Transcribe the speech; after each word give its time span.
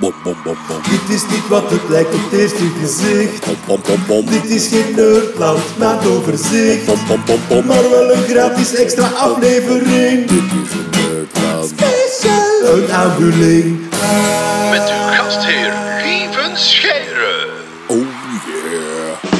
Bom, 0.00 0.14
bom, 0.22 0.36
bom, 0.44 0.56
bom. 0.68 0.80
Dit 0.90 1.16
is 1.16 1.28
niet 1.30 1.48
wat 1.48 1.70
het 1.70 1.88
lijkt 1.88 2.14
op 2.14 2.30
het 2.30 2.40
eerste 2.40 2.70
gezicht. 2.80 3.46
Bom, 3.46 3.56
bom, 3.66 3.80
bom, 3.86 4.06
bom. 4.06 4.26
Dit 4.26 4.44
is 4.44 4.68
geen 4.68 4.94
nerdland 4.94 5.78
met 5.78 6.06
overzicht. 6.06 6.86
Bom, 6.86 6.98
bom, 7.06 7.20
bom, 7.24 7.40
bom. 7.48 7.66
Maar 7.66 7.90
wel 7.90 8.12
een 8.12 8.22
gratis 8.22 8.74
extra 8.74 9.06
aflevering. 9.06 10.26
Dit 10.26 10.42
is 10.42 10.72
een 10.72 10.90
nerdland. 10.90 11.68
Special. 11.68 12.76
Een 12.76 12.92
aanvulling. 12.92 13.80
Met 14.70 14.90
uw 14.90 15.12
gastheer 15.12 15.72
Lieven 16.04 16.58
Scheire. 16.58 17.48
Oh 17.86 17.98
yeah. 17.98 19.32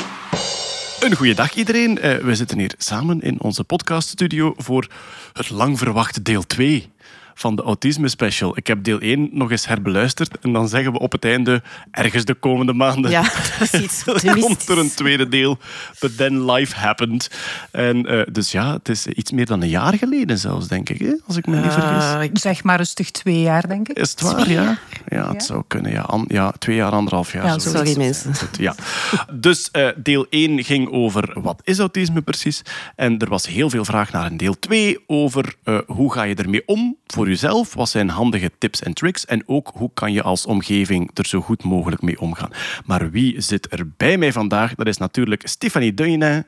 Een 1.00 1.16
goede 1.16 1.34
dag 1.34 1.54
iedereen. 1.54 1.98
Eh, 1.98 2.16
we 2.16 2.34
zitten 2.34 2.58
hier 2.58 2.74
samen 2.78 3.20
in 3.20 3.40
onze 3.40 3.64
podcaststudio 3.64 4.54
voor 4.56 4.86
het 5.32 5.50
lang 5.50 5.78
verwachte 5.78 6.22
deel 6.22 6.46
2 6.46 6.90
van 7.34 7.56
de 7.56 7.62
Autisme 7.62 8.08
Special. 8.08 8.56
Ik 8.56 8.66
heb 8.66 8.84
deel 8.84 8.98
1 9.00 9.28
nog 9.32 9.50
eens 9.50 9.66
herbeluisterd 9.66 10.38
en 10.38 10.52
dan 10.52 10.68
zeggen 10.68 10.92
we 10.92 10.98
op 10.98 11.12
het 11.12 11.24
einde, 11.24 11.62
ergens 11.90 12.24
de 12.24 12.34
komende 12.34 12.72
maanden, 12.72 13.10
Ja, 13.10 13.22
dat 13.58 13.72
is 13.72 13.80
iets 13.80 14.04
komt 14.40 14.68
er 14.68 14.78
een 14.78 14.94
tweede 14.94 15.28
deel. 15.28 15.58
But 16.00 16.16
then 16.16 16.50
life 16.50 16.76
happened. 16.76 17.30
En, 17.70 18.06
eh, 18.06 18.22
dus 18.32 18.52
ja, 18.52 18.72
het 18.72 18.88
is 18.88 19.06
iets 19.06 19.30
meer 19.30 19.46
dan 19.46 19.62
een 19.62 19.68
jaar 19.68 19.94
geleden 19.94 20.38
zelfs, 20.38 20.68
denk 20.68 20.88
ik, 20.88 20.98
hè? 20.98 21.12
als 21.26 21.36
ik 21.36 21.46
me 21.46 21.56
niet 21.60 21.72
vergis. 21.72 22.04
Eh, 22.14 22.22
ik- 22.22 22.38
Zeg 22.38 22.62
maar 22.64 22.76
rustig 22.76 23.10
twee 23.10 23.40
jaar, 23.40 23.68
denk 23.68 23.88
ik. 23.88 23.98
Is 23.98 24.10
het 24.10 24.20
waar, 24.20 24.50
ja? 24.50 24.78
Ja, 25.08 25.24
het 25.28 25.32
Ja. 25.32 25.40
zou 25.46 25.62
kunnen. 25.66 25.92
Ja, 25.92 26.00
An- 26.00 26.24
ja 26.28 26.52
twee 26.58 26.76
jaar, 26.76 26.92
anderhalf 26.92 27.32
jaar. 27.32 27.44
Ja, 27.44 27.58
zoiets. 27.58 27.70
Sorry 27.90 27.96
mensen. 27.96 28.32
Ja. 28.58 28.74
Dus 29.32 29.68
eh, 29.70 29.88
deel 29.96 30.26
1 30.30 30.64
ging 30.64 30.90
over 30.90 31.40
wat 31.40 31.60
is 31.64 31.78
autisme 31.78 32.20
precies. 32.22 32.62
En 32.96 33.18
er 33.18 33.28
was 33.28 33.46
heel 33.46 33.70
veel 33.70 33.84
vraag 33.84 34.12
naar 34.12 34.26
een 34.26 34.36
deel 34.36 34.58
2 34.58 34.98
over 35.06 35.54
hoe 35.86 36.12
ga 36.12 36.22
je 36.22 36.34
ermee 36.34 36.62
om 36.66 36.96
voor 37.20 37.28
jezelf. 37.28 37.74
Wat 37.74 37.88
zijn 37.88 38.08
handige 38.08 38.50
tips 38.58 38.82
en 38.82 38.92
tricks. 38.92 39.24
En 39.26 39.42
ook 39.46 39.70
hoe 39.74 39.90
kan 39.94 40.12
je 40.12 40.22
als 40.22 40.46
omgeving 40.46 41.10
er 41.14 41.26
zo 41.26 41.40
goed 41.40 41.64
mogelijk 41.64 42.02
mee 42.02 42.20
omgaan. 42.20 42.50
Maar 42.84 43.10
wie 43.10 43.40
zit 43.40 43.72
er 43.72 43.88
bij 43.96 44.16
mij 44.18 44.32
vandaag? 44.32 44.74
Dat 44.74 44.86
is 44.86 44.96
natuurlijk 44.96 45.48
Stefanie 45.48 45.94
Deunin. 45.94 46.44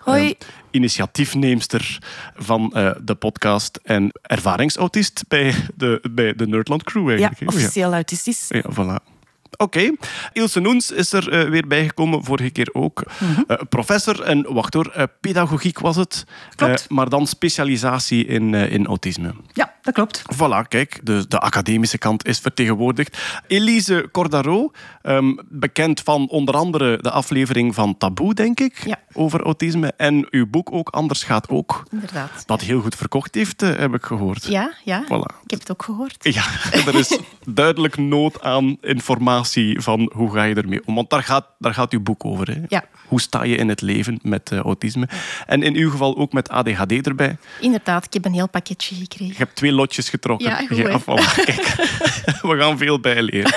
Hoi. 0.00 0.28
eh, 0.28 0.34
initiatiefneemster 0.70 1.98
van 2.36 2.72
eh, 2.74 2.90
de 3.02 3.14
podcast 3.14 3.80
en 3.82 4.10
ervaringsautist 4.22 5.24
bij 5.28 5.54
de, 5.74 6.00
bij 6.10 6.34
de 6.34 6.46
Nerdland 6.46 6.82
Crew 6.82 7.04
Ja, 7.04 7.10
eigenlijk. 7.10 7.40
hè? 7.40 7.46
officieel 7.46 7.92
autistisch. 7.92 8.46
Ja, 8.48 8.62
voilà. 8.72 9.14
Oké. 9.56 9.90
Ilse 10.32 10.60
Noens 10.60 10.90
is 10.90 11.12
er 11.12 11.30
eh, 11.32 11.48
weer 11.50 11.66
bijgekomen, 11.66 12.24
vorige 12.24 12.50
keer 12.50 12.68
ook. 12.72 13.02
Mhm. 13.18 13.40
Eh, 13.46 13.56
professor 13.68 14.22
en, 14.22 14.52
wacht 14.54 14.74
hoor, 14.74 15.08
pedagogiek 15.20 15.78
was 15.78 15.96
het. 15.96 16.24
Klopt. 16.54 16.90
Maar 16.90 17.08
dan 17.08 17.26
specialisatie 17.26 18.26
in, 18.26 18.54
in 18.54 18.86
autisme. 18.86 19.34
Ja, 19.52 19.74
dat 19.86 19.94
klopt. 19.94 20.22
Voilà, 20.34 20.68
kijk, 20.68 21.00
de, 21.02 21.24
de 21.28 21.38
academische 21.40 21.98
kant 21.98 22.26
is 22.26 22.38
vertegenwoordigd. 22.38 23.18
Elise 23.46 24.08
Cordaro, 24.12 24.70
ehm, 25.02 25.34
bekend 25.48 26.00
van 26.00 26.28
onder 26.28 26.54
andere 26.54 26.98
de 27.00 27.10
aflevering 27.10 27.74
van 27.74 27.98
Taboe, 27.98 28.34
denk 28.34 28.60
ik, 28.60 28.82
Ja. 28.86 28.98
over 29.12 29.42
autisme. 29.42 29.92
En 29.96 30.26
uw 30.30 30.46
boek 30.46 30.72
ook, 30.72 30.88
Anders 30.88 31.22
gaat 31.22 31.48
ook, 31.48 31.82
Inderdaad. 31.90 32.42
dat 32.46 32.60
heel 32.60 32.80
goed 32.80 32.94
verkocht 32.94 33.34
heeft, 33.34 33.62
eh, 33.62 33.76
heb 33.76 33.94
ik 33.94 34.04
gehoord. 34.04 34.44
Ja, 34.46 34.72
ja. 34.84 35.04
Voilà. 35.04 35.42
Ik 35.44 35.50
heb 35.50 35.60
het 35.60 35.70
ook 35.70 35.82
gehoord. 35.82 36.16
Ja, 36.20 36.44
er 36.86 36.94
is 36.94 37.18
duidelijk 37.46 37.96
nood 37.96 38.42
aan 38.42 38.76
informatie 38.80 39.80
van 39.80 40.10
hoe 40.14 40.32
ga 40.32 40.42
je 40.42 40.54
ermee 40.54 40.80
om. 40.86 40.94
Want 40.94 41.10
daar 41.10 41.22
gaat, 41.22 41.46
daar 41.58 41.74
gaat 41.74 41.92
uw 41.92 42.00
boek 42.02 42.24
over. 42.24 42.50
Hè? 42.50 42.60
Ja. 42.68 42.84
Hoe 43.08 43.20
sta 43.20 43.42
je 43.44 43.56
in 43.56 43.68
het 43.68 43.80
leven 43.80 44.18
met 44.22 44.52
eh, 44.52 44.58
autisme? 44.58 45.08
En 45.46 45.62
in 45.62 45.74
uw 45.74 45.90
geval 45.90 46.16
ook 46.16 46.32
met 46.32 46.48
ADHD 46.48 47.06
erbij. 47.06 47.36
Inderdaad, 47.60 48.04
ik 48.04 48.12
heb 48.12 48.24
een 48.24 48.32
heel 48.32 48.48
pakketje 48.48 48.94
Je 48.94 49.00
gekregen. 49.00 49.36
hebt 49.36 49.56
twee 49.56 49.72
lotjes 49.76 50.08
getrokken. 50.08 50.48
Ja, 50.48 50.56
goed, 50.56 51.02
voilà, 51.02 51.44
kijk. 51.44 51.74
We 52.50 52.56
gaan 52.58 52.78
veel 52.78 53.00
bijleren. 53.00 53.54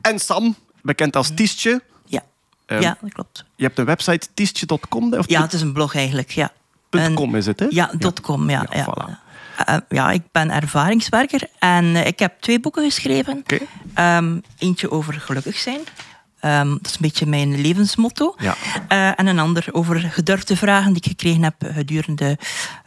En 0.00 0.18
Sam, 0.18 0.56
bekend 0.82 1.16
als 1.16 1.30
Tiestje. 1.34 1.82
Ja. 2.06 2.22
Ehm, 2.66 2.80
ja, 2.80 2.98
dat 3.00 3.12
klopt. 3.12 3.44
Je 3.56 3.64
hebt 3.64 3.78
een 3.78 3.84
website, 3.84 4.26
tiestje.com. 4.34 5.14
Of 5.14 5.28
Ja, 5.28 5.42
het 5.42 5.52
is 5.52 5.60
een 5.60 5.72
blog 5.72 5.94
eigenlijk. 5.94 6.30
Ja. 6.30 6.52
.com 7.14 7.34
is 7.34 7.46
het, 7.46 7.60
hè? 7.60 7.66
Ja, 7.68 7.90
.com, 8.22 8.50
ja. 8.50 8.66
Ja, 8.70 8.78
ja, 8.78 8.84
voilà. 8.84 9.22
Eh, 9.56 9.76
ja, 9.88 10.10
ik 10.10 10.22
ben 10.32 10.50
ervaringswerker 10.50 11.48
en 11.58 11.96
eh, 11.96 12.06
ik 12.06 12.18
heb 12.18 12.40
twee 12.40 12.60
boeken 12.60 12.84
geschreven. 12.84 13.36
Oké. 13.38 13.58
Ehm, 13.94 14.38
eentje 14.58 14.90
over 14.90 15.14
gelukkig 15.14 15.56
zijn. 15.56 15.80
Ehm, 16.44 16.68
dat 16.68 16.86
is 16.86 16.92
een 16.92 16.98
beetje 17.00 17.26
mijn 17.26 17.60
levensmotto. 17.60 18.34
Ja. 18.38 18.56
Eh, 18.88 19.20
en 19.20 19.26
een 19.26 19.38
ander 19.38 19.66
over 19.72 20.00
gedurfde 20.00 20.56
vragen 20.56 20.92
die 20.92 21.02
ik 21.02 21.08
gekregen 21.08 21.42
heb 21.42 21.54
gedurende 21.74 22.38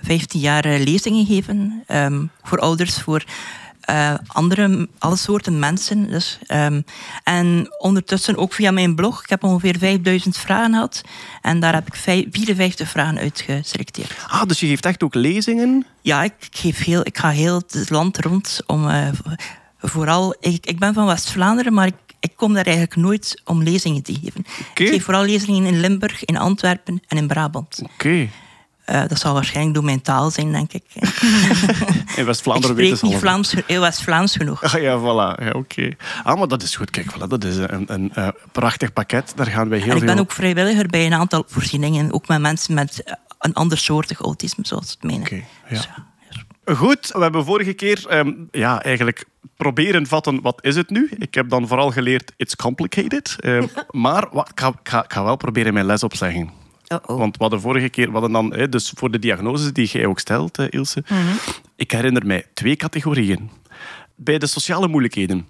15 0.01 0.39
jaar 0.39 0.65
eh, 0.65 0.83
lezingen 0.83 1.25
geven. 1.25 1.83
Ehm, 1.87 2.25
voor 2.43 2.59
ouders, 2.59 3.01
voor 3.01 3.23
eh, 3.81 4.13
andere, 4.27 4.87
alle 4.99 5.15
soorten 5.15 5.59
mensen. 5.59 6.09
Dus, 6.09 6.39
ehm, 6.47 6.81
en 7.23 7.67
ondertussen 7.77 8.37
ook 8.37 8.53
via 8.53 8.71
mijn 8.71 8.95
blog. 8.95 9.23
Ik 9.23 9.29
heb 9.29 9.43
ongeveer 9.43 9.77
5000 9.77 10.37
vragen 10.37 10.73
gehad. 10.73 11.01
En 11.41 11.59
daar 11.59 11.73
heb 11.73 11.87
ik 11.87 11.95
vijf- 11.95 12.27
54 12.31 12.89
vragen 12.89 13.17
uit 13.17 13.43
geselecteerd. 13.45 14.15
Ah, 14.27 14.43
dus 14.43 14.59
je 14.59 14.67
geeft 14.67 14.85
echt 14.85 15.03
ook 15.03 15.15
lezingen? 15.15 15.85
Ja, 16.01 16.23
ik, 16.23 16.33
geef 16.51 16.83
heel, 16.83 17.01
ik 17.03 17.17
ga 17.17 17.29
heel 17.29 17.55
het 17.55 17.89
land 17.89 18.17
rond 18.17 18.61
om 18.65 18.89
vooral. 19.81 20.35
Ik, 20.39 20.65
ik 20.65 20.79
ben 20.79 20.93
van 20.93 21.05
West-Vlaanderen, 21.05 21.73
maar 21.73 21.87
ik, 21.87 21.95
ik 22.19 22.31
kom 22.35 22.53
daar 22.53 22.65
eigenlijk 22.65 22.95
nooit 22.95 23.41
om 23.45 23.63
lezingen 23.63 24.03
te 24.03 24.13
geven. 24.21 24.45
Ik 24.75 24.87
geef 24.89 25.03
vooral 25.03 25.23
lezingen 25.23 25.65
in 25.65 25.79
Limburg, 25.79 26.25
in 26.25 26.37
Antwerpen 26.37 27.01
en 27.07 27.17
in 27.17 27.27
Brabant. 27.27 27.81
Oké. 27.83 28.29
Eh, 28.87 29.07
dat 29.07 29.19
zal 29.19 29.33
waarschijnlijk 29.33 29.75
door 29.75 29.83
mijn 29.83 30.01
taal 30.01 30.31
zijn, 30.31 30.51
denk 30.51 30.73
ik. 30.73 30.83
In 32.15 32.25
West-Vlaanderen 32.25 32.75
weten 32.75 32.97
ze 32.97 33.05
niet. 33.05 33.17
Vlaams, 33.17 33.53
heel 33.65 33.81
West-Vlaams 33.81 34.35
genoeg. 34.35 34.63
Ah, 34.63 34.81
ja, 34.81 34.99
voilà. 34.99 35.43
Ja, 35.43 35.51
Oké. 35.51 35.95
Ah, 36.23 36.37
maar 36.37 36.47
dat 36.47 36.63
is 36.63 36.75
goed. 36.75 36.89
Kijk, 36.89 37.13
voilà, 37.13 37.27
dat 37.27 37.43
is 37.43 37.55
een, 37.55 37.83
een 37.87 38.13
eh, 38.13 38.27
prachtig 38.51 38.93
pakket. 38.93 39.33
Daar 39.35 39.45
gaan 39.45 39.69
wij 39.69 39.77
heel 39.77 39.89
En 39.89 39.95
ik 39.95 40.03
veel... 40.03 40.13
ben 40.13 40.19
ook 40.19 40.31
vrijwilliger 40.31 40.87
bij 40.87 41.05
een 41.05 41.13
aantal 41.13 41.43
voorzieningen, 41.47 42.13
ook 42.13 42.27
met 42.27 42.39
mensen 42.39 42.73
met 42.73 43.17
een 43.39 43.53
andersoortig 43.53 44.19
autisme, 44.21 44.65
zoals 44.67 44.89
het 44.89 45.03
mijne. 45.03 45.21
Oké, 45.21 45.35
ja. 45.35 45.43
Dus 45.69 45.83
ja. 45.83 46.05
Goed, 46.75 47.09
we 47.13 47.19
hebben 47.19 47.45
vorige 47.45 47.73
keer 47.73 48.05
ehm, 48.07 48.33
ja, 48.51 48.83
eigenlijk 48.83 49.25
proberen 49.55 50.07
vatten, 50.07 50.41
wat 50.41 50.57
is 50.61 50.75
het 50.75 50.89
nu? 50.89 51.09
Ik 51.17 51.33
heb 51.33 51.49
dan 51.49 51.67
vooral 51.67 51.91
geleerd, 51.91 52.31
it's 52.37 52.55
complicated. 52.55 53.35
Ehm, 53.39 53.67
maar 54.05 54.27
wat, 54.31 54.49
ik, 54.49 54.59
ga, 54.59 54.67
ik, 54.67 54.89
ga, 54.89 55.03
ik 55.03 55.13
ga 55.13 55.23
wel 55.23 55.35
proberen 55.35 55.73
mijn 55.73 55.85
les 55.85 56.03
opzeggen. 56.03 56.49
Oh-oh. 56.87 57.17
Want 57.17 57.37
we 57.37 57.41
hadden 57.41 57.61
vorige 57.61 57.89
keer, 57.89 58.11
hadden 58.11 58.31
dan, 58.31 58.53
hè, 58.53 58.69
dus 58.69 58.91
voor 58.95 59.11
de 59.11 59.19
diagnoses 59.19 59.73
die 59.73 59.87
jij 59.87 60.05
ook 60.05 60.19
stelt, 60.19 60.57
eh, 60.57 60.65
Ilse, 60.69 61.03
ik 61.75 61.91
herinner 61.91 62.25
mij 62.25 62.45
twee 62.53 62.75
categorieën. 62.75 63.49
Bij 64.15 64.37
de 64.37 64.47
sociale 64.47 64.87
moeilijkheden. 64.87 65.47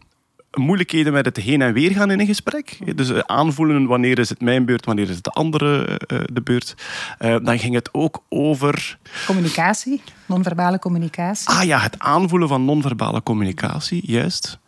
Moeilijkheden 0.57 1.13
met 1.13 1.25
het 1.25 1.37
heen 1.37 1.61
en 1.61 1.73
weer 1.73 1.91
gaan 1.91 2.11
in 2.11 2.19
een 2.19 2.25
gesprek. 2.25 2.95
Dus 2.95 3.09
eh, 3.09 3.19
aanvoelen 3.19 3.85
wanneer 3.85 4.19
is 4.19 4.29
het 4.29 4.41
mijn 4.41 4.65
beurt, 4.65 4.85
wanneer 4.85 5.09
is 5.09 5.15
het 5.15 5.23
de 5.23 5.29
andere 5.29 5.99
eh, 6.07 6.19
de 6.33 6.41
beurt. 6.41 6.75
Eh, 7.17 7.35
dan 7.43 7.59
ging 7.59 7.73
het 7.73 7.89
ook 7.91 8.23
over 8.29 8.97
Communicatie, 9.25 10.01
non-verbale 10.25 10.79
communicatie. 10.79 11.49
Ah 11.49 11.63
ja, 11.63 11.79
het 11.79 11.99
aanvoelen 11.99 12.47
van 12.47 12.65
non-verbale 12.65 13.23
communicatie, 13.23 14.01
juist. 14.11 14.59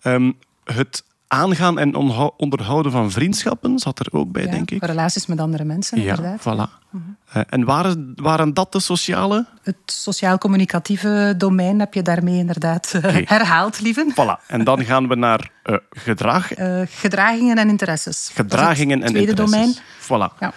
Ehm, 0.00 0.32
het 0.64 1.04
aangaan 1.28 1.78
en 1.78 1.94
onderhouden 2.36 2.92
van 2.92 3.10
vriendschappen 3.10 3.78
zat 3.78 3.98
er 3.98 4.06
ook 4.10 4.32
bij, 4.32 4.44
Ja, 4.44 4.50
denk 4.50 4.70
ik. 4.70 4.84
Relaties 4.84 5.26
met 5.26 5.40
andere 5.40 5.64
mensen, 5.64 6.00
Ja, 6.00 6.16
inderdaad. 6.16 6.40
voilà. 6.40 6.84
Eh, 7.32 7.42
en 7.48 7.64
waren, 7.64 8.12
waren 8.16 8.54
dat 8.54 8.72
de 8.72 8.80
sociale? 8.80 9.46
Het 9.62 9.76
sociaal-communicatieve 9.86 11.34
domein 11.38 11.78
heb 11.80 11.94
je 11.94 12.02
daarmee 12.02 12.38
inderdaad 12.38 12.94
eh, 13.02 13.16
herhaald, 13.28 13.80
lieven. 13.80 14.12
Voilà. 14.12 14.46
En 14.46 14.64
dan 14.64 14.84
gaan 14.84 15.08
we 15.08 15.14
naar 15.14 15.50
eh, 15.62 15.76
gedrag, 15.90 16.48
gedragingen 16.84 17.56
en 17.58 17.68
interesses. 17.68 18.30
gedragingen 18.34 18.96
en 18.96 19.02
het 19.04 19.12
tweede 19.14 19.30
interesses. 19.30 19.80
domein. 20.08 20.30
Voilà. 20.30 20.38
Ja. 20.40 20.52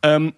Ehm, 0.00 0.30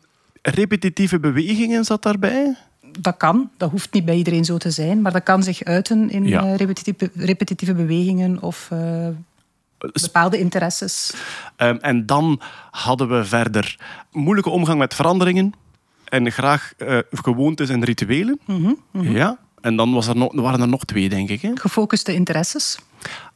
repetitieve 0.43 1.21
bewegingen 1.21 1.85
zat 1.85 2.03
daarbij. 2.03 2.57
Dat 3.01 3.17
kan, 3.17 3.51
dat 3.57 3.71
hoeft 3.71 3.93
niet 3.93 4.05
bij 4.05 4.17
iedereen 4.17 4.45
zo 4.45 4.57
te 4.57 4.71
zijn, 4.71 5.03
maar 5.03 5.13
dat 5.13 5.23
kan 5.23 5.43
zich 5.43 5.65
uiten 5.65 6.11
in 6.11 6.27
Ja. 6.27 6.55
repetitieve, 6.57 7.11
repetitieve 7.15 7.75
bewegingen 7.75 8.43
of 8.43 8.71
bepaalde 9.79 10.39
interesses. 10.39 11.15
Ehm, 11.57 11.77
en 11.81 12.07
dan 12.07 12.41
hadden 12.71 13.09
we 13.09 13.25
verder 13.25 13.79
moeilijke 14.13 14.51
omgang 14.51 14.79
met 14.79 14.95
veranderingen. 14.95 15.53
En 16.05 16.33
graag 16.33 16.73
eh, 16.77 16.99
gewoontes 17.11 17.69
en 17.69 17.85
rituelen. 17.85 18.41
Mhm, 18.45 18.73
Ja. 18.93 19.39
En 19.61 19.77
dan 19.77 19.93
was 19.93 20.07
er 20.07 20.17
nog, 20.17 20.33
waren 20.35 20.61
er 20.61 20.69
nog 20.69 20.85
twee, 20.85 21.09
denk 21.09 21.29
ik. 21.29 21.43
Hè? 21.43 21.51
Gefocuste 21.55 22.15
interesses, 22.15 22.79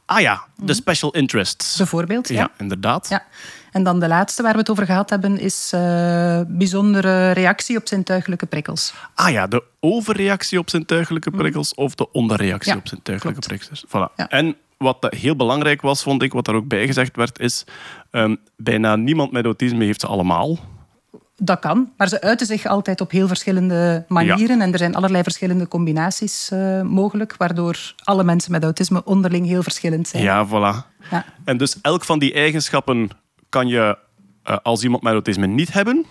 Ah 0.05 0.19
ja, 0.21 0.41
de 0.55 0.73
special 0.73 1.11
interests. 1.11 1.77
bijvoorbeeld. 1.77 2.27
Ja, 2.27 2.35
Ja. 2.35 2.51
inderdaad. 2.57 3.09
Ja. 3.09 3.23
En 3.71 3.83
dan 3.83 3.99
de 3.99 4.07
laatste 4.07 4.41
waar 4.43 4.53
we 4.53 4.59
het 4.59 4.69
over 4.69 4.85
gehad 4.85 5.09
hebben, 5.09 5.39
is 5.39 5.71
eh, 5.73 6.41
bijzondere 6.47 7.31
reactie 7.31 7.77
op 7.77 7.87
zintuigelijke 7.87 8.45
prikkels. 8.45 8.93
Ah 9.15 9.31
ja, 9.31 9.47
de 9.47 9.63
overreactie 9.79 10.59
op 10.59 10.69
zintuigelijke 10.69 11.31
prikkels 11.31 11.73
of 11.73 11.95
de 11.95 12.11
onderreactie 12.11 12.71
Mhm. 12.71 12.77
Ja, 12.77 12.83
op 12.85 12.87
zintuigelijke 12.87 13.39
klopt. 13.41 13.61
prikkels. 13.61 13.85
Voilà. 13.87 14.15
Ja. 14.15 14.27
En 14.29 14.55
wat 14.77 15.07
heel 15.09 15.35
belangrijk 15.35 15.81
was, 15.81 16.03
vond 16.03 16.21
ik, 16.23 16.33
wat 16.33 16.45
daar 16.45 16.55
ook 16.55 16.67
bij 16.67 16.85
gezegd 16.85 17.15
werd, 17.15 17.39
is 17.39 17.63
ehm, 18.11 18.35
bijna 18.55 18.95
niemand 18.95 19.31
met 19.31 19.45
autisme 19.45 19.85
heeft 19.85 20.01
ze 20.01 20.07
allemaal. 20.07 20.57
Dat 21.43 21.59
kan, 21.59 21.91
maar 21.97 22.07
ze 22.07 22.21
uiten 22.21 22.47
zich 22.47 22.65
altijd 22.65 23.01
op 23.01 23.11
heel 23.11 23.27
verschillende 23.27 24.05
manieren. 24.07 24.61
En 24.61 24.71
er 24.71 24.77
zijn 24.77 24.95
allerlei 24.95 25.23
verschillende 25.23 25.67
combinaties 25.67 26.49
eh, 26.51 26.81
mogelijk, 26.81 27.35
waardoor 27.37 27.93
alle 28.03 28.23
mensen 28.23 28.51
met 28.51 28.63
autisme 28.63 29.03
onderling 29.03 29.47
heel 29.47 29.63
verschillend 29.63 30.07
zijn. 30.07 30.23
Ja, 30.23 30.47
voilà. 30.47 30.87
Ja. 31.11 31.25
En 31.45 31.57
dus 31.57 31.77
elk 31.81 32.03
van 32.03 32.19
die 32.19 32.33
eigenschappen 32.33 33.09
kan 33.51 33.67
je 33.67 33.97
eh, 34.43 34.57
als 34.63 34.83
iemand 34.83 35.03
met 35.03 35.13
autisme 35.13 35.47
niet 35.47 35.73
hebben. 35.73 36.05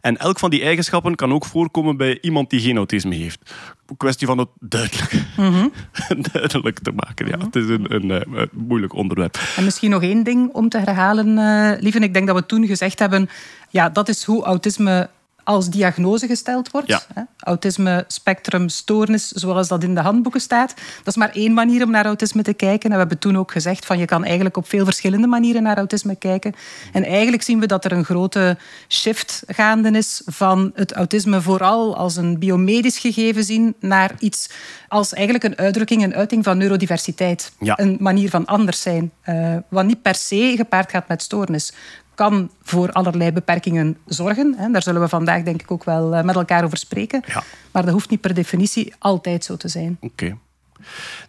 En 0.00 0.16
elk 0.16 0.38
van 0.38 0.50
die 0.50 0.62
eigenschappen 0.62 1.14
kan 1.14 1.32
ook 1.32 1.44
voorkomen 1.44 1.96
bij 1.96 2.18
iemand 2.20 2.50
die 2.50 2.60
geen 2.60 2.76
autisme 2.76 3.14
heeft. 3.14 3.54
Een 3.86 3.96
kwestie 3.96 4.26
van 4.26 4.38
het 4.38 4.48
duidelijk, 4.60 5.12
Mhm. 5.36 5.68
duidelijk 6.32 6.78
te 6.78 6.92
maken. 6.94 7.26
Ja, 7.26 7.38
het 7.38 7.56
is 7.56 7.68
een, 7.68 7.94
een, 7.94 8.10
eh, 8.10 8.40
een 8.40 8.48
moeilijk 8.52 8.94
onderwerp. 8.94 9.38
En 9.56 9.64
misschien 9.64 9.90
nog 9.90 10.02
één 10.02 10.22
ding 10.22 10.52
om 10.52 10.68
te 10.68 10.78
herhalen, 10.78 11.38
eh 11.38 11.80
lieve. 11.82 11.98
Ik 11.98 12.14
denk 12.14 12.26
dat 12.26 12.36
we 12.36 12.46
toen 12.46 12.66
gezegd 12.66 12.98
hebben, 12.98 13.28
ja, 13.70 13.88
dat 13.88 14.08
is 14.08 14.24
hoe 14.24 14.44
autisme 14.44 15.10
als 15.44 15.70
diagnose 15.70 16.26
gesteld 16.26 16.70
wordt. 16.70 16.88
Ja. 16.88 17.02
Autisme 17.38 18.04
spectrum 18.08 18.68
stoornis, 18.68 19.28
zoals 19.28 19.68
dat 19.68 19.82
in 19.82 19.94
de 19.94 20.00
handboeken 20.00 20.40
staat. 20.40 20.74
Dat 20.96 21.06
is 21.06 21.16
maar 21.16 21.30
één 21.32 21.52
manier 21.52 21.84
om 21.84 21.90
naar 21.90 22.04
autisme 22.06 22.42
te 22.42 22.52
kijken. 22.54 22.84
En 22.84 22.90
we 22.90 22.98
hebben 22.98 23.18
toen 23.18 23.38
ook 23.38 23.52
gezegd 23.52 23.86
van 23.86 23.98
je 23.98 24.04
kan 24.04 24.24
eigenlijk 24.24 24.56
op 24.56 24.68
veel 24.68 24.84
verschillende 24.84 25.26
manieren 25.26 25.62
naar 25.62 25.76
autisme 25.76 26.16
kijken. 26.16 26.54
En 26.92 27.04
eigenlijk 27.04 27.42
zien 27.42 27.60
we 27.60 27.66
dat 27.66 27.84
er 27.84 27.92
een 27.92 28.04
grote 28.04 28.56
shift 28.88 29.42
gaande 29.46 29.90
is 29.90 30.22
van 30.24 30.70
het 30.74 30.92
autisme 30.92 31.40
vooral 31.40 31.96
als 31.96 32.16
een 32.16 32.38
biomedisch 32.38 32.98
gegeven 32.98 33.44
zien 33.44 33.74
naar 33.80 34.12
iets 34.18 34.50
als 34.88 35.12
eigenlijk 35.12 35.44
een 35.44 35.58
uitdrukking, 35.58 36.02
een 36.02 36.14
uiting 36.14 36.44
van 36.44 36.58
neurodiversiteit. 36.58 37.52
Ja. 37.58 37.78
Een 37.78 37.96
manier 38.00 38.30
van 38.30 38.46
anders 38.46 38.82
zijn. 38.82 39.12
eh, 39.22 39.56
wat 39.68 39.84
niet 39.84 40.02
per 40.02 40.14
se 40.14 40.52
gepaard 40.56 40.90
gaat 40.90 41.08
met 41.08 41.22
stoornis. 41.22 41.72
Kan 42.20 42.50
voor 42.62 42.92
allerlei 42.92 43.32
beperkingen 43.32 43.96
zorgen. 44.06 44.54
Hè. 44.56 44.70
Daar 44.70 44.82
zullen 44.82 45.00
we 45.00 45.08
vandaag 45.08 45.42
denk 45.42 45.62
ik 45.62 45.70
ook 45.70 45.84
wel 45.84 46.14
eh, 46.14 46.24
met 46.24 46.34
elkaar 46.34 46.64
over 46.64 46.78
spreken. 46.78 47.22
Ja. 47.26 47.42
Maar 47.72 47.82
dat 47.82 47.92
hoeft 47.92 48.10
niet 48.10 48.20
per 48.20 48.34
definitie 48.34 48.94
altijd 48.98 49.44
zo 49.44 49.56
te 49.56 49.68
zijn. 49.68 49.96
Oké. 50.00 50.36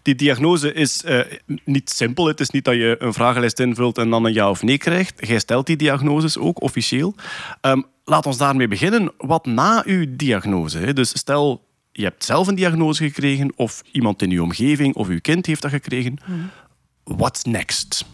Die 0.01 0.15
diagnose 0.15 0.73
is 0.73 1.03
eh, 1.03 1.19
niet 1.65 1.89
simpel. 1.89 2.27
Het 2.27 2.39
is 2.39 2.49
niet 2.49 2.65
dat 2.65 2.73
je 2.73 2.95
een 2.99 3.13
vragenlijst 3.13 3.59
invult 3.59 3.97
en 3.97 4.09
dan 4.09 4.25
een 4.25 4.33
ja 4.33 4.49
of 4.49 4.63
nee 4.63 4.77
krijgt. 4.77 5.27
Jij 5.27 5.39
stelt 5.39 5.65
die 5.65 5.75
diagnoses 5.75 6.37
ook 6.37 6.61
officieel. 6.61 7.15
Ehm, 7.61 7.81
laat 8.03 8.25
ons 8.25 8.37
daarmee 8.37 8.67
beginnen. 8.67 9.11
Wat 9.17 9.45
na 9.45 9.83
uw 9.85 10.05
diagnose? 10.09 10.77
Hè? 10.77 10.93
Dus 10.93 11.17
stel, 11.17 11.67
je 11.91 12.03
hebt 12.03 12.25
zelf 12.25 12.47
een 12.47 12.55
diagnose 12.55 13.03
gekregen 13.03 13.53
of 13.55 13.83
iemand 13.91 14.21
in 14.21 14.31
uw 14.31 14.43
omgeving 14.43 14.95
of 14.95 15.07
uw 15.07 15.21
kind 15.21 15.45
heeft 15.45 15.61
dat 15.61 15.71
gekregen. 15.71 16.17
What's 17.03 17.43
next? 17.43 18.05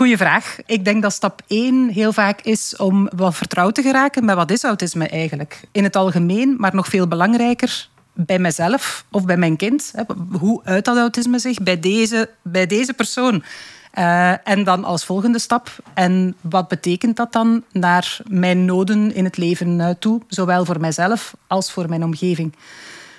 Goeie 0.00 0.16
vraag. 0.16 0.56
Ik 0.66 0.84
denk 0.84 1.02
dat 1.02 1.12
stap 1.12 1.42
1 1.46 1.88
heel 1.88 2.12
vaak 2.12 2.40
is 2.40 2.76
om 2.76 3.08
wat 3.16 3.34
vertrouwd 3.34 3.74
te 3.74 3.82
geraken 3.82 4.24
met 4.24 4.36
wat 4.36 4.50
is 4.50 4.62
autisme 4.62 5.08
eigenlijk. 5.08 5.60
In 5.72 5.84
het 5.84 5.96
algemeen, 5.96 6.54
maar 6.58 6.74
nog 6.74 6.86
veel 6.86 7.08
belangrijker 7.08 7.88
bij 8.12 8.38
mezelf 8.38 9.04
of 9.10 9.24
bij 9.24 9.36
mijn 9.36 9.56
kind. 9.56 9.92
Hoe 10.38 10.60
uit 10.64 10.84
dat 10.84 10.96
autisme 10.96 11.38
zich 11.38 11.62
bij 11.62 11.80
deze, 11.80 12.30
bij 12.42 12.66
deze 12.66 12.94
persoon? 12.94 13.42
Eh, 13.90 14.48
en 14.48 14.64
dan 14.64 14.84
als 14.84 15.04
volgende 15.04 15.38
stap, 15.38 15.76
en 15.94 16.36
wat 16.40 16.68
betekent 16.68 17.16
dat 17.16 17.32
dan 17.32 17.64
naar 17.72 18.18
mijn 18.26 18.64
noden 18.64 19.14
in 19.14 19.24
het 19.24 19.36
leven 19.36 19.80
eh, 19.80 19.90
toe, 19.98 20.20
zowel 20.28 20.64
voor 20.64 20.80
mijzelf 20.80 21.34
als 21.46 21.72
voor 21.72 21.88
mijn 21.88 22.04
omgeving? 22.04 22.54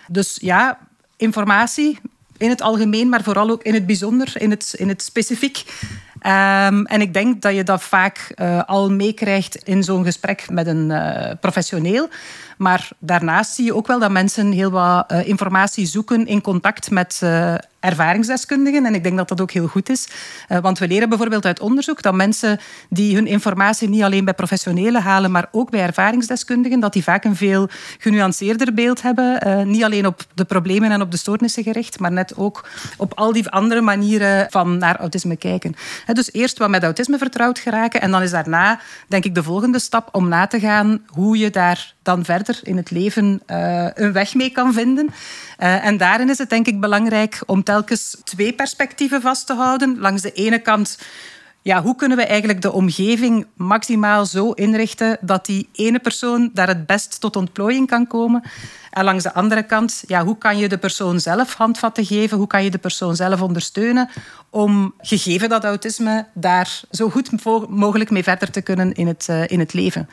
Dus 0.08 0.38
ja, 0.42 0.78
informatie 1.18 2.00
in 2.42 2.50
het 2.50 2.62
algemeen, 2.62 3.10
maar 3.10 3.24
vooral 3.24 3.50
ook 3.50 3.64
in 3.64 3.74
het 3.74 3.86
bijzonder, 3.86 4.34
in 4.42 4.50
het, 4.50 4.74
in 4.78 4.88
het 4.88 5.02
specifiek. 5.02 5.64
Ehm, 6.22 6.84
en 6.84 7.02
ik 7.02 7.14
denk 7.14 7.42
dat 7.42 7.56
je 7.56 7.64
dat 7.64 7.84
vaak 7.84 8.32
eh, 8.36 8.64
al 8.66 8.92
meekrijgt 8.92 9.56
in 9.56 9.84
zo'n 9.84 10.04
gesprek 10.04 10.50
met 10.50 10.68
een 10.68 10.92
eh, 10.92 11.32
professioneel. 11.40 12.10
Maar 12.62 12.90
daarnaast 13.00 13.54
zie 13.54 13.66
je 13.66 13.76
ook 13.76 13.88
wel 13.88 14.00
dat 14.00 14.12
mensen 14.12 14.52
heel 14.52 14.72
wat 14.72 15.12
eh, 15.12 15.28
informatie 15.28 15.86
zoeken 15.86 16.28
in 16.28 16.42
contact 16.42 16.92
met 16.92 17.20
eh, 17.24 17.54
ervaringsdeskundigen. 17.80 18.86
En 18.86 18.96
ik 18.96 19.04
denk 19.04 19.18
dat 19.18 19.28
dat 19.28 19.42
ook 19.42 19.52
heel 19.52 19.68
goed 19.68 19.90
is. 19.90 20.08
Eh, 20.48 20.58
want 20.58 20.80
we 20.80 20.88
leren 20.88 21.10
bijvoorbeeld 21.10 21.46
uit 21.46 21.60
onderzoek 21.60 22.02
dat 22.02 22.14
mensen 22.14 22.60
die 22.90 23.16
hun 23.16 23.28
informatie 23.28 23.90
niet 23.90 24.04
alleen 24.04 24.26
bij 24.26 24.34
professionelen 24.34 25.02
halen, 25.02 25.32
maar 25.32 25.48
ook 25.52 25.70
bij 25.70 25.82
ervaringsdeskundigen, 25.82 26.80
dat 26.80 26.94
die 26.94 27.04
vaak 27.04 27.24
een 27.24 27.36
veel 27.36 27.70
genuanceerder 27.98 28.74
beeld 28.74 29.02
hebben. 29.02 29.70
Niet 29.70 29.84
alleen 29.84 30.06
op 30.06 30.26
de 30.34 30.46
problemen 30.46 30.92
en 30.92 31.02
op 31.02 31.12
de 31.12 31.18
stoornissen 31.18 31.64
gericht, 31.64 32.00
maar 32.00 32.12
net 32.12 32.38
ook 32.38 32.68
op 32.98 33.14
al 33.16 33.32
die 33.32 33.50
andere 33.50 33.82
manieren 33.82 34.48
van 34.50 34.78
naar 34.78 35.00
autisme 35.00 35.36
kijken. 35.36 35.76
Dus 36.14 36.34
eerst 36.34 36.58
wat 36.58 36.70
met 36.70 36.84
autisme 36.84 37.18
vertrouwd 37.18 37.60
geraken 37.60 38.02
en 38.02 38.12
dan 38.12 38.22
is 38.22 38.32
daarna, 38.32 38.80
denk 39.08 39.26
ik, 39.26 39.36
de 39.36 39.44
volgende 39.44 39.80
stap 39.80 40.10
om 40.12 40.28
na 40.28 40.48
te 40.48 40.60
gaan 40.60 41.02
hoe 41.08 41.38
je 41.38 41.50
daar 41.50 41.94
dan 42.02 42.26
verder 42.26 42.51
in 42.64 42.78
het 42.78 42.92
leven 42.92 43.42
eh, 43.46 43.88
een 43.94 44.12
weg 44.12 44.34
mee 44.34 44.50
kan 44.50 44.74
vinden. 44.74 45.10
Eh, 45.58 45.86
en 45.86 45.98
daarin 45.98 46.30
is 46.30 46.38
het 46.38 46.50
denk 46.50 46.68
ik 46.68 46.80
belangrijk 46.80 47.42
om 47.46 47.64
telkens 47.64 48.18
twee 48.24 48.54
perspectieven 48.54 49.22
vast 49.22 49.48
te 49.48 49.54
houden. 49.54 50.00
Langs 50.00 50.22
de 50.22 50.32
ene 50.32 50.60
kant, 50.60 50.98
ja, 51.62 51.82
hoe 51.82 51.96
kunnen 51.96 52.18
we 52.18 52.26
eigenlijk 52.26 52.62
de 52.62 52.72
omgeving 52.72 53.48
maximaal 53.56 54.26
zo 54.26 54.52
inrichten 54.52 55.18
dat 55.22 55.46
die 55.46 55.70
ene 55.74 56.00
persoon 56.00 56.50
daar 56.54 56.68
het 56.68 56.86
best 56.86 57.20
tot 57.20 57.36
ontplooiing 57.36 57.88
kan 57.88 58.08
komen? 58.08 58.44
En 58.92 59.04
langs 59.04 59.24
de 59.24 59.34
andere 59.34 59.64
kant, 59.64 60.04
ja, 60.08 60.26
hoe 60.26 60.38
kan 60.38 60.58
je 60.58 60.70
de 60.70 60.78
persoon 60.78 61.20
zelf 61.20 61.54
handvatten 61.54 62.06
geven? 62.06 62.38
Hoe 62.38 62.48
kan 62.48 62.64
je 62.64 62.72
de 62.72 62.78
persoon 62.78 63.16
zelf 63.16 63.42
ondersteunen 63.42 64.10
om, 64.50 64.94
gegeven 64.98 65.50
dat 65.50 65.64
autisme, 65.64 66.26
daar 66.34 66.82
zo 66.92 67.10
goed 67.10 67.44
mo- 67.44 67.66
mogelijk 67.70 68.10
mee 68.10 68.24
verder 68.24 68.52
te 68.52 68.62
kunnen 68.62 68.94
in 68.94 69.08
het, 69.08 69.26
eh, 69.30 69.48
in 69.48 69.60
het 69.60 69.74
leven? 69.74 70.10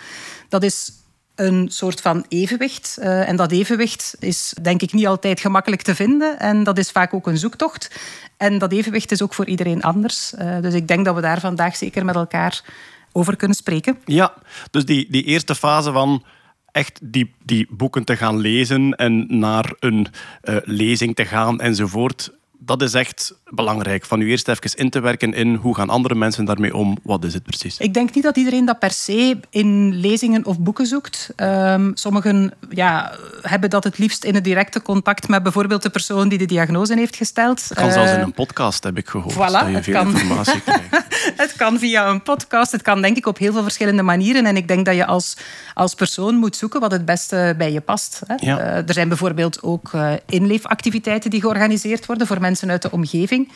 Dat 0.49 0.63
is 0.63 0.93
een 1.39 1.69
soort 1.71 2.01
van 2.01 2.25
evenwicht. 2.29 2.97
Eh, 3.01 3.29
en 3.29 3.37
dat 3.37 3.53
evenwicht 3.53 4.17
is 4.19 4.55
denk 4.63 4.83
ik 4.83 4.93
niet 4.93 5.07
altijd 5.07 5.41
gemakkelijk 5.41 5.83
te 5.83 5.95
vinden. 5.95 6.39
En 6.39 6.65
dat 6.65 6.79
is 6.79 6.91
vaak 6.91 7.15
ook 7.15 7.27
een 7.27 7.39
zoektocht. 7.39 7.91
En 8.37 8.59
dat 8.59 8.73
evenwicht 8.73 9.11
is 9.11 9.23
ook 9.23 9.35
voor 9.35 9.47
iedereen 9.47 9.83
anders. 9.83 10.35
Eh, 10.35 10.61
dus 10.61 10.75
ik 10.75 10.89
denk 10.89 11.05
dat 11.05 11.15
we 11.15 11.21
daar 11.21 11.41
vandaag 11.41 11.77
zeker 11.77 12.05
met 12.05 12.15
elkaar 12.15 12.65
over 13.13 13.37
kunnen 13.37 13.57
spreken. 13.57 13.99
Ja, 14.05 14.35
dus 14.71 14.85
die, 14.85 15.07
die 15.11 15.25
eerste 15.25 15.55
fase 15.55 15.93
van 15.93 16.25
echt 16.73 16.99
die, 17.03 17.35
die 17.45 17.67
boeken 17.71 18.05
te 18.05 18.17
gaan 18.17 18.39
lezen 18.39 18.95
en 18.95 19.39
naar 19.39 19.75
een 19.79 20.07
eh, 20.41 20.57
lezing 20.65 21.15
te 21.15 21.25
gaan 21.25 21.61
enzovoort. 21.61 22.33
Dat 22.61 22.83
is 22.83 22.95
echt 22.95 23.35
belangrijk. 23.51 24.05
Van 24.05 24.21
u 24.21 24.31
eerst 24.31 24.49
even 24.49 24.71
in 24.75 24.91
te 24.91 25.01
werken 25.01 25.35
in 25.35 25.55
hoe 25.55 25.75
gaan 25.75 25.89
andere 25.91 26.15
mensen 26.15 26.45
daarmee 26.45 26.77
om. 26.77 26.99
Wat 27.03 27.25
is 27.25 27.35
het 27.35 27.43
precies? 27.43 27.79
Ik 27.79 27.95
denk 27.95 28.15
niet 28.15 28.25
dat 28.25 28.37
iedereen 28.37 28.65
dat 28.65 28.79
per 28.79 28.91
se 28.91 29.39
in 29.51 29.95
lezingen 29.95 30.45
of 30.47 30.59
boeken 30.59 30.87
zoekt. 30.87 31.31
Ehm, 31.37 31.91
sommigen 31.95 32.53
ja, 32.71 33.13
hebben 33.43 33.71
dat 33.71 33.85
het 33.85 33.99
liefst 33.99 34.25
in 34.25 34.35
het 34.35 34.45
directe 34.45 34.83
contact 34.83 35.29
met 35.29 35.43
bijvoorbeeld 35.43 35.83
de 35.83 35.91
persoon 35.91 36.29
die 36.29 36.39
de 36.39 36.45
diagnose 36.45 36.95
heeft 36.95 37.17
gesteld. 37.17 37.69
Het 37.69 37.79
kan 37.79 37.93
zelfs 37.93 38.11
in 38.11 38.17
Eh, 38.17 38.23
een 38.23 38.33
podcast, 38.33 38.85
heb 38.85 38.97
ik 38.99 39.09
gehoord. 39.09 39.35
voilà, 39.35 39.37
dat 39.37 39.67
je 39.69 39.75
het 39.75 39.85
veel 39.85 39.95
kan. 39.95 40.11
informatie 40.11 40.61
krijgt. 40.61 40.87
Het 41.37 41.57
kan 41.57 41.79
via 41.79 42.09
een 42.09 42.23
podcast, 42.23 42.73
het 42.73 42.83
kan 42.83 43.03
denk 43.03 43.17
ik 43.17 43.27
op 43.27 43.39
heel 43.39 43.53
veel 43.53 43.63
verschillende 43.63 44.03
manieren. 44.03 44.47
En 44.47 44.57
ik 44.57 44.69
denk 44.69 44.87
dat 44.87 44.95
je 44.95 45.07
als, 45.07 45.37
als 45.75 45.95
persoon 45.95 46.35
moet 46.35 46.57
zoeken 46.57 46.81
wat 46.81 46.91
het 46.93 47.05
beste 47.05 47.55
bij 47.59 47.73
je 47.73 47.81
past. 47.81 48.21
Hè. 48.27 48.35
Ja. 48.39 48.59
Eh, 48.59 48.77
er 48.89 48.93
zijn 48.93 49.09
bijvoorbeeld 49.09 49.63
ook 49.63 49.91
eh, 49.93 50.13
inleefactiviteiten 50.27 51.31
die 51.31 51.41
georganiseerd 51.41 52.07
worden 52.07 52.27
voor 52.27 52.41
mensen 52.41 52.48
uit 52.67 52.83
de 52.83 52.91
omgeving. 52.91 53.53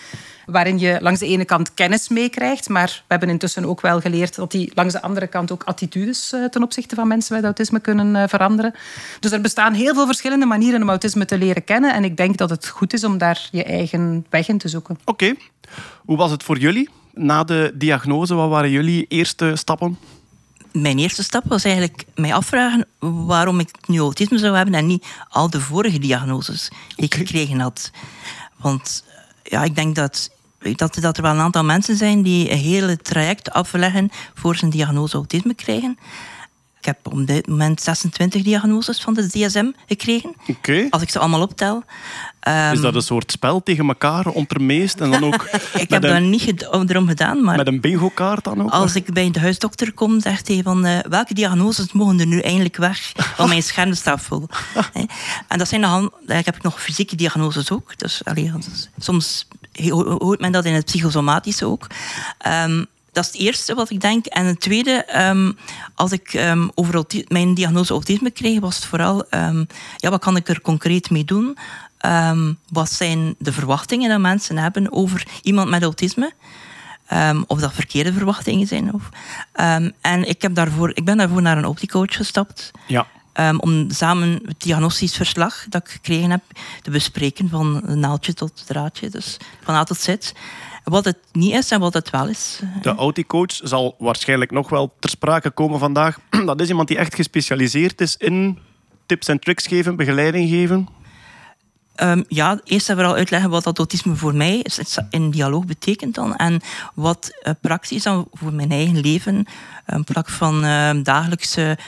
Waarin 0.46 0.78
je 0.78 0.98
langs 1.00 1.20
de 1.20 1.26
ene 1.26 1.44
kant 1.44 1.74
kennis 1.74 2.08
meekrijgt, 2.08 2.68
maar 2.68 2.86
we 2.86 3.04
hebben 3.08 3.28
intussen 3.28 3.64
ook 3.64 3.80
wel 3.80 4.00
geleerd 4.00 4.34
dat 4.34 4.50
die 4.50 4.72
langs 4.74 4.92
de 4.92 5.02
andere 5.02 5.26
kant 5.26 5.52
ook 5.52 5.62
attitudes 5.62 6.32
eh, 6.32 6.44
ten 6.44 6.62
opzichte 6.62 6.94
van 6.94 7.08
mensen 7.08 7.34
met 7.34 7.44
autisme 7.44 7.80
kunnen 7.80 8.16
eh, 8.16 8.28
veranderen. 8.28 8.74
Dus 9.20 9.32
er 9.32 9.40
bestaan 9.40 9.72
heel 9.72 9.94
veel 9.94 10.06
verschillende 10.06 10.46
manieren 10.46 10.82
om 10.82 10.88
autisme 10.88 11.24
te 11.24 11.38
leren 11.38 11.64
kennen. 11.64 11.94
En 11.94 12.04
ik 12.04 12.16
denk 12.16 12.36
dat 12.36 12.50
het 12.50 12.68
goed 12.68 12.92
is 12.92 13.04
om 13.04 13.18
daar 13.18 13.48
je 13.50 13.64
eigen 13.64 14.26
weg 14.30 14.48
in 14.48 14.58
te 14.58 14.68
zoeken. 14.68 14.98
Oké. 15.04 15.34
Hoe 16.04 16.16
was 16.16 16.30
het 16.30 16.42
voor 16.42 16.58
jullie? 16.58 16.88
Na 17.14 17.44
de 17.44 17.72
diagnose, 17.74 18.34
wat 18.34 18.48
waren 18.48 18.70
jullie 18.70 19.06
eerste 19.08 19.56
stappen? 19.56 19.98
Mijn 20.72 20.98
eerste 20.98 21.22
stap 21.22 21.44
was 21.44 21.64
eigenlijk 21.64 22.04
mij 22.14 22.34
afvragen 22.34 22.86
waarom 22.98 23.60
ik 23.60 23.70
nu 23.86 23.98
autisme 23.98 24.38
zou 24.38 24.56
hebben 24.56 24.74
en 24.74 24.86
niet 24.86 25.06
al 25.28 25.50
de 25.50 25.60
vorige 25.60 25.98
diagnoses 25.98 26.70
die 26.96 27.04
ik 27.04 27.14
gekregen 27.14 27.60
had. 27.60 27.90
Want 28.62 29.04
ja, 29.42 29.64
ik 29.64 29.74
denk 29.74 29.94
dat, 29.94 30.30
dat, 30.74 30.94
dat 31.00 31.16
er 31.16 31.22
wel 31.22 31.32
een 31.32 31.40
aantal 31.40 31.64
mensen 31.64 31.96
zijn 31.96 32.22
die 32.22 32.50
een 32.50 32.58
hele 32.58 32.96
traject 32.96 33.50
afleggen 33.50 34.10
voor 34.34 34.56
ze 34.56 34.64
een 34.64 34.70
diagnose 34.70 35.14
autisme 35.14 35.54
krijgen. 35.54 35.98
Ik 36.82 36.88
heb 36.88 37.06
op 37.12 37.26
dit 37.26 37.46
moment 37.46 37.80
26 37.82 38.42
diagnoses 38.42 39.00
van 39.00 39.14
de 39.14 39.26
DSM 39.28 39.70
gekregen, 39.86 40.34
als 40.90 41.02
ik 41.02 41.10
ze 41.10 41.18
allemaal 41.18 41.40
optel. 41.42 41.82
Ehm, 42.40 42.72
Is 42.72 42.80
dat 42.80 42.94
een 42.94 43.02
soort 43.02 43.32
spel 43.32 43.62
tegen 43.62 43.88
elkaar, 43.88 44.26
ondermeest? 44.26 45.00
En 45.00 45.10
dan 45.10 45.24
ook 45.24 45.42
ik 45.74 45.90
heb 45.90 46.02
dat 46.02 46.04
een, 46.04 46.30
niet 46.30 46.42
ged- 46.42 46.62
erom 46.72 47.06
gedaan, 47.08 47.42
maar 47.44 47.56
met 47.56 47.66
een 47.66 47.80
bingo-kaart 47.80 48.44
dan 48.44 48.62
ook? 48.62 48.70
als 48.70 48.94
ik 48.94 49.12
bij 49.12 49.30
de 49.30 49.40
huisdokter 49.40 49.92
kom, 49.92 50.20
zegt 50.20 50.48
hij 50.48 50.60
van 50.62 50.84
eh, 50.84 50.98
welke 51.08 51.34
diagnoses 51.34 51.92
mogen 51.92 52.20
er 52.20 52.26
nu 52.26 52.40
eindelijk 52.40 52.76
weg? 52.76 53.12
Want 53.36 53.48
mijn 53.48 53.62
scherm 53.62 53.94
staat 53.94 54.20
vol. 54.22 54.48
En 55.48 55.58
dat 55.58 55.68
zijn 55.68 55.80
dan, 55.80 56.12
ik 56.26 56.44
heb 56.44 56.62
nog 56.62 56.82
fysieke 56.82 57.16
diagnoses 57.16 57.70
ook. 57.70 57.98
Dus 57.98 58.20
allee, 58.24 58.52
soms 58.98 59.48
ho- 59.88 60.16
hoort 60.18 60.40
men 60.40 60.52
dat 60.52 60.64
in 60.64 60.74
het 60.74 60.84
psychosomatische 60.84 61.66
ook. 61.66 61.86
Ehm, 62.38 62.84
Dat 63.12 63.24
is 63.24 63.32
het 63.32 63.40
eerste 63.40 63.74
wat 63.74 63.90
ik 63.90 64.00
denk. 64.00 64.26
En 64.26 64.46
het 64.46 64.60
tweede, 64.60 65.04
ehm, 65.04 65.52
als 65.94 66.12
ik 66.12 66.34
ehm, 66.34 66.68
over 66.74 67.04
mijn 67.28 67.54
diagnose 67.54 67.92
autisme 67.92 68.30
kreeg, 68.30 68.60
was 68.60 68.76
het 68.76 68.84
vooral, 68.84 69.28
ehm, 69.28 69.64
ja, 69.96 70.10
wat 70.10 70.20
kan 70.20 70.36
ik 70.36 70.48
er 70.48 70.60
concreet 70.60 71.10
mee 71.10 71.24
doen? 71.24 71.58
Wat 72.68 72.92
zijn 72.92 73.34
de 73.38 73.52
verwachtingen 73.52 74.10
dat 74.10 74.20
mensen 74.20 74.58
hebben 74.58 74.92
over 74.92 75.26
iemand 75.42 75.68
met 75.68 75.82
autisme? 75.82 76.32
Of 77.46 77.60
dat 77.60 77.72
verkeerde 77.72 78.12
verwachtingen 78.12 78.66
zijn. 78.66 78.94
Of, 78.94 79.08
en 80.00 80.28
ik, 80.28 80.42
heb 80.42 80.54
daarvoor, 80.54 80.90
ik 80.94 81.04
ben 81.04 81.16
daarvoor 81.16 81.42
naar 81.42 81.58
een 81.58 81.64
optiecoach 81.64 82.16
gestapt. 82.16 82.70
Ja. 82.86 83.06
Om 83.56 83.90
samen 83.90 84.40
het 84.44 84.60
diagnostisch 84.60 85.16
verslag 85.16 85.66
dat 85.68 85.84
ik 85.84 85.90
gekregen 85.90 86.30
heb 86.30 86.42
te 86.82 86.90
bespreken 86.90 87.48
van 87.48 87.82
naaldje 88.00 88.34
tot 88.34 88.66
draadje, 88.66 89.10
dus 89.10 89.36
van 89.62 89.74
A 89.74 89.84
tot 89.84 90.00
Z. 90.00 90.16
Wat 90.84 91.04
het 91.04 91.18
niet 91.32 91.54
is 91.54 91.70
en 91.70 91.80
wat 91.80 91.94
het 91.94 92.10
wel 92.10 92.28
is. 92.28 92.60
De 92.82 92.94
auticoach 92.94 93.52
zal 93.62 93.94
waarschijnlijk 93.98 94.50
nog 94.50 94.68
wel 94.68 94.94
ter 94.98 95.10
sprake 95.10 95.50
komen 95.50 95.78
vandaag. 95.78 96.18
Dat 96.46 96.60
is 96.60 96.68
iemand 96.68 96.88
die 96.88 96.96
echt 96.96 97.14
gespecialiseerd 97.14 98.00
is 98.00 98.16
in 98.16 98.58
tips 99.06 99.28
en 99.28 99.38
tricks 99.38 99.66
geven, 99.66 99.96
begeleiding 99.96 100.48
geven. 100.48 100.88
Ehm, 101.94 102.22
ja, 102.28 102.60
eerst 102.64 102.88
en 102.88 102.94
vooral 102.94 103.14
uitleggen 103.14 103.50
wat 103.50 103.64
dat 103.64 103.78
autisme 103.78 104.14
voor 104.14 104.34
mij 104.34 104.58
is, 104.58 104.98
in 105.10 105.30
dialoog 105.30 105.64
betekent 105.64 106.14
dan. 106.14 106.36
En 106.36 106.60
wat 106.94 107.38
eh, 107.42 107.52
praktisch 107.60 108.02
dan 108.02 108.28
voor 108.32 108.52
mijn 108.52 108.70
eigen 108.70 109.00
leven, 109.00 109.46
een 109.86 110.04
vlak 110.06 110.28
van 110.28 110.64
ehm, 110.64 111.02
dagelijkse, 111.02 111.78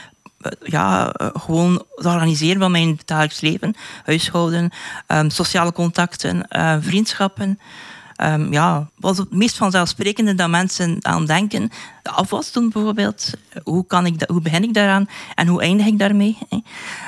eh, 0.40 0.50
ja, 0.62 1.12
eh, 1.12 1.28
gewoon 1.32 1.84
het 1.94 2.06
organiseren 2.06 2.60
van 2.60 2.70
mijn 2.70 2.98
dagelijks 3.04 3.40
leven, 3.40 3.74
huishouden, 4.04 4.70
ehm, 5.06 5.28
sociale 5.28 5.72
contacten, 5.72 6.46
vriendschappen. 6.80 7.58
Ehm, 8.16 8.52
ja, 8.52 8.88
wat 8.98 9.16
het 9.16 9.30
meest 9.32 9.56
vanzelfsprekende 9.56 10.34
dat 10.34 10.48
mensen 10.48 10.98
aan 11.00 11.26
denken. 11.26 11.70
De 12.02 12.10
afwas 12.10 12.52
doen 12.52 12.68
bijvoorbeeld. 12.70 13.30
Hoe, 13.64 13.86
kan 13.86 14.06
ik 14.06 14.18
da- 14.18 14.26
hoe 14.32 14.40
begin 14.40 14.62
ik 14.62 14.74
daaraan 14.74 15.08
en 15.34 15.46
hoe 15.46 15.60
eindig 15.62 15.86
ik 15.86 15.98
daarmee? 15.98 16.38
hè? 16.48 16.58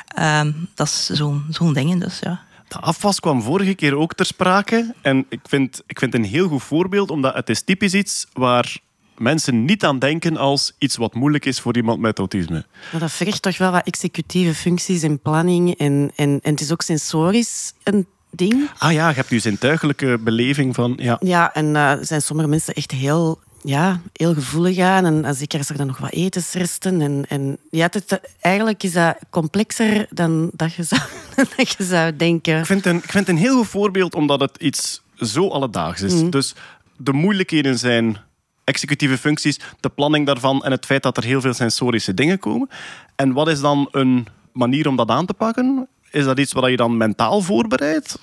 Ehm, 0.08 0.52
dat 0.74 0.86
is 0.86 1.06
zo'n 1.06 1.44
zo'n 1.50 1.72
ding, 1.72 2.00
dus 2.00 2.18
ja. 2.18 2.40
De 2.68 2.78
afwas 2.78 3.20
kwam 3.20 3.42
vorige 3.42 3.74
keer 3.74 3.96
ook 3.96 4.14
ter 4.14 4.26
sprake. 4.26 4.94
En 5.02 5.26
ik 5.28 5.40
vind, 5.42 5.82
ik 5.86 5.98
vind 5.98 6.12
het 6.12 6.22
een 6.22 6.28
heel 6.28 6.48
goed 6.48 6.62
voorbeeld, 6.62 7.10
omdat 7.10 7.34
het 7.34 7.48
is 7.48 7.62
typisch 7.62 7.94
iets 7.94 8.26
waar 8.32 8.76
mensen 9.18 9.64
niet 9.64 9.84
aan 9.84 9.98
denken 9.98 10.36
als 10.36 10.72
iets 10.78 10.96
wat 10.96 11.14
moeilijk 11.14 11.44
is 11.44 11.60
voor 11.60 11.76
iemand 11.76 12.00
met 12.00 12.18
autisme. 12.18 12.66
Maar 12.92 13.00
dat 13.00 13.12
vergt 13.12 13.42
toch 13.42 13.58
wel 13.58 13.70
wat 13.72 13.86
executieve 13.86 14.54
functies 14.54 15.02
en 15.02 15.18
planning. 15.20 15.74
En, 15.78 16.12
en, 16.16 16.38
en 16.42 16.50
het 16.50 16.60
is 16.60 16.72
ook 16.72 16.82
sensorisch 16.82 17.72
een 17.82 18.06
ding. 18.36 18.70
Ah 18.78 18.92
ja, 18.92 19.08
je 19.08 19.14
hebt 19.14 19.28
dus 19.28 19.42
zintuigelijke 19.42 20.18
beleving 20.20 20.74
van... 20.74 20.94
Ja. 20.96 21.16
Ja, 21.20 21.54
en 21.54 21.76
eh, 21.76 21.92
zijn 22.00 22.22
sommige 22.22 22.48
mensen 22.48 22.74
echt 22.74 22.90
heel, 22.90 23.38
ja, 23.62 24.00
heel 24.12 24.34
gevoelig 24.34 24.78
aan. 24.78 25.04
En 25.04 25.24
als 25.24 25.38
zeker 25.38 25.58
als 25.58 25.68
er 25.68 25.76
dan 25.76 25.86
nog 25.86 25.98
wat 25.98 26.12
etensresten. 26.12 27.00
En, 27.00 27.24
en 27.28 27.58
ja, 27.70 27.88
het, 27.90 28.20
eigenlijk 28.40 28.82
is 28.82 28.92
dat 28.92 29.16
complexer 29.30 30.06
dan 30.10 30.50
dat 30.52 30.74
je 30.74 30.82
zou, 30.82 31.00
dat 31.56 31.74
je 31.78 31.84
zou 31.84 32.16
denken. 32.16 32.58
Ik 32.58 32.66
vind, 32.66 32.84
het 32.84 32.94
een, 32.94 33.02
ik 33.02 33.10
vind 33.10 33.26
het 33.26 33.36
een 33.36 33.42
heel 33.42 33.56
goed 33.56 33.68
voorbeeld, 33.68 34.14
omdat 34.14 34.40
het 34.40 34.56
iets 34.58 35.02
zo 35.16 35.48
alledaags 35.48 36.02
is. 36.02 36.30
Dus 36.30 36.54
de 36.96 37.12
moeilijkheden 37.12 37.78
zijn 37.78 38.18
executieve 38.64 39.18
functies, 39.18 39.60
de 39.80 39.88
planning 39.88 40.26
daarvan 40.26 40.64
en 40.64 40.70
het 40.70 40.86
feit 40.86 41.02
dat 41.02 41.16
er 41.16 41.24
heel 41.24 41.40
veel 41.40 41.54
sensorische 41.54 42.14
dingen 42.14 42.38
komen. 42.38 42.68
En 43.16 43.32
wat 43.32 43.48
is 43.48 43.60
dan 43.60 43.88
een 43.90 44.26
manier 44.52 44.88
om 44.88 44.96
dat 44.96 45.08
aan 45.08 45.26
te 45.26 45.34
pakken? 45.34 45.88
Is 46.16 46.24
dat 46.24 46.38
iets 46.38 46.52
wat 46.52 46.70
je 46.70 46.76
dan 46.76 46.96
mentaal 46.96 47.40
voorbereidt? 47.40 48.18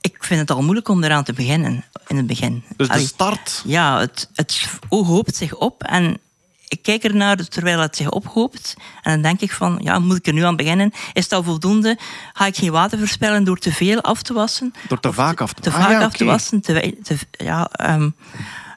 Ik 0.00 0.24
vind 0.24 0.40
het 0.40 0.50
al 0.50 0.62
moeilijk 0.62 0.88
om 0.88 1.04
eraan 1.04 1.24
te 1.24 1.32
beginnen 1.32 1.84
in 2.06 2.16
het 2.16 2.26
begin. 2.26 2.64
Dus 2.76 2.88
de 2.88 2.98
start. 2.98 3.62
ja, 3.66 3.98
het, 3.98 4.28
het 4.34 4.68
oog 4.88 5.06
hoopt 5.06 5.36
zich 5.36 5.54
op 5.54 5.82
en 5.82 6.18
ik 6.68 6.82
kijk 6.82 7.04
ernaar 7.04 7.36
terwijl 7.36 7.78
het 7.80 7.96
zich 7.96 8.10
ophoopt. 8.10 8.74
En 9.02 9.12
dan 9.12 9.22
denk 9.22 9.40
ik 9.40 9.52
van, 9.52 9.78
ja, 9.82 9.98
moet 9.98 10.16
ik 10.16 10.26
er 10.26 10.32
nu 10.32 10.42
aan 10.44 10.56
beginnen? 10.56 10.92
Is 11.12 11.30
al 11.30 11.42
voldoende? 11.42 11.98
Ga 12.32 12.46
ik 12.46 12.56
geen 12.56 12.70
water 12.72 12.98
verspillen 12.98 13.44
door 13.44 13.58
te 13.58 13.72
veel 13.72 14.00
af 14.00 14.22
te 14.22 14.32
wassen? 14.32 14.72
Door 14.88 15.00
te 15.00 15.12
vaak 15.12 15.40
af 15.40 15.52
te 15.52 15.60
Te 15.60 15.70
wassen. 15.70 15.84
vaak 15.88 15.94
Ah, 15.94 16.00
ja, 16.00 16.06
af 16.06 16.16
te 16.16 16.24
wassen? 16.24 16.60
Te, 16.60 16.72
wei- 16.72 16.98
te- 17.02 17.18
ja, 17.44 17.68
ehm, 17.72 18.10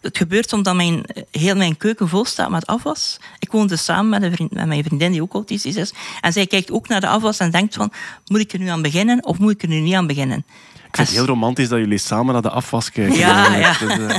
het 0.06 0.18
gebeurt 0.18 0.54
omdat 0.54 0.76
mijn, 0.76 1.06
heel 1.32 1.56
mijn 1.56 1.78
keuken 1.78 2.10
vol 2.10 2.26
staat 2.26 2.50
met 2.50 2.66
afwas. 2.66 3.18
Ik 3.40 3.52
woonde 3.52 3.76
samen 3.76 4.10
met, 4.10 4.24
een 4.24 4.32
vriend, 4.32 4.52
met 4.52 4.66
mijn 4.66 4.84
vriendin 4.84 5.12
die 5.12 5.22
ook 5.22 5.34
autistisch 5.34 5.76
is. 5.76 5.94
En 6.22 6.34
zij 6.34 6.48
kijkt 6.48 6.72
ook 6.72 6.88
naar 6.88 7.02
de 7.02 7.08
afwas 7.08 7.40
en 7.40 7.52
denkt 7.52 7.76
van, 7.76 7.92
moet 8.28 8.40
ik 8.40 8.54
er 8.54 8.60
nu 8.60 8.68
aan 8.68 8.82
beginnen 8.82 9.26
of 9.26 9.38
moet 9.38 9.52
ik 9.52 9.62
er 9.62 9.68
nu 9.68 9.80
niet 9.80 9.94
aan 9.94 10.08
beginnen? 10.08 10.46
Ik 10.88 10.96
vind 10.96 11.08
het 11.08 11.18
heel 11.18 11.26
romantisch 11.26 11.70
dat 11.70 11.80
jullie 11.80 11.98
samen 11.98 12.34
naar 12.34 12.42
de 12.42 12.50
afwas 12.50 12.92
kijken. 12.92 13.18
Ja, 13.18 13.56
ja. 13.56 13.76
Dus, 13.80 13.98
eh, 13.98 14.18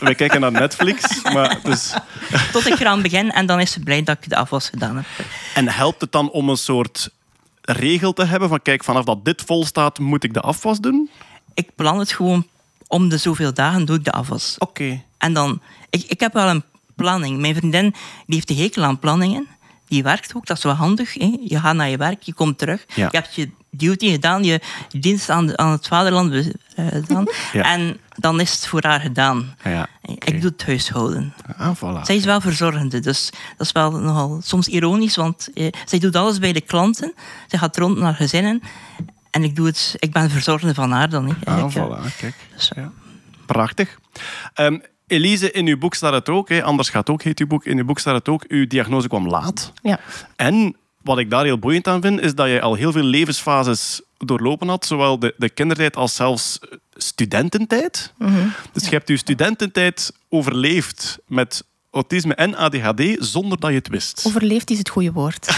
wij 0.00 0.14
kijken 0.14 0.40
naar 0.40 0.52
Netflix. 0.52 1.22
Maar 1.22 1.58
dus, 1.62 1.94
Tot 2.52 2.66
ik 2.66 2.80
eraan 2.80 3.02
begin 3.02 3.32
en 3.32 3.46
dan 3.46 3.60
is 3.60 3.72
ze 3.72 3.80
blij 3.80 4.02
dat 4.02 4.16
ik 4.20 4.28
de 4.28 4.36
afwas 4.36 4.68
gedaan 4.68 4.96
heb. 4.96 5.26
en 5.54 5.68
helpt 5.68 6.00
het 6.00 6.12
dan 6.12 6.30
om 6.30 6.48
een 6.48 6.56
soort 6.56 7.10
regel 7.60 8.12
te 8.12 8.24
hebben 8.24 8.48
van 8.48 8.62
kijk, 8.62 8.84
vanaf 8.84 9.04
dat 9.04 9.24
dit 9.24 9.42
vol 9.46 9.64
staat, 9.64 9.98
moet 9.98 10.24
ik 10.24 10.34
de 10.34 10.40
afwas 10.40 10.78
doen? 10.78 11.10
Ik 11.54 11.74
plan 11.74 11.98
het 11.98 12.12
gewoon 12.12 12.46
om 12.92 13.08
de 13.08 13.16
zoveel 13.16 13.54
dagen 13.54 13.84
doe 13.84 13.96
ik 13.96 14.04
de 14.04 14.12
afwas. 14.12 14.56
Oké. 14.58 15.02
En 15.18 15.32
dan, 15.32 15.60
ik, 15.90 16.04
ik 16.08 16.20
heb 16.20 16.32
wel 16.32 16.48
een 16.48 16.62
planning. 16.96 17.40
Mijn 17.40 17.54
vriendin 17.54 17.94
die 18.26 18.34
heeft 18.34 18.48
de 18.48 18.54
hekel 18.54 18.82
aan 18.84 18.98
planningen. 18.98 19.46
Die 19.88 20.02
werkt 20.02 20.34
ook, 20.34 20.46
dat 20.46 20.56
is 20.56 20.62
wel 20.62 20.72
handig. 20.72 21.14
Hè? 21.14 21.36
Je 21.44 21.60
gaat 21.60 21.74
naar 21.74 21.88
je 21.88 21.96
werk, 21.96 22.22
je 22.22 22.34
komt 22.34 22.58
terug. 22.58 22.84
Ja. 22.94 23.08
Je 23.10 23.16
hebt 23.16 23.34
je 23.34 23.50
duty 23.70 24.10
gedaan, 24.10 24.44
je 24.44 24.60
dienst 24.88 25.30
aan, 25.30 25.58
aan 25.58 25.70
het 25.70 25.86
vaderland 25.86 26.32
eh, 26.74 26.86
gedaan. 26.86 27.26
Ja. 27.52 27.62
En 27.62 28.00
dan 28.16 28.40
is 28.40 28.52
het 28.52 28.66
voor 28.66 28.84
haar 28.84 29.00
gedaan. 29.00 29.56
Ja. 29.64 29.88
Ik 30.02 30.40
doe 30.40 30.50
het 30.50 30.66
huishouden. 30.66 31.34
Ah, 31.56 31.76
voilà. 31.76 32.02
Zij 32.02 32.16
is 32.16 32.24
wel 32.24 32.40
verzorgende, 32.40 33.00
dus 33.00 33.30
dat 33.56 33.66
is 33.66 33.72
wel 33.72 33.90
nogal 33.90 34.40
soms 34.42 34.68
ironisch, 34.68 35.16
want 35.16 35.48
eh, 35.54 35.72
zij 35.84 35.98
doet 35.98 36.16
alles 36.16 36.38
bij 36.38 36.52
de 36.52 36.60
klanten. 36.60 37.12
Zij 37.46 37.58
gaat 37.58 37.76
rond 37.76 37.98
naar 37.98 38.14
gezinnen. 38.14 38.62
En 39.32 39.42
ik, 39.44 39.56
doe 39.56 39.66
het, 39.66 39.94
ik 39.98 40.12
ben 40.12 40.30
verzorgende 40.30 40.74
van 40.74 40.90
haar 40.90 41.10
dan. 41.10 41.26
Hè, 41.26 41.52
Ah, 41.52 41.72
ja. 41.72 41.86
voilà, 41.88 42.16
kijk. 42.16 42.34
Dus, 42.54 42.70
Ja. 42.76 42.92
Prachtig. 43.46 43.98
Ehm, 44.54 44.78
Elise, 45.06 45.50
in 45.50 45.66
uw 45.66 45.78
boek 45.78 45.94
staat 45.94 46.12
het 46.12 46.28
ook, 46.28 46.48
hè, 46.48 46.62
anders 46.62 46.88
gaat 46.88 47.10
ook, 47.10 47.22
heet 47.22 47.38
uw 47.38 47.46
boek, 47.46 47.64
in 47.64 47.78
uw 47.78 47.84
boek 47.84 47.98
staat 47.98 48.14
het 48.14 48.28
ook, 48.28 48.44
uw 48.48 48.66
diagnose 48.66 49.08
kwam 49.08 49.28
laat. 49.28 49.72
Ja. 49.82 50.00
En 50.36 50.76
wat 51.02 51.18
ik 51.18 51.30
daar 51.30 51.44
heel 51.44 51.58
boeiend 51.58 51.88
aan 51.88 52.00
vind, 52.02 52.20
is 52.20 52.34
dat 52.34 52.48
je 52.48 52.60
al 52.60 52.74
heel 52.74 52.92
veel 52.92 53.02
levensfases 53.02 54.00
doorlopen 54.18 54.68
had, 54.68 54.86
zowel 54.86 55.18
de, 55.18 55.34
de 55.36 55.48
kindertijd 55.50 55.96
als 55.96 56.14
zelfs 56.14 56.58
studententijd. 56.94 58.12
Dus 58.72 58.84
je 58.84 58.90
hebt 58.90 59.08
je 59.08 59.16
studententijd 59.16 60.12
overleefd 60.28 61.18
met 61.26 61.64
autisme 61.90 62.34
en 62.34 62.54
ADHD 62.56 63.02
zonder 63.18 63.60
dat 63.60 63.70
je 63.70 63.76
het 63.76 63.88
wist. 63.88 64.22
Overleefd 64.26 64.70
is 64.70 64.78
het 64.78 64.88
goede 64.88 65.12
woord. 65.12 65.46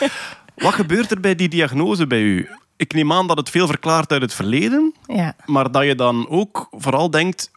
Wat 0.60 0.72
gebeurt 0.74 1.10
er 1.10 1.20
bij 1.20 1.34
die 1.34 1.48
diagnose 1.48 2.06
bij 2.06 2.20
u? 2.20 2.48
Ik 2.76 2.92
neem 2.92 3.12
aan 3.12 3.26
dat 3.26 3.36
het 3.36 3.50
veel 3.50 3.66
verklaart 3.66 4.12
uit 4.12 4.22
het 4.22 4.34
verleden, 4.34 4.94
Ja. 5.06 5.34
maar 5.46 5.70
dat 5.72 5.84
je 5.84 5.94
dan 5.94 6.28
ook 6.28 6.68
vooral 6.70 7.10
denkt, 7.10 7.50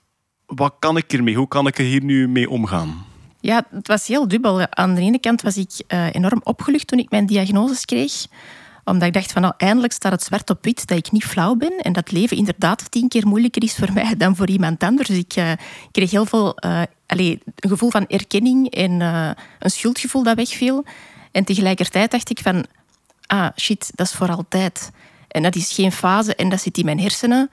wat 0.46 0.74
kan 0.80 0.98
ik 0.98 1.12
hiermee? 1.12 1.36
Hoe 1.36 1.48
kan 1.48 1.68
ik 1.68 1.78
er 1.78 1.84
hier 1.86 2.04
nu 2.04 2.28
mee 2.28 2.50
omgaan? 2.50 3.06
Ja, 3.40 3.66
het 3.70 3.88
was 3.88 4.08
heel 4.08 4.28
dubbel. 4.28 4.68
Aan 4.70 4.96
de 4.96 5.02
ene 5.02 5.20
kant 5.20 5.42
was 5.42 5.58
ik 5.58 5.72
eh, 5.88 6.14
enorm 6.14 6.40
opgelucht 6.44 6.88
toen 6.88 7.00
ik 7.00 7.10
mijn 7.10 7.26
diagnoses 7.26 7.86
kreeg. 7.86 8.26
Omdat 8.84 9.08
ik 9.08 9.14
dacht 9.14 9.32
van, 9.32 9.42
nou, 9.42 9.54
eindelijk 9.58 9.94
staat 9.94 10.12
het 10.12 10.24
zwart 10.24 10.50
op 10.50 10.64
wit 10.64 10.88
dat 10.88 10.98
ik 10.98 11.12
niet 11.12 11.26
flauw 11.26 11.56
ben. 11.56 11.78
En 11.78 11.94
dat 11.94 12.12
leven 12.12 12.38
inderdaad 12.38 12.92
tien 12.92 13.08
keer 13.08 13.28
moeilijker 13.28 13.64
is 13.64 13.76
voor 13.76 13.94
mij 13.94 14.16
dan 14.18 14.36
voor 14.36 14.48
iemand 14.50 14.84
anders. 14.84 15.08
Dus 15.08 15.18
ik 15.18 15.34
eh, 15.34 15.52
kreeg 15.92 16.12
heel 16.12 16.26
veel 16.26 16.58
allee, 17.08 17.40
een 17.56 17.70
gevoel 17.70 17.90
van 17.90 18.06
erkenning 18.08 18.70
en 18.70 18.92
een 19.60 19.72
schuldgevoel 19.72 20.24
dat 20.24 20.36
wegviel. 20.36 20.86
En 21.32 21.44
tegelijkertijd 21.44 22.12
dacht 22.12 22.30
ik 22.30 22.40
van, 22.40 22.66
ah, 23.28 23.48
shit, 23.56 23.92
dat 23.96 24.08
is 24.08 24.14
voor 24.14 24.30
altijd. 24.30 24.92
En 25.28 25.44
dat 25.44 25.56
is 25.56 25.74
geen 25.74 25.92
fase 25.92 26.36
en 26.36 26.50
dat 26.50 26.62
zit 26.62 26.78
in 26.78 26.86
mijn 26.86 27.00
hersenen. 27.00 27.50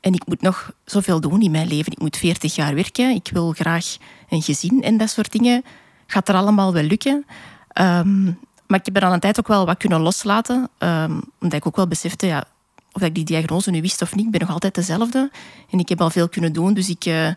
En 0.00 0.14
ik 0.14 0.26
moet 0.26 0.42
nog 0.42 0.72
zoveel 0.84 1.20
doen 1.20 1.42
in 1.42 1.50
mijn 1.50 1.68
leven. 1.68 1.92
Ik 1.92 2.00
moet 2.00 2.16
40 2.16 2.54
jaar 2.54 2.74
werken. 2.74 3.14
Ik 3.14 3.28
wil 3.32 3.52
graag 3.52 3.96
een 4.28 4.42
gezin 4.42 4.82
en 4.82 4.96
dat 4.96 5.10
soort 5.10 5.32
dingen. 5.32 5.64
Gaat 6.06 6.28
er 6.28 6.34
allemaal 6.34 6.72
wel 6.72 6.82
lukken. 6.82 7.26
Ehm, 7.68 8.24
maar 8.66 8.78
ik 8.78 8.84
heb 8.84 8.96
er 8.96 9.04
al 9.04 9.12
een 9.12 9.20
tijd 9.20 9.38
ook 9.38 9.48
wel 9.48 9.66
wat 9.66 9.76
kunnen 9.76 10.00
loslaten. 10.00 10.68
ehm, 10.78 11.20
omdat 11.40 11.58
ik 11.58 11.66
ook 11.66 11.76
wel 11.76 11.88
besefte, 11.88 12.26
ja, 12.26 12.44
of 12.92 13.02
ik 13.02 13.14
die 13.14 13.24
diagnose 13.24 13.70
nu 13.70 13.80
wist 13.80 14.02
of 14.02 14.14
niet, 14.14 14.24
ik 14.24 14.30
ben 14.30 14.40
nog 14.40 14.50
altijd 14.50 14.74
dezelfde. 14.74 15.30
En 15.70 15.78
ik 15.78 15.88
heb 15.88 16.00
al 16.00 16.10
veel 16.10 16.28
kunnen 16.28 16.52
doen. 16.52 16.74
Dus 16.74 16.88
ik, 16.88 17.04
eh, 17.04 17.28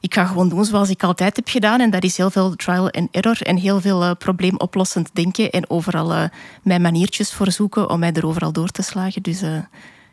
ik 0.00 0.14
ga 0.14 0.24
gewoon 0.24 0.48
doen 0.48 0.64
zoals 0.64 0.90
ik 0.90 1.02
altijd 1.02 1.36
heb 1.36 1.48
gedaan. 1.48 1.80
En 1.80 1.90
dat 1.90 2.04
is 2.04 2.16
heel 2.16 2.30
veel 2.30 2.56
trial 2.56 2.90
and 2.90 3.08
error 3.10 3.42
en 3.42 3.56
heel 3.56 3.80
veel 3.80 4.02
eh, 4.02 4.10
probleemoplossend 4.18 5.10
denken. 5.12 5.50
En 5.50 5.70
overal 5.70 6.14
eh, 6.14 6.24
mijn 6.62 6.82
maniertjes 6.82 7.32
voor 7.32 7.50
zoeken 7.50 7.90
om 7.90 7.98
mij 7.98 8.12
er 8.12 8.26
overal 8.26 8.52
door 8.52 8.68
te 8.68 8.82
slagen. 8.82 9.22
Dus 9.22 9.42
eh, 9.42 9.58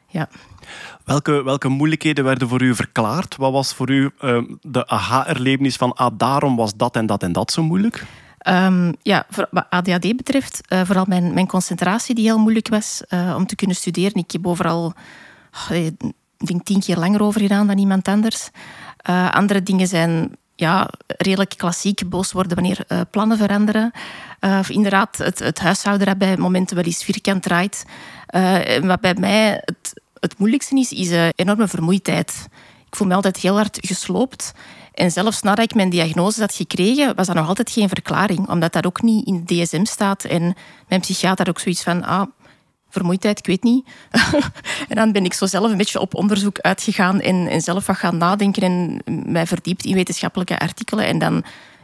ja. 0.07 0.29
Welke, 1.05 1.43
welke 1.43 1.67
moeilijkheden 1.67 2.23
werden 2.23 2.47
voor 2.47 2.61
u 2.61 2.75
verklaard? 2.75 3.35
Wat 3.35 3.51
was 3.51 3.73
voor 3.73 3.89
u 3.89 4.11
de 4.61 4.87
aha-erlevenis 4.87 5.75
van 5.75 5.93
ah, 5.93 6.11
daarom 6.17 6.55
was 6.55 6.75
dat 6.75 6.95
en 6.95 7.05
dat 7.05 7.23
en 7.23 7.31
dat 7.31 7.51
zo 7.51 7.63
moeilijk? 7.63 8.05
Ehm, 8.37 8.93
ja, 9.01 9.25
voor, 9.29 9.47
wat 9.51 9.65
ADHD 9.69 10.15
betreft, 10.15 10.61
vooral 10.67 11.05
mijn, 11.07 11.33
mijn 11.33 11.47
concentratie 11.47 12.15
die 12.15 12.23
heel 12.23 12.37
moeilijk 12.37 12.67
was 12.67 13.01
om 13.35 13.45
te 13.45 13.55
kunnen 13.55 13.75
studeren. 13.75 14.15
Ik 14.15 14.31
heb 14.31 14.47
overal, 14.47 14.93
oh, 15.69 15.75
ik 16.37 16.47
denk 16.47 16.63
tien 16.63 16.79
keer 16.79 16.97
langer 16.97 17.21
over 17.21 17.41
gedaan 17.41 17.67
dan 17.67 17.77
iemand 17.77 18.07
anders. 18.07 18.49
Eh, 18.97 19.31
andere 19.31 19.63
dingen 19.63 19.87
zijn 19.87 20.35
ja, 20.55 20.89
redelijk 21.07 21.53
klassiek 21.57 22.09
boos 22.09 22.31
worden 22.31 22.55
wanneer 22.55 22.85
uh, 22.87 23.01
plannen 23.11 23.37
veranderen. 23.37 23.91
Of 24.39 24.69
inderdaad 24.69 25.17
het, 25.17 25.39
het 25.39 25.59
huishouden 25.59 26.07
dat 26.07 26.17
bij 26.17 26.37
momenten 26.37 26.75
wel 26.75 26.85
eens 26.85 27.03
vierkant 27.03 27.43
draait. 27.43 27.85
Wat 28.81 29.01
bij 29.01 29.15
mij 29.19 29.61
het, 29.65 30.01
het 30.19 30.37
moeilijkste 30.37 30.79
is, 30.79 30.91
is 30.91 31.31
enorme 31.35 31.67
vermoeidheid. 31.67 32.47
Ik 32.87 32.95
voel 32.95 33.07
me 33.07 33.13
altijd 33.13 33.37
heel 33.37 33.55
hard 33.55 33.77
gesloopt. 33.81 34.53
En 34.97 35.11
zelfs 35.11 35.41
nadat 35.41 35.65
ik 35.65 35.75
mijn 35.75 35.89
diagnose 35.89 36.39
had 36.39 36.53
gekregen, 36.53 37.15
was 37.15 37.27
dat 37.27 37.35
nog 37.35 37.47
altijd 37.47 37.69
geen 37.69 37.89
verklaring. 37.89 38.49
Omdat 38.49 38.73
dat 38.73 38.85
ook 38.85 39.01
niet 39.01 39.25
in 39.25 39.43
de 39.45 39.63
DSM 39.63 39.85
staat. 39.85 40.23
En 40.23 40.55
mijn 40.87 41.01
psychiater 41.01 41.45
had 41.45 41.49
ook 41.49 41.59
zoiets 41.59 41.83
van... 41.83 42.03
Ah, 42.03 42.27
vermoeidheid, 42.97 43.39
ik 43.39 43.45
weet 43.45 43.63
niet. 43.63 43.87
en 44.89 44.95
dan 44.95 45.11
ben 45.11 45.25
ik 45.25 45.33
zo 45.33 45.45
zelf 45.45 45.71
een 45.71 45.77
beetje 45.77 45.99
op 45.99 46.15
onderzoek 46.15 46.59
uitgegaan 46.59 47.21
en, 47.21 47.47
en 47.47 47.61
zelf 47.61 47.85
wat 47.85 47.97
gaan 47.97 48.17
nadenken 48.17 48.63
en 48.63 49.01
mij 49.31 49.47
verdiept 49.47 49.85
in 49.85 49.93
wetenschappelijke 49.93 50.59
artikelen. 50.59 51.05
En 51.05 51.19
dan 51.19 51.33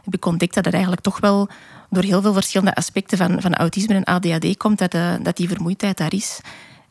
heb 0.04 0.14
ik 0.14 0.26
ontdekt 0.26 0.54
dat 0.54 0.64
het 0.64 0.74
eigenlijk 0.74 1.02
toch 1.02 1.20
wel 1.20 1.48
door 1.90 2.02
heel 2.02 2.22
veel 2.22 2.32
verschillende 2.32 2.74
aspecten 2.74 3.18
van, 3.18 3.40
van 3.40 3.54
autisme 3.54 3.94
en 3.94 4.04
ADHD 4.04 4.56
komt, 4.56 4.78
dat, 4.78 4.94
uh, 4.94 5.14
dat 5.22 5.36
die 5.36 5.48
vermoeidheid 5.48 5.96
daar 5.96 6.14
is. 6.14 6.40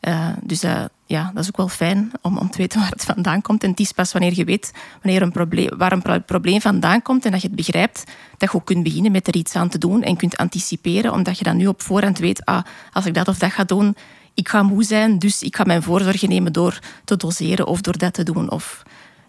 Uh, 0.00 0.28
dus 0.42 0.64
uh, 0.64 0.84
ja, 1.14 1.30
dat 1.34 1.42
is 1.42 1.48
ook 1.48 1.56
wel 1.56 1.68
fijn 1.68 2.10
om, 2.22 2.38
om 2.38 2.50
te 2.50 2.58
weten 2.58 2.80
waar 2.80 2.90
het 2.90 3.04
vandaan 3.04 3.42
komt. 3.42 3.62
En 3.62 3.70
het 3.70 3.80
is 3.80 3.92
pas 3.92 4.12
wanneer 4.12 4.34
je 4.34 4.44
weet 4.44 4.72
wanneer 5.02 5.22
een 5.22 5.32
probleem, 5.32 5.70
waar 5.76 5.92
een 5.92 6.24
probleem 6.24 6.60
vandaan 6.60 7.02
komt 7.02 7.24
en 7.24 7.30
dat 7.30 7.40
je 7.40 7.46
het 7.46 7.56
begrijpt, 7.56 8.04
dat 8.38 8.50
je 8.50 8.56
ook 8.56 8.64
kunt 8.64 8.82
beginnen 8.82 9.12
met 9.12 9.28
er 9.28 9.36
iets 9.36 9.54
aan 9.54 9.68
te 9.68 9.78
doen 9.78 10.02
en 10.02 10.16
kunt 10.16 10.36
anticiperen, 10.36 11.12
omdat 11.12 11.38
je 11.38 11.44
dan 11.44 11.56
nu 11.56 11.66
op 11.66 11.82
voorhand 11.82 12.18
weet, 12.18 12.44
ah, 12.44 12.62
als 12.92 13.06
ik 13.06 13.14
dat 13.14 13.28
of 13.28 13.38
dat 13.38 13.52
ga 13.52 13.64
doen, 13.64 13.96
ik 14.34 14.48
ga 14.48 14.62
moe 14.62 14.84
zijn, 14.84 15.18
dus 15.18 15.42
ik 15.42 15.56
ga 15.56 15.64
mijn 15.64 15.82
voorzorgen 15.82 16.28
nemen 16.28 16.52
door 16.52 16.78
te 17.04 17.16
doseren 17.16 17.66
of 17.66 17.80
door 17.80 17.98
dat 17.98 18.14
te 18.14 18.22
doen. 18.22 18.50
Of, 18.50 18.82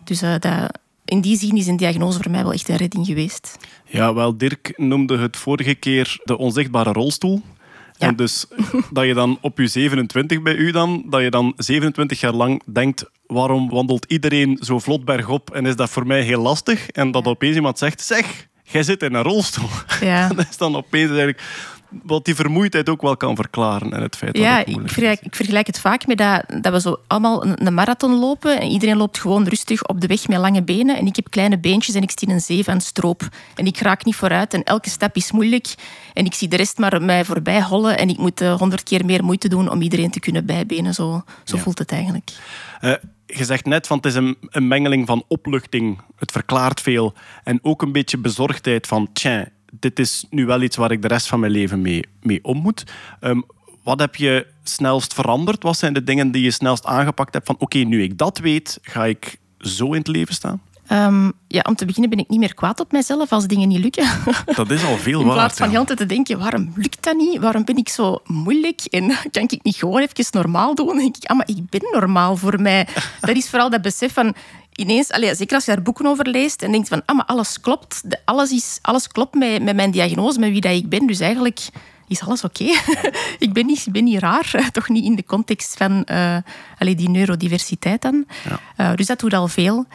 dus 0.04 0.24
uh, 0.24 0.36
dat, 0.39 0.80
in 1.06 1.22
die 1.22 1.38
zin 1.38 1.58
is 1.58 1.68
een 1.68 1.77
diagnose 1.77 2.20
voor 2.22 2.32
mij 2.32 2.44
wel 2.44 2.54
echt 2.54 2.70
een 2.70 2.75
redding 2.75 3.06
geweest. 3.06 3.58
Ja, 3.86 4.13
wel, 4.13 4.38
Dirk 4.38 4.74
noemde 4.77 5.18
het 5.18 5.38
vorige 5.38 5.75
keer 5.75 6.20
de 6.24 6.38
onzichtbare 6.38 6.92
rolstoel. 6.92 7.42
Ja. 7.98 8.08
En 8.08 8.16
dus 8.16 8.46
dat 8.92 9.06
je 9.06 9.14
dan 9.14 9.38
op 9.42 9.58
je 9.58 9.68
27 9.68 10.42
bij 10.42 10.56
u 10.56 10.72
dan, 10.72 11.06
dat 11.10 11.22
je 11.22 11.30
dan 11.30 11.54
27 11.58 12.20
jaar 12.20 12.34
lang 12.34 12.62
denkt, 12.66 13.06
waarom 13.28 13.70
wandelt 13.70 14.06
iedereen 14.06 14.58
zo 14.62 14.80
vlot 14.80 15.06
bergop 15.06 15.54
en 15.54 15.66
is 15.66 15.75
dat 15.75 15.90
voor 15.90 16.08
mij 16.08 16.22
heel 16.22 16.42
lastig? 16.42 16.90
En 16.90 17.12
dat 17.12 17.25
opeens 17.25 17.56
iemand 17.56 17.78
zegt, 17.78 18.02
zeg, 18.02 18.48
jij 18.64 18.84
zit 18.84 19.04
in 19.04 19.14
een 19.14 19.24
rolstoel. 19.24 19.70
Ja. 20.02 20.28
dat 20.36 20.48
is 20.50 20.58
dan 20.58 20.75
opeens 20.75 21.10
eigenlijk 21.10 21.42
wat 22.04 22.25
die 22.25 22.36
vermoeidheid 22.36 22.89
ook 22.89 23.01
wel 23.01 23.18
kan 23.18 23.36
verklaren. 23.36 23.94
En 23.94 24.01
het 24.01 24.15
feit 24.15 24.38
ja, 24.38 24.58
dat 24.58 24.68
ik 24.68 24.80
vergelijk, 24.82 25.22
ik 25.22 25.36
vergelijk 25.36 25.68
het 25.68 25.80
vaak 25.80 26.08
met 26.08 26.18
dat, 26.18 26.44
dat 26.62 26.74
we 26.74 26.82
zo 26.82 27.00
allemaal 27.08 27.46
een, 27.46 27.74
marathon 27.74 28.20
lopen 28.20 28.60
en 28.60 28.68
iedereen 28.68 28.98
loopt 28.98 29.20
gewoon 29.20 29.48
rustig 29.48 29.88
op 29.88 30.01
de 30.01 30.08
weg 30.08 30.27
met 30.27 30.38
lange 30.38 30.63
benen 30.63 30.98
en 30.98 31.06
ik 31.06 31.15
heb 31.15 31.30
kleine 31.30 31.58
beentjes 31.58 31.96
en 31.96 32.01
ik 32.01 32.12
zie 32.15 32.30
een 32.30 32.42
zeef 32.42 32.68
aan 32.68 32.82
stroop 32.82 33.30
en 33.56 33.65
ik 33.65 33.77
raak 33.77 34.06
niet 34.06 34.15
vooruit 34.15 34.54
en 34.54 34.63
elke 34.63 34.89
stap 34.89 35.15
is 35.15 35.32
moeilijk 35.32 35.75
en 36.13 36.25
ik 36.25 36.34
zie 36.34 36.48
de 36.48 36.56
rest 36.56 36.77
maar 36.77 37.01
mij 37.01 37.25
voorbij 37.25 37.62
hollen 37.62 37.98
en 37.98 38.10
ik 38.10 38.18
moet 38.18 38.42
eh, 38.42 38.58
honderd 38.58 38.84
keer 38.84 39.06
meer 39.06 39.24
moeite 39.24 39.48
doen 39.48 39.70
om 39.70 39.82
iedereen 39.82 40.12
te 40.12 40.20
kunnen 40.20 40.46
bijbenen. 40.46 40.94
Zo, 40.94 41.24
zo 41.44 41.58
voelt 41.58 41.80
het 41.80 41.92
eigenlijk. 41.92 42.32
Uh, 42.82 42.94
je 43.25 43.46
zegt 43.46 43.65
net 43.65 43.88
van 43.88 43.98
het 43.98 44.06
is 44.06 44.15
een, 44.15 44.38
een 44.50 44.68
mengeling 44.68 45.08
van 45.08 45.24
opluchting, 45.27 46.01
het 46.15 46.32
verklaart 46.32 46.82
veel 46.82 47.13
en 47.44 47.60
ook 47.62 47.82
een 47.82 47.92
beetje 47.92 48.18
bezorgdheid 48.18 48.88
van 48.88 49.10
tja, 49.13 49.48
dit 49.79 50.00
is 50.00 50.25
nu 50.29 50.46
wel 50.46 50.62
iets 50.62 50.75
waar 50.75 50.91
ik 50.91 51.01
de 51.01 51.08
rest 51.08 51.27
van 51.27 51.39
mijn 51.39 51.51
leven 51.51 51.82
mee, 51.82 52.03
mee 52.22 52.44
om 52.44 52.58
moet. 52.58 52.84
Um, 53.22 53.46
wat 53.84 54.00
heb 54.00 54.15
je 54.15 54.48
snelst 54.63 55.13
veranderd? 55.13 55.63
Wat 55.63 55.77
zijn 55.77 55.94
de 55.94 56.03
dingen 56.03 56.32
die 56.32 56.44
je 56.44 56.51
snelst 56.51 56.86
aangepakt 56.86 57.34
hebt 57.34 57.46
van 57.46 57.55
oké, 57.60 57.77
nu 57.77 58.03
ik 58.03 58.17
dat 58.17 58.38
weet, 58.38 58.79
ga 58.82 59.05
ik 59.05 59.39
zo 59.60 59.86
in 59.86 59.98
het 59.98 60.08
leven 60.08 60.34
staan? 60.34 60.62
Um, 60.91 61.34
ja, 61.48 61.62
om 61.67 61.75
te 61.75 61.86
beginnen 61.86 62.10
ben 62.10 62.20
ik 62.20 62.29
niet 62.29 62.39
meer 62.39 62.53
kwaad 62.53 62.79
op 62.79 62.91
mezelf 62.91 63.32
als 63.32 63.48
dingen 63.48 63.67
niet 63.67 63.79
lukken. 63.79 64.08
Dat 64.55 64.70
is 64.70 64.84
al 64.84 64.98
veel 64.98 65.17
waard. 65.17 65.29
In 65.29 65.34
plaats 65.34 65.58
van 65.58 65.70
heel 65.70 65.86
te 65.86 66.05
denken, 66.05 66.39
waarom 66.39 66.74
lukt 66.75 67.03
dat 67.03 67.15
niet? 67.15 67.39
Waarom 67.39 67.65
ben 67.65 67.77
ik 67.77 67.89
zo 67.89 68.20
moeilijk? 68.25 68.82
En 68.82 69.08
kan 69.32 69.44
ik 69.44 69.63
niet 69.63 69.75
gewoon 69.75 70.01
even 70.01 70.25
normaal 70.32 70.75
doen? 70.75 70.88
Dan 70.88 70.98
denk 70.98 71.15
ik, 71.15 71.25
ah, 71.25 71.38
maar 71.38 71.50
ik 71.50 71.70
ben 71.70 71.82
normaal 71.91 72.38
voor 72.38 72.62
mij. 72.62 72.88
Dat 73.22 73.36
is 73.36 73.50
vooral 73.50 73.70
dat 73.70 73.82
besef 73.82 74.13
van, 74.13 74.36
ineens, 74.75 75.12
allez, 75.12 75.38
zeker 75.38 75.55
als 75.55 75.65
je 75.65 75.74
daar 75.74 75.82
boeken 75.82 76.05
over 76.05 76.27
leest 76.27 76.62
en 76.62 76.72
denkt 76.72 76.88
van, 76.88 77.01
ah, 77.05 77.15
maar 77.15 77.25
alles 77.25 77.60
klopt. 77.60 78.03
Alles, 78.25 78.51
is, 78.51 78.79
alles 78.82 79.07
klopt 79.07 79.35
met, 79.35 79.64
met 79.64 79.75
mijn 79.75 79.92
diagnose, 79.92 80.40
met 80.40 80.50
wie 80.50 80.61
dat 80.61 80.72
ik 80.72 80.90
ben. 80.90 81.07
Dus 81.07 81.20
eigenlijk 81.20 81.68
is 82.07 82.22
alles 82.22 82.44
oké. 82.44 82.64
ik, 83.46 83.53
ben 83.53 83.66
niet, 83.66 83.88
ben 83.92 84.03
niet 84.03 84.20
raar, 84.20 84.51
toch 84.72 84.90
niet 84.90 85.05
in 85.05 85.16
de 85.16 85.25
context 85.25 85.77
van 85.77 86.05
uh, 86.11 86.38
allez, 86.77 86.96
die 86.96 87.09
neurodiversiteit 87.09 88.01
dan. 88.01 88.25
Ja. 88.50 88.90
Uh, 88.90 88.96
dus 88.96 89.05
dat 89.05 89.20
doet 89.20 89.33
al 89.33 89.48
veel. 89.48 89.85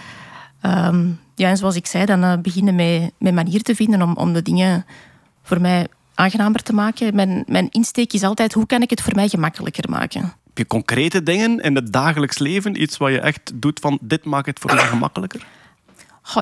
Um, 0.62 1.20
ja, 1.34 1.48
en 1.48 1.56
zoals 1.56 1.76
ik 1.76 1.86
zei, 1.86 2.04
dan 2.04 2.24
uh, 2.24 2.32
beginnen 2.42 2.74
met, 2.74 3.12
met 3.18 3.34
manieren 3.34 3.62
te 3.62 3.74
vinden 3.74 4.02
om, 4.02 4.16
om 4.16 4.32
de 4.32 4.42
dingen 4.42 4.86
voor 5.42 5.60
mij 5.60 5.86
aangenamer 6.14 6.62
te 6.62 6.72
maken. 6.72 7.14
Mijn, 7.14 7.44
mijn 7.46 7.68
insteek 7.70 8.12
is 8.12 8.22
altijd, 8.22 8.52
hoe 8.52 8.66
kan 8.66 8.82
ik 8.82 8.90
het 8.90 9.00
voor 9.00 9.14
mij 9.14 9.28
gemakkelijker 9.28 9.90
maken? 9.90 10.32
Heb 10.50 10.58
je 10.58 10.66
concrete 10.66 11.22
dingen 11.22 11.58
in 11.58 11.74
het 11.74 11.92
dagelijks 11.92 12.38
leven? 12.38 12.82
Iets 12.82 12.96
wat 12.96 13.10
je 13.10 13.20
echt 13.20 13.52
doet 13.54 13.80
van, 13.80 13.98
dit 14.00 14.24
maakt 14.24 14.46
het 14.46 14.58
voor 14.58 14.74
mij 14.74 14.86
gemakkelijker? 14.86 15.46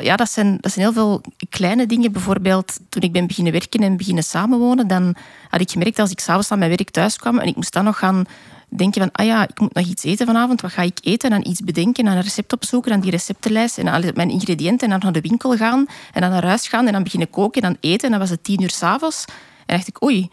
ja, 0.00 0.16
dat 0.16 0.30
zijn, 0.30 0.58
dat 0.60 0.72
zijn 0.72 0.84
heel 0.84 0.94
veel 0.94 1.20
kleine 1.48 1.86
dingen. 1.86 2.12
Bijvoorbeeld, 2.12 2.78
toen 2.88 3.02
ik 3.02 3.12
ben 3.12 3.26
beginnen 3.26 3.52
werken 3.52 3.80
en 3.80 3.96
beginnen 3.96 4.24
samenwonen, 4.24 4.88
dan 4.88 5.16
had 5.48 5.60
ik 5.60 5.70
gemerkt 5.70 5.98
als 5.98 6.10
ik 6.10 6.20
s'avonds 6.20 6.50
aan 6.50 6.58
mijn 6.58 6.70
werk 6.70 6.90
thuis 6.90 7.16
kwam 7.16 7.38
en 7.38 7.46
ik 7.46 7.56
moest 7.56 7.72
dan 7.72 7.84
nog 7.84 7.98
gaan 7.98 8.24
denken 8.68 9.00
van, 9.00 9.12
ah 9.12 9.26
ja, 9.26 9.48
ik 9.48 9.60
moet 9.60 9.74
nog 9.74 9.86
iets 9.86 10.04
eten 10.04 10.26
vanavond, 10.26 10.60
wat 10.60 10.72
ga 10.72 10.82
ik 10.82 10.98
eten? 11.02 11.30
En 11.30 11.40
dan 11.40 11.50
iets 11.50 11.60
bedenken, 11.60 12.06
en 12.06 12.16
een 12.16 12.22
recept 12.22 12.52
opzoeken, 12.52 12.90
dan 12.90 13.00
die 13.00 13.10
receptenlijst 13.10 13.78
en 13.78 13.84
dan 13.84 14.12
mijn 14.14 14.30
ingrediënten 14.30 14.86
en 14.86 14.90
dan 14.90 15.00
naar 15.02 15.22
de 15.22 15.28
winkel 15.28 15.56
gaan 15.56 15.86
en 16.12 16.20
dan 16.20 16.30
naar 16.30 16.44
huis 16.44 16.68
gaan 16.68 16.86
en 16.86 16.92
dan 16.92 17.02
beginnen 17.02 17.30
koken 17.30 17.62
en 17.62 17.68
dan 17.72 17.90
eten. 17.90 18.04
En 18.04 18.10
dan 18.10 18.20
was 18.20 18.30
het 18.30 18.44
tien 18.44 18.62
uur 18.62 18.70
s'avonds. 18.70 19.24
En 19.66 19.76
dacht 19.76 19.88
ik, 19.88 20.02
oei, 20.02 20.28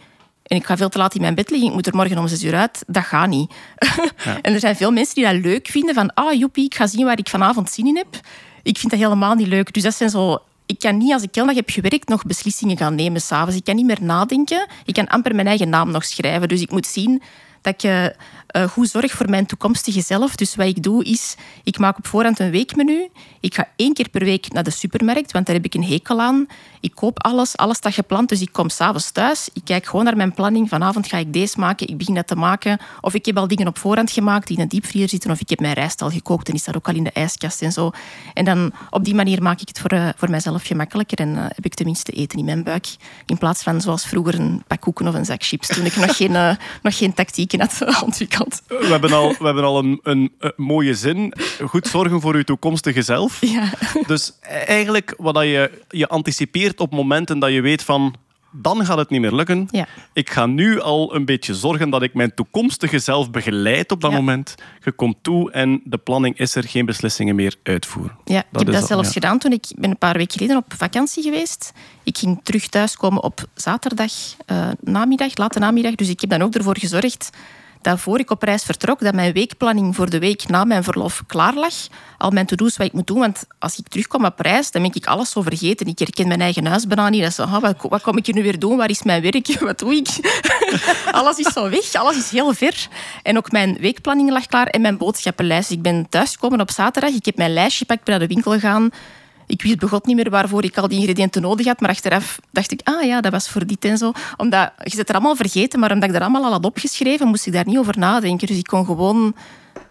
en 0.45 0.57
ik 0.57 0.65
ga 0.65 0.77
veel 0.77 0.89
te 0.89 0.97
laat 0.97 1.15
in 1.15 1.21
mijn 1.21 1.35
bed 1.35 1.49
liggen, 1.49 1.67
ik 1.67 1.73
moet 1.73 1.87
er 1.87 1.95
morgen 1.95 2.17
om 2.17 2.27
zes 2.27 2.43
uur 2.43 2.55
uit. 2.55 2.83
Dat 2.87 3.03
gaat 3.03 3.27
niet. 3.27 3.53
Ja. 4.23 4.39
en 4.41 4.53
er 4.53 4.59
zijn 4.59 4.75
veel 4.75 4.91
mensen 4.91 5.15
die 5.15 5.23
dat 5.23 5.33
leuk 5.33 5.67
vinden, 5.67 5.95
van 5.95 6.13
ah, 6.13 6.33
joepie, 6.33 6.65
ik 6.65 6.75
ga 6.75 6.87
zien 6.87 7.05
waar 7.05 7.19
ik 7.19 7.29
vanavond 7.29 7.69
zin 7.69 7.87
in 7.87 7.95
heb. 7.95 8.19
Ik 8.63 8.77
vind 8.77 8.91
dat 8.91 9.01
helemaal 9.01 9.35
niet 9.35 9.47
leuk. 9.47 9.73
Dus 9.73 9.83
dat 9.83 9.95
zijn 9.95 10.09
zo 10.09 10.41
ik 10.65 10.79
kan 10.79 10.97
niet, 10.97 11.13
als 11.13 11.23
ik 11.23 11.35
heel 11.35 11.45
dag 11.45 11.55
heb 11.55 11.69
gewerkt, 11.69 12.09
nog 12.09 12.25
beslissingen 12.25 12.77
gaan 12.77 12.95
nemen 12.95 13.21
s'avonds. 13.21 13.55
Ik 13.55 13.63
kan 13.63 13.75
niet 13.75 13.85
meer 13.85 14.01
nadenken. 14.01 14.67
Ik 14.85 14.93
kan 14.93 15.07
amper 15.07 15.35
mijn 15.35 15.47
eigen 15.47 15.69
naam 15.69 15.91
nog 15.91 16.05
schrijven. 16.05 16.47
Dus 16.47 16.61
ik 16.61 16.71
moet 16.71 16.87
zien 16.87 17.21
dat 17.61 17.83
ik 17.83 18.13
uh, 18.55 18.67
goed 18.69 18.89
zorg 18.89 19.11
voor 19.11 19.29
mijn 19.29 19.45
toekomstige 19.45 20.01
zelf. 20.01 20.35
Dus 20.35 20.55
wat 20.55 20.67
ik 20.67 20.83
doe 20.83 21.03
is, 21.03 21.35
ik 21.63 21.77
maak 21.77 21.97
op 21.97 22.07
voorhand 22.07 22.39
een 22.39 22.51
weekmenu. 22.51 23.09
Ik 23.45 23.55
ga 23.55 23.67
één 23.75 23.93
keer 23.93 24.09
per 24.09 24.23
week 24.23 24.51
naar 24.51 24.63
de 24.63 24.71
supermarkt, 24.71 25.31
want 25.31 25.45
daar 25.45 25.55
heb 25.55 25.65
ik 25.65 25.73
een 25.73 25.83
hekel 25.83 26.21
aan. 26.21 26.47
Ik 26.79 26.91
koop 26.95 27.23
alles, 27.23 27.57
alles 27.57 27.77
staat 27.77 27.93
gepland, 27.93 28.29
dus 28.29 28.41
ik 28.41 28.51
kom 28.51 28.69
s'avonds 28.69 29.11
thuis. 29.11 29.49
Ik 29.53 29.61
kijk 29.65 29.85
gewoon 29.85 30.05
naar 30.05 30.15
mijn 30.15 30.33
planning. 30.33 30.69
Vanavond 30.69 31.07
ga 31.07 31.17
ik 31.17 31.33
deze 31.33 31.59
maken, 31.59 31.87
ik 31.87 31.97
begin 31.97 32.15
dat 32.15 32.27
te 32.27 32.35
maken. 32.35 32.79
Of 33.01 33.13
ik 33.13 33.25
heb 33.25 33.37
al 33.37 33.47
dingen 33.47 33.67
op 33.67 33.77
voorhand 33.77 34.11
gemaakt 34.11 34.47
die 34.47 34.57
in 34.57 34.63
een 34.63 34.69
diepvriezer 34.69 35.09
zitten, 35.09 35.31
of 35.31 35.39
ik 35.39 35.49
heb 35.49 35.59
mijn 35.59 35.73
rijst 35.73 36.01
al 36.01 36.09
gekookt 36.09 36.49
en 36.49 36.53
is 36.53 36.63
dat 36.63 36.75
ook 36.75 36.87
al 36.87 36.95
in 36.95 37.03
de 37.03 37.11
ijskast 37.11 37.61
en 37.61 37.71
zo. 37.71 37.91
En 38.33 38.45
dan 38.45 38.73
op 38.89 39.03
die 39.03 39.15
manier 39.15 39.41
maak 39.41 39.61
ik 39.61 39.67
het 39.67 39.79
voor, 39.79 39.93
uh, 39.93 40.09
voor 40.15 40.29
mijzelf 40.29 40.63
gemakkelijker 40.63 41.17
en 41.17 41.29
uh, 41.29 41.45
heb 41.47 41.65
ik 41.65 41.73
tenminste 41.73 42.11
eten 42.11 42.39
in 42.39 42.45
mijn 42.45 42.63
buik. 42.63 42.87
In 43.25 43.37
plaats 43.37 43.63
van 43.63 43.81
zoals 43.81 44.05
vroeger 44.05 44.39
een 44.39 44.63
pak 44.67 44.81
koeken 44.81 45.07
of 45.07 45.13
een 45.13 45.25
zak 45.25 45.43
chips, 45.43 45.67
toen 45.67 45.85
ik 45.85 45.95
nog 45.95 46.17
geen, 46.17 46.31
uh, 46.31 46.51
nog 46.81 46.97
geen 46.97 47.13
tactieken 47.13 47.59
had 47.59 47.81
ontwikkeld. 48.05 48.61
We 48.67 48.85
hebben 48.85 49.13
al, 49.13 49.35
we 49.39 49.45
hebben 49.45 49.63
al 49.63 49.79
een, 49.79 49.99
een 50.03 50.31
mooie 50.55 50.93
zin. 50.93 51.33
Goed 51.67 51.87
zorgen 51.87 52.21
voor 52.21 52.35
uw 52.35 52.43
toekomstige 52.43 53.01
zelf. 53.01 53.34
Ja. 53.41 53.69
Dus 54.07 54.33
eigenlijk 54.67 55.13
wat 55.17 55.43
je, 55.43 55.81
je 55.89 56.07
anticipeert 56.07 56.79
op 56.79 56.91
momenten 56.91 57.39
dat 57.39 57.51
je 57.51 57.61
weet 57.61 57.83
van 57.83 58.15
dan 58.61 58.85
gaat 58.85 58.97
het 58.97 59.09
niet 59.09 59.21
meer 59.21 59.33
lukken. 59.33 59.67
Ja. 59.71 59.87
Ik 60.13 60.29
ga 60.29 60.45
nu 60.45 60.81
al 60.81 61.15
een 61.15 61.25
beetje 61.25 61.55
zorgen 61.55 61.89
dat 61.89 62.01
ik 62.01 62.13
mijn 62.13 62.33
toekomstige 62.33 62.99
zelf 62.99 63.31
begeleid 63.31 63.91
op 63.91 64.01
dat 64.01 64.11
moment. 64.11 64.55
Je 64.83 64.91
komt 64.91 65.15
toe 65.21 65.51
en 65.51 65.81
de 65.83 65.97
planning 65.97 66.37
is 66.37 66.55
er, 66.55 66.63
geen 66.63 66.85
beslissingen 66.85 67.35
meer 67.35 67.55
uitvoeren. 67.63 68.17
Ja, 68.23 68.39
ik 68.39 68.59
heb 68.59 68.71
dat 68.71 68.87
zelfs 68.87 69.11
gedaan 69.11 69.39
toen 69.39 69.51
ik 69.51 69.65
ben 69.75 69.89
een 69.89 69.97
paar 69.97 70.17
weken 70.17 70.37
geleden 70.37 70.57
op 70.57 70.73
vakantie 70.77 71.23
geweest. 71.23 71.71
Ik 72.03 72.17
ging 72.17 72.39
terug 72.43 72.67
thuiskomen 72.67 73.23
op 73.23 73.45
zaterdag 73.53 74.11
uh, 74.51 74.67
namiddag, 74.81 75.37
late 75.37 75.59
namiddag. 75.59 75.95
Dus 75.95 76.09
ik 76.09 76.21
heb 76.21 76.29
dan 76.29 76.41
ook 76.41 76.55
ervoor 76.55 76.77
gezorgd 76.77 77.29
dat 77.85 77.99
voor 77.99 78.19
ik 78.19 78.31
op 78.31 78.41
reis 78.41 78.63
vertrok, 78.63 78.99
dat 78.99 79.13
mijn 79.13 79.33
weekplanning 79.33 79.95
voor 79.95 80.09
de 80.09 80.19
week 80.19 80.47
na 80.47 80.63
mijn 80.63 80.83
verlof 80.83 81.23
klaar 81.27 81.53
lag. 81.53 81.73
Al 82.17 82.29
mijn 82.29 82.45
to-do's 82.45 82.77
wat 82.77 82.87
ik 82.87 82.93
moet 82.93 83.07
doen. 83.07 83.19
Want 83.19 83.45
als 83.59 83.77
ik 83.77 83.87
terugkom 83.87 84.25
op 84.25 84.39
reis, 84.39 84.71
dan 84.71 84.81
ben 84.81 84.91
ik 84.93 85.05
alles 85.05 85.29
zo 85.29 85.41
vergeten. 85.41 85.87
Ik 85.87 85.99
herken 85.99 86.27
mijn 86.27 86.41
eigen 86.41 86.65
huis 86.65 86.85
niet. 86.85 87.21
Dat 87.21 87.31
is, 87.31 87.39
ah, 87.39 87.61
wat, 87.61 87.75
wat 87.89 88.01
kom 88.01 88.17
ik 88.17 88.25
hier 88.25 88.35
nu 88.35 88.43
weer 88.43 88.59
doen? 88.59 88.77
Waar 88.77 88.89
is 88.89 89.03
mijn 89.03 89.21
werk? 89.21 89.59
Wat 89.59 89.79
doe 89.79 89.95
ik? 89.95 90.07
alles 91.11 91.37
is 91.37 91.53
zo 91.53 91.69
weg. 91.69 91.93
Alles 91.93 92.17
is 92.17 92.29
heel 92.29 92.53
ver. 92.53 92.87
En 93.23 93.37
ook 93.37 93.51
mijn 93.51 93.77
weekplanning 93.79 94.31
lag 94.31 94.45
klaar 94.45 94.67
en 94.67 94.81
mijn 94.81 94.97
boodschappenlijst. 94.97 95.71
Ik 95.71 95.81
ben 95.81 96.09
thuisgekomen 96.09 96.61
op 96.61 96.71
zaterdag. 96.71 97.11
Ik 97.11 97.25
heb 97.25 97.37
mijn 97.37 97.53
lijstje 97.53 97.85
gepakt, 97.85 98.03
ben 98.03 98.19
naar 98.19 98.27
de 98.27 98.33
winkel 98.33 98.51
gegaan 98.51 98.91
ik 99.47 99.61
wist 99.61 99.79
begot 99.79 100.05
niet 100.05 100.15
meer 100.15 100.29
waarvoor 100.29 100.63
ik 100.63 100.77
al 100.77 100.87
die 100.87 100.99
ingrediënten 100.99 101.41
nodig 101.41 101.65
had. 101.65 101.79
Maar 101.79 101.89
achteraf 101.89 102.39
dacht 102.51 102.71
ik, 102.71 102.81
ah 102.83 103.03
ja, 103.03 103.21
dat 103.21 103.31
was 103.31 103.49
voor 103.49 103.65
dit 103.65 103.85
en 103.85 103.97
zo. 103.97 104.11
Omdat, 104.37 104.71
je 104.83 104.89
zit 104.89 105.09
er 105.09 105.15
allemaal 105.15 105.35
vergeten, 105.35 105.79
maar 105.79 105.91
omdat 105.91 106.09
ik 106.09 106.15
er 106.15 106.21
allemaal 106.21 106.43
al 106.43 106.51
had 106.51 106.65
opgeschreven, 106.65 107.27
moest 107.27 107.47
ik 107.47 107.53
daar 107.53 107.65
niet 107.65 107.77
over 107.77 107.99
nadenken. 107.99 108.47
Dus 108.47 108.57
ik 108.57 108.67
kon 108.67 108.85
gewoon 108.85 109.35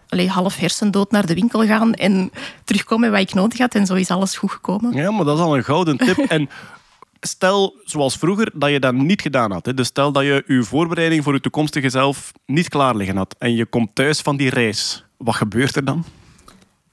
allee, 0.08 0.28
half 0.28 0.56
hersendood 0.56 1.10
naar 1.10 1.26
de 1.26 1.34
winkel 1.34 1.66
gaan 1.66 1.94
en 1.94 2.30
terugkomen 2.64 3.10
wat 3.10 3.20
ik 3.20 3.34
nodig 3.34 3.58
had. 3.58 3.74
En 3.74 3.86
zo 3.86 3.94
is 3.94 4.10
alles 4.10 4.36
goed 4.36 4.50
gekomen. 4.50 4.92
Ja, 4.92 5.10
maar 5.10 5.24
dat 5.24 5.38
is 5.38 5.44
al 5.44 5.56
een 5.56 5.64
gouden 5.64 5.96
tip. 5.96 6.18
En 6.28 6.48
stel, 7.20 7.80
zoals 7.84 8.16
vroeger, 8.16 8.50
dat 8.54 8.70
je 8.70 8.80
dat 8.80 8.94
niet 8.94 9.22
gedaan 9.22 9.52
had. 9.52 9.66
Hè. 9.66 9.74
Dus 9.74 9.86
stel 9.86 10.12
dat 10.12 10.22
je 10.22 10.44
je 10.46 10.62
voorbereiding 10.62 11.24
voor 11.24 11.32
je 11.32 11.40
toekomstige 11.40 11.88
zelf 11.88 12.32
niet 12.46 12.68
klaar 12.68 12.96
liggen 12.96 13.16
had. 13.16 13.34
En 13.38 13.54
je 13.54 13.66
komt 13.66 13.94
thuis 13.94 14.20
van 14.20 14.36
die 14.36 14.50
reis. 14.50 15.04
Wat 15.16 15.34
gebeurt 15.34 15.76
er 15.76 15.84
dan? 15.84 16.04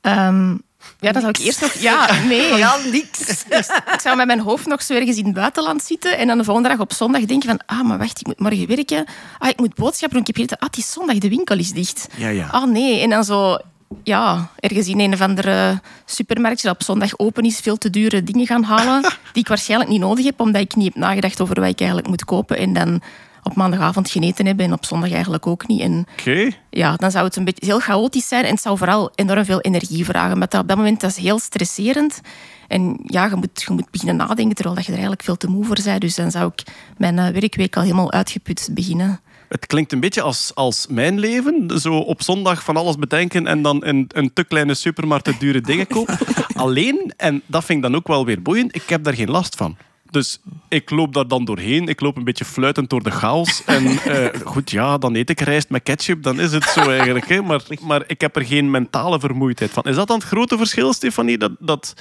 Ehm, 0.02 0.58
ja, 1.00 1.12
dan 1.12 1.22
zou 1.22 1.34
ik 1.38 1.46
eerst 1.46 1.62
nog... 1.62 1.74
Ja, 1.74 2.10
nee. 2.28 2.56
Ja, 2.58 2.78
niks. 2.91 3.46
Ik 3.94 4.00
zou 4.02 4.15
met 4.15 4.26
mijn 4.26 4.39
hoofd 4.39 4.65
nog 4.65 4.82
zo 4.82 4.94
ergens 4.94 5.17
in 5.17 5.26
het 5.26 5.34
buitenland 5.34 5.84
zitten 5.84 6.17
en 6.17 6.28
dan 6.28 6.38
de 6.38 6.44
volgende 6.44 6.70
dag 6.70 6.80
op 6.80 6.94
zondag 6.94 7.22
denken 7.22 7.50
van 7.50 7.60
ah, 7.65 7.88
maar 7.88 7.98
wacht, 7.98 8.20
ik 8.20 8.28
moet 8.28 8.39
morgen 8.39 8.67
werken. 8.67 9.06
Ah, 9.38 9.50
ik 9.50 9.60
moet 9.60 9.76
boodschappen 9.76 10.17
doen. 10.17 10.20
Ik 10.20 10.28
heb 10.28 10.36
gegeten. 10.36 10.58
Ah, 10.58 10.67
het 10.67 10.78
is 10.78 10.91
zondag, 10.91 11.17
de 11.17 11.30
winkel 11.30 11.58
is 11.58 11.72
dicht. 11.72 12.08
Ja, 12.17 12.30
ja. 12.30 12.48
Ah, 12.48 12.72
nee. 12.72 13.02
En 13.02 13.10
dan 13.10 13.24
zo... 13.24 13.58
Ja, 14.04 14.50
ergens 14.60 14.88
in 14.88 15.00
een 15.00 15.13
of 15.13 15.22
andere 15.22 15.82
supermarkt 16.06 16.63
dat 16.63 16.74
op 16.74 16.84
zondag 16.84 17.17
open 17.17 17.44
is, 17.44 17.60
veel 17.60 17.78
te 17.78 17.89
dure 17.89 18.24
dingen 18.24 18.48
gaan 18.48 18.63
halen 18.63 19.02
die 19.34 19.41
ik 19.41 19.48
waarschijnlijk 19.48 19.89
niet 19.89 20.00
nodig 20.00 20.26
heb, 20.26 20.39
omdat 20.39 20.62
ik 20.62 20.76
niet 20.76 20.94
heb 20.94 20.96
nagedacht 20.96 21.41
over 21.41 21.60
wat 21.60 21.70
ik 21.70 21.80
eigenlijk 21.80 22.10
moet 22.10 22.26
kopen. 22.26 22.58
En 22.58 22.74
dan 22.74 23.02
op 23.43 23.56
maandagavond 23.56 24.10
geneten 24.10 24.45
hebben 24.45 24.65
en 24.65 24.73
op 24.73 24.86
zondag 24.86 25.12
eigenlijk 25.12 25.47
ook 25.47 25.67
niet. 25.67 25.82
En 25.82 26.06
Oké. 26.19 26.49
ja, 26.69 26.95
dan 26.95 27.12
zou 27.12 27.25
het 27.25 27.36
een 27.36 27.43
beetje 27.43 27.65
heel 27.65 27.80
chaotisch 27.80 28.27
zijn 28.27 28.43
en 28.43 28.51
het 28.51 28.62
zou 28.62 28.77
vooral 28.77 29.12
enorm 29.15 29.45
veel 29.45 29.62
energie 29.62 30.06
vragen. 30.06 30.38
Maar 30.38 30.47
dat, 30.49 30.62
op 30.62 30.67
dat 30.67 30.77
moment 30.77 31.01
dat 31.01 31.10
is 31.10 31.17
heel 31.17 31.39
stresserend. 31.39 32.21
En 32.67 32.99
ja, 33.04 33.25
je 33.25 33.36
moet, 33.36 33.63
je 33.67 33.73
moet 33.73 33.91
beginnen 33.91 34.15
nadenken 34.15 34.56
terwijl 34.56 34.75
dat 34.75 34.86
je 34.86 34.91
er 34.91 34.97
eigenlijk 34.97 35.23
veel 35.23 35.38
te 35.38 35.47
moe 35.47 35.65
voor 35.65 35.77
bent. 35.84 36.01
Dus 36.01 36.15
dan 36.15 36.32
zou 36.32 36.51
ik 36.56 36.63
mijn 36.97 37.19
eh, 37.19 37.27
werkweek 37.27 37.75
al 37.75 37.82
helemaal 37.82 38.12
uitgeput 38.12 38.69
beginnen. 38.71 39.19
Het 39.51 39.65
klinkt 39.65 39.91
een 39.91 39.99
beetje 39.99 40.21
als, 40.21 40.51
als 40.56 40.86
mijn 40.89 41.19
leven. 41.19 41.80
Zo 41.80 41.97
op 41.97 42.21
zondag 42.21 42.63
van 42.63 42.77
alles 42.77 42.95
bedenken 42.95 43.47
en 43.47 43.62
dan 43.62 43.86
in 43.86 44.10
een 44.13 44.34
te 44.34 44.43
kleine 44.43 44.73
supermarkt 44.73 45.25
te 45.25 45.36
dure 45.39 45.62
dingen 45.62 45.88
kopen. 45.88 46.17
Alleen, 46.54 47.13
en 47.17 47.41
dat 47.45 47.65
vind 47.65 47.77
ik 47.77 47.84
dan 47.84 47.95
ook 47.95 48.08
wel 48.08 48.25
weer 48.25 48.41
boeiend, 48.41 48.75
ik 48.75 48.89
heb 48.89 49.04
daar 49.04 49.15
geen 49.15 49.30
last 49.30 49.56
van. 49.56 49.77
Dus 50.12 50.39
ik 50.67 50.89
loop 50.89 51.13
daar 51.13 51.28
dan 51.28 51.45
doorheen. 51.45 51.88
Ik 51.88 52.02
loop 52.02 52.17
een 52.17 52.24
beetje 52.24 52.45
fluitend 52.45 52.89
door 52.89 53.04
de 53.04 53.12
chaos. 53.12 53.63
En 53.65 53.86
eh, 54.04 54.41
goed, 54.43 54.71
ja, 54.71 54.97
dan 54.97 55.15
eet 55.15 55.30
ik 55.30 55.39
rijst 55.39 55.69
met 55.69 55.84
ketchup. 55.84 56.24
Dan 56.24 56.39
is 56.39 56.52
het 56.52 56.63
zo 56.63 56.89
eigenlijk. 56.89 57.30
Hè. 57.30 57.41
Maar, 57.41 57.62
maar 57.82 58.04
ik 58.08 58.21
heb 58.21 58.36
er 58.36 58.45
geen 58.45 58.71
mentale 58.71 59.19
vermoeidheid 59.19 59.71
van. 59.71 59.84
Is 59.84 59.95
dat 59.95 60.08
dan 60.08 60.17
het 60.17 60.28
grote 60.28 60.58
verschil, 60.58 60.93
Stefanie? 60.93 61.38
Dat, 61.38 61.52
dat 61.60 61.93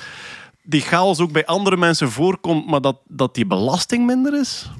die 0.63 0.81
chaos 0.81 1.19
ook 1.19 1.33
bij 1.33 1.47
andere 1.47 1.77
mensen 1.77 2.11
voorkomt, 2.11 2.67
maar 2.67 2.81
dat, 2.81 2.97
dat 3.09 3.35
die 3.35 3.47
belasting 3.47 4.07
minder 4.07 4.41
is? 4.41 4.71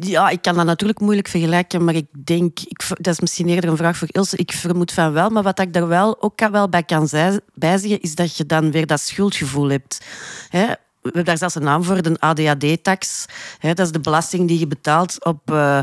Ja, 0.00 0.28
ik 0.28 0.42
kan 0.42 0.54
dat 0.54 0.64
natuurlijk 0.64 1.00
moeilijk 1.00 1.28
vergelijken, 1.28 1.84
maar 1.84 1.94
ik 1.94 2.06
denk, 2.24 2.60
ik, 2.60 2.84
dat 2.88 3.12
is 3.12 3.20
misschien 3.20 3.48
eerder 3.48 3.70
een 3.70 3.76
vraag 3.76 3.96
voor 3.96 4.08
Ilse, 4.10 4.36
ik 4.36 4.52
vermoed 4.52 4.92
van 4.92 5.12
wel, 5.12 5.30
maar 5.30 5.42
wat 5.42 5.60
ik 5.60 5.72
daar 5.72 5.88
wel 5.88 6.22
ook 6.22 6.48
wel 6.50 6.68
bij 6.68 6.82
kan 6.82 7.08
bijzeggen, 7.54 8.00
is 8.00 8.14
dat 8.14 8.36
je 8.36 8.46
dan 8.46 8.70
weer 8.70 8.86
dat 8.86 9.00
schuldgevoel 9.00 9.68
hebt. 9.68 10.04
Hè? 10.48 10.72
We 11.02 11.08
hebben 11.08 11.24
daar 11.24 11.38
zelfs 11.38 11.54
een 11.54 11.62
naam 11.62 11.84
voor, 11.84 12.02
de 12.02 12.16
ADHD-tax. 12.18 13.26
Dat 13.60 13.78
is 13.78 13.92
de 13.92 14.00
belasting 14.00 14.48
die 14.48 14.58
je 14.58 14.66
betaalt 14.66 15.24
op 15.24 15.50
eh, 15.50 15.78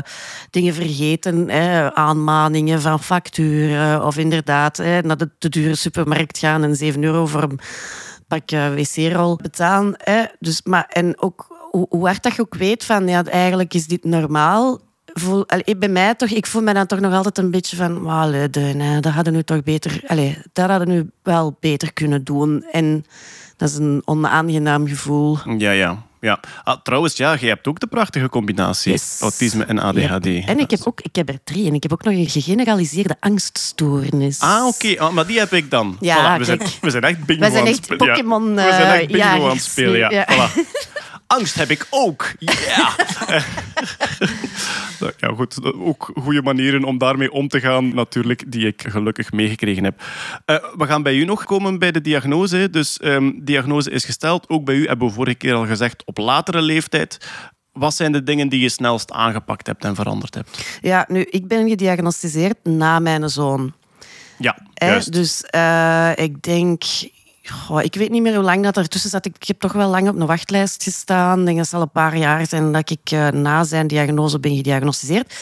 dingen 0.50 0.74
vergeten, 0.74 1.48
hè, 1.48 1.94
aanmaningen 1.94 2.80
van 2.80 3.02
facturen 3.02 4.04
of 4.04 4.16
inderdaad 4.16 4.76
hè, 4.76 5.00
naar 5.00 5.16
de 5.16 5.30
te 5.38 5.48
dure 5.48 5.74
supermarkt 5.74 6.38
gaan 6.38 6.64
en 6.64 6.76
7 6.76 7.02
euro 7.02 7.26
voor 7.26 7.42
een 7.42 7.60
pak 8.28 8.50
eh, 8.50 8.74
wc-rol 8.74 9.36
betalen. 9.36 9.94
Hè. 9.96 10.24
Dus, 10.38 10.62
maar, 10.62 10.86
en 10.88 11.20
ook 11.20 11.68
hoe, 11.70 11.86
hoe 11.88 12.06
hard 12.06 12.22
dat 12.22 12.34
je 12.34 12.42
ook 12.42 12.54
weet 12.54 12.84
van 12.84 13.08
ja, 13.08 13.24
eigenlijk 13.24 13.74
is 13.74 13.86
dit 13.86 14.04
normaal. 14.04 14.80
Voel, 15.12 15.46
bij 15.78 15.88
mij 15.88 16.14
toch, 16.14 16.28
ik 16.28 16.46
voel 16.46 16.62
me 16.62 16.74
dan 16.74 16.86
toch 16.86 17.00
nog 17.00 17.14
altijd 17.14 17.38
een 17.38 17.50
beetje 17.50 17.76
van, 17.76 18.02
"Wauw, 18.02 18.48
dat 19.00 19.12
hadden 19.12 19.32
we 19.32 19.44
toch 19.44 19.62
beter, 19.62 20.02
allee, 20.06 20.38
dat 20.52 20.70
hadden 20.70 20.88
nu 20.88 21.10
wel 21.22 21.56
beter 21.60 21.92
kunnen 21.92 22.24
doen. 22.24 22.64
En 22.72 23.04
dat 23.60 23.68
is 23.68 23.76
een 23.76 24.02
onaangenaam 24.04 24.86
gevoel. 24.88 25.38
Ja, 25.58 25.70
ja. 25.70 26.02
ja. 26.20 26.40
Ah, 26.64 26.76
trouwens, 26.82 27.16
ja, 27.16 27.36
je 27.40 27.46
hebt 27.46 27.66
ook 27.66 27.80
de 27.80 27.86
prachtige 27.86 28.28
combinatie 28.28 28.92
Yes. 28.92 29.16
autisme 29.20 29.64
en 29.64 29.78
ADHD. 29.78 30.24
Yep. 30.24 30.46
En 30.46 30.58
ik 30.58 30.70
heb, 30.70 30.80
ook, 30.84 31.00
ik 31.00 31.16
heb 31.16 31.28
er 31.28 31.38
drie. 31.44 31.66
En 31.66 31.74
ik 31.74 31.82
heb 31.82 31.92
ook 31.92 32.04
nog 32.04 32.14
een 32.14 32.28
gegeneraliseerde 32.28 33.16
angststoornis. 33.20 34.40
Ah, 34.40 34.66
oké. 34.66 34.98
Ah, 35.00 35.12
maar 35.12 35.26
die 35.26 35.38
heb 35.38 35.52
ik 35.52 35.70
dan. 35.70 35.96
Ja, 36.00 36.16
Voilà, 36.16 36.38
we, 36.38 36.44
zijn, 36.44 36.60
we 36.80 36.90
zijn 36.90 37.02
echt 37.02 37.24
bingo 37.24 37.40
Wij 37.40 37.50
zijn 37.50 37.62
aan 37.62 37.68
het 37.68 37.76
echt 37.76 37.84
spelen. 37.84 38.06
Ja. 38.06 38.12
Pokémon, 38.12 38.54
We 38.54 38.60
zijn 38.60 39.00
echt 39.00 39.02
eh, 39.02 39.12
bingo 39.12 39.48
aan 39.48 39.54
het 39.54 39.62
spelen, 39.62 39.98
ja. 39.98 40.10
ja. 40.10 40.26
Voilà. 40.28 40.52
Angst 41.30 41.54
heb 41.54 41.70
ik 41.70 41.86
ook. 41.90 42.32
Ja. 42.38 42.90
Nou, 45.00 45.12
ja, 45.16 45.28
goed. 45.28 45.74
Ook 45.74 46.10
goede 46.14 46.42
manieren 46.42 46.84
om 46.84 46.98
daarmee 46.98 47.32
om 47.32 47.48
te 47.48 47.60
gaan, 47.60 47.94
natuurlijk, 47.94 48.52
die 48.52 48.66
ik 48.66 48.84
gelukkig 48.88 49.32
meegekregen 49.32 49.84
heb. 49.84 50.02
Eh, 50.44 50.56
we 50.76 50.86
gaan 50.86 51.02
bij 51.02 51.14
u 51.14 51.24
nog 51.24 51.44
komen 51.44 51.78
bij 51.78 51.92
de 51.92 52.00
diagnose. 52.00 52.68
Dus 52.70 52.98
ehm 52.98 53.30
diagnose 53.42 53.90
is 53.90 54.04
gesteld. 54.04 54.48
Ook 54.48 54.64
bij 54.64 54.74
u 54.74 54.86
hebben 54.86 55.08
we 55.08 55.14
vorige 55.14 55.36
keer 55.36 55.54
al 55.54 55.66
gezegd, 55.66 56.02
op 56.04 56.18
latere 56.18 56.62
leeftijd. 56.62 57.18
Wat 57.72 57.94
zijn 57.94 58.12
de 58.12 58.22
dingen 58.22 58.48
die 58.48 58.60
je 58.60 58.68
snelst 58.68 59.12
aangepakt 59.12 59.66
hebt 59.66 59.84
en 59.84 59.94
veranderd 59.94 60.34
hebt? 60.34 60.78
Ja, 60.80 61.04
nu, 61.08 61.22
ik 61.22 61.48
ben 61.48 61.68
gediagnosticeerd 61.68 62.56
na 62.62 62.98
mijn 62.98 63.28
zoon. 63.28 63.74
Ja. 64.38 64.58
Dus 65.10 65.42
eh, 65.42 66.10
ik 66.14 66.42
denk... 66.42 66.82
ik 67.82 67.94
weet 67.94 68.10
niet 68.10 68.22
meer 68.22 68.34
hoe 68.34 68.44
lang 68.44 68.64
dat 68.64 68.76
ertussen 68.76 69.10
zat. 69.10 69.26
Ik, 69.26 69.36
ik 69.36 69.46
heb 69.46 69.60
toch 69.60 69.72
wel 69.72 69.88
lang 69.88 70.08
op 70.08 70.20
een 70.20 70.26
wachtlijst 70.26 70.82
gestaan. 70.82 71.38
Ik 71.38 71.44
denk 71.44 71.56
dat 71.56 71.66
het 71.66 71.74
al 71.74 71.80
een 71.80 71.90
paar 71.90 72.16
jaar 72.16 72.46
zijn 72.46 72.72
dat 72.72 72.90
ik 72.90 73.10
eh, 73.10 73.28
na 73.28 73.64
zijn 73.64 73.86
diagnose 73.86 74.40
ben 74.40 74.56
gediagnosticeerd. 74.56 75.34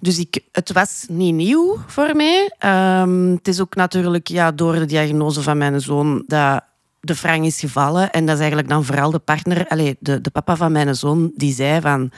Dus 0.00 0.18
ik, 0.18 0.40
het 0.52 0.72
was 0.72 1.04
niet 1.08 1.34
nieuw 1.34 1.78
voor 1.86 2.16
mij. 2.16 2.54
Ehm, 2.58 3.30
het 3.30 3.48
is 3.48 3.60
ook 3.60 3.74
natuurlijk 3.74 4.28
ja, 4.28 4.52
door 4.52 4.74
de 4.74 4.86
diagnose 4.86 5.42
van 5.42 5.58
mijn 5.58 5.80
zoon 5.80 6.24
dat 6.26 6.62
de 7.06 7.14
frang 7.14 7.46
is 7.46 7.60
gevallen. 7.60 8.10
En 8.10 8.24
dat 8.24 8.34
is 8.34 8.40
eigenlijk 8.40 8.68
dan 8.68 8.84
vooral 8.84 9.10
de 9.10 9.18
partner, 9.18 9.66
allez, 9.68 9.94
de, 9.98 10.20
de 10.20 10.30
papa 10.30 10.56
van 10.56 10.72
mijn 10.72 10.94
zoon, 10.94 11.32
die 11.36 11.54
zei 11.54 11.80
van... 11.80 12.12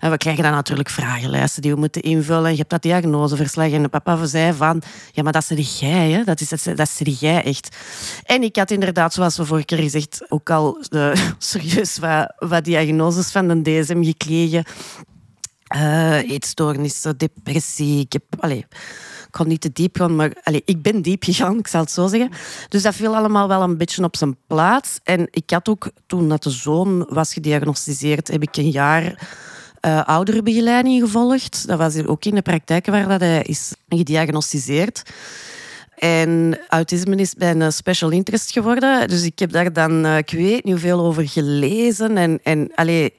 We 0.00 0.16
krijgen 0.16 0.42
dan 0.42 0.52
natuurlijk 0.52 0.88
vragenlijsten 0.88 1.62
die 1.62 1.72
we 1.72 1.78
moeten 1.78 2.02
invullen. 2.02 2.50
Je 2.50 2.56
hebt 2.56 2.70
dat 2.70 2.82
diagnoseverslag. 2.82 3.72
En 3.72 3.82
de 3.82 3.88
papa 3.88 4.26
zei 4.26 4.52
van... 4.52 4.82
Ja, 5.12 5.22
maar 5.22 5.32
dat 5.32 5.50
is 5.50 5.78
jij, 5.78 6.10
hè. 6.10 6.24
Dat 6.24 6.40
is, 6.40 6.48
dat 6.48 7.00
is 7.04 7.20
jij 7.20 7.44
echt. 7.44 7.76
En 8.24 8.42
ik 8.42 8.56
had 8.56 8.70
inderdaad, 8.70 9.14
zoals 9.14 9.36
we 9.36 9.44
vorige 9.44 9.66
keer 9.66 9.78
gezegd, 9.78 10.24
ook 10.28 10.50
al 10.50 10.80
eh, 10.88 11.12
serieus 11.38 11.98
wat, 11.98 12.34
wat 12.38 12.64
diagnoses 12.64 13.30
van 13.30 13.48
de 13.48 13.62
DSM 13.62 14.02
gekregen. 14.02 14.64
Eh, 15.66 16.30
eetstoornissen, 16.30 17.18
depressie. 17.18 18.00
Ik 18.00 18.12
heb... 18.12 18.22
Allez, 18.38 18.62
kan 19.30 19.48
niet 19.48 19.60
te 19.60 19.72
diep 19.72 19.96
gaan, 19.96 20.16
maar 20.16 20.32
allez, 20.42 20.60
ik 20.64 20.82
ben 20.82 21.02
diep 21.02 21.24
gegaan, 21.24 21.58
ik 21.58 21.68
zal 21.68 21.80
het 21.80 21.90
zo 21.90 22.06
zeggen. 22.06 22.30
Dus 22.68 22.82
dat 22.82 22.94
viel 22.94 23.16
allemaal 23.16 23.48
wel 23.48 23.62
een 23.62 23.76
beetje 23.76 24.04
op 24.04 24.16
zijn 24.16 24.36
plaats. 24.46 25.00
En 25.02 25.28
ik 25.30 25.50
had 25.50 25.68
ook, 25.68 25.90
toen 26.06 26.28
dat 26.28 26.42
de 26.42 26.50
zoon 26.50 27.06
was 27.08 27.32
gediagnosticeerd, 27.32 28.28
heb 28.28 28.42
ik 28.42 28.56
een 28.56 28.70
jaar 28.70 29.28
eh 29.80 30.04
ouderenbegeleiding 30.04 31.02
gevolgd. 31.02 31.66
Dat 31.66 31.78
was 31.78 32.06
ook 32.06 32.24
in 32.24 32.34
de 32.34 32.42
praktijk 32.42 32.86
waar 32.86 33.08
dat 33.08 33.20
hij 33.20 33.42
is 33.42 33.72
gediagnosticeerd. 33.88 35.02
En 36.00 36.58
autisme 36.68 37.16
is 37.16 37.34
mijn 37.34 37.72
special 37.72 38.10
interest 38.10 38.52
geworden. 38.52 39.08
Dus 39.08 39.22
ik 39.24 39.38
heb 39.38 39.52
daar 39.52 39.72
dan, 39.72 40.04
eh, 40.04 40.16
ik 40.16 40.30
weet 40.30 40.64
niet 40.64 40.72
hoeveel 40.72 41.00
over 41.00 41.28
gelezen. 41.28 42.16
En, 42.16 42.40
en 42.42 42.70
allee, 42.74 43.12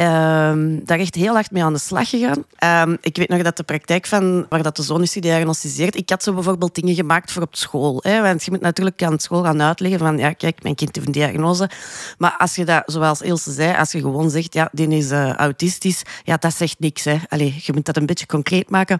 ehm, 0.00 0.78
daar 0.84 0.98
echt 0.98 1.14
heel 1.14 1.34
hard 1.34 1.50
mee 1.50 1.64
aan 1.64 1.72
de 1.72 1.78
slag 1.78 2.08
gegaan. 2.08 2.44
Ehm, 2.56 2.96
ik 3.00 3.16
weet 3.16 3.28
nog 3.28 3.42
dat 3.42 3.56
de 3.56 3.62
praktijk 3.62 4.06
van 4.06 4.46
waar 4.48 4.62
dat 4.62 4.76
de 4.76 4.82
zoon 4.82 5.02
is 5.02 5.12
gediagnosticeerd, 5.12 5.96
ik 5.96 6.10
had 6.10 6.22
zo 6.22 6.32
bijvoorbeeld 6.32 6.74
dingen 6.74 6.94
gemaakt 6.94 7.32
voor 7.32 7.42
op 7.42 7.56
school. 7.56 8.00
Hè, 8.02 8.22
want 8.22 8.44
je 8.44 8.50
moet 8.50 8.60
natuurlijk 8.60 9.02
aan 9.02 9.18
school 9.18 9.42
gaan 9.42 9.62
uitleggen 9.62 9.98
van, 9.98 10.18
ja, 10.18 10.32
kijk, 10.32 10.62
mijn 10.62 10.74
kind 10.74 10.94
heeft 10.94 11.06
een 11.06 11.12
diagnose. 11.12 11.70
Maar 12.18 12.34
als 12.38 12.54
je 12.54 12.64
dat, 12.64 12.82
zoals 12.86 13.20
Ilse 13.20 13.52
zei, 13.52 13.76
als 13.76 13.92
je 13.92 14.00
gewoon 14.00 14.30
zegt, 14.30 14.54
ja, 14.54 14.68
die 14.72 14.88
is 14.88 15.10
eh, 15.10 15.34
autistisch, 15.34 16.02
ja, 16.24 16.36
dat 16.36 16.54
zegt 16.54 16.78
niks. 16.78 17.04
Hè. 17.04 17.16
Allee, 17.28 17.60
je 17.62 17.72
moet 17.72 17.84
dat 17.84 17.96
een 17.96 18.06
beetje 18.06 18.26
concreet 18.26 18.70
maken. 18.70 18.98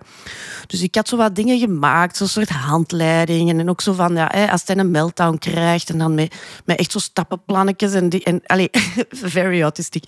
Dus 0.67 0.83
ik 0.83 0.95
had 0.95 1.09
zo 1.09 1.17
wat 1.17 1.35
dingen 1.35 1.59
gemaakt, 1.59 2.17
zo'n 2.17 2.29
soort 2.29 2.49
handleidingen. 2.49 3.59
En 3.59 3.71
ook 3.71 3.81
zo 3.81 3.93
van, 3.93 4.15
ja, 4.15 4.29
hè, 4.33 4.51
als 4.51 4.63
hij 4.67 4.77
een 4.77 4.91
meltdown 4.91 5.39
krijgt, 5.39 5.91
en 5.91 5.99
dan 5.99 6.15
met, 6.15 6.35
met 6.65 6.79
echt 6.79 6.93
zo 6.93 6.99
stappenplannetjes. 6.99 7.93
En, 7.93 8.09
die, 8.09 8.25
en 8.25 8.41
allee, 8.47 8.71
very 9.11 9.63
autistiek. 9.63 10.05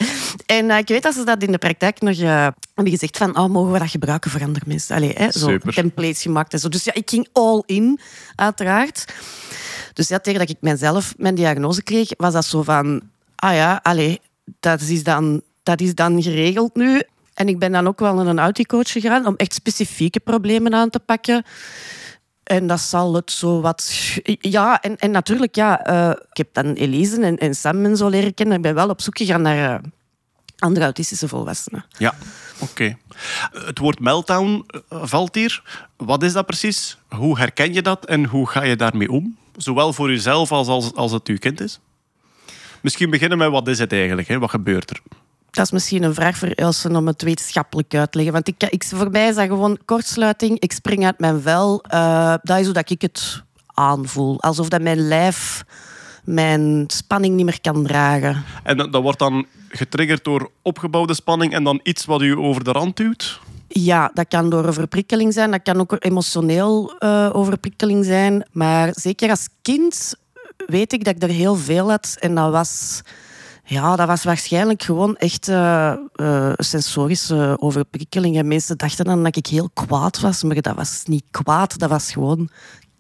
En 0.47 0.71
eh, 0.71 0.82
ik 0.83 0.89
weet 0.89 1.03
dat 1.03 1.15
ze 1.15 1.25
dat 1.25 1.43
in 1.43 1.53
de 1.53 1.59
praktijk 1.59 2.01
nog 2.01 2.19
eh, 2.19 2.47
hebben 2.75 2.93
gezegd 2.93 3.17
van, 3.17 3.39
oh, 3.39 3.47
mogen 3.47 3.73
we 3.73 3.79
dat 3.79 3.91
gebruiken 3.91 4.31
voor 4.31 4.43
andere 4.43 4.65
mensen? 4.69 4.97
Allee, 4.97 5.13
hè, 5.13 5.31
zo 5.31 5.49
Super. 5.49 5.73
templates 5.73 6.23
gemaakt 6.23 6.53
en 6.53 6.59
zo. 6.59 6.69
Dus 6.69 6.85
ja, 6.85 6.95
ik 6.95 7.11
ging 7.11 7.29
all 7.33 7.63
in, 7.67 8.01
uiteraard. 8.35 9.15
Dus 9.93 10.09
ja, 10.09 10.19
tegen 10.19 10.41
dat 10.41 10.51
ik 10.51 10.57
mijzelf 10.61 11.15
mijn 11.17 11.35
diagnose 11.35 11.83
kreeg, 11.83 12.11
was 12.17 12.33
dat 12.33 12.45
zo 12.45 12.63
van, 12.63 13.03
ah 13.37 13.55
ja, 13.55 13.81
allee, 13.83 14.21
dat 14.61 14.81
is 14.81 15.03
dan, 15.03 15.43
dat 15.63 15.81
is 15.81 15.95
dan 15.95 16.23
geregeld 16.23 16.75
nu. 16.75 17.03
En 17.35 17.49
ik 17.49 17.59
ben 17.59 17.73
dan 17.73 17.87
ook 17.87 18.01
wel 18.01 18.15
naar 18.15 18.27
een 18.27 18.39
auticoach 18.39 18.93
gegaan 18.93 19.27
om 19.27 19.37
echt 19.37 19.55
specifieke 19.55 20.21
problemen 20.21 20.75
aan 20.75 20.91
te 20.91 20.99
pakken. 20.99 21.45
En 22.43 22.67
dat 22.67 22.81
zal 22.81 23.15
het 23.15 23.31
zo 23.31 23.61
wat... 23.61 23.93
Ja, 24.41 24.81
en, 24.81 24.97
en 24.97 25.11
natuurlijk, 25.11 25.55
ja, 25.55 25.85
eh, 25.85 26.11
ik 26.31 26.37
heb 26.37 26.49
dan 26.53 26.73
Elise 26.73 27.21
en, 27.21 27.39
en 27.39 27.55
Sam 27.55 27.85
en 27.85 27.97
zo 27.97 28.09
leren 28.09 28.35
kennen. 28.35 28.57
Ik 28.57 28.63
ben 28.63 28.75
wel 28.75 28.89
op 28.89 29.01
zoek 29.01 29.19
gegaan 29.19 29.43
naar, 29.43 29.75
eh, 29.75 29.91
andere 30.63 30.85
autistische 30.85 31.29
volwassenen. 31.29 31.85
Ja, 31.99 32.15
oké. 32.59 32.97
Het 33.53 33.79
woord 33.79 34.01
meltdown 34.01 34.67
eh, 34.89 34.99
valt 35.03 35.35
hier. 35.35 35.63
Wat 35.97 36.23
is 36.23 36.33
dat 36.33 36.47
precies? 36.47 36.99
Hoe 37.09 37.39
herken 37.39 37.73
je 37.73 37.83
dat 37.83 38.05
en 38.05 38.25
hoe 38.25 38.49
ga 38.49 38.63
je 38.63 38.77
daarmee 38.77 39.11
om? 39.11 39.37
Zowel 39.57 39.93
voor 39.93 40.11
jezelf 40.11 40.53
als, 40.53 40.69
als, 40.69 40.95
als 40.95 41.13
het 41.13 41.29
uw 41.29 41.39
kind 41.39 41.61
is. 41.61 41.81
Misschien 42.81 43.11
beginnen 43.11 43.39
met 43.39 43.51
wat 43.51 43.69
is 43.69 43.79
het 43.79 43.93
eigenlijk? 43.93 44.29
Hè? 44.29 44.39
Wat 44.39 44.51
gebeurt 44.51 44.91
er? 44.91 45.01
Dat 45.51 45.65
is 45.65 45.71
misschien 45.71 46.03
een 46.03 46.15
vraag 46.15 46.37
voor 46.37 46.49
Elsen 46.49 46.97
om 46.97 47.07
het 47.07 47.23
wetenschappelijk 47.23 47.95
uit 47.95 48.13
te 48.13 48.17
leggen. 48.17 48.35
Want 48.35 48.49
ik, 48.49 48.63
ik, 48.63 48.85
voor 48.85 49.11
mij 49.11 49.29
is 49.29 49.35
dat 49.35 49.47
gewoon 49.47 49.79
kortsluiting. 49.85 50.61
Ik 50.61 50.73
spring 50.73 51.05
uit 51.05 51.19
mijn 51.19 51.41
vel. 51.41 51.83
Eh, 51.83 52.35
dat 52.43 52.59
is 52.59 52.65
hoe 52.65 52.75
dat 52.75 52.91
ik 52.91 53.03
het 53.03 53.43
aanvoel. 53.67 54.41
Alsof 54.41 54.69
dat 54.69 54.83
mijn 54.83 55.09
lijf 55.09 55.65
mijn 56.25 56.85
spanning 56.87 57.35
niet 57.35 57.45
meer 57.45 57.61
kan 57.61 57.85
dragen. 57.85 58.45
En 58.63 58.77
dat, 58.77 58.93
dat 58.93 59.03
wordt 59.03 59.19
dan 59.19 59.47
getriggerd 59.69 60.25
door 60.25 60.51
opgebouwde 60.63 61.15
spanning 61.15 61.53
en 61.53 61.65
dan 61.65 61.81
iets 61.83 62.05
wat 62.05 62.23
u 62.23 62.37
over 62.37 62.65
de 62.65 62.73
rand 62.73 62.97
duwt? 62.97 63.41
Ja, 63.69 64.11
dat 64.15 64.29
kan 64.29 64.51
door 64.51 64.67
overprikkeling 64.67 65.33
zijn. 65.33 65.51
Dat 65.51 65.63
kan 65.63 65.81
ook 65.81 65.97
emotioneel 65.99 66.99
eh, 66.99 67.31
overprikkeling 67.33 68.05
zijn. 68.05 68.47
Maar 68.53 68.91
zeker 68.93 69.31
als 69.31 69.49
kind 69.63 70.15
weet 70.67 70.93
ik 70.93 71.05
dat 71.05 71.15
ik 71.15 71.23
er 71.23 71.29
heel 71.29 71.57
veel 71.57 71.91
had. 71.91 72.17
En 72.21 72.35
dat 72.35 72.51
was, 72.51 73.03
ja, 73.65 73.97
dat 73.97 74.07
was 74.07 74.25
waarschijnlijk 74.25 74.83
gewoon 74.83 75.17
echt 75.17 75.49
eh, 75.49 75.95
sensorische 76.57 77.57
overprikkeling. 77.59 78.37
En 78.37 78.49
mensen 78.49 78.79
dachten 78.79 79.05
dan 79.05 79.23
dat 79.23 79.37
ik 79.37 79.47
heel 79.47 79.71
kwaad 79.75 80.21
was. 80.21 80.43
Maar 80.43 80.61
dat 80.61 80.77
was 80.77 81.03
niet 81.05 81.25
kwaad. 81.31 81.79
Dat 81.79 81.91
was 81.91 82.13
gewoon 82.13 82.49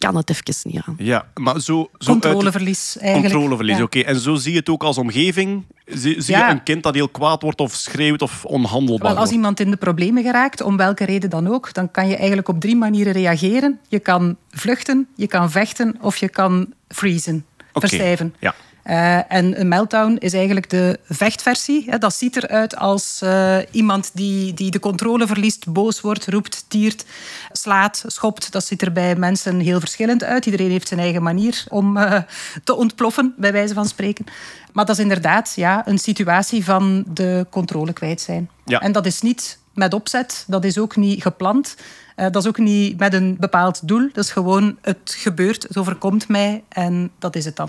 kan 0.06 0.16
het 0.16 0.30
even 0.30 0.54
niet 0.62 0.82
aan. 0.86 0.94
Ja, 0.98 1.26
maar 1.34 1.60
zo... 1.60 1.90
zo 1.98 2.10
Controleverlies, 2.10 2.96
eigenlijk. 2.98 3.32
Controleverlies, 3.34 3.76
Ja. 3.76 3.82
oké. 3.82 4.00
En 4.00 4.16
zo 4.20 4.34
zie 4.34 4.52
je 4.52 4.58
het 4.58 4.68
ook 4.68 4.82
als 4.82 4.98
omgeving? 4.98 5.64
Zie, 5.86 6.20
zie 6.22 6.34
Ja. 6.36 6.46
je 6.46 6.52
een 6.52 6.62
kind 6.62 6.82
dat 6.82 6.94
heel 6.94 7.08
kwaad 7.08 7.42
wordt 7.42 7.60
of 7.60 7.74
schreeuwt 7.74 8.22
of 8.22 8.44
onhandelbaar 8.44 8.98
Wel, 9.08 9.10
als 9.10 9.18
wordt? 9.18 9.32
iemand 9.32 9.60
in 9.60 9.70
de 9.70 9.76
problemen 9.76 10.22
geraakt, 10.22 10.60
om 10.60 10.76
welke 10.76 11.04
reden 11.04 11.30
dan 11.30 11.46
ook, 11.48 11.74
dan 11.74 11.90
kan 11.90 12.08
je 12.08 12.16
eigenlijk 12.16 12.48
op 12.48 12.60
drie 12.60 12.76
manieren 12.76 13.12
reageren. 13.12 13.80
Je 13.88 13.98
kan 13.98 14.36
vluchten, 14.50 15.08
je 15.16 15.26
kan 15.26 15.50
vechten 15.50 15.96
of 16.00 16.16
je 16.16 16.28
kan 16.28 16.72
freezen, 16.88 17.44
verstijven. 17.72 18.34
Ja. 18.40 18.54
Eh, 18.82 19.32
en 19.32 19.60
een 19.60 19.68
meltdown 19.68 20.16
is 20.18 20.32
eigenlijk 20.32 20.70
de 20.70 20.98
vechtversie. 21.08 21.84
Hè. 21.90 21.98
Dat 21.98 22.14
ziet 22.14 22.36
eruit 22.36 22.76
als 22.76 23.20
eh, 23.22 23.58
iemand 23.70 24.10
die, 24.14 24.54
die 24.54 24.70
de 24.70 24.80
controle 24.80 25.26
verliest, 25.26 25.72
boos 25.72 26.00
wordt, 26.00 26.26
roept, 26.26 26.64
tiert, 26.68 27.04
slaat, 27.52 28.04
schopt. 28.06 28.52
Dat 28.52 28.64
ziet 28.64 28.82
er 28.82 28.92
bij 28.92 29.16
mensen 29.16 29.60
heel 29.60 29.80
verschillend 29.80 30.24
uit. 30.24 30.46
Iedereen 30.46 30.70
heeft 30.70 30.88
zijn 30.88 31.00
eigen 31.00 31.22
manier 31.22 31.64
om 31.68 31.96
eh, 31.96 32.20
te 32.64 32.74
ontploffen, 32.74 33.34
bij 33.36 33.52
wijze 33.52 33.74
van 33.74 33.86
spreken. 33.86 34.24
Maar 34.72 34.84
dat 34.84 34.96
is 34.96 35.02
inderdaad 35.02 35.52
ja, 35.56 35.82
een 35.86 35.98
situatie 35.98 36.64
van 36.64 37.04
de 37.06 37.46
controle 37.50 37.92
kwijt 37.92 38.20
zijn. 38.20 38.50
Ja. 38.64 38.80
En 38.80 38.92
dat 38.92 39.06
is 39.06 39.20
niet 39.20 39.58
met 39.74 39.94
opzet, 39.94 40.44
dat 40.46 40.64
is 40.64 40.78
ook 40.78 40.96
niet 40.96 41.22
gepland. 41.22 41.76
Dat 42.16 42.36
is 42.36 42.46
ook 42.46 42.58
niet 42.58 42.98
met 42.98 43.14
een 43.14 43.36
bepaald 43.40 43.88
doel. 43.88 44.08
Dat 44.12 44.24
is 44.24 44.30
gewoon, 44.30 44.76
het 44.80 45.14
gebeurt, 45.18 45.62
het 45.62 45.76
overkomt 45.76 46.28
mij 46.28 46.62
en 46.68 47.10
dat 47.18 47.36
is 47.36 47.44
het 47.44 47.56
dan. 47.56 47.68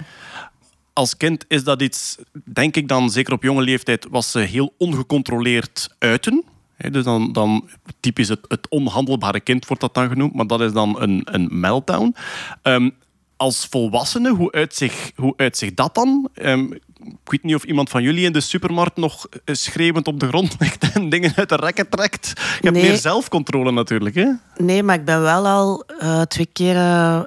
Als 0.94 1.18
kind 1.18 1.46
is 1.48 1.64
dat 1.64 1.82
iets, 1.82 2.18
denk 2.44 2.76
ik 2.76 2.88
dan, 2.88 3.10
zeker 3.10 3.34
op 3.34 3.44
jonge 3.44 3.62
leeftijd, 3.62 4.08
was 4.10 4.32
ze 4.32 4.40
heel 4.40 4.74
ongecontroleerd 4.78 5.96
uiten. 6.00 6.44
Dus 6.92 7.04
dan, 7.04 7.32
dan 7.32 7.70
typisch 8.00 8.28
het, 8.28 8.40
het 8.48 8.70
onhandelbare 8.70 9.40
kind 9.40 9.68
wordt 9.68 9.82
dat 9.82 9.94
dan 9.94 10.10
genoemd, 10.10 10.34
maar 10.34 10.48
dat 10.48 10.62
is 10.62 10.74
dan 10.74 11.02
een, 11.02 11.22
een 11.24 11.60
meltdown. 11.60 12.16
Ehm, 12.62 12.90
als 13.38 13.66
volwassene, 13.66 14.30
hoe 14.30 14.52
uitzicht 14.52 15.12
hoe 15.16 15.34
uitzicht 15.38 15.76
dat 15.76 15.96
dan? 15.96 16.30
Ehm, 16.34 16.72
ik 17.06 17.30
weet 17.32 17.44
niet 17.44 17.56
of 17.56 17.64
iemand 17.64 17.90
van 17.90 18.04
jullie 18.04 18.26
in 18.26 18.34
de 18.34 18.40
supermarkt 18.42 18.98
nog 18.98 19.28
eh, 19.46 19.56
schreeuwend 19.56 20.08
op 20.08 20.20
de 20.20 20.28
grond 20.28 20.56
ligt 20.60 20.92
en 20.94 21.10
dingen 21.10 21.34
uit 21.36 21.50
de 21.50 21.56
rekken 21.56 21.90
trekt. 21.90 22.32
Je 22.36 22.42
hebt 22.62 22.76
Nee. 22.76 22.84
meer 22.90 22.98
zelfcontrole 22.98 23.72
natuurlijk, 23.72 24.16
hè? 24.16 24.28
Nee, 24.58 24.84
maar 24.84 24.96
ik 24.96 25.06
ben 25.06 25.22
wel 25.22 25.48
al 25.48 25.84
eh, 26.00 26.22
twee 26.22 26.50
keer 26.54 26.76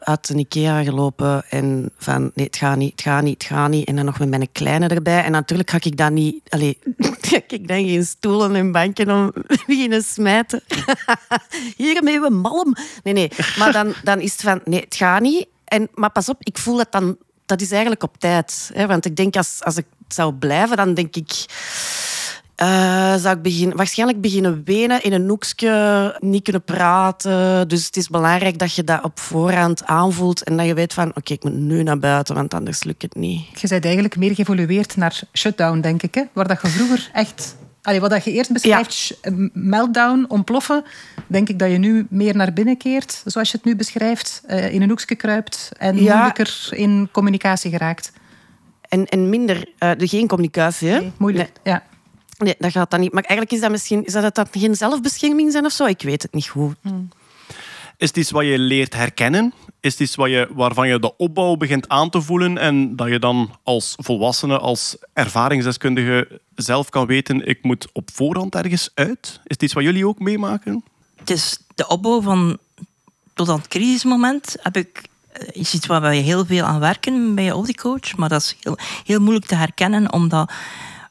uit 0.01 0.29
een 0.29 0.39
IKEA 0.39 0.83
gelopen. 0.83 1.45
En 1.51 1.91
van, 1.99 2.31
nee, 2.35 2.47
het 2.47 2.57
gaat 2.57 2.77
niet, 2.77 2.91
het 2.91 3.01
gaat 3.01 3.23
niet, 3.23 3.43
het 3.43 3.53
gaat 3.53 3.69
niet. 3.71 3.87
En 3.89 3.97
dan 3.97 4.05
nog 4.05 4.19
met 4.19 4.29
mijn 4.29 4.49
kleine 4.53 4.89
erbij. 4.89 5.23
En 5.25 5.33
natuurlijk 5.33 5.71
ga 5.71 5.79
ik 5.81 5.97
dan 5.97 6.13
niet... 6.15 6.41
Allee, 6.49 6.79
ga 7.21 7.41
ik 7.49 7.69
dan 7.69 7.85
geen 7.85 8.05
stoelen 8.05 8.55
en 8.55 8.73
banken 8.73 9.11
om 9.11 9.33
beginnen 9.67 10.03
smijten. 10.03 10.63
Hiermee 11.77 12.21
we 12.21 12.31
malm. 12.31 12.75
Nee, 13.03 13.15
nee. 13.15 13.31
Maar 13.59 13.73
dan, 13.73 13.93
dan 14.03 14.21
is 14.21 14.33
het 14.33 14.41
van, 14.43 14.61
nee, 14.65 14.81
het 14.81 14.95
gaat 14.97 15.21
niet. 15.21 15.47
En, 15.65 15.89
maar 15.95 16.11
pas 16.11 16.29
op, 16.29 16.37
ik 16.39 16.59
voel 16.59 16.77
dat 16.77 16.93
dan... 16.93 17.17
Dat 17.47 17.61
is 17.61 17.71
eigenlijk 17.71 18.03
op 18.03 18.19
tijd. 18.19 18.71
Hè? 18.75 18.87
Want 18.87 19.05
ik 19.05 19.17
denk, 19.17 19.37
als, 19.37 19.59
als 19.61 19.77
ik 19.77 19.87
zou 20.09 20.35
blijven, 20.35 20.77
dan 20.77 20.95
denk 20.95 21.17
ik... 21.17 21.45
Eh, 22.57 23.15
zou 23.15 23.37
ik 23.37 23.43
beginnen, 23.43 23.77
waarschijnlijk 23.77 24.21
beginnen 24.21 24.63
wenen 24.65 25.03
in 25.03 25.13
een 25.13 25.29
hoekje, 25.29 26.17
niet 26.21 26.43
kunnen 26.43 26.63
praten. 26.63 27.69
Dus 27.69 27.87
het 27.87 27.97
is 27.97 28.09
belangrijk 28.09 28.59
dat 28.59 28.75
je 28.75 28.85
dat 28.85 29.03
op 29.03 29.19
voorhand 29.19 29.85
aanvoelt 29.85 30.43
en 30.43 30.57
dat 30.57 30.67
je 30.67 30.75
weet 30.75 30.93
van 30.95 31.09
oké, 31.15 31.33
ik 31.33 31.45
moet 31.45 31.55
nu 31.55 31.83
naar 31.83 31.99
buiten, 31.99 32.35
want 32.35 32.55
anders 32.55 32.85
lukt 32.85 33.03
het 33.03 33.15
niet. 33.15 33.61
Je 33.61 33.69
bent 33.69 33.85
eigenlijk 33.85 34.17
meer 34.17 34.35
geëvolueerd 34.35 34.97
naar 34.97 35.21
shutdown, 35.33 35.81
denk 35.81 36.03
ik. 36.03 36.15
Hè? 36.15 36.23
Waar 36.33 36.49
dat 36.49 36.63
je 36.63 36.69
vroeger 36.69 37.11
echt... 37.13 37.57
Allee, 37.87 38.01
wat 38.01 38.11
dat 38.11 38.25
je 38.25 38.33
eerst 38.33 38.53
beschrijft, 38.53 39.21
meltdown, 39.53 40.25
ontploffen, 40.29 40.85
denk 41.27 41.49
ik 41.49 41.59
dat 41.59 41.71
je 41.71 41.79
nu 41.79 42.07
meer 42.11 42.37
naar 42.37 42.53
binnen 42.53 42.77
keert, 42.77 43.23
zoals 43.25 43.51
je 43.51 43.57
het 43.57 43.67
nu 43.67 43.77
beschrijft, 43.77 44.43
eh, 44.47 44.73
in 44.75 44.83
een 44.83 44.89
hoekje 44.89 45.15
kruipt 45.15 45.71
en 45.79 45.97
Ja. 46.03 46.15
moeilijker 46.15 46.69
in 46.71 47.09
communicatie 47.13 47.71
geraakt. 47.71 48.13
En, 48.89 49.07
en 49.07 49.29
minder, 49.29 49.69
eh, 49.79 49.91
geen 49.97 50.27
communicatie. 50.29 50.89
Hè? 50.89 50.99
Nee, 50.99 51.13
moeilijk. 51.19 51.53
Ja. 51.63 51.83
Nee, 52.39 52.55
dat 52.59 52.71
gaat 52.73 52.91
dan 52.91 53.01
niet. 53.01 53.13
Maar 53.13 53.23
eigenlijk 53.23 53.53
is 53.53 53.61
dat 53.61 53.71
misschien 53.71 54.05
is 54.05 54.13
dat, 54.13 54.35
dat 54.35 54.49
geen 54.53 54.75
zelfbescherming 54.75 55.53
zijn 55.53 55.65
of 55.65 55.73
zo. 55.73 55.85
Ik 55.85 56.03
weet 56.03 56.23
het 56.23 56.35
niet 56.35 56.49
goed. 56.49 56.77
Is 57.97 58.09
het 58.09 58.17
iets 58.17 58.31
wat 58.31 58.45
je 58.45 58.59
leert 58.59 58.95
herkennen? 58.95 59.53
Is 59.81 59.93
het 59.93 60.01
iets 60.01 60.15
wat 60.15 60.31
je, 60.31 60.49
waarvan 60.55 60.89
je 60.89 60.99
de 60.99 61.17
opbouw 61.17 61.57
begint 61.57 61.89
aan 61.89 62.11
te 62.11 62.21
voelen 62.23 62.59
en 62.59 62.97
dat 62.97 63.09
je 63.09 63.19
dan 63.19 63.59
als 63.63 63.95
volwassene, 63.97 64.59
als 64.59 64.97
ervaringsdeskundige 65.13 66.41
zelf 66.55 66.89
kan 66.89 67.07
weten, 67.07 67.47
ik 67.47 67.63
moet 67.63 67.89
op 67.93 68.11
voorhand 68.13 68.55
ergens 68.55 68.91
uit? 68.95 69.19
Is 69.21 69.41
het 69.45 69.63
iets 69.63 69.73
wat 69.73 69.85
jullie 69.85 70.07
ook 70.07 70.19
meemaken? 70.19 70.85
Het 71.17 71.31
is 71.31 71.59
de 71.75 71.89
opbouw 71.89 72.21
van 72.21 72.59
tot 73.35 73.49
aan 73.49 73.59
het 73.59 73.69
crisismoment 73.69 74.57
heb 74.63 74.77
ik 74.77 75.03
eh, 75.33 75.49
is 75.53 75.75
iets 75.75 75.87
waar 75.87 76.01
wij 76.01 76.19
heel 76.19 76.47
veel 76.47 76.65
aan 76.65 76.81
werken 76.81 77.35
bij 77.35 77.45
je 77.45 77.51
audiocoach, 77.51 78.17
maar 78.17 78.29
dat 78.29 78.41
is 78.41 78.57
heel, 79.05 79.21
moeilijk 79.21 79.47
te 79.47 79.55
herkennen 79.55 80.13
omdat 80.13 80.53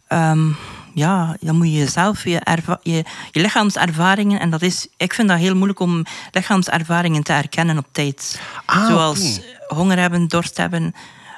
ehm, 0.07 0.51
ja, 0.95 1.37
dan 1.39 1.55
moet 1.55 1.67
je 1.67 1.73
jezelf, 1.73 2.23
je, 2.23 2.39
erva- 2.39 2.79
je, 2.83 3.03
je 3.31 3.41
lichaamservaringen, 3.41 4.39
en 4.39 4.49
dat 4.49 4.61
is, 4.61 4.87
ik 4.97 5.13
vind 5.13 5.27
dat 5.27 5.37
heel 5.37 5.55
moeilijk 5.55 5.79
om 5.79 6.05
lichaamservaringen 6.31 7.23
te 7.23 7.31
herkennen 7.31 7.77
op 7.77 7.87
tijd. 7.91 8.39
Ah, 8.65 8.87
Zoals 8.87 9.39
honger 9.67 9.99
hebben, 9.99 10.27
dorst 10.27 10.57
hebben. 10.57 10.93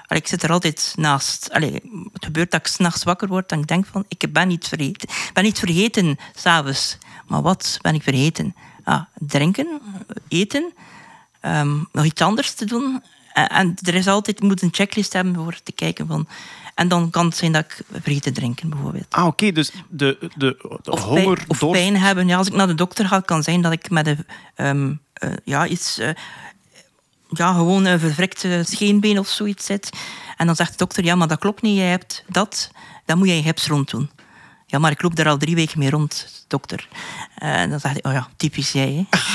Allee, 0.08 0.22
ik 0.22 0.28
zit 0.28 0.43
er 0.43 0.52
altijd 0.52 0.93
naast. 0.96 1.52
Allee, 1.52 1.74
het 2.13 2.26
gebeurt 2.26 2.52
dat 2.52 2.60
ik 2.60 2.67
s'nachts 2.67 3.04
wakker 3.04 3.28
word 3.28 3.52
en 3.52 3.60
ik 3.60 3.67
denk 3.67 3.86
van, 3.86 4.06
ik 4.08 4.34
ben 4.34 4.48
niet 4.48 4.67
vergeten. 4.67 5.10
Ik 5.10 5.32
ben 5.34 5.43
niet 5.43 5.60
vergeten 5.60 6.17
s'avonds. 6.36 6.98
Maar 7.28 7.41
wat 7.41 7.78
ben 7.82 7.96
ik 7.96 8.04
vergeten? 8.04 8.56
Ah, 8.84 9.02
drinken, 9.13 9.82
eten, 10.28 10.74
ehm, 11.39 11.78
nog 11.91 12.06
iets 12.06 12.22
anders 12.22 12.54
te 12.54 12.65
doen. 12.65 13.04
En, 13.34 13.50
en 13.50 13.76
er 13.82 13.96
is 13.96 14.08
altijd, 14.08 14.39
je 14.39 14.46
moet 14.46 14.62
een 14.62 14.70
checklist 14.74 15.13
hebben 15.13 15.36
voor 15.36 15.60
te 15.63 15.72
kijken 15.72 16.08
van... 16.08 16.28
En 16.78 16.88
dan 16.88 17.10
kan 17.10 17.26
het 17.26 17.38
zijn 17.38 17.52
dat 17.52 17.63
ik 17.63 17.80
vergeet 17.92 18.24
te 18.24 18.32
drinken, 18.32 18.70
bijvoorbeeld. 18.70 19.06
Ah, 19.10 19.26
oké. 19.26 19.52
Dus 19.52 19.72
de, 19.90 20.18
de, 20.36 20.58
de 20.82 20.92
Of, 20.92 21.04
honger, 21.04 21.24
pijn, 21.36 21.50
of 21.50 21.58
dorst- 21.60 21.80
pijn 21.82 21.98
hebben. 21.98 22.28
Ja, 22.28 22.38
als 22.38 22.48
ik 22.48 22.54
naar 22.54 22.68
de 22.68 22.74
dokter 22.76 23.08
ga, 23.08 23.20
kan 23.20 23.44
zijn 23.44 23.62
dat 23.62 23.72
ik 23.72 23.90
met 23.90 24.16
een, 24.56 25.00
eh, 25.13 25.30
ja, 25.44 25.68
iets... 25.68 25.98
eh, 25.98 26.10
ja, 27.30 27.54
gewoon 27.54 27.86
een 27.86 28.00
vervrikte 28.00 28.63
scheenbeen 28.66 29.20
of 29.20 29.28
zoiets 29.28 29.66
zit. 29.66 29.90
En 30.38 30.46
dan 30.46 30.56
zegt 30.56 30.72
de 30.72 30.78
dokter, 30.78 31.04
ja, 31.04 31.16
maar 31.16 31.28
dat 31.28 31.40
klopt 31.40 31.62
niet, 31.62 31.78
jij 31.78 31.90
hebt 31.90 32.24
dat. 32.28 32.72
Dan 33.06 33.18
moet 33.18 33.28
je 33.28 33.36
je 33.36 33.42
hips 33.42 33.68
rond 33.68 33.90
doen. 33.90 34.10
Ja, 34.66 34.80
maar 34.80 34.92
ik 34.92 35.02
loop 35.02 35.16
daar 35.16 35.28
al 35.30 35.38
drie 35.38 35.56
weken 35.56 35.80
mee 35.80 35.90
rond, 35.90 36.44
dokter. 36.48 36.88
Eh, 37.36 37.62
En 37.62 37.70
dan 37.70 37.80
zegt 37.80 38.00
hij, 38.02 38.12
oh 38.12 38.18
ja, 38.20 38.28
typisch 38.38 38.72
jij. 38.72 39.06
Hè. 39.10 39.28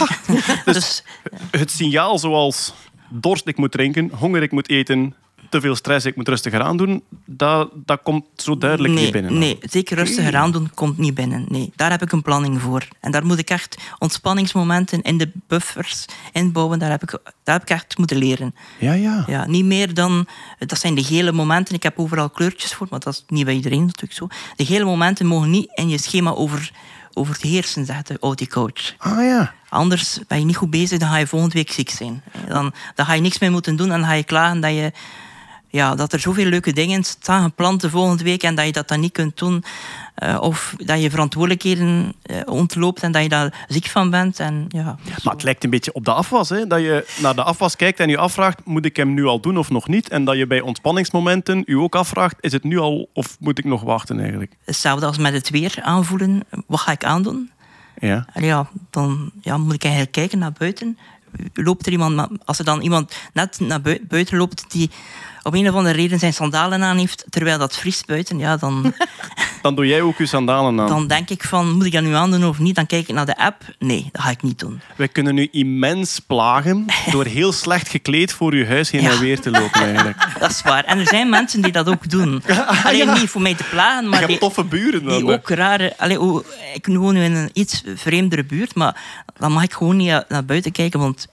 dus, 0.72 1.04
Het 1.50 1.70
signaal 1.70 2.18
zoals 2.18 2.72
dorst, 3.08 3.46
ik 3.46 3.56
moet 3.56 3.72
drinken, 3.72 4.10
honger, 4.14 4.42
ik 4.42 4.52
moet 4.52 4.68
eten, 4.68 5.14
te 5.52 5.60
veel 5.60 5.76
stress, 5.76 6.06
ik 6.06 6.16
moet 6.16 6.28
rustiger 6.28 6.62
aandoen, 6.62 7.02
dat, 7.24 7.70
dat 7.74 8.02
komt 8.02 8.24
zo 8.36 8.58
duidelijk 8.58 8.94
nee, 8.94 9.02
niet 9.02 9.12
binnen. 9.12 9.38
Nee, 9.38 9.58
zeker 9.60 9.96
rustiger 9.96 10.36
aandoen 10.36 10.70
komt 10.74 10.98
niet 10.98 11.14
binnen. 11.14 11.44
Nee, 11.48 11.72
daar 11.76 11.90
heb 11.90 12.02
ik 12.02 12.12
een 12.12 12.22
planning 12.22 12.60
voor. 12.60 12.88
En 13.00 13.12
daar 13.12 13.26
moet 13.26 13.38
ik 13.38 13.50
echt 13.50 13.76
ontspanningsmomenten 13.98 15.02
in 15.02 15.18
de 15.18 15.30
buffers 15.46 16.04
inbouwen. 16.32 16.78
Daar 16.78 16.90
heb 16.90 17.02
ik, 17.02 17.10
daar 17.42 17.54
heb 17.54 17.62
ik 17.62 17.70
echt 17.70 17.98
moeten 17.98 18.16
leren. 18.16 18.54
Ja, 18.78 18.92
ja. 18.92 19.24
Ja, 19.26 19.46
niet 19.46 19.64
meer 19.64 19.94
dan... 19.94 20.26
Dat 20.58 20.78
zijn 20.78 20.94
de 20.94 21.04
gele 21.04 21.32
momenten. 21.32 21.74
Ik 21.74 21.82
heb 21.82 21.98
overal 21.98 22.30
kleurtjes 22.30 22.74
voor, 22.74 22.86
maar 22.90 23.00
dat 23.00 23.12
is 23.12 23.24
niet 23.26 23.44
bij 23.44 23.54
iedereen 23.54 23.84
natuurlijk 23.84 24.12
zo. 24.12 24.26
De 24.56 24.64
gele 24.64 24.84
momenten 24.84 25.26
mogen 25.26 25.50
niet 25.50 25.70
in 25.74 25.88
je 25.88 25.98
schema 25.98 26.30
over, 26.30 26.72
over 27.12 27.38
te 27.38 27.46
heersen, 27.46 27.86
zegt 27.86 28.06
de 28.06 28.16
audiocoach. 28.20 28.94
Ah 28.98 29.24
ja. 29.24 29.54
Anders 29.68 30.18
ben 30.28 30.38
je 30.38 30.44
niet 30.44 30.56
goed 30.56 30.70
bezig, 30.70 30.98
dan 30.98 31.08
ga 31.08 31.16
je 31.16 31.26
volgende 31.26 31.54
week 31.54 31.72
ziek 31.72 31.90
zijn. 31.90 32.22
Dan, 32.48 32.72
dan 32.94 33.06
ga 33.06 33.12
je 33.12 33.20
niks 33.20 33.38
meer 33.38 33.50
moeten 33.50 33.76
doen 33.76 33.90
en 33.90 33.98
dan 33.98 34.08
ga 34.08 34.14
je 34.14 34.24
klagen 34.24 34.60
dat 34.60 34.70
je 34.70 34.92
ja, 35.72 35.94
dat 35.94 36.12
er 36.12 36.20
zoveel 36.20 36.44
leuke 36.44 36.72
dingen 36.72 37.04
staan 37.04 37.42
gepland 37.42 37.80
de 37.80 37.90
volgende 37.90 38.24
week 38.24 38.42
en 38.42 38.54
dat 38.54 38.66
je 38.66 38.72
dat 38.72 38.88
dan 38.88 39.00
niet 39.00 39.12
kunt 39.12 39.38
doen. 39.38 39.64
Eh, 40.14 40.38
of 40.40 40.74
dat 40.78 41.02
je 41.02 41.10
verantwoordelijkheden 41.10 42.12
eh, 42.22 42.36
ontloopt 42.44 43.02
en 43.02 43.12
dat 43.12 43.22
je 43.22 43.28
daar 43.28 43.66
ziek 43.68 43.86
van 43.86 44.10
bent. 44.10 44.40
En, 44.40 44.64
ja, 44.68 44.96
Maar 45.22 45.32
het 45.32 45.42
lijkt 45.42 45.64
een 45.64 45.70
beetje 45.70 45.92
op 45.92 46.04
de 46.04 46.12
afwas. 46.12 46.48
Hè? 46.48 46.66
Dat 46.66 46.80
je 46.80 47.06
naar 47.20 47.34
de 47.34 47.42
afwas 47.42 47.76
kijkt 47.76 48.00
en 48.00 48.08
je 48.08 48.18
afvraagt, 48.18 48.64
moet 48.64 48.84
ik 48.84 48.96
hem 48.96 49.14
nu 49.14 49.24
al 49.24 49.40
doen 49.40 49.58
of 49.58 49.70
nog 49.70 49.88
niet? 49.88 50.08
En 50.08 50.24
dat 50.24 50.36
je 50.36 50.46
bij 50.46 50.60
ontspanningsmomenten 50.60 51.62
je 51.66 51.78
ook 51.78 51.94
afvraagt, 51.94 52.36
is 52.40 52.52
het 52.52 52.64
nu 52.64 52.78
al 52.78 53.08
of 53.12 53.36
moet 53.40 53.58
ik 53.58 53.64
nog 53.64 53.82
wachten 53.82 54.20
eigenlijk? 54.20 54.52
Hetzelfde 54.64 55.06
als 55.06 55.18
met 55.18 55.32
het 55.32 55.50
weer 55.50 55.74
aanvoelen. 55.82 56.42
Wat 56.66 56.80
ga 56.80 56.92
ik 56.92 57.04
aandoen? 57.04 57.50
Ja. 57.98 58.26
Ja, 58.34 58.68
dan 58.90 59.30
ja, 59.40 59.56
moet 59.56 59.74
ik 59.74 59.82
eigenlijk 59.82 60.12
kijken 60.12 60.38
naar 60.38 60.52
buiten. 60.58 60.98
Loopt 61.54 61.86
er 61.86 61.92
iemand, 61.92 62.28
als 62.44 62.58
er 62.58 62.64
dan 62.64 62.80
iemand 62.80 63.14
net 63.32 63.60
naar 63.60 63.80
bui- 63.80 64.04
buiten 64.08 64.36
loopt 64.36 64.64
die 64.68 64.90
op 65.42 65.54
een 65.54 65.68
of 65.68 65.74
andere 65.74 65.94
reden 65.96 66.18
zijn 66.18 66.32
sandalen 66.34 66.82
aan 66.82 66.96
heeft, 66.96 67.24
terwijl 67.30 67.58
dat 67.58 67.76
vriest 67.76 68.06
buiten, 68.06 68.38
ja, 68.38 68.56
dan, 68.56 68.94
Dan 69.62 69.74
doe 69.74 69.86
jij 69.86 70.02
ook 70.02 70.18
je 70.18 70.26
sandalen 70.26 70.80
aan. 70.80 70.86
dan 70.88 71.06
denk 71.06 71.30
ik 71.30 71.44
van, 71.44 71.70
moet 71.70 71.84
ik 71.86 71.92
dat 71.92 72.02
nu 72.02 72.14
aandoen 72.14 72.44
of 72.44 72.58
niet? 72.58 72.74
Dan 72.74 72.86
kijk 72.86 73.08
ik 73.08 73.14
naar 73.14 73.26
de 73.26 73.36
app. 73.36 73.62
Nee, 73.78 74.08
dat 74.12 74.22
ga 74.22 74.30
ik 74.30 74.42
niet 74.42 74.58
doen. 74.58 74.80
Wij 74.96 75.08
kunnen 75.08 75.36
u 75.38 75.48
immens 75.52 76.18
plagen 76.26 76.86
door 77.10 77.24
heel 77.24 77.52
slecht 77.52 77.88
gekleed 77.88 78.32
voor 78.32 78.52
uw 78.52 78.66
huis 78.66 78.90
heen 78.90 79.02
Ja. 79.02 79.10
en 79.10 79.18
weer 79.20 79.40
te 79.40 79.50
lopen 79.50 79.80
eigenlijk. 79.82 80.26
Dat 80.40 80.50
is 80.50 80.62
waar. 80.62 80.84
En 80.84 80.98
er 80.98 81.06
zijn 81.08 81.28
mensen 81.28 81.62
die 81.62 81.72
dat 81.72 81.88
ook 81.88 82.10
doen. 82.10 82.42
Alleen 82.84 83.12
niet 83.12 83.30
voor 83.30 83.40
mij 83.42 83.54
te 83.54 83.64
plagen, 83.70 84.02
Je 84.02 84.08
maar 84.08 84.18
hebt 84.18 84.30
die, 84.30 84.40
toffe 84.40 84.64
buren 84.64 85.04
dan. 85.04 85.16
die 85.18 85.26
hè. 85.26 85.32
ook 85.32 85.48
rare... 85.48 85.94
Allee, 85.98 86.16
hoe- 86.16 86.44
ik 86.74 86.86
woon 86.86 87.14
nu 87.14 87.24
in 87.24 87.34
een 87.34 87.50
iets 87.52 87.82
vreemdere 87.94 88.44
buurt, 88.44 88.74
maar 88.74 88.96
dan 89.38 89.52
mag 89.52 89.62
ik 89.62 89.72
gewoon 89.72 89.96
niet 89.96 90.24
naar 90.28 90.44
buiten 90.44 90.72
kijken, 90.72 91.00
want 91.00 91.26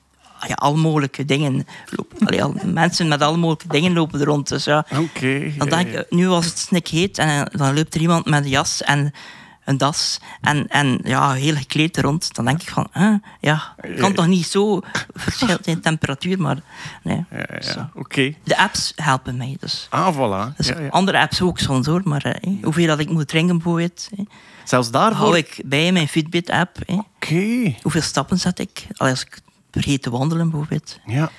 ja, 0.48 0.54
alle 0.54 0.78
mogelijke 0.78 1.26
dingen 1.26 1.68
lopen. 1.90 2.28
Allee, 2.28 2.44
al, 2.44 2.54
mensen 2.66 3.08
met 3.08 3.22
alle 3.22 3.38
mogelijke 3.38 3.68
dingen 3.68 3.94
lopen 3.94 4.20
er 4.20 4.26
rond. 4.26 4.48
Dus 4.50 4.64
ja, 4.64 4.86
Oké. 4.98 5.52
dan 5.58 5.70
denk 5.70 5.88
ik, 5.88 6.06
nu 6.10 6.28
was 6.28 6.46
het 6.46 6.58
snik 6.60 6.88
heet 6.88 7.18
en 7.18 7.48
eh, 7.48 7.60
dan 7.60 7.76
loopt 7.76 7.96
er 7.96 8.02
iemand 8.02 8.26
met 8.26 8.44
een 8.44 8.50
jas 8.50 8.82
en 8.84 9.12
een 9.66 9.78
das 9.78 10.20
en, 10.42 10.68
en 10.68 11.00
ja, 11.04 11.32
heel 11.34 11.56
gekleed 11.56 11.98
er 11.98 12.04
rond. 12.04 12.36
Dan 12.36 12.46
denk 12.46 12.62
ik 12.62 12.70
van, 12.70 12.88
huh, 12.94 13.14
ja, 13.40 13.76
kan 13.98 14.14
toch 14.14 14.28
niet 14.28 14.46
zo 14.46 14.80
verschilt 15.14 15.68
in 15.68 15.82
temperatuur, 15.82 16.42
maar 16.42 16.58
nee. 17.04 17.26
Ja, 17.32 17.38
ja, 17.50 17.62
Zo. 17.62 17.72
ja. 17.80 17.90
Oké. 17.94 18.34
De 18.44 18.58
apps 18.58 18.94
helpen 18.96 19.38
mij 19.38 19.58
dus. 19.60 19.88
Ah, 19.90 20.16
voilà. 20.16 20.56
Dus. 20.56 20.72
Andere 20.90 21.20
apps 21.20 21.42
ook 21.42 21.60
soms 21.60 21.86
hoor, 21.86 22.02
maar 22.04 22.22
eh, 22.26 22.64
hoeveel 22.64 22.88
dat 22.88 23.00
ik 23.00 23.10
moet 23.10 23.28
drinken 23.28 23.56
bijvoorbeeld. 23.56 24.10
eh, 24.18 24.26
Zelfs 24.64 24.92
daarvoor... 24.92 25.18
hou 25.26 25.38
ik 25.38 25.62
bij 25.66 25.92
mijn 25.92 26.08
Fitbit-app. 26.08 26.78
eh. 26.86 26.98
Oké. 26.98 27.76
Hoeveel 27.82 28.02
stappen 28.02 28.38
zet 28.38 28.60
ik? 28.60 28.88
Als 28.96 29.22
ik 29.22 29.40
vergeet 29.72 30.02
te 30.02 30.10
wandelen 30.10 30.50
bijvoorbeeld. 30.50 31.00
Ja. 31.06 31.32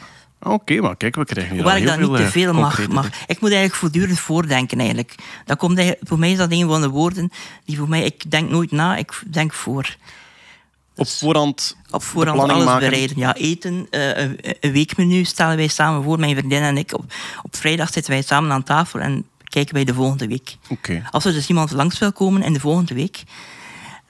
Oké, 0.42 0.80
maar 0.80 0.96
kijk, 0.96 1.14
we 1.16 1.24
krijgen 1.24 1.54
hier 1.54 1.62
Hoewel 1.62 1.80
al 1.80 1.82
ik 1.82 2.00
dat 2.00 2.08
niet 2.08 2.16
te 2.16 2.22
eh, 2.22 2.30
veel 2.30 2.52
mag, 2.52 2.62
concrete 2.62 2.92
mag. 2.92 3.06
Ik 3.06 3.40
moet 3.40 3.50
eigenlijk 3.50 3.74
voortdurend 3.74 4.18
voordenken 4.18 4.78
eigenlijk. 4.78 5.14
Dat 5.44 5.58
komt 5.58 5.76
eigenlijk, 5.78 6.08
voor 6.08 6.18
mij 6.18 6.30
is 6.30 6.38
dat 6.38 6.52
een 6.52 6.68
van 6.68 6.80
de 6.80 6.88
woorden 6.88 7.30
die 7.64 7.76
voor 7.76 7.88
mij... 7.88 8.04
Ik 8.04 8.30
denk 8.30 8.50
nooit 8.50 8.70
na, 8.70 8.96
ik 8.96 9.22
denk 9.26 9.52
voor. 9.52 9.96
Op 10.96 11.08
voorhand 11.08 11.76
Op 11.90 12.02
voorhand 12.02 12.36
planning 12.36 12.58
alles 12.58 12.72
maken. 12.72 12.88
bereiden. 12.88 13.18
Ja, 13.18 13.34
eten, 13.34 13.86
eh, 13.90 14.16
een, 14.16 14.38
een 14.60 14.72
weekmenu 14.72 15.24
stellen 15.24 15.56
wij 15.56 15.68
samen 15.68 16.02
voor, 16.02 16.18
mijn 16.18 16.36
vriendin 16.36 16.62
en 16.62 16.76
ik. 16.76 16.94
Op, 16.94 17.12
op 17.42 17.56
vrijdag 17.56 17.92
zitten 17.92 18.12
wij 18.12 18.22
samen 18.22 18.52
aan 18.52 18.62
tafel 18.62 19.00
en 19.00 19.26
kijken 19.44 19.74
wij 19.74 19.84
de 19.84 19.94
volgende 19.94 20.26
week. 20.26 20.56
Oké. 20.68 21.02
Als 21.10 21.24
er 21.24 21.32
dus 21.32 21.48
iemand 21.48 21.70
langs 21.70 21.98
wil 21.98 22.12
komen 22.12 22.42
in 22.42 22.52
de 22.52 22.60
volgende 22.60 22.94
week, 22.94 23.22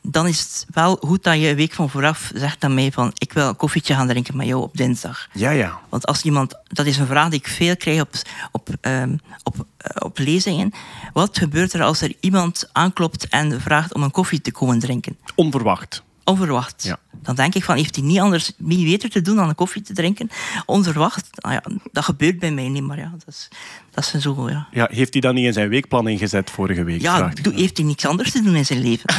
dan 0.02 0.26
is 0.26 0.38
het 0.38 0.66
wel 0.70 0.96
goed 0.96 1.22
dat 1.22 1.40
je 1.40 1.48
een 1.48 1.56
week 1.56 1.72
van 1.72 1.90
vooraf 1.90 2.30
zegt 2.34 2.64
aan 2.64 2.74
mij 2.74 2.92
van 2.92 3.12
ik 3.18 3.32
wil 3.32 3.48
een 3.48 3.56
koffietje 3.56 3.94
gaan 3.94 4.06
drinken 4.06 4.36
met 4.36 4.46
jou 4.46 4.62
op 4.62 4.76
dinsdag. 4.76 5.28
Ja, 5.32 5.50
ja. 5.50 5.80
Want 5.88 6.06
als 6.06 6.22
iemand, 6.22 6.54
dat 6.64 6.86
is 6.86 6.98
een 6.98 7.06
vraag 7.06 7.28
die 7.28 7.38
ik 7.38 7.48
veel 7.48 7.76
krijg 7.76 8.00
op, 8.00 8.14
op, 8.52 8.68
ehm, 8.80 9.16
op, 9.42 9.66
eh, 9.76 10.04
op 10.04 10.18
lezingen. 10.18 10.72
Wat 11.12 11.38
gebeurt 11.38 11.72
er 11.72 11.82
als 11.82 12.00
er 12.00 12.14
iemand 12.20 12.68
aanklopt 12.72 13.28
en 13.28 13.60
vraagt 13.60 13.94
om 13.94 14.02
een 14.02 14.10
koffie 14.10 14.40
te 14.40 14.52
komen 14.52 14.78
drinken? 14.78 15.18
Onverwacht. 15.34 16.02
Onverwacht. 16.30 16.82
Ja. 16.82 16.98
Dan 17.22 17.34
denk 17.34 17.54
ik 17.54 17.64
van, 17.64 17.76
heeft 17.76 17.96
hij 17.96 18.04
niet 18.04 18.18
anders, 18.18 18.52
niet 18.56 18.84
beter 18.84 19.10
te 19.10 19.20
doen 19.20 19.36
dan 19.36 19.48
een 19.48 19.54
koffie 19.54 19.82
te 19.82 19.92
drinken? 19.92 20.30
Onverwacht, 20.66 21.28
nou 21.34 21.54
ja, 21.54 21.62
dat 21.92 22.04
gebeurt 22.04 22.38
bij 22.38 22.50
mij 22.50 22.68
niet, 22.68 22.82
maar 22.82 22.98
ja, 22.98 23.10
dat 23.12 23.22
is, 23.26 23.48
dat 23.90 24.10
is 24.14 24.22
zo, 24.22 24.50
ja. 24.50 24.68
Ja, 24.70 24.88
heeft 24.90 25.12
hij 25.12 25.20
dat 25.20 25.34
niet 25.34 25.44
in 25.44 25.52
zijn 25.52 25.68
weekplanning 25.68 26.18
gezet 26.18 26.50
vorige 26.50 26.84
week? 26.84 27.00
Ja, 27.00 27.32
doe- 27.42 27.54
heeft 27.54 27.76
hij 27.76 27.86
niks 27.86 28.06
anders 28.06 28.30
te 28.30 28.42
doen 28.42 28.56
in 28.56 28.66
zijn 28.66 28.80
leven? 28.80 29.14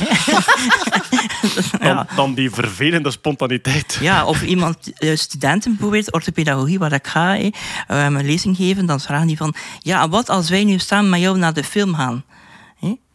dan, 1.80 2.08
dan 2.16 2.34
die 2.34 2.52
vervelende 2.52 3.12
spontaniteit. 3.12 3.98
Ja, 4.02 4.26
of 4.26 4.42
iemand, 4.44 4.94
eh, 4.94 5.16
studenten 5.16 5.72
bijvoorbeeld, 5.72 6.14
orthopedagogie, 6.14 6.80
waar 6.80 6.94
ik 6.94 7.08
ga, 7.08 7.38
eh, 7.38 7.52
eh, 7.88 8.22
lezing 8.22 8.56
geven, 8.56 8.86
dan 8.86 9.00
vragen 9.00 9.28
die 9.28 9.38
van, 9.38 9.54
ja, 9.80 10.10
wat 10.10 10.30
als 10.30 10.50
wij 10.50 10.64
nu 10.64 10.80
samen 10.80 11.10
met 11.10 11.20
jou 11.20 11.38
naar 11.38 11.54
de 11.54 11.64
film 11.64 11.96
gaan? 11.96 12.24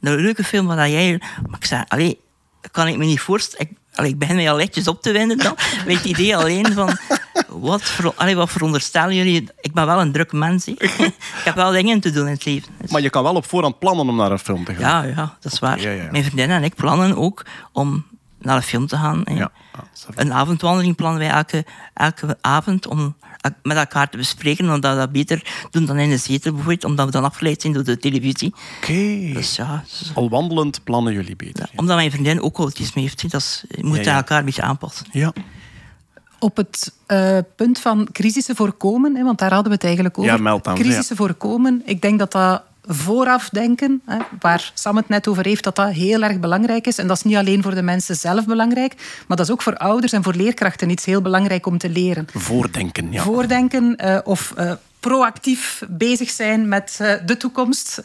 Een 0.01 0.21
leuke 0.21 0.45
film 0.45 0.67
waar 0.67 0.91
jij... 0.91 1.21
Maar 1.47 1.59
ik 1.59 1.65
zei, 1.65 1.85
allee, 1.89 2.21
kan 2.71 2.89
ik 2.89 2.97
me 2.97 3.05
niet 3.05 3.21
voorstellen. 3.21 3.67
Ik, 3.71 3.77
allee, 3.97 4.11
ik 4.11 4.19
begin 4.19 4.35
mij 4.37 4.51
al 4.51 4.57
lichtjes 4.57 4.89
op 4.89 5.03
te 5.03 5.13
winden 5.13 5.39
dan. 5.39 5.57
Met 5.87 5.97
het 5.97 6.05
idee 6.05 6.37
alleen 6.37 6.73
van, 6.73 6.97
wat, 7.49 7.83
ver, 7.83 8.13
allee, 8.17 8.37
wat 8.37 8.51
veronderstellen 8.51 9.15
jullie? 9.15 9.49
Ik 9.61 9.73
ben 9.73 9.87
wel 9.87 10.01
een 10.01 10.13
druk 10.13 10.33
mens. 10.33 10.67
ik 10.67 11.11
heb 11.45 11.55
wel 11.55 11.71
dingen 11.71 12.01
te 12.01 12.11
doen 12.11 12.27
in 12.27 12.33
het 12.33 12.45
leven. 12.45 12.73
Dus- 12.81 12.91
Maar 12.91 13.01
je 13.01 13.11
kan 13.11 13.23
wel 13.23 13.35
op 13.35 13.47
voorhand 13.47 13.79
plannen 13.79 14.09
om 14.09 14.17
naar 14.17 14.31
een 14.31 14.39
film 14.39 14.65
te 14.65 14.75
gaan. 14.75 14.81
ja, 15.07 15.15
ja, 15.17 15.37
dat 15.41 15.53
is 15.53 15.59
waar. 15.59 15.81
ja, 15.81 15.91
ja. 15.91 16.09
Mijn 16.11 16.25
vriendin 16.25 16.51
en 16.51 16.65
ik 16.65 16.75
plannen 16.75 17.17
ook 17.17 17.45
om 17.73 18.05
naar 18.47 18.57
een 18.57 18.63
film 18.63 18.87
te 18.87 18.97
gaan. 18.97 19.23
Ja. 19.25 19.51
Ah. 19.73 19.81
Een 20.15 20.33
avondwandeling 20.33 20.97
plannen 20.97 21.19
wij 21.21 21.31
elke, 21.31 21.65
elke 21.95 22.37
avond 22.41 22.87
om 22.87 23.17
met 23.63 23.77
elkaar 23.77 24.11
te 24.11 24.17
bespreken. 24.17 24.71
Omdat 24.71 24.93
we 24.93 24.99
dat 24.99 25.13
beter 25.13 25.67
doen 25.71 25.85
dan 25.87 25.97
in 25.99 26.09
de 26.09 26.17
zetel 26.17 26.51
bijvoorbeeld. 26.53 26.85
Omdat 26.85 27.07
we 27.07 27.13
dan 27.13 27.25
afgeleid 27.25 27.61
zijn 27.61 27.73
door 27.73 27.85
de 27.85 27.99
televisie. 27.99 28.55
Oké. 28.83 29.31
Dus 29.33 29.57
ja, 29.57 29.85
dus- 29.89 30.11
Al 30.15 30.29
wandelend 30.29 30.85
plannen 30.85 31.13
jullie 31.13 31.37
beter. 31.37 31.69
Ja. 31.73 31.79
omdat 31.79 31.97
mijn 31.97 32.11
vriendin 32.11 32.43
ook 32.43 32.59
autisme 32.59 33.03
heeft. 33.03 33.23
hè. 33.23 33.29
Dat 33.29 33.41
is, 33.41 33.65
je 33.69 33.85
moet 33.85 33.97
Ja, 33.97 34.03
ja. 34.03 34.17
elkaar 34.17 34.39
een 34.39 34.45
beetje 34.45 34.63
aanpassen. 34.63 35.07
ja. 35.11 35.33
Op 36.39 36.57
het 36.57 36.93
eh, 37.07 37.39
punt 37.57 37.79
van 37.79 38.09
crisissen 38.13 38.57
voorkomen, 38.57 39.15
hè, 39.17 39.23
want 39.25 39.39
daar 39.39 39.51
hadden 39.53 39.69
we 39.69 39.75
het 39.75 39.85
eigenlijk 39.85 40.19
over. 40.19 40.43
Ja, 40.45 40.61
crisissen 40.75 41.17
voorkomen, 41.17 41.83
ik 41.85 42.01
denk 42.03 42.19
dat 42.19 42.33
dat 42.33 42.63
vooraf 42.87 43.49
denken, 43.49 44.03
hè, 44.05 44.19
waar 44.41 44.71
Sam 44.75 44.97
het 44.97 45.09
net 45.09 45.29
over 45.29 45.45
heeft, 45.45 45.65
dat 45.65 45.77
dat 45.77 45.91
heel 45.91 46.23
erg 46.23 46.41
belangrijk 46.41 46.87
is. 46.87 46.99
En 46.99 47.07
dat 47.07 47.17
is 47.17 47.23
niet 47.23 47.37
alleen 47.37 47.63
voor 47.63 47.75
de 47.75 47.83
mensen 47.83 48.17
zelf 48.17 48.45
belangrijk, 48.45 48.95
maar 49.27 49.37
dat 49.37 49.47
is 49.47 49.53
ook 49.53 49.63
voor 49.63 49.77
ouders 49.77 50.13
en 50.13 50.23
voor 50.23 50.35
leerkrachten 50.35 50.91
iets 50.91 51.05
heel 51.05 51.23
belangrijk 51.23 51.67
om 51.67 51.79
te 51.79 51.89
leren. 51.89 52.27
Voordenken, 52.33 53.13
ja. 53.13 53.23
Voordenken 53.23 53.97
eh, 53.97 54.19
of 54.25 54.53
eh, 54.57 54.73
proactief 55.01 55.83
bezig 55.89 56.31
zijn 56.31 56.69
met 56.69 56.97
eh, 57.01 57.13
de 57.27 57.37
toekomst. 57.37 58.01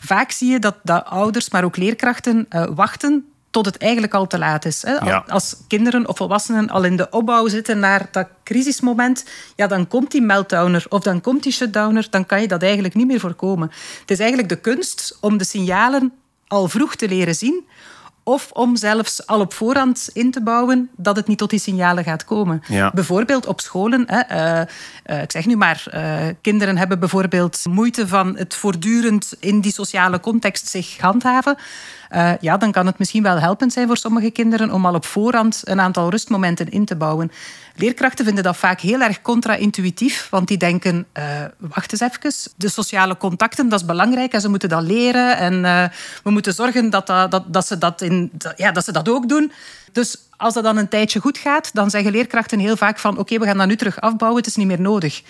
Vaak 0.00 0.30
zie 0.30 0.50
je 0.50 0.58
dat, 0.58 0.76
dat 0.82 1.04
ouders, 1.04 1.50
maar 1.50 1.64
ook 1.64 1.76
leerkrachten 1.76 2.48
wachten 2.74 3.24
tot 3.56 3.66
het 3.66 3.76
eigenlijk 3.76 4.14
al 4.14 4.26
te 4.26 4.38
laat 4.38 4.64
is. 4.64 4.82
Hè. 4.82 4.92
Ja. 4.92 5.24
Als 5.28 5.56
kinderen 5.68 6.08
of 6.08 6.16
volwassenen 6.16 6.68
al 6.68 6.84
in 6.84 6.96
de 6.96 7.10
opbouw 7.10 7.48
zitten 7.48 7.78
naar 7.78 8.08
dat 8.10 8.28
crisismoment, 8.44 9.24
ja, 9.54 9.66
dan 9.66 9.88
komt 9.88 10.10
die 10.10 10.22
meltdowner 10.22 10.86
of 10.88 11.00
dan 11.00 11.20
komt 11.20 11.42
die 11.42 11.52
shutdowner, 11.52 12.06
dan 12.10 12.26
kan 12.26 12.40
je 12.40 12.48
dat 12.48 12.62
eigenlijk 12.62 12.94
niet 12.94 13.06
meer 13.06 13.20
voorkomen. 13.20 13.70
Het 14.00 14.10
is 14.10 14.18
eigenlijk 14.18 14.48
de 14.48 14.56
kunst 14.56 15.18
om 15.20 15.38
de 15.38 15.44
signalen 15.44 16.12
al 16.46 16.68
vroeg 16.68 16.94
te 16.94 17.08
leren 17.08 17.34
zien 17.34 17.64
of 18.28 18.50
om 18.52 18.76
zelfs 18.76 19.26
al 19.26 19.40
op 19.40 19.52
voorhand 19.52 20.10
in 20.12 20.30
te 20.30 20.42
bouwen 20.42 20.90
dat 20.96 21.16
het 21.16 21.26
niet 21.26 21.38
tot 21.38 21.50
die 21.50 21.58
signalen 21.58 22.04
gaat 22.04 22.24
komen. 22.24 22.62
Ja. 22.68 22.90
Bijvoorbeeld 22.94 23.46
op 23.46 23.60
scholen. 23.60 24.04
Hè, 24.06 24.20
eh, 24.20 24.60
eh, 25.02 25.22
ik 25.22 25.30
zeg 25.30 25.46
nu 25.46 25.56
maar, 25.56 25.86
eh, 25.90 26.26
kinderen 26.40 26.76
hebben 26.76 26.98
bijvoorbeeld 26.98 27.64
moeite 27.70 28.08
van 28.08 28.36
het 28.36 28.54
voortdurend 28.54 29.34
in 29.40 29.60
die 29.60 29.72
sociale 29.72 30.20
context 30.20 30.68
zich 30.68 30.98
handhaven. 30.98 31.56
Eh, 32.08 32.32
ja, 32.40 32.56
dan 32.56 32.72
kan 32.72 32.86
het 32.86 32.98
misschien 32.98 33.22
wel 33.22 33.38
helpend 33.38 33.72
zijn 33.72 33.86
voor 33.86 33.96
sommige 33.96 34.30
kinderen 34.30 34.72
om 34.72 34.86
al 34.86 34.94
op 34.94 35.04
voorhand 35.04 35.60
een 35.64 35.80
aantal 35.80 36.10
rustmomenten 36.10 36.68
in 36.68 36.84
te 36.84 36.96
bouwen. 36.96 37.32
Leerkrachten 37.74 38.24
vinden 38.24 38.44
dat 38.44 38.56
vaak 38.56 38.80
heel 38.80 39.00
erg 39.00 39.22
contra-intuïtief, 39.22 40.26
want 40.30 40.48
die 40.48 40.56
denken, 40.56 41.06
eh, 41.12 41.24
wacht 41.58 41.92
eens 41.92 42.00
even, 42.00 42.52
de 42.56 42.68
sociale 42.68 43.16
contacten, 43.16 43.68
dat 43.68 43.80
is 43.80 43.86
belangrijk 43.86 44.32
en 44.32 44.40
ze 44.40 44.48
moeten 44.48 44.68
dat 44.68 44.82
leren 44.82 45.36
en 45.36 45.64
eh, 45.64 45.84
we 46.22 46.30
moeten 46.30 46.54
zorgen 46.54 46.90
dat, 46.90 47.06
dat, 47.06 47.44
dat, 47.46 47.66
ze 47.66 47.78
dat, 47.78 48.02
in, 48.02 48.32
ja, 48.56 48.72
dat 48.72 48.84
ze 48.84 48.92
dat 48.92 49.08
ook 49.08 49.28
doen. 49.28 49.52
Dus 49.92 50.16
als 50.36 50.54
dat 50.54 50.64
dan 50.64 50.76
een 50.76 50.88
tijdje 50.88 51.20
goed 51.20 51.38
gaat, 51.38 51.70
dan 51.72 51.90
zeggen 51.90 52.12
leerkrachten 52.12 52.58
heel 52.58 52.76
vaak 52.76 52.98
van 52.98 53.18
oké, 53.18 53.38
we 53.38 53.44
gaan 53.44 53.58
dat 53.58 53.66
nu 53.66 53.76
terug 53.76 54.00
afbouwen, 54.00 54.38
het 54.40 54.50
is 54.50 54.56
niet 54.56 54.66
meer 54.66 54.80
nodig. 54.80 55.22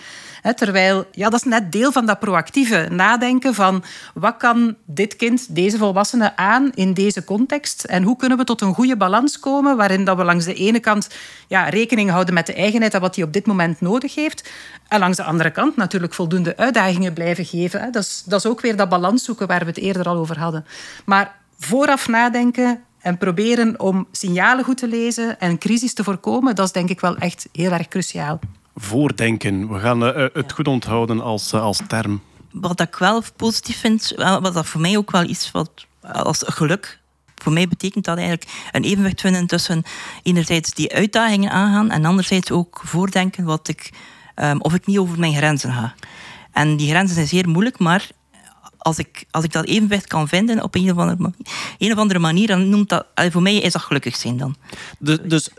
Terwijl, 0.55 1.05
ja, 1.11 1.29
dat 1.29 1.39
is 1.39 1.49
net 1.49 1.71
deel 1.71 1.91
van 1.91 2.05
dat 2.05 2.19
proactieve 2.19 2.87
nadenken 2.91 3.53
van 3.53 3.83
wat 4.13 4.37
kan 4.37 4.75
dit 4.85 5.15
kind, 5.15 5.55
deze 5.55 5.77
volwassene 5.77 6.35
aan 6.35 6.71
in 6.73 6.93
deze 6.93 7.23
context 7.23 7.83
en 7.83 8.03
hoe 8.03 8.15
kunnen 8.15 8.37
we 8.37 8.43
tot 8.43 8.61
een 8.61 8.73
goede 8.73 8.97
balans 8.97 9.39
komen 9.39 9.77
waarin 9.77 10.05
dat 10.05 10.17
we 10.17 10.23
langs 10.23 10.45
de 10.45 10.53
ene 10.53 10.79
kant 10.79 11.09
ja, 11.47 11.69
rekening 11.69 12.09
houden 12.09 12.33
met 12.33 12.45
de 12.45 12.53
eigenheid 12.53 12.93
en 12.93 13.01
wat 13.01 13.15
hij 13.15 13.23
op 13.23 13.33
dit 13.33 13.45
moment 13.45 13.81
nodig 13.81 14.15
heeft 14.15 14.49
en 14.87 14.99
langs 14.99 15.17
de 15.17 15.23
andere 15.23 15.51
kant 15.51 15.75
natuurlijk 15.75 16.13
voldoende 16.13 16.57
uitdagingen 16.57 17.13
blijven 17.13 17.45
geven. 17.45 17.91
Dat, 17.91 18.03
is, 18.03 18.23
dat 18.25 18.39
is 18.39 18.51
ook 18.51 18.61
weer 18.61 18.75
dat 18.75 18.89
balans 18.89 19.23
zoeken 19.23 19.47
waar 19.47 19.59
we 19.59 19.65
het 19.65 19.77
eerder 19.77 20.07
al 20.07 20.17
over 20.17 20.39
hadden. 20.39 20.65
Maar 21.05 21.35
vooraf 21.59 22.07
nadenken 22.07 22.81
en 22.99 23.17
proberen 23.17 23.79
om 23.79 24.07
signalen 24.11 24.65
goed 24.65 24.77
te 24.77 24.87
lezen 24.87 25.39
en 25.39 25.57
crisis 25.57 25.93
te 25.93 26.03
voorkomen, 26.03 26.55
dat 26.55 26.65
is 26.65 26.71
denk 26.71 26.89
ik 26.89 26.99
wel 26.99 27.17
echt 27.17 27.47
heel 27.51 27.71
erg 27.71 27.87
cruciaal. 27.87 28.39
Voordenken. 28.79 29.73
We 29.73 29.79
gaan 29.79 30.05
eh, 30.05 30.25
eh, 30.25 30.33
het 30.33 30.51
goed 30.51 30.67
onthouden 30.67 31.21
als, 31.21 31.53
eh, 31.53 31.61
als 31.61 31.81
term. 31.87 32.21
Wat 32.51 32.79
ik 32.79 32.95
wel 32.95 33.23
positief 33.35 33.79
vind, 33.79 34.13
wat 34.15 34.53
dat 34.53 34.65
voor 34.65 34.81
mij 34.81 34.97
ook 34.97 35.11
wel 35.11 35.23
iets 35.23 35.51
wat 35.51 35.85
als 36.01 36.43
geluk. 36.45 36.99
Voor 37.35 37.53
mij 37.53 37.67
betekent 37.67 38.05
dat 38.05 38.17
eigenlijk 38.17 38.49
een 38.71 38.83
evenwicht 38.83 39.21
vinden 39.21 39.47
tussen 39.47 39.83
enerzijds 40.23 40.73
die 40.73 40.93
uitdagingen 40.93 41.51
aangaan 41.51 41.89
en 41.91 42.05
anderzijds 42.05 42.51
ook 42.51 42.81
voordenken 42.83 43.43
wat 43.43 43.67
ik, 43.67 43.89
ehm, 44.35 44.57
of 44.59 44.73
ik 44.73 44.85
niet 44.85 44.97
over 44.97 45.19
mijn 45.19 45.35
grenzen 45.35 45.73
ga. 45.73 45.93
En 46.51 46.77
die 46.77 46.89
grenzen 46.89 47.15
zijn 47.15 47.27
zeer 47.27 47.49
moeilijk, 47.49 47.79
maar 47.79 48.07
als 48.77 48.97
ik, 48.97 49.25
als 49.31 49.43
ik 49.43 49.51
dat 49.51 49.65
evenwicht 49.65 50.07
kan 50.07 50.27
vinden 50.27 50.63
op 50.63 50.75
een 50.75 50.91
of 50.91 50.97
andere, 50.97 51.21
ma- 51.21 51.33
een 51.77 51.91
of 51.91 51.97
andere 51.97 52.19
manier, 52.19 52.47
dan 52.47 52.69
noemt 52.69 52.89
dat, 52.89 53.05
voor 53.15 53.41
mij 53.41 53.55
is 53.55 53.73
dat 53.73 53.81
gelukkig 53.81 54.15
zijn 54.15 54.37
dan. 54.37 54.55
Dus, 54.99 55.49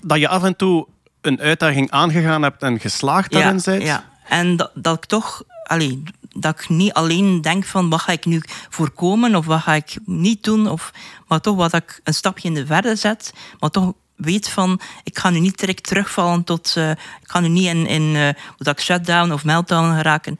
dat 0.00 0.18
je 0.18 0.28
af 0.28 0.42
en 0.42 0.56
toe 0.56 0.86
een 1.22 1.40
uitdaging 1.40 1.90
aangegaan 1.90 2.42
hebt 2.42 2.62
en 2.62 2.80
geslaagd 2.80 3.32
daarin 3.32 3.60
bent. 3.64 3.82
Ja, 3.82 4.04
en 4.28 4.56
dat, 4.56 4.70
dat 4.74 4.96
ik 4.96 5.04
toch, 5.04 5.42
allee, 5.64 6.02
dat 6.34 6.60
ik 6.60 6.68
niet 6.68 6.92
alleen 6.92 7.40
denk 7.40 7.64
van 7.64 7.90
wat 7.90 8.00
ga 8.00 8.12
ik 8.12 8.24
nu 8.24 8.42
voorkomen 8.68 9.34
of 9.34 9.46
wat 9.46 9.60
ga 9.60 9.74
ik 9.74 9.96
niet 10.04 10.44
doen, 10.44 10.68
of, 10.68 10.92
maar 11.28 11.40
toch 11.40 11.56
wat 11.56 11.72
ik 11.72 12.00
een 12.04 12.14
stapje 12.14 12.48
in 12.48 12.54
de 12.54 12.66
verder 12.66 12.96
zet, 12.96 13.32
maar 13.58 13.70
toch 13.70 13.92
weet 14.16 14.48
van 14.48 14.80
ik 15.04 15.18
ga 15.18 15.30
nu 15.30 15.40
niet 15.40 15.58
direct 15.58 15.86
terugvallen 15.86 16.44
tot, 16.44 16.72
eh, 16.76 16.90
ik 16.90 16.96
ga 17.22 17.40
nu 17.40 17.48
niet 17.48 17.66
in, 17.66 17.86
in 17.86 18.16
eh, 18.16 18.28
dat 18.56 18.78
ik 18.78 18.84
shutdown 18.84 19.32
of 19.32 19.44
meltdown 19.44 19.96
geraken. 19.96 20.38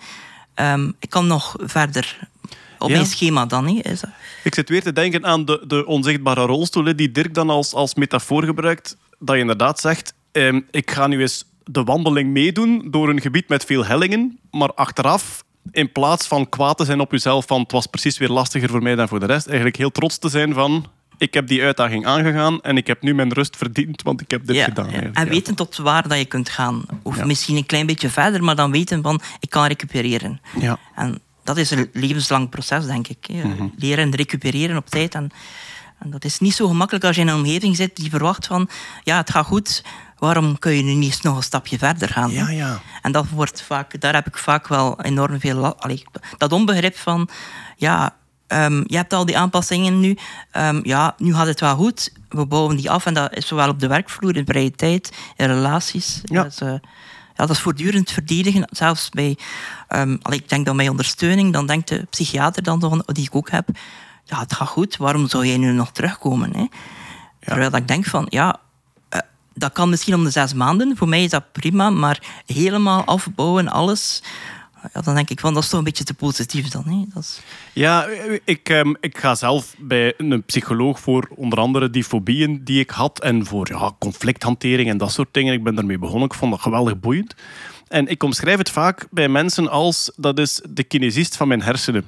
Ehm, 0.55 0.91
ik 0.99 1.11
kan 1.11 1.27
nog 1.27 1.55
verder 1.59 2.19
op 2.79 2.89
Ja. 2.89 2.95
mijn 2.95 3.07
schema 3.07 3.47
dan. 3.47 3.67
Hè, 3.67 3.73
is 3.73 4.01
dat. 4.01 4.11
Ik 4.45 4.55
zit 4.55 4.69
weer 4.69 4.83
te 4.83 4.93
denken 4.93 5.27
aan 5.27 5.45
de, 5.45 5.65
de 5.67 5.87
onzichtbare 5.87 6.45
rolstoel 6.45 6.97
die 6.97 7.13
Dirk 7.13 7.35
dan 7.35 7.51
als, 7.51 7.73
als 7.73 7.95
metafoor 7.95 8.45
gebruikt. 8.45 8.97
Dat 9.19 9.35
je 9.35 9.41
inderdaad 9.41 9.81
zegt, 9.81 10.15
ehm, 10.33 10.61
ik 10.71 10.91
ga 10.91 11.07
nu 11.07 11.21
eens 11.21 11.45
de 11.65 11.85
wandeling 11.85 12.31
meedoen 12.31 12.89
door 12.91 13.09
een 13.09 13.21
gebied 13.21 13.49
met 13.49 13.65
veel 13.65 13.85
hellingen, 13.85 14.39
maar 14.51 14.75
achteraf, 14.75 15.45
in 15.71 15.93
plaats 15.93 16.27
van 16.27 16.49
kwaad 16.49 16.77
te 16.77 16.85
zijn 16.85 17.01
op 17.01 17.11
jezelf 17.13 17.47
van 17.47 17.61
het 17.61 17.73
was 17.73 17.87
precies 17.87 18.19
weer 18.19 18.29
lastiger 18.29 18.69
voor 18.69 18.83
mij 18.83 18.95
dan 18.95 19.09
voor 19.09 19.21
de 19.21 19.27
rest, 19.27 19.47
eigenlijk 19.47 19.77
heel 19.77 19.91
trots 19.91 20.19
te 20.19 20.29
zijn 20.29 20.55
van 20.55 20.87
ik 21.19 21.35
heb 21.35 21.47
die 21.47 21.63
uitdaging 21.63 22.07
aangegaan 22.07 22.61
en 22.61 22.77
ik 22.77 22.87
heb 22.87 23.03
nu 23.03 23.15
mijn 23.15 23.33
rust 23.33 23.57
verdiend, 23.57 24.03
want 24.03 24.21
ik 24.21 24.31
heb 24.31 24.47
dit 24.47 24.57
Ja, 24.57 24.65
gedaan. 24.65 24.91
ja. 24.91 25.11
En 25.13 25.29
weten 25.29 25.55
tot 25.55 25.77
waar 25.77 26.09
dat 26.09 26.19
je 26.19 26.25
kunt 26.25 26.49
gaan. 26.49 26.85
Of 27.03 27.17
Ja. 27.17 27.25
misschien 27.25 27.57
een 27.57 27.67
klein 27.67 27.87
beetje 27.87 28.09
verder, 28.09 28.45
maar 28.45 28.57
dan 28.57 28.71
weten 28.71 29.03
van 29.03 29.21
ik 29.41 29.51
kan 29.51 29.67
recupereren. 29.67 30.41
Ja. 30.61 30.79
En 30.95 31.19
dat 31.45 31.57
is 31.57 31.71
een 31.71 31.91
levenslang 31.93 32.49
proces, 32.49 32.87
denk 32.87 33.09
ik. 33.09 33.29
Mhm. 33.29 33.67
Leren 33.77 34.05
en 34.05 34.15
recupereren 34.15 34.77
op 34.77 34.89
tijd. 34.89 35.15
En, 35.15 35.31
en 35.99 36.11
dat 36.11 36.25
is 36.25 36.39
niet 36.39 36.55
zo 36.55 36.69
gemakkelijk 36.69 37.05
als 37.05 37.17
je 37.17 37.23
in 37.23 37.29
een 37.29 37.35
omgeving 37.37 37.77
zit 37.77 37.97
die 37.97 38.11
verwacht 38.11 38.47
van 38.47 38.69
ja, 39.05 39.17
het 39.17 39.31
gaat 39.31 39.47
goed. 39.47 39.85
Waarom 40.23 40.59
kun 40.59 40.73
je 40.73 40.83
nu 40.83 40.93
niet 40.95 41.23
nog 41.23 41.37
een 41.37 41.43
stapje 41.43 41.79
verder 41.79 42.09
gaan? 42.09 42.31
Ja, 42.31 42.51
ja. 42.51 42.81
En 43.03 43.13
dat 43.13 43.29
wordt 43.29 43.63
vaak, 43.63 44.01
daar 44.01 44.15
heb 44.15 44.27
ik 44.27 44.39
vaak 44.39 44.69
wel 44.69 45.01
enorm 45.01 45.41
veel... 45.41 45.77
Allee, 45.77 46.03
dat 46.39 46.53
onbegrip 46.53 46.97
van, 46.97 47.29
ja, 47.77 48.17
ehm, 48.47 48.83
je 48.87 48.97
hebt 48.97 49.13
al 49.13 49.25
die 49.27 49.39
aanpassingen 49.39 50.01
nu. 50.01 50.17
ehm, 50.51 50.81
ja, 50.83 51.15
nu 51.19 51.35
gaat 51.35 51.47
het 51.47 51.61
wel 51.61 51.77
goed. 51.77 52.13
We 52.29 52.47
bouwen 52.47 52.77
die 52.77 52.91
af 52.91 53.07
en 53.07 53.15
dat 53.15 53.33
is 53.37 53.47
zowel 53.47 53.69
op 53.69 53.81
de 53.81 53.87
werkvloer, 53.87 54.37
in 54.37 54.45
vrije 54.47 54.71
tijd, 54.71 55.13
in 55.37 55.47
relaties. 55.47 56.21
Ja. 56.25 56.43
Dat 56.43 56.53
is, 56.53 56.59
eh, 56.61 56.69
ja, 57.35 57.47
dat 57.47 57.51
is 57.51 57.61
voortdurend 57.61 58.11
verdedigen. 58.11 58.69
Zelfs 58.71 59.09
bij, 59.09 59.39
allee, 59.89 60.39
ik 60.39 60.49
denk 60.49 60.67
dan 60.67 60.77
bij 60.77 60.89
ondersteuning, 60.89 61.53
dan 61.53 61.67
denkt 61.67 61.89
de 61.89 62.07
psychiater 62.11 62.63
dan, 62.63 62.81
van- 62.81 63.03
die 63.07 63.25
ik 63.25 63.35
ook 63.35 63.51
heb, 63.51 63.69
ja, 64.25 64.39
het 64.39 64.53
gaat 64.55 64.69
goed, 64.69 64.97
waarom 64.97 65.29
zou 65.29 65.47
jij 65.47 65.57
nu 65.57 65.73
nog 65.73 65.93
terugkomen? 65.93 66.57
Hè? 66.57 66.67
Terwijl 67.41 67.71
dat 67.71 67.81
ik 67.81 67.89
denk 67.89 68.05
van, 68.05 68.27
ja, 68.29 68.61
dat 69.55 69.73
kan 69.73 69.91
misschien 69.91 70.15
om 70.15 70.25
de 70.25 70.31
zes 70.31 70.55
maanden. 70.55 70.97
Voor 70.97 71.09
mij 71.09 71.25
is 71.25 71.31
dat 71.31 71.53
prima, 71.53 71.91
maar 71.91 72.43
helemaal 72.47 73.05
afbouwen, 73.05 73.69
alles. 73.69 74.23
Ja, 74.93 75.01
dan 75.01 75.15
denk 75.15 75.31
ik 75.31 75.41
van, 75.41 75.55
dat 75.55 75.63
is 75.63 75.69
toch 75.69 75.79
een 75.79 75.85
beetje 75.85 76.05
te 76.05 76.15
positief 76.15 76.69
dan. 76.69 76.85
Hè? 76.87 77.05
Dat 77.15 77.23
is... 77.23 77.41
Ja, 77.73 78.07
ik, 78.45 78.69
ehm, 78.69 78.95
ik 79.01 79.19
ga 79.19 79.35
zelf 79.35 79.75
bij 79.79 80.15
een 80.17 80.43
psycholoog 80.43 81.01
voor 81.01 81.29
onder 81.35 81.59
andere 81.59 81.91
die 81.91 82.05
fobieën 82.05 82.65
die 82.65 82.81
ik 82.81 82.91
had 82.91 83.21
en 83.21 83.47
voor 83.47 83.69
ja, 83.71 83.93
conflicthantering 83.99 84.89
en 84.89 84.99
dat 84.99 85.13
soort 85.13 85.35
dingen. 85.35 85.55
Ik 85.55 85.63
ben 85.63 85.75
daarmee 85.75 85.99
begonnen. 85.99 86.29
Ik 86.29 86.35
vond 86.35 86.51
dat 86.51 86.61
geweldig 86.61 87.01
boeiend. 87.01 87.35
En 87.93 88.07
ik 88.09 88.23
omschrijf 88.23 88.59
het 88.59 88.71
vaak 88.71 89.07
bij 89.11 89.29
mensen 89.29 89.71
als 89.71 90.13
dat 90.17 90.39
is 90.39 90.61
de 90.69 90.85
kinesist 90.85 91.37
van 91.37 91.49
mijn 91.49 91.63
hersenen. 91.63 92.05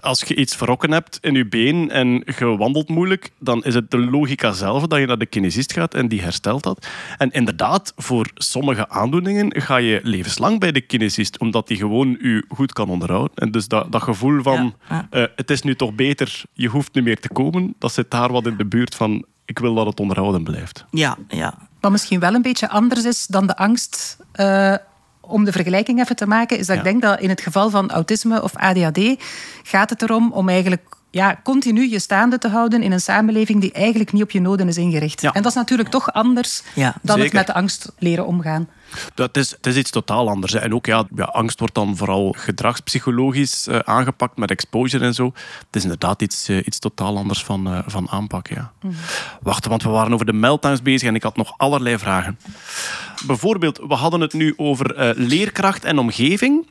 Als 0.00 0.20
je 0.20 0.34
iets 0.34 0.56
verrokken 0.56 0.92
hebt 0.92 1.18
in 1.20 1.34
je 1.34 1.46
been 1.46 1.90
en 1.90 2.22
je 2.38 2.56
wandelt 2.56 2.88
moeilijk, 2.88 3.30
dan 3.38 3.64
is 3.64 3.74
het 3.74 3.90
de 3.90 3.98
logica 3.98 4.52
zelf 4.52 4.86
dat 4.86 4.98
je 4.98 5.06
naar 5.06 5.18
de 5.18 5.26
kinesist 5.26 5.72
gaat 5.72 5.94
en 5.94 6.08
die 6.08 6.20
herstelt 6.22 6.62
dat. 6.62 6.86
En 7.18 7.30
inderdaad, 7.30 7.92
voor 7.96 8.30
sommige 8.34 8.88
aandoeningen 8.88 9.60
ga 9.62 9.76
je 9.76 10.00
levenslang 10.02 10.60
bij 10.60 10.72
de 10.72 10.80
kinesist, 10.80 11.38
omdat 11.38 11.68
die 11.68 11.76
gewoon 11.76 12.08
je 12.20 12.44
goed 12.48 12.72
kan 12.72 12.88
onderhouden. 12.88 13.36
En 13.36 13.50
dus 13.50 13.68
dat, 13.68 13.92
dat 13.92 14.02
gevoel 14.02 14.42
van 14.42 14.74
Ja, 14.88 15.06
eh, 15.10 15.24
het 15.36 15.50
is 15.50 15.62
nu 15.62 15.74
toch 15.74 15.94
beter, 15.94 16.42
je 16.52 16.68
hoeft 16.68 16.94
niet 16.94 17.04
meer 17.04 17.20
te 17.20 17.28
komen, 17.28 17.74
dat 17.78 17.92
zit 17.92 18.10
daar 18.10 18.32
wat 18.32 18.46
in 18.46 18.56
de 18.56 18.66
buurt 18.66 18.94
van 18.94 19.24
ik 19.44 19.58
wil 19.58 19.74
dat 19.74 19.86
het 19.86 20.00
onderhouden 20.00 20.44
blijft. 20.44 20.84
Ja, 20.90 21.16
ja. 21.28 21.54
Wat 21.80 21.92
misschien 21.92 22.20
wel 22.20 22.34
een 22.34 22.42
beetje 22.42 22.68
anders 22.68 23.04
is 23.04 23.26
dan 23.26 23.46
de 23.46 23.56
angst. 23.56 24.16
eh, 24.32 24.74
om 25.26 25.44
de 25.44 25.52
vergelijking 25.52 26.00
even 26.00 26.16
te 26.16 26.26
maken, 26.26 26.58
is 26.58 26.66
dat 26.66 26.76
Ja. 26.76 26.82
ik 26.82 26.88
denk 26.88 27.02
dat 27.02 27.20
in 27.20 27.28
het 27.28 27.40
geval 27.40 27.70
van 27.70 27.90
autisme 27.90 28.42
of 28.42 28.56
ADHD 28.56 29.00
gaat 29.62 29.90
het 29.90 30.02
erom 30.02 30.32
om 30.32 30.48
eigenlijk 30.48 30.82
ja, 31.14 31.40
continu 31.42 31.90
je 31.90 31.98
staande 31.98 32.38
te 32.38 32.48
houden 32.48 32.82
in 32.82 32.92
een 32.92 33.00
samenleving 33.00 33.60
die 33.60 33.72
eigenlijk 33.72 34.12
niet 34.12 34.22
op 34.22 34.30
je 34.30 34.40
noden 34.40 34.68
is 34.68 34.76
ingericht. 34.76 35.20
Ja. 35.20 35.32
En 35.32 35.42
dat 35.42 35.50
is 35.50 35.56
natuurlijk 35.56 35.88
toch 35.88 36.12
anders 36.12 36.62
Ja, 36.74 36.94
dan 37.02 37.20
het 37.20 37.32
met 37.32 37.46
de 37.46 37.54
angst 37.54 37.92
leren 37.98 38.26
omgaan. 38.26 38.68
Dat 39.14 39.36
is, 39.36 39.50
het 39.50 39.66
is 39.66 39.76
iets 39.76 39.90
totaal 39.90 40.28
anders. 40.28 40.52
hè. 40.52 40.58
En 40.58 40.74
ook 40.74 40.86
ja, 40.86 41.06
ja, 41.14 41.24
angst 41.24 41.58
wordt 41.58 41.74
dan 41.74 41.96
vooral 41.96 42.34
gedragspsychologisch 42.38 43.66
eh, 43.66 43.78
aangepakt 43.78 44.36
met 44.36 44.50
exposure 44.50 45.04
en 45.04 45.14
zo. 45.14 45.24
Het 45.66 45.76
is 45.76 45.82
inderdaad 45.82 46.22
iets, 46.22 46.48
eh, 46.48 46.56
iets 46.56 46.78
totaal 46.78 47.16
anders 47.16 47.44
van, 47.44 47.66
eh, 47.66 47.78
van 47.86 48.08
aanpak. 48.10 48.48
Ja. 48.48 48.72
Wacht, 49.42 49.66
want 49.66 49.82
we 49.82 49.88
waren 49.88 50.12
over 50.12 50.26
de 50.26 50.32
meltdowns 50.32 50.82
bezig 50.82 51.08
en 51.08 51.14
ik 51.14 51.22
had 51.22 51.36
nog 51.36 51.54
allerlei 51.56 51.98
vragen. 51.98 52.38
Bijvoorbeeld, 53.26 53.80
we 53.88 53.94
hadden 53.94 54.20
het 54.20 54.32
nu 54.32 54.54
over 54.56 54.94
eh, 54.94 55.10
leerkracht 55.14 55.84
en 55.84 55.98
omgeving. 55.98 56.66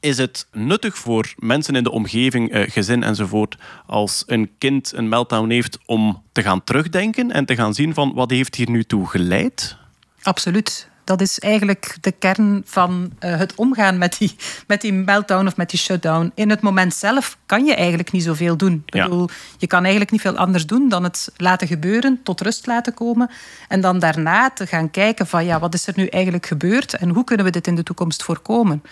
Is 0.00 0.18
het 0.18 0.46
nuttig 0.52 0.98
voor 0.98 1.32
mensen 1.36 1.74
in 1.74 1.82
de 1.82 1.90
omgeving, 1.90 2.50
eh, 2.50 2.70
gezin 2.70 3.02
enzovoort, 3.02 3.56
als 3.86 4.24
een 4.26 4.50
kind 4.58 4.92
een 4.94 5.08
meltdown 5.08 5.50
heeft 5.50 5.78
om 5.86 6.22
te 6.32 6.42
gaan 6.42 6.64
terugdenken 6.64 7.30
en 7.30 7.44
te 7.44 7.54
gaan 7.54 7.74
zien 7.74 7.94
van 7.94 8.12
wat 8.14 8.30
heeft 8.30 8.54
hier 8.54 8.70
nu 8.70 8.84
toe 8.84 9.06
geleid? 9.06 9.76
Absoluut. 10.22 10.88
Dat 11.04 11.20
is 11.20 11.38
eigenlijk 11.38 11.96
de 12.00 12.12
kern 12.12 12.62
van 12.64 13.12
eh, 13.18 13.36
het 13.38 13.54
omgaan 13.54 13.98
met 13.98 14.16
die, 14.18 14.36
met 14.66 14.80
die 14.80 14.92
meltdown 14.92 15.46
of 15.46 15.56
met 15.56 15.70
die 15.70 15.78
shutdown. 15.78 16.32
In 16.34 16.50
het 16.50 16.60
moment 16.60 16.94
zelf 16.94 17.36
kan 17.46 17.64
je 17.64 17.74
eigenlijk 17.74 18.12
niet 18.12 18.22
zoveel 18.22 18.56
doen. 18.56 18.82
Ik 18.86 18.94
Ja. 18.94 19.02
bedoel, 19.04 19.28
je 19.58 19.66
kan 19.66 19.80
eigenlijk 19.80 20.10
niet 20.10 20.20
veel 20.20 20.36
anders 20.36 20.66
doen 20.66 20.88
dan 20.88 21.04
het 21.04 21.32
laten 21.36 21.66
gebeuren, 21.68 22.20
tot 22.22 22.40
rust 22.40 22.66
laten 22.66 22.94
komen. 22.94 23.30
En 23.68 23.80
dan 23.80 23.98
daarna 23.98 24.50
te 24.50 24.66
gaan 24.66 24.90
kijken 24.90 25.26
van 25.26 25.44
ja, 25.44 25.58
wat 25.58 25.74
is 25.74 25.86
er 25.86 25.92
nu 25.96 26.06
eigenlijk 26.06 26.46
gebeurd 26.46 26.94
en 26.94 27.08
hoe 27.08 27.24
kunnen 27.24 27.44
we 27.46 27.52
dit 27.52 27.66
in 27.66 27.74
de 27.74 27.82
toekomst 27.82 28.22
voorkomen. 28.22 28.82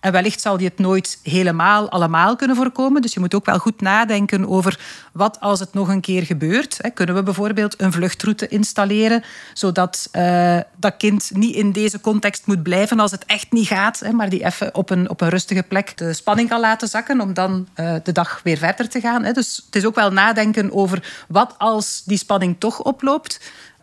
En 0.00 0.12
wellicht 0.12 0.40
zal 0.40 0.58
je 0.58 0.64
het 0.64 0.78
nooit 0.78 1.18
helemaal 1.22 1.90
allemaal 1.90 2.36
kunnen 2.36 2.56
voorkomen. 2.56 3.02
Dus 3.02 3.14
je 3.14 3.20
moet 3.20 3.34
ook 3.34 3.46
wel 3.46 3.58
goed 3.58 3.80
nadenken 3.80 4.48
over 4.48 4.78
wat 5.12 5.40
als 5.40 5.60
het 5.60 5.72
nog 5.72 5.88
een 5.88 6.00
keer 6.00 6.22
gebeurt. 6.22 6.80
Kunnen 6.94 7.14
we 7.14 7.22
bijvoorbeeld 7.22 7.80
een 7.80 7.92
vluchtroute 7.92 8.48
installeren, 8.48 9.22
zodat 9.54 10.08
eh, 10.12 10.58
dat 10.76 10.96
kind 10.96 11.30
niet 11.34 11.54
in 11.54 11.72
deze 11.72 12.00
context 12.00 12.46
moet 12.46 12.62
blijven 12.62 13.00
als 13.00 13.10
het 13.10 13.24
echt 13.24 13.52
niet 13.52 13.66
gaat, 13.66 14.02
maar 14.12 14.28
die 14.28 14.44
even 14.44 14.74
op 14.74 14.90
een, 14.90 15.10
op 15.10 15.20
een 15.20 15.28
rustige 15.28 15.62
plek 15.62 15.96
de 15.96 16.12
spanning 16.12 16.48
kan 16.48 16.60
laten 16.60 16.88
zakken 16.88 17.20
om 17.20 17.34
dan 17.34 17.68
eh, 17.74 17.94
de 18.02 18.12
dag 18.12 18.40
weer 18.44 18.58
verder 18.58 18.88
te 18.88 19.00
gaan. 19.00 19.32
Dus 19.32 19.62
het 19.66 19.76
is 19.76 19.84
ook 19.84 19.94
wel 19.94 20.12
nadenken 20.12 20.72
over 20.72 21.24
wat 21.28 21.54
als 21.58 22.02
die 22.04 22.18
spanning 22.18 22.56
toch 22.58 22.82
oploopt. 22.82 23.40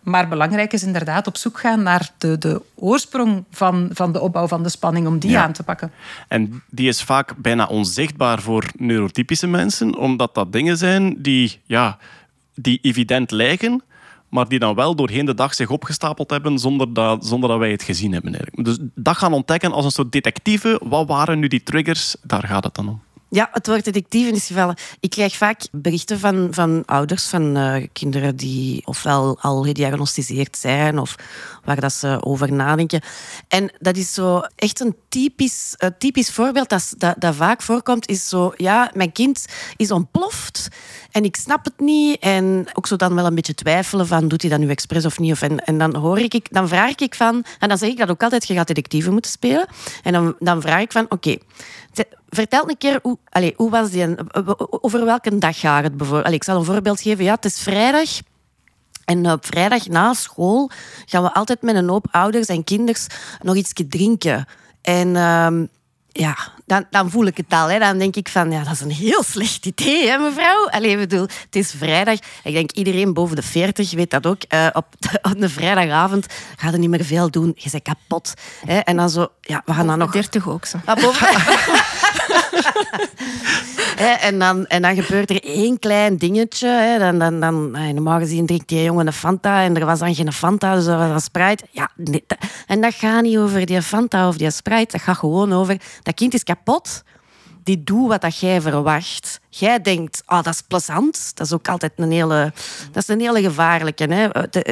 Maar 0.08 0.28
belangrijk 0.28 0.74
is 0.74 0.84
inderdaad 0.84 1.28
op 1.28 1.38
zoek 1.38 1.60
gaan 1.60 1.84
naar 1.84 2.10
de, 2.18 2.38
de 2.38 2.62
oorsprong 2.76 3.44
van, 3.52 3.90
van 3.94 4.12
de 4.12 4.20
opbouw 4.20 4.48
van 4.48 4.64
de 4.64 4.70
spanning, 4.70 5.08
om 5.08 5.20
die 5.20 5.30
Ja. 5.32 5.44
aan 5.44 5.54
te 5.54 5.64
pakken. 5.64 5.92
En 6.28 6.64
die 6.70 6.88
is 6.88 7.02
vaak 7.04 7.38
bijna 7.38 7.66
onzichtbaar 7.66 8.42
voor 8.42 8.64
neurotypische 8.78 9.48
mensen, 9.48 9.98
omdat 9.98 10.36
dat 10.36 10.52
dingen 10.52 10.78
zijn 10.78 11.22
die, 11.22 11.60
ja, 11.66 11.98
die 12.56 12.80
evident 12.82 13.32
lijken, 13.32 13.82
maar 14.30 14.48
die 14.48 14.60
dan 14.60 14.76
wel 14.76 14.96
doorheen 14.96 15.26
de 15.26 15.34
dag 15.34 15.54
zich 15.54 15.70
opgestapeld 15.70 16.30
hebben 16.30 16.60
zonder 16.60 16.94
dat, 16.94 17.26
zonder 17.26 17.50
dat 17.50 17.60
wij 17.60 17.72
het 17.72 17.84
gezien 17.84 18.12
hebben. 18.14 18.34
Eigenlijk. 18.36 18.66
Dus 18.66 18.78
dat 18.96 19.18
gaan 19.18 19.34
ontdekken 19.34 19.72
als 19.72 19.86
een 19.86 19.92
soort 19.92 20.12
detectieve. 20.12 20.82
Wat 20.84 21.08
waren 21.08 21.40
nu 21.40 21.48
die 21.48 21.64
triggers? 21.64 22.16
Daar 22.24 22.44
gaat 22.44 22.64
het 22.64 22.76
dan 22.76 22.90
om. 22.90 23.02
Ja, 23.30 23.50
het 23.52 23.68
woord 23.68 23.86
detectief 23.86 24.32
is 24.32 24.48
gevallen. 24.48 24.76
Ik 25.00 25.10
krijg 25.10 25.36
vaak 25.36 25.62
berichten 25.72 26.20
van, 26.20 26.48
van 26.52 26.84
ouders 26.86 27.26
van 27.26 27.58
eh, 27.58 27.88
kinderen 27.94 28.36
die 28.36 28.82
ofwel 28.86 29.38
al 29.42 29.64
gediagnosticeerd 29.64 30.58
zijn 30.58 31.00
of 31.00 31.16
waar 31.64 31.80
dat 31.80 31.94
ze 31.94 32.18
over 32.22 32.54
nadenken. 32.54 33.02
En 33.48 33.72
dat 33.80 33.98
is 33.98 34.14
zo 34.14 34.42
echt 34.56 34.80
een 34.80 34.96
typisch, 35.10 35.76
typisch 35.98 36.32
voorbeeld 36.32 36.70
dat, 36.70 36.94
dat, 36.98 37.16
dat 37.18 37.36
vaak 37.36 37.62
voorkomt, 37.62 38.10
is 38.10 38.30
zo, 38.30 38.54
ja, 38.58 38.92
mijn 38.94 39.12
kind 39.12 39.46
is 39.76 39.92
ontploft 39.92 40.68
en 41.12 41.24
ik 41.24 41.36
snap 41.36 41.66
het 41.66 41.80
niet. 41.80 42.20
En 42.20 42.66
ook 42.74 42.88
zo 42.88 42.96
dan 42.96 43.16
wel 43.16 43.26
een 43.26 43.36
beetje 43.36 43.56
twijfelen 43.56 44.08
van, 44.08 44.28
doet 44.28 44.42
hij 44.42 44.52
dat 44.52 44.60
nu 44.60 44.70
expres 44.70 45.06
of 45.06 45.20
niet? 45.20 45.32
Of, 45.32 45.42
en, 45.42 45.66
en 45.66 45.78
dan 45.78 45.96
hoor 45.96 46.20
ik, 46.20 46.48
dan 46.52 46.68
vraag 46.68 46.96
ik 46.96 47.16
van, 47.16 47.46
en 47.60 47.70
dan 47.70 47.78
zeg 47.78 47.90
ik 47.90 47.98
dat 47.98 48.10
ook 48.10 48.24
altijd, 48.24 48.48
je 48.48 48.54
gaat 48.54 48.68
detectieven 48.68 49.12
moeten 49.12 49.32
spelen. 49.32 49.68
En 50.04 50.14
dan, 50.14 50.36
dan 50.40 50.62
vraag 50.62 50.82
ik 50.82 50.92
van, 50.92 51.06
oké, 51.10 51.38
vertel 52.30 52.70
een 52.70 52.78
keer, 52.78 53.00
hoe, 53.02 53.18
allez, 53.30 53.52
hoe 53.56 53.70
was 53.70 53.90
die, 53.90 54.16
over 54.70 55.06
welke 55.06 55.38
dag 55.38 55.60
gaat 55.60 55.84
het 55.84 55.98
bijvoorbeeld? 55.98 56.26
Allez, 56.26 56.38
ik 56.38 56.44
zal 56.44 56.58
een 56.58 56.66
voorbeeld 56.66 57.02
geven. 57.02 57.24
Ja, 57.24 57.34
het 57.34 57.46
is 57.46 57.60
vrijdag. 57.60 58.10
En 59.06 59.32
op 59.32 59.46
vrijdag 59.46 59.88
na 59.88 60.14
school 60.14 60.72
gaan 61.06 61.24
we 61.24 61.34
altijd 61.34 61.62
met 61.62 61.76
een 61.76 61.90
hoop 61.90 62.08
ouders 62.12 62.48
en 62.48 62.64
kinders 62.64 63.08
nog 63.42 63.56
iets 63.56 63.74
drinken. 63.88 64.46
En 64.82 65.16
ehm, 65.16 65.66
ja, 66.12 66.38
dan, 66.66 66.86
dan 66.90 67.10
voel 67.10 67.26
ik 67.26 67.38
het 67.38 67.46
al. 67.50 67.70
Hè. 67.70 67.80
Dan 67.80 67.98
denk 67.98 68.16
ik 68.16 68.30
van, 68.30 68.52
ja, 68.52 68.64
dat 68.64 68.74
is 68.74 68.82
een 68.82 68.92
heel 68.92 69.24
slecht 69.24 69.66
idee, 69.66 70.10
hè, 70.10 70.18
mevrouw? 70.18 70.70
Allee, 70.70 70.98
bedoel, 70.98 71.22
het 71.22 71.56
is 71.56 71.72
vrijdag. 71.78 72.20
Ik 72.44 72.54
denk 72.54 72.72
iedereen 72.72 73.14
boven 73.14 73.36
de 73.36 73.42
40 73.42 73.94
weet 73.94 74.10
dat 74.12 74.26
ook. 74.26 74.42
Eh, 74.48 74.68
op, 74.74 74.86
de, 75.00 75.20
op 75.46 75.50
vrijdagavond 75.50 76.26
gaat 76.56 76.74
er 76.74 76.80
niet 76.80 76.90
meer 76.90 77.06
veel 77.06 77.32
doen. 77.32 77.52
Je 77.56 77.70
bent 77.72 77.84
kapot. 77.84 78.34
Hè. 78.66 78.78
En 78.78 78.96
dan 78.98 79.10
zo, 79.10 79.28
ja, 79.42 79.62
we 79.66 79.74
gaan 79.74 79.88
dan 79.88 79.98
nog... 79.98 80.12
30 80.12 80.50
ook 80.50 80.66
zo. 80.66 80.78
Ah, 80.86 81.02
boven- 81.02 81.28
En, 84.22 84.40
dan, 84.40 84.66
en 84.66 84.82
dan 84.82 84.96
gebeurt 84.96 85.30
er 85.30 85.44
één 85.44 85.80
klein 85.80 86.18
dingetje. 86.18 86.68
Hè. 86.68 87.00
Dan, 87.00 87.20
dan, 87.20 87.40
dan, 87.40 87.76
eh, 87.76 87.94
normaal 87.94 88.20
gezien 88.20 88.46
drinkt 88.46 88.68
die 88.68 88.84
jongen 88.84 89.08
een 89.08 89.14
Fanta 89.14 89.64
en 89.64 89.78
er 89.78 89.86
was 89.86 90.00
dan 90.00 90.16
geen 90.16 90.34
Fanta, 90.34 90.76
dus 90.76 90.86
dat 90.86 90.98
was 90.98 91.10
een 91.10 91.20
Sprite. 91.20 91.66
Ja, 91.72 91.90
en 92.68 92.82
dat 92.82 92.94
gaat 92.94 93.22
niet 93.22 93.38
over 93.38 93.66
die 93.66 93.82
Fanta 93.82 94.28
of 94.28 94.38
die 94.38 94.52
Sprite. 94.52 94.92
Dat 94.92 95.02
gaat 95.02 95.18
gewoon 95.18 95.54
over... 95.54 95.82
Dat 96.04 96.14
kind 96.14 96.34
is 96.34 96.44
kapot. 96.44 97.04
Die 97.64 97.84
doet 97.84 98.08
wat 98.08 98.22
dat 98.22 98.40
jij 98.40 98.62
verwacht. 98.62 99.37
Jij 99.60 99.82
denkt, 99.82 100.24
oh, 100.26 100.44
dat 100.44 100.54
is 100.54 100.62
plezant. 100.62 101.32
Dat 101.34 101.46
is 101.46 101.54
ook 101.54 101.68
altijd 101.68 101.92
een 101.96 102.12
hele, 102.12 102.54
dat 102.92 103.04
is 103.04 103.08
een 103.08 103.20
hele 103.20 103.42
gevaarlijke. 103.42 104.14
Hè? 104.14 104.28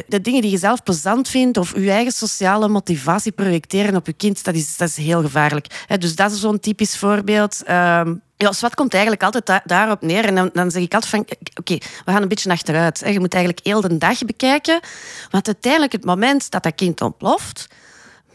De, 0.07 0.21
dingen 0.21 0.41
die 0.41 0.51
je 0.51 0.57
zelf 0.57 0.83
plezant 0.83 1.29
vindt 1.29 1.57
of 1.57 1.75
je 1.75 1.91
eigen 1.91 2.11
sociale 2.11 2.67
motivatie 2.67 3.31
projecteren 3.31 3.95
op 3.95 4.05
je 4.05 4.13
kind, 4.13 4.43
dat 4.43 4.55
is, 4.55 4.77
dat 4.77 4.88
is 4.88 4.97
heel 4.97 5.21
gevaarlijk. 5.21 5.86
Dus 5.99 6.15
dat 6.15 6.31
is 6.31 6.39
zo'n 6.39 6.59
typisch 6.59 6.97
voorbeeld. 6.97 7.63
Ehm, 7.63 8.13
ja, 8.38 8.51
SWAT 8.51 8.75
komt 8.75 8.93
eigenlijk 8.93 9.23
altijd 9.23 9.45
da- 9.45 9.61
daarop 9.65 10.01
neer. 10.01 10.25
En 10.25 10.36
dan, 10.36 10.49
dan 10.53 10.71
zeg 10.71 10.81
ik 10.81 10.93
altijd 10.93 11.11
van, 11.11 11.25
oké, 11.55 11.77
we 12.05 12.11
gaan 12.11 12.21
een 12.21 12.27
beetje 12.27 12.51
achteruit. 12.51 12.99
Hè. 12.99 13.09
Je 13.09 13.19
moet 13.19 13.33
eigenlijk 13.33 13.65
heel 13.65 13.81
de 13.81 13.97
dag 13.97 14.25
bekijken. 14.25 14.79
Want 15.31 15.47
uiteindelijk 15.47 15.91
het 15.91 16.05
moment 16.05 16.51
dat 16.51 16.63
dat 16.63 16.75
kind 16.75 17.01
ontploft, 17.01 17.67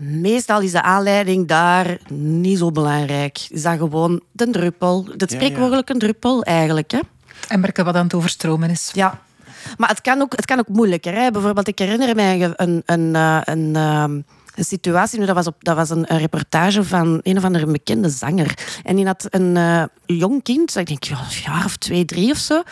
meestal 0.01 0.61
is 0.61 0.73
de 0.73 0.83
aanleiding 0.83 1.49
daar 1.49 1.99
niet 2.13 2.59
zo 2.59 2.71
belangrijk. 2.71 3.47
Is 3.49 3.63
dat 3.63 3.79
gewoon 3.79 4.21
de 4.33 4.51
druppel, 4.51 5.07
het 5.11 5.31
Ja, 5.31 5.37
spreekwoordelijke 5.37 5.97
druppel 5.97 6.43
eigenlijk. 6.43 6.91
Hè. 6.91 6.99
En 7.49 7.61
merken 7.61 7.85
wat 7.85 7.95
aan 7.95 8.05
het 8.05 8.15
overstromen 8.15 8.71
is. 8.71 8.91
Ja. 8.93 9.21
Maar 9.77 9.89
het 9.89 10.01
kan 10.01 10.21
ook, 10.21 10.37
het 10.37 10.45
kan 10.45 10.59
ook 10.59 10.69
moeilijker. 10.69 11.15
Hè. 11.15 11.31
Bijvoorbeeld, 11.31 11.69
ik 11.69 11.79
herinner 11.79 12.15
mij 12.15 12.55
een, 12.57 12.83
een, 12.87 13.15
eh, 13.15 13.41
een, 13.45 13.77
ehm, 13.77 14.21
een 14.55 14.65
situatie. 14.65 15.19
nu, 15.19 15.27
Dat 15.27 15.35
was, 15.35 15.47
op, 15.47 15.57
dat 15.59 15.77
was 15.77 15.91
een, 15.91 16.13
een 16.13 16.19
reportage 16.19 16.85
van 16.85 17.21
een 17.23 17.37
of 17.37 17.45
andere 17.45 17.67
bekende 17.67 18.09
zanger. 18.09 18.55
En 18.85 18.97
die 18.97 19.07
had 19.07 19.27
een 19.31 19.57
eh, 19.57 19.83
jong 20.07 20.43
kind, 20.43 20.77
ik 20.77 20.87
denk 20.87 21.05
ja, 21.05 21.19
een 21.19 21.53
jaar 21.53 21.65
of 21.65 21.77
twee, 21.77 22.05
drie 22.05 22.31
of 22.31 22.39
zo. 22.39 22.63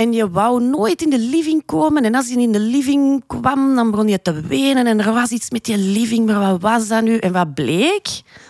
En 0.00 0.12
je 0.12 0.30
wou 0.30 0.62
nooit 0.62 1.02
in 1.02 1.10
de 1.10 1.18
living 1.18 1.62
komen. 1.64 2.04
En 2.04 2.14
als 2.14 2.28
hij 2.28 2.42
in 2.42 2.52
de 2.52 2.60
living 2.60 3.22
kwam, 3.26 3.74
dan 3.74 3.90
begon 3.90 4.08
je 4.08 4.22
te 4.22 4.40
wenen. 4.40 4.86
En 4.86 5.00
er 5.00 5.12
was 5.12 5.30
iets 5.30 5.50
met 5.50 5.64
die 5.64 5.76
living, 5.76 6.26
maar 6.26 6.40
wat 6.40 6.60
was 6.60 6.88
dat 6.88 7.02
nu? 7.02 7.16
En 7.16 7.32
wat 7.32 7.54
bleek? 7.54 8.04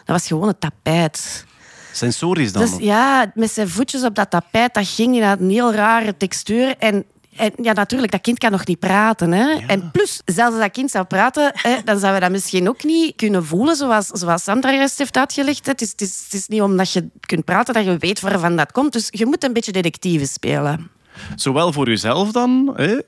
Dat 0.04 0.06
was 0.06 0.26
gewoon 0.26 0.48
het 0.48 0.60
tapijt. 0.60 1.44
Sensorisch 1.92 2.52
dan. 2.52 2.62
Dus 2.62 2.76
ja, 2.78 3.30
met 3.34 3.50
zijn 3.50 3.68
voetjes 3.68 4.04
op 4.04 4.14
dat 4.14 4.30
tapijt, 4.30 4.74
dat 4.74 4.88
ging 4.88 5.16
in 5.16 5.22
een 5.22 5.50
heel 5.50 5.72
rare 5.72 6.16
textuur. 6.16 6.74
En, 6.78 7.04
en 7.36 7.52
ja, 7.62 7.72
natuurlijk, 7.72 8.12
dat 8.12 8.20
kind 8.20 8.38
kan 8.38 8.50
nog 8.50 8.66
niet 8.66 8.78
praten. 8.78 9.32
Hè? 9.32 9.66
En 9.66 9.90
plus, 9.90 10.20
zelfs 10.24 10.52
als 10.52 10.62
dat 10.62 10.72
kind 10.72 10.90
zou 10.90 11.04
praten, 11.04 11.50
hè, 11.54 11.76
dan 11.84 11.98
zouden 11.98 12.14
we 12.14 12.20
dat 12.20 12.30
misschien 12.30 12.68
ook 12.68 12.84
niet 12.84 13.16
kunnen 13.16 13.44
voelen, 13.44 13.76
zoals, 13.76 14.06
zoals 14.06 14.42
Sandra 14.42 14.72
juist 14.72 14.98
heeft 14.98 15.16
uitgelegd. 15.16 15.66
Het 15.66 15.80
is, 15.80 15.90
het, 15.90 16.00
is, 16.00 16.22
het 16.24 16.34
is 16.34 16.48
niet 16.48 16.62
omdat 16.62 16.92
je 16.92 17.08
kunt 17.20 17.44
praten 17.44 17.74
dat 17.74 17.84
je 17.84 17.96
weet 17.96 18.20
waarvan 18.20 18.56
dat 18.56 18.72
komt. 18.72 18.92
Dus 18.92 19.08
je 19.10 19.26
moet 19.26 19.44
een 19.44 19.52
beetje 19.52 19.72
detectieve 19.72 20.26
spelen. 20.26 20.98
Zowel 21.34 21.72
voor 21.72 21.88
uzelf 21.88 22.32
dan, 22.32 22.72
hè, 22.74 22.98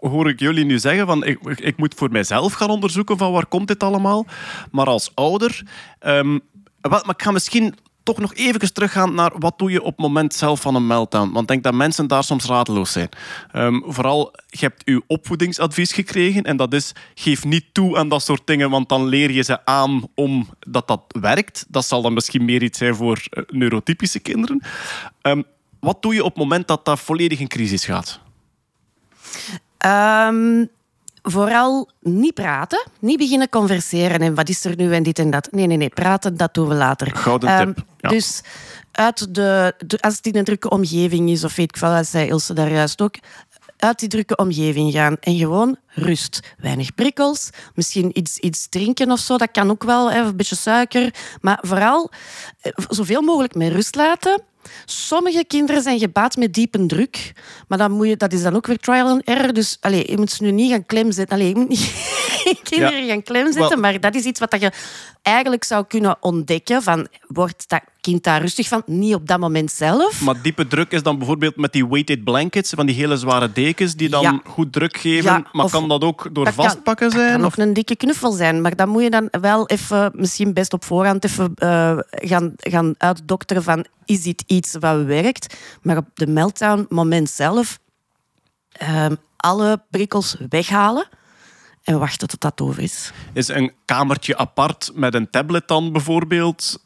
hoor 0.00 0.28
ik 0.28 0.40
jullie 0.40 0.64
nu 0.64 0.78
zeggen 0.78 1.06
van 1.06 1.24
ik, 1.24 1.38
ik 1.60 1.76
moet 1.76 1.94
voor 1.94 2.10
mijzelf 2.10 2.52
gaan 2.52 2.70
onderzoeken 2.70 3.18
van 3.18 3.32
waar 3.32 3.46
komt 3.46 3.68
dit 3.68 3.82
allemaal. 3.82 4.26
Maar 4.70 4.86
als 4.86 5.10
ouder, 5.14 5.62
wel, 6.00 6.40
maar 6.80 7.14
ik 7.14 7.22
ga 7.22 7.30
misschien 7.30 7.74
toch 8.14 8.18
nog 8.18 8.34
even 8.34 8.72
teruggaan 8.74 9.14
naar 9.14 9.32
wat 9.38 9.58
doe 9.58 9.70
je 9.70 9.82
op 9.82 9.96
het 9.96 10.06
moment 10.06 10.34
zelf 10.34 10.60
van 10.60 10.74
een 10.74 10.86
meltdown. 10.86 11.32
Want 11.32 11.40
ik 11.40 11.48
denk 11.48 11.62
dat 11.62 11.74
mensen 11.74 12.06
daar 12.06 12.24
soms 12.24 12.44
radeloos 12.44 12.92
zijn. 12.92 13.08
Ehm, 13.52 13.80
vooral, 13.84 14.34
je 14.46 14.58
hebt 14.58 14.84
uw 14.84 15.02
opvoedingsadvies 15.06 15.92
gekregen 15.92 16.42
en 16.42 16.56
dat 16.56 16.72
is 16.72 16.92
geef 17.14 17.44
niet 17.44 17.64
toe 17.72 17.96
aan 17.96 18.08
dat 18.08 18.22
soort 18.22 18.46
dingen, 18.46 18.70
want 18.70 18.88
dan 18.88 19.06
leer 19.06 19.30
je 19.30 19.42
ze 19.42 19.64
aan 19.64 20.02
om 20.14 20.48
dat 20.60 20.88
dat 20.88 21.02
werkt. 21.20 21.66
Dat 21.68 21.84
zal 21.84 22.02
dan 22.02 22.12
misschien 22.12 22.44
meer 22.44 22.62
iets 22.62 22.78
zijn 22.78 22.94
voor 22.94 23.20
eh, 23.30 23.42
neurotypische 23.48 24.20
kinderen. 24.20 24.62
Ehm, 25.22 25.42
wat 25.80 26.02
doe 26.02 26.14
je 26.14 26.24
op 26.24 26.28
het 26.34 26.38
moment 26.42 26.68
dat 26.68 26.84
dat 26.84 27.00
volledig 27.00 27.38
in 27.40 27.48
crisis 27.48 27.84
gaat? 27.84 28.20
Ehm, 29.78 30.64
vooral 31.22 31.90
niet 32.00 32.34
praten, 32.34 32.86
niet 33.00 33.18
beginnen 33.18 33.48
converseren 33.48 34.20
en 34.20 34.34
wat 34.34 34.48
is 34.48 34.64
er 34.64 34.76
nu 34.76 34.94
en 34.94 35.02
dit 35.02 35.18
en 35.18 35.30
dat. 35.30 35.48
Nee, 35.52 35.66
nee, 35.66 35.76
nee, 35.76 35.88
praten, 35.88 36.36
dat 36.36 36.54
doen 36.54 36.68
we 36.68 36.74
later. 36.74 37.16
Gouden 37.16 37.48
Ehm, 37.48 37.66
tip, 37.72 37.84
ja. 37.98 38.08
Dus 38.08 38.40
uit 38.92 39.34
de, 39.34 39.74
de- 39.86 40.00
als 40.00 40.16
het 40.16 40.26
in 40.26 40.36
een 40.36 40.44
drukke 40.44 40.70
omgeving 40.70 41.30
is, 41.30 41.44
of 41.44 41.56
weet 41.56 41.74
ik 41.76 41.80
dat 41.80 42.06
zei 42.06 42.28
Ilse 42.28 42.54
daar 42.54 42.70
juist 42.72 43.00
ook, 43.02 43.14
uit 43.76 43.98
die 43.98 44.08
drukke 44.08 44.36
omgeving 44.36 44.92
gaan 44.92 45.16
en 45.20 45.36
gewoon 45.36 45.76
rust. 45.88 46.54
Weinig 46.58 46.94
prikkels, 46.94 47.50
misschien 47.74 48.18
iets, 48.18 48.38
iets 48.38 48.68
drinken 48.68 49.10
of 49.10 49.18
zo, 49.18 49.36
dat 49.36 49.50
kan 49.50 49.70
ook 49.70 49.84
wel, 49.84 50.10
hè, 50.10 50.20
een 50.20 50.36
beetje 50.36 50.56
suiker. 50.56 51.14
Maar 51.40 51.58
vooral 51.62 52.10
eh, 52.60 52.72
zoveel 52.88 53.22
mogelijk 53.22 53.54
met 53.54 53.72
rust 53.72 53.94
laten. 53.94 54.42
Sommige 54.84 55.44
kinderen 55.46 55.82
zijn 55.82 55.98
gebaat 55.98 56.36
met 56.36 56.54
diepe 56.54 56.86
druk, 56.86 57.32
maar 57.68 57.78
dan 57.78 57.92
moet 57.92 58.08
je, 58.08 58.16
dat 58.16 58.32
is 58.32 58.42
dan 58.42 58.56
ook 58.56 58.66
weer 58.66 58.78
trial 58.78 59.08
and 59.08 59.22
error. 59.24 59.52
Dus 59.52 59.76
allez, 59.80 60.08
je 60.08 60.16
moet 60.16 60.30
ze 60.30 60.42
nu 60.42 60.50
niet 60.50 60.70
gaan 60.70 60.86
klemzetten. 60.86 61.36
Allez, 61.36 61.48
je 61.48 61.56
moet 61.56 61.68
niet 61.68 61.92
kinderen 62.70 63.06
gaan 63.08 63.22
klemzetten, 63.22 63.68
Wel- 63.80 63.90
maar 63.90 64.00
dat 64.00 64.14
is 64.14 64.24
iets 64.24 64.40
wat 64.40 64.50
dat 64.50 64.60
je 64.60 64.72
eigenlijk 65.22 65.64
zou 65.64 65.84
kunnen 65.88 66.16
ontdekken. 66.20 66.82
Van, 66.82 67.06
wordt 67.26 67.68
dat 67.68 67.80
kind 68.00 68.24
daar 68.24 68.40
rustig 68.40 68.68
van? 68.68 68.82
Niet 68.86 69.14
op 69.14 69.26
dat 69.28 69.38
moment 69.38 69.70
zelf. 69.72 70.20
Maar 70.20 70.42
diepe 70.42 70.66
druk 70.66 70.92
is 70.92 71.02
dan 71.02 71.18
bijvoorbeeld 71.18 71.56
met 71.56 71.72
die 71.72 71.86
weighted 71.88 72.24
blankets, 72.24 72.70
van 72.70 72.86
die 72.86 72.94
hele 72.94 73.16
zware 73.16 73.52
dekens 73.52 73.94
die 73.94 74.08
dan 74.08 74.22
Ja. 74.22 74.40
goed 74.44 74.72
druk 74.72 74.96
geven. 74.96 75.30
Ja, 75.32 75.44
maar 75.52 75.70
kan 75.70 75.88
dat 75.88 76.02
ook 76.04 76.28
door 76.34 76.44
Dat 76.44 76.54
kan- 76.54 76.64
vastpakken 76.64 77.08
Dat 77.10 77.18
zijn? 77.18 77.30
kan 77.32 77.44
Of- 77.44 77.52
ook 77.58 77.66
een 77.66 77.72
dikke 77.72 77.96
knuffel 77.96 78.32
zijn, 78.32 78.60
maar 78.60 78.76
dan 78.76 78.88
moet 78.88 79.02
je 79.02 79.10
dan 79.10 79.28
wel 79.40 79.66
even, 79.66 80.10
misschien 80.14 80.52
best 80.52 80.72
op 80.72 80.84
voorhand, 80.84 81.24
even 81.24 81.52
eh, 81.54 81.98
gaan, 82.10 82.52
gaan 82.56 82.94
uitdokteren 82.98 83.62
van 83.62 83.84
is 84.04 84.22
dit 84.22 84.42
iets 84.46 84.76
wat 84.80 85.02
werkt? 85.04 85.56
Maar 85.82 85.96
op 85.96 86.06
de 86.14 86.26
meltdown 86.26 86.86
moment 86.88 87.30
zelf 87.30 87.78
ehm, 88.72 89.14
alle 89.36 89.82
prikkels 89.90 90.36
weghalen 90.48 91.08
en 91.88 91.98
wachten 91.98 92.28
tot 92.28 92.40
dat 92.40 92.60
over 92.60 92.82
is. 92.82 93.12
Is 93.32 93.48
een 93.48 93.72
kamertje 93.84 94.36
apart 94.36 94.90
met 94.94 95.14
een 95.14 95.30
tablet 95.30 95.68
dan 95.68 95.92
bijvoorbeeld 95.92 96.80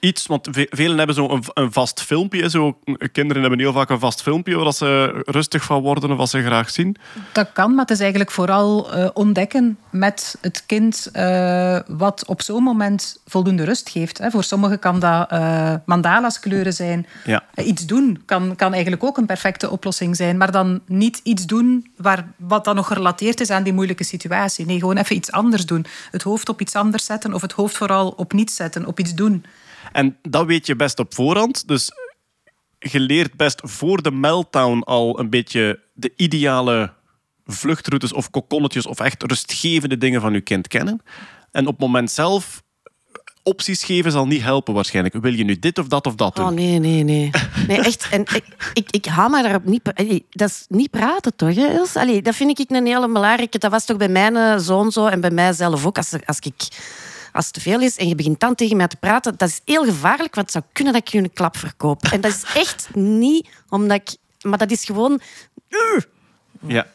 iets? 0.00 0.26
Want 0.26 0.48
ve- 0.50 0.66
velen 0.70 0.98
hebben 0.98 1.16
zo 1.16 1.28
een, 1.28 1.42
een 1.54 1.72
vast 1.72 2.02
filmpje. 2.02 2.50
Zo, 2.50 2.78
kinderen 3.12 3.40
hebben 3.42 3.60
heel 3.60 3.72
vaak 3.72 3.90
een 3.90 3.98
vast 3.98 4.22
filmpje 4.22 4.56
waar 4.56 4.72
ze 4.72 5.22
rustig 5.24 5.64
van 5.64 5.82
worden 5.82 6.10
of 6.10 6.16
wat 6.16 6.30
ze 6.30 6.42
graag 6.42 6.70
zien. 6.70 6.96
Dat 7.32 7.52
kan, 7.52 7.70
maar 7.70 7.80
het 7.80 7.90
is 7.90 8.00
eigenlijk 8.00 8.30
vooral 8.30 8.92
eh, 8.92 9.08
ontdekken 9.14 9.78
met 9.90 10.38
het 10.40 10.62
kind 10.66 11.08
eh, 11.12 11.78
wat 11.86 12.26
op 12.26 12.42
zo'n 12.42 12.62
moment 12.62 13.20
voldoende 13.26 13.64
rust 13.64 13.88
geeft. 13.90 14.18
Hè. 14.18 14.30
Voor 14.30 14.44
sommigen 14.44 14.78
kan 14.78 15.00
dat 15.00 15.30
eh, 15.30 15.74
mandala's 15.84 16.40
kleuren 16.40 16.72
zijn. 16.72 17.06
Ja. 17.24 17.44
Iets 17.54 17.86
doen 17.86 18.22
kan, 18.24 18.56
kan 18.56 18.72
eigenlijk 18.72 19.04
ook 19.04 19.16
een 19.16 19.26
perfecte 19.26 19.70
oplossing 19.70 20.16
zijn, 20.16 20.36
maar 20.36 20.52
dan 20.52 20.80
niet 20.86 21.20
iets 21.22 21.46
doen 21.46 21.90
waar, 21.96 22.26
wat 22.36 22.64
dan 22.64 22.74
nog 22.74 22.86
gerelateerd 22.86 23.40
is 23.40 23.50
aan 23.50 23.62
die 23.62 23.72
moeilijke 23.72 24.04
situatie. 24.04 24.66
Nee, 24.66 24.78
gewoon 24.78 24.96
even 24.96 25.16
iets 25.16 25.32
anders 25.32 25.66
doen. 25.66 25.86
Het 26.10 26.22
hoofd 26.22 26.48
op 26.48 26.60
iets 26.60 26.74
anders 26.74 27.04
zetten 27.04 27.34
of 27.34 27.42
het 27.42 27.52
hoofd 27.52 27.76
vooral 27.76 28.14
op 28.16 28.32
niets 28.32 28.56
zetten, 28.56 28.86
op 28.86 28.98
iets 28.98 29.14
doen. 29.14 29.44
En 29.92 30.16
dat 30.22 30.46
weet 30.46 30.66
je 30.66 30.76
best 30.76 30.98
op 30.98 31.14
voorhand. 31.14 31.68
Dus 31.68 31.90
je 32.78 33.00
leert 33.00 33.34
best 33.34 33.60
voor 33.64 34.02
de 34.02 34.10
meltdown 34.10 34.82
al 34.84 35.18
een 35.18 35.30
beetje 35.30 35.80
de 35.92 36.12
ideale 36.16 36.92
vluchtroutes 37.46 38.12
of 38.12 38.30
kokonnetjes 38.30 38.86
of 38.86 39.00
echt 39.00 39.22
rustgevende 39.22 39.98
dingen 39.98 40.20
van 40.20 40.32
je 40.32 40.40
kind 40.40 40.68
kennen. 40.68 41.02
En 41.50 41.66
op 41.66 41.72
het 41.72 41.80
moment 41.80 42.10
zelf 42.10 42.62
opties 43.48 43.84
geven 43.84 44.12
zal 44.12 44.26
niet 44.26 44.42
helpen 44.42 44.74
waarschijnlijk. 44.74 45.14
Wil 45.14 45.34
je 45.34 45.44
nu 45.44 45.58
dit 45.58 45.78
of 45.78 45.86
dat 45.86 46.06
of 46.06 46.14
dat 46.14 46.36
doen? 46.36 46.44
Oh 46.44 46.50
nee, 46.50 46.78
nee, 46.78 47.02
nee. 47.02 47.30
Nee, 47.68 47.78
echt. 47.78 48.08
En 48.10 48.20
ik, 48.20 48.44
ik, 48.72 48.90
ik 48.90 49.06
haal 49.06 49.28
me 49.28 49.42
daarop 49.42 49.64
niet... 49.64 49.84
Dat 50.30 50.48
is 50.48 50.64
niet 50.68 50.90
praten, 50.90 51.36
toch, 51.36 51.54
hè, 51.54 51.66
Els? 51.66 51.96
Allee, 51.96 52.22
dat 52.22 52.34
vind 52.34 52.58
ik 52.58 52.70
een 52.70 52.86
hele 52.86 53.08
belangrijke... 53.08 53.58
Dat 53.58 53.70
was 53.70 53.84
toch 53.84 53.96
bij 53.96 54.08
mijn 54.08 54.36
eh, 54.36 54.58
zoon 54.58 54.92
zo 54.92 55.06
en 55.06 55.20
bij 55.20 55.30
mijzelf 55.30 55.86
ook. 55.86 55.96
Als, 55.96 56.12
als, 56.26 56.38
ik, 56.38 56.68
als 57.38 57.46
het 57.46 57.54
te 57.54 57.60
veel 57.60 57.80
is 57.80 57.96
en 57.96 58.08
je 58.08 58.14
begint 58.14 58.40
dan 58.40 58.54
tegen 58.54 58.76
mij 58.76 58.88
te 58.88 58.96
praten, 58.96 59.34
dat 59.36 59.48
is 59.48 59.60
heel 59.64 59.84
gevaarlijk, 59.84 60.34
want 60.34 60.46
het 60.46 60.50
zou 60.50 60.64
kunnen 60.72 60.92
dat 60.92 61.02
ik 61.02 61.08
je 61.08 61.18
een 61.18 61.32
klap 61.32 61.56
verkoop. 61.56 62.02
En 62.04 62.20
dat 62.20 62.30
is 62.32 62.42
echt 62.62 62.94
niet 62.94 63.48
omdat 63.68 63.96
ik... 63.96 64.16
Maar 64.42 64.58
dat 64.58 64.70
is 64.70 64.84
gewoon... 64.84 65.20
Ja. 66.66 66.86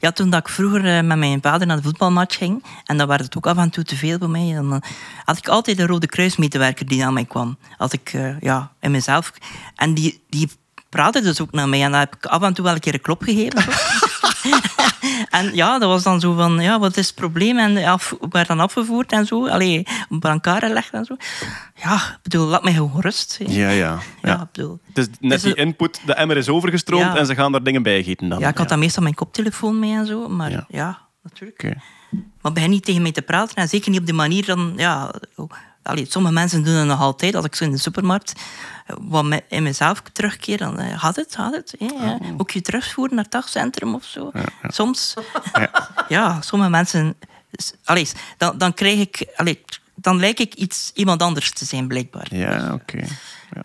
Ja, 0.00 0.12
toen 0.12 0.30
dat 0.30 0.40
ik 0.40 0.48
vroeger 0.48 0.96
eh, 0.96 1.02
met 1.02 1.18
mijn 1.18 1.42
vader 1.42 1.66
naar 1.66 1.76
de 1.76 1.82
voetbalmatch 1.82 2.36
ging, 2.36 2.64
en 2.84 2.96
dan 2.96 3.06
werd 3.08 3.20
het 3.20 3.36
ook 3.36 3.46
af 3.46 3.56
en 3.56 3.70
toe 3.70 3.84
te 3.84 3.96
veel 3.96 4.18
voor 4.18 4.30
mij, 4.30 4.52
dan 4.54 4.72
eh, 4.72 4.90
had 5.24 5.38
ik 5.38 5.48
altijd 5.48 5.78
een 5.78 5.86
Rode 5.86 6.06
Kruismedewerker 6.06 6.86
die 6.86 6.98
naar 6.98 7.12
mij 7.12 7.24
kwam. 7.24 7.58
Als 7.78 7.92
ik, 7.92 8.12
eh, 8.12 8.40
ja, 8.40 8.72
in 8.80 8.90
mezelf... 8.90 9.32
En 9.76 9.94
die, 9.94 10.24
die 10.28 10.50
praatte 10.88 11.20
dus 11.20 11.40
ook 11.40 11.52
naar 11.52 11.68
mij, 11.68 11.82
en 11.82 11.90
dan 11.90 12.00
heb 12.00 12.14
ik 12.14 12.26
af 12.26 12.42
en 12.42 12.54
toe 12.54 12.64
wel 12.64 12.74
een 12.74 12.80
keer 12.80 12.94
een 12.94 13.00
klop 13.00 13.22
gegeven. 13.22 13.64
en 15.38 15.54
ja, 15.54 15.78
dat 15.78 15.88
was 15.88 16.02
dan 16.02 16.20
zo 16.20 16.34
van, 16.34 16.60
ja, 16.60 16.78
wat 16.78 16.96
is 16.96 17.06
het 17.06 17.14
probleem? 17.14 17.58
En 17.58 17.84
af, 17.84 18.14
werd 18.30 18.48
dan 18.48 18.60
afgevoerd 18.60 19.12
en 19.12 19.26
zo, 19.26 19.48
allee, 19.48 19.86
op 20.08 20.24
elkaar 20.24 20.60
gelegd 20.60 20.92
en 20.92 21.04
zo. 21.04 21.16
Ja, 21.74 21.94
ik 21.94 22.18
bedoel, 22.22 22.46
laat 22.46 22.62
mij 22.64 22.72
gewoon 22.72 23.00
rust. 23.00 23.38
Ja, 23.46 23.70
ja. 23.70 23.98
Ja, 24.22 24.48
bedoel... 24.52 24.78
Het 24.92 24.98
is 24.98 25.06
net 25.20 25.30
Dus 25.30 25.42
die 25.42 25.54
input, 25.54 26.00
de 26.06 26.14
emmer 26.14 26.36
is 26.36 26.48
overgestroomd 26.48 27.04
Ja. 27.04 27.16
en 27.16 27.26
ze 27.26 27.34
gaan 27.34 27.52
daar 27.52 27.62
dingen 27.62 27.82
bij 27.82 28.02
gieten 28.02 28.28
dan. 28.28 28.38
Ja, 28.38 28.48
ik 28.48 28.58
had 28.58 28.68
dan 28.68 28.78
meestal 28.78 29.02
mijn 29.02 29.14
koptelefoon 29.14 29.78
mee 29.78 29.94
en 29.94 30.06
zo, 30.06 30.28
maar 30.28 30.50
Ja. 30.50 30.64
ja, 30.68 30.98
natuurlijk. 31.22 31.62
Oké. 31.64 31.74
Maar 32.40 32.52
begin 32.52 32.70
niet 32.70 32.84
tegen 32.84 33.02
mij 33.02 33.12
te 33.12 33.22
praten. 33.22 33.56
En 33.56 33.68
zeker 33.68 33.90
niet 33.90 34.00
op 34.00 34.06
de 34.06 34.12
manier 34.12 34.44
dan... 34.46 34.72
Ja, 34.76 35.14
oh, 35.36 35.50
allee, 35.84 36.06
sommige 36.08 36.34
mensen 36.34 36.64
doen 36.64 36.74
het 36.74 36.86
nog 36.86 37.00
altijd. 37.00 37.34
Als 37.34 37.44
ik 37.44 37.54
zo 37.54 37.64
in 37.64 37.70
de 37.70 37.78
supermarkt 37.78 38.32
eh, 38.86 38.96
wat 39.00 39.42
in 39.48 39.62
mezelf 39.62 40.02
terugkeer, 40.12 40.58
dan 40.58 40.78
eh, 40.78 40.98
gaat 41.00 41.16
het, 41.16 41.34
gaat 41.34 41.54
het. 41.54 41.74
ja. 41.78 42.18
Ook 42.36 42.50
je 42.50 42.60
terugvoeren 42.60 43.14
naar 43.14 43.24
het 43.24 43.32
dagcentrum 43.32 43.94
of 43.94 44.04
zo. 44.04 44.30
Soms... 44.68 45.14
Ja. 46.08 46.40
sommige 46.40 46.70
mensen... 46.70 47.14
Allee, 47.84 48.08
dan, 48.36 48.58
dan 48.58 48.74
krijg 48.74 48.98
ik... 48.98 49.26
Allee, 49.36 49.64
dan 49.94 50.18
lijk 50.18 50.40
ik 50.40 50.54
iets, 50.54 50.90
iemand 50.94 51.22
anders 51.22 51.50
te 51.50 51.64
zijn, 51.64 51.88
blijkbaar. 51.88 52.36
Ja, 52.36 52.72
oké. 52.72 53.06
Ja. 53.54 53.62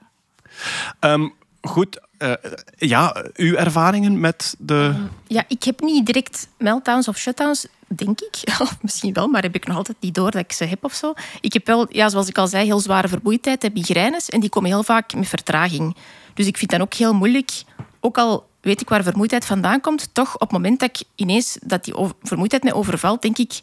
Ehm, 1.00 1.30
goed, 1.62 2.00
eh, 2.20 2.34
ja, 2.78 3.26
uw 3.34 3.56
ervaringen 3.56 4.20
met 4.20 4.56
de... 4.58 4.94
Ja, 5.28 5.44
ik 5.48 5.64
heb 5.64 5.80
niet 5.80 6.06
direct 6.06 6.48
meltdowns 6.58 7.08
of 7.08 7.18
shutdowns, 7.18 7.68
denk 7.88 8.20
ik. 8.22 8.60
Misschien 8.82 9.14
wel, 9.14 9.28
maar 9.28 9.42
heb 9.42 9.56
ik 9.56 9.68
nog 9.68 9.78
altijd 9.78 9.98
niet 10.00 10.16
door 10.16 10.32
dat 10.32 10.42
ik 10.42 10.52
ze 10.52 10.64
heb 10.64 10.84
of 10.84 10.94
zo. 10.94 11.14
Ik 11.42 11.54
heb 11.54 11.66
wel, 11.68 11.88
ja, 11.90 12.10
zoals 12.10 12.28
ik 12.28 12.38
al 12.38 12.48
zei, 12.48 12.66
heel 12.66 12.80
zware 12.80 13.08
vermoeidheid, 13.08 13.62
heb 13.62 13.74
migraines. 13.74 14.30
En 14.30 14.40
die 14.40 14.50
komen 14.50 14.70
heel 14.70 14.84
vaak 14.84 15.14
met 15.14 15.28
vertraging. 15.28 15.96
Dus 16.34 16.48
ik 16.48 16.58
vind 16.58 16.72
dat 16.72 16.82
ook 16.82 16.94
heel 16.94 17.14
moeilijk. 17.14 17.52
Ook 18.00 18.18
al 18.18 18.48
weet 18.62 18.82
ik 18.82 18.90
waar 18.90 19.04
vermoeidheid 19.04 19.46
vandaan 19.46 19.82
komt, 19.82 20.10
toch 20.14 20.34
op 20.34 20.40
het 20.40 20.52
moment 20.52 20.80
dat 20.80 20.90
ik 20.90 21.08
ineens 21.16 21.58
dat 21.62 21.84
die 21.84 21.94
vermoeidheid 22.22 22.64
mij 22.64 22.74
overvalt, 22.74 23.22
denk 23.22 23.38
ik... 23.38 23.60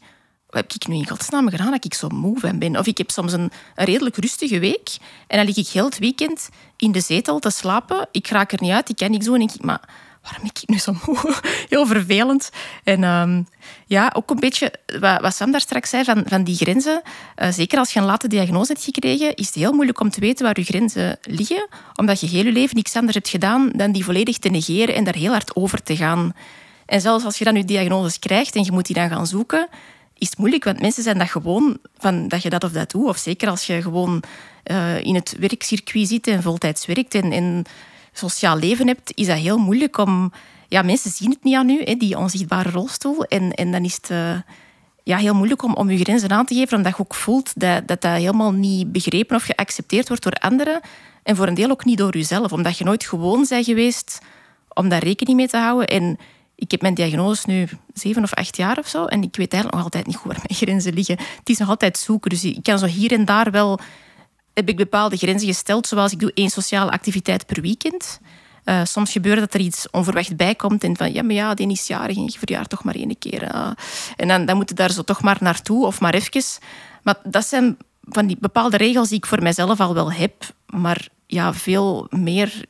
Heb 0.56 0.72
ik 0.72 0.86
nu 0.86 0.94
in 0.94 1.08
godsnaam 1.08 1.48
gedaan 1.48 1.70
dat 1.70 1.84
ik 1.84 1.94
zo 1.94 2.08
moe 2.08 2.38
van 2.38 2.58
ben? 2.58 2.76
Of 2.76 2.86
ik 2.86 2.98
heb 2.98 3.10
soms 3.10 3.32
een, 3.32 3.50
redelijk 3.74 4.16
rustige 4.16 4.58
week 4.58 4.96
en 5.26 5.36
dan 5.36 5.46
lig 5.46 5.56
ik 5.56 5.66
heel 5.66 5.84
het 5.84 5.98
weekend 5.98 6.48
in 6.76 6.92
de 6.92 7.00
zetel 7.00 7.38
te 7.38 7.50
slapen. 7.50 8.08
Ik 8.12 8.28
raak 8.28 8.52
er 8.52 8.62
niet 8.62 8.72
uit, 8.72 8.88
ik 8.88 8.96
kan 8.96 9.10
niks 9.10 9.24
doen. 9.24 9.34
En 9.34 9.40
denk 9.40 9.52
ik, 9.52 9.62
maar 9.62 9.80
waarom 10.22 10.42
ben 10.42 10.62
ik 10.62 10.68
nu 10.68 10.78
zo 10.78 10.94
moe? 11.06 11.34
Heel 11.68 11.86
vervelend. 11.86 12.50
En 12.84 13.04
ehm, 13.04 13.42
ja, 13.86 14.12
ook 14.16 14.30
een 14.30 14.40
beetje 14.40 14.72
wat, 15.00 15.20
wat 15.20 15.34
Sam 15.34 15.50
daar 15.50 15.60
straks 15.60 15.90
zei 15.90 16.04
van, 16.04 16.22
van 16.26 16.44
die 16.44 16.56
grenzen. 16.56 17.02
Eh, 17.34 17.52
zeker 17.52 17.78
als 17.78 17.92
je 17.92 18.00
een 18.00 18.06
late 18.06 18.28
diagnose 18.28 18.72
hebt 18.72 18.84
gekregen, 18.84 19.34
is 19.34 19.46
het 19.46 19.54
heel 19.54 19.72
moeilijk 19.72 20.00
om 20.00 20.10
te 20.10 20.20
weten 20.20 20.44
waar 20.44 20.58
je 20.58 20.64
grenzen 20.64 21.18
liggen. 21.22 21.68
Omdat 21.94 22.20
je 22.20 22.26
heel 22.26 22.44
je 22.44 22.52
leven 22.52 22.76
niks 22.76 22.96
anders 22.96 23.14
hebt 23.14 23.28
gedaan 23.28 23.70
dan 23.74 23.92
die 23.92 24.04
volledig 24.04 24.38
te 24.38 24.48
negeren 24.48 24.94
en 24.94 25.04
daar 25.04 25.14
heel 25.14 25.32
hard 25.32 25.56
over 25.56 25.82
te 25.82 25.96
gaan. 25.96 26.34
En 26.86 27.00
zelfs 27.00 27.24
als 27.24 27.38
je 27.38 27.44
dan 27.44 27.54
je 27.54 27.64
diagnoses 27.64 28.18
krijgt 28.18 28.54
en 28.54 28.64
je 28.64 28.72
moet 28.72 28.86
die 28.86 28.94
dan 28.94 29.08
gaan 29.08 29.26
zoeken, 29.26 29.68
is 30.18 30.28
het 30.28 30.38
moeilijk, 30.38 30.64
want 30.64 30.80
mensen 30.80 31.02
zijn 31.02 31.18
dat 31.18 31.30
gewoon 31.30 31.78
van 31.98 32.28
dat 32.28 32.42
je 32.42 32.50
dat 32.50 32.64
of 32.64 32.70
dat 32.70 32.90
doet. 32.90 33.08
Of 33.08 33.16
zeker 33.16 33.48
als 33.48 33.66
je 33.66 33.82
gewoon 33.82 34.22
eh, 34.62 35.04
in 35.04 35.14
het 35.14 35.36
werkcircuit 35.38 36.08
zit 36.08 36.26
en 36.26 36.42
voltijds 36.42 36.86
werkt 36.86 37.14
en, 37.14 37.32
en 37.32 37.64
sociaal 38.12 38.58
leven 38.58 38.86
hebt, 38.86 39.12
is 39.14 39.26
dat 39.26 39.38
heel 39.38 39.58
moeilijk 39.58 39.98
om... 39.98 40.32
Ja, 40.68 40.82
mensen 40.82 41.10
zien 41.10 41.30
het 41.30 41.44
niet 41.44 41.54
aan 41.54 41.70
u, 41.70 41.96
die 41.96 42.18
onzichtbare 42.18 42.70
rolstoel. 42.70 43.24
En, 43.24 43.52
en 43.52 43.72
dan 43.72 43.84
is 43.84 43.94
het 43.94 44.10
eh, 44.10 44.38
ja, 45.02 45.16
heel 45.16 45.34
moeilijk 45.34 45.62
om, 45.62 45.74
om 45.74 45.90
je 45.90 45.98
grenzen 45.98 46.30
aan 46.30 46.46
te 46.46 46.54
geven, 46.54 46.76
omdat 46.76 46.96
je 46.96 47.02
ook 47.02 47.14
voelt 47.14 47.52
dat, 47.60 47.88
dat 47.88 48.00
dat 48.00 48.12
helemaal 48.12 48.52
niet 48.52 48.92
begrepen 48.92 49.36
of 49.36 49.42
geaccepteerd 49.42 50.08
wordt 50.08 50.22
door 50.22 50.32
anderen. 50.32 50.80
En 51.22 51.36
voor 51.36 51.46
een 51.46 51.54
deel 51.54 51.70
ook 51.70 51.84
niet 51.84 51.98
door 51.98 52.16
jezelf, 52.16 52.52
omdat 52.52 52.78
je 52.78 52.84
nooit 52.84 53.04
gewoon 53.04 53.46
bent 53.48 53.64
geweest 53.64 54.18
om 54.68 54.88
daar 54.88 55.02
rekening 55.02 55.36
mee 55.36 55.48
te 55.48 55.56
houden. 55.56 55.86
En 55.86 56.18
ik 56.56 56.70
heb 56.70 56.82
mijn 56.82 56.94
diagnose 56.94 57.42
nu 57.46 57.68
zeven 57.94 58.22
of 58.22 58.34
acht 58.34 58.56
jaar 58.56 58.78
of 58.78 58.86
zo. 58.86 59.04
En 59.04 59.22
ik 59.22 59.36
weet 59.36 59.52
eigenlijk 59.52 59.74
nog 59.74 59.84
altijd 59.84 60.06
niet 60.06 60.16
goed 60.16 60.32
waar 60.32 60.42
mijn 60.46 60.60
grenzen 60.62 60.94
liggen. 60.94 61.18
Het 61.18 61.48
is 61.48 61.58
nog 61.58 61.68
altijd 61.68 61.98
zoeken. 61.98 62.30
Dus 62.30 62.44
ik 62.44 62.62
kan 62.62 62.78
zo 62.78 62.86
hier 62.86 63.12
en 63.12 63.24
daar 63.24 63.50
wel... 63.50 63.78
Heb 64.54 64.68
ik 64.68 64.76
bepaalde 64.76 65.16
grenzen 65.16 65.48
gesteld, 65.48 65.86
zoals 65.86 66.12
ik 66.12 66.20
doe 66.20 66.30
één 66.34 66.50
sociale 66.50 66.90
activiteit 66.90 67.46
per 67.46 67.62
weekend. 67.62 68.20
Eh, 68.64 68.84
soms 68.84 69.12
gebeurt 69.12 69.38
dat 69.38 69.54
er 69.54 69.60
iets 69.60 69.90
onverwacht 69.90 70.36
bij 70.36 70.54
komt 70.54 70.84
en 70.84 70.96
van 70.96 71.12
ja, 71.12 71.22
maar 71.22 71.34
ja, 71.34 71.54
die 71.54 71.70
is 71.70 71.86
jarig 71.86 72.16
en 72.16 72.34
je 72.40 72.66
toch 72.66 72.84
maar 72.84 72.94
één 72.94 73.18
keer. 73.18 73.52
ah. 73.52 73.70
En 74.16 74.28
dan, 74.28 74.46
dan 74.46 74.56
moet 74.56 74.68
je 74.68 74.74
daar 74.74 74.90
zo 74.90 75.02
toch 75.02 75.22
maar 75.22 75.36
naartoe 75.40 75.86
of 75.86 76.00
maar 76.00 76.14
even. 76.14 76.42
Maar 77.02 77.16
dat 77.24 77.46
zijn 77.46 77.76
van 78.02 78.26
die 78.26 78.36
bepaalde 78.40 78.76
regels 78.76 79.08
die 79.08 79.18
ik 79.18 79.26
voor 79.26 79.42
mezelf 79.42 79.80
al 79.80 79.94
wel 79.94 80.12
heb, 80.12 80.32
maar 80.66 81.08
ja, 81.26 81.54
veel 81.54 82.06
meer. 82.10 82.64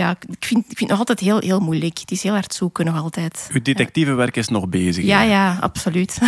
Ja, 0.00 0.10
ik 0.10 0.44
vind, 0.44 0.58
ik 0.58 0.76
vind 0.76 0.80
het 0.80 0.88
nog 0.88 0.98
altijd 0.98 1.20
heel, 1.20 1.38
heel 1.38 1.60
moeilijk. 1.60 1.98
Het 1.98 2.10
is 2.10 2.22
heel 2.22 2.32
hard 2.32 2.54
zoeken 2.54 2.84
nog 2.84 2.96
altijd. 2.96 3.48
Uw 3.52 3.62
detectivewerk 3.62 4.36
is 4.36 4.48
nog 4.48 4.68
bezig. 4.68 5.04
Ja, 5.04 5.22
ja, 5.22 5.56
absoluut. 5.60 6.18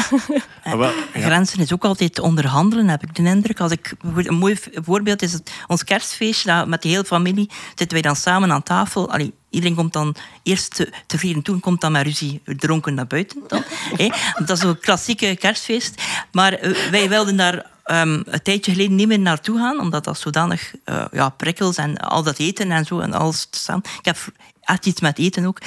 Ah, 0.65 0.79
wel, 0.79 0.91
ja. 1.15 1.21
Grenzen 1.21 1.61
is 1.61 1.73
ook 1.73 1.85
altijd 1.85 2.19
onderhandelen, 2.19 2.89
heb 2.89 3.03
ik 3.03 3.15
de 3.15 3.23
indruk. 3.23 3.61
Als 3.61 3.73
ik, 3.73 3.95
een 4.15 4.35
mooi 4.35 4.57
voorbeeld 4.75 5.23
is 5.23 5.33
het, 5.33 5.53
ons 5.67 5.85
kerstfeestje. 5.85 6.49
dat 6.49 6.67
met 6.67 6.83
de 6.83 6.89
hele 6.89 7.05
familie 7.05 7.51
zitten 7.69 7.89
wij 7.93 8.03
dan 8.03 8.17
samen 8.17 8.53
aan 8.53 8.63
tafel. 8.63 9.11
Allee, 9.11 9.33
iedereen 9.51 9.77
komt 9.77 9.93
dan 9.93 10.15
eerst 10.43 10.75
te- 10.75 10.93
tevreden 11.07 11.43
toe 11.43 11.55
en 11.55 11.61
komt 11.61 11.81
dan 11.81 11.93
met 11.93 12.03
ruzie 12.03 12.41
dronken 12.45 12.95
naar 12.95 13.07
buiten. 13.07 13.39
Dan, 13.49 13.63
hè. 13.97 14.09
Dat 14.45 14.57
is 14.57 14.61
zo'n 14.63 14.79
klassieke 14.79 15.37
kerstfeest. 15.37 16.03
Maar 16.33 16.53
eh, 16.53 16.91
wij 16.91 17.09
wilden 17.09 17.37
daar 17.37 17.71
ehm, 17.85 18.23
een 18.25 18.43
tijdje 18.43 18.73
geleden 18.73 18.95
niet 18.95 19.07
meer 19.09 19.19
naartoe 19.19 19.59
gaan, 19.59 19.81
omdat 19.81 20.05
dat 20.05 20.19
zodanig 20.19 20.75
eh, 20.85 21.05
ja, 21.13 21.29
prikkels 21.29 21.77
en 21.77 21.97
al 21.97 22.23
dat 22.23 22.39
eten 22.39 22.71
en 22.71 22.85
zo 22.85 23.01
en 23.01 23.13
alles 23.13 23.47
staan. 23.51 23.81
Ik 23.99 24.05
heb 24.05 24.17
echt 24.61 24.87
iets 24.87 25.01
met 25.01 25.19
eten 25.19 25.47
ook. 25.47 25.59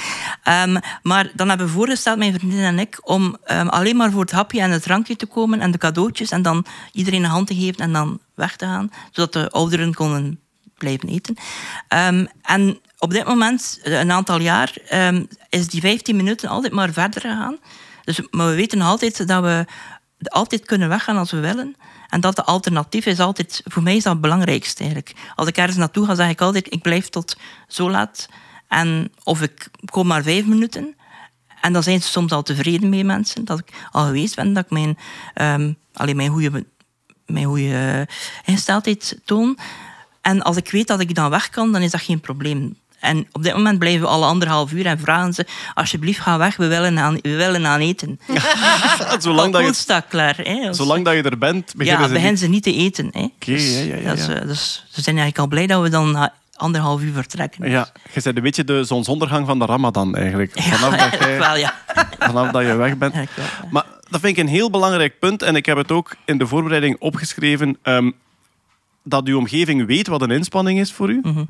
Ehm, 0.42 0.76
maar 1.02 1.30
dan 1.34 1.48
hebben 1.48 1.66
we 1.66 1.72
voorgesteld, 1.72 2.18
mijn 2.18 2.34
vriendin 2.34 2.62
en 2.62 2.78
ik, 2.78 2.98
om 3.02 3.36
ehm, 3.44 3.68
alleen 3.68 3.96
maar 3.96 4.10
voor 4.10 4.20
het 4.20 4.30
hapje 4.30 4.60
en 4.60 4.70
het 4.70 4.82
drankje 4.82 5.16
te 5.16 5.26
komen 5.26 5.60
en 5.60 5.70
de 5.70 5.78
cadeautjes 5.78 6.30
en 6.30 6.42
dan 6.42 6.66
iedereen 6.92 7.24
een 7.24 7.30
hand 7.30 7.46
te 7.46 7.54
geven 7.54 7.80
en 7.80 7.92
dan 7.92 8.20
weg 8.34 8.56
te 8.56 8.64
gaan, 8.64 8.90
zodat 9.10 9.32
de 9.32 9.50
ouderen 9.50 9.94
konden 9.94 10.40
blijven 10.78 11.08
eten. 11.08 11.36
En 12.42 12.80
op 12.98 13.10
dit 13.10 13.26
moment, 13.26 13.80
eh, 13.82 13.98
een 14.00 14.12
aantal 14.12 14.40
jaar, 14.40 14.76
is 15.48 15.68
die 15.68 15.80
15 15.80 16.16
minuten 16.16 16.48
altijd 16.48 16.72
maar 16.72 16.92
verder 16.92 17.20
gegaan. 17.20 17.58
Dus, 18.04 18.20
maar 18.30 18.46
we 18.46 18.54
weten 18.54 18.80
altijd 18.80 19.28
dat 19.28 19.42
we 19.42 19.64
altijd 20.24 20.64
kunnen 20.64 20.88
weggaan 20.88 21.16
als 21.16 21.30
we 21.30 21.40
willen. 21.40 21.76
En 22.08 22.20
dat 22.20 22.36
de 22.36 22.44
alternatief 22.44 23.06
is 23.06 23.20
altijd, 23.20 23.62
voor 23.64 23.82
mij 23.82 23.96
is 23.96 24.02
dat 24.02 24.12
het 24.12 24.22
belangrijkste 24.22 24.78
eigenlijk. 24.82 25.14
Als 25.34 25.48
ik 25.48 25.56
ergens 25.56 25.76
naartoe 25.76 26.06
ga, 26.06 26.14
zeg 26.14 26.28
ik 26.28 26.40
altijd, 26.40 26.72
ik 26.72 26.82
blijf 26.82 27.08
tot 27.08 27.36
zo 27.68 27.90
laat. 27.90 28.28
En, 28.68 29.12
of 29.22 29.42
ik 29.42 29.68
kom 29.90 30.06
maar 30.06 30.22
vijf 30.22 30.46
minuten. 30.46 30.94
En 31.60 31.72
dan 31.72 31.82
zijn 31.82 32.02
ze 32.02 32.08
soms 32.08 32.32
al 32.32 32.42
tevreden 32.42 32.88
mee, 32.88 33.04
mensen, 33.04 33.44
dat 33.44 33.58
ik 33.58 33.68
al 33.90 34.04
geweest 34.04 34.36
ben, 34.36 34.52
dat 34.52 34.64
ik 34.64 34.70
mijn, 34.70 34.98
alleen 35.92 36.16
mijn 36.16 36.30
goede 36.30 36.64
mijn 37.26 37.46
goede 37.46 38.08
ingesteldheid 38.44 39.20
toon. 39.24 39.58
En 40.20 40.42
als 40.42 40.56
ik 40.56 40.70
weet 40.70 40.86
dat 40.86 41.00
ik 41.00 41.14
dan 41.14 41.30
weg 41.30 41.48
kan, 41.48 41.72
dan 41.72 41.82
is 41.82 41.90
dat 41.90 42.00
geen 42.00 42.20
probleem. 42.20 42.76
En 43.06 43.26
op 43.32 43.42
dit 43.42 43.52
moment 43.54 43.78
blijven 43.78 44.00
we 44.00 44.06
alle 44.06 44.26
anderhalf 44.26 44.72
uur 44.72 44.86
en 44.86 44.98
vragen 44.98 45.32
ze... 45.32 45.46
alsjeblieft, 45.74 46.20
ga 46.20 46.38
weg, 46.38 46.56
we 46.56 46.66
willen 46.66 46.98
aan, 46.98 47.14
we 47.22 47.36
willen 47.36 47.66
aan 47.66 47.80
eten. 47.80 48.20
zolang, 49.18 49.52
dat 49.52 49.66
je, 49.66 49.72
staat 49.72 50.04
klaar. 50.08 50.36
Hè. 50.42 50.68
Als- 50.68 50.76
zolang 50.76 51.04
dat 51.04 51.14
je 51.14 51.22
er 51.22 51.38
bent, 51.38 51.72
beginnen 51.76 52.02
ja, 52.02 52.06
ze 52.08 52.12
beginnen 52.12 52.30
niet- 52.32 52.40
ze 52.40 52.48
niet 52.48 52.62
te 52.62 52.74
eten. 52.74 53.08
Hè. 53.12 53.20
Oké, 53.22 53.52
ja, 53.52 53.82
ja, 53.82 53.96
ja, 53.96 54.08
dat 54.08 54.18
is, 54.18 54.26
ja. 54.26 54.34
eh, 54.34 54.46
dus 54.46 54.84
ze 54.90 55.02
zijn 55.02 55.16
eigenlijk 55.18 55.38
al 55.38 55.46
blij 55.46 55.66
dat 55.66 55.82
we 55.82 55.88
dan 55.88 56.30
anderhalf 56.56 57.02
uur 57.02 57.12
vertrekken. 57.12 57.70
Ja, 57.70 57.88
je 58.14 58.20
bent 58.22 58.36
een 58.36 58.42
beetje 58.42 58.64
de 58.64 58.84
zonsondergang 58.84 59.46
van 59.46 59.58
de 59.58 59.64
Ramadan 59.66 60.14
eigenlijk. 60.16 60.58
Ja, 60.58 60.62
Vanaf, 60.62 60.90
dat, 60.90 60.98
eigenlijk 61.00 61.22
jij, 61.30 61.38
wel, 61.38 61.56
ja. 61.56 61.74
vanaf 62.18 62.50
dat 62.50 62.62
je 62.62 62.74
weg 62.76 62.96
bent. 62.98 63.14
Wel, 63.14 63.22
ja. 63.36 63.68
Maar 63.70 63.84
dat 64.08 64.20
vind 64.20 64.36
ik 64.36 64.42
een 64.44 64.50
heel 64.50 64.70
belangrijk 64.70 65.18
punt. 65.18 65.42
En 65.42 65.56
ik 65.56 65.66
heb 65.66 65.76
het 65.76 65.92
ook 65.92 66.16
in 66.24 66.38
de 66.38 66.46
voorbereiding 66.46 66.96
opgeschreven. 66.98 67.78
ehm, 67.82 68.10
dat 69.08 69.26
uw 69.26 69.38
omgeving 69.38 69.86
weet 69.86 70.06
wat 70.06 70.22
een 70.22 70.30
inspanning 70.30 70.78
is 70.80 70.92
voor 70.92 71.10
u. 71.10 71.20
Mhm. 71.22 71.44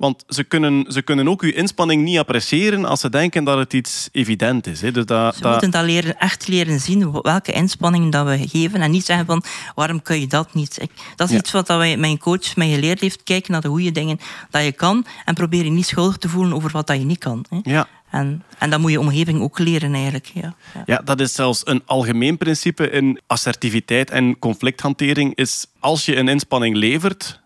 Want 0.00 0.24
ze 0.28 0.44
kunnen, 0.44 0.84
ze 0.92 1.02
kunnen 1.02 1.28
ook 1.28 1.42
uw 1.42 1.52
inspanning 1.52 2.02
niet 2.04 2.18
appreciëren 2.18 2.84
als 2.84 3.00
ze 3.00 3.08
denken 3.08 3.44
dat 3.44 3.58
het 3.58 3.72
iets 3.72 4.08
evident 4.12 4.66
is. 4.66 4.80
Hè. 4.80 4.90
Dus 4.92 5.04
dat, 5.04 5.34
Ze 5.34 5.40
dat- 5.42 5.50
moeten 5.52 5.70
dat 5.70 5.84
leren, 5.84 6.18
echt 6.18 6.48
leren 6.48 6.80
zien, 6.80 7.12
welke 7.22 7.52
inspanning 7.52 8.12
dat 8.12 8.26
we 8.26 8.48
geven. 8.48 8.80
En 8.80 8.90
niet 8.90 9.04
zeggen 9.04 9.26
van, 9.26 9.42
waarom 9.74 10.02
kun 10.02 10.20
je 10.20 10.26
dat 10.26 10.54
niet? 10.54 10.78
Ik, 10.82 10.90
dat 11.16 11.26
is 11.28 11.32
Ja. 11.34 11.40
iets 11.40 11.50
wat 11.50 11.66
dat 11.66 11.78
wij, 11.78 11.96
mijn 11.96 12.18
coach 12.18 12.56
mij 12.56 12.70
geleerd 12.70 13.00
heeft. 13.00 13.22
Kijk 13.22 13.48
naar 13.48 13.60
de 13.60 13.68
goede 13.68 13.92
dingen 13.92 14.18
dat 14.50 14.64
je 14.64 14.72
kan. 14.72 15.06
En 15.24 15.34
probeer 15.34 15.64
je 15.64 15.70
niet 15.70 15.86
schuldig 15.86 16.16
te 16.16 16.28
voelen 16.28 16.52
over 16.54 16.70
wat 16.70 16.86
dat 16.86 16.98
je 16.98 17.04
niet 17.04 17.18
kan. 17.18 17.44
Hè. 17.48 17.58
ja. 17.62 17.88
En, 18.10 18.42
en 18.58 18.70
dat 18.70 18.80
moet 18.80 18.90
je 18.90 19.00
omgeving 19.00 19.40
ook 19.40 19.58
leren 19.58 19.94
eigenlijk. 19.94 20.30
Ja. 20.34 20.54
Ja. 20.74 20.82
Ja, 20.86 21.00
dat 21.04 21.20
is 21.20 21.32
zelfs 21.34 21.60
een 21.64 21.82
algemeen 21.86 22.38
principe 22.38 22.90
in 22.90 23.20
assertiviteit 23.26 24.10
en 24.10 24.38
conflicthantering. 24.38 25.34
Is 25.34 25.66
als 25.80 26.04
je 26.04 26.16
een 26.16 26.28
inspanning 26.28 26.76
levert, 26.76 27.39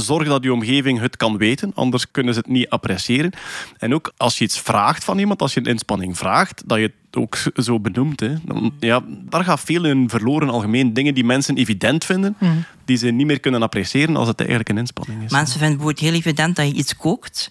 zorg 0.00 0.28
dat 0.28 0.42
je 0.42 0.52
omgeving 0.52 1.00
het 1.00 1.16
kan 1.16 1.36
weten, 1.36 1.72
anders 1.74 2.10
kunnen 2.10 2.34
ze 2.34 2.40
het 2.40 2.48
niet 2.48 2.68
appreciëren. 2.68 3.32
En 3.78 3.94
ook 3.94 4.12
als 4.16 4.38
je 4.38 4.44
iets 4.44 4.58
vraagt 4.58 5.04
van 5.04 5.18
iemand, 5.18 5.42
als 5.42 5.54
je 5.54 5.60
een 5.60 5.66
inspanning 5.66 6.18
vraagt, 6.18 6.62
dat 6.66 6.78
je 6.78 6.84
het 6.84 7.16
ook 7.16 7.38
zo 7.54 7.80
benoemt. 7.80 8.20
Hè. 8.20 8.34
Dan, 8.44 8.72
ja, 8.78 9.00
daar 9.06 9.44
gaat 9.44 9.60
veel 9.60 9.84
in 9.84 10.08
verloren 10.08 10.50
algemeen. 10.50 10.92
Dingen 10.92 11.14
die 11.14 11.24
mensen 11.24 11.56
evident 11.56 12.04
vinden, 12.04 12.36
die 12.84 12.96
ze 12.96 13.10
niet 13.10 13.26
meer 13.26 13.40
kunnen 13.40 13.62
appreciëren 13.62 14.16
als 14.16 14.28
het 14.28 14.38
eigenlijk 14.38 14.68
een 14.68 14.78
inspanning 14.78 15.22
is. 15.22 15.30
Mensen 15.30 15.58
vinden 15.58 15.68
het 15.68 15.76
bijvoorbeeld 15.76 16.06
heel 16.08 16.18
evident 16.18 16.56
dat 16.56 16.66
je 16.66 16.74
iets 16.74 16.96
kookt. 16.96 17.50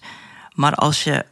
Maar 0.54 0.74
als, 0.74 1.04
je, 1.04 1.24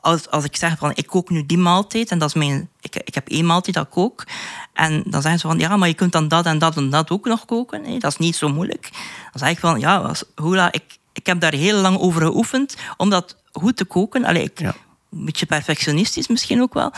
als, 0.00 0.30
als 0.30 0.44
ik 0.44 0.56
zeg 0.56 0.78
van 0.78 0.90
ik 0.94 1.06
kook 1.06 1.30
nu 1.30 1.46
die 1.46 1.58
maaltijd 1.58 2.10
en 2.10 2.18
dat 2.18 2.28
is 2.28 2.34
mijn, 2.34 2.68
ik, 2.80 2.96
ik 2.96 3.14
heb 3.14 3.28
één 3.28 3.46
maaltijd 3.46 3.74
dat 3.76 3.84
ik 3.84 3.90
kook. 3.90 4.24
En 4.72 5.02
dan 5.06 5.22
zeggen 5.22 5.40
ze 5.40 5.46
van 5.46 5.58
ja, 5.58 5.76
maar 5.76 5.88
je 5.88 5.94
kunt 5.94 6.12
dan 6.12 6.28
dat 6.28 6.46
en 6.46 6.58
dat 6.58 6.76
en 6.76 6.90
dat 6.90 7.10
ook 7.10 7.24
nog 7.26 7.44
koken. 7.44 7.98
Dat 8.00 8.10
is 8.10 8.16
niet 8.18 8.36
zo 8.36 8.48
moeilijk. 8.48 8.88
Dan 8.92 9.32
zeg 9.34 9.48
ik 9.50 9.58
van 9.58 9.80
ja, 9.80 9.96
als- 9.96 10.24
hoela, 10.34 10.72
ik, 10.72 10.98
ik 11.12 11.26
heb 11.26 11.40
daar 11.40 11.52
heel 11.54 11.76
lang 11.80 11.98
over 11.98 12.22
geoefend 12.22 12.76
om 12.96 13.10
dat 13.10 13.36
goed 13.52 13.76
te 13.76 13.84
koken. 13.84 14.24
Allee, 14.24 14.42
ik, 14.42 14.58
Ja. 14.60 14.74
Een 15.12 15.24
beetje 15.24 15.46
perfectionistisch 15.46 16.28
misschien 16.28 16.62
ook 16.62 16.74
wel. 16.74 16.92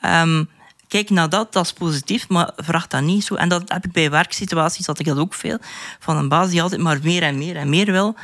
Ehm, 0.00 0.44
kijk 0.88 1.10
naar 1.10 1.28
dat, 1.28 1.52
dat 1.52 1.64
is 1.64 1.72
positief, 1.72 2.28
maar 2.28 2.50
vraag 2.56 2.86
dat 2.86 3.02
niet 3.02 3.24
zo. 3.24 3.34
En 3.34 3.48
dat 3.48 3.62
heb 3.72 3.84
ik 3.84 3.92
bij 3.92 4.10
werksituaties, 4.10 4.86
dat 4.86 4.98
ik 4.98 5.06
dat 5.06 5.18
ook 5.18 5.34
veel. 5.34 5.58
Van 5.98 6.16
een 6.16 6.28
baas 6.28 6.50
die 6.50 6.62
altijd 6.62 6.80
maar 6.80 6.98
meer 7.02 7.22
en 7.22 7.38
meer 7.38 7.56
en 7.56 7.68
meer 7.68 7.92
wil. 7.92 8.14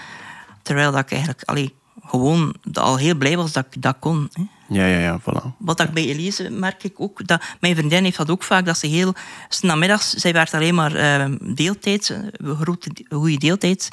Terwijl 0.62 0.92
dat 0.92 1.00
ik 1.00 1.11
eigenlijk 1.11 1.42
allee, 1.44 1.74
gewoon 2.11 2.54
al 2.72 2.96
heel 2.96 3.14
blij 3.14 3.36
was 3.36 3.52
dat 3.52 3.66
ik 3.70 3.82
dat 3.82 3.96
kon. 3.98 4.28
Hè. 4.32 4.42
Ja, 4.68 4.86
ja, 4.86 4.98
ja, 4.98 5.20
voilà. 5.20 5.56
Wat 5.58 5.80
ik 5.80 5.90
bij 5.90 6.04
Elise 6.04 6.50
merk 6.50 6.84
ik 6.84 7.00
ook. 7.00 7.26
Dat, 7.26 7.42
mijn 7.61 7.76
vriendin 7.76 8.04
heeft 8.04 8.16
dat 8.16 8.30
ook 8.30 8.42
vaak, 8.42 8.64
dat 8.66 8.78
ze 8.78 8.86
heel... 8.86 9.14
s 9.48 9.61
namiddags, 9.61 10.11
zij 10.11 10.32
werkt 10.32 10.54
alleen 10.54 10.74
maar 10.74 10.94
eh 10.94 11.26
deeltijds, 11.54 12.11
eh, 12.11 12.18
grote, 12.61 12.90
goede 13.08 13.38
deeltijds. 13.38 13.88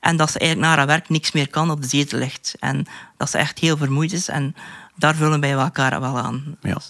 En 0.00 0.16
dat 0.16 0.30
ze 0.30 0.38
eigenlijk 0.38 0.70
na 0.70 0.76
haar 0.76 0.86
werk 0.86 1.08
niks 1.08 1.32
meer 1.32 1.48
kan 1.50 1.70
op 1.70 1.82
de 1.82 1.88
zetel 1.88 2.18
ligt. 2.18 2.54
En 2.60 2.86
dat 3.16 3.30
ze 3.30 3.38
echt 3.38 3.58
heel 3.58 3.76
vermoeid 3.76 4.12
is. 4.12 4.28
En 4.28 4.54
daar 4.96 5.14
vullen 5.14 5.40
wij 5.40 5.52
elkaar 5.52 6.00
wel 6.00 6.18
aan. 6.18 6.56
Ja. 6.60 6.80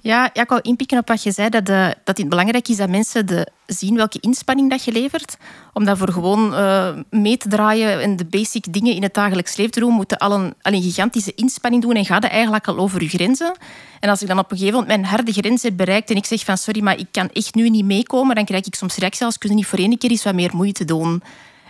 Ja, 0.00 0.34
ik 0.34 0.48
wou 0.48 0.60
inpikken 0.62 0.98
op 0.98 1.08
wat 1.08 1.22
je 1.22 1.30
zei, 1.30 1.48
dat, 1.48 1.66
de, 1.66 1.94
dat 2.04 2.18
het 2.18 2.28
belangrijk 2.28 2.68
is 2.68 2.76
dat 2.76 2.88
mensen 2.88 3.26
de, 3.26 3.48
zien 3.66 3.96
welke 3.96 4.20
inspanning 4.20 4.70
dat 4.70 4.84
je 4.84 4.92
levert. 4.92 5.36
Om 5.72 5.84
dat 5.84 5.98
voor 5.98 6.12
gewoon 6.12 6.54
eh, 6.54 6.88
mee 7.10 7.36
te 7.36 7.48
draaien 7.48 8.00
en 8.02 8.16
de 8.16 8.24
basic 8.24 8.72
dingen 8.72 8.94
in 8.94 9.02
het 9.02 9.14
dagelijks 9.14 9.56
leven 9.56 9.72
te 9.72 9.80
doen, 9.80 9.92
moeten 9.92 10.18
al 10.18 10.32
een, 10.32 10.54
al 10.62 10.72
een 10.72 10.82
gigantische 10.82 11.34
inspanning 11.34 11.82
doen 11.82 11.94
en 11.94 12.04
gaat 12.04 12.22
het 12.22 12.32
eigenlijk 12.32 12.68
al 12.68 12.78
over 12.78 13.02
je 13.02 13.08
grenzen. 13.08 13.54
En 14.00 14.08
als 14.08 14.22
ik 14.22 14.28
dan 14.28 14.38
op 14.38 14.50
een 14.50 14.58
gegeven 14.58 14.78
moment 14.78 15.00
mijn 15.00 15.10
harde 15.10 15.32
grens 15.32 15.62
heb 15.62 15.76
bereikt 15.76 16.10
en 16.10 16.16
ik 16.16 16.24
zeg 16.24 16.44
van 16.44 16.58
sorry, 16.58 16.82
maar 16.82 16.98
ik 16.98 17.08
kan 17.10 17.30
echt 17.32 17.54
nu 17.54 17.68
niet 17.68 17.84
meekomen, 17.84 18.34
dan 18.34 18.44
krijg 18.44 18.66
ik 18.66 18.74
soms 18.74 18.96
reacties 18.96 19.22
als 19.22 19.38
kunnen 19.38 19.58
niet 19.58 19.66
voor 19.66 19.78
één 19.78 19.98
keer 19.98 20.10
eens 20.10 20.24
wat 20.24 20.34
meer 20.34 20.50
moeite 20.56 20.84
doen. 20.84 21.22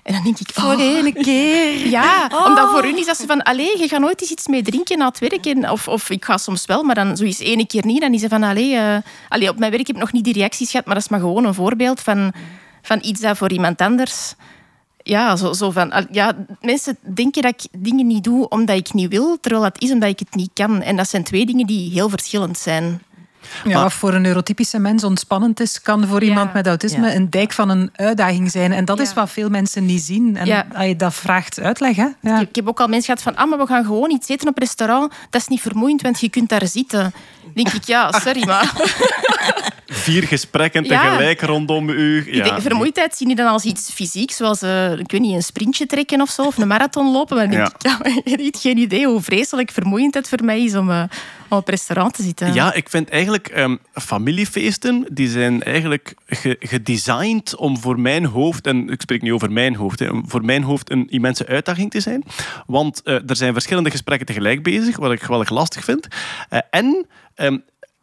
En 0.06 0.12
dan 0.12 0.22
denk 0.22 0.38
ik, 0.38 0.50
Voor 0.52 0.74
oh, 0.74 0.80
één 0.80 1.12
keer. 1.12 1.88
ja, 1.88 2.30
omdat 2.46 2.70
voor 2.70 2.82
hun 2.82 2.98
is 2.98 3.06
dat 3.06 3.16
ze 3.16 3.26
van, 3.26 3.42
allee, 3.42 3.78
je 3.78 3.88
gaat 3.88 4.00
nooit 4.00 4.20
eens 4.20 4.30
iets 4.30 4.46
mee 4.46 4.62
drinken 4.62 4.98
na 4.98 5.06
het 5.06 5.18
werk. 5.18 5.46
En, 5.46 5.70
of, 5.70 5.88
of 5.88 6.10
ik 6.10 6.24
ga 6.24 6.36
soms 6.36 6.66
wel, 6.66 6.82
maar 6.82 6.94
dan 6.94 7.16
zoiets 7.16 7.40
één 7.40 7.66
keer 7.66 7.86
niet. 7.86 8.00
Dan 8.00 8.12
is 8.14 8.20
ze 8.20 8.28
van, 8.28 8.42
allee, 8.42 8.78
allee, 9.28 9.48
op 9.48 9.58
mijn 9.58 9.70
werk 9.70 9.86
heb 9.86 9.96
ik 9.96 10.02
nog 10.02 10.12
niet 10.12 10.24
die 10.24 10.32
reacties 10.32 10.70
gehad, 10.70 10.86
maar 10.86 10.94
dat 10.94 11.04
is 11.04 11.10
maar 11.10 11.20
gewoon 11.20 11.44
een 11.44 11.54
voorbeeld 11.54 12.00
van, 12.00 12.32
van 12.82 12.98
iets 13.02 13.20
dat 13.20 13.36
voor 13.36 13.52
iemand 13.52 13.80
anders... 13.80 14.34
Ja, 15.02 15.36
zo, 15.36 15.52
zo 15.52 15.70
van, 15.70 16.06
ja, 16.10 16.46
mensen 16.60 16.96
denken 17.14 17.42
dat 17.42 17.52
ik 17.62 17.82
dingen 17.82 18.06
niet 18.06 18.24
doe 18.24 18.48
omdat 18.48 18.76
ik 18.76 18.92
niet 18.92 19.10
wil, 19.10 19.38
terwijl 19.40 19.62
dat 19.62 19.82
is 19.82 19.90
omdat 19.90 20.08
ik 20.08 20.18
het 20.18 20.34
niet 20.34 20.50
kan. 20.54 20.82
En 20.82 20.96
dat 20.96 21.08
zijn 21.08 21.24
twee 21.24 21.46
dingen 21.46 21.66
die 21.66 21.90
heel 21.90 22.08
verschillend 22.08 22.58
zijn. 22.58 23.02
Ja, 23.64 23.72
Maar- 23.72 23.82
wat 23.82 23.92
voor 23.92 24.14
een 24.14 24.22
neurotypische 24.22 24.78
mens 24.78 25.04
ontspannend 25.04 25.60
is, 25.60 25.82
kan 25.82 26.06
voor 26.06 26.22
iemand 26.22 26.52
met 26.52 26.66
autisme 26.66 27.06
Ja. 27.08 27.14
een 27.14 27.30
dijk 27.30 27.52
van 27.52 27.68
een 27.68 27.90
uitdaging 27.96 28.50
zijn. 28.50 28.72
En 28.72 28.84
dat 28.84 29.00
is 29.00 29.14
wat 29.14 29.30
veel 29.30 29.48
mensen 29.48 29.86
niet 29.86 30.02
zien. 30.02 30.36
En 30.36 30.46
Ja. 30.46 30.66
dat 30.96 31.14
vraagt 31.14 31.60
uitleg. 31.60 31.96
Hè? 31.96 32.06
Ja. 32.20 32.40
Ik, 32.40 32.48
ik 32.48 32.54
heb 32.56 32.68
ook 32.68 32.80
al 32.80 32.88
mensen 32.88 33.16
gehad 33.16 33.34
van, 33.34 33.42
ah, 33.44 33.50
maar 33.50 33.58
we 33.58 33.66
gaan 33.66 33.84
gewoon 33.84 34.10
iets 34.10 34.28
eten 34.28 34.48
op 34.48 34.58
restaurant. 34.58 35.12
Dat 35.30 35.40
is 35.40 35.46
niet 35.48 35.60
vermoeiend, 35.60 36.02
want 36.02 36.20
je 36.20 36.28
kunt 36.28 36.48
daar 36.48 36.66
zitten. 36.66 37.00
Dan 37.42 37.52
denk 37.54 37.68
ik, 37.72 37.84
ja, 37.84 38.12
sorry, 38.12 38.44
maar... 38.50 38.72
Vier 39.86 40.22
gesprekken 40.22 40.84
Ja. 40.84 41.02
tegelijk 41.02 41.40
rondom 41.40 41.88
u. 41.88 42.18
Ik 42.18 42.34
Ja. 42.34 42.44
denk, 42.44 42.60
vermoeidheid 42.60 43.16
zie 43.16 43.28
je 43.28 43.34
dan 43.34 43.46
als 43.46 43.64
iets 43.64 43.90
fysiek, 43.92 44.30
zoals 44.30 44.62
eh, 44.62 44.92
ik 44.98 45.10
weet 45.10 45.20
niet, 45.20 45.34
een 45.34 45.42
sprintje 45.42 45.86
trekken 45.86 46.20
of 46.20 46.30
zo, 46.30 46.42
of 46.42 46.56
een 46.58 46.68
marathon 46.68 47.12
lopen. 47.12 47.36
Maar 47.36 47.44
ik, 47.44 47.52
ja, 47.52 47.98
hebt 48.24 48.58
geen 48.60 48.78
idee 48.78 49.06
hoe 49.06 49.20
vreselijk 49.20 49.70
vermoeiend 49.70 50.14
het 50.14 50.28
voor 50.28 50.44
mij 50.44 50.62
is 50.64 50.74
om, 50.74 50.90
om 50.90 51.08
op 51.48 51.68
restaurant 51.68 52.14
te 52.14 52.22
zitten. 52.22 52.54
Ja, 52.54 52.72
ik 52.74 52.88
vind 52.88 53.08
eigenlijk 53.08 53.48
ehm, 53.48 53.76
familiefeesten, 53.94 55.06
die 55.12 55.28
zijn 55.28 55.62
eigenlijk 55.62 56.14
ge- 56.26 56.56
gedesigned 56.60 57.56
om 57.56 57.78
voor 57.78 58.00
mijn 58.00 58.24
hoofd, 58.24 58.66
en 58.66 58.88
ik 58.88 59.00
spreek 59.00 59.22
niet 59.22 59.32
over 59.32 59.52
mijn 59.52 59.74
hoofd, 59.76 59.98
hè, 59.98 60.08
voor 60.26 60.44
mijn 60.44 60.62
hoofd 60.62 60.90
een 60.90 61.06
immense 61.10 61.46
uitdaging 61.46 61.90
te 61.90 62.00
zijn. 62.00 62.24
Want 62.66 63.02
eh, 63.02 63.14
er 63.14 63.36
zijn 63.36 63.52
verschillende 63.52 63.90
gesprekken 63.90 64.26
tegelijk 64.26 64.62
bezig, 64.62 64.96
wat 64.96 65.12
ik 65.12 65.22
wel 65.22 65.40
erg 65.40 65.50
lastig 65.50 65.84
vind. 65.84 66.06
En 66.70 67.06
ehm, 67.34 67.58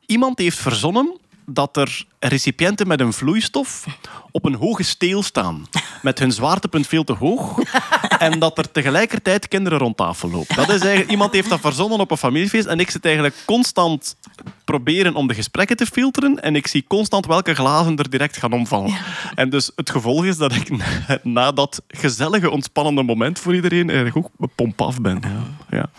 iemand 0.05 0.37
heeft 0.39 0.57
verzonnen 0.57 1.17
dat 1.45 1.77
er 1.77 2.05
recipiënten 2.19 2.87
met 2.87 2.99
een 2.99 3.13
vloeistof 3.13 3.85
op 4.31 4.45
een 4.45 4.55
hoge 4.55 4.83
steel 4.83 5.23
staan. 5.23 5.67
Met 6.01 6.19
hun 6.19 6.31
zwaartepunt 6.31 6.87
veel 6.87 7.03
te 7.03 7.13
hoog. 7.13 7.59
En 8.19 8.39
dat 8.39 8.57
er 8.57 8.71
tegelijkertijd 8.71 9.47
kinderen 9.47 9.79
rond 9.79 9.97
tafel 9.97 10.29
lopen. 10.29 10.55
Dat 10.55 10.69
is 10.69 10.81
eigenlijk, 10.81 11.09
iemand 11.11 11.33
heeft 11.33 11.49
dat 11.49 11.59
verzonnen 11.59 11.99
op 11.99 12.11
een 12.11 12.17
familiefeest. 12.17 12.65
En 12.65 12.79
ik 12.79 12.89
zit 12.89 13.05
eigenlijk 13.05 13.35
constant 13.45 14.15
proberen 14.65 15.15
om 15.15 15.27
de 15.27 15.33
gesprekken 15.33 15.77
te 15.77 15.85
filteren. 15.85 16.41
En 16.41 16.55
ik 16.55 16.67
zie 16.67 16.85
constant 16.87 17.25
welke 17.25 17.53
glazen 17.53 17.95
er 17.97 18.09
direct 18.09 18.37
gaan 18.37 18.53
omvallen. 18.53 18.93
En 19.35 19.49
dus 19.49 19.71
het 19.75 19.89
gevolg 19.89 20.25
is 20.25 20.37
dat 20.37 20.53
ik 20.55 20.69
na- 20.69 21.19
na 21.23 21.51
dat 21.51 21.81
gezellige, 21.87 22.49
ontspannende 22.49 23.03
moment 23.03 23.39
voor 23.39 23.55
iedereen 23.55 23.89
eigenlijk 23.89 24.17
ook 24.17 24.49
pomp 24.55 24.81
af 24.81 25.01
ben. 25.01 25.21
Ja. 25.23 25.77
Ja. 25.77 25.89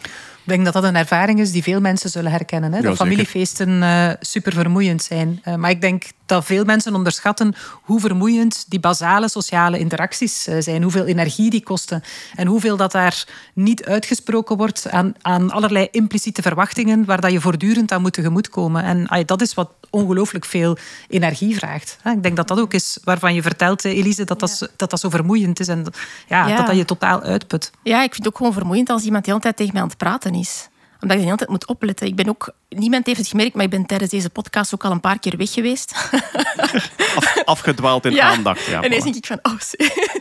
Ik 0.44 0.50
denk 0.50 0.64
dat 0.64 0.72
dat 0.72 0.84
een 0.84 0.96
ervaring 0.96 1.40
is 1.40 1.52
die 1.52 1.62
veel 1.62 1.80
mensen 1.80 2.10
zullen 2.10 2.30
herkennen. 2.30 2.72
Hè? 2.72 2.78
Ja, 2.78 2.84
dat 2.84 2.96
familiefeesten 2.96 3.82
eh, 3.82 4.08
super 4.20 4.52
vermoeiend 4.52 5.02
zijn. 5.02 5.40
Eh, 5.42 5.54
maar 5.54 5.70
ik 5.70 5.80
denk 5.80 6.04
dat 6.26 6.44
veel 6.44 6.64
mensen 6.64 6.94
onderschatten 6.94 7.54
hoe 7.82 8.00
vermoeiend 8.00 8.64
die 8.68 8.80
basale 8.80 9.28
sociale 9.28 9.78
interacties 9.78 10.46
eh, 10.46 10.56
zijn. 10.60 10.82
Hoeveel 10.82 11.04
energie 11.06 11.50
die 11.50 11.62
kosten. 11.62 12.02
En 12.34 12.46
hoeveel 12.46 12.76
dat 12.76 12.92
daar 12.92 13.24
niet 13.54 13.84
uitgesproken 13.84 14.56
wordt 14.56 14.90
aan, 14.90 15.14
aan 15.22 15.50
allerlei 15.50 15.88
impliciete 15.90 16.42
verwachtingen 16.42 17.04
waar 17.04 17.20
dat 17.20 17.32
je 17.32 17.40
voortdurend 17.40 17.92
aan 17.92 18.02
moet 18.02 18.12
tegemoetkomen. 18.12 18.84
En 18.84 19.24
dat 19.26 19.40
is 19.42 19.54
wat 19.54 19.70
ongelooflijk 19.90 20.44
veel 20.44 20.76
energie 21.08 21.56
vraagt. 21.56 21.98
Hè. 22.02 22.10
Ik 22.10 22.22
denk 22.22 22.36
dat 22.36 22.48
dat 22.48 22.60
ook 22.60 22.74
is 22.74 22.98
waarvan 23.04 23.34
je 23.34 23.42
vertelt, 23.42 23.84
Elise, 23.84 24.24
dat 24.24 24.40
dat, 24.40 24.50
zo- 24.50 24.66
dat, 24.76 24.90
dat 24.90 25.00
zo 25.00 25.08
vermoeiend 25.08 25.60
is. 25.60 25.68
En 25.68 25.84
ja, 26.28 26.46
Ja. 26.48 26.56
dat 26.56 26.66
dat 26.66 26.76
je 26.76 26.84
totaal 26.84 27.22
uitput. 27.22 27.70
Ja, 27.82 27.96
ik 28.02 28.12
vind 28.12 28.16
het 28.16 28.26
ook 28.26 28.36
gewoon 28.36 28.52
vermoeiend 28.52 28.90
als 28.90 29.02
iemand 29.04 29.24
de 29.24 29.30
hele 29.30 29.42
tijd 29.42 29.56
tegen 29.56 29.72
mij 29.72 29.82
aan 29.82 29.88
het 29.88 29.96
praten 29.96 30.32
is. 30.34 30.68
Omdat 31.00 31.16
je 31.16 31.22
de 31.22 31.24
hele 31.24 31.36
tijd 31.36 31.50
moet 31.50 31.66
opletten. 31.66 32.06
Ik 32.06 32.14
ben 32.16 32.28
ook, 32.28 32.54
niemand 32.68 33.06
heeft 33.06 33.18
het 33.18 33.28
gemerkt, 33.28 33.54
maar 33.54 33.64
ik 33.64 33.70
ben 33.70 33.86
tijdens 33.86 34.10
deze 34.10 34.30
podcast 34.30 34.74
ook 34.74 34.84
al 34.84 34.90
een 34.90 35.00
paar 35.00 35.18
keer 35.18 35.36
weg 35.36 35.52
geweest. 35.52 35.94
Af- 37.16 37.42
afgedwaald 37.44 38.04
in 38.06 38.20
aandacht. 38.20 38.64
Ja, 38.66 38.78
en 38.80 38.84
ineens 38.84 39.04
denk 39.04 39.16
ik 39.16 39.26
van, 39.26 39.38
oh, 39.42 39.58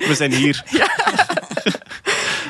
We 0.08 0.16
zijn 0.16 0.34
hier. 0.34 0.64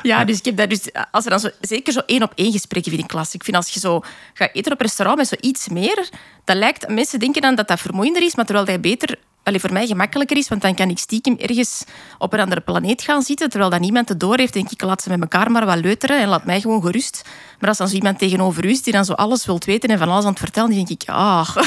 Ja, 0.03 0.25
dus 0.25 0.37
ik 0.37 0.45
heb 0.45 0.57
daar 0.57 0.67
dus, 0.67 0.89
als 1.11 1.23
er 1.23 1.29
dan 1.29 1.39
zo, 1.39 1.49
zeker 1.61 1.93
zo 1.93 2.01
één 2.05 2.23
op 2.23 2.31
één 2.35 2.51
gesprekken 2.51 2.91
vind 2.91 3.03
ik 3.03 3.09
klassiek. 3.09 3.33
Ik 3.35 3.43
vind 3.43 3.57
als 3.57 3.69
je 3.69 3.79
zo 3.79 4.01
gaat 4.33 4.49
eten 4.53 4.71
op 4.71 4.81
restaurant 4.81 5.17
met 5.17 5.27
zoiets 5.27 5.67
meer, 5.67 6.09
dat 6.45 6.55
lijkt, 6.55 6.87
mensen 6.87 7.19
denken 7.19 7.41
dan 7.41 7.55
dat 7.55 7.67
dat 7.67 7.79
vermoeiender 7.79 8.23
is, 8.23 8.35
maar 8.35 8.45
terwijl 8.45 8.65
dat 8.65 8.81
beter, 8.81 9.17
allee, 9.43 9.59
voor 9.59 9.73
mij 9.73 9.87
gemakkelijker 9.87 10.37
is, 10.37 10.47
want 10.47 10.61
dan 10.61 10.75
kan 10.75 10.89
ik 10.89 10.97
stiekem 10.97 11.37
ergens 11.37 11.83
op 12.17 12.33
een 12.33 12.39
andere 12.39 12.61
planeet 12.61 13.01
gaan 13.01 13.21
zitten, 13.21 13.49
terwijl 13.49 13.71
dat 13.71 13.79
niemand 13.79 14.09
het 14.09 14.19
door 14.19 14.37
heeft, 14.37 14.53
denk 14.53 14.71
ik, 14.71 14.81
laat 14.81 15.01
ze 15.01 15.09
met 15.09 15.21
elkaar 15.21 15.51
maar 15.51 15.65
wat 15.65 15.79
leuteren 15.79 16.19
en 16.19 16.27
laat 16.27 16.45
mij 16.45 16.61
gewoon 16.61 16.81
gerust. 16.81 17.21
Maar 17.59 17.69
als 17.69 17.77
dan 17.77 17.87
zo 17.87 17.95
iemand 17.95 18.19
tegenover 18.19 18.65
u 18.65 18.69
is 18.69 18.81
die 18.81 18.93
dan 18.93 19.05
zo 19.05 19.13
alles 19.13 19.45
wilt 19.45 19.65
weten 19.65 19.89
en 19.89 19.97
van 19.97 20.09
alles 20.09 20.23
aan 20.23 20.29
het 20.29 20.39
vertellen, 20.39 20.69
dan 20.69 20.85
denk 20.85 21.01
ik, 21.01 21.09
ah, 21.09 21.55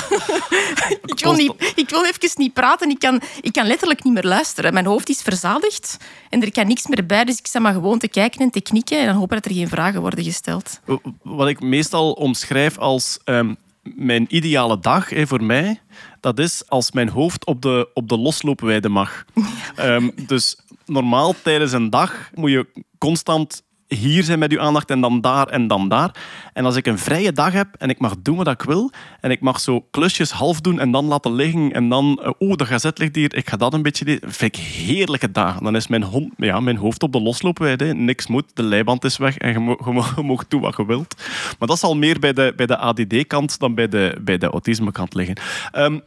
ik, 1.12 1.20
wil 1.22 1.34
niet, 1.34 1.72
ik 1.74 1.90
wil 1.90 2.04
even 2.04 2.30
niet 2.34 2.52
praten, 2.52 2.90
ik 2.90 2.98
kan, 2.98 3.20
ik 3.40 3.52
kan 3.52 3.66
letterlijk 3.66 4.04
niet 4.04 4.14
meer 4.14 4.24
luisteren. 4.24 4.72
Mijn 4.72 4.86
hoofd 4.86 5.08
is 5.08 5.22
verzadigd 5.22 5.96
en 6.30 6.42
er 6.42 6.52
kan 6.52 6.66
niks 6.66 6.86
meer 6.86 7.06
bij, 7.06 7.24
dus 7.24 7.38
ik 7.38 7.46
sta 7.46 7.60
maar 7.60 7.72
gewoon 7.72 7.98
te 7.98 8.08
kijken 8.08 8.40
en 8.40 8.50
te 8.50 8.60
knikken 8.60 8.98
en 8.98 9.06
dan 9.06 9.14
hopen 9.14 9.36
dat 9.36 9.44
er 9.44 9.56
geen 9.56 9.68
vragen 9.68 10.00
worden 10.00 10.24
gesteld. 10.24 10.80
Wat 11.22 11.48
ik 11.48 11.60
meestal 11.60 12.12
omschrijf 12.12 12.78
als 12.78 13.18
ehm, 13.24 13.54
mijn 13.82 14.26
ideale 14.28 14.78
dag 14.78 15.10
hè, 15.10 15.26
voor 15.26 15.42
mij, 15.42 15.80
dat 16.26 16.38
is 16.38 16.62
als 16.68 16.92
mijn 16.92 17.08
hoofd 17.08 17.46
op 17.46 17.62
de, 17.62 17.88
op 17.94 18.08
de 18.08 18.18
losloopweide 18.18 18.88
mag. 18.88 19.24
Ehm, 19.76 20.10
dus 20.26 20.56
normaal 20.86 21.34
tijdens 21.42 21.72
een 21.72 21.90
dag 21.90 22.30
moet 22.34 22.50
je 22.50 22.66
constant 22.98 23.62
hier 23.88 24.22
zijn 24.22 24.38
met 24.38 24.52
uw 24.52 24.60
aandacht 24.60 24.90
en 24.90 25.00
dan 25.00 25.20
daar 25.20 25.46
en 25.46 25.66
dan 25.66 25.88
daar. 25.88 26.10
En 26.52 26.64
als 26.64 26.76
ik 26.76 26.86
een 26.86 26.98
vrije 26.98 27.32
dag 27.32 27.52
heb 27.52 27.68
en 27.78 27.88
ik 27.88 27.98
mag 27.98 28.14
doen 28.22 28.36
wat 28.36 28.48
ik 28.48 28.62
wil 28.62 28.90
en 29.20 29.30
ik 29.30 29.40
mag 29.40 29.60
zo 29.60 29.80
klusjes 29.90 30.30
half 30.30 30.60
doen 30.60 30.80
en 30.80 30.90
dan 30.90 31.04
laten 31.04 31.32
liggen 31.34 31.72
en 31.72 31.88
dan, 31.88 32.34
oh, 32.38 32.52
de 32.54 32.66
gazet 32.66 32.98
ligt 32.98 33.14
hier, 33.14 33.34
ik 33.34 33.48
ga 33.48 33.56
dat 33.56 33.74
een 33.74 33.82
beetje 33.82 34.04
lezen, 34.04 34.32
vind 34.32 34.56
ik 34.56 34.62
heerlijke 34.62 35.30
dagen. 35.30 35.64
Dan 35.64 35.76
is 35.76 35.86
mijn, 35.86 36.02
hond, 36.02 36.32
ja, 36.36 36.60
mijn 36.60 36.76
hoofd 36.76 37.02
op 37.02 37.12
de 37.12 37.20
losloopwijde, 37.20 37.84
hè. 37.84 37.94
niks 37.94 38.26
moet, 38.26 38.44
de 38.54 38.62
leiband 38.62 39.04
is 39.04 39.16
weg 39.16 39.38
en 39.38 39.52
je, 39.52 39.58
mo- 39.58 39.78
je, 39.84 39.92
mo- 39.92 40.04
je 40.16 40.22
mag 40.22 40.48
doen 40.48 40.60
wat 40.60 40.76
je 40.76 40.86
wilt. 40.86 41.14
Maar 41.58 41.68
dat 41.68 41.78
zal 41.78 41.96
meer 41.96 42.18
bij 42.18 42.32
de, 42.32 42.52
bij 42.56 42.66
de 42.66 42.76
ADD-kant 42.76 43.58
dan 43.58 43.74
bij 43.74 43.88
de, 43.88 44.16
bij 44.20 44.38
de 44.38 44.46
autisme-kant 44.46 45.14
liggen. 45.14 45.36
Ehm, 45.72 45.98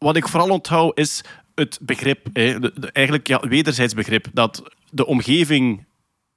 wat 0.00 0.16
ik 0.16 0.28
vooral 0.28 0.48
onthoud 0.50 0.98
is 0.98 1.24
het 1.54 1.78
begrip, 1.82 2.26
hè, 2.32 2.58
de- 2.60 2.72
de- 2.74 2.92
eigenlijk 2.92 3.26
ja, 3.26 3.40
wederzijds 3.48 3.94
begrip, 3.94 4.26
dat 4.32 4.62
de 4.90 5.06
omgeving 5.06 5.84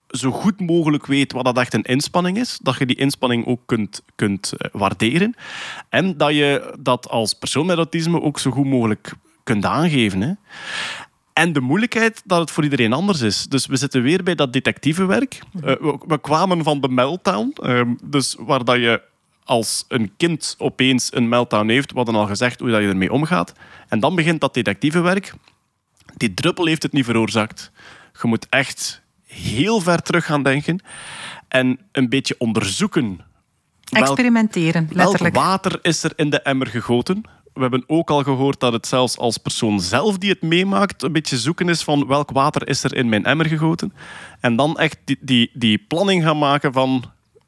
zo 0.08 0.32
goed 0.32 0.60
mogelijk 0.60 1.06
weet 1.06 1.32
wat 1.32 1.46
dat 1.46 1.58
echt 1.58 1.74
een 1.74 1.82
inspanning 1.84 2.38
is, 2.38 2.60
dat 2.62 2.78
je 2.78 2.86
die 2.86 2.96
inspanning 2.96 3.46
ook 3.46 3.62
kunt, 3.66 4.04
kunt 4.16 4.54
eh, 4.58 4.70
waarderen 4.72 5.36
en 5.90 6.18
dat 6.18 6.34
je 6.34 6.76
dat 6.80 7.10
als 7.10 7.34
persoon 7.34 7.66
met 7.66 7.78
autisme 7.78 8.22
ook 8.22 8.40
zo 8.40 8.52
goed 8.52 8.66
mogelijk 8.66 9.14
kunt 9.44 9.66
aangeven. 9.66 10.22
Hè. 10.22 10.32
En 11.34 11.54
de 11.54 11.60
moeilijkheid 11.62 12.22
dat 12.26 12.40
het 12.40 12.52
voor 12.52 12.64
iedereen 12.64 12.94
anders 12.94 13.22
is. 13.22 13.46
Dus 13.48 13.66
we 13.66 13.76
zitten 13.76 14.02
weer 14.02 14.24
bij 14.24 14.36
dat 14.36 14.54
detectivewerk. 14.54 15.40
Eh, 15.56 15.62
we, 15.62 15.98
we 16.08 16.22
kwamen 16.22 16.64
van 16.64 16.82
de 16.82 16.90
meltdown, 16.90 17.54
ehm, 17.62 17.94
dus 18.04 18.36
waar 18.40 18.64
dat 18.66 18.76
je 18.76 19.02
als 19.46 19.86
een 19.88 20.14
kind 20.18 20.56
opeens 20.58 21.10
een 21.14 21.30
meltdown 21.30 21.70
heeft, 21.70 21.90
we 21.92 21.98
hadden 21.98 22.16
al 22.16 22.26
gezegd 22.26 22.60
hoe 22.60 22.70
dat 22.70 22.82
je 22.82 22.88
ermee 22.88 23.12
omgaat. 23.12 23.54
En 23.88 24.00
dan 24.00 24.16
begint 24.16 24.42
dat 24.42 24.54
detectivewerk. 24.54 25.34
Die 26.18 26.34
druppel 26.34 26.66
heeft 26.66 26.84
het 26.84 26.92
niet 26.94 27.06
veroorzaakt. 27.06 27.72
Je 28.22 28.28
moet 28.28 28.48
echt 28.50 29.02
heel 29.26 29.80
ver 29.80 30.02
terug 30.02 30.26
gaan 30.26 30.44
denken 30.44 30.80
en 31.48 31.80
een 31.92 32.10
beetje 32.10 32.36
onderzoeken. 32.38 33.18
welk- 33.90 34.06
Experimenteren, 34.06 34.88
Welk 34.94 34.98
letterlijk. 35.10 35.36
water 35.36 35.80
is 35.82 36.04
er 36.04 36.12
in 36.16 36.30
de 36.30 36.42
emmer 36.42 36.68
gegoten? 36.68 37.22
We 37.54 37.62
hebben 37.62 37.84
ook 37.88 38.10
al 38.10 38.24
gehoord 38.24 38.60
dat 38.60 38.74
het 38.74 38.88
zelfs 38.88 39.18
als 39.18 39.38
persoon 39.38 39.80
zelf 39.82 40.18
die 40.18 40.30
het 40.30 40.42
meemaakt 40.42 41.04
een 41.04 41.12
beetje 41.12 41.38
zoeken 41.38 41.70
is 41.70 41.84
van 41.84 42.08
welk 42.08 42.32
water 42.32 42.68
is 42.68 42.84
er 42.84 42.96
in 42.96 43.10
mijn 43.10 43.26
emmer 43.26 43.46
gegoten. 43.46 43.94
En 44.40 44.56
dan 44.56 44.78
echt 44.80 44.98
die, 45.06 45.18
die, 45.22 45.52
die 45.54 45.78
planning 45.78 46.24
gaan 46.24 46.38
maken 46.38 46.74
van 46.74 47.04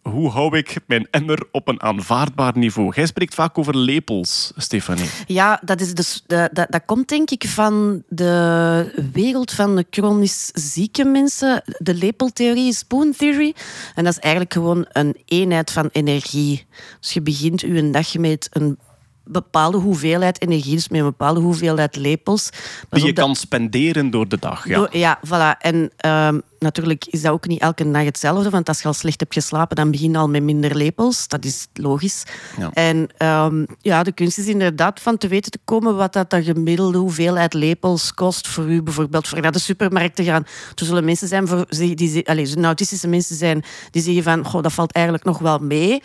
hoe 0.09 0.29
hou 0.29 0.57
ik 0.57 0.77
mijn 0.87 1.07
emmer 1.11 1.47
op 1.51 1.67
een 1.67 1.81
aanvaardbaar 1.81 2.57
niveau. 2.57 2.93
Jij 2.95 3.05
spreekt 3.05 3.33
vaak 3.33 3.57
over 3.57 3.77
lepels, 3.77 4.51
Stefanie. 4.55 5.09
Ja, 5.25 5.61
dat, 5.63 5.81
is 5.81 5.93
dus, 5.93 6.23
dat, 6.27 6.49
dat, 6.53 6.81
komt 6.85 7.07
denk 7.07 7.29
ik 7.29 7.47
van 7.47 8.03
de 8.07 9.09
wereld 9.13 9.51
van 9.51 9.75
de 9.75 9.85
chronisch 9.89 10.51
zieke 10.53 11.03
mensen. 11.03 11.63
De 11.77 11.93
lepeltheorie, 11.93 12.73
spoon 12.73 13.13
theory. 13.17 13.55
En 13.95 14.03
dat 14.03 14.13
is 14.13 14.19
eigenlijk 14.19 14.53
gewoon 14.53 14.85
een 14.91 15.17
eenheid 15.25 15.71
van 15.71 15.89
energie. 15.91 16.65
Dus 16.99 17.13
je 17.13 17.21
begint 17.21 17.61
je 17.61 17.89
dag 17.89 18.17
met 18.17 18.47
een 18.51 18.77
bepaalde 19.25 19.77
hoeveelheid 19.77 20.41
energie, 20.41 20.75
dus 20.75 20.89
met 20.89 20.99
een 20.99 21.05
bepaalde 21.05 21.39
hoeveelheid 21.39 21.95
lepels. 21.95 22.49
Die 22.89 23.05
je 23.05 23.13
dat- 23.13 23.25
kan 23.25 23.35
spenderen 23.35 24.09
door 24.09 24.27
de 24.27 24.37
dag. 24.39 24.67
Ja. 24.67 24.75
Door- 24.77 24.97
ja, 24.97 25.19
voilà. 25.27 25.57
En 25.61 25.91
ehm, 25.97 26.39
natuurlijk 26.59 27.05
is 27.05 27.21
dat 27.21 27.31
ook 27.31 27.47
niet 27.47 27.61
elke 27.61 27.91
dag 27.91 28.03
hetzelfde. 28.03 28.49
Want 28.49 28.67
als 28.67 28.81
je 28.81 28.87
al 28.87 28.93
slecht 28.93 29.19
hebt 29.19 29.33
geslapen, 29.33 29.75
dan 29.75 29.91
begin 29.91 30.11
je 30.11 30.17
al 30.17 30.29
met 30.29 30.43
minder 30.43 30.75
lepels. 30.75 31.27
Dat 31.27 31.45
is 31.45 31.67
logisch. 31.73 32.23
Ja. 32.57 32.69
En 32.73 33.07
ehm, 33.17 33.65
ja, 33.81 34.03
de 34.03 34.11
kunst 34.11 34.37
is 34.37 34.45
inderdaad 34.47 34.99
van 34.99 35.17
te 35.17 35.27
weten 35.27 35.51
te 35.51 35.59
komen 35.65 35.95
wat 35.95 36.13
dat 36.13 36.29
de 36.29 36.43
gemiddelde 36.43 36.97
hoeveelheid 36.97 37.53
lepels 37.53 38.13
kost 38.13 38.47
voor 38.47 38.71
u. 38.71 38.81
Bijvoorbeeld 38.81 39.27
voor 39.27 39.41
naar 39.41 39.51
de 39.51 39.59
supermarkt 39.59 40.15
te 40.15 40.23
gaan. 40.23 40.43
Er 40.75 40.85
zullen 40.85 41.05
mensen 41.05 41.27
zijn 41.27 41.47
voor, 41.47 41.65
die, 41.69 41.95
die, 41.95 42.27
allez, 42.29 42.55
autistische 42.55 43.07
mensen 43.07 43.35
zijn 43.35 43.63
die 43.91 44.01
zeggen 44.01 44.23
van 44.23 44.45
goh, 44.45 44.63
dat 44.63 44.73
valt 44.73 44.91
eigenlijk 44.91 45.25
nog 45.25 45.39
wel 45.39 45.59
mee. 45.59 46.01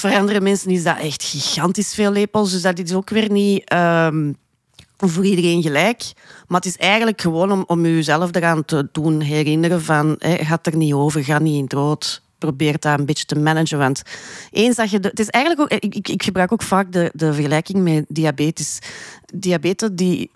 Voor 0.00 0.14
andere 0.14 0.40
mensen 0.40 0.70
is 0.70 0.82
dat 0.82 0.98
echt 0.98 1.22
gigantisch 1.22 1.94
veel 1.94 2.12
lepels. 2.12 2.50
Dus 2.50 2.62
dat 2.62 2.78
is 2.78 2.92
ook 2.92 3.10
weer 3.10 3.30
niet... 3.30 3.64
ehm, 3.64 4.32
voor 4.96 5.24
iedereen 5.24 5.62
gelijk. 5.62 6.12
Maar 6.46 6.60
het 6.60 6.68
is 6.68 6.76
eigenlijk 6.76 7.20
gewoon 7.20 7.52
om, 7.52 7.64
om 7.66 7.86
jezelf 7.86 8.34
eraan 8.34 8.64
te 8.64 8.88
doen 8.92 9.20
herinneren 9.20 9.82
van... 9.82 10.16
Gaat 10.18 10.66
er 10.66 10.76
niet 10.76 10.92
over, 10.92 11.24
ga 11.24 11.38
niet 11.38 11.56
in 11.56 11.62
het 11.62 11.72
rood. 11.72 12.22
Probeer 12.38 12.78
dat 12.78 12.98
een 12.98 13.06
beetje 13.06 13.24
te 13.24 13.38
managen. 13.38 13.78
Want 13.78 14.02
eens 14.50 14.76
dat 14.76 14.90
je... 14.90 14.98
Het 15.02 15.20
is 15.20 15.28
eigenlijk 15.28 15.72
ook... 15.72 15.80
Ik, 15.80 15.94
ik, 15.94 16.08
ik 16.08 16.22
gebruik 16.22 16.52
ook 16.52 16.62
vaak 16.62 16.92
de, 16.92 17.10
de 17.14 17.32
vergelijking 17.32 17.82
met 17.82 18.04
diabetes. 18.08 18.78
Diabetes, 19.34 19.88
die, 19.92 20.30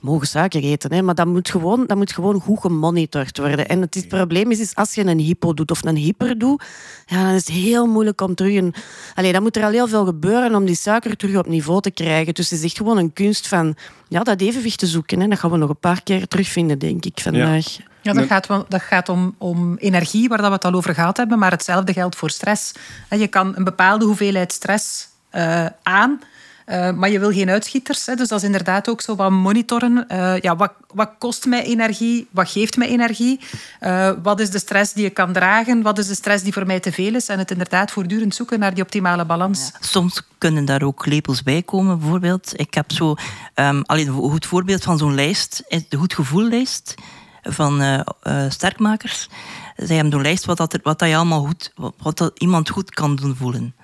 die 0.00 0.10
mogen 0.10 0.26
suiker 0.26 0.62
eten. 0.62 0.92
Hè, 0.92 1.02
maar 1.02 1.14
dat 1.14 1.26
moet, 1.26 1.50
gewoon, 1.50 1.84
dat 1.86 1.96
moet 1.96 2.12
gewoon 2.12 2.40
goed 2.40 2.60
gemonitord 2.60 3.38
worden. 3.38 3.68
En 3.68 3.80
het, 3.80 3.94
is- 3.96 4.00
het 4.00 4.10
probleem 4.10 4.50
is, 4.50 4.60
is, 4.60 4.74
als 4.74 4.94
je 4.94 5.04
een 5.06 5.18
hypo 5.18 5.54
doet 5.54 5.70
of 5.70 5.84
een 5.84 5.96
hyper 5.96 6.38
doet... 6.38 6.62
Ja, 7.06 7.24
dan 7.24 7.34
is 7.34 7.46
het 7.46 7.56
heel 7.56 7.86
moeilijk 7.86 8.20
om 8.20 8.34
terug... 8.34 8.54
Een, 8.54 8.74
allee, 9.14 9.32
dan 9.32 9.42
moet 9.42 9.56
er 9.56 9.64
al 9.64 9.70
heel 9.70 9.88
veel 9.88 10.04
gebeuren 10.04 10.54
om 10.54 10.64
die 10.64 10.74
suiker 10.76 11.16
terug 11.16 11.36
op 11.36 11.46
niveau 11.46 11.80
te 11.80 11.90
krijgen. 11.90 12.34
Dus 12.34 12.50
het 12.50 12.58
is 12.58 12.64
echt 12.64 12.76
gewoon 12.76 12.98
een 12.98 13.12
kunst 13.12 13.48
van 13.48 13.74
ja, 14.08 14.22
dat 14.22 14.40
evenwicht 14.40 14.78
te 14.78 14.86
zoeken. 14.86 15.20
Hè. 15.20 15.28
Dat 15.28 15.38
gaan 15.38 15.50
we 15.50 15.56
nog 15.56 15.68
een 15.68 15.78
paar 15.80 16.02
keer 16.02 16.26
terugvinden, 16.28 16.78
denk 16.78 17.04
ik, 17.04 17.20
vandaag. 17.20 17.76
Ja, 18.02 18.12
dat 18.12 18.26
gaat, 18.26 18.46
dat 18.68 18.82
gaat 18.82 19.08
om, 19.08 19.34
om 19.38 19.76
energie, 19.76 20.28
waar 20.28 20.38
dat 20.38 20.46
we 20.46 20.52
het 20.52 20.64
al 20.64 20.72
over 20.74 20.94
gehad 20.94 21.16
hebben, 21.16 21.38
maar 21.38 21.50
hetzelfde 21.50 21.92
geldt 21.92 22.16
voor 22.16 22.30
stress. 22.30 22.72
Je 23.10 23.26
kan 23.28 23.56
een 23.56 23.64
bepaalde 23.64 24.04
hoeveelheid 24.04 24.52
stress 24.52 25.08
eh, 25.30 25.66
aan, 25.82 26.20
eh, 26.66 26.92
maar 26.92 27.10
je 27.10 27.18
wil 27.18 27.32
geen 27.32 27.50
uitschieters. 27.50 28.06
Hè, 28.06 28.14
dus 28.14 28.28
dat 28.28 28.38
is 28.38 28.44
inderdaad 28.44 28.88
ook 28.88 29.00
zo 29.00 29.16
wat 29.16 29.30
monitoren. 29.30 30.08
Eh, 30.08 30.40
ja, 30.40 30.56
wat, 30.56 30.72
wat 30.94 31.10
kost 31.18 31.46
mij 31.46 31.62
energie? 31.62 32.28
Wat 32.30 32.50
geeft 32.50 32.76
mij 32.76 32.88
energie? 32.88 33.40
Eh, 33.80 34.10
wat 34.22 34.40
is 34.40 34.50
de 34.50 34.58
stress 34.58 34.92
die 34.92 35.02
je 35.02 35.10
kan 35.10 35.32
dragen? 35.32 35.82
Wat 35.82 35.98
is 35.98 36.06
de 36.06 36.14
stress 36.14 36.42
die 36.42 36.52
voor 36.52 36.66
mij 36.66 36.80
te 36.80 36.92
veel 36.92 37.14
is? 37.14 37.28
En 37.28 37.38
het 37.38 37.50
inderdaad 37.50 37.90
voortdurend 37.90 38.34
zoeken 38.34 38.58
naar 38.58 38.74
die 38.74 38.82
optimale 38.82 39.24
balans. 39.24 39.72
Soms 39.80 40.22
kunnen 40.38 40.64
daar 40.64 40.82
ook 40.82 41.06
lepels 41.06 41.42
bij 41.42 41.62
komen, 41.62 41.98
bijvoorbeeld. 41.98 42.52
Ik 42.60 42.74
heb 42.74 42.92
zo... 42.92 43.14
ehm 43.54 43.80
alleen 43.82 44.06
een 44.06 44.14
goed 44.14 44.46
voorbeeld 44.46 44.82
van 44.82 44.98
zo'n 44.98 45.14
lijst, 45.14 45.62
is 45.68 45.88
de 45.88 45.96
Goed 45.96 46.14
Gevoellijst 46.14 46.94
van 47.42 48.04
sterkmakers. 48.48 49.28
Zij 49.76 49.94
hebben 49.94 50.12
zo'n 50.12 50.22
lijst 50.22 50.44
wat, 50.44 50.56
dat 50.56 50.78
wat 50.82 50.98
dat 50.98 51.08
je 51.08 51.16
allemaal 51.16 51.44
goed... 51.44 51.72
Wat 51.98 52.18
dat 52.18 52.32
iemand 52.38 52.70
goed 52.70 52.90
kan 52.90 53.16
doen 53.16 53.36
voelen. 53.36 53.74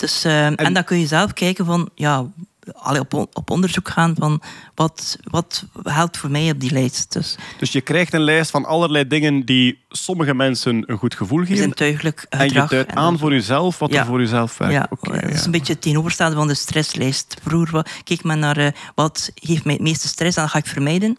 Dus, 0.00 0.24
ehm, 0.24 0.52
en, 0.54 0.72
dan 0.72 0.84
kun 0.84 0.98
je 1.00 1.06
zelf 1.06 1.32
kijken 1.32 1.64
van... 1.64 1.88
Ja, 1.94 2.26
allee, 2.72 3.00
op, 3.00 3.14
on- 3.14 3.28
op 3.32 3.50
onderzoek 3.50 3.88
gaan 3.88 4.14
van 4.18 4.40
wat, 4.74 5.18
wat 5.24 5.64
helpt 5.82 6.16
voor 6.16 6.30
mij 6.30 6.50
op 6.50 6.60
die 6.60 6.72
lijst. 6.72 7.12
Dus 7.12 7.36
Dus 7.58 7.72
je 7.72 7.80
krijgt 7.80 8.12
een 8.14 8.20
lijst 8.22 8.50
van 8.50 8.64
allerlei 8.64 9.06
dingen 9.06 9.44
die 9.44 9.78
sommige 9.88 10.34
mensen 10.34 10.82
een 10.86 10.98
goed 10.98 11.14
gevoel 11.14 11.40
geven. 11.40 11.56
zintuigelijk 11.56 12.26
En 12.28 12.44
je 12.52 12.66
duidt 12.68 12.94
aan 12.94 13.18
voor 13.18 13.32
jezelf 13.32 13.78
wat 13.78 13.90
Ja. 13.92 14.00
er 14.00 14.06
voor 14.06 14.20
jezelf 14.20 14.58
werkt. 14.58 14.74
Ja, 14.74 14.86
Oké, 14.90 15.20
dat 15.20 15.30
is 15.30 15.38
ja. 15.38 15.44
een 15.44 15.50
beetje 15.50 15.72
het 15.72 15.82
tegenovergestelde 15.82 16.34
van 16.36 16.46
de 16.48 16.54
stresslijst. 16.54 17.36
Vroeger 17.42 17.86
keek 18.04 18.24
men 18.24 18.38
naar 18.38 18.56
eh, 18.56 18.68
wat 18.94 19.30
geeft 19.34 19.64
mij 19.64 19.74
het 19.74 19.82
meeste 19.82 20.08
stress 20.08 20.36
en 20.36 20.42
dat 20.42 20.50
ga 20.52 20.58
ik 20.58 20.66
vermijden. 20.66 21.18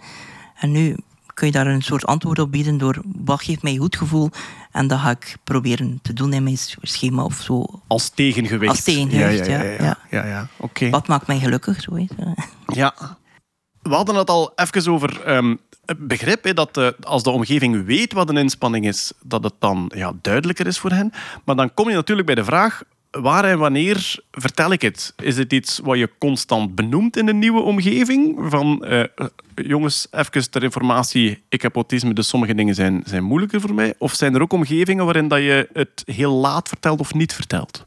En 0.60 0.72
nu 0.72 0.96
kun 1.34 1.48
je 1.48 1.54
daar 1.54 1.68
een 1.68 1.82
soort 1.82 2.06
antwoord 2.06 2.40
op 2.40 2.52
bieden 2.52 2.78
door 2.78 3.02
wat 3.24 3.44
geeft 3.44 3.62
mij 3.64 3.76
goed 3.78 3.96
gevoel 3.98 4.30
en 4.72 4.88
dat 4.88 5.00
ga 5.00 5.10
ik 5.10 5.38
proberen 5.44 6.00
te 6.02 6.14
doen 6.14 6.34
in 6.34 6.44
mijn 6.44 6.58
schema 6.82 7.24
of 7.24 7.42
zo. 7.42 7.66
Als 7.88 8.10
tegengewicht. 8.10 8.72
Als 8.72 8.84
tegengewicht, 8.84 9.46
ja. 9.46 9.62
ja, 9.62 9.64
ja, 9.64 9.98
ja, 10.10 10.26
ja. 10.26 10.48
ja. 10.74 10.90
Wat 10.90 11.08
maakt 11.08 11.28
mij 11.28 11.40
gelukkig? 11.40 11.82
Zo 11.82 11.96
heet. 11.96 12.14
Ja. 12.68 12.94
We 13.82 13.96
hadden 13.96 14.16
het 14.16 14.30
al 14.30 14.52
even 14.56 14.92
over 14.92 15.22
ehm, 15.22 15.56
het 15.86 16.08
begrip 16.08 16.44
hè, 16.44 16.54
dat 16.54 16.74
de, 16.74 16.96
als 17.02 17.24
de 17.24 17.30
omgeving 17.30 17.86
weet 17.86 18.14
wat 18.14 18.30
een 18.30 18.38
inspanning 18.38 18.88
is, 18.88 19.12
dat 19.24 19.44
het 19.44 19.54
dan 19.60 19.92
ja, 19.96 20.14
duidelijker 20.22 20.68
is 20.68 20.80
voor 20.80 20.92
hen. 20.92 21.12
Maar 21.46 21.56
dan 21.56 21.74
kom 21.74 21.90
je 21.90 21.96
natuurlijk 21.96 22.28
bij 22.28 22.36
de 22.36 22.44
vraag, 22.44 22.84
waar 23.12 23.44
en 23.46 23.58
wanneer 23.58 24.20
vertel 24.32 24.72
ik 24.72 24.82
het? 24.82 25.14
Is 25.18 25.38
het 25.38 25.54
iets 25.54 25.80
wat 25.84 25.98
je 25.98 26.10
constant 26.18 26.76
benoemt 26.76 27.18
in 27.18 27.28
een 27.28 27.40
nieuwe 27.40 27.62
omgeving? 27.62 28.36
Van, 28.50 28.86
eh, 28.86 29.04
jongens, 29.56 30.08
even 30.12 30.52
ter 30.52 30.64
informatie, 30.64 31.44
ik 31.50 31.62
heb 31.62 31.76
autisme, 31.76 32.14
dus 32.14 32.28
sommige 32.28 32.56
dingen 32.56 32.76
zijn, 32.76 33.02
zijn 33.06 33.24
moeilijker 33.24 33.62
voor 33.62 33.74
mij. 33.74 33.94
Of 33.98 34.14
zijn 34.14 34.36
er 34.36 34.42
ook 34.42 34.54
omgevingen 34.54 35.06
waarin 35.06 35.28
dat 35.28 35.40
je 35.40 35.70
het 35.74 36.04
heel 36.06 36.34
laat 36.34 36.68
vertelt 36.68 37.00
of 37.00 37.14
niet 37.14 37.34
vertelt? 37.34 37.84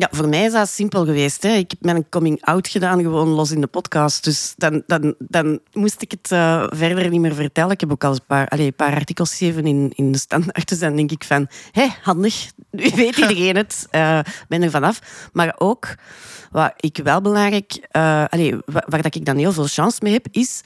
Ja, 0.00 0.08
voor 0.10 0.28
mij 0.28 0.44
is 0.44 0.52
dat 0.52 0.68
simpel 0.68 1.04
geweest. 1.04 1.42
Hè. 1.42 1.52
Ik 1.52 1.70
heb 1.70 1.80
mijn 1.82 2.08
coming-out 2.08 2.68
gedaan, 2.68 3.00
gewoon 3.02 3.28
los 3.28 3.50
in 3.50 3.60
de 3.60 3.66
podcast. 3.66 4.24
Dus 4.24 4.54
dan, 4.56 4.82
dan, 4.86 5.14
dan 5.18 5.60
moest 5.72 6.02
ik 6.02 6.10
het 6.10 6.32
eh, 6.32 6.66
verder 6.68 7.08
niet 7.08 7.20
meer 7.20 7.34
vertellen. 7.34 7.70
Ik 7.70 7.80
heb 7.80 7.92
ook 7.92 8.04
al 8.04 8.12
een 8.12 8.24
paar, 8.26 8.48
allez, 8.48 8.66
een 8.66 8.74
paar 8.74 8.94
artikels 8.94 9.30
geschreven 9.30 9.66
in, 9.66 9.92
in 9.94 10.12
de 10.12 10.18
standaard. 10.18 10.68
Dus 10.68 10.78
dan 10.78 10.96
denk 10.96 11.10
ik 11.10 11.24
van, 11.24 11.46
hé, 11.70 11.86
handig. 12.02 12.50
Nu 12.70 12.90
weet 12.94 13.16
iedereen 13.16 13.56
het. 13.56 13.86
Eh, 13.90 14.18
ben 14.48 14.62
er 14.62 14.70
vanaf. 14.70 15.28
Maar 15.32 15.54
ook, 15.58 15.94
wat 16.50 16.72
ik 16.76 17.00
wel 17.02 17.20
belangrijk... 17.20 17.86
eh 17.90 18.24
allez, 18.28 18.54
wa- 18.64 18.84
waar 18.88 19.02
dat 19.02 19.14
ik 19.14 19.24
dan 19.24 19.36
heel 19.36 19.52
veel 19.52 19.66
chance 19.66 19.98
mee 20.02 20.12
heb, 20.12 20.26
is... 20.30 20.60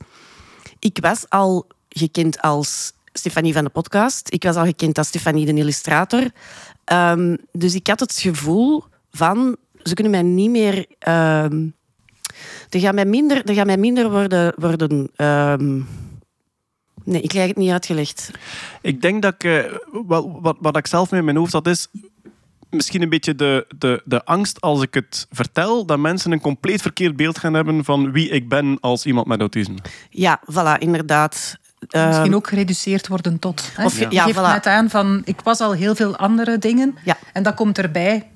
Ik 0.78 0.99
was 1.01 1.24
al 1.28 1.66
gekend 1.89 2.41
als 2.41 2.93
Stefanie 3.12 3.53
van 3.53 3.64
de 3.64 3.70
podcast. 3.70 4.32
Ik 4.32 4.43
was 4.43 4.57
al 4.57 4.64
gekend 4.64 4.99
als 4.99 5.07
Stefanie 5.07 5.47
de 5.47 5.55
illustrator. 5.55 6.30
Ehm, 6.85 7.37
dus 7.53 7.74
ik 7.74 7.87
had 7.87 8.01
het 8.01 8.14
gevoel 8.18 8.85
van... 9.17 9.57
Ze 9.83 9.95
kunnen 9.95 10.12
mij 10.12 10.23
niet 10.23 10.51
meer... 10.51 10.87
ehm 10.99 11.69
er 12.71 12.81
gaat 12.81 12.95
mij 12.95 13.05
minder, 13.05 13.45
er 13.45 13.55
gaat 13.55 13.67
mij 13.67 13.77
minder 13.77 14.11
worden... 14.11 14.53
worden 14.57 15.11
ehm, 15.17 15.81
Nee, 17.05 17.21
ik 17.23 17.29
krijg 17.29 17.49
het 17.49 17.57
niet 17.57 17.71
uitgelegd. 17.71 18.31
Ik 18.81 19.03
denk 19.03 19.23
dat 19.23 19.35
ik, 19.35 19.45
eh, 19.45 19.73
wat, 20.07 20.27
wat, 20.41 20.57
wat 20.61 20.77
ik 20.77 20.87
zelf 20.87 21.11
mee 21.11 21.21
in 21.21 21.27
mijn 21.27 21.37
hoofd 21.37 21.53
had, 21.53 21.67
is 21.67 21.89
misschien 22.71 23.03
een 23.03 23.09
beetje 23.09 23.35
de, 23.35 23.67
de, 23.79 24.03
de 24.05 24.25
angst 24.25 24.61
als 24.61 24.83
ik 24.83 24.95
het 24.95 25.27
vertel, 25.31 25.87
dat 25.87 25.99
mensen 25.99 26.33
een 26.33 26.41
compleet 26.41 26.83
verkeerd 26.83 27.17
beeld 27.17 27.39
gaan 27.39 27.55
hebben 27.55 27.85
van 27.85 28.12
wie 28.12 28.29
ik 28.29 28.49
ben 28.49 28.79
als 28.81 29.07
iemand 29.07 29.27
met 29.27 29.41
autisme. 29.41 29.77
Ja, 30.11 30.41
voilà, 30.51 30.79
inderdaad. 30.79 31.57
Ehm, 31.89 32.07
Misschien 32.07 32.35
ook 32.35 32.49
gereduceerd 32.49 33.09
worden 33.09 33.39
tot. 33.39 33.71
Hè? 33.75 33.85
Of- 33.85 33.99
je 33.99 34.07
ja, 34.11 34.25
geeft 34.25 34.39
voilà. 34.39 34.53
net 34.53 34.67
aan 34.67 34.91
van, 34.91 35.23
ik 35.25 35.41
was 35.41 35.61
al 35.61 35.73
heel 35.73 35.95
veel 35.95 36.17
andere 36.17 36.59
dingen. 36.59 36.95
Ja. 37.05 37.17
En 37.33 37.43
dat 37.43 37.55
komt 37.55 37.79
erbij 37.79 38.31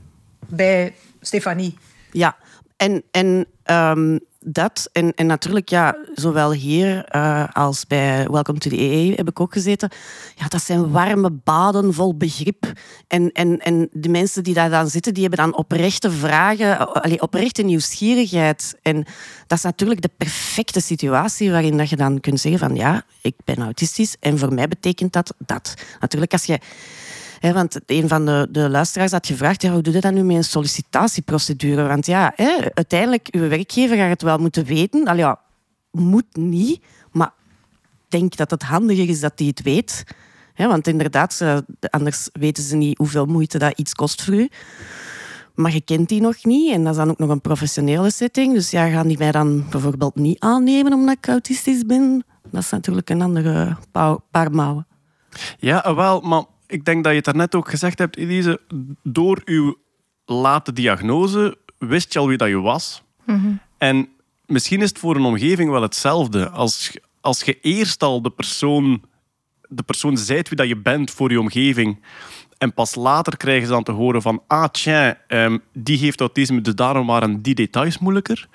bij 0.46 0.94
Stefanie. 1.20 1.78
Ja, 2.12 2.36
en, 2.76 3.02
en 3.10 3.46
ehm, 3.62 4.18
dat, 4.40 4.88
en, 4.92 5.14
en 5.14 5.26
natuurlijk, 5.26 5.68
ja, 5.68 5.96
zowel 6.14 6.52
hier 6.52 7.04
eh, 7.04 7.48
als 7.52 7.86
bij 7.86 8.26
Welcome 8.30 8.58
to 8.58 8.70
the 8.70 8.80
EE 8.80 9.14
heb 9.14 9.28
ik 9.28 9.40
ook 9.40 9.52
gezeten. 9.52 9.90
Ja, 10.34 10.48
dat 10.48 10.62
zijn 10.62 10.90
warme 10.90 11.30
baden 11.30 11.94
vol 11.94 12.16
begrip. 12.16 12.72
En, 13.06 13.32
en, 13.32 13.58
en 13.58 13.88
de 13.92 14.08
mensen 14.08 14.44
die 14.44 14.54
daar 14.54 14.70
dan 14.70 14.88
zitten, 14.88 15.14
die 15.14 15.22
hebben 15.22 15.44
dan 15.44 15.56
oprechte 15.56 16.10
vragen, 16.10 16.92
allee, 16.92 17.22
oprechte 17.22 17.62
nieuwsgierigheid. 17.62 18.78
En 18.82 19.04
dat 19.46 19.58
is 19.58 19.64
natuurlijk 19.64 20.02
de 20.02 20.10
perfecte 20.16 20.80
situatie 20.80 21.50
waarin 21.50 21.76
dat 21.76 21.90
je 21.90 21.96
dan 21.96 22.20
kunt 22.20 22.40
zeggen 22.40 22.60
van 22.60 22.74
ja, 22.74 23.02
ik 23.22 23.34
ben 23.44 23.58
autistisch 23.58 24.16
en 24.20 24.38
voor 24.38 24.54
mij 24.54 24.68
betekent 24.68 25.12
dat 25.12 25.34
dat. 25.38 25.74
Natuurlijk, 26.00 26.32
als 26.32 26.44
je 26.44 26.58
Want 27.40 27.80
een 27.86 28.08
van 28.08 28.26
de, 28.26 28.48
de 28.50 28.68
luisteraars 28.68 29.12
had 29.12 29.26
gevraagd, 29.26 29.62
ja, 29.62 29.72
hoe 29.72 29.82
doe 29.82 29.92
je 29.94 30.00
dat 30.00 30.12
nu 30.12 30.22
met 30.22 30.36
een 30.36 30.44
sollicitatieprocedure? 30.44 31.82
Want 31.82 32.06
ja, 32.06 32.32
hè, 32.36 32.56
uiteindelijk, 32.74 33.28
uw 33.30 33.48
werkgever 33.48 33.96
gaat 33.96 34.08
het 34.08 34.22
wel 34.22 34.38
moeten 34.38 34.64
weten. 34.64 35.04
Al 35.04 35.16
ja, 35.16 35.40
moet 35.90 36.36
niet, 36.36 36.82
maar 37.12 37.32
denk 38.08 38.36
dat 38.36 38.50
het 38.50 38.62
handiger 38.62 39.08
is 39.08 39.20
dat 39.20 39.32
hij 39.36 39.46
het 39.46 39.62
weet. 39.62 40.04
Want 40.56 40.86
inderdaad, 40.86 41.44
anders 41.90 42.28
weten 42.32 42.62
ze 42.62 42.76
niet 42.76 42.98
hoeveel 42.98 43.26
moeite 43.26 43.58
dat 43.58 43.78
iets 43.78 43.94
kost 43.94 44.22
voor 44.22 44.34
u. 44.34 44.48
Maar 45.54 45.72
je 45.72 45.80
kent 45.80 46.08
die 46.08 46.20
nog 46.20 46.44
niet 46.44 46.72
en 46.72 46.82
dat 46.82 46.92
is 46.92 46.98
dan 46.98 47.10
ook 47.10 47.18
nog 47.18 47.28
een 47.28 47.40
professionele 47.40 48.10
setting. 48.10 48.54
Dus 48.54 48.70
ja, 48.70 48.88
gaan 48.88 49.08
die 49.08 49.18
mij 49.18 49.32
dan 49.32 49.68
bijvoorbeeld 49.70 50.14
niet 50.14 50.40
aannemen 50.40 50.92
omdat 50.92 51.16
ik 51.16 51.28
autistisch 51.28 51.86
ben? 51.86 52.24
Dat 52.50 52.62
is 52.62 52.70
natuurlijk 52.70 53.10
een 53.10 53.22
andere 53.22 53.76
pauw- 53.92 54.24
paar 54.30 54.50
mouwen. 54.50 54.86
Ja, 55.58 55.94
wel, 55.94 56.20
maar 56.20 56.44
ik 56.68 56.84
denk 56.84 57.02
dat 57.02 57.10
je 57.12 57.16
het 57.16 57.24
daarnet 57.24 57.54
ook 57.54 57.68
gezegd 57.70 57.98
hebt, 57.98 58.16
Elise. 58.16 58.60
Door 59.02 59.40
uw 59.44 59.76
late 60.26 60.72
diagnose 60.72 61.56
wist 61.78 62.12
je 62.12 62.18
al 62.18 62.28
wie 62.28 62.36
dat 62.36 62.48
je 62.48 62.60
was. 62.60 63.02
En 63.78 64.08
misschien 64.46 64.82
is 64.82 64.88
het 64.88 64.98
voor 64.98 65.16
een 65.16 65.22
omgeving 65.24 65.70
wel 65.70 65.82
hetzelfde. 65.82 66.48
Als, 66.50 66.88
je- 66.92 67.02
als 67.20 67.42
je 67.42 67.60
eerst 67.60 68.02
al 68.02 68.22
de 68.22 68.30
persoon, 68.30 69.02
de 69.68 69.82
persoon 69.82 70.16
zijt 70.16 70.48
wie 70.48 70.56
dat 70.58 70.68
je 70.68 70.76
bent 70.76 71.10
voor 71.10 71.30
je 71.30 71.40
omgeving. 71.40 72.00
En 72.58 72.74
pas 72.74 72.94
later 72.94 73.36
krijgen 73.36 73.66
ze 73.66 73.72
dan 73.72 73.82
te 73.82 73.92
horen 73.92 74.22
van, 74.22 74.42
ah 74.46 74.68
tja, 74.68 75.18
ehm, 75.26 75.58
die 75.72 75.98
heeft 75.98 76.20
autisme, 76.20 76.60
dus 76.60 76.74
daarom 76.74 77.06
waren 77.06 77.42
die 77.42 77.54
details 77.54 77.98
moeilijker. 77.98 78.48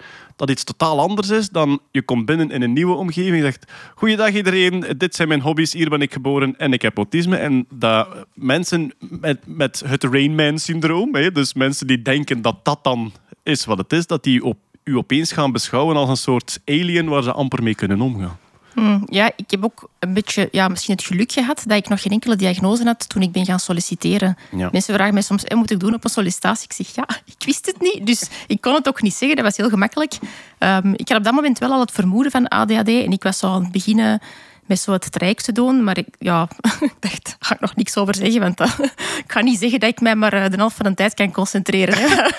Dat 0.44 0.52
iets 0.52 0.64
totaal 0.64 1.00
anders 1.00 1.30
is 1.30 1.50
dan 1.50 1.80
je 1.92 2.02
komt 2.02 2.26
binnen 2.26 2.52
in 2.52 2.62
een 2.62 2.74
nieuwe 2.74 2.96
omgeving 2.96 3.36
en 3.36 3.42
zegt, 3.42 3.72
goeiedag 3.96 4.34
iedereen, 4.34 4.86
dit 4.98 5.16
zijn 5.16 5.28
mijn 5.28 5.42
hobby's, 5.42 5.74
hier 5.74 5.90
ben 5.90 6.02
ik 6.02 6.14
geboren 6.14 6.58
en 6.58 6.74
ik 6.74 6.82
heb 6.82 6.98
autisme. 6.98 7.38
En 7.38 7.66
dat 7.70 8.08
mensen 8.34 8.94
met, 9.00 9.40
met 9.46 9.84
het 9.86 10.04
Rainman-syndroom, 10.04 11.12
dus 11.12 11.54
mensen 11.54 11.88
die 11.88 12.02
denken 12.02 12.42
dat 12.42 12.66
dat 12.66 12.84
dan 12.84 13.12
is 13.44 13.66
wat 13.66 13.78
het 13.78 13.94
is, 13.94 14.08
dat 14.08 14.24
die 14.24 14.44
op, 14.44 14.58
u 14.84 14.98
opeens 14.98 15.32
gaan 15.32 15.52
beschouwen 15.52 15.96
als 15.96 16.10
een 16.10 16.18
soort 16.18 16.60
alien 16.66 17.10
waar 17.10 17.24
ze 17.24 17.32
amper 17.32 17.64
mee 17.64 17.76
kunnen 17.76 18.02
omgaan. 18.02 18.38
Hmm, 18.74 19.04
ja, 19.06 19.32
ik 19.36 19.52
heb 19.52 19.64
ook 19.64 19.90
een 20.00 20.14
beetje 20.14 20.50
ja, 20.52 20.68
misschien 20.68 20.96
het 20.96 21.04
geluk 21.06 21.32
gehad 21.32 21.64
dat 21.68 21.78
ik 21.78 21.90
nog 21.90 22.02
geen 22.02 22.12
enkele 22.12 22.36
diagnose 22.36 22.84
had 22.84 23.10
toen 23.10 23.22
ik 23.22 23.32
ben 23.32 23.46
gaan 23.46 23.60
solliciteren. 23.60 24.38
Ja. 24.52 24.70
Mensen 24.72 24.94
vragen 24.94 25.14
mij 25.14 25.24
soms, 25.24 25.44
"Eh, 25.44 25.58
moet 25.58 25.72
ik 25.72 25.80
doen 25.80 25.94
op 25.94 26.04
een 26.04 26.10
sollicitatie? 26.10 26.64
Ik 26.64 26.74
zeg, 26.74 26.96
ja, 26.96 27.08
ik 27.38 27.46
wist 27.46 27.66
het 27.66 27.82
niet. 27.82 28.06
Dus 28.06 28.30
ik 28.48 28.62
kon 28.62 28.74
het 28.74 28.88
ook 28.88 29.02
niet 29.02 29.14
zeggen, 29.14 29.36
dat 29.36 29.46
was 29.46 29.58
heel 29.58 29.70
gemakkelijk. 29.70 30.14
Ehm, 30.58 30.94
ik 30.96 31.08
had 31.08 31.18
op 31.18 31.24
dat 31.24 31.34
moment 31.34 31.60
wel 31.60 31.72
al 31.72 31.80
het 31.80 31.92
vermoeden 31.92 32.32
van 32.32 32.48
ADHD 32.48 32.88
en 32.88 33.12
ik 33.12 33.24
was 33.24 33.38
zo 33.38 33.48
aan 33.48 33.64
het 33.64 33.72
beginnen 33.72 34.22
met 34.66 34.80
zo 34.80 34.92
het 34.92 35.12
traject 35.12 35.44
te 35.44 35.52
doen. 35.52 35.84
Maar 35.84 35.98
ik, 35.98 36.08
ja, 36.20 36.48
ik 36.82 36.94
dacht, 37.00 37.24
daar 37.26 37.36
ga 37.40 37.54
ik 37.54 37.60
nog 37.62 37.76
niks 37.76 37.98
over 37.98 38.16
zeggen, 38.16 38.42
want 38.42 38.58
dat, 38.58 38.80
ik 39.26 39.32
ga 39.32 39.42
niet 39.42 39.60
zeggen 39.60 39.80
dat 39.80 39.90
ik 39.90 40.02
mij 40.02 40.16
maar 40.16 40.34
eh, 40.34 40.50
de 40.50 40.56
helft 40.58 40.76
van 40.76 40.86
de 40.86 40.94
tijd 40.94 41.14
kan 41.14 41.32
concentreren. 41.32 41.98
Hè. 41.98 42.30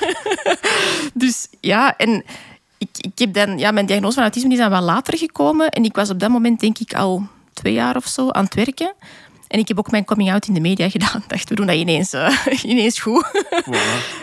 Dus 1.14 1.49
ja, 1.61 1.97
en 1.97 2.24
ik, 2.93 3.05
ik 3.05 3.18
heb 3.18 3.32
dan, 3.32 3.59
ja, 3.59 3.70
mijn 3.70 3.87
diagnose 3.87 4.14
van 4.14 4.22
autisme 4.22 4.53
is 4.53 4.59
dan 4.59 4.70
wel 4.70 4.82
later 4.82 5.18
gekomen. 5.18 5.68
En 5.68 5.85
ik 5.85 5.97
was 5.97 6.11
op 6.11 6.18
dat 6.20 6.30
moment 6.30 6.61
denk 6.61 6.78
ik 6.78 6.95
al 6.95 7.26
twee 7.53 7.72
jaar 7.72 7.97
of 7.97 8.07
zo 8.07 8.30
aan 8.30 8.45
het 8.45 8.55
werken. 8.55 8.95
En 9.49 9.61
ik 9.61 9.68
heb 9.68 9.78
ook 9.78 9.91
mijn 9.91 10.05
coming 10.05 10.32
out 10.32 10.49
in 10.49 10.55
de 10.55 10.61
media 10.61 10.89
gedaan. 10.89 11.22
Ik 11.22 11.28
dacht, 11.28 11.49
we 11.49 11.55
doen 11.55 11.66
dat 11.66 11.76
ineens, 11.76 12.12
eh, 12.12 12.39
ineens 12.62 13.01
goed. 13.01 13.24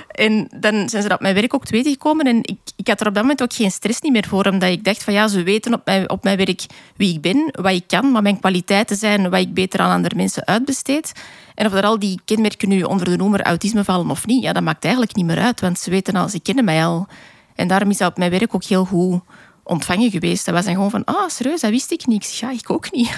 En 0.08 0.48
dan 0.56 0.90
zijn 0.90 1.02
ze 1.02 1.08
dat 1.08 1.12
op 1.12 1.20
mijn 1.20 1.36
werk 1.36 1.54
ook 1.54 1.66
te 1.66 1.72
weten 1.72 1.92
gekomen. 1.92 2.26
En 2.26 2.38
ik, 2.42 2.58
ik 2.76 2.88
had 2.88 3.02
er 3.02 3.08
op 3.08 3.14
dat 3.14 3.24
moment 3.24 3.42
ook 3.42 3.54
geen 3.54 3.72
stress 3.72 4.02
niet 4.02 4.12
meer 4.12 4.28
voor. 4.28 4.46
Omdat 4.46 4.70
ik 4.70 4.84
dacht 4.84 5.04
van 5.04 5.14
ja, 5.14 5.28
ze 5.28 5.44
weten 5.44 5.74
op 5.74 5.82
mijn, 5.86 6.10
op 6.10 6.24
mijn 6.24 6.38
werk 6.38 6.66
wie 6.96 7.14
ik 7.14 7.22
ben, 7.22 7.50
wat 7.52 7.72
ik 7.72 7.88
kan, 7.88 8.12
wat 8.12 8.22
mijn 8.22 8.40
kwaliteiten 8.40 8.96
zijn, 8.96 9.30
wat 9.30 9.40
ik 9.40 9.54
beter 9.54 9.80
aan 9.80 9.92
andere 9.92 10.16
mensen 10.16 10.46
uitbesteed. 10.46 11.12
En 11.56 11.66
of 11.66 11.74
er 11.74 11.84
al 11.84 12.00
die 12.00 12.20
kenmerken 12.26 12.70
nu 12.70 12.84
onder 12.84 13.10
de 13.10 13.18
noemer 13.18 13.42
autisme 13.42 13.84
vallen 13.84 14.10
of 14.10 14.26
niet, 14.26 14.44
ja, 14.44 14.54
dat 14.54 14.64
maakt 14.64 14.84
eigenlijk 14.84 15.16
niet 15.16 15.26
meer 15.26 15.40
uit. 15.40 15.62
Want 15.62 15.80
ze 15.80 15.90
weten 15.90 16.16
al, 16.16 16.30
ze 16.30 16.40
kennen 16.40 16.66
mij 16.66 16.86
al. 16.86 17.08
En 17.56 17.68
daarom 17.68 17.90
is 17.90 17.98
dat 17.98 18.10
op 18.10 18.18
mijn 18.18 18.32
werk 18.32 18.56
ook 18.56 18.64
heel 18.64 18.86
goed 18.86 19.22
ontvangen 19.64 20.12
geweest. 20.12 20.46
Dat 20.46 20.54
was 20.54 20.66
dan 20.66 20.74
gewoon 20.74 20.90
van, 20.90 21.04
ah, 21.04 21.30
serieus, 21.30 21.62
dat 21.62 21.70
wist 21.72 21.92
ik 21.92 22.04
zeg, 22.24 22.40
ja, 22.40 22.52
ik 22.52 22.70
ook 22.70 22.92
niet. 22.92 23.16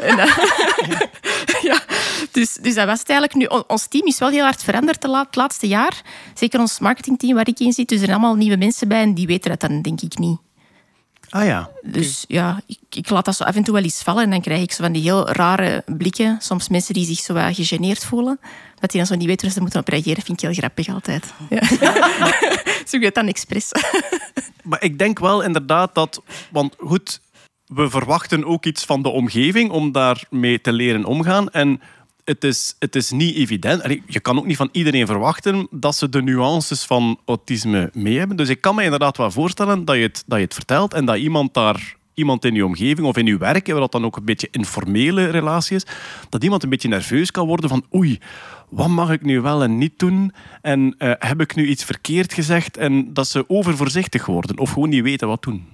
ja, 1.68 1.80
dus, 2.30 2.54
dus 2.54 2.74
dat 2.74 2.86
was 2.86 2.98
het 2.98 3.08
eigenlijk. 3.08 3.34
Nu, 3.34 3.44
on- 3.44 3.64
ons 3.66 3.86
team 3.86 4.06
is 4.06 4.18
wel 4.18 4.28
heel 4.28 4.44
hard 4.44 4.62
veranderd 4.64 5.02
het 5.02 5.36
laatste 5.36 5.68
jaar. 5.68 6.02
Zeker 6.34 6.60
ons 6.60 6.78
marketingteam 6.78 7.34
waar 7.34 7.48
ik 7.48 7.60
in 7.60 7.72
zit. 7.72 7.88
Dus 7.88 7.98
er 7.98 8.04
zijn 8.04 8.18
allemaal 8.18 8.36
nieuwe 8.36 8.56
mensen 8.56 8.88
bij 8.88 9.00
en 9.02 9.14
die 9.14 9.26
weten 9.26 9.50
dat 9.50 9.60
dan 9.60 9.82
denk 9.82 10.00
ik 10.00 10.18
niet. 10.18 10.38
Ah 11.34 11.44
ja. 11.44 11.70
Dus 11.82 12.24
ja, 12.28 12.60
ik, 12.66 12.78
ik 12.90 13.10
laat 13.10 13.24
dat 13.24 13.36
zo 13.36 13.44
af 13.44 13.56
en 13.56 13.64
toe 13.64 13.74
wel 13.74 13.82
eens 13.82 14.02
vallen. 14.02 14.22
En 14.22 14.30
dan 14.30 14.40
krijg 14.40 14.62
ik 14.62 14.72
zo 14.72 14.82
van 14.82 14.92
die 14.92 15.02
heel 15.02 15.30
rare 15.30 15.82
blikken. 15.86 16.36
Soms 16.40 16.68
mensen 16.68 16.94
die 16.94 17.06
zich 17.06 17.18
zo 17.18 17.34
wat 17.34 17.54
gegeneerd 17.54 18.04
voelen. 18.04 18.40
Dat 18.80 18.90
die 18.90 19.00
dan 19.00 19.08
zo 19.08 19.14
niet 19.14 19.26
weten 19.26 19.44
waar 19.46 19.54
ze 19.54 19.60
moeten 19.60 19.80
op 19.80 19.88
reageren. 19.88 20.22
Vind 20.22 20.42
ik 20.42 20.48
heel 20.48 20.58
grappig 20.58 20.88
altijd. 20.88 21.34
Ja. 21.50 21.62
Zoek 22.90 23.02
het 23.02 23.14
dan 23.14 23.26
expres. 23.26 23.70
Maar 24.62 24.82
ik 24.82 24.98
denk 24.98 25.18
wel 25.18 25.42
inderdaad 25.42 25.94
dat... 25.94 26.22
Want 26.50 26.74
goed, 26.78 27.20
we 27.66 27.90
verwachten 27.90 28.44
ook 28.44 28.64
iets 28.64 28.84
van 28.84 29.02
de 29.02 29.08
omgeving 29.08 29.70
om 29.70 29.92
daarmee 29.92 30.60
te 30.60 30.72
leren 30.72 31.04
omgaan. 31.04 31.50
En 31.50 31.80
het 32.24 32.44
is, 32.44 32.76
het 32.78 32.96
is 32.96 33.10
niet 33.10 33.36
evident. 33.36 33.82
Je 34.06 34.20
kan 34.20 34.38
ook 34.38 34.46
niet 34.46 34.56
van 34.56 34.68
iedereen 34.72 35.06
verwachten 35.06 35.66
dat 35.70 35.96
ze 35.96 36.08
de 36.08 36.22
nuances 36.22 36.84
van 36.84 37.18
autisme 37.24 37.90
mee 37.92 38.18
hebben. 38.18 38.36
Dus 38.36 38.48
ik 38.48 38.60
kan 38.60 38.74
me 38.74 38.82
inderdaad 38.82 39.16
wel 39.16 39.30
voorstellen 39.30 39.84
dat 39.84 39.96
je 39.96 40.02
het, 40.02 40.24
dat 40.26 40.38
je 40.38 40.44
het 40.44 40.54
vertelt 40.54 40.94
en 40.94 41.04
dat 41.04 41.16
iemand 41.16 41.54
daar... 41.54 41.96
Iemand 42.16 42.44
in 42.44 42.54
je 42.54 42.66
omgeving 42.66 43.06
of 43.06 43.16
in 43.16 43.26
je 43.26 43.36
werk, 43.36 43.66
waar 43.66 43.80
dat 43.80 43.92
dan 43.92 44.04
ook 44.04 44.16
een 44.16 44.24
beetje 44.24 44.48
informele 44.50 45.24
relatie 45.24 45.76
is, 45.76 45.86
dat 46.28 46.44
iemand 46.44 46.62
een 46.62 46.68
beetje 46.68 46.88
nerveus 46.88 47.30
kan 47.30 47.46
worden 47.46 47.68
van 47.68 47.84
oei, 47.94 48.18
wat 48.68 48.88
mag 48.88 49.10
ik 49.10 49.22
nu 49.22 49.40
wel 49.40 49.62
en 49.62 49.78
niet 49.78 49.98
doen? 49.98 50.32
En 50.62 50.94
eh, 50.98 51.12
heb 51.18 51.40
ik 51.40 51.54
nu 51.54 51.66
iets 51.66 51.84
verkeerd 51.84 52.32
gezegd? 52.32 52.76
En 52.76 53.12
dat 53.12 53.28
ze 53.28 53.44
overvoorzichtig 53.48 54.26
worden 54.26 54.58
of 54.58 54.70
gewoon 54.70 54.88
niet 54.88 55.02
weten 55.02 55.28
wat 55.28 55.42
doen. 55.42 55.73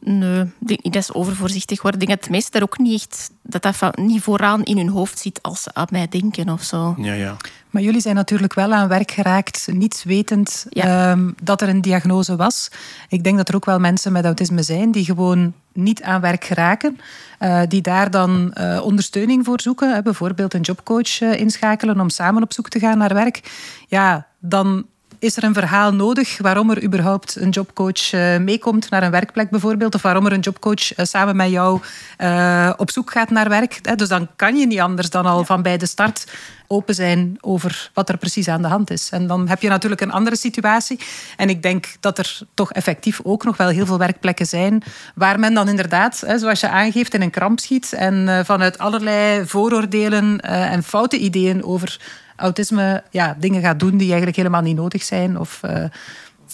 Nee, 0.00 0.40
ik 0.40 0.66
denk 0.66 0.82
niet 0.82 0.92
dat 0.92 1.04
ze 1.04 1.14
overvoorzichtig 1.14 1.82
worden. 1.82 2.00
Ik 2.00 2.06
denk 2.06 2.18
dat 2.18 2.28
de 2.28 2.34
meesten 2.34 2.52
daar 2.52 2.62
ook 2.62 2.78
niet 2.78 3.00
echt... 3.02 3.30
Dat 3.42 3.62
dat 3.62 3.76
van- 3.76 3.92
niet 3.96 4.22
vooraan 4.22 4.62
in 4.64 4.76
hun 4.76 4.88
hoofd 4.88 5.18
zit 5.18 5.42
als 5.42 5.62
ze 5.62 5.70
aan 5.74 5.86
mij 5.90 6.08
denken 6.08 6.48
of 6.48 6.62
zo. 6.62 6.94
Ja, 6.98 7.12
ja. 7.12 7.36
Maar 7.70 7.82
jullie 7.82 8.00
zijn 8.00 8.14
natuurlijk 8.14 8.54
wel 8.54 8.72
aan 8.72 8.88
werk 8.88 9.10
geraakt, 9.10 9.68
niets 9.72 10.04
wetend 10.04 10.66
Ja. 10.68 11.10
ehm, 11.10 11.30
dat 11.42 11.62
er 11.62 11.68
een 11.68 11.80
diagnose 11.80 12.36
was. 12.36 12.70
Ik 13.08 13.24
denk 13.24 13.36
dat 13.36 13.48
er 13.48 13.54
ook 13.54 13.64
wel 13.64 13.78
mensen 13.78 14.12
met 14.12 14.24
autisme 14.24 14.62
zijn 14.62 14.90
die 14.92 15.04
gewoon 15.04 15.52
niet 15.72 16.02
aan 16.02 16.20
werk 16.20 16.44
geraken. 16.44 16.98
eh, 17.38 17.62
die 17.68 17.80
daar 17.82 18.10
dan 18.10 18.52
eh, 18.52 18.80
ondersteuning 18.84 19.44
voor 19.44 19.60
zoeken. 19.60 19.94
Hè, 19.94 20.02
bijvoorbeeld 20.02 20.54
een 20.54 20.60
jobcoach 20.60 21.20
eh, 21.20 21.40
inschakelen 21.40 22.00
om 22.00 22.08
samen 22.08 22.42
op 22.42 22.52
zoek 22.52 22.68
te 22.68 22.78
gaan 22.78 22.98
naar 22.98 23.14
werk. 23.14 23.40
Ja, 23.88 24.26
dan 24.38 24.86
is 25.24 25.36
er 25.36 25.44
een 25.44 25.54
verhaal 25.54 25.94
nodig 25.94 26.38
waarom 26.38 26.70
er 26.70 26.82
überhaupt 26.82 27.36
een 27.36 27.48
jobcoach 27.48 28.12
eh, 28.12 28.38
meekomt 28.38 28.90
naar 28.90 29.02
een 29.02 29.10
werkplek 29.10 29.50
bijvoorbeeld, 29.50 29.94
of 29.94 30.02
waarom 30.02 30.26
er 30.26 30.32
een 30.32 30.40
jobcoach 30.40 30.94
eh, 30.94 31.04
samen 31.04 31.36
met 31.36 31.50
jou 31.50 31.80
eh, 32.16 32.72
op 32.76 32.90
zoek 32.90 33.10
gaat 33.10 33.30
naar 33.30 33.48
werk. 33.48 33.78
Hè. 33.82 33.94
Dus 33.94 34.08
dan 34.08 34.28
kan 34.36 34.56
je 34.56 34.66
niet 34.66 34.80
anders 34.80 35.10
dan 35.10 35.26
al 35.26 35.44
van 35.44 35.62
bij 35.62 35.76
de 35.76 35.86
start 35.86 36.26
open 36.66 36.94
zijn 36.94 37.36
over 37.40 37.90
wat 37.94 38.08
er 38.08 38.18
precies 38.18 38.48
aan 38.48 38.62
de 38.62 38.68
hand 38.68 38.90
is. 38.90 39.10
En 39.10 39.26
dan 39.26 39.48
heb 39.48 39.62
je 39.62 39.68
natuurlijk 39.68 40.00
een 40.00 40.12
andere 40.12 40.36
situatie. 40.36 41.00
En 41.36 41.48
ik 41.48 41.62
denk 41.62 41.86
dat 42.00 42.18
er 42.18 42.38
toch 42.54 42.72
effectief 42.72 43.20
ook 43.22 43.44
nog 43.44 43.56
wel 43.56 43.68
heel 43.68 43.86
veel 43.86 43.98
werkplekken 43.98 44.46
zijn 44.46 44.82
waar 45.14 45.38
men 45.38 45.54
dan 45.54 45.68
inderdaad, 45.68 46.24
zoals 46.36 46.60
je 46.60 46.68
aangeeft, 46.68 47.14
in 47.14 47.22
een 47.22 47.30
kramp 47.30 47.60
schiet 47.60 47.92
en 47.92 48.44
vanuit 48.44 48.78
allerlei 48.78 49.46
vooroordelen 49.46 50.40
en 50.40 50.82
foute 50.82 51.18
ideeën 51.18 51.64
over 51.64 51.98
autisme 52.36 53.02
ja, 53.10 53.36
dingen 53.38 53.62
gaat 53.62 53.78
doen 53.78 53.96
die 53.96 54.06
eigenlijk 54.06 54.36
helemaal 54.36 54.62
niet 54.62 54.76
nodig 54.76 55.02
zijn. 55.02 55.38
Of, 55.38 55.58
eh, 55.62 55.84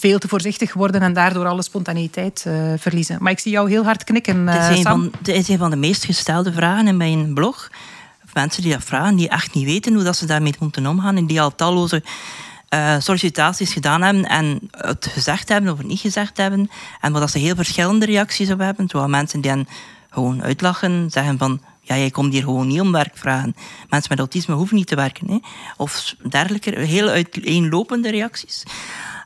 veel 0.01 0.19
te 0.19 0.27
voorzichtig 0.27 0.73
worden 0.73 1.01
en 1.01 1.13
daardoor 1.13 1.45
alle 1.45 1.63
spontaniteit 1.63 2.43
eh, 2.47 2.53
verliezen. 2.77 3.17
Maar 3.19 3.31
ik 3.31 3.39
zie 3.39 3.51
jou 3.51 3.69
heel 3.69 3.83
hard 3.83 4.03
knikken, 4.03 4.47
Het 4.47 4.71
eh, 4.71 4.77
is, 4.77 4.81
van, 4.81 5.11
het 5.17 5.27
is 5.27 5.47
een 5.47 5.57
van 5.57 5.69
de 5.69 5.75
meest 5.75 6.03
gestelde 6.03 6.53
vragen 6.53 6.87
in 6.87 6.97
mijn 6.97 7.33
blog. 7.33 7.69
Mensen 8.33 8.63
die 8.63 8.71
dat 8.71 8.83
vragen, 8.83 9.15
die 9.15 9.29
echt 9.29 9.53
niet 9.53 9.65
weten 9.65 9.93
hoe 9.93 10.03
dat 10.03 10.17
ze 10.17 10.25
daarmee 10.25 10.55
moeten 10.59 10.87
omgaan. 10.87 11.17
En 11.17 11.25
die 11.25 11.41
al 11.41 11.55
talloze 11.55 12.03
eh, 12.69 12.95
sollicitaties 12.99 13.73
gedaan 13.73 14.01
hebben 14.01 14.25
en 14.25 14.59
het 14.71 15.07
gezegd 15.11 15.49
hebben 15.49 15.71
of 15.71 15.77
het 15.77 15.87
niet 15.87 15.99
gezegd 15.99 16.37
hebben. 16.37 16.69
En 17.01 17.11
waar 17.11 17.21
dat 17.21 17.31
ze 17.31 17.39
heel 17.39 17.55
verschillende 17.55 18.05
reacties 18.05 18.51
op 18.51 18.59
hebben. 18.59 18.87
Terwijl 18.87 19.09
mensen 19.09 19.41
die 19.41 19.51
hen 19.51 19.67
gewoon 20.09 20.43
uitlachen, 20.43 21.09
zeggen 21.09 21.37
van... 21.37 21.61
Ja, 21.91 21.97
jij 21.97 22.09
komt 22.09 22.33
hier 22.33 22.43
gewoon 22.43 22.67
niet 22.67 22.81
om 22.81 22.91
werk 22.91 23.17
vragen. 23.17 23.55
Mensen 23.89 24.09
met 24.09 24.19
autisme 24.19 24.55
hoeven 24.55 24.75
niet 24.75 24.87
te 24.87 24.95
werken. 24.95 25.27
Hè. 25.27 25.37
Of 25.77 26.15
dergelijke, 26.29 26.79
heel 26.79 27.07
uiteenlopende 27.07 28.09
reacties. 28.09 28.63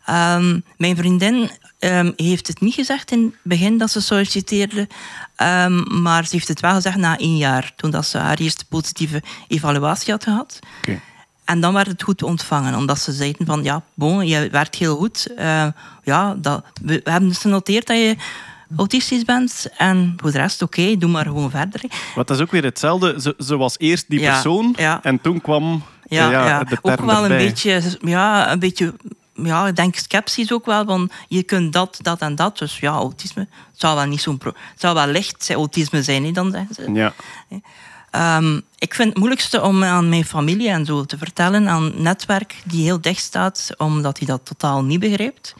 Ehm, 0.05 0.59
mijn 0.78 0.95
vriendin 0.95 1.49
ehm, 1.80 2.11
heeft 2.16 2.47
het 2.47 2.61
niet 2.61 2.74
gezegd 2.74 3.11
in 3.11 3.24
het 3.24 3.34
begin 3.43 3.78
dat 3.78 3.91
ze 3.91 4.01
solliciteerde, 4.01 4.88
ehm, 5.36 6.01
maar 6.01 6.26
ze 6.26 6.36
heeft 6.36 6.47
het 6.47 6.59
wel 6.59 6.74
gezegd 6.74 6.97
na 6.97 7.18
één 7.18 7.38
jaar, 7.38 7.74
toen 7.76 7.91
dat 7.91 8.05
ze 8.05 8.18
haar 8.18 8.38
eerste 8.38 8.66
positieve 8.66 9.24
evaluatie 9.47 10.11
had 10.11 10.24
gehad. 10.24 10.59
En 11.43 11.59
dan 11.59 11.74
werd 11.74 11.88
het 11.88 12.03
goed 12.03 12.24
ontvangen, 12.24 12.76
omdat 12.76 12.99
ze 12.99 13.11
zeiden 13.11 13.45
van 13.45 13.63
ja, 13.63 13.84
bon, 13.93 14.28
je 14.28 14.49
werkt 14.49 14.76
heel 14.76 14.95
goed. 14.97 15.28
Ja, 16.03 16.36
dat, 16.38 16.66
we, 16.82 17.01
we 17.03 17.11
hebben 17.11 17.30
dus 17.30 17.38
genoteerd 17.38 17.88
dat 17.88 17.97
je 17.97 18.16
autistisch 18.78 19.24
bent 19.24 19.68
en 19.78 20.13
voor 20.18 20.32
de 20.32 20.38
rest 20.38 20.61
oké, 20.61 20.97
doe 20.97 21.09
maar 21.09 21.26
gewoon 21.26 21.49
verder. 21.49 21.82
Wat 22.16 22.28
dat 22.28 22.38
is 22.38 22.43
ook 22.43 22.51
weer 22.51 22.63
hetzelfde. 22.63 23.22
Ze, 23.22 23.36
ze 23.38 23.57
was 23.57 23.76
eerst 23.80 24.05
die 24.09 24.20
Ja, 24.20 24.32
persoon 24.32 24.74
ja. 24.78 24.99
en 25.03 25.22
toen 25.22 25.41
kwam 25.41 25.84
Ja, 26.07 26.32
ja, 26.32 26.66
ook 26.82 27.01
wel 27.01 27.24
een 27.24 27.38
beetje, 27.38 27.82
ja, 28.01 28.51
een 28.51 28.59
beetje, 28.59 28.93
ja, 29.34 29.68
ik 29.68 29.76
denk 29.76 29.95
sceptisch 29.95 30.51
ook 30.51 30.66
wel, 30.66 30.86
van 30.86 31.09
je 31.28 31.43
kunt 31.43 31.74
dat, 31.74 31.99
dat 32.01 32.20
en 32.20 32.36
dat. 32.36 32.57
Dus 32.57 32.80
ja, 32.80 32.91
autisme, 32.91 33.41
het 33.41 33.80
zou 33.80 33.95
wel 33.95 34.05
niet 34.05 34.22
zo'n 34.22 34.38
pro, 34.38 34.51
het 34.72 34.82
zou 34.82 34.93
wel 34.95 35.07
licht 35.07 35.51
autisme 35.53 36.03
zijn, 36.03 36.26
hè, 36.26 36.32
dan 36.32 36.51
zeggen 36.51 36.76
ze. 36.76 36.91
Ja. 36.91 37.13
Ehm, 38.11 38.59
ik 38.80 38.93
vind 38.93 39.09
het 39.09 39.18
moeilijkste 39.18 39.61
om 39.61 39.84
aan 39.84 40.09
mijn 40.09 40.26
familie 40.26 40.70
en 40.70 40.86
zo 40.86 41.05
te 41.05 41.18
vertellen, 41.18 41.68
aan 41.68 41.84
het 41.84 41.99
netwerk 41.99 42.55
die 42.63 42.84
heel 42.84 43.01
dicht 43.01 43.24
staat, 43.24 43.70
omdat 43.78 44.18
hij 44.18 44.28
dat 44.28 44.45
totaal 44.45 44.84
niet 44.84 44.99
begrijpt. 44.99 45.55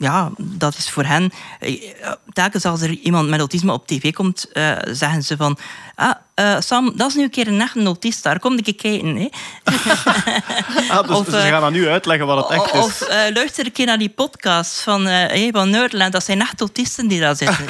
Ja, 0.00 0.30
dat 0.38 0.76
is 0.76 0.90
voor 0.90 1.04
hen. 1.04 1.30
eh, 1.58 1.92
Telkens 2.32 2.64
als 2.64 2.80
er 2.80 2.90
iemand 2.90 3.28
met 3.28 3.38
autisme 3.38 3.72
op 3.72 3.86
tv 3.86 4.12
komt, 4.12 4.52
eh, 4.52 4.72
zeggen 4.84 5.22
ze 5.22 5.36
van. 5.36 5.58
Ah, 5.94 6.10
eh, 6.34 6.56
Sam, 6.60 6.92
dat 6.96 7.08
is 7.08 7.14
nu 7.14 7.22
een 7.22 7.30
keer 7.30 7.48
een 7.48 7.60
echte 7.60 7.82
autist, 7.84 8.22
daar 8.22 8.38
kom 8.38 8.58
ik 8.58 8.76
kijken. 8.76 9.16
Hè. 9.16 9.28
Ah, 10.90 11.08
dus 11.08 11.16
Of, 11.16 11.24
ze 11.26 11.30
gaan 11.40 11.62
aan 11.62 11.74
u 11.74 11.88
uitleggen 11.88 12.26
wat 12.26 12.48
het 12.48 12.58
echt 12.62 12.74
is. 12.74 12.80
Of 12.80 13.08
luister 13.32 13.64
een 13.64 13.72
keer 13.72 13.86
naar 13.86 13.98
die 13.98 14.08
podcast 14.08 14.80
van, 14.80 15.04
hey, 15.06 15.48
van 15.52 15.70
Nerdland. 15.70 16.12
Dat 16.12 16.24
zijn 16.24 16.40
echt 16.40 16.60
autisten 16.60 17.08
die 17.08 17.20
daar 17.20 17.36
zitten. 17.36 17.66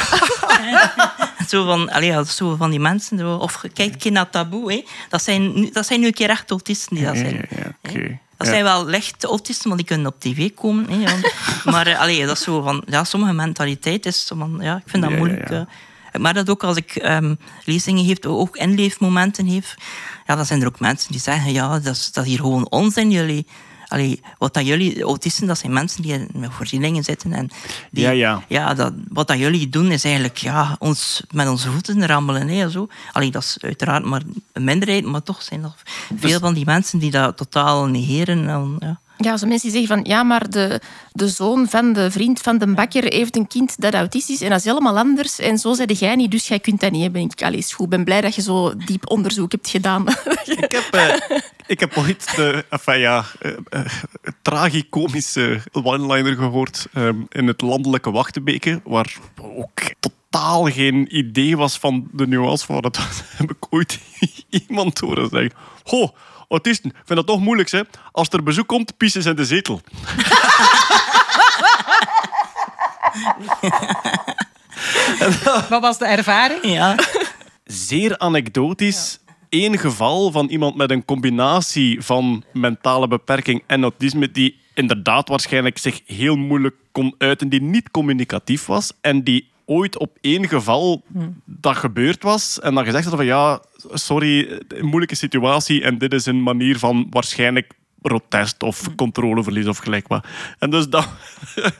zo, 1.48 1.64
van, 1.64 1.90
allee, 1.90 2.24
zo 2.26 2.56
van 2.56 2.70
die 2.70 2.80
mensen. 2.80 3.18
Zo. 3.18 3.34
Of 3.34 3.60
kijk 3.74 3.92
een 3.92 3.98
keer 3.98 4.12
naar 4.12 4.30
Taboe. 4.30 4.72
Hè. 4.72 4.84
Dat, 5.08 5.22
zijn, 5.22 5.60
nu- 5.60 5.70
dat 5.72 5.86
zijn 5.86 6.00
nu 6.00 6.06
een 6.06 6.12
keer 6.12 6.30
echt 6.30 6.50
autisten 6.50 6.96
die 6.96 7.04
daar 7.04 7.16
zijn. 7.16 7.48
ja. 7.50 8.00
Dat 8.40 8.48
zijn 8.48 8.64
wel 8.64 8.86
lichte 8.86 9.26
autisten, 9.26 9.64
want 9.68 9.76
die 9.78 9.86
kunnen 9.88 10.06
op 10.06 10.20
tv 10.20 10.50
komen. 10.54 10.90
Hè, 10.90 10.96
ja. 10.96 11.16
maar 11.72 11.96
allee, 11.96 12.26
dat 12.26 12.36
is 12.36 12.42
zo 12.42 12.62
van, 12.62 12.82
ja, 12.86 13.04
sommige 13.04 13.32
mentaliteit 13.32 14.06
is 14.06 14.26
zo 14.26 14.36
van, 14.36 14.58
ja, 14.60 14.76
ik 14.76 14.82
vind 14.86 15.02
dat 15.02 15.12
moeilijk. 15.12 15.50
eh. 15.50 16.20
maar 16.20 16.34
dat 16.34 16.50
ook 16.50 16.64
als 16.64 16.76
ik 16.76 16.96
ehm, 16.96 17.34
lezingen 17.64 18.04
geef, 18.04 18.24
ook 18.24 18.56
inleefmomenten 18.56 19.48
geef, 19.50 19.74
ja, 20.26 20.36
dan 20.36 20.46
zijn 20.46 20.60
er 20.60 20.66
ook 20.66 20.80
mensen 20.80 21.12
die 21.12 21.20
zeggen, 21.20 21.52
ja, 21.52 21.78
dat 21.78 21.96
is, 21.96 22.12
dat 22.12 22.24
is 22.24 22.30
hier 22.30 22.40
gewoon 22.40 22.70
onzin, 22.70 23.10
jullie. 23.10 23.46
Allee, 23.90 24.20
wat 24.38 24.54
dat 24.54 24.66
jullie, 24.66 25.02
autisten, 25.02 25.46
dat 25.46 25.58
zijn 25.58 25.72
mensen 25.72 26.02
die 26.02 26.26
met 26.32 26.52
voorzieningen 26.52 27.04
zitten. 27.04 27.32
En 27.32 27.50
die, 27.90 28.14
Ja, 28.14 28.42
ja. 28.48 28.74
dat, 28.74 28.92
wat 29.08 29.26
dat 29.26 29.38
jullie 29.38 29.68
doen 29.68 29.90
is 29.90 30.04
eigenlijk 30.04 30.36
ja, 30.36 30.76
ons 30.78 31.22
met 31.30 31.48
onze 31.48 31.70
voeten 31.70 32.06
rammelen. 32.06 32.48
Hè, 32.48 32.70
zo. 32.70 32.88
Allee, 33.12 33.30
dat 33.30 33.42
is 33.42 33.56
uiteraard 33.60 34.04
maar 34.04 34.22
een 34.52 34.64
minderheid, 34.64 35.04
maar 35.04 35.22
toch 35.22 35.42
zijn 35.42 35.62
er 35.64 35.74
veel 36.16 36.38
van 36.38 36.54
die 36.54 36.64
mensen 36.64 36.98
die 36.98 37.10
dat 37.10 37.36
totaal 37.36 37.86
negeren. 37.86 38.48
En, 38.48 38.76
ja. 38.78 39.00
Ja, 39.22 39.36
zo 39.36 39.46
mensen 39.46 39.70
die 39.70 39.78
zeggen 39.78 39.96
van 39.96 40.12
ja, 40.12 40.22
maar 40.22 40.50
de, 40.50 40.80
de 41.12 41.28
zoon 41.28 41.68
van 41.68 41.92
de 41.92 42.10
vriend 42.10 42.40
van 42.40 42.58
de 42.58 42.66
bakker 42.66 43.04
heeft 43.04 43.36
een 43.36 43.46
kind 43.46 43.80
dat 43.80 43.94
autistisch 43.94 44.34
is 44.34 44.42
en 44.42 44.48
dat 44.48 44.58
is 44.58 44.64
helemaal 44.64 44.98
anders. 44.98 45.38
En 45.38 45.58
zo 45.58 45.72
zei 45.74 45.92
jij 45.92 46.14
niet, 46.14 46.30
dus 46.30 46.48
jij 46.48 46.60
kunt 46.60 46.80
dat 46.80 46.90
niet 46.90 47.02
hebben. 47.02 47.20
Ik, 47.20 47.42
allee, 47.42 47.58
is 47.58 47.72
goed. 47.72 47.88
Ben 47.88 48.04
blij 48.04 48.20
dat 48.20 48.34
je 48.34 48.42
zo 48.42 48.76
diep 48.76 49.10
onderzoek 49.10 49.52
hebt 49.52 49.68
gedaan. 49.68 50.06
Ik 50.60 50.72
heb, 50.72 50.94
eh, 50.94 51.38
ik 51.66 51.80
heb 51.80 51.96
ooit 51.96 52.36
de 52.36 52.64
enfin, 52.70 52.98
ja, 52.98 53.24
eh, 53.40 53.52
eh, 53.68 53.84
tragicomische 54.42 55.60
one-liner 55.72 56.36
gehoord 56.36 56.86
ehm, 56.92 57.22
in 57.28 57.46
het 57.46 57.60
landelijke 57.60 58.10
Wachtebeke, 58.10 58.80
waar 58.84 59.16
ook 59.42 59.80
totaal 60.00 60.64
geen 60.64 61.16
idee 61.16 61.56
was 61.56 61.78
van 61.78 62.08
de 62.12 62.26
nuance 62.26 62.66
van 62.66 62.80
was. 62.80 63.22
Heb 63.36 63.50
ik 63.50 63.66
ooit 63.70 64.00
iemand 64.68 64.98
horen 64.98 65.28
zeggen. 65.28 65.52
Ho, 65.84 66.14
autisten, 66.50 66.90
ik 66.90 66.96
vind 67.04 67.18
dat 67.18 67.26
toch 67.26 67.40
moeilijk, 67.40 67.70
hè? 67.70 67.80
Als 68.12 68.28
er 68.28 68.42
bezoek 68.42 68.66
komt, 68.66 68.96
pissen 68.96 69.22
ze 69.22 69.30
in 69.30 69.36
de 69.36 69.44
zetel. 69.44 69.80
Wat 75.68 75.80
was 75.80 75.98
de 75.98 76.06
ervaring? 76.06 76.64
Ja. 76.64 76.94
zeer 77.64 78.18
anekdotisch. 78.18 79.18
Eén 79.48 79.78
geval 79.78 80.30
van 80.30 80.46
iemand 80.46 80.76
met 80.76 80.90
een 80.90 81.04
combinatie 81.04 82.02
van 82.02 82.44
mentale 82.52 83.08
beperking 83.08 83.62
en 83.66 83.82
autisme, 83.82 84.30
die 84.30 84.58
inderdaad 84.74 85.28
waarschijnlijk 85.28 85.78
zich 85.78 86.00
heel 86.06 86.36
moeilijk 86.36 86.74
kon 86.92 87.14
uiten, 87.18 87.48
die 87.48 87.62
niet 87.62 87.90
communicatief 87.90 88.66
was 88.66 88.92
en 89.00 89.24
die 89.24 89.50
ooit 89.70 89.98
op 89.98 90.16
één 90.20 90.48
geval 90.48 91.02
dat 91.44 91.76
gebeurd 91.76 92.22
was 92.22 92.60
en 92.60 92.74
dan 92.74 92.84
gezegd 92.84 93.04
had 93.04 93.14
van 93.14 93.24
ja, 93.24 93.62
sorry, 93.92 94.60
een 94.68 94.86
moeilijke 94.86 95.14
situatie 95.14 95.82
en 95.82 95.98
dit 95.98 96.12
is 96.12 96.26
een 96.26 96.42
manier 96.42 96.78
van 96.78 97.06
waarschijnlijk 97.10 97.72
protest 98.02 98.62
of 98.62 98.94
controleverlies 98.96 99.66
of 99.66 99.78
gelijk 99.78 100.08
wat. 100.08 100.26
En 100.58 100.70
dus 100.70 100.88
dat... 100.88 101.08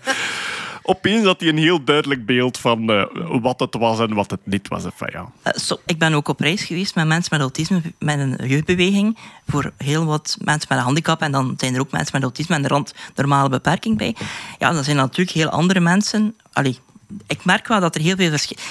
Opeens 0.82 1.24
had 1.24 1.40
hij 1.40 1.48
een 1.48 1.58
heel 1.58 1.84
duidelijk 1.84 2.26
beeld 2.26 2.58
van 2.58 2.90
eh, 2.90 3.04
wat 3.40 3.60
het 3.60 3.74
was 3.74 3.98
en 3.98 4.14
wat 4.14 4.30
het 4.30 4.40
niet 4.44 4.68
was. 4.68 4.84
Enfin, 4.84 5.08
ja. 5.12 5.52
Zo- 5.58 5.80
ik 5.86 5.98
ben 5.98 6.14
ook 6.14 6.28
op 6.28 6.40
reis 6.40 6.64
geweest 6.64 6.94
met 6.94 7.06
mensen 7.06 7.28
met 7.32 7.40
autisme, 7.40 7.82
met 7.98 8.18
een 8.18 8.48
jeugdbeweging, 8.48 9.18
voor 9.46 9.72
heel 9.76 10.04
wat 10.04 10.36
mensen 10.44 10.66
met 10.68 10.78
een 10.78 10.84
handicap. 10.84 11.20
En 11.20 11.32
dan 11.32 11.54
zijn 11.56 11.74
er 11.74 11.80
ook 11.80 11.90
mensen 11.90 12.10
met 12.12 12.22
autisme 12.22 12.54
en 12.54 12.64
er 12.64 12.70
rond 12.70 12.94
normale 13.14 13.48
beperking 13.48 13.98
bij. 13.98 14.16
Ja, 14.58 14.72
dat 14.72 14.84
zijn 14.84 14.96
natuurlijk 14.96 15.36
heel 15.36 15.48
andere 15.48 15.80
mensen. 15.80 16.36
Allee, 16.52 16.78
ik 17.26 17.44
merk 17.44 17.68
wel 17.68 17.80
dat 17.80 17.94
er 17.94 18.00
heel 18.00 18.16
veel, 18.16 18.30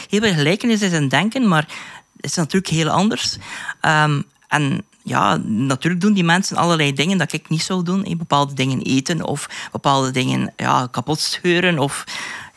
heel 0.09 0.21
veel 0.21 0.33
gelijkenis 0.33 0.81
is 0.81 0.91
in 0.91 1.07
denken, 1.07 1.47
maar 1.47 1.67
het 2.15 2.25
is 2.25 2.35
natuurlijk 2.35 2.73
heel 2.73 2.89
anders. 2.89 3.37
Ehm, 3.81 4.21
en 4.47 4.83
ja, 5.03 5.37
natuurlijk 5.45 6.01
doen 6.01 6.13
die 6.13 6.23
mensen 6.23 6.57
allerlei 6.57 6.93
dingen 6.93 7.17
dat 7.17 7.33
ik 7.33 7.49
niet 7.49 7.63
zou 7.63 7.83
doen. 7.83 8.15
Bepaalde 8.17 8.53
dingen 8.53 8.81
eten 8.81 9.23
of 9.23 9.49
bepaalde 9.71 10.11
dingen 10.11 10.53
ja, 10.55 10.87
kapot 10.91 11.19
scheuren. 11.19 11.79
Of, 11.79 12.03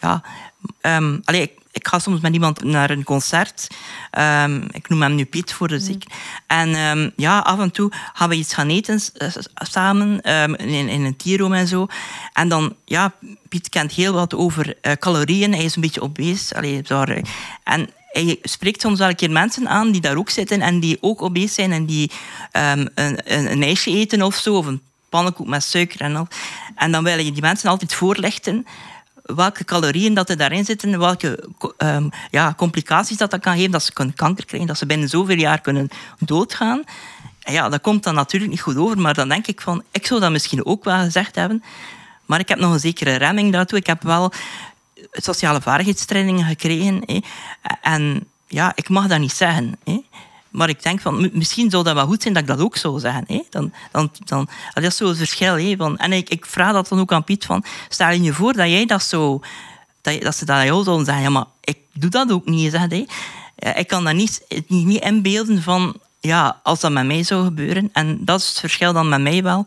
ja, 0.01 0.23
ik, 1.25 1.53
ik 1.73 1.89
ga 1.89 1.99
soms 1.99 2.21
met 2.21 2.33
iemand 2.33 2.63
naar 2.65 2.91
een 2.91 3.05
concert. 3.05 3.67
Ehm, 4.11 4.63
ik 4.71 4.89
noem 4.89 5.03
hem 5.03 5.15
nu 5.15 5.25
Piet 5.25 5.53
voor 5.53 5.69
de 5.69 5.81
ziek. 5.81 6.05
En 6.47 6.75
ehm, 6.75 7.11
ja, 7.17 7.39
af 7.39 7.59
en 7.59 7.71
toe 7.71 7.93
gaan 8.13 8.29
we 8.29 8.35
iets 8.35 8.55
gaan 8.55 8.69
eten 8.69 9.01
s- 9.01 9.11
samen 9.55 10.21
ehm, 10.21 10.55
in, 10.55 10.89
in 10.89 11.05
een 11.05 11.17
tierroom 11.17 11.53
en 11.53 11.67
zo. 11.69 11.87
En 12.33 12.49
dan, 12.49 12.75
ja, 12.85 13.13
Piet 13.49 13.69
kent 13.69 13.93
heel 13.93 14.13
wat 14.13 14.35
over 14.35 14.77
eh, 14.81 14.93
calorieën. 14.93 15.53
Hij 15.55 15.65
is 15.65 15.75
een 15.75 15.83
beetje 15.83 16.03
obese. 16.03 16.55
Allee, 16.57 16.83
eh, 16.83 17.01
en 17.65 17.89
hij 18.13 18.39
spreekt 18.43 18.81
soms 18.81 18.99
wel 18.99 19.09
een 19.09 19.15
keer 19.17 19.31
mensen 19.31 19.69
aan 19.69 19.91
die 19.91 20.01
daar 20.01 20.17
ook 20.17 20.31
zitten 20.31 20.61
en 20.61 20.81
die 20.81 20.99
ook 21.01 21.23
obese 21.23 21.55
zijn 21.55 21.73
en 21.73 21.87
die 21.87 22.11
een, 22.51 22.91
een, 22.95 23.19
een 23.53 23.63
ijsje 23.63 23.91
eten 23.91 24.23
of 24.23 24.35
zo, 24.37 24.55
of 24.57 24.67
een 24.67 24.81
pannenkoek 25.09 25.47
met 25.47 25.65
suiker 25.65 26.01
en 26.01 26.17
al. 26.17 26.29
En 26.75 26.93
dan 26.93 27.05
wil 27.05 27.19
je 27.19 27.33
die 27.33 27.43
mensen 27.43 27.71
altijd 27.71 27.95
voorlichten 27.95 28.67
welke 29.35 29.65
calorieën 29.65 30.15
dat 30.15 30.31
er 30.31 30.37
daarin 30.37 30.65
zitten, 30.65 30.99
welke 30.99 31.49
ehm, 31.77 32.09
ja, 32.31 32.55
complicaties 32.57 33.17
dat, 33.17 33.31
dat 33.31 33.41
kan 33.41 33.57
geven, 33.57 33.71
dat 33.71 33.83
ze 33.83 33.93
kunnen 33.93 34.15
kanker 34.15 34.45
krijgen, 34.45 34.69
dat 34.69 34.79
ze 34.79 34.87
binnen 34.87 35.09
zoveel 35.09 35.39
jaar 35.39 35.61
kunnen 35.61 35.89
doodgaan. 36.19 36.85
En 37.41 37.53
ja, 37.53 37.69
dat 37.69 37.81
komt 37.81 38.03
dan 38.03 38.15
natuurlijk 38.15 38.51
niet 38.51 38.61
goed 38.61 38.77
over, 38.77 38.99
maar 38.99 39.15
dan 39.15 39.29
denk 39.29 39.47
ik 39.47 39.61
van, 39.61 39.83
ik 39.91 40.07
zou 40.07 40.21
dat 40.21 40.31
misschien 40.31 40.65
ook 40.65 40.85
wel 40.85 40.99
gezegd 40.99 41.35
hebben, 41.35 41.63
maar 42.27 42.41
ik 42.41 42.49
heb 42.49 42.59
nog 42.59 42.73
een 42.73 42.81
zekere 42.81 43.15
remming 43.15 43.53
daartoe. 43.53 43.79
Ik 43.79 43.87
heb 43.87 44.03
wel 44.03 44.33
sociale 45.13 45.61
vaardigheidstrainingen 45.61 46.47
gekregen 46.47 47.23
en 47.83 48.27
ja, 48.47 48.73
ik 48.75 48.89
mag 48.89 49.07
dat 49.07 49.19
niet 49.19 49.33
zeggen. 49.33 49.79
Maar 50.53 50.69
ik 50.69 50.83
denk 50.83 51.01
van, 51.01 51.31
misschien 51.33 51.71
zou 51.71 51.85
dat 51.85 51.95
wel 51.95 52.07
goed 52.07 52.23
zijn 52.23 52.35
dat 52.35 52.43
ik 52.43 52.49
dat 52.49 52.61
ook 52.61 52.77
zou 52.77 53.01
zeggen. 53.01 53.25
Hè. 53.27 53.43
Dan, 53.51 53.73
dan, 53.93 54.11
dan, 54.25 54.49
dat 54.75 54.85
is 54.85 54.97
zo 54.97 55.09
het 55.09 55.17
verschil. 55.17 55.55
Hè. 55.55 55.77
Van, 55.77 55.97
en 55.97 56.13
ik, 56.13 56.29
ik 56.29 56.47
vraag 56.47 56.73
dat 56.73 56.89
dan 56.89 57.01
ook 57.01 57.13
aan 57.13 57.25
Piet 57.25 57.45
van, 57.45 57.65
stel 57.89 58.11
je 58.11 58.23
je 58.23 58.33
voor 58.33 58.53
dat 58.53 58.69
jij 58.69 58.87
dat 58.87 59.03
zo, 59.03 59.41
dat, 60.01 60.37
ze 60.37 60.45
dat 60.45 60.57
aan 60.57 60.65
jou 60.65 60.85
zeggen, 60.85 61.23
ja, 61.23 61.31
maar 61.31 61.47
ik 61.61 61.79
doe 61.93 62.11
dat 62.11 62.33
ook 62.33 62.47
niet. 62.47 62.71
Zeg, 62.71 62.87
Ik 63.77 63.87
kan 63.87 64.05
dat 64.05 64.15
niet, 64.15 64.45
niet, 64.67 64.87
niet 64.87 65.03
inbeelden 65.03 65.63
van, 65.63 65.97
ja, 66.21 66.61
als 66.63 66.81
dat 66.81 66.93
met 66.93 67.07
mij 67.07 67.23
zou 67.23 67.45
gebeuren. 67.45 67.91
En 67.93 68.25
dat 68.25 68.41
is 68.41 68.49
het 68.49 68.59
verschil 68.59 68.93
dan 68.93 69.09
met 69.09 69.21
mij 69.21 69.43
wel. 69.43 69.67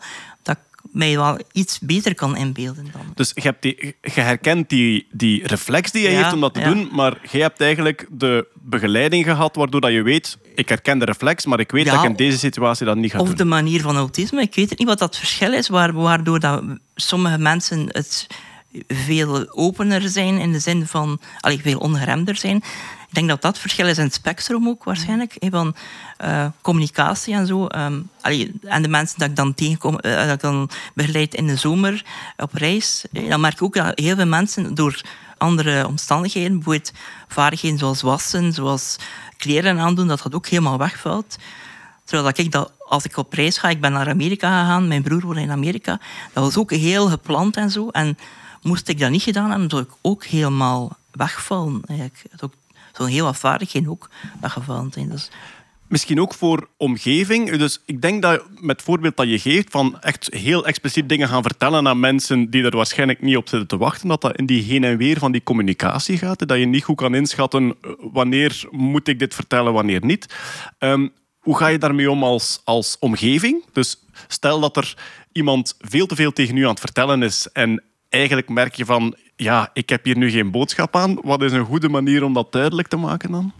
Mij 0.96 1.18
wel 1.18 1.40
iets 1.52 1.80
beter 1.80 2.16
kan 2.16 2.38
inbeelden 2.38 2.88
dan. 2.92 3.02
Dus 3.16 3.32
je, 3.34 3.42
hebt 3.42 3.62
die, 3.62 3.96
je 4.02 4.22
herkent 4.22 4.70
die, 4.70 5.08
die 5.12 5.48
reflex 5.48 5.92
die 5.92 6.02
je 6.04 6.10
Ja, 6.10 6.18
heeft 6.22 6.34
om 6.34 6.42
dat 6.42 6.54
te 6.54 6.60
ja. 6.60 6.74
doen, 6.74 6.90
maar 6.92 7.18
jij 7.32 7.42
hebt 7.42 7.62
eigenlijk 7.62 8.08
de 8.12 8.48
begeleiding 8.54 9.26
gehad 9.26 9.56
waardoor 9.56 9.82
dat 9.82 9.92
je 9.92 10.02
weet, 10.02 10.38
ik 10.56 10.70
herken 10.70 11.00
de 11.00 11.06
reflex, 11.06 11.46
maar 11.46 11.60
ik 11.60 11.72
weet 11.72 11.86
Ja. 11.86 11.92
dat 11.96 12.04
ik 12.04 12.10
in 12.10 12.16
deze 12.16 12.38
situatie 12.38 12.86
dat 12.86 12.96
niet 12.96 13.12
ga 13.12 13.20
Of 13.20 13.28
doen. 13.28 13.36
de 13.38 13.46
manier 13.46 13.82
van 13.82 13.96
autisme. 13.96 14.42
Ik 14.42 14.56
weet 14.56 14.70
het 14.70 14.80
niet 14.80 14.88
wat 14.88 15.00
dat 15.00 15.18
verschil 15.18 15.54
is, 15.54 15.68
waar- 15.68 15.94
waardoor 15.94 16.40
dat 16.40 16.64
sommige 16.96 17.38
mensen 17.38 17.86
het 17.88 18.28
veel 18.88 19.48
opener 19.52 20.10
zijn 20.10 20.38
in 20.38 20.52
de 20.52 20.60
zin 20.60 20.88
van 20.88 21.20
allee, 21.40 21.62
veel 21.62 21.80
ongeremder 21.80 22.36
zijn. 22.36 22.56
Ik 23.08 23.22
denk 23.22 23.30
dat 23.30 23.42
dat 23.42 23.60
verschil 23.60 23.88
is 23.88 23.98
in 23.98 24.04
het 24.04 24.14
spectrum 24.14 24.68
ook 24.68 24.84
waarschijnlijk, 24.84 25.36
van 25.40 25.76
eh, 26.18 26.46
communicatie 26.62 27.34
en 27.34 27.48
zo. 27.48 27.68
Ehm, 27.68 28.00
allee, 28.22 28.60
en 28.62 28.82
de 28.82 28.88
mensen 28.88 29.20
dat 29.20 29.30
ik 29.30 29.36
dan 29.36 29.54
tegenkom, 29.54 30.00
eh, 30.00 30.16
dat 30.16 30.34
ik 30.34 30.42
dan 30.42 30.70
begeleid 30.94 31.34
in 31.34 31.48
de 31.48 31.56
zomer 31.56 32.06
op 32.38 32.54
reis, 32.54 33.06
eh, 33.12 33.30
dan 33.30 33.42
merk 33.42 33.54
ik 33.54 33.62
ook 33.62 33.74
dat 33.74 34.00
heel 34.00 34.16
veel 34.16 34.26
mensen 34.26 34.76
door 34.76 35.02
andere 35.38 35.88
omstandigheden, 35.88 36.54
bijvoorbeeld 36.54 36.92
vaardigheden 37.28 37.78
zoals 37.78 38.02
wassen, 38.02 38.54
zoals 38.54 38.96
kleren 39.38 39.80
aandoen, 39.80 40.08
dat 40.08 40.22
dat 40.24 40.36
ook 40.36 40.48
helemaal 40.48 40.78
wegvalt. 40.78 41.38
Terwijl 42.04 42.28
dat 42.28 42.38
ik 42.38 42.52
dat, 42.52 42.72
als 42.88 43.06
ik 43.06 43.18
op 43.18 43.34
reis 43.34 43.58
ga, 43.58 43.70
ik 43.70 43.82
ben 43.82 43.92
naar 43.92 44.10
Amerika 44.10 44.60
gegaan, 44.62 44.88
mijn 44.88 45.02
broer 45.02 45.22
woonde 45.22 45.42
in 45.42 45.52
Amerika, 45.52 46.00
dat 46.34 46.44
was 46.44 46.58
ook 46.58 46.72
heel 46.72 47.08
gepland 47.08 47.56
en 47.58 47.70
zo. 47.70 47.90
En 47.90 48.18
moest 48.66 48.90
ik 48.90 49.00
dat 49.00 49.10
niet 49.10 49.22
gedaan 49.22 49.50
hebben, 49.50 49.70
zou 49.70 49.82
ik 49.82 49.92
ook 50.02 50.26
helemaal 50.26 50.98
wegvallen. 51.12 51.82
Eigenlijk. 51.88 52.24
Het 52.30 52.50
Zo'n 52.98 53.08
heel 53.08 53.26
wat 53.26 53.38
vaardigheden 53.38 53.90
ook 53.90 54.10
weggevallen 54.42 54.92
zijn. 54.94 55.12
Misschien 55.88 56.22
ook 56.22 56.34
voor 56.34 56.68
omgeving. 56.78 57.58
Dus 57.58 57.82
ik 57.86 58.02
denk 58.02 58.22
dat 58.22 58.44
met 58.50 58.76
het 58.76 58.86
voorbeeld 58.86 59.18
dat 59.18 59.30
je 59.30 59.40
geeft 59.40 59.72
van 59.72 60.02
echt 60.02 60.28
heel 60.34 60.66
expliciet 60.66 61.10
dingen 61.10 61.28
gaan 61.28 61.42
vertellen 61.42 61.88
aan 61.88 62.00
mensen 62.00 62.50
die 62.50 62.64
er 62.64 62.76
waarschijnlijk 62.76 63.22
niet 63.22 63.38
op 63.38 63.50
zitten 63.50 63.68
te 63.68 63.78
wachten, 63.78 64.08
dat 64.08 64.22
dat 64.22 64.38
in 64.38 64.46
die 64.46 64.64
heen 64.64 64.84
en 64.84 64.98
weer 64.98 65.20
van 65.20 65.32
die 65.32 65.44
communicatie 65.44 66.18
gaat. 66.18 66.48
Dat 66.48 66.58
je 66.58 66.66
niet 66.66 66.84
goed 66.84 66.96
kan 66.96 67.16
inschatten 67.16 67.76
eh, 67.82 67.92
wanneer 68.00 68.64
moet 68.72 69.08
ik 69.08 69.20
dit 69.20 69.34
vertellen, 69.34 69.74
wanneer 69.74 70.06
niet. 70.06 70.36
Ehm, 70.78 71.08
hoe 71.40 71.58
ga 71.58 71.68
je 71.68 71.78
daarmee 71.78 72.12
om 72.12 72.24
als, 72.24 72.62
als 72.64 72.98
omgeving? 73.00 73.64
Dus 73.74 73.98
stel 74.28 74.60
dat 74.60 74.78
er 74.78 74.98
iemand 75.32 75.76
veel 75.80 76.06
te 76.06 76.16
veel 76.16 76.34
tegen 76.34 76.58
u 76.58 76.64
aan 76.64 76.70
het 76.70 76.80
vertellen 76.80 77.24
is 77.24 77.48
en 77.54 77.84
eigenlijk 78.16 78.50
merk 78.50 78.76
je 78.76 78.86
van 78.86 79.16
ja, 79.36 79.70
ik 79.74 79.90
heb 79.90 80.04
hier 80.04 80.18
nu 80.18 80.32
geen 80.32 80.52
boodschap 80.52 80.96
aan. 80.96 81.20
Wat 81.22 81.42
is 81.42 81.52
een 81.52 81.66
goede 81.66 81.90
manier 81.90 82.24
om 82.24 82.34
dat 82.34 82.52
duidelijk 82.52 82.88
te 82.88 82.98
maken 82.98 83.32
dan? 83.32 83.54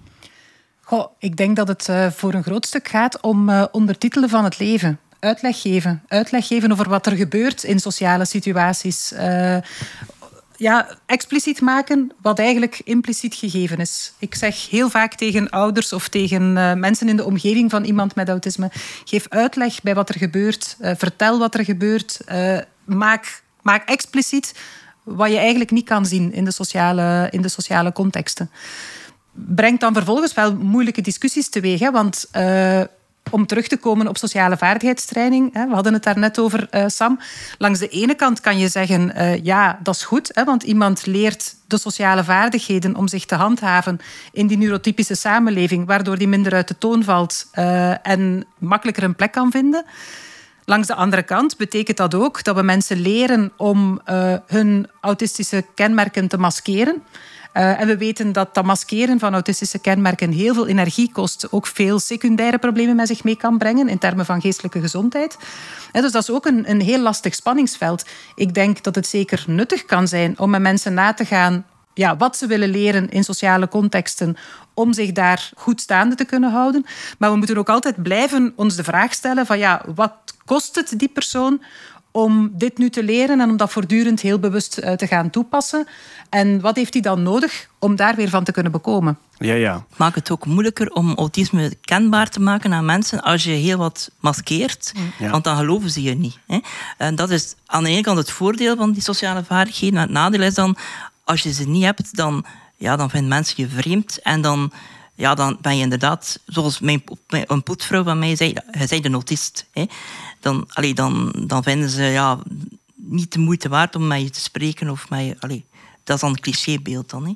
Goh, 0.82 1.08
ik 1.20 1.38
denk 1.38 1.56
dat 1.56 1.68
het 1.68 1.90
eh, 1.90 2.12
voor 2.12 2.34
een 2.34 2.44
groot 2.44 2.66
stuk 2.66 2.88
gaat 2.88 3.22
om 3.22 3.50
eh, 3.50 3.66
ondertitelen 3.72 4.30
van 4.30 4.44
het 4.44 4.60
leven. 4.60 5.00
Uitleg 5.20 5.62
geven. 5.62 6.04
Uitleg 6.08 6.48
geven 6.48 6.72
over 6.72 6.90
wat 6.90 7.06
er 7.06 7.16
gebeurt 7.16 7.64
in 7.64 7.80
sociale 7.80 8.26
situaties. 8.26 9.12
Eh, 9.12 9.58
ja, 10.58 10.98
expliciet 11.06 11.62
maken 11.62 12.12
wat 12.22 12.40
eigenlijk 12.40 12.82
impliciet 12.84 13.36
gegeven 13.36 13.78
is. 13.78 14.14
Ik 14.20 14.36
zeg 14.36 14.70
heel 14.70 14.90
vaak 14.90 15.16
tegen 15.16 15.50
ouders 15.50 15.94
of 15.94 16.08
tegen 16.08 16.54
mensen 16.80 17.10
in 17.10 17.16
de 17.16 17.26
omgeving 17.26 17.72
van 17.72 17.84
iemand 17.84 18.16
met 18.16 18.30
autisme: 18.30 18.72
geef 19.06 19.26
uitleg 19.30 19.82
bij 19.82 19.96
wat 19.96 20.10
er 20.10 20.18
gebeurt. 20.18 20.78
Vertel 20.80 21.40
wat 21.40 21.56
er 21.56 21.64
gebeurt. 21.64 22.20
Maak, 22.86 23.44
maak 23.66 23.90
expliciet 23.90 24.54
wat 25.04 25.32
je 25.32 25.38
eigenlijk 25.38 25.72
niet 25.72 25.86
kan 25.86 26.06
zien 26.06 26.34
in 26.34 26.46
de 26.46 26.52
sociale, 26.52 27.28
in 27.32 27.42
de 27.42 27.50
sociale 27.50 27.92
contexten 27.92 28.50
brengt 29.36 29.82
dan 29.82 29.94
vervolgens 29.94 30.34
wel 30.34 30.56
moeilijke 30.56 31.02
discussies 31.02 31.50
teweeg. 31.50 31.80
Hè? 31.80 31.92
Want 31.92 32.26
eh, 32.32 32.82
om 33.32 33.46
terug 33.46 33.68
te 33.68 33.78
komen 33.78 34.08
op 34.08 34.18
sociale 34.18 34.58
vaardigheidstraining, 34.58 35.54
hè, 35.54 35.68
we 35.68 35.74
hadden 35.74 35.94
het 35.94 36.04
daar 36.04 36.20
net 36.20 36.40
over, 36.40 36.68
eh, 36.70 36.84
Sam. 36.88 37.20
Langs 37.58 37.80
de 37.80 37.88
ene 37.88 38.16
kant 38.16 38.40
kan 38.40 38.58
je 38.58 38.68
zeggen, 38.68 39.16
eh, 39.16 39.44
ja, 39.44 39.80
dat 39.84 39.96
is 39.96 40.04
goed, 40.04 40.32
hè, 40.34 40.44
want 40.44 40.64
iemand 40.64 41.06
leert 41.06 41.56
de 41.68 41.78
sociale 41.78 42.24
vaardigheden 42.24 42.96
om 42.96 43.08
zich 43.08 43.26
te 43.26 43.36
handhaven 43.36 44.00
in 44.32 44.48
die 44.48 44.58
neurotypische 44.58 45.16
samenleving, 45.16 45.86
waardoor 45.86 46.18
die 46.18 46.28
minder 46.28 46.54
uit 46.54 46.68
de 46.68 46.78
toon 46.78 47.04
valt 47.04 47.48
en 48.02 48.46
makkelijker 48.58 49.04
een 49.04 49.16
plek 49.16 49.32
kan 49.32 49.52
vinden. 49.52 49.86
Langs 50.66 50.88
de 50.88 50.96
andere 50.96 51.24
kant 51.24 51.58
betekent 51.58 51.98
dat 51.98 52.14
ook 52.16 52.44
dat 52.44 52.56
we 52.56 52.62
mensen 52.62 53.00
leren 53.00 53.52
om 53.58 54.02
eh, 54.06 54.34
hun 54.48 54.88
autistische 55.02 55.66
kenmerken 55.76 56.28
te 56.28 56.38
maskeren. 56.38 57.04
Uh, 57.58 57.82
en 57.82 57.88
we 57.88 57.98
weten 57.98 58.32
dat 58.32 58.54
dat 58.54 58.66
maskeren 58.66 59.20
van 59.20 59.34
autistische 59.34 59.80
kenmerken 59.80 60.32
heel 60.32 60.54
veel 60.54 60.68
energie 60.68 61.12
kost, 61.12 61.52
ook 61.52 61.68
veel 61.68 62.00
secundaire 62.00 62.58
problemen 62.58 62.96
met 62.96 63.08
zich 63.08 63.24
mee 63.24 63.38
kan 63.38 63.58
brengen 63.58 63.90
in 63.90 63.98
termen 63.98 64.26
van 64.26 64.42
geestelijke 64.42 64.80
gezondheid. 64.80 65.38
Dus 65.92 66.12
dat 66.12 66.22
is 66.22 66.32
ook 66.32 66.46
een, 66.46 66.70
een 66.70 66.82
heel 66.82 67.00
lastig 67.00 67.36
spanningsveld. 67.36 68.06
Ik 68.36 68.54
denk 68.54 68.84
dat 68.84 68.96
het 68.96 69.08
zeker 69.08 69.44
nuttig 69.48 69.86
kan 69.86 70.08
zijn 70.08 70.40
om 70.40 70.50
met 70.50 70.62
mensen 70.62 70.94
na 70.94 71.14
te 71.14 71.26
gaan 71.26 71.66
ja, 71.96 72.18
wat 72.18 72.38
ze 72.38 72.48
willen 72.48 72.70
leren 72.70 73.10
in 73.10 73.24
sociale 73.24 73.68
contexten 73.68 74.36
om 74.74 74.94
zich 74.94 75.12
daar 75.12 75.50
goed 75.58 75.82
staande 75.82 76.16
te 76.16 76.26
kunnen 76.26 76.52
houden. 76.52 76.86
Maar 77.18 77.32
we 77.32 77.38
moeten 77.38 77.58
ook 77.58 77.70
altijd 77.70 78.04
blijven 78.04 78.54
ons 78.56 78.76
de 78.76 78.84
vraag 78.84 79.14
stellen 79.14 79.46
van 79.46 79.58
ja, 79.58 79.82
wat 79.96 80.14
kost 80.46 80.76
het 80.76 80.94
die 80.98 81.10
persoon 81.10 81.62
om 82.12 82.52
dit 82.54 82.78
nu 82.78 82.90
te 82.90 83.04
leren 83.04 83.42
en 83.42 83.50
om 83.50 83.58
dat 83.58 83.72
voortdurend 83.72 84.22
heel 84.22 84.40
bewust 84.40 84.80
uh, 84.84 84.92
te 84.92 85.08
gaan 85.08 85.30
toepassen? 85.30 85.88
En 86.30 86.62
wat 86.62 86.76
heeft 86.76 86.94
hij 86.94 87.02
dan 87.02 87.24
nodig 87.24 87.68
om 87.80 87.96
daar 87.96 88.16
weer 88.16 88.30
van 88.30 88.44
te 88.44 88.52
kunnen 88.52 88.72
bekomen? 88.72 89.18
Ja, 89.38 89.54
ja. 89.54 89.86
Maakt 89.98 90.16
het 90.16 90.32
ook 90.32 90.46
moeilijker 90.46 90.92
om 90.92 91.14
autisme 91.16 91.74
kenbaar 91.82 92.30
te 92.30 92.40
maken 92.40 92.74
aan 92.74 92.86
mensen 92.86 93.22
als 93.22 93.44
je 93.44 93.52
heel 93.52 93.78
wat 93.78 94.12
maskeert, 94.20 94.92
Ja. 95.20 95.30
want 95.30 95.44
dan 95.44 95.58
geloven 95.58 95.90
ze 95.90 96.02
je 96.02 96.16
niet. 96.16 96.38
Hè? 96.48 96.60
En 96.98 97.16
dat 97.16 97.30
is 97.30 97.56
aan 97.66 97.84
de 97.84 97.90
ene 97.90 98.02
kant 98.02 98.18
het 98.18 98.32
voordeel 98.32 98.76
van 98.76 98.92
die 98.92 99.02
sociale 99.02 99.44
vaardigheden. 99.44 100.00
Het 100.00 100.10
nadeel 100.10 100.42
is 100.42 100.54
dan, 100.54 100.78
als 101.26 101.42
je 101.42 101.54
ze 101.54 101.68
niet 101.68 101.84
hebt, 101.84 102.16
dan, 102.16 102.46
ja, 102.76 102.96
dan 102.96 103.10
vinden 103.10 103.30
mensen 103.30 103.56
je 103.58 103.70
vreemd 103.70 104.22
en 104.22 104.42
dan 104.42 104.72
ja, 105.16 105.36
dan 105.36 105.58
ben 105.62 105.76
je 105.76 105.84
inderdaad, 105.84 106.40
zoals 106.46 106.80
mijn, 106.80 107.04
een 107.28 107.64
poetvrouw 107.64 108.04
van 108.04 108.20
mij 108.20 108.36
zei, 108.36 108.50
je 108.50 108.88
bent 108.90 109.06
een 109.06 109.14
autist. 109.14 109.66
Hè. 109.72 109.86
Dan, 110.40 110.68
allee, 110.74 110.94
dan, 110.94 111.34
dan 111.48 111.64
vinden 111.64 111.90
ze 111.90 112.04
ja, 112.04 112.40
niet 112.96 113.32
de 113.34 113.40
moeite 113.40 113.70
waard 113.70 113.96
om 113.96 114.08
met 114.08 114.22
je 114.22 114.30
te 114.30 114.40
spreken. 114.40 114.90
Of 114.90 115.10
met 115.10 115.26
je, 115.26 115.36
allee, 115.40 115.66
dat 116.04 116.16
is 116.16 116.22
dan 116.22 116.30
een 116.30 116.40
clichébeeld 116.40 117.10
dan. 117.10 117.26
Hè. 117.26 117.34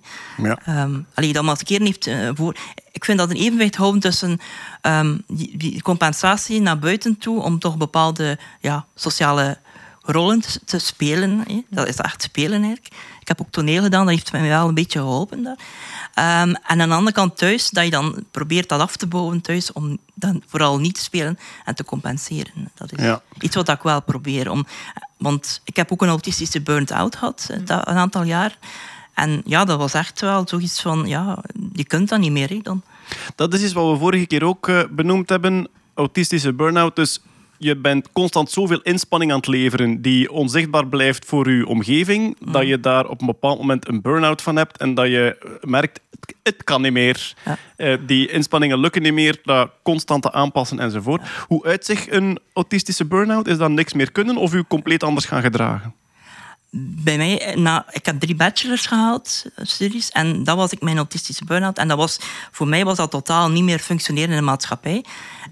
Ja. 0.47 0.59
Ehm, 0.65 0.99
allee, 1.13 1.33
dat 1.33 1.43
maskeren 1.43 1.85
heeft 1.85 2.07
eh, 2.07 2.29
voor... 2.33 2.55
Ik 2.91 3.05
vind 3.05 3.17
dat 3.17 3.29
een 3.29 3.35
evenwicht 3.35 3.75
houden 3.75 4.01
tussen 4.01 4.39
die, 5.27 5.57
die 5.57 5.81
compensatie 5.81 6.61
naar 6.61 6.79
buiten 6.79 7.17
toe 7.17 7.41
om 7.41 7.59
toch 7.59 7.77
bepaalde 7.77 8.39
ja, 8.61 8.85
sociale 8.95 9.57
rollen 10.01 10.39
te, 10.39 10.59
te 10.65 10.79
spelen. 10.79 11.43
Hè. 11.47 11.61
Dat 11.69 11.87
is 11.87 11.95
echt 11.95 12.21
spelen 12.21 12.63
eigenlijk. 12.63 12.95
Ik 13.29 13.37
heb 13.37 13.45
ook 13.47 13.53
toneel 13.53 13.83
gedaan, 13.83 14.05
dat 14.05 14.13
heeft 14.15 14.31
mij 14.31 14.41
wel 14.47 14.67
een 14.67 14.73
beetje 14.73 14.99
geholpen. 14.99 15.45
Ehm, 15.45 15.55
en 16.49 16.59
aan 16.63 16.77
de 16.89 16.95
andere 16.95 17.11
kant 17.11 17.37
thuis, 17.37 17.69
dat 17.69 17.83
je 17.83 17.89
dan 17.89 18.23
probeert 18.31 18.69
dat 18.69 18.79
af 18.79 18.95
te 18.95 19.07
bouwen 19.07 19.41
thuis 19.41 19.71
om 19.71 19.97
dan 20.13 20.43
vooral 20.47 20.79
niet 20.79 20.95
te 20.95 21.01
spelen 21.01 21.39
en 21.65 21.75
te 21.75 21.83
compenseren. 21.83 22.71
Dat 22.75 22.91
is 22.91 23.03
Ja. 23.03 23.21
iets 23.39 23.55
wat 23.55 23.69
ik 23.69 23.81
wel 23.81 24.01
probeer. 24.01 24.51
Om, 24.51 24.65
want 25.17 25.61
ik 25.63 25.75
heb 25.75 25.91
ook 25.91 26.01
een 26.01 26.09
autistische 26.09 26.61
burn-out 26.61 27.15
gehad, 27.15 27.47
eh, 27.51 27.57
dat- 27.65 27.87
een 27.87 27.95
aantal 27.95 28.23
jaar. 28.23 28.57
En 29.13 29.41
ja, 29.45 29.65
dat 29.65 29.77
was 29.77 29.93
echt 29.93 30.21
wel 30.21 30.47
zoiets 30.47 30.81
van, 30.81 31.07
ja, 31.07 31.37
je 31.73 31.85
kunt 31.85 32.09
dat 32.09 32.19
niet 32.19 32.31
meer. 32.31 32.49
Hè, 32.49 32.59
dan. 32.63 32.81
Dat 33.35 33.53
is 33.53 33.61
iets 33.63 33.73
wat 33.73 33.91
we 33.91 33.97
vorige 33.97 34.25
keer 34.27 34.43
ook 34.43 34.67
eh, 34.67 34.79
benoemd 34.91 35.29
hebben. 35.29 35.67
Autistische 35.93 36.53
burn-out. 36.53 36.95
Dus 36.95 37.19
je 37.59 37.77
bent 37.77 38.11
constant 38.11 38.51
zoveel 38.51 38.81
inspanning 38.81 39.31
aan 39.31 39.37
het 39.37 39.47
leveren 39.47 40.01
die 40.01 40.31
onzichtbaar 40.31 40.87
blijft 40.87 41.25
voor 41.25 41.51
je 41.51 41.67
omgeving, 41.67 42.37
dat 42.51 42.67
je 42.67 42.79
daar 42.79 43.07
op 43.07 43.21
een 43.21 43.27
bepaald 43.27 43.57
moment 43.57 43.87
een 43.87 44.01
burn-out 44.01 44.41
van 44.41 44.55
hebt 44.55 44.77
en 44.77 44.93
dat 44.93 45.07
je 45.07 45.57
merkt, 45.61 45.99
het, 46.19 46.35
het 46.43 46.63
kan 46.63 46.81
niet 46.81 46.91
meer. 46.91 47.33
Ja. 47.45 47.57
Eh, 47.75 47.97
die 48.05 48.31
inspanningen 48.31 48.79
lukken 48.79 49.01
niet 49.01 49.13
meer, 49.13 49.39
dat 49.43 49.69
constante 49.83 50.31
aanpassen 50.31 50.79
enzovoort. 50.79 51.21
Hoe 51.47 51.65
uitzicht 51.65 52.11
een 52.11 52.39
autistische 52.53 53.05
burn-out? 53.05 53.47
Is 53.47 53.57
dat 53.57 53.69
niks 53.69 53.93
meer 53.93 54.11
kunnen 54.11 54.37
of 54.37 54.53
u 54.53 54.63
compleet 54.63 55.03
anders 55.03 55.25
gaan 55.25 55.41
gedragen? 55.41 55.93
Bij 56.71 57.17
mij, 57.17 57.55
na, 57.55 57.85
ik 57.91 58.05
heb 58.05 58.19
drie 58.19 58.35
bachelors 58.35 58.85
gehaald, 58.85 59.45
eh, 59.55 59.65
studies, 59.65 60.09
en 60.09 60.43
dat 60.43 60.57
was 60.57 60.71
ik 60.71 60.81
mijn 60.81 60.97
autistische 60.97 61.45
burn-out. 61.45 61.77
En 61.77 61.87
dat 61.87 61.97
was, 61.97 62.19
voor 62.51 62.67
mij 62.67 62.85
was 62.85 62.97
dat 62.97 63.11
totaal 63.11 63.49
niet 63.49 63.63
meer 63.63 63.79
functioneren 63.79 64.29
in 64.29 64.35
de 64.35 64.41
maatschappij. 64.41 65.05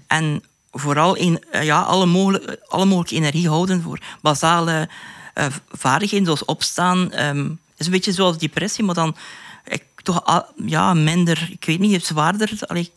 En 0.06 0.42
vooral 0.70 1.16
in, 1.16 1.44
eh, 1.50 1.64
ja, 1.64 1.80
alle, 1.80 2.06
mogelijke, 2.06 2.60
alle 2.68 2.84
mogelijke 2.84 3.14
energie 3.14 3.48
houden 3.48 3.82
voor 3.82 3.98
basale 4.20 4.88
eh, 5.34 5.46
vaardigheden, 5.70 6.24
zoals 6.24 6.44
opstaan. 6.44 7.12
ehm, 7.12 7.50
is 7.76 7.86
een 7.86 7.92
beetje 7.92 8.12
zoals 8.12 8.38
depressie, 8.38 8.84
maar 8.84 8.94
dan 8.94 9.16
ik, 9.64 9.84
toch 10.02 10.44
ja, 10.66 10.94
minder, 10.94 11.48
ik 11.50 11.64
weet 11.64 11.78
niet, 11.78 12.06
zwaarder. 12.06 12.50
Allee, 12.66 12.92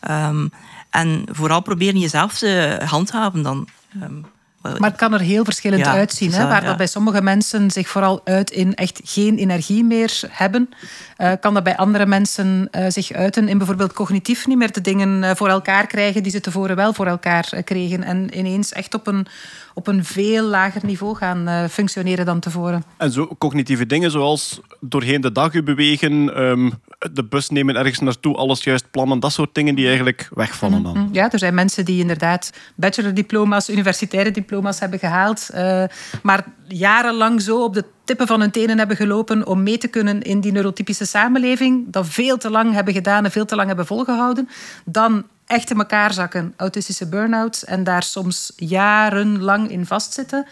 ehm, 0.00 0.48
en 0.90 1.24
vooral 1.30 1.60
proberen 1.60 2.00
jezelf 2.00 2.38
te 2.38 2.80
handhaven 2.84 3.42
dan. 3.42 3.68
Ehm, 4.00 4.20
Maar 4.62 4.90
het 4.90 4.96
kan 4.96 5.12
er 5.12 5.20
heel 5.20 5.44
verschillend 5.44 5.84
Ja, 5.84 5.92
uitzien. 5.92 6.30
Hè? 6.32 6.40
zo, 6.40 6.46
Waar 6.46 6.60
ja. 6.62 6.68
dat 6.68 6.76
bij 6.76 6.86
sommige 6.86 7.22
mensen 7.22 7.70
zich 7.70 7.88
vooral 7.88 8.20
uit 8.24 8.50
in 8.50 8.74
echt 8.74 9.00
geen 9.04 9.38
energie 9.38 9.84
meer 9.84 10.20
hebben, 10.28 10.68
eh, 11.16 11.32
kan 11.40 11.54
dat 11.54 11.62
bij 11.62 11.76
andere 11.76 12.06
mensen 12.06 12.68
eh, 12.70 12.84
zich 12.88 13.12
uiten 13.12 13.48
in 13.48 13.58
bijvoorbeeld 13.58 13.92
cognitief 13.92 14.46
niet 14.46 14.58
meer 14.58 14.72
de 14.72 14.80
dingen 14.80 15.24
eh, 15.24 15.30
voor 15.34 15.48
elkaar 15.48 15.86
krijgen 15.86 16.22
die 16.22 16.32
ze 16.32 16.40
tevoren 16.40 16.76
wel 16.76 16.92
voor 16.92 17.06
elkaar 17.06 17.62
kregen. 17.64 18.02
En 18.02 18.38
ineens 18.38 18.72
echt 18.72 18.94
op 18.94 19.06
een, 19.06 19.26
op 19.74 19.86
een 19.86 20.04
veel 20.04 20.44
lager 20.44 20.80
niveau 20.84 21.16
gaan 21.16 21.48
eh, 21.48 21.64
functioneren 21.64 22.26
dan 22.26 22.40
tevoren. 22.40 22.84
En 22.96 23.12
zo 23.12 23.28
cognitieve 23.38 23.86
dingen 23.86 24.10
zoals 24.10 24.60
doorheen 24.80 25.20
de 25.20 25.32
dag 25.32 25.54
u 25.54 25.62
bewegen, 25.62 26.34
ehm, 26.34 26.70
de 27.12 27.24
bus 27.24 27.48
nemen 27.48 27.76
ergens 27.76 27.98
naartoe, 27.98 28.36
alles 28.36 28.64
juist 28.64 28.90
plannen, 28.90 29.20
dat 29.20 29.32
soort 29.32 29.54
dingen 29.54 29.74
die 29.74 29.86
eigenlijk 29.86 30.28
wegvallen 30.34 30.82
dan. 30.82 31.08
Ja, 31.12 31.30
er 31.30 31.38
zijn 31.38 31.54
mensen 31.54 31.84
die 31.84 32.00
inderdaad 32.00 32.52
bachelordiploma's, 32.74 33.68
universitaire 33.68 34.30
diploma's 34.30 34.80
hebben 34.80 34.98
gehaald, 34.98 35.48
eh, 35.52 35.84
maar 36.22 36.44
jarenlang 36.68 37.42
zo 37.42 37.64
op 37.64 37.74
de 37.74 37.84
tippen 38.04 38.26
van 38.26 38.40
hun 38.40 38.50
tenen 38.50 38.78
hebben 38.78 38.96
gelopen 38.96 39.46
om 39.46 39.62
mee 39.62 39.78
te 39.78 39.88
kunnen 39.88 40.22
in 40.22 40.40
die 40.40 40.52
neurotypische 40.52 41.06
samenleving, 41.06 41.84
dat 41.92 42.08
veel 42.08 42.38
te 42.38 42.50
lang 42.50 42.72
hebben 42.72 42.94
gedaan 42.94 43.24
en 43.24 43.30
veel 43.30 43.44
te 43.44 43.56
lang 43.56 43.66
hebben 43.68 43.86
volgehouden, 43.86 44.48
dan 44.84 45.24
echt 45.46 45.70
in 45.70 45.78
elkaar 45.78 46.12
zakken, 46.12 46.54
autistische 46.56 47.08
burn-outs, 47.08 47.64
en 47.64 47.84
daar 47.84 48.02
soms 48.02 48.52
jarenlang 48.56 49.70
in 49.70 49.86
vastzitten. 49.86 50.46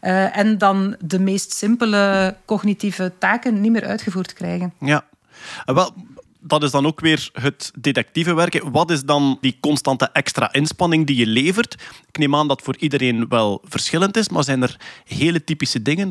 eh, 0.00 0.36
en 0.36 0.58
dan 0.58 0.96
de 1.00 1.18
meest 1.18 1.52
simpele 1.52 2.36
cognitieve 2.44 3.12
taken 3.18 3.60
niet 3.60 3.72
meer 3.72 3.86
uitgevoerd 3.86 4.32
krijgen. 4.32 4.72
Ja. 4.80 5.04
En 5.64 5.74
wel, 5.74 5.94
dat 6.40 6.62
is 6.62 6.70
dan 6.70 6.86
ook 6.86 7.00
weer 7.00 7.30
het 7.32 7.70
detectieve 7.78 8.34
werken. 8.34 8.70
Wat 8.72 8.90
is 8.90 9.02
dan 9.02 9.38
die 9.40 9.56
constante 9.60 10.10
extra 10.12 10.52
inspanning 10.52 11.06
die 11.06 11.16
je 11.16 11.26
levert? 11.26 11.76
Ik 12.08 12.18
neem 12.18 12.34
aan 12.34 12.48
dat 12.48 12.62
voor 12.62 12.76
iedereen 12.76 13.28
wel 13.28 13.60
verschillend 13.64 14.16
is, 14.16 14.28
maar 14.28 14.44
zijn 14.44 14.62
er 14.62 14.76
hele 15.04 15.44
typische 15.44 15.82
dingen? 15.82 16.10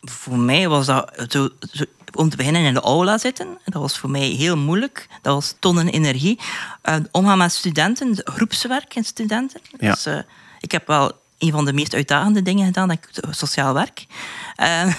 voor 0.00 0.38
mij 0.38 0.68
was 0.68 0.86
dat 0.86 1.12
zo, 1.28 1.48
zo- 1.72 1.84
om 2.12 2.28
te 2.28 2.36
beginnen 2.36 2.62
in 2.62 2.74
de 2.74 2.80
aula 2.80 3.18
zitten. 3.18 3.58
Dat 3.64 3.82
was 3.82 3.98
voor 3.98 4.10
mij 4.10 4.20
heel 4.28 4.56
moeilijk. 4.56 5.06
Dat 5.22 5.34
was 5.34 5.54
tonnen 5.58 5.88
energie. 5.88 6.38
Eh, 6.82 6.96
omgaan 7.10 7.38
met 7.38 7.52
studenten, 7.52 8.20
groepswerk 8.24 8.94
en 8.94 9.04
studenten. 9.04 9.60
Ja. 9.78 9.90
Dus, 9.90 10.06
eh, 10.06 10.18
ik 10.60 10.72
heb 10.72 10.86
wel 10.86 11.12
een 11.38 11.50
van 11.50 11.64
de 11.64 11.72
meest 11.72 11.94
uitdagende 11.94 12.42
dingen 12.42 12.66
gedaan, 12.66 12.88
denk 12.88 13.06
ik, 13.06 13.24
sociaal 13.30 13.74
werk. 13.74 14.06
Eh, 14.56 14.94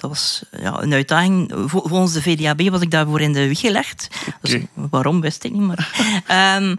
dat 0.00 0.10
was 0.10 0.42
ja, 0.60 0.82
een 0.82 0.92
uitdaging. 0.92 1.52
Vol- 1.66 1.88
Volgens 1.88 2.12
de 2.12 2.22
VDAB 2.22 2.68
was 2.68 2.80
ik 2.80 2.90
daarvoor 2.90 3.20
in 3.20 3.32
de 3.32 3.48
wieg 3.48 3.60
gelegd. 3.60 4.08
Dus 4.40 4.56
waarom, 4.74 5.20
wist 5.20 5.44
ik 5.44 5.52
niet. 5.52 5.60
Maar, 5.60 5.88
Ehm, 6.26 6.76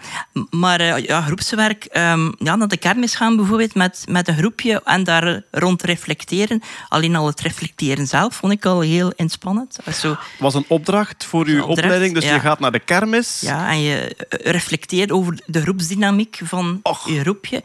maar 0.50 0.80
eh, 0.80 1.06
ja, 1.06 1.22
groepswerk, 1.22 1.86
ehm, 1.86 2.32
ja, 2.38 2.56
naar 2.56 2.68
de 2.68 2.78
kermis 2.78 3.16
gaan 3.16 3.36
bijvoorbeeld 3.36 3.76
met, 3.76 4.04
met 4.10 4.28
een 4.28 4.38
groepje 4.38 4.82
en 4.84 5.04
daar 5.04 5.42
rond 5.52 5.82
reflecteren. 5.84 6.62
Alleen 6.90 7.16
al 7.16 7.26
het 7.26 7.40
reflecteren 7.42 8.08
zelf 8.08 8.36
vond 8.36 8.54
ik 8.54 8.66
al 8.66 8.80
heel 8.80 9.12
inspannend. 9.16 9.78
Zo, 9.94 10.16
was 10.40 10.54
een 10.54 10.66
opdracht 10.68 11.26
voor 11.26 11.46
uw 11.46 11.58
opdracht, 11.60 11.80
opleiding, 11.80 12.14
dus 12.14 12.24
ja. 12.24 12.34
je 12.34 12.40
gaat 12.40 12.60
naar 12.60 12.72
de 12.72 12.80
kermis. 12.80 13.40
ja, 13.42 13.70
en 13.70 13.82
je 13.82 14.16
eh, 14.16 14.52
reflecteert 14.52 15.12
over 15.12 15.40
de 15.46 15.62
groepsdynamiek 15.62 16.40
van 16.44 16.80
Och. 16.84 17.10
je 17.10 17.20
groepje. 17.20 17.64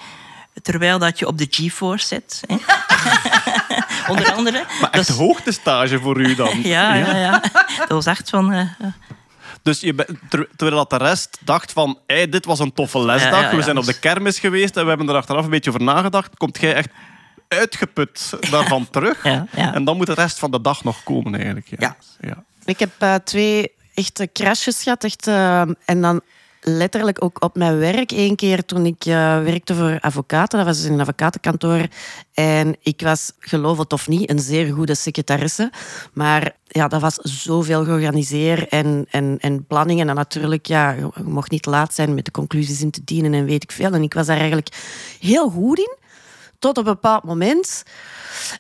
Terwijl 0.63 0.99
dat 0.99 1.19
je 1.19 1.27
op 1.27 1.39
de 1.39 1.47
GeForce 1.51 2.07
zit. 2.07 2.43
Hè. 2.47 2.57
Onder 4.13 4.33
andere. 4.33 4.65
Maar 4.81 4.91
echt 4.91 5.07
Dus- 5.07 5.17
hoogtestage 5.17 5.99
voor 6.01 6.21
u 6.21 6.35
dan. 6.35 6.61
ja, 6.77 6.95
ja, 6.95 7.17
ja. 7.17 7.43
Dat 7.79 7.89
was 7.89 8.07
echt 8.07 8.31
van... 8.31 8.53
eh, 8.53 8.71
Dus 9.63 9.81
je 9.81 9.95
ter- 10.29 10.49
terwijl 10.57 10.87
dat 10.87 11.01
de 11.01 11.07
rest 11.07 11.39
dacht 11.45 11.73
van, 11.73 11.99
hey, 12.07 12.29
dit 12.29 12.45
was 12.45 12.59
een 12.59 12.73
toffe 12.73 12.99
lesdag, 13.05 13.31
Ja, 13.33 13.41
ja, 13.41 13.51
ja. 13.51 13.57
we 13.57 13.63
zijn 13.63 13.79
op 13.79 13.85
de 13.85 13.99
kermis 13.99 14.39
geweest 14.39 14.77
en 14.77 14.83
we 14.83 14.89
hebben 14.89 15.09
er 15.09 15.15
achteraf 15.15 15.45
een 15.45 15.51
beetje 15.51 15.71
over 15.71 15.83
nagedacht, 15.83 16.37
komt 16.37 16.61
jij 16.61 16.75
echt 16.75 16.89
uitgeput 17.49 18.33
daarvan 18.51 18.91
terug. 18.91 19.23
Ja, 19.25 19.47
ja. 19.57 19.75
En 19.75 19.85
dan 19.85 19.97
moet 19.97 20.07
de 20.07 20.15
rest 20.15 20.39
van 20.39 20.51
de 20.51 20.61
dag 20.61 20.85
nog 20.85 21.03
komen 21.03 21.35
eigenlijk. 21.35 21.67
Ja. 21.71 21.77
Ja. 21.81 21.97
ja. 22.29 22.43
Ik 22.65 22.79
heb 22.79 22.91
eh, 22.99 23.15
twee 23.15 23.73
echte 23.95 24.29
crashes 24.33 24.83
gehad. 24.83 25.05
Echt, 25.05 25.27
eh, 25.27 25.61
en 25.85 26.01
dan 26.01 26.21
letterlijk 26.61 27.25
ook 27.25 27.45
op 27.45 27.57
mijn 27.57 27.79
werk. 27.79 28.11
Eén 28.11 28.37
keer 28.37 28.65
toen 28.65 28.87
ik 28.87 29.05
eh, 29.05 29.43
werkte 29.43 29.75
voor 29.75 29.99
advocaten. 30.01 30.59
Dat 30.59 30.67
was 30.67 30.77
dus 30.77 30.87
in 30.87 30.93
een 30.93 31.01
advocatenkantoor. 31.01 31.87
En 32.35 32.77
ik 32.83 33.01
was, 33.01 33.33
geloof 33.39 33.79
het 33.79 33.93
of 33.93 34.09
niet, 34.09 34.31
een 34.31 34.39
zeer 34.39 34.73
goede 34.73 34.95
secretaresse. 34.95 35.73
Maar 36.13 36.53
ja, 36.67 36.89
dat 36.89 37.01
was 37.01 37.15
zoveel 37.15 37.85
georganiseerd 37.85 38.69
en, 38.69 39.07
en, 39.11 39.39
en. 39.41 39.65
En 39.69 40.07
natuurlijk, 40.07 40.67
ja, 40.67 40.91
je 40.91 41.11
mocht 41.25 41.51
niet 41.51 41.67
laat 41.67 41.95
zijn 41.95 42.15
met 42.15 42.25
de 42.25 42.31
conclusies 42.31 42.81
in 42.81 42.91
te 42.91 43.01
dienen 43.05 43.35
en 43.35 43.45
weet 43.45 43.63
ik 43.63 43.73
veel. 43.73 43.93
En 43.93 44.03
ik 44.03 44.15
was 44.15 44.27
daar 44.27 44.37
eigenlijk 44.37 44.69
heel 45.21 45.51
goed 45.51 45.79
in. 45.79 45.97
Tot 46.59 46.79
op 46.79 46.87
een 46.87 46.93
bepaald 46.93 47.25
moment 47.25 47.83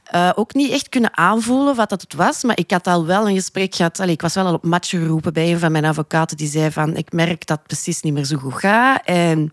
eh, 0.04 0.30
ook 0.34 0.54
niet 0.54 0.70
echt 0.70 0.88
kunnen 0.88 1.16
aanvoelen 1.16 1.74
wat 1.74 1.88
dat 1.88 2.00
het 2.00 2.14
was. 2.14 2.42
Maar 2.42 2.58
ik 2.58 2.70
had 2.70 2.86
al 2.86 3.06
wel 3.06 3.28
een 3.28 3.34
gesprek 3.34 3.74
gehad. 3.74 3.98
Ik 3.98 4.20
was 4.20 4.34
wel 4.34 4.46
al 4.46 4.54
op 4.54 4.64
match 4.64 4.88
geroepen 4.88 5.32
bij 5.32 5.52
een 5.52 5.58
van 5.58 5.72
mijn 5.72 5.84
advocaten. 5.84 6.36
Die 6.36 6.48
zei 6.48 6.70
van, 6.70 6.96
ik 6.96 7.12
merk 7.12 7.46
dat 7.46 7.58
het 7.58 7.66
precies 7.66 8.02
niet 8.02 8.12
meer 8.12 8.24
zo 8.24 8.36
goed 8.36 8.54
gaat. 8.54 9.00
En 9.04 9.52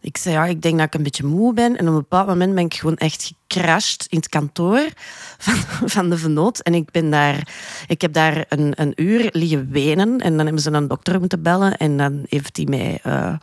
ik 0.00 0.16
zei, 0.16 0.34
ja, 0.34 0.44
ik 0.44 0.62
denk 0.62 0.78
dat 0.78 0.86
ik 0.86 0.94
een 0.94 1.02
beetje 1.02 1.24
moe 1.24 1.52
ben. 1.52 1.76
En 1.76 1.88
op 1.88 1.94
een 1.94 2.00
bepaald 2.00 2.26
moment 2.26 2.54
ben 2.54 2.64
ik 2.64 2.74
gewoon 2.74 2.96
echt 2.96 3.34
gecrashed 3.48 4.06
in 4.08 4.18
het 4.18 4.28
kantoor 4.28 4.88
van, 5.38 5.88
van 5.88 6.10
de 6.10 6.18
vennoot. 6.18 6.58
En 6.58 6.74
ik, 6.74 6.90
ben 6.90 7.10
daar, 7.10 7.48
ik 7.86 8.00
heb 8.00 8.12
daar 8.12 8.44
een, 8.48 8.72
een 8.74 8.92
uur 8.96 9.28
liggen 9.32 9.70
wenen. 9.70 10.20
En 10.20 10.36
dan 10.36 10.44
hebben 10.44 10.62
ze 10.62 10.70
een 10.70 10.88
dokter 10.88 11.20
moeten 11.20 11.42
bellen. 11.42 11.76
En 11.76 11.96
dan 11.96 12.24
heeft 12.28 12.56
hij 12.56 12.66
mij... 12.68 13.00
eh, 13.02 13.34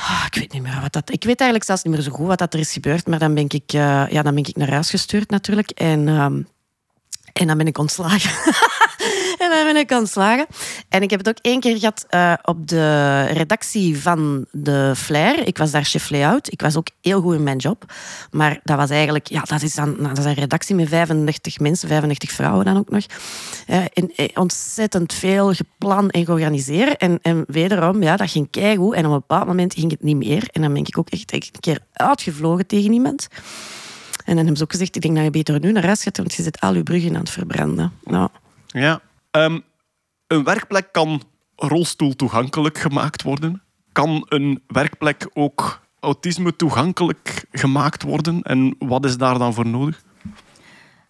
Ah, 0.00 0.24
ik 0.26 0.34
weet 0.34 0.52
niet 0.52 0.62
meer 0.62 0.80
wat 0.80 0.92
dat. 0.92 1.10
Ik 1.10 1.24
weet 1.24 1.40
eigenlijk 1.40 1.64
zelfs 1.64 1.82
niet 1.82 1.94
meer 1.94 2.02
zo 2.02 2.10
goed 2.10 2.26
wat 2.26 2.38
dat 2.38 2.54
er 2.54 2.60
is 2.60 2.72
gebeurd. 2.72 3.06
Maar 3.06 3.18
dan 3.18 3.34
ben 3.34 3.44
ik, 3.48 3.72
eh, 3.72 4.08
ja, 4.08 4.22
dan 4.22 4.34
ben 4.34 4.44
ik 4.44 4.56
naar 4.56 4.70
huis 4.70 4.90
gestuurd 4.90 5.30
natuurlijk. 5.30 5.70
En, 5.70 6.08
ehm, 6.08 6.42
en 7.32 7.46
dan 7.46 7.56
ben 7.56 7.66
ik 7.66 7.78
ontslagen. 7.78 8.30
en 9.42 9.50
dan 9.50 9.64
ben 9.64 9.76
ik 9.76 9.90
ontslagen. 9.90 10.46
En 10.88 11.02
ik 11.02 11.10
heb 11.10 11.18
het 11.18 11.28
ook 11.28 11.38
één 11.40 11.60
keer 11.60 11.78
gehad 11.78 12.06
eh, 12.08 12.32
op 12.42 12.68
de 12.68 13.22
redactie 13.24 14.00
van 14.00 14.46
de 14.50 14.92
Flair. 14.96 15.46
Ik 15.46 15.58
was 15.58 15.70
daar 15.70 15.84
chef 15.84 16.10
layout. 16.10 16.52
Ik 16.52 16.60
was 16.60 16.76
ook 16.76 16.88
heel 17.00 17.20
goed 17.20 17.34
in 17.34 17.42
mijn 17.42 17.56
job. 17.56 17.92
Maar 18.30 18.60
dat 18.64 18.76
was 18.76 18.90
eigenlijk, 18.90 19.28
ja, 19.28 19.42
dat 19.42 19.62
is, 19.62 19.74
dan, 19.74 19.96
dat 19.96 20.18
is 20.18 20.24
een 20.24 20.34
redactie 20.34 20.74
met 20.74 20.88
35 20.88 21.58
mensen, 21.58 21.88
95 21.88 22.30
vrouwen 22.30 22.64
dan 22.64 22.76
ook 22.76 22.90
nog. 22.90 23.06
Eh, 23.66 23.84
ontzettend 24.34 25.14
veel 25.14 25.52
gepland 25.52 26.10
en 26.10 26.24
georganiseerd. 26.24 26.96
En, 26.96 27.18
en 27.22 27.44
wederom, 27.46 28.02
ja, 28.02 28.16
dat 28.16 28.30
ging 28.30 28.50
keigoed. 28.50 28.94
En 28.94 29.06
op 29.06 29.12
een 29.12 29.18
bepaald 29.18 29.46
moment 29.46 29.74
ging 29.74 29.90
het 29.90 30.02
niet 30.02 30.16
meer. 30.16 30.48
En 30.52 30.62
dan 30.62 30.72
ben 30.72 30.82
ik 30.86 30.98
ook 30.98 31.08
echt 31.08 31.32
een 31.32 31.42
keer 31.60 31.78
uitgevlogen 31.92 32.66
tegen 32.66 32.92
iemand. 32.92 33.28
En 34.24 34.34
dan 34.34 34.36
hebben 34.36 34.56
ze 34.56 34.62
ook 34.62 34.72
gezegd, 34.72 34.96
ik 34.96 35.02
denk 35.02 35.14
dat 35.14 35.24
je 35.24 35.30
beter 35.30 35.60
nu 35.60 35.72
naar 35.72 35.84
huis 35.84 36.02
gaat, 36.02 36.16
want 36.16 36.34
je 36.34 36.42
zit 36.42 36.60
al 36.60 36.74
je 36.74 36.82
bruggen 36.82 37.14
aan 37.14 37.20
het 37.20 37.30
verbranden. 37.30 37.92
Nou, 38.04 38.28
Ja. 38.66 39.00
Ehm, 39.38 39.58
een 40.26 40.44
werkplek 40.44 40.92
kan 40.92 41.22
rolstoel 41.56 42.16
toegankelijk 42.16 42.78
gemaakt 42.78 43.22
worden. 43.22 43.62
Kan 43.92 44.26
een 44.28 44.62
werkplek 44.66 45.30
ook 45.32 45.80
autisme 46.00 46.56
toegankelijk 46.56 47.44
gemaakt 47.52 48.02
worden? 48.02 48.42
En 48.42 48.76
wat 48.78 49.04
is 49.04 49.16
daar 49.16 49.38
dan 49.38 49.54
voor 49.54 49.66
nodig? 49.66 50.02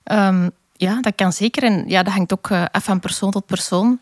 Ehm, 0.03 0.49
ja, 0.73 1.01
dat 1.01 1.15
kan 1.15 1.33
zeker. 1.33 1.63
En 1.63 1.89
ja, 1.89 2.03
dat 2.03 2.13
hangt 2.13 2.33
ook 2.33 2.51
eh, 2.51 2.65
af 2.71 2.85
van 2.85 3.01
persoon 3.01 3.31
tot 3.31 3.47
persoon. 3.47 4.01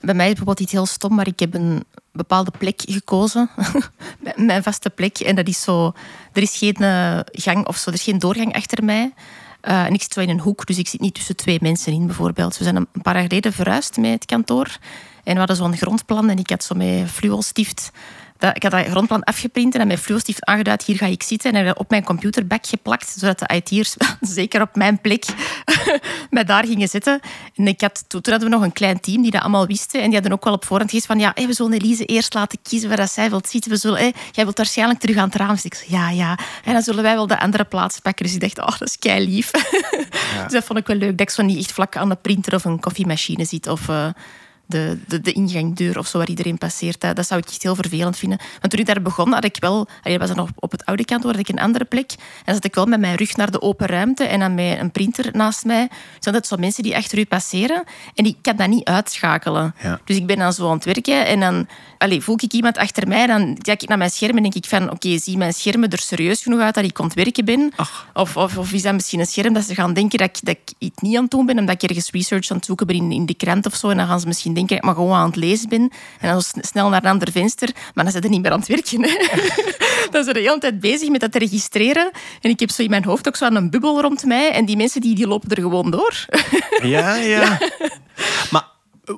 Bij 0.00 0.14
mij 0.14 0.26
is 0.26 0.34
bijvoorbeeld 0.34 0.60
iets 0.60 0.72
heel 0.72 0.86
stom, 0.86 1.14
maar 1.14 1.26
ik 1.26 1.40
heb 1.40 1.54
een 1.54 1.84
bepaalde 2.12 2.52
plek 2.58 2.80
gekozen. 2.84 3.50
Mijn 4.36 4.62
vaste 4.62 4.90
plek. 4.90 5.18
En 5.18 5.34
dat 5.34 5.48
is 5.48 5.62
zo... 5.62 5.92
Er 6.32 6.42
is 6.42 6.56
geen 6.56 6.74
eh, 6.76 7.18
gang 7.30 7.66
of 7.66 7.76
zo, 7.76 7.90
er 7.90 7.96
is 7.96 8.02
geen 8.02 8.18
doorgang 8.18 8.54
achter 8.54 8.84
mij. 8.84 9.12
Eh, 9.60 9.84
en 9.84 9.92
ik 9.94 10.02
zit 10.02 10.12
zo 10.12 10.20
in 10.20 10.28
een 10.28 10.40
hoek, 10.40 10.66
dus 10.66 10.78
ik 10.78 10.88
zit 10.88 11.00
niet 11.00 11.14
tussen 11.14 11.36
twee 11.36 11.58
mensen 11.60 11.92
in, 11.92 12.06
bijvoorbeeld. 12.06 12.58
We 12.58 12.64
zijn 12.64 12.76
een 12.76 13.02
paar 13.02 13.14
jaar 13.14 13.22
geleden 13.22 13.52
verhuisd 13.52 13.96
met 13.96 14.10
het 14.10 14.24
kantoor. 14.24 14.78
En 15.24 15.32
we 15.32 15.38
hadden 15.38 15.56
zo'n 15.56 15.76
grondplan 15.76 16.30
en 16.30 16.38
ik 16.38 16.50
had 16.50 16.64
zo 16.64 16.74
met 16.74 17.10
fluostift... 17.10 17.90
Dat, 18.40 18.56
ik 18.56 18.62
had 18.62 18.72
dat 18.72 18.86
grondplan 18.86 19.24
afgeprint 19.24 19.74
en 19.74 19.86
met 19.86 20.00
fluostift 20.00 20.44
aangeduid, 20.44 20.82
hier 20.82 20.96
ga 20.96 21.06
ik 21.06 21.22
zitten. 21.22 21.50
En 21.50 21.56
heb 21.56 21.66
dat 21.66 21.78
op 21.78 21.90
mijn 21.90 22.04
computerbak 22.04 22.66
geplakt, 22.66 23.14
zodat 23.16 23.38
de 23.38 23.54
IT'ers 23.54 23.96
zeker 24.20 24.60
op 24.60 24.76
mijn 24.76 25.00
plek 25.00 25.24
mij 26.30 26.44
daar 26.44 26.66
gingen 26.66 26.88
zitten. 26.88 27.20
En 27.54 27.66
ik 27.66 27.80
had, 27.80 28.04
toen 28.08 28.20
hadden 28.22 28.48
we 28.48 28.54
nog 28.54 28.62
een 28.62 28.72
klein 28.72 29.00
team 29.00 29.22
die 29.22 29.30
dat 29.30 29.40
allemaal 29.40 29.66
wisten. 29.66 30.00
En 30.00 30.06
die 30.06 30.14
hadden 30.14 30.32
ook 30.32 30.44
wel 30.44 30.52
op 30.52 30.64
voorhand 30.64 30.90
gezegd 30.90 31.06
van, 31.06 31.18
ja, 31.18 31.30
hey, 31.34 31.46
we 31.46 31.52
zullen 31.52 31.72
Elise 31.72 32.04
eerst 32.04 32.34
laten 32.34 32.58
kiezen 32.62 32.88
waar 32.88 32.96
dat 32.96 33.10
zij 33.10 33.30
wilt 33.30 33.48
zitten. 33.48 33.70
We 33.70 33.76
zullen, 33.76 33.98
hey, 33.98 34.14
jij 34.32 34.44
wilt 34.44 34.56
waarschijnlijk 34.56 35.00
terug 35.00 35.16
aan 35.16 35.28
het 35.28 35.34
raam 35.34 35.56
zitten. 35.56 35.80
Ik 35.80 35.88
zei, 35.88 35.92
ja, 35.96 36.10
ja. 36.10 36.38
En 36.64 36.72
dan 36.72 36.82
zullen 36.82 37.02
wij 37.02 37.14
wel 37.14 37.26
de 37.26 37.40
andere 37.40 37.64
plaats 37.64 37.98
pakken. 37.98 38.24
Dus 38.24 38.34
ik 38.34 38.40
dacht, 38.40 38.58
oh, 38.58 38.78
dat 38.78 38.88
is 38.88 38.98
kei 38.98 39.28
lief. 39.28 39.50
dus 40.42 40.52
dat 40.52 40.64
vond 40.64 40.78
ik 40.78 40.86
wel 40.86 40.96
leuk, 40.96 41.18
dat 41.18 41.20
ik 41.20 41.30
zo 41.30 41.42
niet 41.42 41.58
echt 41.58 41.72
vlak 41.72 41.96
aan 41.96 42.08
de 42.08 42.14
printer 42.14 42.54
of 42.54 42.64
een 42.64 42.80
koffiemachine 42.80 43.44
zit. 43.44 43.66
Of, 43.66 43.88
eh, 43.88 44.08
de, 44.70 44.98
de, 45.06 45.20
de 45.20 45.32
ingangdeur 45.32 45.98
of 45.98 46.06
zo 46.06 46.18
waar 46.18 46.28
iedereen 46.28 46.58
passeert. 46.58 47.00
Dat, 47.00 47.16
dat 47.16 47.26
zou 47.26 47.40
ik 47.40 47.48
echt 47.48 47.62
heel 47.62 47.74
vervelend 47.74 48.16
vinden. 48.16 48.38
Want 48.60 48.72
toen 48.72 48.80
ik 48.80 48.86
daar 48.86 49.02
begon, 49.02 49.32
had 49.32 49.44
ik 49.44 49.56
wel... 49.60 49.88
allee, 50.02 50.18
was 50.18 50.28
dan 50.28 50.36
nog 50.36 50.48
op 50.54 50.70
het 50.70 50.84
oude 50.84 51.04
kantoor, 51.04 51.30
had 51.30 51.40
ik 51.40 51.48
een 51.48 51.60
andere 51.60 51.84
plek. 51.84 52.10
En 52.44 52.54
zat 52.54 52.64
ik 52.64 52.74
wel 52.74 52.86
met 52.86 53.00
mijn 53.00 53.16
rug 53.16 53.36
naar 53.36 53.50
de 53.50 53.62
open 53.62 53.86
ruimte 53.86 54.24
en 54.24 54.38
dan 54.38 54.54
met 54.54 54.78
een 54.78 54.90
printer 54.90 55.28
naast 55.32 55.64
mij. 55.64 55.88
Zijn 56.18 56.34
dat 56.34 56.46
zo 56.46 56.56
mensen 56.56 56.82
die 56.82 56.96
achter 56.96 57.18
u 57.18 57.24
passeren. 57.24 57.84
En 58.14 58.24
ik 58.24 58.36
kan 58.42 58.56
dat 58.56 58.68
niet 58.68 58.84
uitschakelen. 58.84 59.74
Ja. 59.82 60.00
Dus 60.04 60.16
ik 60.16 60.26
ben 60.26 60.38
dan 60.38 60.52
zo 60.52 60.68
aan 60.68 60.74
het 60.74 60.84
werken 60.84 61.26
en 61.26 61.40
dan 61.40 61.66
allee, 61.98 62.20
voel 62.20 62.38
ik 62.40 62.52
iemand 62.52 62.78
achter 62.78 63.08
mij. 63.08 63.26
Dan 63.26 63.58
kijk 63.58 63.82
ik 63.82 63.88
naar 63.88 63.98
mijn 63.98 64.10
scherm 64.10 64.36
en 64.36 64.42
denk 64.42 64.54
ik 64.54 64.64
van... 64.64 64.90
Oké, 64.90 65.18
zie 65.18 65.36
mijn 65.36 65.52
schermen 65.52 65.90
er 65.90 65.98
serieus 65.98 66.42
genoeg 66.42 66.60
uit 66.60 66.74
dat 66.74 66.84
ik 66.84 66.98
aan 67.00 67.04
het 67.04 67.14
werken 67.14 67.44
ben? 67.44 67.72
Of, 68.14 68.36
of, 68.36 68.56
of 68.56 68.72
is 68.72 68.82
dat 68.82 68.94
misschien 68.94 69.20
een 69.20 69.26
scherm 69.26 69.52
dat 69.52 69.64
ze 69.64 69.74
gaan 69.74 69.92
denken 69.92 70.18
dat 70.18 70.28
ik, 70.28 70.44
dat 70.44 70.56
ik 70.62 70.74
iets 70.78 71.00
niet 71.00 71.16
aan 71.16 71.22
het 71.22 71.30
doen 71.30 71.46
ben, 71.46 71.58
omdat 71.58 71.82
ik 71.82 71.90
ergens 71.90 72.10
research 72.10 72.50
aan 72.50 72.56
het 72.56 72.66
zoeken 72.66 72.86
ben 72.86 72.96
in, 72.96 73.12
in 73.12 73.26
de 73.26 73.34
krant 73.34 73.66
of 73.66 73.74
zo. 73.74 73.88
En 73.88 73.96
dan 73.96 74.06
gaan 74.06 74.20
ze 74.20 74.26
misschien 74.26 74.54
denken 74.54 74.59
dat 74.68 74.78
ik 74.78 74.84
maar 74.84 74.94
gewoon 74.94 75.16
aan 75.16 75.26
het 75.26 75.36
lezen 75.36 75.68
ben. 75.68 75.90
En 76.20 76.30
dan 76.32 76.42
snel 76.42 76.88
naar 76.88 77.04
een 77.04 77.10
ander 77.10 77.32
venster. 77.32 77.68
Maar 77.94 78.04
dan 78.04 78.12
zijn 78.12 78.22
ze 78.22 78.28
niet 78.28 78.42
meer 78.42 78.52
aan 78.52 78.58
het 78.58 78.68
werken. 78.68 79.02
Hè. 79.02 79.16
dan 80.10 80.24
zijn 80.24 80.24
ze 80.24 80.32
de 80.32 80.40
hele 80.40 80.58
tijd 80.58 80.80
bezig 80.80 81.08
met 81.08 81.20
dat 81.20 81.32
te 81.32 81.38
registreren. 81.38 82.10
En 82.40 82.50
ik 82.50 82.60
heb 82.60 82.70
zo 82.70 82.82
in 82.82 82.90
mijn 82.90 83.04
hoofd 83.04 83.28
ook 83.28 83.36
zo 83.36 83.46
een 83.46 83.70
bubbel 83.70 84.00
rond 84.00 84.24
mij. 84.24 84.52
En 84.52 84.64
die 84.64 84.76
mensen 84.76 85.00
die, 85.00 85.14
die 85.14 85.26
lopen 85.26 85.50
er 85.50 85.62
gewoon 85.62 85.90
door. 85.90 86.14
Ja, 86.82 87.14
ja. 87.14 87.58
Maar 88.50 88.66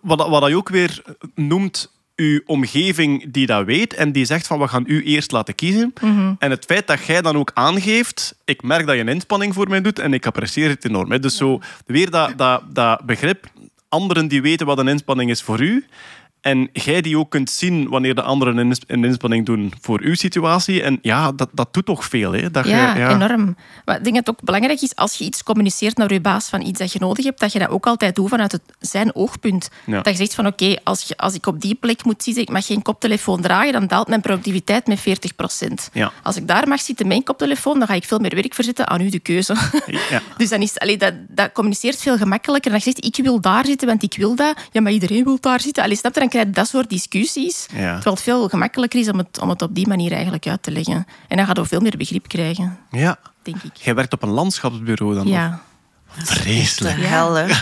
wat, 0.02 0.28
wat 0.28 0.48
je 0.48 0.56
ook 0.56 0.68
weer 0.68 1.02
noemt, 1.34 1.90
uw 2.16 2.40
omgeving 2.46 3.32
die 3.32 3.46
dat 3.46 3.64
weet 3.64 3.94
en 3.94 4.12
die 4.12 4.24
zegt 4.24 4.46
van 4.46 4.58
we 4.58 4.68
gaan 4.68 4.84
u 4.86 5.04
eerst 5.04 5.32
laten 5.32 5.54
kiezen. 5.54 5.92
En 6.38 6.50
het 6.50 6.64
feit 6.64 6.86
dat 6.86 7.04
jij 7.04 7.22
dan 7.22 7.36
ook 7.36 7.50
aangeeft, 7.54 8.34
ik 8.44 8.62
merk 8.62 8.86
dat 8.86 8.94
je 8.94 9.00
een 9.00 9.08
inspanning 9.08 9.54
voor 9.54 9.68
mij 9.68 9.80
doet 9.80 9.98
en 9.98 10.12
ik 10.12 10.26
apprecieer 10.26 10.68
het 10.68 10.84
enorm. 10.84 11.10
Hè. 11.10 11.18
Dus 11.18 11.36
zo 11.36 11.60
weer 11.86 12.10
dat, 12.10 12.38
dat, 12.38 12.62
dat 12.74 13.00
begrip, 13.00 13.46
anderen 13.92 14.28
die 14.28 14.42
weten 14.42 14.66
wat 14.66 14.78
een 14.78 14.88
inspanning 14.88 15.30
is 15.30 15.42
voor 15.42 15.60
u. 15.60 15.86
En 16.42 16.68
jij 16.72 17.00
die 17.00 17.18
ook 17.18 17.30
kunt 17.30 17.50
zien 17.50 17.88
wanneer 17.88 18.14
de 18.14 18.22
anderen 18.22 18.56
een 18.56 18.66
ins- 18.66 18.80
een 18.86 19.04
inspanning 19.04 19.46
doen 19.46 19.72
voor 19.80 20.00
uw 20.00 20.14
situatie. 20.14 20.82
En 20.82 20.98
ja, 21.02 21.32
dat, 21.32 21.48
dat 21.52 21.74
doet 21.74 21.86
toch 21.86 22.04
veel. 22.04 22.32
Hè? 22.32 22.50
Dat 22.50 22.64
je- 22.64 22.70
Ja, 22.70 23.10
enorm. 23.14 23.56
Maar 23.84 23.96
ik 23.96 24.02
denk 24.04 24.16
dat 24.16 24.26
het 24.26 24.28
ook 24.30 24.42
belangrijk 24.44 24.80
is 24.80 24.96
als 24.96 25.14
je 25.14 25.24
iets 25.24 25.42
communiceert 25.42 25.96
naar 25.96 26.12
je 26.12 26.20
baas 26.20 26.48
van 26.48 26.60
iets 26.66 26.78
dat 26.78 26.92
je 26.92 26.98
nodig 26.98 27.24
hebt, 27.24 27.40
dat 27.40 27.52
je 27.52 27.58
dat 27.58 27.68
ook 27.68 27.86
altijd 27.86 28.14
doet 28.14 28.28
vanuit 28.28 28.52
het, 28.52 28.62
zijn 28.80 29.14
oogpunt. 29.14 29.68
Ja. 29.86 30.00
Dat 30.00 30.12
je 30.12 30.18
zegt 30.18 30.34
van 30.34 30.46
oké, 30.46 30.76
als, 30.84 31.16
als 31.16 31.34
ik 31.34 31.46
op 31.46 31.60
die 31.60 31.74
plek 31.74 32.04
moet 32.04 32.22
zitten, 32.22 32.42
ik 32.42 32.50
mag 32.50 32.66
geen 32.66 32.82
koptelefoon 32.82 33.40
dragen, 33.40 33.72
dan 33.72 33.86
daalt 33.86 34.08
mijn 34.08 34.20
productiviteit 34.20 34.86
met 34.86 35.00
40 35.00 35.30
Ja. 35.92 36.12
Als 36.22 36.36
ik 36.36 36.48
daar 36.48 36.68
mag 36.68 36.80
zitten 36.80 37.06
met 37.06 37.14
mijn 37.14 37.22
koptelefoon, 37.26 37.78
dan 37.78 37.88
ga 37.88 37.94
ik 37.94 38.04
veel 38.04 38.18
meer 38.18 38.34
werk 38.34 38.54
verzetten 38.54 38.88
aan 38.88 39.00
u 39.00 39.08
de 39.08 39.18
keuze. 39.18 39.56
Ja. 39.86 40.20
Dus 40.36 40.48
dan 40.48 40.60
is, 40.62 40.78
allee, 40.78 40.96
dat, 40.96 41.14
dat 41.28 41.52
communiceert 41.52 41.96
veel 42.00 42.16
gemakkelijker. 42.16 42.70
Dan 42.70 42.80
je 42.84 42.92
zegt, 42.92 43.04
ik 43.18 43.24
wil 43.24 43.40
daar 43.40 43.64
zitten, 43.66 43.88
want 43.88 44.02
ik 44.02 44.14
wil 44.16 44.34
dat. 44.34 44.56
Ja, 44.72 44.80
maar 44.80 44.92
iedereen 44.92 45.24
wil 45.24 45.38
daar 45.40 45.60
zitten. 45.60 45.82
Allee, 45.82 45.96
snap 45.96 46.14
je? 46.14 46.20
Dan 46.20 46.28
krijg 46.32 46.46
je 46.46 46.52
dat 46.52 46.68
soort 46.68 46.88
discussies. 46.88 47.66
Ja. 47.72 47.92
Terwijl 47.92 48.14
het 48.14 48.22
veel 48.22 48.48
gemakkelijker 48.48 49.00
is 49.00 49.08
om 49.08 49.18
het, 49.18 49.40
om 49.40 49.48
het 49.48 49.62
op 49.62 49.74
die 49.74 49.88
manier 49.88 50.12
eigenlijk 50.12 50.46
uit 50.46 50.62
te 50.62 50.70
leggen. 50.70 51.06
En 51.28 51.36
dan 51.36 51.46
gaat 51.46 51.56
je 51.56 51.64
veel 51.64 51.80
meer 51.80 51.96
begrip 51.96 52.28
krijgen, 52.28 52.78
ja. 52.90 53.18
denk 53.42 53.62
ik. 53.62 53.76
Jij 53.76 53.94
werkt 53.94 54.12
op 54.12 54.22
een 54.22 54.28
landschapsbureau 54.28 55.14
dan? 55.14 55.26
Ja. 55.26 55.60
Vreselijk. 56.16 56.96
De 56.96 57.06
hel, 57.06 57.34
hè. 57.34 57.46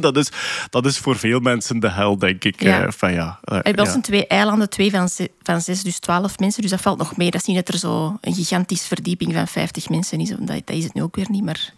Dat 0.00 0.16
is, 0.16 0.30
dat 0.70 0.86
is 0.86 0.98
voor 0.98 1.16
veel 1.16 1.40
mensen 1.40 1.80
de 1.80 1.90
hel, 1.90 2.18
denk 2.18 2.44
ik. 2.44 2.62
Ja. 2.62 2.78
Eh, 2.78 2.84
enfin, 2.84 3.12
ja. 3.12 3.38
bij 3.44 3.58
ons 3.62 3.78
ja. 3.78 3.84
zijn 3.84 4.02
twee 4.02 4.26
eilanden, 4.26 4.70
twee 4.70 4.90
van 4.90 5.08
zes, 5.08 5.26
van 5.42 5.60
zes, 5.60 5.82
dus 5.82 5.98
twaalf 5.98 6.38
mensen. 6.38 6.62
Dus 6.62 6.70
dat 6.70 6.80
valt 6.80 6.98
nog 6.98 7.16
mee. 7.16 7.30
Dat 7.30 7.40
is 7.40 7.46
niet 7.46 7.56
dat 7.56 7.68
er 7.68 7.78
zo 7.78 8.18
een 8.20 8.34
gigantische 8.34 8.86
verdieping 8.86 9.34
van 9.34 9.48
50 9.48 9.88
mensen 9.88 10.20
is. 10.20 10.28
Dat, 10.28 10.46
dat 10.46 10.76
is 10.76 10.84
het 10.84 10.94
nu 10.94 11.02
ook 11.02 11.16
weer 11.16 11.26
niet, 11.28 11.44
maar... 11.44 11.72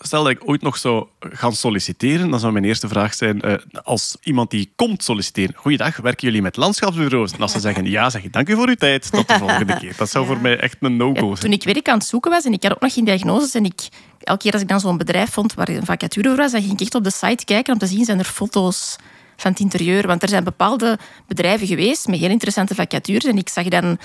Stel 0.00 0.22
dat 0.22 0.32
ik 0.32 0.48
ooit 0.48 0.62
nog 0.62 0.76
zou 0.76 1.06
gaan 1.20 1.52
solliciteren, 1.52 2.30
dan 2.30 2.40
zou 2.40 2.52
mijn 2.52 2.64
eerste 2.64 2.88
vraag 2.88 3.14
zijn, 3.14 3.40
eh, 3.40 3.54
als 3.82 4.16
iemand 4.22 4.50
die 4.50 4.72
komt 4.76 5.04
solliciteren, 5.04 5.54
goeiedag, 5.56 5.96
werken 5.96 6.26
jullie 6.26 6.42
met 6.42 6.56
landschapsbureaus? 6.56 7.32
En 7.32 7.40
als 7.40 7.52
ze 7.52 7.60
zeggen 7.60 7.84
ja, 7.84 8.10
zeg 8.10 8.24
ik 8.24 8.32
dank 8.32 8.48
u 8.48 8.54
voor 8.54 8.68
uw 8.68 8.74
tijd, 8.74 9.12
tot 9.12 9.28
de 9.28 9.38
volgende 9.38 9.78
keer. 9.78 9.94
Dat 9.96 10.10
zou 10.10 10.26
voor 10.28 10.38
mij 10.40 10.58
echt 10.58 10.76
een 10.80 10.96
no-go 10.96 11.14
Ja, 11.14 11.20
zijn. 11.26 11.34
toen 11.40 11.52
ik 11.52 11.64
werk 11.64 11.88
aan 11.88 11.98
het 11.98 12.06
zoeken 12.06 12.30
was 12.30 12.44
en 12.44 12.52
ik 12.52 12.62
had 12.62 12.72
ook 12.72 12.80
nog 12.80 12.92
geen 12.92 13.04
diagnoses 13.04 13.54
en 13.54 13.64
ik, 13.64 13.88
elke 14.20 14.42
keer 14.42 14.52
als 14.52 14.62
ik 14.62 14.68
dan 14.68 14.80
zo'n 14.80 14.96
bedrijf 14.98 15.30
vond 15.30 15.54
waar 15.54 15.68
een 15.68 15.84
vacature 15.84 16.28
voor 16.28 16.36
was, 16.36 16.52
dan 16.52 16.60
ging 16.60 16.72
ik 16.72 16.80
echt 16.80 16.94
op 16.94 17.04
de 17.04 17.10
site 17.12 17.44
kijken 17.44 17.72
om 17.72 17.78
te 17.78 17.86
zien 17.86 18.04
zijn 18.04 18.18
er 18.18 18.24
foto's 18.24 18.96
van 19.36 19.50
het 19.50 19.60
interieur. 19.60 20.06
Want 20.06 20.22
er 20.22 20.28
zijn 20.28 20.44
bepaalde 20.44 20.98
bedrijven 21.26 21.66
geweest 21.66 22.06
met 22.06 22.18
heel 22.18 22.30
interessante 22.30 22.74
vacatures 22.74 23.24
en 23.24 23.36
ik 23.36 23.48
zag 23.48 23.64
dan 23.64 23.98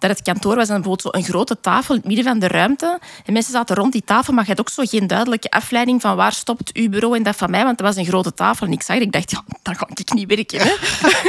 dat 0.00 0.10
het 0.10 0.22
kantoor 0.22 0.56
was 0.56 0.68
en 0.68 0.74
bijvoorbeeld 0.74 1.02
zo 1.02 1.18
een 1.18 1.24
grote 1.24 1.60
tafel 1.60 1.94
in 1.94 2.00
het 2.00 2.08
midden 2.08 2.24
van 2.24 2.38
de 2.38 2.48
ruimte. 2.48 2.98
En 3.24 3.32
mensen 3.32 3.52
zaten 3.52 3.76
rond 3.76 3.92
die 3.92 4.04
tafel, 4.04 4.32
maar 4.32 4.44
je 4.44 4.50
had 4.50 4.60
ook 4.60 4.68
zo 4.68 4.82
geen 4.86 5.06
duidelijke 5.06 5.50
afleiding 5.50 6.00
van 6.00 6.16
waar 6.16 6.32
stopt 6.32 6.72
uw 6.72 6.88
bureau 6.88 7.16
en 7.16 7.22
dat 7.22 7.36
van 7.36 7.50
mij, 7.50 7.64
want 7.64 7.78
dat 7.78 7.86
was 7.86 7.96
een 7.96 8.04
grote 8.04 8.34
tafel. 8.34 8.66
En 8.66 8.72
ik 8.72 8.82
zag 8.82 8.96
het, 8.96 9.04
ik 9.04 9.12
dacht, 9.12 9.30
ja, 9.30 9.42
dan 9.62 9.76
ga 9.76 9.88
ik 9.94 10.12
niet 10.12 10.28
werken. 10.28 10.60
Hè? 10.60 10.72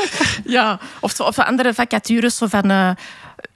ja, 0.58 0.80
of, 1.00 1.12
zo, 1.12 1.24
of 1.24 1.40
andere 1.40 1.74
vacatures 1.74 2.38
zo 2.38 2.48
van... 2.48 2.70
eh, 2.70 2.90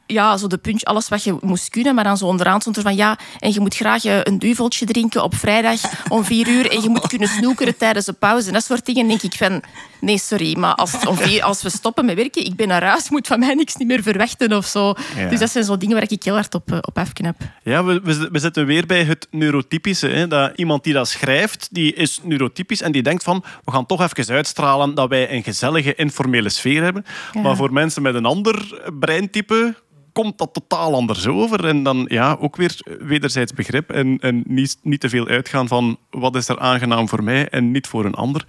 ja, 0.07 0.38
zo 0.38 0.48
de 0.48 0.57
punch, 0.57 0.84
alles 0.84 1.10
wat 1.10 1.23
je 1.23 1.38
moest 1.41 1.69
kunnen. 1.69 1.95
Maar 1.95 2.03
dan 2.03 2.18
zo 2.18 2.26
onderaan 2.26 2.61
stond 2.61 2.77
er 2.77 2.84
van 2.84 2.95
ja, 2.95 3.19
en 3.40 3.53
je 3.53 3.60
moet 3.60 3.76
graag 3.76 4.06
eh, 4.06 4.19
een 4.23 4.40
duveltje 4.40 4.86
drinken 4.86 5.23
op 5.23 5.36
vrijdag 5.36 5.80
om 6.10 6.23
vier 6.23 6.48
uur. 6.48 6.72
En 6.72 6.82
je 6.82 6.90
moet 6.90 7.07
kunnen 7.07 7.27
snoekeren 7.27 7.77
tijdens 7.77 8.06
de 8.06 8.14
pauze. 8.14 8.48
En 8.48 8.53
dat 8.53 8.64
soort 8.64 8.86
dingen 8.86 9.07
denk 9.07 9.22
ik 9.22 9.34
van, 9.34 9.61
nee, 10.02 10.18
sorry, 10.18 10.57
maar 10.57 10.76
als, 10.76 10.91
vier, 11.11 11.44
als 11.44 11.61
we 11.61 11.69
stoppen 11.69 12.06
met 12.06 12.15
werken, 12.15 12.45
ik 12.45 12.56
ben 12.56 12.68
naar 12.68 12.84
huis, 12.84 13.10
moet 13.10 13.27
van 13.27 13.40
mij 13.40 13.53
niks 13.53 13.76
niet 13.76 13.88
meer 13.88 14.03
verwachten 14.03 14.53
of 14.53 14.65
zo. 14.65 14.94
Ja. 15.15 15.30
Dus 15.30 15.40
dat 15.40 15.49
zijn 15.49 15.64
zo 15.64 15.77
dingen 15.77 15.95
waar 15.95 16.11
ik 16.11 16.23
heel 16.23 16.34
hard 16.34 16.53
op, 16.53 16.72
eh, 16.72 16.77
op 16.82 16.98
afknap. 16.98 17.36
Ja, 17.64 17.84
we, 17.84 17.99
we, 18.03 18.30
we 18.32 18.40
zitten 18.40 18.65
weer 18.65 18.86
bij 18.86 19.03
het 19.03 19.27
neurotypische. 19.32 20.07
Hè? 20.07 20.27
Dat 20.27 20.52
iemand 20.56 20.84
die 20.84 20.94
dat 20.94 21.07
schrijft, 21.07 21.68
die 21.72 21.94
is 21.94 22.19
neurotypisch 22.23 22.82
en 22.82 22.91
die 22.91 23.03
denkt 23.03 23.23
van, 23.23 23.44
we 23.64 23.72
gaan 23.72 23.86
toch 23.86 24.02
even 24.02 24.34
uitstralen 24.34 24.95
dat 24.95 25.10
wij 25.10 25.32
een 25.32 25.44
gezellige, 25.44 25.95
informele 25.95 26.49
sfeer 26.49 26.84
hebben. 26.84 27.06
Ja. 27.34 27.41
Maar 27.41 27.56
voor 27.56 27.73
mensen 27.73 28.02
met 28.02 28.15
een 28.15 28.26
ander 28.26 28.82
breintype 28.99 29.76
komt 30.15 30.37
dat 30.37 30.53
totaal 30.53 30.93
anders 30.93 31.27
over. 31.27 31.65
En 31.65 31.83
dan 31.83 32.05
ja, 32.07 32.37
ook 32.39 32.55
weer 32.55 32.79
wederzijds 32.99 33.53
begrip 33.53 33.91
en, 33.91 34.17
en 34.19 34.43
niet, 34.47 34.77
niet 34.81 34.99
te 34.99 35.09
veel 35.09 35.27
uitgaan 35.27 35.67
van 35.67 35.97
wat 36.09 36.35
is 36.35 36.47
er 36.47 36.59
aangenaam 36.59 37.09
voor 37.09 37.23
mij 37.23 37.49
en 37.49 37.71
niet 37.71 37.87
voor 37.87 38.05
een 38.05 38.13
ander. 38.13 38.45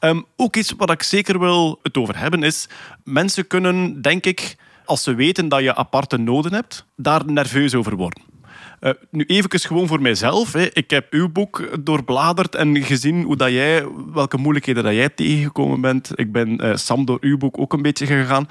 Ehm, 0.00 0.20
ook 0.36 0.56
iets 0.56 0.74
wat 0.76 0.90
ik 0.90 1.02
zeker 1.02 1.38
wil 1.38 1.78
het 1.82 1.96
over 1.96 2.18
hebben 2.18 2.42
is, 2.42 2.68
mensen 3.04 3.46
kunnen, 3.46 4.02
denk 4.02 4.26
ik, 4.26 4.56
als 4.84 5.02
ze 5.02 5.14
weten 5.14 5.48
dat 5.48 5.60
je 5.60 5.74
aparte 5.74 6.16
noden 6.16 6.52
hebt, 6.52 6.84
daar 6.96 7.22
nerveus 7.26 7.74
over 7.74 7.96
worden. 7.96 8.22
Eh, 8.80 8.90
nu 9.10 9.24
even 9.24 9.60
gewoon 9.60 9.86
voor 9.86 10.02
mijzelf. 10.02 10.52
Hè. 10.52 10.66
Ik 10.72 10.90
heb 10.90 11.12
uw 11.12 11.28
boek 11.28 11.78
doorbladerd 11.80 12.54
en 12.54 12.82
gezien 12.82 13.22
hoe 13.22 13.36
dat 13.36 13.50
jij, 13.50 13.86
welke 14.12 14.36
moeilijkheden 14.36 14.84
dat 14.84 14.94
jij 14.94 15.08
tegengekomen 15.08 15.80
bent. 15.80 16.10
Ik 16.14 16.32
ben 16.32 16.58
eh, 16.58 16.76
Sam 16.76 17.04
door 17.04 17.18
uw 17.20 17.38
boek 17.38 17.58
ook 17.58 17.72
een 17.72 17.82
beetje 17.82 18.06
gegaan. 18.06 18.48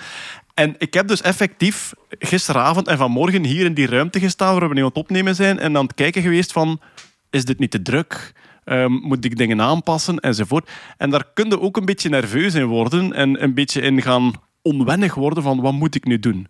En 0.58 0.76
ik 0.78 0.94
heb 0.94 1.08
dus 1.08 1.22
effectief 1.22 1.94
gisteravond 2.20 2.88
en 2.88 2.98
vanmorgen 2.98 3.44
hier 3.44 3.66
in 3.66 3.74
die 3.74 3.88
ruimte 3.88 4.20
gestaan 4.20 4.60
waar 4.60 4.70
we 4.70 4.74
nu 4.74 4.82
aan 4.82 4.88
het 4.88 4.98
opnemen 4.98 5.36
zijn 5.36 5.60
en 5.60 5.78
aan 5.78 5.84
het 5.84 5.94
kijken 5.94 6.22
geweest 6.22 6.52
van, 6.52 6.80
is 7.30 7.46
dit 7.46 7.60
niet 7.60 7.72
te 7.72 7.82
druk? 7.82 8.34
Ehm, 8.64 8.92
moet 8.92 9.26
ik 9.26 9.38
dingen 9.38 9.62
aanpassen? 9.62 10.20
Enzovoort. 10.20 10.70
En 10.98 11.10
daar 11.10 11.24
kun 11.34 11.50
je 11.50 11.62
ook 11.62 11.78
een 11.78 11.86
beetje 11.86 12.10
nerveus 12.10 12.54
in 12.54 12.66
worden 12.66 13.14
en 13.14 13.44
een 13.44 13.54
beetje 13.54 13.82
in 13.82 14.02
gaan 14.02 14.34
onwennig 14.62 15.16
worden 15.16 15.44
van 15.44 15.62
wat 15.62 15.74
moet 15.74 15.96
ik 15.96 16.06
nu 16.06 16.20
doen. 16.20 16.48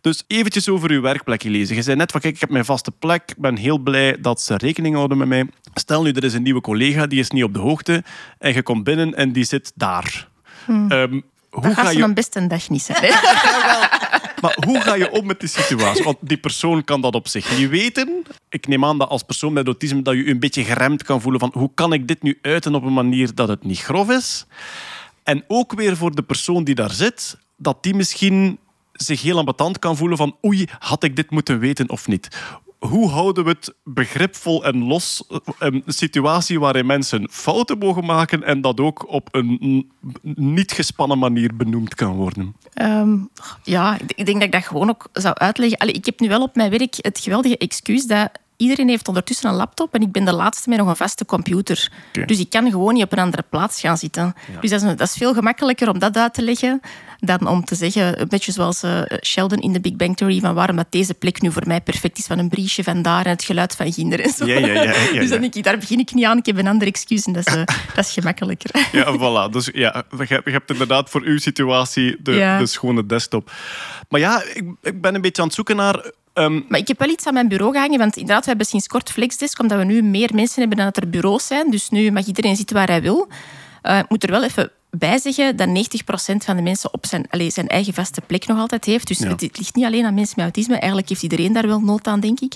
Dus 0.00 0.24
eventjes 0.26 0.68
over 0.68 0.90
uw 0.90 1.00
werkplek 1.00 1.42
lezen. 1.42 1.76
Je 1.76 1.82
zei 1.82 1.96
net 1.96 2.10
van 2.10 2.20
kijk, 2.20 2.34
ik 2.34 2.40
heb 2.40 2.50
mijn 2.50 2.64
vaste 2.64 2.90
plek. 2.90 3.22
Ik 3.26 3.38
ben 3.38 3.56
heel 3.56 3.78
blij 3.78 4.20
dat 4.20 4.40
ze 4.40 4.56
rekening 4.56 4.94
houden 4.94 5.18
met 5.18 5.28
mij. 5.28 5.46
Stel 5.74 6.02
nu, 6.02 6.10
er 6.10 6.24
is 6.24 6.34
een 6.34 6.42
nieuwe 6.42 6.60
collega, 6.60 7.06
die 7.06 7.18
is 7.18 7.30
niet 7.30 7.44
op 7.44 7.54
de 7.54 7.60
hoogte. 7.60 8.04
En 8.38 8.54
je 8.54 8.62
komt 8.62 8.84
binnen 8.84 9.14
en 9.14 9.32
die 9.32 9.44
zit 9.44 9.72
daar. 9.74 10.28
Ehm, 10.66 11.20
hoe 11.50 11.62
Dat 11.62 11.74
ga 11.74 11.90
je 11.90 11.98
dan 11.98 12.14
best 12.14 12.36
een 12.36 12.48
dag 12.48 12.68
niet 12.68 12.82
zijn. 12.82 13.02
maar 14.42 14.56
hoe 14.66 14.80
ga 14.80 14.94
je 14.94 15.10
om 15.10 15.26
met 15.26 15.40
die 15.40 15.48
situatie? 15.48 16.04
Want 16.04 16.16
die 16.20 16.38
persoon 16.38 16.84
kan 16.84 17.00
dat 17.00 17.14
op 17.14 17.28
zich 17.28 17.58
niet 17.58 17.68
weten. 17.68 18.22
Ik 18.48 18.66
neem 18.66 18.84
aan 18.84 18.98
dat 18.98 19.08
als 19.08 19.22
persoon 19.22 19.52
met 19.52 19.66
autisme 19.66 20.02
dat 20.02 20.14
je 20.14 20.24
je 20.24 20.30
een 20.30 20.40
beetje 20.40 20.64
geremd 20.64 21.02
kan 21.02 21.20
voelen 21.20 21.40
van 21.40 21.50
hoe 21.54 21.70
kan 21.74 21.92
ik 21.92 22.08
dit 22.08 22.22
nu 22.22 22.38
uiten 22.42 22.74
op 22.74 22.82
een 22.82 22.92
manier 22.92 23.34
dat 23.34 23.48
het 23.48 23.64
niet 23.64 23.80
grof 23.80 24.10
is. 24.10 24.46
En 25.22 25.44
ook 25.48 25.72
weer 25.72 25.96
voor 25.96 26.14
de 26.14 26.22
persoon 26.22 26.64
die 26.64 26.74
daar 26.74 26.90
zit, 26.90 27.38
dat 27.56 27.82
die 27.82 27.94
misschien 27.94 28.58
zich 28.92 29.22
heel 29.22 29.38
ambetant 29.38 29.78
kan 29.78 29.96
voelen 29.96 30.16
van 30.16 30.36
oei, 30.44 30.68
had 30.78 31.02
ik 31.02 31.16
dit 31.16 31.30
moeten 31.30 31.58
weten 31.58 31.90
of 31.90 32.06
niet? 32.06 32.28
Hoe 32.80 33.08
houden 33.08 33.44
we 33.44 33.50
het 33.50 33.74
begripvol 33.84 34.64
en 34.64 34.84
los? 34.84 35.24
Een 35.58 35.82
situatie 35.86 36.60
waarin 36.60 36.86
mensen 36.86 37.28
fouten 37.30 37.78
mogen 37.78 38.04
maken 38.04 38.42
en 38.42 38.60
dat 38.60 38.80
ook 38.80 39.08
op 39.08 39.28
een 39.30 39.90
niet 40.22 40.72
gespannen 40.72 41.18
manier 41.18 41.56
benoemd 41.56 41.94
kan 41.94 42.12
worden. 42.12 42.56
Ehm, 42.72 43.18
ja, 43.62 43.98
ik 43.98 44.12
ik 44.14 44.26
denk 44.26 44.38
dat 44.38 44.46
ik 44.46 44.52
dat 44.52 44.66
gewoon 44.66 44.88
ook 44.88 45.08
zou 45.12 45.34
uitleggen. 45.34 45.78
Allee, 45.78 45.94
ik 45.94 46.04
heb 46.04 46.20
nu 46.20 46.28
wel 46.28 46.42
op 46.42 46.54
mijn 46.54 46.70
werk 46.70 46.94
het 46.96 47.18
geweldige 47.18 47.58
excuus 47.58 48.06
dat 48.06 48.30
iedereen 48.60 48.88
heeft 48.88 49.08
ondertussen 49.08 49.50
een 49.50 49.56
laptop 49.56 49.94
en 49.94 50.00
ik 50.00 50.12
ben 50.12 50.24
de 50.24 50.32
laatste 50.32 50.68
met 50.68 50.78
nog 50.78 50.88
een 50.88 50.96
vaste 50.96 51.24
computer. 51.24 51.90
Dus 52.26 52.38
ik 52.38 52.50
kan 52.50 52.70
gewoon 52.70 52.94
niet 52.94 53.04
op 53.04 53.12
een 53.12 53.18
andere 53.18 53.44
plaats 53.50 53.80
gaan 53.80 53.96
zitten. 53.96 54.34
Dus 54.60 54.70
dat 54.70 54.82
is, 54.82 54.88
dat 54.96 55.08
is 55.08 55.14
veel 55.14 55.34
gemakkelijker 55.34 55.88
om 55.88 55.98
dat 55.98 56.16
uit 56.16 56.34
te 56.34 56.42
leggen 56.42 56.80
dan 57.20 57.46
om 57.46 57.64
te 57.64 57.74
zeggen, 57.74 58.20
een 58.20 58.28
beetje 58.28 58.52
zoals 58.52 58.82
eh, 58.82 59.02
Sheldon 59.22 59.58
in 59.58 59.72
de 59.72 59.80
Big 59.80 59.96
Bang 59.96 60.16
Theory, 60.16 60.40
van 60.40 60.54
waarom 60.54 60.76
dat 60.76 60.86
deze 60.90 61.14
plek 61.14 61.40
nu 61.40 61.52
voor 61.52 61.66
mij 61.66 61.80
perfect 61.80 62.18
is, 62.18 62.26
van 62.26 62.38
een 62.38 62.48
briesje 62.48 62.82
van 62.82 63.02
daar 63.02 63.24
en 63.24 63.30
het 63.30 63.44
geluid 63.44 63.76
van 63.76 63.92
ginder 63.92 64.20
en 64.20 64.30
zo. 64.30 64.46
Ja, 64.46 64.58
ja, 64.58 64.66
ja, 64.66 64.82
ja, 64.82 64.92
ja. 65.12 65.20
Dus 65.20 65.30
dan 65.30 65.40
denk 65.40 65.54
ik, 65.54 65.64
daar 65.64 65.78
begin 65.78 65.98
ik 65.98 66.14
niet 66.14 66.24
aan, 66.24 66.38
ik 66.38 66.46
heb 66.46 66.58
een 66.58 66.66
ander 66.66 66.86
excuus 66.86 67.24
en 67.24 67.32
dat 67.32 67.46
is, 67.46 67.54
eh, 67.54 67.64
dat 67.94 68.04
is 68.04 68.12
gemakkelijker. 68.12 68.88
Ja, 68.92 69.16
voilà. 69.16 69.52
Dus 69.52 69.70
ja, 69.72 70.04
je 70.18 70.40
hebt, 70.42 70.70
inderdaad 70.70 71.10
voor 71.10 71.22
uw 71.22 71.38
situatie 71.38 72.16
de, 72.22 72.56
de 72.58 72.66
schone 72.66 73.06
desktop. 73.06 73.52
Maar 74.08 74.20
ja, 74.20 74.42
ik, 74.54 74.64
ik 74.82 75.00
ben 75.00 75.14
een 75.14 75.20
beetje 75.20 75.42
aan 75.42 75.48
het 75.48 75.56
zoeken 75.56 75.76
naar... 75.76 76.10
ehm, 76.40 76.60
Maar 76.68 76.78
ik 76.80 76.88
heb 76.88 76.98
wel 76.98 77.08
iets 77.08 77.26
aan 77.26 77.34
mijn 77.34 77.48
bureau 77.48 77.72
gehangen, 77.72 77.98
want 77.98 78.16
inderdaad, 78.16 78.42
we 78.42 78.48
hebben 78.48 78.66
sinds 78.66 78.86
kort 78.86 79.10
Flexdesk, 79.10 79.58
omdat 79.60 79.78
we 79.78 79.84
nu 79.84 80.02
meer 80.02 80.30
mensen 80.34 80.60
hebben 80.60 80.76
dan 80.78 80.86
dat 80.86 80.96
er 80.96 81.10
bureaus 81.10 81.46
zijn. 81.46 81.70
Dus 81.70 81.90
nu 81.90 82.10
mag 82.10 82.26
iedereen 82.26 82.56
zitten 82.56 82.76
waar 82.76 82.88
hij 82.88 83.02
wil. 83.02 83.28
Eh, 83.82 83.98
ik 83.98 84.08
moet 84.08 84.22
er 84.22 84.30
wel 84.30 84.44
even 84.44 84.70
bij 84.90 85.18
zeggen 85.18 85.56
dat 85.56 85.68
90% 85.68 86.44
van 86.44 86.56
de 86.56 86.62
mensen 86.62 86.92
op 86.94 87.06
zijn, 87.06 87.24
allez, 87.30 87.54
zijn 87.54 87.68
eigen 87.68 87.94
vaste 87.94 88.20
plek 88.20 88.46
nog 88.46 88.58
altijd 88.58 88.84
heeft. 88.84 89.06
Dus 89.06 89.18
Ja. 89.18 89.28
het, 89.28 89.40
het 89.40 89.58
ligt 89.58 89.74
niet 89.74 89.84
alleen 89.84 90.04
aan 90.04 90.14
mensen 90.14 90.34
met 90.36 90.44
autisme. 90.44 90.74
Eigenlijk 90.74 91.08
heeft 91.08 91.22
iedereen 91.22 91.52
daar 91.52 91.66
wel 91.66 91.80
nood 91.80 92.06
aan, 92.06 92.20
denk 92.20 92.40
ik. 92.40 92.54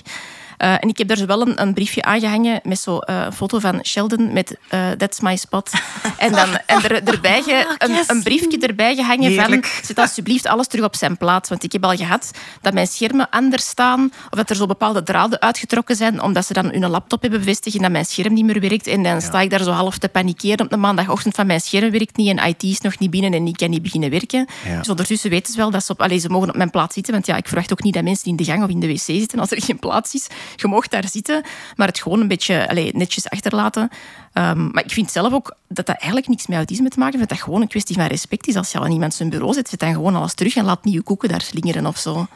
Eh, 0.65 0.71
en 0.79 0.89
ik 0.89 0.97
heb 0.97 1.07
daar 1.07 1.17
zo 1.17 1.25
wel 1.25 1.41
een, 1.41 1.61
een 1.61 1.73
briefje 1.73 2.03
aangehangen 2.03 2.59
met 2.63 2.79
zo'n 2.79 3.01
een 3.05 3.33
foto 3.33 3.59
van 3.59 3.79
Sheldon 3.85 4.33
met 4.33 4.57
eh, 4.69 4.91
That's 4.91 5.19
my 5.19 5.35
spot. 5.35 5.71
En 6.17 6.31
dan 6.31 6.57
en 6.65 6.83
er, 6.83 7.03
erbij 7.03 7.41
ge- 7.41 7.75
een, 7.77 8.03
een 8.07 8.23
briefje 8.23 8.57
erbij 8.57 8.95
gehangen 8.95 9.31
van 9.35 9.63
zet 9.83 9.97
alsjeblieft 9.99 10.47
alles 10.47 10.67
terug 10.67 10.85
op 10.85 10.95
zijn 10.95 11.17
plaats. 11.17 11.49
Want 11.49 11.63
ik 11.63 11.71
heb 11.71 11.83
al 11.83 11.95
gehad 11.95 12.31
dat 12.61 12.73
mijn 12.73 12.87
schermen 12.87 13.29
anders 13.29 13.65
staan 13.67 14.11
of 14.29 14.37
dat 14.37 14.49
er 14.49 14.55
zo 14.55 14.65
bepaalde 14.65 15.03
draden 15.03 15.41
uitgetrokken 15.41 15.95
zijn 15.95 16.21
omdat 16.21 16.45
ze 16.45 16.53
dan 16.53 16.65
hun 16.65 16.89
laptop 16.89 17.21
hebben 17.21 17.39
bevestigd 17.39 17.75
en 17.75 17.81
dat 17.81 17.91
mijn 17.91 18.05
scherm 18.05 18.33
niet 18.33 18.45
meer 18.45 18.59
werkt. 18.59 18.87
En 18.87 19.03
dan 19.03 19.21
sta 19.21 19.41
ik 19.41 19.49
daar 19.49 19.63
zo 19.63 19.71
half 19.71 19.97
te 19.97 20.09
panikeren 20.09 20.59
op 20.65 20.69
de 20.69 20.77
maandagochtend 20.77 21.35
van 21.35 21.45
mijn 21.45 21.61
scherm 21.61 21.91
werkt 21.91 22.17
niet 22.17 22.37
en 22.37 22.47
IT 22.47 22.63
is 22.63 22.81
nog 22.81 22.99
niet 22.99 23.09
binnen 23.09 23.33
en 23.33 23.47
ik 23.47 23.57
kan 23.57 23.69
niet 23.69 23.81
beginnen 23.81 24.09
werken. 24.09 24.47
Ja. 24.67 24.77
Dus 24.77 24.89
ondertussen 24.89 25.29
weten 25.29 25.51
ze 25.53 25.57
wel 25.59 25.71
dat 25.71 25.85
ze, 25.85 25.91
op, 25.91 26.01
allez, 26.01 26.21
ze 26.21 26.29
mogen 26.29 26.49
op 26.49 26.55
mijn 26.55 26.69
plaats 26.69 26.93
zitten. 26.93 27.13
Want 27.13 27.25
ja, 27.25 27.35
ik 27.35 27.47
verwacht 27.47 27.71
ook 27.71 27.83
niet 27.83 27.93
dat 27.93 28.03
mensen 28.03 28.27
in 28.29 28.35
de 28.35 28.43
gang 28.43 28.63
of 28.63 28.69
in 28.69 28.79
de 28.79 28.87
wc 28.87 28.99
zitten 28.99 29.39
als 29.39 29.51
er 29.51 29.61
geen 29.61 29.79
plaats 29.79 30.13
is. 30.13 30.27
Je 30.55 30.67
mag 30.67 30.87
daar 30.87 31.07
zitten, 31.07 31.43
maar 31.75 31.87
het 31.87 31.99
gewoon 31.99 32.19
een 32.19 32.27
beetje 32.27 32.69
allez, 32.69 32.91
netjes 32.91 33.29
achterlaten. 33.29 33.89
Ehm, 34.33 34.67
maar 34.71 34.83
ik 34.83 34.91
vind 34.91 35.11
zelf 35.11 35.33
ook 35.33 35.55
dat 35.67 35.85
dat 35.85 35.95
eigenlijk 35.95 36.27
niks 36.27 36.47
met 36.47 36.57
autisme 36.57 36.89
te 36.89 36.99
maken 36.99 37.17
heeft. 37.17 37.29
Dat 37.29 37.37
dat 37.37 37.47
gewoon 37.47 37.61
een 37.61 37.67
kwestie 37.67 37.95
van 37.95 38.05
respect 38.05 38.47
is. 38.47 38.55
Als 38.55 38.71
je 38.71 38.77
al 38.77 38.83
aan 38.83 38.91
iemand 38.91 39.13
zijn 39.13 39.29
bureau 39.29 39.53
zet, 39.53 39.69
zet 39.69 39.79
dan 39.79 39.93
gewoon 39.93 40.15
alles 40.15 40.33
terug 40.33 40.55
en 40.55 40.65
laat 40.65 40.83
niet 40.83 40.93
je 40.93 41.01
koeken 41.01 41.29
daar 41.29 41.41
slingeren 41.41 41.85
of 41.85 41.97
zo. 41.97 42.27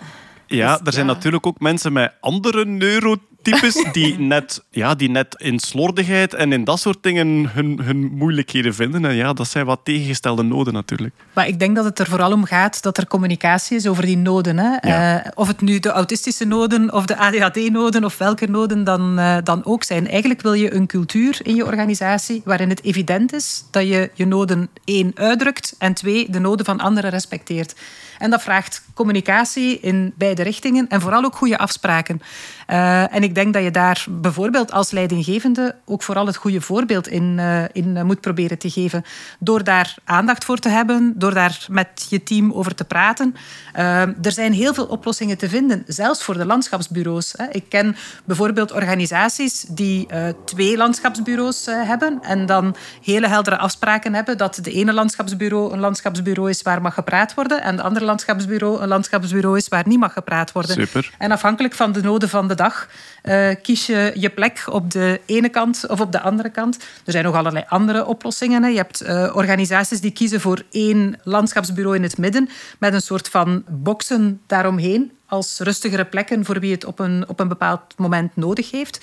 Ja, 0.47 0.77
Dus, 0.77 0.87
er 0.87 0.93
zijn 0.93 1.07
ja. 1.07 1.13
natuurlijk 1.13 1.45
ook 1.45 1.59
mensen 1.59 1.93
met 1.93 2.13
andere 2.19 2.65
neurotypes 3.43 3.91
die 3.97 4.19
net, 4.19 4.63
ja, 4.69 4.95
die 4.95 5.09
net 5.09 5.35
in 5.37 5.59
slordigheid 5.59 6.33
en 6.33 6.53
in 6.53 6.63
dat 6.63 6.79
soort 6.79 7.03
dingen 7.03 7.49
hun, 7.53 7.79
hun 7.83 7.97
moeilijkheden 7.97 8.73
vinden. 8.73 9.05
En 9.05 9.15
ja, 9.15 9.33
dat 9.33 9.47
zijn 9.47 9.65
wat 9.65 9.79
tegengestelde 9.83 10.43
noden 10.43 10.73
natuurlijk. 10.73 11.13
Maar 11.33 11.47
ik 11.47 11.59
denk 11.59 11.75
dat 11.75 11.85
het 11.85 11.99
er 11.99 12.05
vooral 12.05 12.31
om 12.31 12.43
gaat 12.43 12.81
dat 12.81 12.97
er 12.97 13.07
communicatie 13.07 13.77
is 13.77 13.87
over 13.87 14.05
die 14.05 14.17
noden. 14.17 14.57
Hè? 14.57 14.89
Ja. 14.89 15.23
Eh, 15.23 15.31
of 15.35 15.47
het 15.47 15.61
nu 15.61 15.79
de 15.79 15.89
autistische 15.89 16.45
noden 16.45 16.93
of 16.93 17.05
de 17.05 17.17
ADHD-noden 17.17 18.03
of 18.03 18.17
welke 18.17 18.49
noden 18.49 18.83
dan, 18.83 19.19
eh, 19.19 19.37
dan 19.43 19.65
ook 19.65 19.83
zijn. 19.83 20.07
Eigenlijk 20.07 20.41
wil 20.41 20.53
je 20.53 20.73
een 20.73 20.87
cultuur 20.87 21.39
in 21.43 21.55
je 21.55 21.65
organisatie 21.65 22.41
waarin 22.45 22.69
het 22.69 22.83
evident 22.83 23.33
is 23.33 23.63
dat 23.71 23.87
je 23.87 24.11
je 24.13 24.25
noden 24.25 24.69
één 24.85 25.11
uitdrukt 25.15 25.75
en 25.77 25.93
twee 25.93 26.29
de 26.29 26.39
noden 26.39 26.65
van 26.65 26.79
anderen 26.79 27.09
respecteert. 27.09 27.75
En 28.17 28.29
dat 28.29 28.41
vraagt 28.41 28.83
communicatie 28.93 29.79
in 29.79 30.13
beide 30.15 30.43
richtingen 30.43 30.87
en 30.89 31.01
vooral 31.01 31.23
ook 31.23 31.35
goede 31.35 31.57
afspraken. 31.57 32.21
Eh, 32.69 33.15
en 33.15 33.23
ik 33.23 33.35
denk 33.35 33.53
dat 33.53 33.63
je 33.63 33.71
daar 33.71 34.05
bijvoorbeeld 34.09 34.71
als 34.71 34.91
leidinggevende 34.91 35.75
ook 35.85 36.03
vooral 36.03 36.25
het 36.25 36.35
goede 36.35 36.61
voorbeeld 36.61 37.07
in, 37.07 37.35
eh, 37.39 37.63
in 37.71 37.97
eh, 37.97 38.03
moet 38.03 38.21
proberen 38.21 38.57
te 38.57 38.69
geven. 38.69 39.03
Door 39.39 39.63
daar 39.63 39.95
aandacht 40.03 40.45
voor 40.45 40.57
te 40.57 40.69
hebben, 40.69 41.13
door 41.15 41.33
daar 41.33 41.65
met 41.69 42.05
je 42.09 42.23
team 42.23 42.53
over 42.53 42.75
te 42.75 42.83
praten. 42.83 43.35
Er 44.21 44.31
zijn 44.31 44.53
heel 44.53 44.73
veel 44.73 44.85
oplossingen 44.85 45.37
te 45.37 45.49
vinden, 45.49 45.83
zelfs 45.87 46.23
voor 46.23 46.37
de 46.37 46.45
landschapsbureaus. 46.45 47.33
Hè. 47.37 47.45
Ik 47.51 47.65
ken 47.69 47.95
bijvoorbeeld 48.25 48.71
organisaties 48.71 49.61
die 49.61 50.07
twee 50.45 50.77
landschapsbureaus 50.77 51.65
hebben 51.65 52.19
en 52.21 52.45
dan 52.45 52.75
hele 53.03 53.27
heldere 53.27 53.57
afspraken 53.57 54.13
hebben 54.13 54.37
dat 54.37 54.59
de 54.61 54.71
ene 54.71 54.93
landschapsbureau 54.93 55.73
een 55.73 55.79
landschapsbureau 55.79 56.49
is 56.49 56.61
waar 56.61 56.81
mag 56.81 56.93
gepraat 56.93 57.33
worden 57.33 57.61
en 57.61 57.75
de 57.75 57.81
andere 57.81 58.05
landschapsbureau 58.05 58.81
een 58.81 58.87
landschapsbureau 58.87 59.57
is 59.57 59.67
waar 59.67 59.87
niet 59.87 59.99
mag 59.99 60.13
gepraat 60.13 60.51
worden. 60.51 60.75
Super. 60.75 61.11
En 61.17 61.31
afhankelijk 61.31 61.73
van 61.73 61.91
de 61.91 62.01
noden 62.01 62.29
van 62.29 62.47
de 62.47 62.55
dag 62.59 62.87
eh, 63.21 63.49
kies 63.61 63.85
je 63.85 64.11
je 64.15 64.29
plek 64.29 64.63
op 64.69 64.91
de 64.91 65.21
ene 65.25 65.49
kant 65.49 65.87
of 65.87 65.99
op 65.99 66.11
de 66.11 66.21
andere 66.21 66.49
kant. 66.49 66.77
Er 67.05 67.11
zijn 67.11 67.23
nog 67.23 67.35
allerlei 67.35 67.65
andere 67.67 68.05
oplossingen. 68.05 68.63
Hè. 68.63 68.69
Je 68.69 68.77
hebt 68.77 69.01
eh, 69.01 69.31
organisaties 69.33 70.01
die 70.01 70.11
kiezen 70.11 70.41
voor 70.41 70.61
één 70.71 71.19
landschapsbureau 71.23 71.95
in 71.95 72.03
het 72.03 72.17
midden 72.17 72.49
met 72.79 72.93
een 72.93 73.01
soort 73.01 73.29
van 73.29 73.63
boksen 73.67 74.41
daaromheen 74.47 75.11
als 75.25 75.59
rustigere 75.59 76.05
plekken 76.05 76.45
voor 76.45 76.59
wie 76.59 76.71
het 76.71 76.85
op 76.85 76.99
een, 76.99 77.23
op 77.27 77.39
een 77.39 77.47
bepaald 77.47 77.81
moment 77.97 78.35
nodig 78.35 78.71
heeft. 78.71 78.99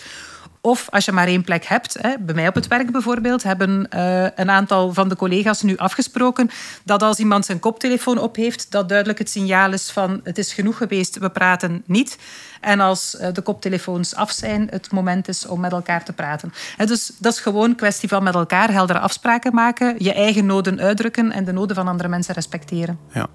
Of 0.67 0.87
als 0.91 1.05
je 1.05 1.13
maar 1.13 1.27
één 1.27 1.45
plek 1.45 1.65
hebt, 1.65 1.97
hè, 2.01 2.15
bij 2.21 2.35
mij 2.35 2.49
op 2.49 2.55
het 2.55 2.67
werk 2.67 2.91
bijvoorbeeld, 2.91 3.43
hebben 3.43 3.89
eh, 3.89 4.23
een 4.35 4.51
aantal 4.51 4.93
van 4.93 5.09
de 5.09 5.17
collega's 5.17 5.63
nu 5.63 5.77
afgesproken 5.77 6.51
dat 6.85 7.03
als 7.03 7.19
iemand 7.19 7.45
zijn 7.45 7.59
koptelefoon 7.59 8.19
op 8.19 8.37
heeft, 8.37 8.71
dat 8.71 8.89
duidelijk 8.89 9.19
het 9.19 9.31
signaal 9.31 9.73
is 9.73 9.91
van 9.91 10.21
het 10.23 10.39
is 10.39 10.53
genoeg 10.53 10.77
geweest, 10.77 11.19
we 11.19 11.31
praten 11.31 11.83
niet. 11.85 12.19
En 12.61 12.81
als 12.81 13.17
eh, 13.17 13.33
de 13.33 13.43
koptelefoons 13.43 14.15
af 14.15 14.31
zijn, 14.31 14.67
het 14.71 14.91
moment 14.91 15.29
is 15.29 15.47
om 15.47 15.61
met 15.61 15.73
elkaar 15.73 16.05
te 16.05 16.13
praten. 16.13 16.53
Hè, 16.77 16.87
dus 16.87 17.13
dat 17.19 17.33
is 17.33 17.41
gewoon 17.41 17.71
een 17.71 17.77
kwestie 17.77 18.09
van 18.09 18.23
met 18.23 18.35
elkaar 18.35 18.73
heldere 18.73 18.99
afspraken 18.99 19.55
maken, 19.55 19.95
je 19.99 20.13
eigen 20.13 20.47
noden 20.47 20.81
uitdrukken 20.81 21.33
en 21.33 21.45
de 21.45 21.53
noden 21.53 21.77
van 21.77 21.89
andere 21.89 22.09
mensen 22.09 22.35
respecteren. 22.35 22.99
Ja. 23.13 23.27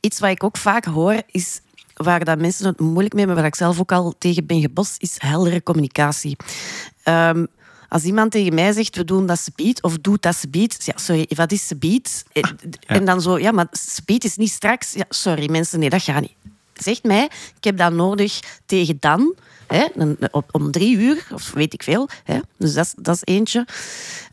Iets 0.00 0.20
wat 0.20 0.30
ik 0.30 0.44
ook 0.44 0.56
vaak 0.56 0.84
hoor, 0.84 1.22
is 1.26 1.60
waar 1.94 2.24
dat 2.24 2.38
mensen 2.38 2.66
het 2.66 2.80
moeilijk 2.80 3.14
mee 3.14 3.24
hebben, 3.24 3.42
waar 3.42 3.50
ik 3.52 3.58
zelf 3.58 3.80
ook 3.80 3.92
al 3.92 4.14
tegen 4.18 4.46
ben 4.46 4.60
gebost, 4.60 5.02
is 5.02 5.14
heldere 5.18 5.62
communicatie. 5.62 6.36
Ehm, 7.02 7.44
als 7.88 8.02
iemand 8.02 8.30
tegen 8.30 8.54
mij 8.54 8.72
zegt, 8.72 8.96
we 8.96 9.04
doen 9.04 9.26
dat 9.26 9.38
speed, 9.38 9.82
of 9.82 9.98
doe 9.98 10.16
dat 10.20 10.36
speed, 10.36 10.84
ja, 10.84 10.92
sorry, 10.96 11.26
wat 11.34 11.52
is 11.52 11.66
speed? 11.66 12.24
Eh, 12.32 12.42
En 12.86 13.04
dan 13.04 13.20
zo, 13.20 13.38
ja, 13.38 13.50
maar 13.50 13.66
speed 13.70 14.24
is 14.24 14.36
niet 14.36 14.50
straks. 14.50 14.92
Ja, 14.92 15.04
sorry 15.08 15.50
mensen, 15.50 15.78
nee, 15.78 15.90
dat 15.90 16.02
gaat 16.02 16.20
niet. 16.20 16.34
Zegt 16.74 17.02
mij, 17.02 17.24
ik 17.56 17.64
heb 17.64 17.76
dat 17.76 17.92
nodig 17.92 18.40
tegen 18.66 18.96
dan, 19.00 19.34
hè, 19.66 19.86
om 20.50 20.70
drie 20.70 20.96
uur, 20.96 21.26
of 21.32 21.52
weet 21.52 21.72
ik 21.72 21.82
veel. 21.82 22.08
Hè, 22.24 22.38
dus 22.56 22.74
dat 22.74 22.94
dat 22.96 23.14
is 23.14 23.34
eentje. 23.34 23.66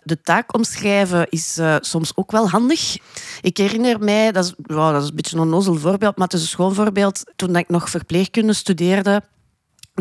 De 0.03 0.22
taak 0.22 0.53
omschrijven 0.53 1.30
is 1.30 1.58
eh, 1.58 1.76
soms 1.80 2.12
ook 2.16 2.32
wel 2.32 2.49
handig. 2.49 2.98
Ik 3.41 3.58
herinner 3.58 3.99
mij, 3.99 4.32
dat 4.32 4.44
is, 4.44 4.53
dat 4.58 5.02
is 5.03 5.10
een 5.10 5.16
beetje 5.16 5.36
een 5.36 5.41
onnozel 5.41 5.76
voorbeeld, 5.76 6.18
maar 6.18 6.28
het 6.28 6.36
is 6.36 6.41
een 6.41 6.48
schoon 6.48 6.74
voorbeeld. 6.74 7.24
Toen 7.36 7.56
ik 7.56 7.70
nog 7.70 7.90
verpleegkunde 7.90 8.53
studeerde, 8.53 9.22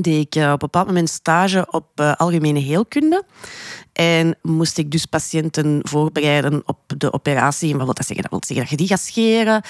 deed 0.03 0.27
ik 0.27 0.35
eh, 0.35 0.45
op 0.45 0.51
een 0.51 0.59
bepaald 0.59 0.87
moment 0.87 1.11
stage 1.11 1.67
op 1.71 1.87
eh, 1.95 2.13
algemene 2.17 2.59
heelkunde. 2.59 3.25
En 3.93 4.37
moest 4.43 4.79
ik 4.79 4.91
dus 4.91 5.07
patiënten 5.07 5.81
voorbereiden 5.83 6.63
op 6.67 6.79
de 6.97 7.13
operatie. 7.13 7.73
En 7.73 7.87
wat 7.87 7.97
dat 7.97 8.07
zeggen? 8.07 8.23
Dat 8.23 8.31
wil 8.31 8.41
zeggen 8.45 8.61
dat 8.61 8.71
je 8.71 8.77
die 8.77 8.87
gaat 8.87 9.01
scheren, 9.01 9.63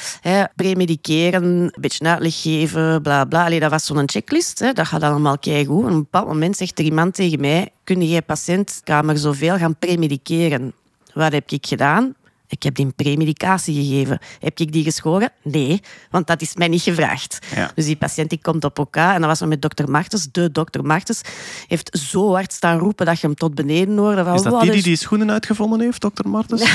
premediceren, 0.55 1.43
een 1.45 1.75
beetje 1.81 2.07
uitleg 2.07 2.41
geven, 2.41 3.03
bla 3.03 3.25
bla. 3.25 3.45
Allee, 3.45 3.61
dat 3.61 3.71
was 3.71 3.85
zo'n 3.85 4.09
checklist. 4.09 4.59
Hè. 4.59 4.73
Dat 4.73 4.87
gaat 4.87 5.03
allemaal 5.03 5.39
keigoed. 5.39 5.85
Op 5.85 5.91
een 5.91 5.99
bepaald 5.99 6.27
moment 6.27 6.57
zegt 6.57 6.79
er 6.79 6.85
iemand 6.85 7.15
tegen 7.15 7.41
mij, 7.41 7.69
kun 7.85 8.03
jij 8.03 8.23
patiëntkamer 8.23 9.19
zoveel 9.19 9.57
gaan 9.57 9.77
premediceren? 9.77 10.73
Wat 11.15 11.33
heb 11.33 11.51
ik 11.51 11.67
gedaan? 11.67 12.15
Ik 12.51 12.63
heb 12.63 12.75
die 12.75 12.93
premedicatie 12.97 13.75
gegeven. 13.75 14.19
Heb 14.41 14.59
ik 14.59 14.73
die 14.73 14.85
geschoren? 14.85 15.33
Nee, 15.43 15.81
want 16.11 16.27
dat 16.27 16.41
is 16.41 16.55
mij 16.57 16.69
niet 16.69 16.83
gevraagd. 16.83 17.39
Ja. 17.55 17.71
Dus 17.75 17.85
die 17.85 17.97
patiënt 17.97 18.31
die 18.31 18.39
komt 18.43 18.65
op 18.65 18.79
elkaar 18.79 19.15
en 19.15 19.21
dat 19.21 19.39
was 19.39 19.49
met 19.49 19.63
dokter 19.63 19.91
Martens. 19.91 20.29
De 20.33 20.51
dokter 20.53 20.85
Martens 20.85 21.21
heeft 21.67 21.99
zo 21.99 22.33
hard 22.33 22.53
staan 22.53 22.79
roepen 22.79 23.07
dat 23.07 23.21
je 23.21 23.27
hem 23.27 23.37
tot 23.37 23.55
beneden 23.55 23.97
hoorde. 23.97 24.25
Van, 24.25 24.35
Is 24.35 24.43
dat 24.43 24.53
"Wat 24.53 24.61
die 24.61 24.71
die 24.71 24.79
is 24.79 24.85
die 24.85 24.97
schoenen 24.97 25.31
uitgevonden 25.31 25.81
heeft, 25.81 26.01
dokter 26.01 26.29
Martens? 26.29 26.63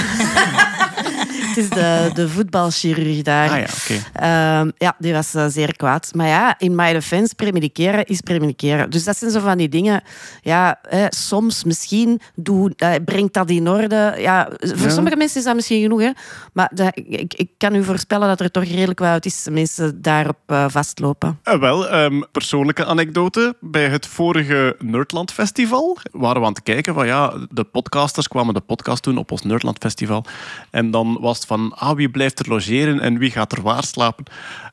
Het 1.56 1.64
is 1.64 1.70
de, 1.70 2.10
de 2.14 2.30
voetbalchirurg 2.30 3.22
daar. 3.22 3.50
Ah 3.50 3.58
ja, 3.58 3.64
oké. 3.64 4.02
Ehm, 4.14 4.72
ja, 4.78 4.96
die 5.00 5.14
was 5.14 5.34
eh, 5.34 5.46
zeer 5.48 5.76
kwaad. 5.76 6.12
Maar 6.16 6.28
ja, 6.28 6.56
in 6.60 6.76
my 6.76 6.94
defense, 6.94 7.36
premediceren 7.36 8.06
is 8.06 8.22
premediceren. 8.22 8.90
Dus 8.90 9.04
dat 9.04 9.18
zijn 9.18 9.32
zo 9.32 9.40
van 9.40 9.58
die 9.58 9.70
dingen. 9.70 10.02
Ja, 10.42 10.80
hè, 10.90 11.06
soms 11.10 11.64
misschien 11.64 12.22
doe, 12.36 12.74
eh, 12.78 12.94
brengt 13.06 13.34
dat 13.34 13.50
in 13.50 13.70
orde. 13.70 14.16
Ja, 14.18 14.50
voor 14.60 14.78
Ja. 14.88 14.90
sommige 14.90 15.16
mensen 15.16 15.40
is 15.40 15.46
dat 15.46 15.56
misschien 15.56 15.82
genoeg. 15.82 16.02
Hè. 16.02 16.12
Maar 16.54 16.72
ik, 16.94 17.34
ik 17.34 17.50
kan 17.58 17.76
u 17.76 17.84
voorspellen 17.84 18.28
dat 18.28 18.40
er 18.40 18.52
toch 18.52 18.64
redelijk 18.64 19.00
wat 19.00 19.08
autistische 19.08 19.52
mensen 19.52 20.02
daarop 20.02 20.38
eh, 20.46 20.66
vastlopen. 20.68 21.40
Wel, 21.44 21.88
ehm, 21.90 22.22
persoonlijke 22.32 22.86
anekdote. 22.86 23.56
Bij 23.62 23.88
het 23.88 24.08
vorige 24.08 24.76
Nerdland 24.80 25.32
Festival 25.32 25.98
waren 26.12 26.42
we 26.42 26.48
aan 26.48 26.54
het 26.54 26.64
kijken 26.64 26.94
van 26.94 27.06
ja, 27.08 27.34
de 27.50 27.64
podcasters 27.64 28.28
kwamen 28.28 28.54
de 28.54 28.60
podcast 28.60 29.04
doen 29.04 29.18
op 29.18 29.32
ons 29.32 29.42
Nerdland 29.42 29.78
Festival. 29.80 30.26
En 30.72 30.92
dan 30.92 31.18
was 31.22 31.38
het 31.38 31.45
van 31.46 31.74
ah, 31.76 31.96
wie 31.96 32.10
blijft 32.10 32.40
er 32.40 32.50
logeren 32.50 33.00
en 33.00 33.18
wie 33.18 33.32
gaat 33.32 33.52
er 33.52 33.62
waar 33.62 33.84
slapen. 33.84 34.26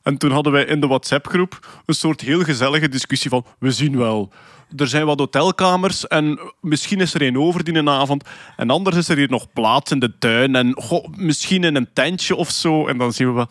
En 0.03 0.17
toen 0.17 0.31
hadden 0.31 0.51
wij 0.51 0.65
in 0.65 0.79
de 0.79 0.87
WhatsApp-groep 0.87 1.81
een 1.85 1.95
soort 1.95 2.21
heel 2.21 2.43
gezellige 2.43 2.89
discussie 2.89 3.29
van 3.29 3.45
we 3.59 3.71
zien 3.71 3.97
wel. 3.97 4.31
Er 4.75 4.87
zijn 4.87 5.05
wat 5.05 5.19
hotelkamers 5.19 6.07
en 6.07 6.39
misschien 6.61 6.99
is 6.99 7.13
er 7.13 7.21
een 7.21 7.37
over 7.37 7.63
die 7.63 7.73
een 7.73 7.89
avond. 7.89 8.23
En 8.57 8.69
anders 8.69 8.97
is 8.97 9.09
er 9.09 9.17
hier 9.17 9.29
nog 9.29 9.53
plaats 9.53 9.91
in 9.91 9.99
de 9.99 10.17
tuin 10.19 10.55
en 10.55 10.77
misschien 11.15 11.63
in 11.63 11.75
een 11.75 11.89
tentje 11.93 12.35
of 12.35 12.49
zo. 12.49 12.87
En 12.87 12.97
dan 12.97 13.13
zien 13.13 13.27
we 13.27 13.33
wel. 13.33 13.49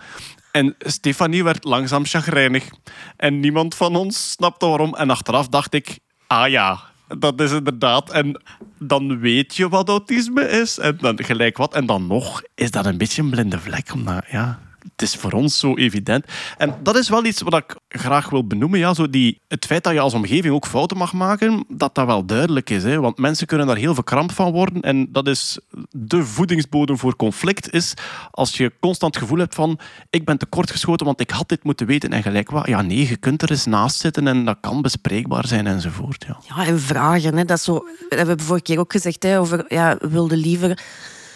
En 0.53 0.75
Stefanie 0.79 1.45
werd 1.45 1.65
langzaam 1.65 2.05
chagrijnig. 2.05 2.69
En 3.17 3.41
niemand 3.41 3.75
van 3.75 3.97
ons 3.97 4.31
snapte 4.31 4.67
waarom. 4.67 4.95
En 4.95 5.11
achteraf 5.11 5.49
dacht 5.49 5.75
ik, 5.75 5.99
ah 6.27 6.49
ja, 6.49 6.92
dat 7.19 7.41
is 7.41 7.53
inderdaad. 7.53 8.11
En 8.11 8.43
dan 8.79 9.19
weet 9.19 9.57
je 9.57 9.69
wat 9.69 9.89
autisme 9.89 10.49
is. 10.49 10.79
En 10.79 10.97
dan 11.01 11.25
gelijk 11.25 11.57
wat. 11.57 11.75
En 11.75 11.87
dan 11.87 12.07
nog 12.07 12.43
is 12.55 12.71
dat 12.71 12.87
een 12.87 12.99
beetje 12.99 13.23
een 13.23 13.31
blinde 13.31 13.59
vlek. 13.59 13.93
Omdat, 13.95 14.25
ja, 14.31 14.59
het 14.91 15.03
is 15.03 15.15
voor 15.17 15.33
ons 15.33 15.59
zo 15.59 15.75
evident. 15.77 16.25
En 16.57 16.75
dat 16.83 16.97
is 16.97 17.09
wel 17.09 17.25
iets 17.25 17.41
wat 17.41 17.55
ik 17.55 17.77
graag 17.89 18.31
wil 18.31 18.47
benoemen. 18.47 18.79
Ja, 18.79 18.95
zo 18.95 19.11
die, 19.11 19.41
het 19.49 19.67
feit 19.67 19.85
dat 19.85 19.93
je 19.93 20.01
als 20.01 20.15
omgeving 20.15 20.55
ook 20.55 20.67
fouten 20.67 20.97
mag 20.97 21.13
maken, 21.13 21.65
dat 21.69 21.95
dat 21.95 22.07
wel 22.07 22.27
duidelijk 22.27 22.71
is. 22.71 22.83
Hè? 22.83 23.01
Want 23.01 23.19
mensen 23.19 23.47
kunnen 23.47 23.67
daar 23.67 23.77
heel 23.77 23.95
verkrampt 23.95 24.33
van 24.33 24.53
worden. 24.53 24.83
En 24.83 25.13
dat 25.13 25.29
is 25.29 25.59
de 25.91 26.25
voedingsbodem 26.25 26.99
voor 26.99 27.17
conflict. 27.17 27.73
Is 27.73 27.95
als 28.31 28.57
je 28.57 28.73
constant 28.81 29.15
het 29.15 29.23
gevoel 29.23 29.39
hebt 29.39 29.55
van 29.55 29.79
ik 30.11 30.25
ben 30.25 30.39
tekortgeschoten, 30.39 31.07
want 31.07 31.21
ik 31.21 31.31
had 31.31 31.49
dit 31.49 31.65
moeten 31.65 31.87
weten. 31.87 32.11
En 32.11 32.23
gelijk 32.23 32.51
wat, 32.51 32.67
ja 32.67 32.83
nee, 32.83 33.09
je 33.09 33.17
kunt 33.17 33.43
er 33.43 33.51
eens 33.51 33.67
naast 33.67 34.01
zitten 34.01 34.27
en 34.27 34.45
dat 34.45 34.57
kan 34.61 34.83
bespreekbaar 34.83 35.47
zijn 35.47 35.67
enzovoort. 35.67 36.25
Ja, 36.29 36.39
Ja, 36.49 36.67
en 36.67 36.81
vragen. 36.81 37.37
Hè. 37.37 37.45
Dat 37.45 37.61
zo, 37.61 37.73
dat 38.09 38.19
hebben 38.19 38.37
we 38.37 38.43
vorige 38.43 38.65
keer 38.65 38.79
ook 38.79 38.93
gezegd. 38.93 39.23
Hè, 39.23 39.41
over, 39.41 39.65
ja, 39.69 39.97
wilde 40.01 40.37
liever... 40.37 40.79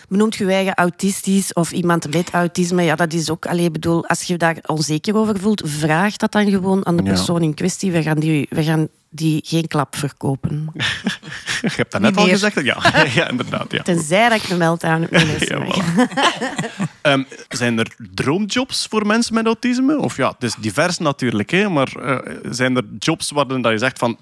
Benoemt 0.09 0.35
je 0.35 0.53
eigen 0.53 0.75
autistisch 0.75 1.53
of 1.53 1.73
iemand 1.73 2.13
met 2.13 2.31
autisme? 2.31 2.83
Ja, 2.83 2.95
dat 2.95 3.13
is 3.13 3.31
ook... 3.31 3.47
Allee, 3.47 3.71
bedoel, 3.71 4.07
als 4.07 4.23
je 4.23 4.37
daar 4.37 4.57
onzeker 4.67 5.17
over 5.17 5.41
voelt, 5.41 5.63
vraag 5.65 6.17
dat 6.17 6.33
dan 6.33 6.51
gewoon 6.51 6.87
aan 6.87 6.97
de 6.97 7.03
persoon 7.03 7.43
in 7.43 7.55
kwestie. 7.55 7.93
We 7.93 8.03
gaan 8.03 8.19
die, 8.19 8.47
we 8.51 8.63
gaan 8.63 8.89
die 9.11 9.41
geen 9.45 9.67
klap 9.67 9.97
verkopen. 9.97 10.73
Je 11.63 11.73
hebt 11.77 11.93
dat 11.93 12.01
net 12.01 12.17
al 12.17 12.27
gezegd. 12.27 12.65
Ja, 12.65 12.77
ja 13.15 13.29
inderdaad. 13.29 13.73
Ja. 13.73 13.83
Tenzij 13.83 14.29
dat 14.29 14.43
ik 14.43 14.51
een 14.51 14.59
meltdown 14.59 15.01
heb. 15.01 15.11
Nee, 15.11 15.37
Ja, 15.39 15.65
voilà. 15.65 16.07
Ehm, 17.03 17.23
zijn 17.49 17.79
er 17.79 17.95
droomjobs 18.15 18.87
voor 18.91 19.07
mensen 19.07 19.35
met 19.35 19.47
autisme? 19.47 19.99
Of 19.99 20.17
ja, 20.17 20.29
het 20.29 20.43
is 20.43 20.55
divers 20.55 20.99
natuurlijk, 20.99 21.51
hè, 21.51 21.69
maar 21.69 21.93
eh, 21.97 22.37
zijn 22.51 22.77
er 22.77 22.85
jobs 22.99 23.31
waarin 23.31 23.63
dat 23.63 23.73
je 23.73 23.79
zegt 23.79 23.99
van 23.99 24.17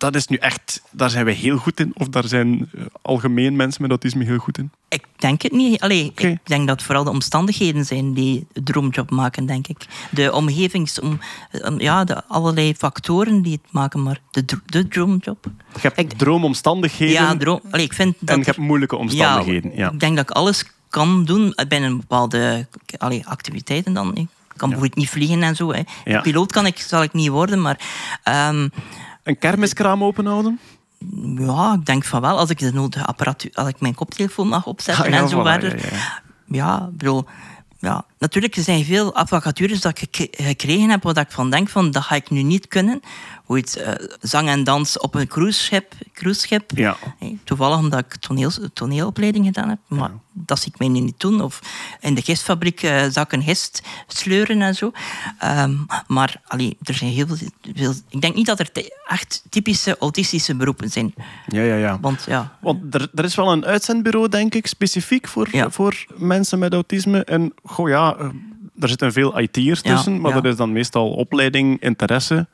dat 0.00 0.14
is 0.14 0.26
nu 0.26 0.36
echt, 0.36 0.82
daar 0.90 1.10
zijn 1.10 1.24
wij 1.24 1.34
heel 1.34 1.56
goed 1.56 1.80
in? 1.80 1.92
Of 1.94 2.08
daar 2.08 2.24
zijn 2.28 2.68
eh, 2.74 2.84
algemeen 3.02 3.56
mensen 3.56 3.82
met 3.82 3.90
autisme 3.90 4.24
heel 4.24 4.38
goed 4.38 4.58
in? 4.58 4.70
Ik 4.88 5.04
denk 5.16 5.42
het 5.42 5.52
niet. 5.52 5.80
Allee. 5.80 6.12
Ik 6.16 6.38
denk 6.44 6.66
dat 6.66 6.76
het 6.76 6.82
vooral 6.82 7.04
de 7.04 7.10
omstandigheden 7.10 7.84
zijn 7.84 8.12
die 8.14 8.46
de 8.52 8.62
droomjob 8.62 9.10
maken, 9.10 9.46
denk 9.46 9.66
ik. 9.68 9.86
De 10.10 10.32
omgevings... 10.32 11.00
Om, 11.00 11.18
om- 11.64 11.80
ja, 11.80 12.04
de 12.04 12.24
allerlei 12.28 12.74
factoren 12.74 13.42
die 13.42 13.52
het 13.52 13.72
maken, 13.72 14.02
maar 14.02 14.20
de, 14.30 14.44
de 14.66 14.88
droomjob... 14.88 15.46
Je 15.82 15.90
hebt 15.94 16.18
droomomstandigheden 16.18 17.14
Ja, 17.14 17.36
droom, 17.36 17.60
allee, 17.70 17.84
ik 17.84 17.92
vind 17.92 18.14
dat... 18.18 18.28
en 18.28 18.38
je 18.38 18.44
hebt 18.44 18.56
moeilijke 18.58 18.96
omstandigheden. 18.96 19.72
Ja, 19.76 19.90
Ik 19.90 20.00
denk 20.00 20.16
dat 20.16 20.30
ik 20.30 20.36
alles 20.36 20.64
kan 20.88 21.24
doen 21.24 21.54
binnen 21.68 21.96
bepaalde 21.96 22.66
allee, 22.98 23.26
activiteiten 23.26 23.92
dan. 23.92 24.16
Ik 24.16 24.26
kan 24.56 24.68
bijvoorbeeld 24.68 24.94
niet 25.00 25.08
vliegen 25.10 25.42
en 25.42 25.56
zo. 25.56 25.72
Hè. 25.72 25.80
Ja. 26.04 26.20
Piloot 26.20 26.52
kan 26.52 26.66
ik, 26.66 26.78
zal 26.78 27.02
ik 27.02 27.12
niet 27.12 27.28
worden, 27.28 27.60
maar... 27.62 27.80
ehm, 28.22 28.68
Een 29.30 29.38
kermiskraam 29.38 30.04
openhouden? 30.04 30.58
ja, 31.38 31.74
ik 31.74 31.86
denk 31.86 32.04
van 32.04 32.20
wel. 32.20 32.38
Als 32.38 32.50
ik 32.50 32.58
de 32.58 32.72
nodige 32.72 33.04
apparatuur... 33.04 33.50
Als 33.54 33.68
ik 33.68 33.80
mijn 33.80 33.94
koptelefoon 33.94 34.48
mag 34.48 34.66
opzetten 34.66 35.04
Ah, 35.04 35.10
ja, 35.14 35.18
en 35.18 35.28
zo 35.28 35.40
voilà, 35.40 35.44
verder. 35.44 35.78
ja, 35.78 35.96
ja. 35.96 36.22
Ja, 36.46 36.88
ik 36.90 36.96
bedoel... 36.96 37.24
Ja, 37.78 38.04
natuurlijk 38.18 38.56
er 38.56 38.62
zijn 38.62 38.84
veel 38.84 39.12
vacatures 39.14 39.80
dat 39.80 39.98
ik 39.98 40.08
gek- 40.16 40.36
gekregen 40.40 40.90
heb, 40.90 41.02
wat 41.02 41.16
ik 41.18 41.30
van 41.30 41.50
denk 41.50 41.68
van, 41.68 41.90
dat 41.90 42.02
ga 42.02 42.14
ik 42.14 42.30
nu 42.30 42.42
niet 42.42 42.68
kunnen. 42.68 43.00
Hoe 43.50 43.58
het 43.58 43.76
eh, 43.76 43.92
zang 44.20 44.48
en 44.48 44.64
dans 44.64 44.98
op 44.98 45.14
een 45.14 45.26
cruiseschip. 45.26 45.92
cruiseschip. 46.12 46.70
Ja. 46.74 46.96
Hey, 47.18 47.38
Toevallig 47.44 47.78
omdat 47.78 47.98
ik 47.98 48.16
toneel, 48.16 48.50
toneelopleiding 48.72 49.44
gedaan 49.44 49.68
heb. 49.68 49.78
Maar 49.88 50.10
dat 50.32 50.60
zie 50.60 50.72
ik 50.72 50.78
mij 50.78 50.88
nu 50.88 51.00
niet 51.00 51.20
doen. 51.20 51.40
Of 51.40 51.60
in 52.00 52.14
de 52.14 52.22
gistfabriek 52.22 52.82
eh 52.82 53.04
zakken 53.08 53.42
gist 53.42 53.82
sleuren 54.06 54.62
en 54.62 54.74
zo. 54.74 54.92
Ehm, 55.38 55.74
maar 56.06 56.40
allee, 56.46 56.76
er 56.82 56.94
zijn 56.94 57.10
heel 57.10 57.26
veel, 57.26 57.48
veel... 57.74 57.92
Ik 58.08 58.20
denk 58.20 58.34
niet 58.34 58.46
dat 58.46 58.58
er 58.60 58.70
echt 59.08 59.42
typische 59.48 59.96
autistische 59.98 60.54
beroepen 60.54 60.90
zijn. 60.90 61.14
Ja, 61.46 61.62
ja, 61.62 61.74
ja. 61.76 61.98
Want 62.00 62.24
ja, 62.26 62.56
Want 62.60 62.94
er, 62.94 63.08
er 63.14 63.24
is 63.24 63.34
wel 63.34 63.52
een 63.52 63.64
uitzendbureau, 63.64 64.28
denk 64.28 64.54
ik, 64.54 64.66
specifiek 64.66 65.28
voor, 65.28 65.48
Ja. 65.52 65.70
voor 65.70 66.04
mensen 66.16 66.58
met 66.58 66.72
autisme. 66.72 67.24
En 67.24 67.52
goh, 67.62 67.88
ja, 67.88 68.16
eh, 68.16 68.28
er 68.78 68.88
zitten 68.88 69.12
veel 69.12 69.40
IT'ers 69.40 69.82
tussen, 69.82 70.20
maar 70.20 70.32
dat 70.32 70.44
is 70.44 70.56
dan 70.56 70.72
meestal 70.72 71.10
opleiding, 71.10 71.80
interesse. 71.80 72.46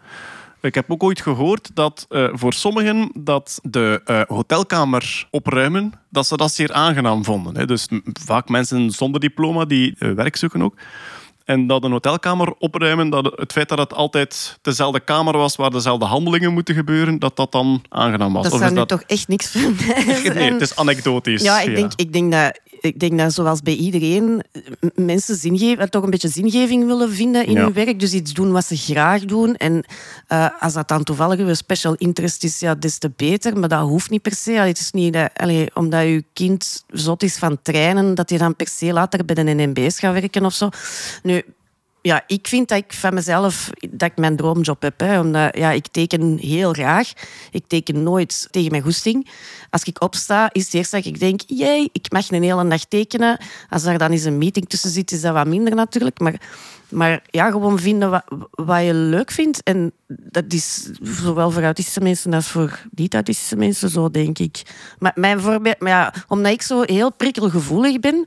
Ik 0.67 0.75
heb 0.75 0.91
ook 0.91 1.03
ooit 1.03 1.21
gehoord 1.21 1.71
dat 1.75 2.07
eh, 2.09 2.29
voor 2.33 2.53
sommigen 2.53 3.11
dat 3.15 3.59
de 3.63 4.01
eh, 4.05 4.21
hotelkamer 4.27 5.27
opruimen, 5.31 5.93
dat 6.11 6.27
ze 6.27 6.37
dat 6.37 6.53
zeer 6.53 6.73
aangenaam 6.73 7.25
vonden. 7.25 7.57
Hè. 7.57 7.67
Dus 7.67 7.89
vaak 8.25 8.49
mensen 8.49 8.91
zonder 8.91 9.21
diploma 9.21 9.65
die 9.65 9.95
eh, 9.99 10.11
werk 10.11 10.37
zoeken 10.37 10.63
ook. 10.63 10.75
En 11.45 11.67
dat 11.67 11.85
een 11.85 11.91
hotelkamer 11.91 12.55
opruimen, 12.59 13.11
dat 13.11 13.33
het 13.37 13.53
feit 13.53 13.69
dat 13.69 13.79
het 13.79 13.95
altijd 13.95 14.59
dezelfde 14.63 15.01
kamer 15.01 15.37
was 15.37 15.57
waar 15.57 15.71
dezelfde 15.71 16.05
handelingen 16.05 16.53
moeten 16.53 16.75
gebeuren, 16.75 17.19
dat 17.19 17.37
dat 17.37 17.53
dan 17.53 17.83
aangenaam 17.89 18.33
was. 18.33 18.49
Dat 18.49 18.59
zou 18.59 18.73
nu 18.73 18.87
toch 18.87 19.03
echt 19.03 19.29
niks 19.29 19.51
zijn. 19.53 19.77
Nee, 20.35 20.53
het 20.53 20.61
is 20.61 20.77
anekdotisch. 20.77 21.43
Ja, 21.43 21.61
ik 21.61 21.75
denk, 21.75 21.93
ik 21.97 22.13
denk 22.13 22.33
dat... 22.33 22.61
Ik 22.81 22.99
denk 23.01 23.19
dat 23.19 23.33
zoals 23.33 23.63
bij 23.63 23.75
iedereen 23.75 24.43
mensen 24.95 25.37
zingeven, 25.37 25.91
toch 25.91 26.03
een 26.03 26.11
beetje 26.11 26.29
zingeving 26.29 26.87
willen 26.87 27.13
vinden 27.13 27.47
in 27.47 27.53
Ja. 27.53 27.63
hun 27.63 27.73
werk. 27.73 28.01
Dus 28.01 28.13
iets 28.13 28.33
doen 28.33 28.53
wat 28.53 28.65
ze 28.65 28.77
graag 28.77 29.25
doen. 29.25 29.55
En 29.57 29.85
eh, 30.27 30.49
als 30.61 30.73
dat 30.73 30.89
dan 30.89 31.05
toevallig 31.05 31.39
een 31.39 31.57
special 31.57 31.95
interest 31.95 32.45
is, 32.45 32.59
ja, 32.59 32.75
des 32.75 32.99
te 32.99 33.11
beter. 33.17 33.59
Maar 33.59 33.69
dat 33.69 33.81
hoeft 33.89 34.11
niet 34.11 34.23
per 34.23 34.35
se. 34.35 34.51
Allee, 34.51 34.69
het 34.69 34.79
is 34.79 34.91
niet 34.91 35.13
dat, 35.13 35.31
allee, 35.37 35.71
omdat 35.75 36.03
je 36.03 36.25
kind 36.33 36.85
zot 36.89 37.23
is 37.23 37.37
van 37.37 37.59
treinen, 37.63 38.15
dat 38.15 38.31
je 38.31 38.39
dan 38.39 38.57
per 38.57 38.69
se 38.69 38.93
later 38.93 39.25
bij 39.25 39.35
de 39.35 39.43
NMB's 39.55 39.99
gaat 39.99 40.13
werken 40.13 40.45
of 40.45 40.53
zo. 40.55 40.69
Nu, 41.23 41.43
ja, 42.07 42.23
ik 42.27 42.49
vind 42.49 42.69
dat 42.69 42.79
ik 42.79 42.93
van 42.93 43.15
mezelf 43.15 43.71
dat 43.91 44.11
ik 44.11 44.17
mijn 44.17 44.37
droomjob 44.37 44.83
heb. 44.83 45.01
Hè, 45.01 45.21
omdat 45.21 45.57
ja, 45.57 45.71
ik 45.71 45.87
teken 45.87 46.39
heel 46.39 46.73
graag. 46.73 47.13
Ik 47.51 47.65
teken 47.67 48.03
nooit 48.03 48.49
tegen 48.51 48.71
mijn 48.71 48.83
goesting. 48.83 49.29
Als 49.71 49.83
ik 49.83 50.03
opsta, 50.03 50.49
is 50.53 50.65
het 50.65 50.75
eerst 50.75 50.91
dat 50.91 51.05
ik 51.05 51.19
denk... 51.19 51.41
Jee, 51.47 51.89
ik 51.93 52.13
mag 52.13 52.31
een 52.31 52.43
hele 52.43 52.69
dag 52.69 52.85
tekenen. 52.85 53.39
Als 53.69 53.85
er 53.85 53.99
dan 53.99 54.11
eens 54.11 54.25
een 54.25 54.39
meeting 54.39 54.69
tussen 54.69 54.91
zit, 54.91 55.13
is 55.13 55.21
dat 55.21 55.33
wat 55.33 55.47
minder 55.47 55.75
natuurlijk. 55.75 56.19
Maar, 56.19 56.41
maar 56.89 57.23
ja, 57.31 57.51
gewoon 57.51 57.79
vinden 57.79 58.11
wat, 58.51 58.83
je 58.83 58.95
leuk 58.95 59.31
vindt. 59.31 59.63
En 59.63 59.93
dat 60.07 60.53
is 60.53 60.91
zowel 61.03 61.51
voor 61.51 61.63
autistische 61.63 62.01
mensen 62.01 62.33
als 62.33 62.47
voor 62.47 62.87
niet-autistische 62.91 63.57
mensen 63.57 63.89
zo, 63.89 64.11
denk 64.11 64.39
ik. 64.39 64.63
Maar 64.99 65.13
mijn 65.15 65.41
voorbeeld... 65.41 65.81
Maar 65.81 65.91
ja, 65.91 66.15
omdat 66.29 66.53
ik 66.53 66.63
zo 66.63 66.83
heel 66.83 67.13
prikkelgevoelig 67.13 68.01
ben 68.01 68.27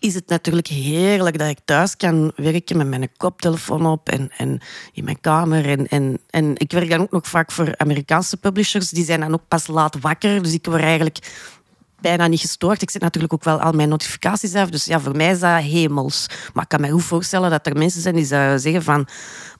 is 0.00 0.14
het 0.14 0.28
natuurlijk 0.28 0.66
heerlijk 0.66 1.38
dat 1.38 1.48
ik 1.48 1.58
thuis 1.64 1.96
kan 1.96 2.32
werken 2.36 2.76
met 2.76 2.86
mijn 2.86 3.10
koptelefoon 3.16 3.86
op 3.86 4.08
en, 4.08 4.30
en 4.36 4.60
in 4.92 5.04
mijn 5.04 5.20
kamer. 5.20 5.66
En, 5.66 5.88
en, 5.88 6.18
en 6.30 6.52
ik 6.56 6.72
werk 6.72 6.90
dan 6.90 7.00
ook 7.00 7.10
nog 7.10 7.26
vaak 7.26 7.52
voor 7.52 7.74
Amerikaanse 7.76 8.36
publishers. 8.36 8.90
Die 8.90 9.04
zijn 9.04 9.20
dan 9.20 9.32
ook 9.32 9.48
pas 9.48 9.66
laat 9.66 10.00
wakker. 10.00 10.42
Dus 10.42 10.52
ik 10.52 10.66
word 10.66 10.82
eigenlijk 10.82 11.18
bijna 12.00 12.26
niet 12.26 12.40
gestoord. 12.40 12.82
Ik 12.82 12.90
zet 12.90 13.02
natuurlijk 13.02 13.32
ook 13.32 13.44
wel 13.44 13.60
al 13.60 13.72
mijn 13.72 13.88
notificaties 13.88 14.54
af. 14.54 14.70
Dus 14.70 14.84
ja, 14.84 15.00
voor 15.00 15.16
mij 15.16 15.30
is 15.30 15.40
dat 15.40 15.62
hemels. 15.62 16.26
Maar 16.52 16.62
ik 16.62 16.68
kan 16.68 16.80
me 16.80 16.90
goed 16.90 17.04
voorstellen 17.04 17.50
dat 17.50 17.66
er 17.66 17.76
mensen 17.76 18.00
zijn 18.00 18.14
die 18.14 18.24
zeggen 18.24 18.82
van... 18.82 19.08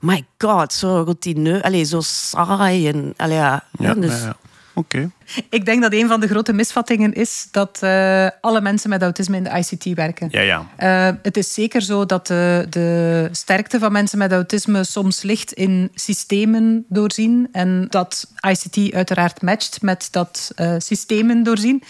My 0.01 0.27
god, 0.39 0.73
zo 0.73 1.03
routineux. 1.03 1.63
Allee, 1.63 1.85
zo 1.85 2.01
saai. 2.01 2.89
En, 2.89 3.15
allee, 3.17 3.37
ja. 3.37 3.65
Ja, 3.79 3.95
dus, 3.95 4.21
ja, 4.21 4.27
ja. 4.27 4.37
Oké. 4.75 5.11
Ik 5.51 5.65
denk 5.65 5.83
dat 5.83 5.93
een 5.93 6.09
van 6.09 6.21
de 6.21 6.29
grote 6.29 6.53
misvattingen 6.53 7.13
is 7.13 7.49
dat 7.51 7.79
eh, 7.83 8.27
alle 8.41 8.61
mensen 8.61 8.91
met 8.91 9.03
autisme 9.03 9.37
in 9.37 9.45
de 9.45 9.51
ICT 9.51 9.85
werken. 9.85 10.29
Ja, 10.31 10.41
ja. 10.41 10.67
Eh, 10.77 11.17
het 11.23 11.37
is 11.37 11.55
zeker 11.55 11.83
zo 11.83 12.07
dat 12.07 12.27
de, 12.27 12.67
de 12.71 13.29
sterkte 13.33 13.79
van 13.79 13.93
mensen 13.93 14.19
met 14.19 14.33
autisme 14.33 14.85
soms 14.85 15.23
ligt 15.23 15.53
in 15.53 15.91
systemen 15.95 16.85
doorzien. 16.89 17.49
En 17.53 17.87
dat 17.89 18.27
ICT 18.49 18.95
uiteraard 18.95 19.43
matcht 19.43 19.83
met 19.83 20.09
dat 20.11 20.53
eh, 20.55 20.75
systemen 20.79 21.43
doorzien. 21.43 21.83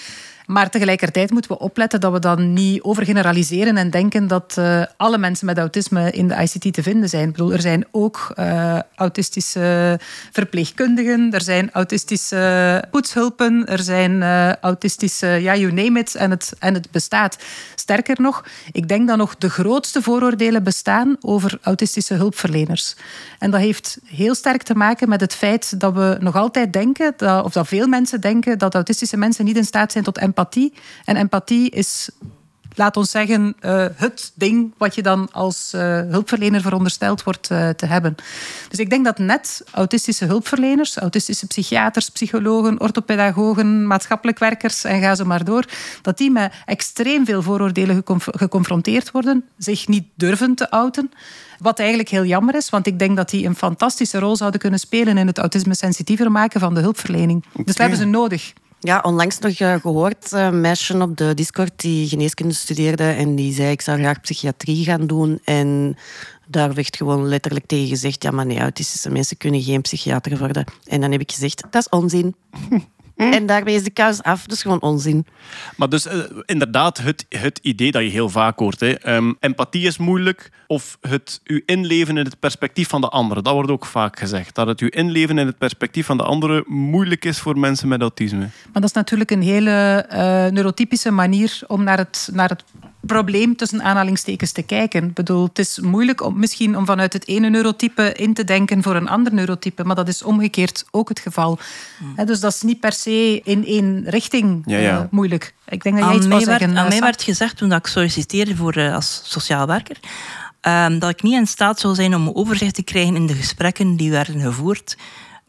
Maar 0.51 0.71
tegelijkertijd 0.71 1.31
moeten 1.31 1.51
we 1.51 1.59
opletten 1.59 2.01
dat 2.01 2.13
we 2.13 2.19
dan 2.19 2.53
niet 2.53 2.83
overgeneraliseren 2.83 3.77
en 3.77 3.91
denken 3.91 4.27
dat 4.27 4.55
eh, 4.59 4.83
alle 4.97 5.19
mensen 5.19 5.47
met 5.47 5.59
autisme 5.59 6.11
in 6.11 6.29
de 6.29 6.35
ICT 6.35 6.73
te 6.73 6.83
vinden 6.83 7.09
zijn. 7.09 7.25
Ik 7.29 7.31
bedoel, 7.31 7.53
er 7.53 7.61
zijn 7.61 7.87
ook 7.91 8.33
eh, 8.35 8.79
autistische 8.95 9.99
verpleegkundigen, 10.33 11.33
er 11.33 11.43
zijn 11.43 11.71
autistische 11.73 12.85
poetshulpen, 12.91 13.67
er 13.67 13.79
zijn 13.79 14.23
eh, 14.23 14.53
autistische, 14.53 15.27
ja, 15.27 15.57
you 15.57 15.73
name 15.73 15.99
it, 15.99 16.15
en 16.15 16.31
het, 16.31 16.53
en 16.59 16.75
het 16.75 16.91
bestaat. 16.91 17.39
Sterker 17.75 18.17
nog, 18.21 18.45
ik 18.73 18.89
denk 18.89 19.09
dat 19.09 19.17
nog 19.17 19.37
de 19.37 19.51
grootste 19.51 20.03
vooroordelen 20.03 20.63
bestaan 20.63 21.17
over 21.21 21.59
autistische 21.63 22.15
hulpverleners. 22.15 22.97
En 23.39 23.51
dat 23.51 23.61
heeft 23.61 23.99
heel 24.05 24.35
sterk 24.35 24.63
te 24.63 24.75
maken 24.75 25.09
met 25.09 25.21
het 25.21 25.35
feit 25.35 25.81
dat 25.81 25.95
we 25.95 26.17
nog 26.21 26.37
altijd 26.37 26.73
denken, 26.73 27.15
dat, 27.17 27.45
of 27.45 27.53
dat 27.53 27.69
veel 27.69 27.87
mensen 27.87 28.21
denken, 28.21 28.59
dat 28.59 28.75
autistische 28.75 29.17
mensen 29.17 29.45
niet 29.45 29.57
in 29.57 29.65
staat 29.65 29.93
zijn 29.93 30.05
tot 30.05 30.19
empathie. 30.19 30.39
En 31.05 31.17
empathie 31.17 31.71
is 31.71 32.11
laat 32.75 32.97
ons 32.97 33.11
zeggen, 33.11 33.55
eh, 33.61 33.87
het 33.95 34.33
ding 34.35 34.73
wat 34.77 34.95
je 34.95 35.03
dan 35.03 35.29
als 35.33 35.73
eh, 35.73 35.81
hulpverlener 36.01 36.61
verondersteld 36.61 37.23
wordt 37.23 37.51
eh, 37.51 37.69
te 37.69 37.87
hebben. 37.87 38.15
Dus 38.69 38.79
ik 38.79 38.91
denk 38.91 39.05
dat 39.05 39.19
net 39.19 39.65
autistische 39.71 40.25
hulpverleners, 40.25 40.97
autistische 40.97 41.47
psychiaters, 41.47 42.09
psychologen, 42.09 42.81
orthopedagogen, 42.81 43.87
maatschappelijk 43.87 44.39
werkers 44.39 44.85
en 44.85 45.01
ga 45.01 45.15
zo 45.15 45.25
maar 45.25 45.45
door, 45.45 45.65
dat 46.03 46.19
die 46.19 46.31
met 46.31 46.53
extreem 46.67 47.25
veel 47.25 47.43
vooroordelen 47.43 47.97
geconf- 47.97 48.29
geconfronteerd 48.31 49.11
worden, 49.11 49.45
zich 49.59 49.89
niet 49.89 50.05
durven 50.15 50.55
te 50.55 50.71
outen. 50.71 51.11
Wat 51.59 51.79
eigenlijk 51.79 52.09
heel 52.09 52.25
jammer 52.25 52.55
is, 52.55 52.71
want 52.71 52.87
ik 52.87 52.99
denk 52.99 53.17
dat 53.17 53.31
die 53.31 53.47
een 53.47 53.57
fantastische 53.57 54.19
rol 54.19 54.37
zouden 54.37 54.61
kunnen 54.61 54.79
spelen 54.79 55.19
in 55.19 55.27
het 55.27 55.39
autisme 55.39 55.75
sensitiever 55.75 56.31
maken 56.31 56.61
van 56.61 56.75
de 56.75 56.81
hulpverlening. 56.81 57.45
Dus 57.65 57.77
we 57.77 57.83
hebben 57.83 57.99
ze 57.99 58.05
nodig. 58.05 58.53
Ja, 58.83 59.01
onlangs 59.03 59.39
nog 59.39 59.53
eh, 59.53 59.75
gehoord, 59.75 60.33
eh, 60.33 60.45
een 60.45 60.61
meisje 60.61 61.03
op 61.03 61.17
de 61.17 61.35
Discord 61.35 61.73
die 61.77 62.09
geneeskunde 62.09 62.55
studeerde 62.55 63.11
en 63.11 63.35
die 63.35 63.53
zei 63.53 63.71
ik 63.71 63.81
zou 63.81 63.99
graag 63.99 64.21
psychiatrie 64.21 64.85
gaan 64.85 65.07
doen. 65.07 65.41
En 65.45 65.97
daar 66.47 66.75
werd 66.75 66.97
gewoon 66.97 67.27
letterlijk 67.27 67.67
tegen 67.67 67.89
gezegd, 67.89 68.23
ja 68.23 68.31
maar 68.31 68.47
nee, 68.47 68.59
autistische 68.59 69.11
mensen 69.11 69.37
kunnen 69.37 69.63
geen 69.63 69.81
psychiater 69.81 70.39
worden. 70.39 70.65
En 70.87 71.01
dan 71.01 71.11
heb 71.13 71.21
ik 71.21 71.33
gezegd, 71.33 71.63
dat 71.71 71.83
is 71.83 71.89
onzin. 71.89 72.35
En 73.21 73.47
daarmee 73.47 73.75
is 73.75 73.85
de 73.85 73.91
kous 73.91 74.23
af, 74.23 74.47
dus 74.47 74.63
gewoon 74.63 74.81
onzin. 74.81 75.27
Maar 75.77 75.89
dus 75.89 76.07
eh, 76.07 76.19
inderdaad, 76.45 76.99
het, 76.99 77.27
het 77.29 77.59
idee 77.63 77.91
dat 77.91 78.03
je 78.03 78.09
heel 78.09 78.29
vaak 78.29 78.59
hoort. 78.59 78.81
Hè. 78.81 78.93
Ehm, 78.93 79.33
empathie 79.41 79.87
is 79.87 79.99
moeilijk. 79.99 80.51
Of 80.67 80.99
het 81.01 81.41
u 81.45 81.63
inleven 81.67 82.17
in 82.17 82.25
het 82.25 82.41
perspectief 82.41 82.89
van 82.89 83.01
de 83.01 83.09
andere. 83.09 83.43
Dat 83.43 83.53
wordt 83.53 83.71
ook 83.71 83.87
vaak 83.87 84.19
gezegd. 84.19 84.55
Dat 84.55 84.67
het 84.67 84.81
u 84.81 84.89
inleven 84.91 85.39
in 85.39 85.47
het 85.47 85.59
perspectief 85.59 86.07
van 86.07 86.17
de 86.17 86.23
andere 86.23 86.65
moeilijk 86.67 87.25
is 87.25 87.39
voor 87.39 87.59
mensen 87.59 87.89
met 87.89 88.01
autisme. 88.01 88.39
Maar 88.39 88.73
dat 88.73 88.85
is 88.85 88.93
natuurlijk 88.93 89.31
een 89.31 89.43
hele 89.43 90.07
eh, 90.09 90.47
neurotypische 90.47 91.11
manier 91.11 91.61
om 91.67 91.85
naar 91.85 91.99
het, 91.99 92.29
naar 92.33 92.49
het 92.49 92.65
probleem 93.01 93.57
tussen 93.57 93.83
aanhalingstekens 93.83 94.53
te 94.53 94.63
kijken. 94.63 95.05
Ik 95.05 95.15
bedoel, 95.15 95.45
het 95.45 95.59
is 95.59 95.79
moeilijk 95.81 96.23
om, 96.23 96.39
misschien 96.39 96.77
om 96.77 96.87
vanuit 96.87 97.13
het 97.13 97.29
ene 97.29 97.49
neurotype 97.51 98.13
in 98.13 98.35
te 98.35 98.45
denken 98.45 98.83
voor 98.83 98.97
een 98.97 99.09
ander 99.09 99.35
neurotype, 99.35 99.85
maar 99.85 99.97
dat 99.97 100.09
is 100.09 100.23
omgekeerd 100.23 100.85
ook 100.91 101.09
het 101.09 101.19
geval. 101.21 101.59
Hè, 102.17 102.25
dus 102.25 102.41
dat 102.41 102.53
is 102.55 102.63
niet 102.63 102.81
per 102.81 102.93
se 102.93 103.41
in 103.45 103.67
één 103.67 104.03
richting 104.07 104.63
Ja, 104.67 104.79
ja. 104.79 104.99
eh, 104.99 105.05
moeilijk. 105.11 105.55
Ik 105.69 105.83
denk 105.83 105.97
dat 105.99 106.05
jij 106.05 106.15
iets 106.15 106.25
Aan 106.25 106.29
mij, 106.31 106.39
werd, 106.45 106.51
zeggen. 106.61 106.69
aan 106.79 106.83
eh, 106.83 106.89
mij 106.89 106.97
Sam. 106.97 107.07
werd 107.07 107.23
gezegd 107.23 107.57
toen 107.57 107.69
dat 107.69 107.79
ik 107.79 107.87
solliciteerde 107.87 108.57
voor, 108.57 108.73
eh, 108.73 108.95
als 108.95 109.23
sociaal 109.25 109.67
werker, 109.67 109.97
ehm, 110.61 110.99
dat 110.99 111.11
ik 111.11 111.23
niet 111.23 111.35
in 111.35 111.47
staat 111.47 111.81
zou 111.81 111.95
zijn 111.95 112.15
om 112.15 112.31
overzicht 112.35 112.75
te 112.75 112.83
krijgen 112.83 113.15
in 113.17 113.27
de 113.27 113.35
gesprekken 113.35 113.97
die 113.97 114.11
werden 114.11 114.41
gevoerd. 114.41 114.97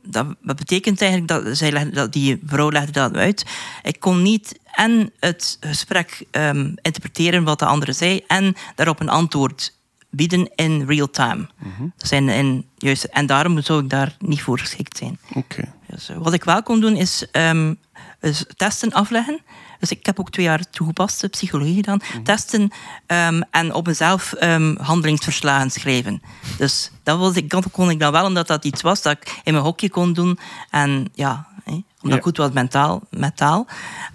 Dat, 0.03 0.35
dat 0.41 0.55
betekent 0.55 1.01
eigenlijk 1.01 1.31
dat, 1.31 1.57
zij 1.57 1.71
legde, 1.71 1.91
dat 1.91 2.13
die 2.13 2.41
vrouw 2.45 2.71
legde 2.71 2.91
dat 2.91 3.15
uit. 3.15 3.45
Ik 3.83 3.99
kon 3.99 4.21
niet 4.21 4.59
en 4.71 5.11
het 5.19 5.57
gesprek 5.59 6.25
ehm, 6.31 6.73
interpreteren 6.81 7.43
wat 7.43 7.59
de 7.59 7.65
andere 7.65 7.93
zei 7.93 8.23
en 8.27 8.55
daarop 8.75 8.99
een 8.99 9.09
antwoord 9.09 9.73
bieden 10.09 10.51
in 10.55 10.85
real 10.85 11.09
time. 11.09 11.49
Dat 11.97 12.07
zijn 12.07 12.29
in, 12.29 12.65
juist, 12.77 13.03
en 13.03 13.25
daarom 13.25 13.61
zou 13.61 13.83
ik 13.83 13.89
daar 13.89 14.15
niet 14.19 14.41
voor 14.41 14.59
geschikt 14.59 14.97
zijn. 14.97 15.19
Oké. 15.33 15.73
Dus, 15.87 16.09
eh, 16.09 16.17
wat 16.17 16.33
ik 16.33 16.43
wel 16.43 16.63
kon 16.63 16.79
doen 16.79 16.95
is, 16.95 17.27
ehm, 17.31 17.73
is 18.19 18.45
testen 18.55 18.91
afleggen. 18.91 19.41
Dus 19.81 19.91
ik 19.91 20.05
heb 20.05 20.19
ook 20.19 20.29
twee 20.31 20.45
jaar 20.45 20.69
toegepaste 20.69 21.27
psychologie 21.29 21.75
gedaan. 21.75 21.99
Testen 22.23 22.71
ehm, 23.05 23.41
en 23.51 23.73
op 23.73 23.85
mezelf 23.87 24.33
ehm, 24.33 24.75
handelingsverslagen 24.81 25.69
schrijven. 25.71 26.21
Dus 26.57 26.91
dat, 27.03 27.17
was, 27.19 27.35
ik, 27.35 27.49
dat 27.49 27.71
kon 27.71 27.89
ik 27.89 27.99
dan 27.99 28.11
wel, 28.11 28.25
omdat 28.25 28.47
dat 28.47 28.65
iets 28.65 28.81
was 28.81 29.01
dat 29.01 29.11
ik 29.11 29.41
in 29.43 29.53
mijn 29.53 29.65
hokje 29.65 29.89
kon 29.89 30.13
doen. 30.13 30.39
En 30.69 31.07
ja, 31.13 31.47
hè, 31.63 31.71
omdat 31.71 31.85
Ja. 32.01 32.15
ik 32.15 32.21
goed 32.23 32.37
was 32.37 32.51
met 32.51 32.71
taal. 32.71 33.01
Met 33.09 33.37
taal. 33.37 33.67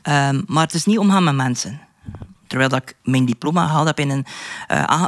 Ehm, 0.02 0.42
maar 0.46 0.62
het 0.64 0.74
is 0.74 0.84
niet 0.84 0.98
omgaan 0.98 1.24
met 1.24 1.34
mensen. 1.34 1.80
Terwijl 2.46 2.70
dat 2.70 2.82
ik 2.82 2.94
mijn 3.02 3.24
diploma 3.24 3.66
gehaald 3.66 3.86
heb 3.86 3.98
in 4.00 4.10
een 4.10 4.26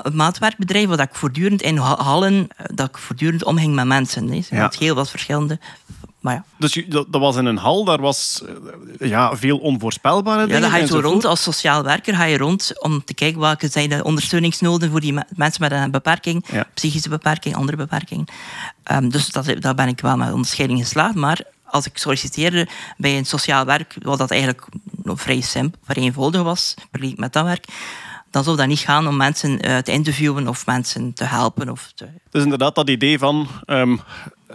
een 0.03 0.17
maatwerkbedrijf, 0.17 0.89
waar 0.89 0.97
dat 0.97 1.09
ik 1.09 1.15
voortdurend 1.15 1.63
in 1.63 1.77
ha- 1.77 2.03
hallen, 2.03 2.49
eh, 2.57 2.65
dat 2.75 2.89
ik 2.89 2.99
voortdurend 2.99 3.45
omging 3.45 3.75
met 3.75 3.87
mensen. 3.87 4.29
Hè. 4.29 4.41
Ja. 4.51 4.63
Het 4.65 4.77
heel 4.77 4.95
wat 4.95 5.11
verschillende. 5.11 5.59
Maar 6.29 6.37
ja. 6.37 6.45
Dus 6.59 6.75
je- 6.75 6.89
dat, 6.89 7.07
dat 7.13 7.21
was 7.21 7.37
in 7.37 7.45
een 7.47 7.57
hal, 7.57 7.85
daar 7.85 8.01
was 8.01 8.43
eh, 8.99 9.09
ja, 9.09 9.37
veel 9.37 9.59
onvoorspelbare 9.59 10.41
Ja, 10.41 10.47
dingen. 10.47 10.61
dan 10.61 10.71
ga 10.71 10.77
je 10.77 10.87
zo 10.87 10.99
rond 11.01 11.25
als 11.25 11.43
sociaal 11.43 11.83
werker 11.83 12.15
ga 12.15 12.25
je 12.25 12.39
rond 12.39 12.73
om 12.83 13.05
te 13.05 13.15
kijken 13.15 13.41
welke 13.41 13.69
zijn 13.69 13.89
de 13.89 14.05
ondersteuningsnoden 14.05 14.91
voor 14.91 15.01
die 15.01 15.13
me- 15.13 15.25
mensen 15.37 15.63
met 15.63 15.73
een 15.73 15.91
beperking, 15.91 16.45
Ja. 16.53 16.67
psychische 16.75 17.09
beperking, 17.09 17.55
andere 17.57 17.77
beperking. 17.77 18.29
Ehm, 18.83 19.09
dus 19.09 19.29
dat, 19.31 19.55
daar 19.59 19.75
ben 19.75 19.89
ik 19.89 20.01
wel 20.01 20.17
met 20.17 20.33
onderscheiding 20.33 20.79
geslaagd. 20.81 21.15
Maar 21.15 21.41
als 21.65 21.87
ik 21.87 21.99
solliciteerde 21.99 22.69
bij 22.97 23.19
een 23.19 23.27
sociaal 23.27 23.65
werk, 23.65 23.97
wat 24.03 24.19
dat 24.19 24.31
eigenlijk 24.31 24.67
nog 25.03 25.21
vrij 25.21 25.41
simpel, 25.41 25.81
vrij 25.85 26.03
eenvoudig 26.03 26.43
was, 26.43 26.75
vergeleken 26.91 27.21
met 27.21 27.33
dat 27.33 27.45
werk, 27.45 27.65
dan 28.31 28.45
zou 28.45 28.57
dat 28.57 28.67
niet 28.67 28.79
gaan 28.79 29.07
om 29.09 29.17
mensen 29.17 29.61
eh, 29.61 29.79
te 29.79 29.93
interviewen 29.93 30.49
of 30.49 30.67
mensen 30.67 31.13
te 31.15 31.25
helpen. 31.25 31.69
Of 31.71 31.93
te, 31.95 32.07
Dus 32.31 32.43
inderdaad, 32.43 32.75
dat 32.75 32.89
idee 32.89 33.19
van 33.19 33.49
ehm, 33.65 33.97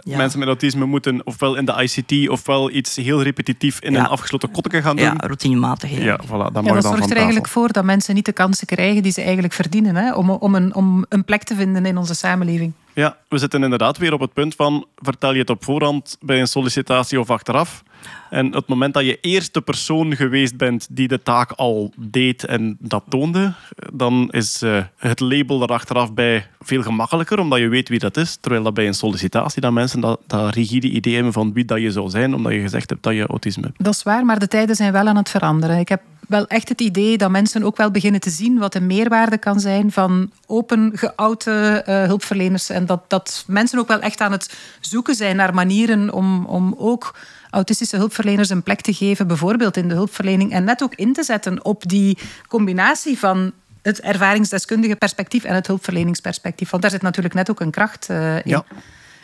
Ja. 0.00 0.16
mensen 0.16 0.38
met 0.38 0.48
autisme 0.48 0.84
moeten 0.84 1.20
ofwel 1.26 1.54
in 1.56 1.64
de 1.64 1.82
ICT 1.82 2.28
ofwel 2.28 2.70
iets 2.70 2.96
heel 2.96 3.22
repetitief 3.22 3.80
in 3.80 3.92
Ja. 3.92 3.98
een 3.98 4.06
afgesloten 4.06 4.50
kotteke 4.50 4.82
gaan 4.82 4.96
doen. 4.96 5.04
ja, 5.04 5.14
routinematigheden. 5.16 6.04
Ja, 6.04 6.20
voilà, 6.24 6.28
dat 6.28 6.52
mag 6.52 6.64
dat 6.64 6.82
dan 6.82 6.82
zorgt 6.82 7.10
er 7.10 7.16
eigenlijk 7.16 7.48
voor 7.48 7.72
dat 7.72 7.84
mensen 7.84 8.14
niet 8.14 8.24
de 8.24 8.32
kansen 8.32 8.66
krijgen 8.66 9.02
die 9.02 9.12
ze 9.12 9.22
eigenlijk 9.22 9.52
verdienen 9.54 9.96
hè, 9.96 10.14
om, 10.14 10.30
om, 10.30 10.54
een, 10.54 10.74
om 10.74 11.04
een 11.08 11.24
plek 11.24 11.42
te 11.42 11.54
vinden 11.54 11.86
in 11.86 11.96
onze 11.96 12.14
samenleving. 12.14 12.72
Ja, 12.94 13.16
we 13.28 13.38
zitten 13.38 13.62
inderdaad 13.62 13.98
weer 13.98 14.12
op 14.12 14.20
het 14.20 14.32
punt 14.32 14.54
van 14.54 14.86
vertel 14.96 15.32
je 15.32 15.38
het 15.38 15.50
op 15.50 15.64
voorhand 15.64 16.18
bij 16.20 16.40
een 16.40 16.48
sollicitatie 16.48 17.20
of 17.20 17.30
achteraf. 17.30 17.82
En 18.30 18.52
het 18.52 18.66
moment 18.66 18.94
dat 18.94 19.04
je 19.04 19.18
eerst 19.20 19.54
de 19.54 19.60
persoon 19.60 20.16
geweest 20.16 20.56
bent 20.56 20.86
die 20.90 21.08
de 21.08 21.22
taak 21.22 21.50
al 21.50 21.92
deed 21.96 22.44
en 22.44 22.76
dat 22.80 23.02
toonde, 23.08 23.52
dan 23.92 24.28
is 24.30 24.62
eh, 24.62 24.84
het 24.96 25.20
label 25.20 25.62
er 25.62 25.68
achteraf 25.68 26.12
bij 26.12 26.46
veel 26.60 26.82
gemakkelijker, 26.82 27.38
omdat 27.38 27.58
je 27.58 27.68
weet 27.68 27.88
wie 27.88 27.98
dat 27.98 28.16
is. 28.16 28.36
Terwijl 28.40 28.62
dat 28.62 28.74
bij 28.74 28.86
een 28.86 28.94
sollicitatie 28.94 29.60
dat 29.60 29.72
mensen 29.72 30.00
dat, 30.00 30.20
rigide 30.50 30.88
idee 30.88 31.14
hebben 31.14 31.32
van 31.32 31.52
wie 31.52 31.64
dat 31.64 31.80
je 31.80 31.90
zou 31.90 32.10
zijn, 32.10 32.34
omdat 32.34 32.52
je 32.52 32.60
gezegd 32.60 32.90
hebt 32.90 33.02
dat 33.02 33.14
je 33.14 33.26
autisme 33.26 33.62
hebt. 33.62 33.84
Dat 33.84 33.94
is 33.94 34.02
waar, 34.02 34.24
maar 34.24 34.38
de 34.38 34.48
tijden 34.48 34.76
zijn 34.76 34.92
wel 34.92 35.06
aan 35.06 35.16
het 35.16 35.30
veranderen. 35.30 35.78
Ik 35.78 35.88
heb 35.88 36.00
wel 36.28 36.46
echt 36.46 36.68
het 36.68 36.80
idee 36.80 37.18
dat 37.18 37.30
mensen 37.30 37.62
ook 37.62 37.76
wel 37.76 37.90
beginnen 37.90 38.20
te 38.20 38.30
zien 38.30 38.58
wat 38.58 38.72
de 38.72 38.80
meerwaarde 38.80 39.38
kan 39.38 39.60
zijn 39.60 39.92
van 39.92 40.30
open, 40.46 40.92
geoute 40.94 41.82
eh, 41.86 42.04
hulpverleners. 42.04 42.70
En 42.70 42.86
dat, 42.86 43.00
dat 43.08 43.44
mensen 43.46 43.78
ook 43.78 43.88
wel 43.88 44.00
echt 44.00 44.20
aan 44.20 44.32
het 44.32 44.54
zoeken 44.80 45.14
zijn 45.14 45.36
naar 45.36 45.54
manieren 45.54 46.12
om, 46.12 46.44
om 46.44 46.74
ook 46.78 47.14
autistische 47.50 47.96
hulpverleners 47.96 48.48
een 48.48 48.62
plek 48.62 48.80
te 48.80 48.94
geven, 48.94 49.26
bijvoorbeeld 49.26 49.76
in 49.76 49.88
de 49.88 49.94
hulpverlening. 49.94 50.52
En 50.52 50.64
net 50.64 50.82
ook 50.82 50.94
in 50.94 51.12
te 51.12 51.22
zetten 51.22 51.64
op 51.64 51.88
die 51.88 52.18
combinatie 52.48 53.18
van 53.18 53.52
het 53.82 54.00
ervaringsdeskundige 54.00 54.96
perspectief 54.96 55.44
en 55.44 55.54
het 55.54 55.66
hulpverleningsperspectief. 55.66 56.70
Want 56.70 56.82
daar 56.82 56.90
zit 56.90 57.02
natuurlijk 57.02 57.34
net 57.34 57.50
ook 57.50 57.60
een 57.60 57.70
kracht 57.70 58.08
eh, 58.08 58.44
in. 58.44 58.62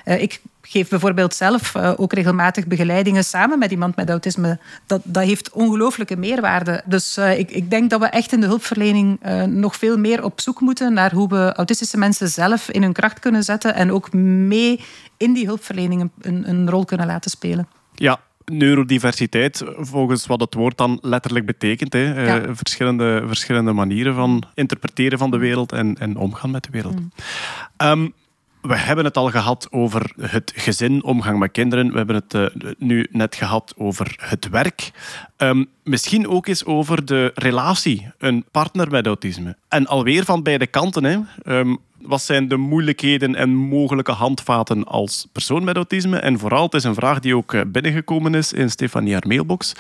Eh, 0.05 0.23
ik 0.23 0.41
geef 0.63 0.89
bijvoorbeeld 0.89 1.35
zelf 1.35 1.75
eh, 1.75 1.93
ook 1.97 2.13
regelmatig 2.13 2.67
begeleidingen 2.67 3.25
samen 3.25 3.59
met 3.59 3.71
iemand 3.71 3.97
met 3.97 4.09
autisme. 4.09 4.59
Dat, 4.87 5.01
dat 5.05 5.25
heeft 5.25 5.51
ongelooflijke 5.51 6.17
meerwaarde. 6.17 6.83
Dus 6.85 7.17
eh, 7.17 7.39
ik, 7.39 7.51
ik 7.51 7.71
denk 7.71 7.91
dat 7.91 8.01
we 8.01 8.07
echt 8.07 8.33
in 8.33 8.41
de 8.41 8.47
hulpverlening 8.47 9.19
nog 9.47 9.77
veel 9.77 9.99
meer 9.99 10.25
op 10.25 10.41
zoek 10.41 10.61
moeten 10.61 10.93
naar 10.93 11.13
hoe 11.13 11.29
we 11.29 11.53
autistische 11.55 11.99
mensen 11.99 12.29
zelf 12.29 12.71
in 12.71 12.83
hun 12.83 12.93
kracht 12.93 13.19
kunnen 13.19 13.43
zetten 13.43 13.75
en 13.75 13.93
ook 13.93 14.13
mee 14.13 14.81
in 15.17 15.33
die 15.33 15.47
hulpverlening 15.47 16.11
een, 16.21 16.49
een, 16.49 16.71
rol 16.71 16.85
kunnen 16.85 17.07
laten 17.07 17.31
spelen. 17.31 17.69
Ja, 17.95 18.21
neurodiversiteit, 18.45 19.63
volgens 19.77 20.27
wat 20.27 20.41
het 20.41 20.55
woord 20.55 20.79
dan 20.79 20.99
letterlijk 21.03 21.47
betekent. 21.47 21.93
Hè. 21.93 22.55
Verschillende, 22.55 23.23
verschillende 23.27 23.73
manieren 23.73 24.15
van 24.15 24.43
interpreteren 24.55 25.19
van 25.19 25.31
de 25.31 25.39
wereld 25.39 25.73
en, 25.73 25.97
en 25.99 26.17
omgaan 26.17 26.51
met 26.51 26.65
de 26.65 26.71
wereld. 26.71 26.97
Ehm, 27.77 28.09
we 28.61 28.77
hebben 28.77 29.05
het 29.05 29.17
al 29.17 29.31
gehad 29.31 29.69
over 29.71 30.13
het 30.21 30.53
gezin, 30.57 31.05
omgang 31.05 31.39
met 31.39 31.51
kinderen. 31.51 31.91
We 31.91 31.97
hebben 31.97 32.15
het 32.15 32.35
eh, 32.35 32.47
nu 32.79 33.07
net 33.11 33.35
gehad 33.35 33.75
over 33.77 34.15
het 34.21 34.49
werk. 34.49 34.91
Ehm, 35.37 35.65
misschien 35.85 36.29
ook 36.29 36.47
eens 36.47 36.65
over 36.65 37.05
de 37.05 37.31
relatie, 37.35 38.11
een 38.19 38.45
partner 38.51 38.91
met 38.91 39.07
autisme. 39.07 39.57
En 39.69 39.87
alweer 39.87 40.25
van 40.25 40.43
beide 40.43 40.67
kanten. 40.67 41.05
Hè. 41.05 41.19
Ehm, 41.43 41.77
wat 42.01 42.23
zijn 42.23 42.49
de 42.49 42.57
moeilijkheden 42.57 43.35
en 43.35 43.55
mogelijke 43.55 44.13
handvaten 44.13 44.85
als 44.85 45.27
persoon 45.33 45.65
met 45.65 45.77
autisme? 45.77 46.19
En 46.19 46.39
vooral, 46.39 46.65
het 46.65 46.75
is 46.75 46.85
een 46.85 46.95
vraag 46.95 47.19
die 47.19 47.37
ook 47.37 47.55
eh, 47.55 47.61
binnengekomen 47.67 48.35
is 48.35 48.53
in 48.53 48.71
Stefanie 48.71 49.13
haar 49.13 49.27
mailbox. 49.27 49.73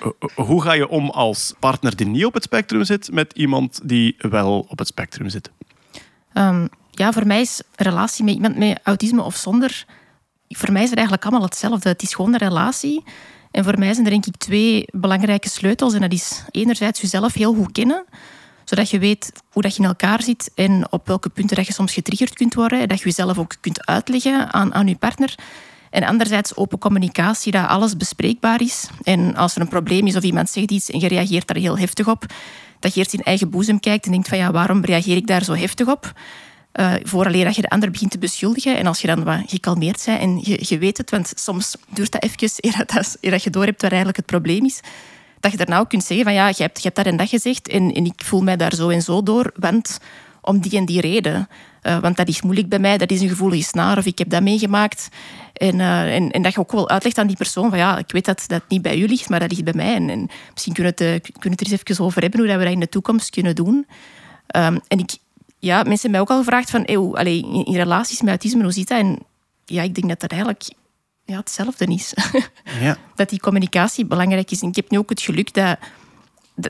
Eh, 0.00 0.44
Hoe 0.46 0.62
ga 0.62 0.72
je 0.72 0.88
om 0.88 1.10
als 1.10 1.54
partner 1.58 1.96
die 1.96 2.06
niet 2.06 2.24
op 2.24 2.34
het 2.34 2.42
spectrum 2.42 2.84
zit 2.84 3.12
met 3.12 3.32
iemand 3.32 3.80
die 3.84 4.16
wel 4.18 4.66
op 4.68 4.78
het 4.78 4.86
spectrum 4.86 5.28
zit? 5.28 5.50
Ehm, 6.32 6.66
ja, 6.98 7.12
voor 7.12 7.26
mij 7.26 7.40
is 7.40 7.62
relatie 7.76 8.24
met 8.24 8.34
iemand 8.34 8.56
met 8.56 8.80
autisme 8.82 9.22
of 9.22 9.36
zonder... 9.36 9.84
Voor 10.48 10.72
mij 10.72 10.82
is 10.82 10.88
het 10.88 10.98
eigenlijk 10.98 11.26
allemaal 11.26 11.48
hetzelfde. 11.48 11.88
Het 11.88 12.02
is 12.02 12.14
gewoon 12.14 12.32
een 12.32 12.38
relatie. 12.38 13.04
En 13.50 13.64
voor 13.64 13.78
mij 13.78 13.92
zijn 13.92 14.04
er 14.04 14.10
denk 14.10 14.26
ik 14.26 14.36
twee 14.36 14.84
belangrijke 14.90 15.48
sleutels. 15.48 15.94
En 15.94 16.00
dat 16.00 16.12
is 16.12 16.44
enerzijds 16.50 17.00
jezelf 17.00 17.34
heel 17.34 17.54
goed 17.54 17.72
kennen 17.72 18.04
zodat 18.68 18.90
je 18.90 18.98
weet 18.98 19.32
hoe 19.50 19.62
dat 19.62 19.76
je 19.76 19.82
in 19.82 19.88
elkaar 19.88 20.22
zit 20.22 20.50
en 20.54 20.86
op 20.92 21.06
welke 21.06 21.28
punten 21.28 21.56
dat 21.56 21.66
je 21.66 21.72
soms 21.72 21.92
getriggerd 21.92 22.34
kunt 22.34 22.54
worden. 22.54 22.80
En 22.80 22.88
dat 22.88 22.98
je 22.98 23.04
jezelf 23.04 23.38
ook 23.38 23.54
kunt 23.60 23.86
uitleggen 23.86 24.52
aan, 24.52 24.74
aan 24.74 24.86
je 24.86 24.96
partner. 24.96 25.34
En 25.90 26.04
anderzijds 26.04 26.56
open 26.56 26.78
communicatie, 26.78 27.52
dat 27.52 27.66
alles 27.66 27.96
bespreekbaar 27.96 28.60
is. 28.60 28.88
En 29.02 29.36
als 29.36 29.54
er 29.54 29.60
een 29.60 29.68
probleem 29.68 30.06
is 30.06 30.16
of 30.16 30.22
iemand 30.22 30.50
zegt 30.50 30.70
iets 30.70 30.90
en 30.90 31.00
je 31.00 31.08
reageert 31.08 31.46
daar 31.46 31.56
heel 31.56 31.78
heftig 31.78 32.08
op, 32.08 32.26
dat 32.78 32.94
je 32.94 33.00
eerst 33.00 33.14
in 33.14 33.22
eigen 33.22 33.50
boezem 33.50 33.80
kijkt 33.80 34.04
en 34.04 34.10
denkt 34.10 34.28
van 34.28 34.38
ja, 34.38 34.50
waarom 34.50 34.84
reageer 34.84 35.16
ik 35.16 35.26
daar 35.26 35.44
zo 35.44 35.54
heftig 35.54 35.86
op? 35.86 36.12
Uh, 36.74 36.94
vooraleer 37.02 37.44
dat 37.44 37.54
je 37.54 37.62
de 37.62 37.68
ander 37.68 37.90
begint 37.90 38.10
te 38.10 38.18
beschuldigen. 38.18 38.76
En 38.76 38.86
als 38.86 39.00
je 39.00 39.06
dan 39.06 39.24
wat 39.24 39.40
gekalmeerd 39.46 40.02
bent 40.06 40.20
en 40.20 40.38
je, 40.42 40.64
je 40.68 40.78
weet 40.78 40.96
het, 40.96 41.10
want 41.10 41.32
soms 41.34 41.76
duurt 41.88 42.12
dat 42.12 42.22
even 42.22 42.48
eer 42.66 42.84
dat, 42.86 43.16
eer 43.20 43.30
dat 43.30 43.42
je 43.42 43.50
door 43.50 43.64
hebt 43.64 43.80
waar 43.80 43.90
eigenlijk 43.90 44.18
het 44.18 44.26
probleem 44.26 44.64
is, 44.64 44.80
dat 45.40 45.50
je 45.50 45.56
daarna 45.56 45.78
ook 45.78 45.88
kunt 45.88 46.04
zeggen 46.04 46.24
van 46.24 46.34
ja, 46.34 46.48
je 46.48 46.62
hebt, 46.62 46.76
je 46.76 46.82
hebt 46.82 46.96
dat 46.96 47.06
en 47.06 47.16
dat 47.16 47.28
gezegd 47.28 47.68
en, 47.68 47.94
en 47.94 48.04
ik 48.04 48.22
voel 48.24 48.40
mij 48.40 48.56
daar 48.56 48.74
zo 48.74 48.88
en 48.88 49.02
zo 49.02 49.22
door, 49.22 49.52
want 49.54 49.98
om 50.40 50.60
die 50.60 50.76
en 50.76 50.84
die 50.84 51.00
reden. 51.00 51.48
Uh, 51.82 51.98
want 51.98 52.16
dat 52.16 52.28
is 52.28 52.42
moeilijk 52.42 52.68
bij 52.68 52.78
mij, 52.78 52.98
dat 52.98 53.10
is 53.10 53.20
een 53.20 53.28
gevoelige 53.28 53.62
snaar 53.62 53.98
of 53.98 54.06
ik 54.06 54.18
heb 54.18 54.30
dat 54.30 54.42
meegemaakt. 54.42 55.08
En, 55.52 55.74
uh, 55.74 56.14
en, 56.14 56.30
en, 56.30 56.42
dat 56.42 56.52
je 56.52 56.60
ook 56.60 56.72
wel 56.72 56.88
uitlegt 56.88 57.18
aan 57.18 57.26
die 57.26 57.36
persoon 57.36 57.68
van 57.68 57.78
ja, 57.78 57.98
ik 57.98 58.12
weet 58.12 58.24
dat 58.24 58.44
dat 58.46 58.62
niet 58.68 58.82
bij 58.82 58.98
u 58.98 59.06
ligt, 59.06 59.28
maar 59.28 59.40
dat 59.40 59.50
ligt 59.50 59.64
bij 59.64 59.72
mij. 59.72 59.94
En, 59.94 60.10
en 60.10 60.28
misschien 60.52 60.74
kunnen 60.74 60.92
we, 60.96 61.04
het, 61.04 61.22
kunnen 61.32 61.58
het 61.58 61.60
er 61.60 61.72
eens 61.72 61.82
even 61.82 62.04
over 62.04 62.22
hebben 62.22 62.40
hoe 62.40 62.48
dat 62.48 62.58
we 62.58 62.64
dat 62.64 62.72
in 62.72 62.80
de 62.80 62.88
toekomst 62.88 63.30
kunnen 63.30 63.54
doen. 63.54 63.86
Um, 64.56 64.80
en 64.88 64.98
ik, 64.98 65.16
ja, 65.58 65.76
mensen 65.76 65.92
hebben 65.92 66.10
mij 66.10 66.20
ook 66.20 66.30
al 66.30 66.38
gevraagd 66.38 66.70
van 66.70 66.82
eeuw, 66.84 67.14
in, 67.14 67.64
in, 67.64 67.74
relaties 67.74 68.20
met 68.20 68.28
autisme, 68.28 68.62
hoe 68.62 68.72
zit 68.72 68.88
dat? 68.88 68.98
En 68.98 69.18
ja, 69.64 69.82
ik 69.82 69.94
denk 69.94 70.08
dat 70.08 70.20
dat 70.20 70.30
eigenlijk 70.30 70.62
ja, 71.24 71.36
hetzelfde 71.36 71.84
is. 71.84 72.14
Ja. 72.80 72.96
dat 73.14 73.28
die 73.28 73.40
communicatie 73.40 74.06
belangrijk 74.06 74.50
is. 74.50 74.62
En 74.62 74.68
ik 74.68 74.76
heb 74.76 74.90
nu 74.90 74.98
ook 74.98 75.10
het 75.10 75.20
geluk 75.20 75.54
dat 75.54 75.78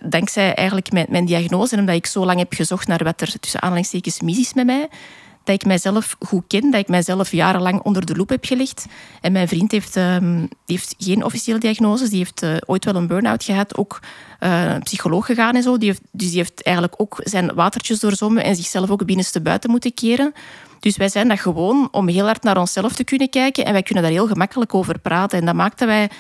dankzij 0.02 0.55
eigenlijk 0.55 0.93
mijn, 0.93 1.06
mijn 1.09 1.24
diagnose 1.24 1.74
en 1.74 1.81
omdat 1.81 1.94
ik 1.94 2.06
zo 2.06 2.24
lang 2.24 2.39
heb 2.39 2.52
gezocht 2.52 2.86
naar 2.86 3.05
wat 3.05 3.20
er 3.20 3.40
tussen 3.40 3.62
aanhalingstekens 3.62 4.20
mis 4.20 4.39
is 4.39 4.55
met 4.55 4.66
mij, 4.66 4.89
dat 5.44 5.55
ik 5.55 5.66
mijzelf 5.66 6.16
goed 6.19 6.44
ken, 6.47 6.70
dat 6.70 6.81
ik 6.81 6.89
mijzelf 6.89 7.32
jarenlang 7.32 7.81
onder 7.81 8.06
de 8.06 8.16
loep 8.16 8.28
heb 8.28 8.44
gelegd. 8.44 8.86
En 9.20 9.32
mijn 9.32 9.48
vriend 9.48 9.73
heeft, 9.73 9.94
die 9.94 10.48
heeft 10.66 10.94
geen 10.98 11.24
officiële 11.24 11.59
diagnose, 11.59 12.09
die 12.09 12.19
heeft 12.19 12.43
uh, 12.43 12.56
ooit 12.66 12.85
wel 12.85 12.94
een 12.94 13.06
burn-out 13.06 13.44
gehad, 13.44 13.77
ook 13.77 14.01
uh, 14.40 14.74
psycholoog 14.82 15.27
gegaan 15.27 15.55
en 15.55 15.62
zo. 15.62 15.78
Die 15.78 15.89
heeft, 15.89 16.02
dus 16.10 16.28
die 16.28 16.36
heeft 16.36 16.62
eigenlijk 16.62 17.01
ook 17.01 17.20
zijn 17.23 17.55
watertjes 17.55 18.01
doorzommen 18.01 18.44
en 18.44 18.56
zichzelf 18.56 18.90
ook 18.90 19.06
binnenste 19.06 19.40
buiten 19.40 19.70
moeten 19.70 19.94
keren. 19.94 20.32
Dus 20.81 20.97
wij 20.97 21.09
zijn 21.09 21.28
dat 21.28 21.40
gewoon 21.40 21.89
om 21.90 22.09
heel 22.09 22.24
hard 22.24 22.43
naar 22.43 22.59
onszelf 22.59 22.94
te 22.94 23.05
kunnen 23.05 23.31
kijken 23.31 23.65
en 23.65 23.73
wij 23.73 23.82
kunnen 23.82 24.02
daar 24.02 24.12
heel 24.12 24.27
gemakkelijk 24.27 24.74
over 24.74 24.98
praten. 24.98 25.39
En 25.39 25.47
dat 25.47 25.55
maakt 25.55 25.78
dat 25.78 25.89
wij 25.89 26.10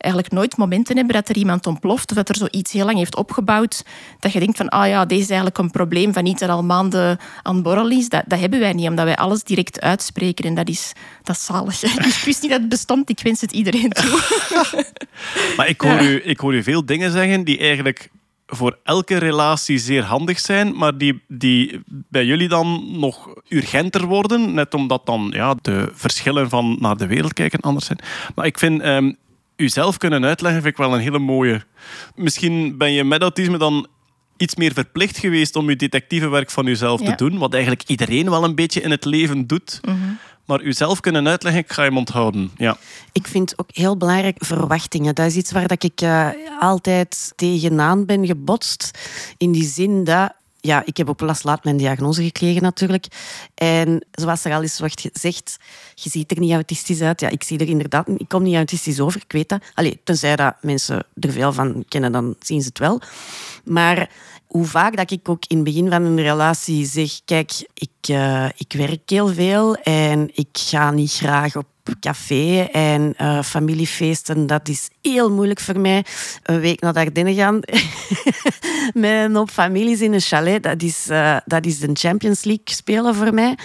eigenlijk 0.00 0.34
nooit 0.34 0.56
momenten 0.56 0.96
hebben 0.96 1.14
dat 1.14 1.28
er 1.28 1.36
iemand 1.36 1.66
ontploft 1.66 2.10
of 2.10 2.16
dat 2.16 2.28
er 2.28 2.36
zoiets 2.36 2.72
heel 2.72 2.84
lang 2.84 2.98
heeft 2.98 3.16
opgebouwd. 3.16 3.84
Dat 4.18 4.32
je 4.32 4.38
denkt 4.38 4.56
van, 4.56 4.68
ah 4.68 4.88
ja, 4.88 5.04
deze 5.04 5.20
is 5.20 5.28
eigenlijk 5.28 5.58
een 5.58 5.70
probleem 5.70 6.12
van 6.12 6.26
iets 6.26 6.40
dat 6.40 6.48
al 6.48 6.64
maanden 6.64 7.18
aan 7.42 7.62
borrel 7.62 7.90
is. 7.90 8.08
Dat, 8.08 8.22
dat 8.26 8.40
hebben 8.40 8.60
wij 8.60 8.72
niet, 8.72 8.88
omdat 8.88 9.04
wij 9.04 9.16
alles 9.16 9.42
direct 9.42 9.80
uitspreken. 9.80 10.44
En 10.44 10.54
dat 10.54 10.68
is, 10.68 10.92
dat 11.22 11.36
is 11.36 11.44
zalig. 11.44 11.82
Ik 12.10 12.22
wist 12.24 12.42
niet 12.42 12.50
dat 12.50 12.60
het 12.60 12.68
bestond. 12.68 13.10
Ik 13.10 13.20
wens 13.22 13.40
het 13.40 13.52
iedereen 13.52 13.90
toe. 13.90 14.20
maar 15.56 15.68
ik 15.68 15.80
hoor, 15.80 16.00
u, 16.00 16.22
ik 16.24 16.40
hoor 16.40 16.54
u 16.54 16.62
veel 16.62 16.84
dingen 16.84 17.10
zeggen 17.10 17.44
die 17.44 17.58
eigenlijk 17.58 18.10
voor 18.50 18.78
elke 18.84 19.16
relatie 19.16 19.78
zeer 19.78 20.02
handig 20.02 20.38
zijn, 20.38 20.76
maar 20.76 20.98
die, 20.98 21.22
die 21.28 21.80
bij 21.86 22.24
jullie 22.24 22.48
dan 22.48 22.98
nog 22.98 23.28
urgenter 23.48 24.06
worden, 24.06 24.54
net 24.54 24.74
omdat 24.74 25.06
dan 25.06 25.30
ja, 25.34 25.54
de 25.62 25.90
verschillen 25.92 26.48
van 26.48 26.76
naar 26.80 26.96
de 26.96 27.06
wereld 27.06 27.32
kijken 27.32 27.60
anders 27.60 27.86
zijn. 27.86 27.98
Maar 28.34 28.46
ik 28.46 28.58
vind 28.58 28.84
um, 28.84 29.16
uzelf 29.60 29.96
kunnen 29.96 30.24
uitleggen, 30.24 30.62
vind 30.62 30.74
ik 30.74 30.80
wel 30.80 30.94
een 30.94 31.00
hele 31.00 31.18
mooie. 31.18 31.62
Misschien 32.14 32.78
ben 32.78 32.92
je 32.92 33.04
met 33.04 33.22
autisme 33.22 33.58
dan 33.58 33.86
iets 34.36 34.54
meer 34.54 34.72
verplicht 34.72 35.18
geweest 35.18 35.56
om 35.56 35.68
je 35.68 35.76
detectivewerk 35.76 36.50
van 36.50 36.64
jezelf 36.64 37.00
te 37.00 37.14
doen, 37.14 37.38
wat 37.38 37.52
eigenlijk 37.52 37.82
iedereen 37.86 38.30
wel 38.30 38.44
een 38.44 38.54
beetje 38.54 38.80
in 38.80 38.90
het 38.90 39.04
leven 39.04 39.46
doet. 39.46 39.80
Mhm. 39.84 39.96
Maar 40.44 40.62
uzelf 40.62 41.00
kunnen 41.00 41.28
uitleggen, 41.28 41.62
ik 41.62 41.72
ga 41.72 41.82
hem 41.82 41.96
onthouden. 41.96 42.50
Ja. 42.56 42.76
Ik 43.12 43.26
vind 43.26 43.58
ook 43.58 43.68
heel 43.72 43.96
belangrijk 43.96 44.36
verwachtingen. 44.44 45.14
Dat 45.14 45.26
is 45.26 45.36
iets 45.36 45.52
waar 45.52 45.68
dat 45.68 45.82
ik 45.82 46.00
uh, 46.02 46.28
altijd 46.60 47.32
tegenaan 47.36 48.06
ben 48.06 48.26
gebotst. 48.26 48.98
In 49.36 49.52
die 49.52 49.64
zin 49.64 50.04
dat 50.04 50.32
ja, 50.60 50.82
ik 50.84 50.96
heb 50.96 51.08
op 51.08 51.20
last 51.20 51.44
laat 51.44 51.64
mijn 51.64 51.76
diagnose 51.76 52.22
gekregen 52.22 52.62
natuurlijk. 52.62 53.06
En 53.54 54.06
zoals 54.10 54.44
er 54.44 54.52
al 54.52 54.62
eens 54.62 54.78
wordt 54.78 55.00
gezegd, 55.12 55.56
je 55.94 56.10
ziet 56.10 56.30
er 56.30 56.38
niet 56.38 56.52
autistisch 56.52 57.00
uit. 57.00 57.20
Ja, 57.20 57.28
ik 57.28 57.42
zie 57.42 57.58
er 57.58 57.68
inderdaad, 57.68 58.08
ik 58.08 58.28
kom 58.28 58.42
niet 58.42 58.54
autistisch 58.54 59.00
over, 59.00 59.20
ik 59.24 59.32
weet 59.32 59.48
dat. 59.48 59.62
Allee, 59.74 60.00
tenzij 60.04 60.36
dat 60.36 60.54
mensen 60.60 61.06
er 61.20 61.32
veel 61.32 61.52
van 61.52 61.84
kennen, 61.88 62.12
dan 62.12 62.36
zien 62.40 62.60
ze 62.60 62.68
het 62.68 62.78
wel. 62.78 63.00
Maar 63.64 64.10
hoe 64.50 64.64
vaak 64.64 64.96
dat 64.96 65.10
ik 65.10 65.28
ook 65.28 65.44
in 65.46 65.56
het 65.56 65.64
begin 65.64 65.90
van 65.90 66.04
een 66.04 66.20
relatie 66.20 66.86
zeg, 66.86 67.20
kijk, 67.24 67.52
ik, 67.74 68.08
uh, 68.10 68.48
ik 68.56 68.72
werk 68.72 69.10
heel 69.10 69.28
veel 69.28 69.74
en 69.74 70.30
ik 70.34 70.48
ga 70.52 70.90
niet 70.90 71.12
graag 71.12 71.56
op 71.56 71.66
café 72.00 72.60
en 72.72 73.14
uh, 73.20 73.42
familiefeesten, 73.42 74.46
dat 74.46 74.68
is 74.68 74.88
heel 75.02 75.30
moeilijk 75.30 75.60
voor 75.60 75.78
mij. 75.78 76.04
Een 76.42 76.60
week 76.60 76.80
naar 76.80 76.94
Ardennen 76.94 77.34
gaan 77.34 77.60
met 78.94 79.34
een 79.34 79.48
families 79.48 80.00
in 80.00 80.12
een 80.12 80.20
chalet, 80.20 80.62
dat 80.62 80.82
is, 80.82 81.06
uh, 81.10 81.36
dat 81.44 81.66
is 81.66 81.78
de 81.78 81.90
Champions 81.92 82.44
League 82.44 82.64
spelen 82.64 83.14
voor 83.14 83.34
mij. 83.34 83.58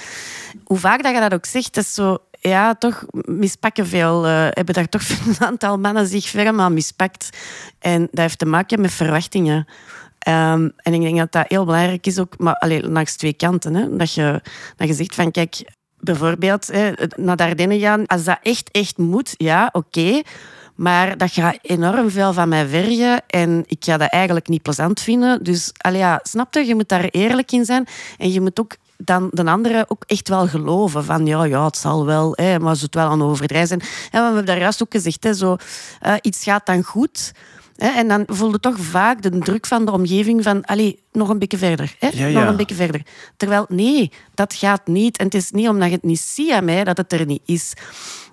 Hoe 0.64 0.78
vaak 0.78 1.04
dat 1.04 1.14
je 1.14 1.20
dat 1.20 1.34
ook 1.34 1.46
zegt, 1.46 1.74
dat 1.74 1.84
is 1.84 1.94
zo... 1.94 2.18
Ja, 2.40 2.76
toch 2.76 3.06
mispakken 3.12 3.88
veel. 3.88 4.24
Hebben 4.24 4.74
daar 4.74 4.90
toch 4.90 5.02
een 5.28 5.46
aantal 5.46 5.78
mannen 5.78 6.08
zich 6.08 6.36
aan 6.36 6.74
mispakt. 6.74 7.30
En 7.80 8.02
dat 8.02 8.20
heeft 8.20 8.40
te 8.40 8.46
maken 8.46 8.82
met 8.82 8.92
verwachtingen. 8.92 9.68
Um, 10.28 10.74
en 10.76 10.94
ik 10.94 11.02
denk 11.02 11.18
dat 11.18 11.32
dat 11.32 11.46
heel 11.48 11.66
belangrijk 11.66 12.08
is 12.08 12.20
ook, 12.20 12.38
maar 12.38 12.56
alleen 12.56 12.92
langs 12.92 13.16
twee 13.16 13.34
kanten. 13.34 13.76
Hè? 13.76 13.96
Dat, 13.96 14.14
je, 14.14 14.42
dat 14.76 14.88
je 14.88 14.94
zegt 14.94 15.16
van, 15.16 15.32
kijk, 15.32 15.72
bijvoorbeeld 16.00 16.68
hè, 16.68 16.92
naar 17.16 17.38
Ardennen 17.38 17.80
gaan, 17.80 18.06
als 18.06 18.24
dat 18.24 18.40
echt, 18.42 18.72
echt 18.72 18.98
moet, 18.98 19.34
ja, 19.38 19.70
oké. 19.72 20.22
Maar 20.76 21.18
dat 21.18 21.32
gaat 21.32 21.58
enorm 21.62 22.10
veel 22.10 22.34
van 22.34 22.50
mij 22.50 22.68
vergen 22.68 23.24
en 23.28 23.64
ik 23.68 23.84
ga 23.84 23.98
dat 23.98 24.10
eigenlijk 24.10 24.48
niet 24.48 24.62
plezant 24.62 25.02
vinden. 25.02 25.44
Dus 25.44 25.72
allee, 25.78 26.00
ja, 26.00 26.20
snap 26.24 26.54
je, 26.54 26.66
je 26.66 26.76
moet 26.76 26.90
daar 26.90 27.04
eerlijk 27.04 27.52
in 27.52 27.66
zijn. 27.66 27.88
En 28.18 28.32
je 28.32 28.42
moet 28.42 28.60
ook 28.60 28.76
dan 28.98 29.28
de 29.32 29.46
anderen 29.46 29.90
ook 29.90 30.04
echt 30.08 30.28
wel 30.28 30.48
geloven. 30.48 31.06
Van 31.06 31.26
ja, 31.26 31.44
ja 31.44 31.66
het 31.66 31.78
zal 31.78 32.06
wel, 32.06 32.32
hè, 32.36 32.60
maar 32.60 32.76
ze 32.76 32.86
het 32.86 32.96
wel 32.96 33.10
aan 33.10 33.24
overdrijven 33.24 33.68
zijn. 33.68 33.80
We 34.12 34.18
hebben 34.18 34.46
daar 34.46 34.60
juist 34.60 34.82
ook 34.82 34.92
gezegd, 34.92 35.24
hè, 35.24 35.34
zo, 35.34 35.56
uh, 36.06 36.14
iets 36.22 36.44
gaat 36.44 36.66
dan 36.66 36.84
goed. 36.84 37.32
En 37.76 38.08
dan 38.08 38.24
voelde 38.28 38.60
toch 38.60 38.80
vaak 38.80 39.22
de 39.22 39.40
druk 39.40 39.66
van 39.66 39.86
de 39.86 39.92
omgeving 39.92 40.44
van, 40.44 40.64
allee, 40.66 41.00
nog 41.12 41.30
een 41.30 41.40
beetje 41.40 41.58
verder. 41.58 41.96
Hè? 42.00 42.08
Ja, 42.14 42.26
ja. 42.26 42.40
Nog 42.40 42.50
een 42.50 42.56
beetje 42.56 42.76
verder. 42.76 43.02
Terwijl, 43.38 43.66
nee, 43.70 44.12
dat 44.34 44.54
gaat 44.54 44.88
niet. 44.88 45.18
En 45.18 45.26
het 45.26 45.34
is 45.34 45.52
niet 45.52 45.68
omdat 45.68 45.88
je 45.88 45.94
het 45.94 46.04
niet 46.04 46.20
ziet 46.20 46.52
aan 46.52 46.66
mij 46.66 46.84
dat 46.84 46.98
het 46.98 47.14
er 47.14 47.26
niet 47.26 47.42
is. 47.46 47.74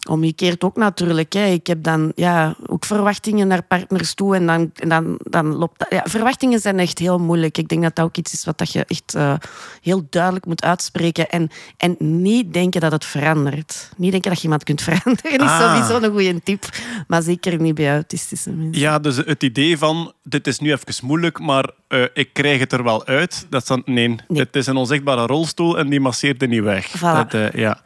Omgekeerd 0.08 0.64
ook 0.64 0.76
natuurlijk. 0.76 1.32
Hè. 1.32 1.46
Ik 1.46 1.66
heb 1.66 1.82
dan 1.82 2.12
ja, 2.14 2.56
ook 2.66 2.84
verwachtingen 2.84 3.46
naar 3.46 3.62
partners 3.62 4.14
toe. 4.14 4.34
En 4.34 4.46
dan, 4.46 4.70
en 4.74 4.88
dan, 4.88 5.18
dan 5.18 5.46
loopt 5.46 5.78
dat. 5.78 5.88
Ja, 5.90 6.02
verwachtingen 6.04 6.60
zijn 6.60 6.78
echt 6.78 6.98
heel 6.98 7.18
moeilijk. 7.18 7.58
Ik 7.58 7.68
denk 7.68 7.82
dat 7.82 7.96
dat 7.96 8.04
ook 8.04 8.16
iets 8.16 8.32
is 8.32 8.44
wat 8.44 8.58
dat 8.58 8.72
je 8.72 8.84
echt 8.84 9.14
uh, 9.16 9.34
heel 9.82 10.06
duidelijk 10.10 10.46
moet 10.46 10.62
uitspreken. 10.62 11.28
En, 11.30 11.50
en 11.76 11.96
niet 11.98 12.52
denken 12.52 12.80
dat 12.80 12.92
het 12.92 13.04
verandert. 13.04 13.90
Niet 13.96 14.10
denken 14.10 14.30
dat 14.30 14.38
je 14.38 14.44
iemand 14.44 14.64
kunt 14.64 14.82
veranderen. 14.88 15.40
Ah. 15.40 15.60
is 15.60 15.64
sowieso 15.64 16.06
een 16.06 16.12
goede 16.12 16.42
tip. 16.42 16.68
Maar 17.06 17.22
zeker 17.22 17.60
niet 17.60 17.74
bij 17.74 17.92
autistische 17.92 18.50
mensen. 18.50 18.82
Ja, 18.82 18.98
dus 18.98 19.16
het 19.32 19.42
idee 19.42 19.78
van 19.78 20.12
dit 20.22 20.46
is 20.46 20.58
nu 20.58 20.72
even 20.72 21.06
moeilijk, 21.06 21.38
maar 21.38 21.70
uh, 21.88 22.04
ik 22.14 22.32
krijg 22.32 22.60
het 22.60 22.72
er 22.72 22.82
wel 22.82 23.06
uit. 23.06 23.46
Dat 23.50 23.62
is 23.62 23.68
dan, 23.68 23.82
nee, 23.84 24.08
nee, 24.08 24.18
het 24.28 24.56
is 24.56 24.66
een 24.66 24.76
onzichtbare 24.76 25.26
rolstoel 25.26 25.78
en 25.78 25.88
die 25.88 26.00
masseert 26.00 26.42
er 26.42 26.48
niet 26.48 26.62
weg. 26.62 26.88
Voilà. 26.96 27.00
Dat, 27.00 27.34
uh, 27.34 27.50
ja. 27.50 27.80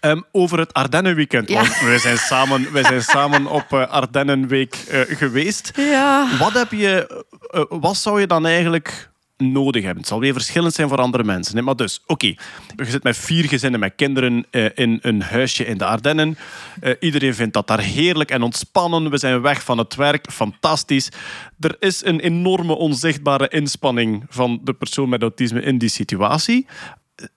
um, 0.00 0.24
over 0.32 0.58
het 0.58 0.72
Ardennenweekend. 0.72 1.48
Ja. 1.48 1.62
We, 1.62 1.98
zijn 1.98 2.18
samen, 2.18 2.72
we 2.72 2.82
zijn 2.82 3.02
samen 3.02 3.46
op 3.46 3.72
uh, 3.72 3.86
Ardennenweek 3.86 4.76
geweest. 5.08 5.70
Ja. 5.74 6.28
Wat, 6.38 6.52
heb 6.52 6.70
je, 6.70 7.24
wat 7.68 7.96
zou 7.96 8.20
je 8.20 8.26
dan 8.26 8.46
eigenlijk 8.46 9.10
nodig 9.36 9.82
hebben. 9.82 10.00
Het 10.00 10.08
zal 10.08 10.20
weer 10.20 10.32
verschillend 10.32 10.74
zijn 10.74 10.88
voor 10.88 10.98
andere 10.98 11.24
mensen. 11.24 11.64
Maar 11.64 11.76
dus, 11.76 12.00
oké. 12.06 12.12
Okay. 12.12 12.38
Je 12.76 12.90
zit 12.90 13.02
met 13.02 13.16
vier 13.16 13.44
gezinnen 13.44 13.80
met 13.80 13.92
kinderen 13.96 14.46
uh, 14.50 14.68
in 14.74 14.98
een 15.02 15.22
huisje 15.22 15.66
in 15.66 15.78
de 15.78 15.84
Ardennen. 15.84 16.38
Uh, 16.82 16.94
iedereen 17.00 17.34
vindt 17.34 17.54
dat 17.54 17.66
daar 17.66 17.80
heerlijk 17.80 18.30
en 18.30 18.42
ontspannen. 18.42 19.10
We 19.10 19.18
zijn 19.18 19.40
weg 19.40 19.62
van 19.62 19.78
het 19.78 19.94
werk. 19.94 20.32
Fantastisch. 20.32 21.08
Er 21.60 21.76
is 21.78 22.04
een 22.04 22.20
enorme 22.20 22.76
onzichtbare 22.76 23.48
inspanning 23.48 24.24
van 24.28 24.60
de 24.64 24.72
persoon 24.72 25.08
met 25.08 25.22
autisme 25.22 25.62
in 25.62 25.78
die 25.78 25.88
situatie. 25.88 26.66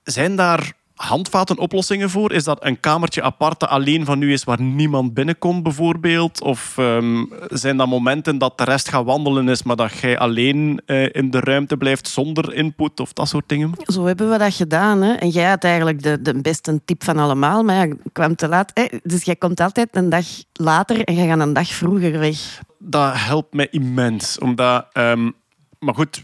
Zijn 0.04 0.36
daar 0.36 0.74
handvaten, 1.00 1.58
oplossingen 1.58 2.10
voor? 2.10 2.32
Is 2.32 2.44
dat 2.44 2.66
een 2.66 2.80
kamertje 2.80 3.22
aparte 3.22 3.68
alleen 3.68 4.06
van 4.06 4.20
nu 4.20 4.34
is 4.34 4.44
waar 4.44 4.62
niemand 4.62 5.14
binnenkomt 5.14 5.64
bijvoorbeeld? 5.64 6.42
Of 6.42 6.76
um, 6.78 7.30
zijn 7.48 7.78
dat 7.78 7.88
momenten 7.88 8.38
dat 8.38 8.58
de 8.58 8.64
rest 8.64 8.90
gaat 8.90 9.06
wandelen 9.06 9.50
is, 9.50 9.64
maar 9.64 9.76
dat 9.76 9.98
jij 9.98 10.18
alleen 10.18 10.82
uh, 10.86 11.08
in 11.12 11.32
de 11.32 11.40
ruimte 11.40 11.78
blijft 11.78 12.08
zonder 12.08 12.54
input 12.54 13.00
of 13.00 13.14
dat 13.14 13.28
soort 13.28 13.50
dingen? 13.50 13.72
Zo 13.84 14.06
hebben 14.06 14.30
we 14.30 14.38
dat 14.38 14.54
gedaan. 14.54 15.02
Hè? 15.02 15.14
En 15.14 15.30
jij 15.30 15.50
had 15.50 15.64
eigenlijk 15.64 16.04
de, 16.04 16.22
de 16.22 16.42
beste 16.42 16.82
tip 16.86 17.04
van 17.04 17.18
allemaal, 17.18 17.64
maar 17.64 17.88
ja, 17.88 17.96
kwam 18.12 18.36
te 18.36 18.48
laat. 18.48 18.72
Hè? 18.74 18.86
Dus 19.04 19.24
jij 19.24 19.36
komt 19.36 19.60
altijd 19.60 19.96
een 19.96 20.10
dag 20.10 20.26
later 20.54 21.04
en 21.04 21.14
jij 21.14 21.28
gaat 21.28 21.40
een 21.40 21.54
dag 21.54 21.68
vroeger 21.68 22.20
weg. 22.20 22.62
Dat 22.78 23.12
helpt 23.16 23.54
mij 23.54 23.68
immens, 23.72 24.40
omdat... 24.40 24.86
Um, 24.94 25.34
maar 25.80 25.94
goed, 25.96 26.22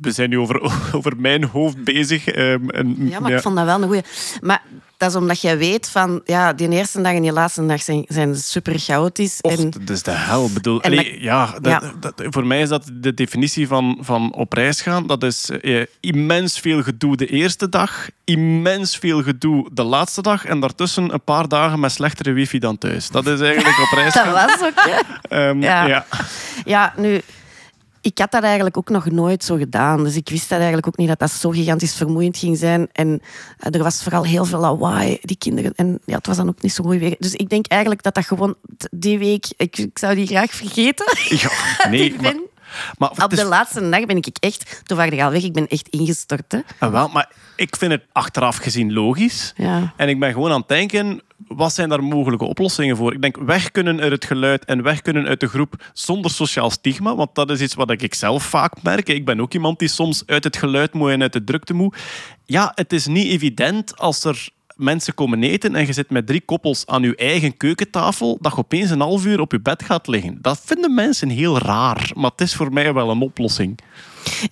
we 0.00 0.10
zijn 0.12 0.30
nu 0.30 0.38
over, 0.38 0.60
over 0.96 1.12
mijn 1.16 1.44
hoofd 1.44 1.84
bezig. 1.84 2.36
Um, 2.36 2.70
en, 2.70 3.08
ja, 3.08 3.20
maar 3.20 3.30
ja. 3.30 3.36
ik 3.36 3.42
vond 3.42 3.56
dat 3.56 3.64
wel 3.64 3.76
een 3.82 3.86
goeie. 3.88 4.02
Maar 4.40 4.62
dat 4.96 5.10
is 5.10 5.16
omdat 5.16 5.40
jij 5.40 5.58
weet 5.58 5.88
van... 5.90 6.20
Ja, 6.24 6.52
die 6.52 6.68
eerste 6.68 7.02
dag 7.02 7.12
en 7.12 7.22
die 7.22 7.32
laatste 7.32 7.66
dag 7.66 7.82
zijn, 7.82 8.04
zijn 8.08 8.36
super 8.36 8.78
chaotisch. 8.78 9.38
Och, 9.40 9.52
en, 9.58 9.70
dat 9.70 9.90
is 9.90 10.02
de 10.02 10.10
hel. 10.10 10.50
Bedoel, 10.52 10.80
En 10.82 10.90
allee, 10.90 11.10
dat- 11.12 11.20
ja, 11.20 11.46
dat, 11.60 11.64
ja. 11.82 11.92
dat- 12.00 12.22
voor 12.30 12.46
mij 12.46 12.60
is 12.60 12.68
dat 12.68 12.90
de 12.92 13.14
definitie 13.14 13.66
van, 13.66 13.98
van 14.00 14.32
op 14.34 14.52
reis 14.52 14.80
gaan. 14.80 15.06
Dat 15.06 15.22
is 15.22 15.50
eh, 15.50 15.82
immens 16.00 16.58
veel 16.60 16.82
gedoe 16.82 17.16
de 17.16 17.26
eerste 17.26 17.68
dag, 17.68 18.08
immens 18.24 18.96
veel 18.96 19.22
gedoe 19.22 19.68
de 19.72 19.82
laatste 19.82 20.22
dag 20.22 20.44
en 20.44 20.60
daartussen 20.60 21.12
een 21.12 21.24
paar 21.24 21.48
dagen 21.48 21.80
met 21.80 21.92
slechtere 21.92 22.32
wifi 22.32 22.58
dan 22.58 22.78
thuis. 22.78 23.08
Dat 23.08 23.26
is 23.26 23.40
eigenlijk 23.40 23.78
op 23.78 23.98
reis 23.98 24.12
dat 24.14 24.22
gaan. 24.22 24.32
was 24.32 24.62
ook. 24.62 24.88
Ehm, 25.28 25.62
Ja. 25.62 25.86
ja. 25.86 26.06
Ja, 26.64 26.92
nu... 26.96 27.20
Ik 28.04 28.18
had 28.18 28.30
dat 28.30 28.42
eigenlijk 28.42 28.76
ook 28.76 28.88
nog 28.88 29.10
nooit 29.10 29.44
zo 29.44 29.56
gedaan. 29.56 30.04
Dus 30.04 30.16
ik 30.16 30.28
wist 30.28 30.48
dat 30.48 30.58
eigenlijk 30.58 30.86
ook 30.86 30.96
niet 30.96 31.08
dat 31.08 31.18
dat 31.18 31.30
zo 31.30 31.50
gigantisch 31.50 31.94
vermoeiend 31.94 32.36
ging 32.36 32.58
zijn. 32.58 32.88
En 32.92 33.20
eh, 33.58 33.74
er 33.74 33.82
was 33.82 34.02
vooral 34.02 34.24
heel 34.24 34.44
veel 34.44 34.58
lawaai, 34.58 35.18
die 35.20 35.36
kinderen. 35.38 35.72
En 35.74 35.98
ja, 36.04 36.16
het 36.16 36.26
was 36.26 36.36
dan 36.36 36.48
ook 36.48 36.62
niet 36.62 36.72
zo 36.72 36.82
mooi 36.82 36.98
weer. 36.98 37.14
Dus 37.18 37.34
ik 37.34 37.48
denk 37.48 37.66
eigenlijk 37.66 38.02
dat 38.02 38.14
dat 38.14 38.26
gewoon 38.26 38.54
die 38.90 39.18
week... 39.18 39.46
Ik, 39.56 39.78
ik 39.78 39.98
zou 39.98 40.14
die 40.14 40.26
graag 40.26 40.50
vergeten. 40.54 41.06
Ja, 41.28 41.50
nee, 41.90 42.14
maar, 42.20 42.34
maar 42.98 43.24
op 43.24 43.32
is- 43.32 43.38
de 43.38 43.44
laatste 43.44 43.88
dag 43.88 44.06
ben 44.06 44.16
ik 44.16 44.26
echt... 44.40 44.80
Toen 44.84 44.96
ik 45.02 45.20
al 45.20 45.30
weg. 45.30 45.42
Ik 45.42 45.52
ben 45.52 45.68
echt 45.68 45.88
ingestort. 45.88 46.52
Hè. 46.52 46.58
Ah, 46.78 46.90
wel, 46.92 47.08
maar 47.08 47.30
ik 47.56 47.76
vind 47.76 47.92
het 47.92 48.02
achteraf 48.12 48.56
gezien 48.56 48.92
logisch. 48.92 49.52
Ja. 49.56 49.92
En 49.96 50.08
ik 50.08 50.20
ben 50.20 50.32
gewoon 50.32 50.50
aan 50.52 50.58
het 50.60 50.68
denken, 50.68 51.20
wat 51.36 51.74
zijn 51.74 51.88
daar 51.88 52.02
mogelijke 52.02 52.44
oplossingen 52.44 52.96
voor? 52.96 53.12
Ik 53.12 53.22
denk, 53.22 53.36
weg 53.36 53.70
kunnen 53.70 54.00
uit 54.00 54.12
het 54.12 54.24
geluid 54.24 54.64
en 54.64 54.82
weg 54.82 55.02
kunnen 55.02 55.26
uit 55.26 55.40
de 55.40 55.48
groep 55.48 55.90
zonder 55.92 56.30
sociaal 56.30 56.70
stigma. 56.70 57.14
Want 57.14 57.34
dat 57.34 57.50
is 57.50 57.60
iets 57.60 57.74
wat 57.74 57.90
ik 57.90 58.14
zelf 58.14 58.42
vaak 58.42 58.82
merk. 58.82 59.08
Ik 59.08 59.24
ben 59.24 59.40
ook 59.40 59.54
iemand 59.54 59.78
die 59.78 59.88
soms 59.88 60.22
uit 60.26 60.44
het 60.44 60.56
geluid 60.56 60.92
moet 60.92 61.10
en 61.10 61.22
uit 61.22 61.32
de 61.32 61.44
drukte 61.44 61.74
moet. 61.74 61.96
Ja, 62.44 62.72
het 62.74 62.92
is 62.92 63.06
niet 63.06 63.26
evident 63.26 63.98
als 63.98 64.24
er 64.24 64.48
mensen 64.76 65.14
komen 65.14 65.42
eten 65.42 65.74
en 65.74 65.86
je 65.86 65.92
zit 65.92 66.10
met 66.10 66.26
drie 66.26 66.40
koppels 66.40 66.86
aan 66.86 67.02
je 67.02 67.16
eigen 67.16 67.56
keukentafel, 67.56 68.38
dat 68.40 68.52
je 68.52 68.58
opeens 68.58 68.90
een 68.90 69.00
half 69.00 69.26
uur 69.26 69.40
op 69.40 69.52
je 69.52 69.60
bed 69.60 69.82
gaat 69.82 70.06
liggen. 70.06 70.38
Dat 70.40 70.60
vinden 70.64 70.94
mensen 70.94 71.28
heel 71.28 71.58
raar. 71.58 72.10
Maar 72.14 72.30
het 72.30 72.40
is 72.40 72.54
voor 72.54 72.72
mij 72.72 72.94
wel 72.94 73.10
een 73.10 73.20
oplossing. 73.20 73.78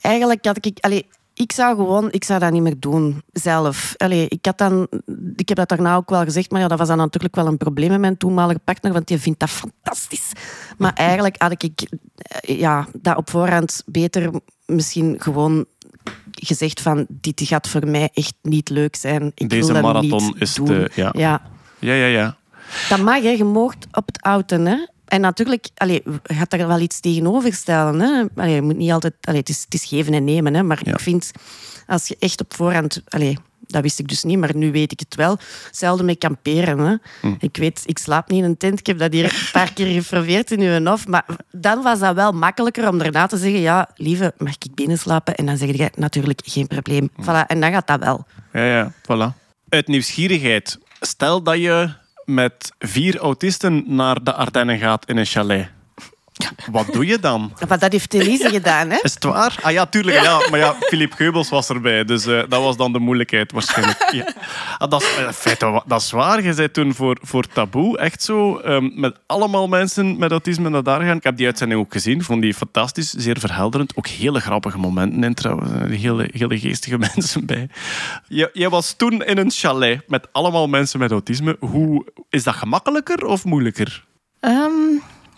Eigenlijk 0.00 0.44
had 0.44 0.66
ik... 0.66 0.78
Allee, 0.80 1.06
ik 1.34 1.52
zou 1.52 1.76
gewoon... 1.76 2.12
Ik 2.12 2.24
zou 2.24 2.40
dat 2.40 2.52
niet 2.52 2.62
meer 2.62 2.80
doen, 2.80 3.22
zelf. 3.32 3.94
Allee, 3.96 4.28
ik, 4.28 4.44
had 4.46 4.59
dan, 4.59 4.88
ik 5.36 5.48
heb 5.48 5.56
dat 5.56 5.68
daarna 5.68 5.96
ook 5.96 6.10
wel 6.10 6.24
gezegd, 6.24 6.50
maar 6.50 6.60
ja, 6.60 6.68
dat 6.68 6.78
was 6.78 6.88
dan 6.88 6.96
natuurlijk 6.96 7.34
wel 7.34 7.46
een 7.46 7.56
probleem 7.56 7.90
met 7.90 8.00
mijn 8.00 8.16
toenmalige 8.16 8.59
partner, 8.64 8.92
want 8.92 9.06
die 9.06 9.18
vindt 9.18 9.40
dat 9.40 9.50
fantastisch. 9.50 10.32
Maar 10.78 10.92
eigenlijk 10.92 11.42
had 11.42 11.62
ik 11.62 11.82
eh, 12.16 12.59
ja, 12.59 12.86
dat 13.00 13.16
op 13.16 13.30
voorhand 13.30 13.82
beter 13.86 14.30
misschien 14.66 15.16
gewoon 15.18 15.64
gezegd 16.30 16.80
van 16.80 17.06
dit 17.09 17.40
gaat 17.44 17.68
voor 17.68 17.88
mij 17.88 18.10
echt 18.14 18.34
niet 18.42 18.68
leuk 18.68 18.96
zijn. 18.96 19.32
Ik 19.34 19.48
Deze 19.50 19.72
marathon 19.72 20.34
is 20.38 20.54
doen. 20.54 20.66
te- 20.66 20.90
ja. 20.94 21.10
ja. 21.16 21.42
Ja, 21.78 21.94
ja, 21.94 22.06
ja. 22.06 22.36
Dat 22.88 23.00
mag, 23.00 23.22
hè. 23.22 23.28
je 23.28 23.44
op 23.92 24.06
het 24.06 24.18
auto. 24.20 24.59
Hè. 24.59 24.86
En 25.12 25.20
natuurlijk, 25.20 25.68
allee, 25.76 26.02
gaat 26.22 26.51
daar 26.51 26.66
wel 26.66 26.80
iets 26.80 27.01
tegenover 27.01 27.52
stellen. 27.55 28.01
Hè. 28.01 28.24
Allee, 28.36 28.55
je 28.55 28.62
moet 28.62 28.76
niet 28.76 28.90
altijd, 28.90 29.14
allee, 29.20 29.40
het, 29.40 29.48
is, 29.48 29.62
het 29.64 29.74
is 29.74 29.84
geven 29.84 30.14
en 30.14 30.24
nemen. 30.24 30.55
Hè. 30.55 30.62
Maar 30.62 30.80
Ja. 30.84 30.93
ik 30.93 31.01
vind, 31.01 31.30
als 31.86 32.09
je 32.09 32.16
echt 32.18 32.40
op 32.40 32.55
voorhand... 32.55 33.02
Allee, 33.09 33.39
dat 33.66 33.82
wist 33.82 33.98
ik 33.98 34.09
dus 34.09 34.22
niet, 34.22 34.39
maar 34.39 34.56
nu 34.56 34.72
weet 34.72 34.93
ik 34.93 35.01
het 35.01 35.14
wel. 35.14 35.39
Hetzelfde 35.66 36.05
met 36.05 36.18
kamperen. 36.18 36.78
Hè. 36.78 36.94
Hm. 37.20 37.34
Ik 37.39 37.56
weet, 37.56 37.82
ik 37.84 37.98
slaap 37.98 38.28
niet 38.30 38.39
in 38.39 38.44
een 38.44 38.56
tent. 38.56 38.78
Ik 38.78 38.86
heb 38.86 38.98
dat 38.98 39.12
hier 39.12 39.24
een 39.24 39.48
paar 39.52 39.72
keer 39.72 40.02
geprobeerd 40.02 40.51
in 40.51 40.60
uw 40.60 40.84
hof. 40.90 41.06
Maar 41.06 41.24
dan 41.51 41.82
was 41.82 41.98
dat 41.98 42.14
wel 42.14 42.32
makkelijker 42.32 42.89
om 42.89 42.98
daarna 42.98 43.26
te 43.26 43.36
zeggen... 43.36 43.60
Ja, 43.60 43.89
lieve, 43.97 44.34
mag 44.39 44.52
ik 44.59 44.74
binnen 44.74 44.98
slapen? 44.98 45.34
En 45.34 45.47
dan 45.47 45.56
zeg 45.56 45.76
je 45.76 45.90
natuurlijk 45.97 46.40
geen 46.44 46.66
probleem. 46.66 47.10
Hm. 47.16 47.22
Voilà, 47.22 47.47
en 47.47 47.60
dan 47.60 47.72
gaat 47.72 47.86
dat 47.86 48.01
wel. 48.01 48.26
Ja, 48.52 48.64
ja, 48.64 48.93
voilà. 49.02 49.36
Uit 49.68 49.86
nieuwsgierigheid. 49.89 50.78
Stel 51.01 51.43
dat 51.43 51.56
je 51.56 52.01
met 52.24 52.73
vier 52.78 53.19
autisten 53.19 53.85
naar 53.86 54.24
de 54.24 54.32
Ardennen 54.32 54.78
gaat 54.78 55.09
in 55.09 55.16
een 55.16 55.27
chalet. 55.27 55.70
Wat 56.70 56.86
doe 56.93 57.06
je 57.06 57.19
dan? 57.19 57.52
Maar 57.69 57.78
dat 57.78 57.93
heeft 57.93 58.14
Elise 58.14 58.48
gedaan, 58.51 58.90
hè? 58.90 58.98
Is 59.02 59.14
het 59.14 59.24
waar? 59.24 59.59
Ah 59.62 59.73
ja, 59.73 59.86
tuurlijk. 59.86 60.23
Ja. 60.23 60.40
Maar 60.51 60.59
ja, 60.59 60.74
Philip 60.81 61.12
Geubels 61.12 61.48
was 61.48 61.69
erbij. 61.69 62.05
Dus 62.05 62.27
eh, 62.27 62.43
dat 62.48 62.62
was 62.62 62.77
dan 62.77 62.93
de 62.93 62.98
moeilijkheid 62.98 63.52
waarschijnlijk. 63.52 64.01
Ja. 64.12 64.27
Ah, 64.78 64.90
dat, 64.90 65.02
is, 65.02 65.55
eh, 65.60 65.78
dat 65.86 66.01
is 66.01 66.10
waar. 66.10 66.43
Je 66.43 66.52
zei 66.52 66.70
toen 66.70 66.94
voor, 66.94 67.19
voor 67.23 67.47
Taboe 67.47 67.98
echt 67.98 68.23
zo 68.23 68.56
ehm, 68.59 68.90
met 68.94 69.16
allemaal 69.27 69.69
mensen 69.69 70.19
met 70.19 70.31
autisme 70.31 70.69
naar 70.69 70.82
daar 70.82 71.01
gaan. 71.02 71.16
Ik 71.16 71.23
heb 71.24 71.36
die 71.36 71.47
uitzending 71.47 71.81
ook 71.81 71.93
gezien. 71.93 72.23
Vond 72.24 72.43
die 72.43 72.55
fantastisch. 72.55 73.10
Zeer 73.10 73.39
verhelderend. 73.39 73.97
Ook 73.97 74.06
hele 74.06 74.40
grappige 74.40 74.78
momenten 74.78 75.24
in 75.24 75.35
trouwens. 75.35 75.70
Eh, 75.73 76.01
Hele, 76.01 76.28
hele 76.32 76.59
geestige 76.59 76.98
mensen 77.14 77.47
bij. 77.47 77.69
Je- 78.28 78.51
Jij 78.52 78.69
was 78.69 78.93
toen 78.97 79.24
in 79.24 79.39
een 79.39 79.51
chalet 79.51 80.09
met 80.09 80.27
allemaal 80.32 80.66
mensen 80.69 80.98
met 80.98 81.10
autisme. 81.10 81.56
Hoe, 81.60 82.06
is 82.31 82.43
dat 82.43 82.55
gemakkelijker 82.55 83.24
of 83.27 83.44
moeilijker? 83.44 84.05
Ehm 84.40 84.70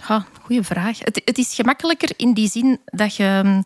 ja, 0.09 0.27
goeie 0.43 0.63
vraag. 0.63 0.99
Het, 0.99 1.23
het 1.25 1.39
is 1.39 1.55
gemakkelijker 1.55 2.11
in 2.17 2.35
die 2.35 2.49
zin 2.51 2.79
dat 2.85 3.17
je... 3.17 3.25
ehm, 3.25 3.63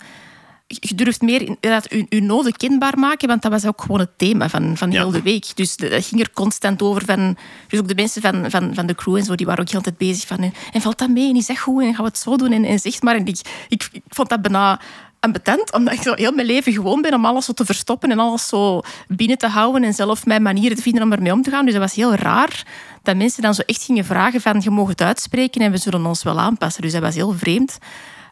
Je 0.67 0.95
durft 0.95 1.23
meer 1.23 1.41
inderdaad 1.43 1.87
je, 1.91 2.07
je 2.09 2.23
noden 2.23 2.57
kenbaar 2.57 2.99
maken, 2.99 3.29
want 3.29 3.43
dat 3.43 3.51
was 3.51 3.67
ook 3.67 3.81
gewoon 3.81 4.01
het 4.01 4.19
thema 4.19 4.49
van, 4.49 4.77
van 4.77 4.91
Ja. 4.91 5.01
heel 5.01 5.11
de 5.11 5.23
week. 5.23 5.47
Dus 5.57 5.77
de- 5.77 5.89
dat 5.89 6.05
ging 6.07 6.21
er 6.21 6.31
constant 6.33 6.83
over. 6.83 7.05
Van, 7.05 7.37
dus 7.69 7.79
ook 7.81 7.89
de 7.89 7.95
mensen 7.95 8.23
van, 8.23 8.51
van, 8.51 8.75
van 8.75 8.87
de 8.87 8.95
crew 8.95 9.17
en 9.17 9.25
zo, 9.25 9.35
die 9.35 9.47
waren 9.47 9.63
ook 9.63 9.71
heel 9.71 9.81
tijd 9.81 9.99
bezig 9.99 10.27
van... 10.27 10.39
En, 10.39 10.53
en 10.73 10.81
valt 10.81 10.99
dat 10.99 11.09
mee? 11.09 11.29
En 11.29 11.37
is 11.37 11.47
dat 11.47 11.59
goed? 11.59 11.83
En 11.83 11.95
gaan 11.95 12.05
we 12.05 12.11
het 12.11 12.19
zo 12.19 12.37
doen? 12.37 12.53
En, 12.53 12.65
en 12.65 12.79
zeg 12.79 13.03
maar. 13.03 13.17
En 13.17 13.27
ik, 13.27 13.41
ik, 13.69 13.89
ik 13.93 14.03
vond 14.09 14.29
dat 14.29 14.43
bijna 14.43 14.81
ambetant, 15.21 15.73
omdat 15.73 15.95
ik 15.95 16.03
zo 16.03 16.15
heel 16.15 16.33
mijn 16.33 16.47
leven 16.47 16.73
gewoon 16.73 17.03
ben 17.03 17.15
om 17.15 17.25
alles 17.25 17.45
zo 17.45 17.53
te 17.53 17.65
verstoppen 17.65 18.11
en 18.11 18.19
alles 18.19 18.49
zo 18.49 18.81
binnen 19.09 19.39
te 19.39 19.47
houden 19.47 19.85
en 19.85 19.95
zelf 19.95 20.27
mijn 20.27 20.43
manieren 20.43 20.77
te 20.77 20.83
vinden 20.83 21.03
om 21.03 21.13
ermee 21.13 21.33
om 21.33 21.43
te 21.43 21.51
gaan. 21.51 21.65
Dus 21.65 21.75
dat 21.75 21.83
was 21.83 21.95
heel 21.95 22.15
raar 22.15 22.67
dat 23.03 23.17
mensen 23.17 23.43
dan 23.43 23.55
zo 23.55 23.63
echt 23.67 23.83
gingen 23.83 24.05
vragen 24.05 24.41
van 24.41 24.61
je 24.61 24.71
mag 24.71 24.89
het 24.89 25.01
uitspreken 25.01 25.61
en 25.61 25.71
we 25.71 25.77
zullen 25.77 26.07
ons 26.07 26.23
wel 26.23 26.39
aanpassen. 26.39 26.83
Dus 26.83 26.93
dat 26.93 27.03
was 27.03 27.15
heel 27.15 27.33
vreemd. 27.33 27.79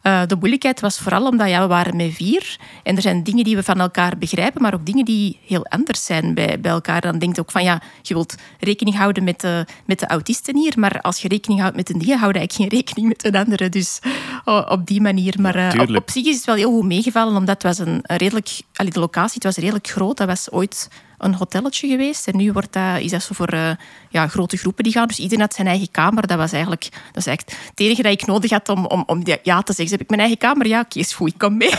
Eh, 0.07 0.23
de 0.27 0.37
moeilijkheid 0.37 0.81
was 0.81 0.99
vooral 0.99 1.27
omdat 1.27 1.49
ja, 1.49 1.61
we 1.61 1.66
waren 1.66 1.97
met 1.97 2.15
vier. 2.15 2.57
En 2.83 2.97
er 2.97 3.03
zijn 3.03 3.23
dingen 3.23 3.45
die 3.45 3.57
we 3.57 3.62
van 3.62 3.81
elkaar 3.81 4.19
begrijpen, 4.19 4.62
maar 4.62 4.74
ook 4.74 4.87
dingen 4.87 5.05
die 5.05 5.39
heel 5.47 5.66
anders 5.66 6.05
zijn 6.05 6.35
bij, 6.35 6.61
bij 6.61 6.70
elkaar. 6.70 7.01
Dan 7.01 7.19
denk 7.19 7.35
je 7.35 7.41
ook 7.41 7.51
van 7.51 7.65
ja, 7.65 7.83
je 8.03 8.15
wilt 8.15 8.35
rekening 8.61 8.97
houden 8.97 9.24
met 9.24 9.41
de, 9.41 9.66
met 9.85 9.99
de 9.99 10.07
autisten 10.07 10.57
hier, 10.57 10.73
maar 10.77 11.01
als 11.01 11.23
je 11.23 11.28
rekening 11.28 11.61
houdt 11.61 11.77
met 11.77 11.91
een 11.91 11.99
die, 11.99 12.16
houd 12.16 12.35
je 12.35 12.39
eigenlijk 12.39 12.70
geen 12.70 12.81
rekening 12.81 13.09
met 13.09 13.24
een 13.24 13.41
andere. 13.41 13.69
Dus 13.69 14.01
oh, 14.45 14.66
op 14.70 14.87
die 14.87 15.01
manier. 15.01 15.35
Maar 15.41 15.55
eh, 15.55 15.97
op, 15.97 16.11
zich 16.11 16.27
is 16.27 16.37
het 16.37 16.45
wel 16.45 16.55
heel 16.55 16.70
goed 16.70 16.85
meegevallen, 16.85 17.37
omdat 17.37 17.62
het 17.62 17.77
was 17.77 17.78
een, 17.78 18.01
een 18.03 18.16
redelijk... 18.16 18.49
allee, 18.74 18.93
de 18.93 19.01
locatie 19.01 19.35
het 19.35 19.45
was 19.45 19.57
redelijk 19.57 19.89
groot. 19.89 20.16
Dat 20.16 20.27
was 20.27 20.51
ooit 20.51 20.89
een 21.19 21.35
hotelletje 21.35 21.89
geweest. 21.89 22.29
En 22.29 22.37
nu 22.37 22.53
wordt 22.53 22.73
dat, 22.73 23.01
is 23.01 23.11
dat 23.11 23.23
zo 23.23 23.35
voor 23.35 23.49
eh, 23.49 23.71
ja, 24.09 24.29
grote 24.29 24.57
groepen 24.57 24.85
die 24.85 24.93
gaan. 24.93 25.07
Dus 25.07 25.19
iedereen 25.19 25.41
had 25.45 25.55
zijn 25.55 25.67
eigen 25.67 25.91
kamer. 25.91 26.27
Dat 26.27 26.39
was 26.39 26.53
eigenlijk, 26.53 26.83
dat 26.91 27.17
is 27.17 27.27
eigenlijk 27.27 27.59
het 27.71 27.81
enige 27.81 28.03
dat 28.03 28.13
ik 28.13 28.27
nodig 28.27 28.51
had 28.51 28.69
om, 28.69 28.87
om, 28.87 29.03
om 29.07 29.23
ja 29.43 29.63
te 29.63 29.73
zeggen. 29.73 29.85
Dus 29.85 29.91
heb 29.91 30.01
ik 30.01 30.09
mijn 30.09 30.21
eigen 30.21 30.39
kamer? 30.39 30.67
Ja, 30.67 30.81
oké, 30.81 30.99
is 30.99 31.15
goed, 31.15 31.29
ik 31.29 31.39
kom 31.39 31.57
mee. 31.57 31.71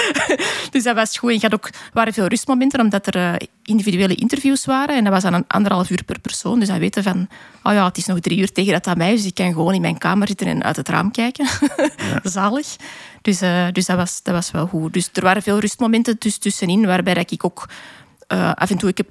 dus 0.70 0.82
dat 0.82 0.94
was 0.94 1.18
goed. 1.18 1.30
En 1.30 1.34
je 1.34 1.42
had 1.42 1.54
ook, 1.54 1.66
er 1.66 1.90
waren 1.92 2.12
veel 2.12 2.26
rustmomenten, 2.26 2.80
omdat 2.80 3.06
er 3.06 3.16
eh, 3.16 3.46
individuele 3.64 4.14
interviews 4.14 4.64
waren. 4.64 4.96
En 4.96 5.04
dat 5.04 5.12
was 5.12 5.22
dan 5.22 5.34
een 5.34 5.44
anderhalf 5.48 5.90
uur 5.90 6.04
per 6.04 6.20
persoon. 6.20 6.58
Dus 6.58 6.68
dan 6.68 6.78
weten 6.78 7.02
van, 7.02 7.28
oh 7.62 7.72
ja, 7.72 7.84
het 7.84 7.96
is 7.96 8.06
nog 8.06 8.20
drie 8.20 8.38
uur 8.38 8.52
tegen 8.52 8.72
dat 8.72 8.86
aan 8.86 8.98
mij. 8.98 9.10
Dus 9.10 9.24
ik 9.24 9.34
kan 9.34 9.52
gewoon 9.52 9.74
in 9.74 9.80
mijn 9.80 9.98
kamer 9.98 10.28
zitten 10.28 10.46
en 10.46 10.62
uit 10.62 10.76
het 10.76 10.88
raam 10.88 11.10
kijken. 11.10 11.46
Zalig. 12.22 12.76
Dus, 13.22 13.40
eh, 13.40 13.66
dus 13.72 13.86
dat, 13.86 13.96
was, 13.96 14.22
dat 14.22 14.34
was 14.34 14.50
wel 14.50 14.66
goed. 14.66 14.92
Dus 14.92 15.08
er 15.12 15.22
waren 15.22 15.42
veel 15.42 15.58
rustmomenten 15.58 16.18
tuss- 16.18 16.38
tussenin, 16.38 16.86
waarbij 16.86 17.14
dat 17.14 17.30
ik 17.30 17.44
ook 17.44 17.68
eh, 18.32 18.52
af 18.54 18.70
en 18.70 18.78
toe, 18.78 18.88
ik 18.88 18.96
heb, 18.96 19.06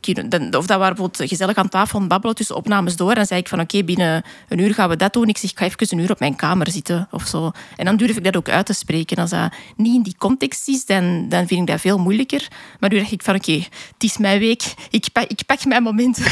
of 0.56 0.66
dat 0.66 0.78
waren 0.78 0.96
bijvoorbeeld 0.96 1.30
gezellig 1.30 1.56
aan 1.56 1.70
tafel 1.70 2.08
babbelen 2.08 2.36
tussen 2.36 2.56
opnames 2.56 2.96
door. 2.96 3.10
En 3.10 3.16
dan 3.16 3.26
zei 3.26 3.40
ik 3.40 3.48
van 3.48 3.60
oké, 3.60 3.84
binnen 3.84 4.24
een 4.48 4.60
uur 4.60 4.74
gaan 4.74 4.90
we 4.90 4.96
dat 4.96 5.14
doen. 5.14 5.28
Ik 5.28 5.38
zeg, 5.38 5.52
ik 5.52 5.58
ga 5.58 5.66
even 5.66 5.98
een 5.98 6.04
uur 6.04 6.12
op 6.12 6.20
mijn 6.20 6.36
kamer 6.36 6.72
zitten 6.72 7.08
of 7.12 7.28
zo. 7.28 7.52
En 7.76 7.86
dan 7.86 7.96
durf 7.98 8.18
ik 8.18 8.24
dat 8.24 8.36
ook 8.36 8.50
uit 8.50 8.66
te 8.66 8.74
spreken. 8.74 9.18
Als 9.18 9.30
dat 9.30 9.54
niet 9.76 9.96
in 9.96 10.02
die 10.02 10.16
context 10.18 10.68
is, 10.68 10.86
dan, 10.86 11.30
dan 11.30 11.48
vind 11.48 11.62
ik 11.62 11.68
dat 11.68 11.82
veel 11.82 11.98
moeilijker. 11.98 12.48
Maar 12.80 12.90
nu 12.90 12.98
dacht 12.98 13.12
ik 13.12 13.24
van 13.24 13.36
oké, 13.36 13.52
het 13.94 14.04
is 14.04 14.18
mijn 14.18 14.40
week. 14.40 14.74
Ik 14.90 15.06
pak, 15.14 15.24
ik 15.28 15.46
pak 15.46 15.66
mijn 15.66 15.84
momenten. 15.84 16.26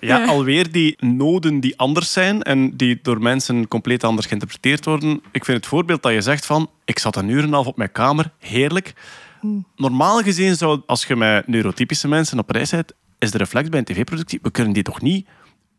Ja, 0.00 0.18
Ja. 0.18 0.24
alweer 0.26 0.72
die 0.72 0.96
noden 0.98 1.60
die 1.60 1.78
anders 1.78 2.12
zijn 2.12 2.42
en 2.42 2.76
die 2.76 2.98
door 3.02 3.22
mensen 3.22 3.68
compleet 3.68 4.04
anders 4.04 4.26
geïnterpreteerd 4.26 4.84
worden. 4.84 5.20
Ik 5.32 5.44
vind 5.44 5.56
het 5.56 5.66
voorbeeld 5.66 6.02
dat 6.02 6.12
je 6.12 6.20
zegt 6.20 6.46
van, 6.46 6.70
ik 6.84 6.98
zat 6.98 7.16
een 7.16 7.28
uur 7.28 7.38
en 7.38 7.46
een 7.46 7.52
half 7.52 7.66
op 7.66 7.76
mijn 7.76 7.92
kamer, 7.92 8.30
heerlijk. 8.38 8.94
Normaal 9.76 10.22
gezien 10.22 10.56
zou, 10.56 10.82
als 10.86 11.04
je 11.04 11.16
met 11.16 11.46
neurotypische 11.46 12.08
mensen 12.08 12.38
op 12.38 12.50
reis 12.50 12.70
bent, 12.70 12.92
is 13.18 13.30
de 13.30 13.38
reflex 13.38 13.68
bij 13.68 13.78
een 13.78 13.84
tv-productie, 13.84 14.38
we 14.42 14.50
kunnen 14.50 14.72
die 14.72 14.82
toch 14.82 15.00
niet 15.00 15.26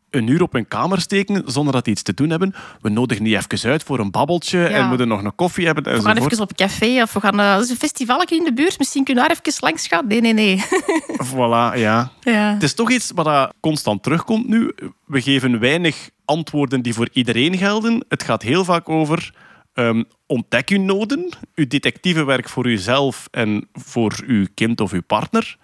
een 0.10 0.27
uur 0.27 0.41
op 0.41 0.53
een 0.53 0.68
kamer 0.68 1.02
steken 1.02 1.44
zonder 1.45 1.73
dat 1.73 1.84
die 1.84 1.94
iets 1.94 2.02
te 2.02 2.14
doen 2.14 2.30
hebben. 2.30 2.53
We 2.81 2.89
nodigen 2.89 3.23
die 3.23 3.38
even 3.38 3.69
uit 3.69 3.84
voor 3.84 3.99
een 3.99 4.11
babbeltje 4.11 4.65
en 4.65 4.88
moeten 4.88 5.07
nog 5.07 5.23
een 5.23 5.35
koffie 5.35 5.65
hebben 5.65 5.84
We 5.84 6.02
gaan 6.02 6.18
even 6.18 6.41
op 6.41 6.49
een 6.49 6.56
café 6.56 7.02
of 7.02 7.14
we 7.14 7.19
gaan... 7.19 7.39
eh, 7.39 7.53
er 7.53 7.61
is 7.61 7.69
een 7.69 7.76
festival 7.76 8.22
in 8.22 8.44
de 8.44 8.53
buurt. 8.53 8.77
Misschien 8.77 9.03
kunnen 9.03 9.23
we 9.23 9.30
daar 9.30 9.39
even 9.45 9.60
langs 9.61 9.88
gaan. 9.88 10.07
Nee, 10.07 10.22
nee, 10.22 10.34
nee. 10.34 10.64
Voilà, 11.31 11.77
ja. 11.80 12.11
ja. 12.19 12.53
Het 12.53 12.64
is 12.64 12.73
toch 12.73 12.91
iets 12.91 13.11
wat 13.15 13.53
constant 13.60 14.03
terugkomt 14.03 14.48
nu. 14.48 14.72
We 15.06 15.22
geven 15.22 15.60
weinig 15.60 16.10
antwoorden 16.26 16.81
die 16.81 16.94
voor 16.94 17.10
iedereen 17.11 17.57
gelden. 17.57 18.06
Het 18.10 18.23
gaat 18.23 18.41
heel 18.41 18.64
vaak 18.64 18.89
over 18.89 19.34
ehm, 19.78 20.04
ontdek 20.26 20.70
uw 20.70 20.82
noden, 20.82 21.30
uw 21.56 21.68
detectievenwerk 21.68 22.49
voor 22.49 22.66
uzelf 22.68 23.28
en 23.32 23.68
voor 23.74 24.20
uw 24.28 24.45
kind 24.54 24.82
of 24.82 24.91
uw 24.91 25.02
partner. 25.02 25.58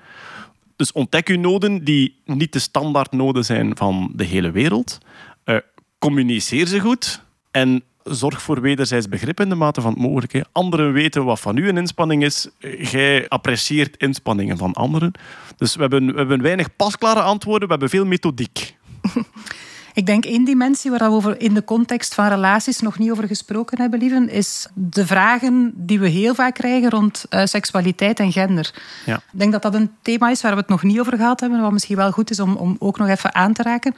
Dus 0.75 0.91
ontdek 0.91 1.27
uw 1.27 1.39
noden 1.39 1.83
die 1.83 2.21
niet 2.25 2.53
de 2.53 2.59
standaard 2.59 3.11
noden 3.11 3.45
zijn 3.45 3.77
van 3.77 4.11
de 4.15 4.23
hele 4.23 4.51
wereld. 4.51 4.97
Eh, 5.43 5.57
communiceer 5.99 6.67
ze 6.67 6.79
goed 6.79 7.23
en 7.51 7.83
zorg 8.03 8.41
voor 8.41 8.61
wederzijds 8.61 9.09
begrip 9.09 9.39
in 9.39 9.49
de 9.49 9.55
mate 9.55 9.81
van 9.81 9.91
het 9.91 10.01
mogelijke. 10.01 10.45
Anderen 10.51 10.93
weten 10.93 11.25
wat 11.25 11.39
van 11.39 11.57
u 11.57 11.67
een 11.67 11.77
inspanning 11.77 12.23
is. 12.23 12.47
Jij 12.77 13.27
apprecieert 13.27 13.97
inspanningen 13.97 14.57
van 14.57 14.73
anderen. 14.73 15.11
Dus 15.57 15.75
we 15.75 15.81
hebben, 15.81 16.05
we 16.05 16.17
hebben 16.17 16.41
weinig 16.41 16.75
pasklare 16.75 17.21
antwoorden, 17.21 17.67
we 17.67 17.71
hebben 17.73 17.89
veel 17.89 18.05
methodiek. 18.05 18.75
Ik 19.93 20.05
denk 20.05 20.25
één 20.25 20.43
dimensie 20.43 20.91
waar 20.91 20.99
we 20.99 21.15
over 21.15 21.41
in 21.41 21.53
de 21.53 21.63
context 21.63 22.13
van 22.13 22.27
relaties 22.27 22.79
nog 22.79 22.99
niet 22.99 23.11
over 23.11 23.27
gesproken 23.27 23.81
hebben, 23.81 23.99
lieven, 23.99 24.29
is 24.29 24.67
de 24.73 25.05
vragen 25.05 25.73
die 25.75 25.99
we 25.99 26.07
heel 26.07 26.35
vaak 26.35 26.53
krijgen 26.53 26.89
rond 26.89 27.25
uh, 27.29 27.45
seksualiteit 27.45 28.19
en 28.19 28.31
gender. 28.31 28.73
Ja. 29.05 29.15
Ik 29.15 29.39
denk 29.39 29.51
dat 29.51 29.61
dat 29.61 29.73
een 29.73 29.91
thema 30.01 30.29
is 30.29 30.41
waar 30.41 30.51
we 30.51 30.59
het 30.59 30.69
nog 30.69 30.83
niet 30.83 30.99
over 30.99 31.17
gehad 31.17 31.39
hebben, 31.39 31.61
wat 31.61 31.71
misschien 31.71 31.95
wel 31.95 32.11
goed 32.11 32.29
is 32.29 32.39
om, 32.39 32.55
om 32.55 32.75
ook 32.79 32.97
nog 32.97 33.07
even 33.07 33.35
aan 33.35 33.53
te 33.53 33.63
raken. 33.63 33.95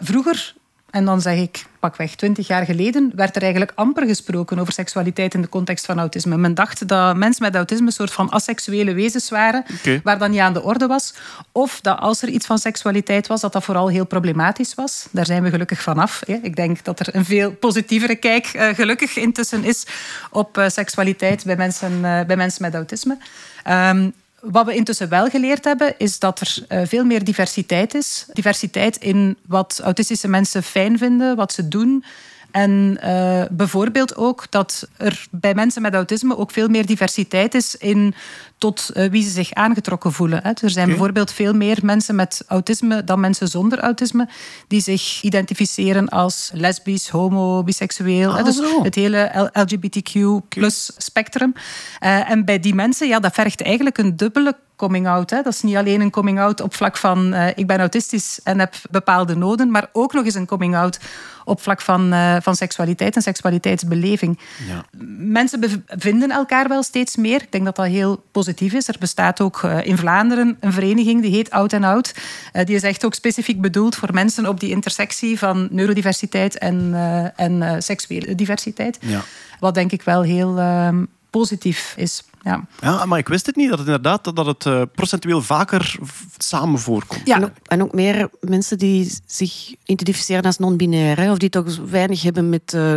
Vroeger 0.00 0.54
en 0.98 1.04
dan 1.04 1.20
zeg 1.20 1.38
ik, 1.38 1.64
pakweg 1.80 2.14
twintig 2.14 2.46
jaar 2.46 2.64
geleden, 2.64 3.12
werd 3.14 3.36
er 3.36 3.42
eigenlijk 3.42 3.72
amper 3.74 4.06
gesproken 4.06 4.58
over 4.58 4.72
seksualiteit 4.72 5.34
in 5.34 5.42
de 5.42 5.48
context 5.48 5.86
van 5.86 5.98
autisme. 5.98 6.36
Men 6.36 6.54
dacht 6.54 6.88
dat 6.88 7.16
mensen 7.16 7.42
met 7.42 7.54
autisme 7.54 7.86
een 7.86 7.92
soort 7.92 8.12
van 8.12 8.32
asexuele 8.32 8.92
wezens 8.92 9.30
waren, 9.30 9.64
waar 10.02 10.18
dat 10.18 10.28
niet 10.28 10.40
aan 10.40 10.52
de 10.52 10.62
orde 10.62 10.86
was. 10.86 11.14
Of 11.52 11.80
dat 11.80 11.98
als 11.98 12.22
er 12.22 12.28
iets 12.28 12.46
van 12.46 12.58
seksualiteit 12.58 13.26
was, 13.26 13.40
dat 13.40 13.52
dat 13.52 13.64
vooral 13.64 13.88
heel 13.88 14.06
problematisch 14.06 14.74
was. 14.74 15.08
Daar 15.10 15.26
zijn 15.26 15.42
we 15.42 15.50
gelukkig 15.50 15.82
vanaf. 15.82 16.22
Ik 16.42 16.56
denk 16.56 16.84
dat 16.84 17.00
er 17.00 17.14
een 17.14 17.24
veel 17.24 17.52
positievere 17.52 18.16
kijk 18.16 18.46
eh, 18.46 18.68
gelukkig 18.74 19.16
intussen 19.16 19.64
is 19.64 19.86
op 20.30 20.58
eh, 20.58 20.68
seksualiteit 20.68 21.44
bij 21.44 21.56
mensen, 21.56 22.04
eh, 22.04 22.24
bij 22.26 22.36
mensen 22.36 22.62
met 22.62 22.74
autisme. 22.74 23.18
Ehm, 23.64 24.10
wat 24.40 24.66
we 24.66 24.74
intussen 24.74 25.08
wel 25.08 25.28
geleerd 25.28 25.64
hebben, 25.64 25.94
is 25.98 26.18
dat 26.18 26.40
er 26.40 26.64
eh, 26.68 26.80
veel 26.84 27.04
meer 27.04 27.24
diversiteit 27.24 27.94
is. 27.94 28.26
Diversiteit 28.32 28.96
in 28.96 29.36
wat 29.46 29.80
autistische 29.82 30.28
mensen 30.28 30.62
fijn 30.62 30.98
vinden, 30.98 31.36
wat 31.36 31.52
ze 31.52 31.68
doen. 31.68 32.04
En 32.50 32.98
eh, 33.00 33.44
bijvoorbeeld 33.50 34.16
ook 34.16 34.46
dat 34.50 34.88
er 34.96 35.26
bij 35.30 35.54
mensen 35.54 35.82
met 35.82 35.94
autisme 35.94 36.36
ook 36.36 36.50
veel 36.50 36.68
meer 36.68 36.86
diversiteit 36.86 37.54
is 37.54 37.76
in 37.76 38.14
tot 38.58 38.88
eh, 38.94 39.10
wie 39.10 39.22
ze 39.22 39.30
zich 39.30 39.52
aangetrokken 39.52 40.12
voelen. 40.12 40.44
Er 40.44 40.70
zijn 40.70 40.88
bijvoorbeeld 40.88 41.32
veel 41.32 41.52
meer 41.54 41.78
mensen 41.82 42.14
met 42.14 42.44
autisme 42.46 43.04
dan 43.04 43.20
mensen 43.20 43.48
zonder 43.48 43.78
autisme 43.78 44.28
die 44.68 44.80
zich 44.80 45.22
identificeren 45.22 46.08
als 46.08 46.50
lesbisch, 46.54 47.08
homo, 47.08 47.62
biseksueel. 47.62 48.36
Ah, 48.38 48.44
Dus 48.44 48.56
zo. 48.56 48.82
het 48.82 48.94
hele 48.94 49.50
LGBTQ 49.52 50.18
plus 50.48 50.90
spectrum. 50.96 51.52
Eh, 51.98 52.30
en 52.30 52.44
bij 52.44 52.60
die 52.60 52.74
mensen, 52.74 53.08
ja, 53.08 53.20
dat 53.20 53.34
vergt 53.34 53.62
eigenlijk 53.62 53.98
een 53.98 54.16
dubbele 54.16 54.56
coming-out. 54.76 55.28
Dat 55.28 55.46
is 55.46 55.62
niet 55.62 55.76
alleen 55.76 56.00
een 56.00 56.10
coming-out 56.10 56.60
op 56.60 56.74
vlak 56.74 56.96
van 56.96 57.32
eh, 57.32 57.46
ik 57.54 57.66
ben 57.66 57.78
autistisch 57.78 58.40
en 58.44 58.58
heb 58.58 58.74
bepaalde 58.90 59.36
noden, 59.36 59.70
maar 59.70 59.88
ook 59.92 60.12
nog 60.12 60.24
eens 60.24 60.34
een 60.34 60.46
coming-out 60.46 60.98
op 61.44 61.60
vlak 61.62 61.80
van, 61.80 62.14
van 62.42 62.56
seksualiteit 62.56 63.16
en 63.16 63.22
seksualiteitsbeleving. 63.22 64.38
Ja. 64.68 64.84
Mensen 65.18 65.60
bev- 65.60 65.76
vinden 65.86 66.30
elkaar 66.30 66.68
wel 66.68 66.82
steeds 66.82 67.16
meer. 67.16 67.42
Ik 67.42 67.52
denk 67.52 67.64
dat 67.64 67.76
dat 67.76 67.86
heel 67.86 68.24
positief 68.32 68.47
is. 68.56 68.88
Er 68.88 68.96
bestaat 68.98 69.40
ook 69.40 69.62
eh, 69.62 69.86
in 69.86 69.98
Vlaanderen 69.98 70.56
een 70.60 70.72
vereniging 70.72 71.22
die 71.22 71.30
heet 71.30 71.50
Oud 71.50 71.72
en 71.72 71.84
Oud. 71.84 72.14
Eh, 72.52 72.64
die 72.64 72.74
is 72.74 72.82
echt 72.82 73.04
ook 73.04 73.14
specifiek 73.14 73.60
bedoeld 73.60 73.94
voor 73.94 74.12
mensen 74.12 74.46
op 74.46 74.60
die 74.60 74.70
intersectie 74.70 75.38
van 75.38 75.68
neurodiversiteit 75.70 76.58
en, 76.58 76.90
eh, 76.94 77.40
en 77.40 77.62
eh, 77.62 77.74
seksuele 77.78 78.34
diversiteit. 78.34 78.98
Ja. 79.00 79.24
Wat 79.60 79.74
denk 79.74 79.92
ik 79.92 80.02
wel 80.02 80.22
heel 80.22 80.58
ehm, 80.58 81.04
positief 81.30 81.94
is. 81.96 82.22
Ja. 82.42 82.64
Ja, 82.80 83.06
maar 83.06 83.18
ik 83.18 83.28
wist 83.28 83.46
het 83.46 83.56
niet, 83.56 83.68
dat 83.68 83.78
het 83.78 83.86
inderdaad 83.86 84.36
dat 84.36 84.46
het 84.46 84.66
eh, 84.66 84.82
procentueel 84.94 85.42
vaker 85.42 85.96
samen 86.38 86.78
voorkomt. 86.78 87.20
Ja. 87.24 87.36
En, 87.36 87.44
ook, 87.44 87.52
en 87.66 87.82
ook 87.82 87.92
meer 87.92 88.28
mensen 88.40 88.78
die 88.78 89.12
zich 89.26 89.74
identificeren 89.84 90.42
als 90.42 90.58
non-binair. 90.58 91.30
Of 91.30 91.38
die 91.38 91.50
toch 91.50 91.76
weinig 91.90 92.22
hebben 92.22 92.48
met 92.48 92.74
eh, 92.74 92.94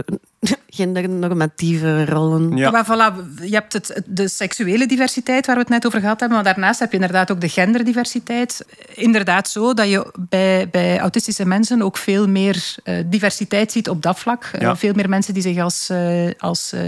gendernormatieve 0.67 2.05
rollen. 2.05 2.57
Ja. 2.57 2.71
Maar 2.71 2.85
voilà, 2.85 3.41
je 3.43 3.53
hebt 3.53 3.73
het, 3.73 4.01
de 4.05 4.27
seksuele 4.27 4.85
diversiteit 4.87 5.45
waar 5.45 5.55
we 5.55 5.61
het 5.61 5.69
net 5.69 5.85
over 5.85 5.99
gehad 5.99 6.19
hebben, 6.19 6.37
maar 6.37 6.53
daarnaast 6.53 6.79
heb 6.79 6.89
je 6.91 6.95
inderdaad 6.95 7.31
ook 7.31 7.41
de 7.41 7.49
genderdiversiteit. 7.49 8.65
Inderdaad 8.93 9.49
zo 9.49 9.73
dat 9.73 9.89
je 9.89 10.13
bij, 10.29 10.69
bij 10.69 10.99
autistische 10.99 11.45
mensen 11.45 11.81
ook 11.81 11.97
veel 11.97 12.27
meer 12.27 12.75
eh, 12.83 12.95
diversiteit 13.05 13.71
ziet 13.71 13.89
op 13.89 14.01
dat 14.01 14.19
vlak. 14.19 14.49
Eh, 14.51 14.61
Ja. 14.61 14.75
veel 14.75 14.93
meer 14.93 15.09
mensen 15.09 15.33
die 15.33 15.43
zich 15.43 15.59
als, 15.59 15.89
eh, 15.89 16.29
als 16.37 16.71
eh, 16.71 16.81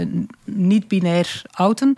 niet-binair 0.44 1.42
outen. 1.50 1.96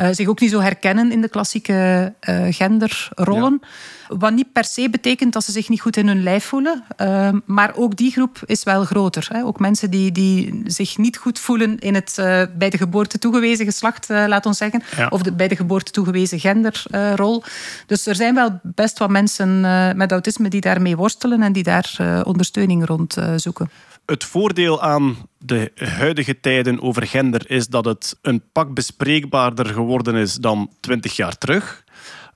Eh, 0.00 0.08
zich 0.10 0.28
ook 0.28 0.40
niet 0.40 0.50
zo 0.50 0.60
herkennen 0.60 1.12
in 1.12 1.20
de 1.20 1.28
klassieke 1.28 2.12
eh, 2.20 2.46
genderrollen. 2.50 3.60
Wat 4.08 4.32
niet 4.32 4.52
per 4.52 4.64
se 4.64 4.90
betekent 4.90 5.32
dat 5.32 5.44
ze 5.44 5.52
zich 5.52 5.68
niet 5.68 5.80
goed 5.80 5.96
in 5.96 6.06
hun 6.06 6.22
lijf 6.22 6.44
voelen. 6.44 6.84
eh, 6.96 7.28
maar 7.44 7.72
ook 7.76 7.96
die 7.96 8.10
groep 8.10 8.38
is 8.44 8.62
wel 8.62 8.84
groter. 8.84 9.26
Hè. 9.32 9.44
Ook 9.44 9.58
mensen 9.58 9.90
die, 9.90 10.12
die 10.12 10.62
zich 10.64 10.98
niet 10.98 11.16
goed 11.16 11.38
voelen 11.38 11.78
in 11.78 11.94
het 11.94 12.18
eh, 12.18 12.42
bij 12.56 12.70
de 12.70 12.76
geboorte 12.76 13.18
toegewezen 13.18 13.64
geslacht, 13.64 14.08
laat 14.08 14.46
ons 14.46 14.58
zeggen. 14.58 14.82
Ja. 14.96 15.06
Of 15.08 15.22
de 15.22 15.32
bij 15.32 15.48
de 15.48 15.56
geboorte 15.56 15.90
toegewezen 15.90 16.40
genderrol. 16.40 17.42
dus 17.86 18.06
er 18.06 18.14
zijn 18.14 18.34
wel 18.34 18.60
best 18.62 18.98
wat 18.98 19.10
mensen 19.10 19.60
met 19.96 20.12
autisme 20.12 20.48
die 20.48 20.60
daarmee 20.60 20.96
worstelen 20.96 21.42
en 21.42 21.52
die 21.52 21.62
daar 21.62 22.22
ondersteuning 22.24 22.86
rond 22.86 23.16
zoeken. 23.36 23.70
Het 24.10 24.24
voordeel 24.24 24.82
aan 24.82 25.16
de 25.38 25.72
huidige 25.74 26.40
tijden 26.40 26.82
over 26.82 27.06
gender 27.06 27.50
is 27.50 27.66
dat 27.66 27.84
het 27.84 28.18
een 28.22 28.42
pak 28.52 28.74
bespreekbaarder 28.74 29.66
geworden 29.66 30.14
is 30.14 30.34
dan 30.34 30.70
twintig 30.80 31.16
jaar 31.16 31.38
terug. 31.38 31.84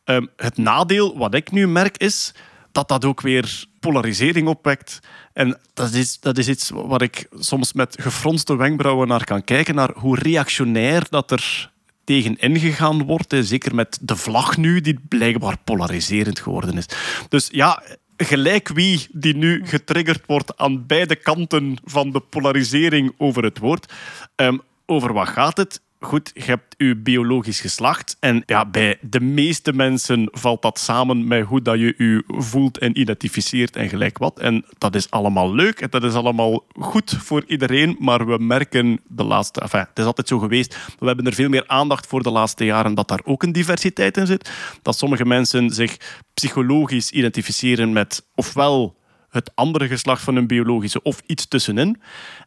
Ehm, 0.05 0.27
het 0.37 0.57
nadeel, 0.57 1.19
wat 1.19 1.35
ik 1.35 1.51
nu 1.51 1.69
merk, 1.69 1.97
is 1.97 2.35
dat 2.73 2.89
dat 2.89 3.05
ook 3.05 3.21
weer 3.21 3.65
polarisering 3.81 4.49
opwekt. 4.49 5.01
En 5.33 5.59
dat 5.73 5.93
is, 5.93 6.21
dat 6.21 6.39
is 6.39 6.49
iets 6.49 6.71
waar 6.75 7.03
ik 7.03 7.27
soms 7.39 7.73
met 7.73 7.97
gefronste 8.01 8.57
wenkbrauwen 8.57 9.09
naar 9.09 9.25
kan 9.25 9.45
kijken, 9.45 9.75
naar 9.75 9.93
hoe 9.95 10.19
reactionair 10.19 11.07
dat 11.11 11.31
er 11.31 11.73
tegen 12.05 12.39
ingegaan 12.39 13.05
wordt. 13.05 13.35
Zeker 13.41 13.75
met 13.75 13.99
de 14.01 14.17
vlag 14.17 14.57
nu, 14.57 14.81
die 14.81 15.01
blijkbaar 15.09 15.57
polariserend 15.65 16.39
geworden 16.41 16.77
is. 16.77 16.87
Dus 17.29 17.49
ja, 17.51 17.83
gelijk 18.17 18.69
wie 18.69 19.07
die 19.13 19.37
nu 19.37 19.67
getriggerd 19.67 20.27
wordt 20.27 20.57
aan 20.57 20.87
beide 20.87 21.17
kanten 21.17 21.77
van 21.85 22.11
de 22.11 22.21
polarisering 22.21 23.15
over 23.17 23.45
het 23.45 23.59
woord. 23.59 23.93
Ehm, 24.35 24.59
over 24.87 25.13
wat 25.13 25.29
gaat 25.29 25.57
het? 25.57 25.81
Goed, 26.05 26.31
je 26.35 26.43
hebt 26.43 26.75
je 26.77 26.97
biologisch 26.97 27.61
geslacht. 27.61 28.17
En 28.21 28.43
ja, 28.47 28.67
bij 28.67 28.99
de 29.01 29.21
meeste 29.21 29.73
mensen 29.73 30.29
valt 30.33 30.63
dat 30.63 30.79
samen 30.79 31.27
met 31.27 31.45
hoe 31.45 31.63
dat 31.63 31.79
je 31.79 31.95
je 31.99 32.25
voelt 32.27 32.79
en 32.79 33.01
identificeert 33.01 33.77
en 33.77 33.89
gelijk 33.89 34.19
wat. 34.19 34.39
En 34.39 34.65
dat 34.79 34.95
is 34.95 35.11
allemaal 35.11 35.55
leuk 35.55 35.81
en 35.81 35.91
dat 35.91 36.05
is 36.05 36.15
allemaal 36.15 36.65
goed 36.79 37.17
voor 37.19 37.45
iedereen. 37.47 37.97
Maar 37.99 38.27
we 38.27 38.39
merken 38.39 39.01
de 39.09 39.25
laatste... 39.25 39.61
Enfin, 39.61 39.81
het 39.81 39.99
is 39.99 40.05
altijd 40.05 40.29
zo 40.29 40.39
geweest. 40.39 40.77
We 40.99 41.07
hebben 41.07 41.27
er 41.27 41.35
veel 41.35 41.49
meer 41.49 41.65
aandacht 41.67 42.07
voor 42.07 42.23
de 42.23 42.31
laatste 42.31 42.65
jaren 42.65 42.95
dat 42.95 43.09
daar 43.09 43.23
ook 43.25 43.43
een 43.43 43.53
diversiteit 43.53 44.17
in 44.17 44.27
zit. 44.27 44.51
Dat 44.83 44.99
sommige 44.99 45.25
mensen 45.25 45.71
zich 45.71 45.97
psychologisch 46.35 47.11
identificeren 47.11 47.93
met 47.93 48.27
ofwel 48.35 48.97
het 49.29 49.51
andere 49.55 49.89
geslacht 49.89 50.23
van 50.23 50.35
hun 50.35 50.47
biologische 50.47 51.03
of 51.03 51.23
iets 51.27 51.49
tussenin. 51.49 52.01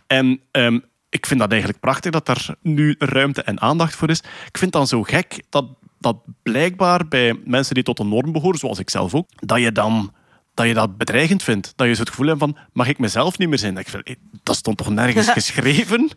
En 0.07 0.41
ehm, 0.51 0.79
ik 1.17 1.25
vind 1.25 1.39
dat 1.39 1.51
eigenlijk 1.51 1.81
prachtig 1.81 2.11
dat 2.11 2.25
daar 2.25 2.55
nu 2.61 2.95
ruimte 2.97 3.41
en 3.41 3.61
aandacht 3.61 3.95
voor 3.95 4.09
is. 4.09 4.23
Ik 4.47 4.57
vind 4.57 4.71
dan 4.71 4.87
zo 4.87 5.03
gek 5.03 5.43
dat, 5.49 5.65
dat 5.99 6.17
blijkbaar 6.43 7.07
bij 7.07 7.39
mensen 7.43 7.73
die 7.73 7.83
tot 7.83 7.97
de 7.97 8.03
norm 8.03 8.31
behoren, 8.31 8.59
zoals 8.59 8.79
ik 8.79 8.89
zelf 8.89 9.15
ook, 9.15 9.27
dat 9.35 9.59
je 9.59 9.71
dan 9.71 10.13
dat 10.57 10.67
je 10.67 10.73
dat 10.73 10.97
bedreigend 10.97 11.43
vindt. 11.43 11.73
Dat 11.75 11.87
je 11.87 11.93
zo 11.93 11.99
het 11.99 12.09
gevoel 12.09 12.27
hebt 12.27 12.39
van, 12.39 12.57
mag 12.73 12.87
ik 12.87 12.99
mezelf 12.99 13.37
niet 13.37 13.49
meer 13.49 13.57
zijn? 13.57 13.73
Dat, 13.73 13.87
ik 13.87 13.93
eh, 13.93 14.15
dat 14.43 14.55
stond 14.55 14.77
toch 14.77 14.89
nergens 14.89 15.29
geschreven? 15.39 16.09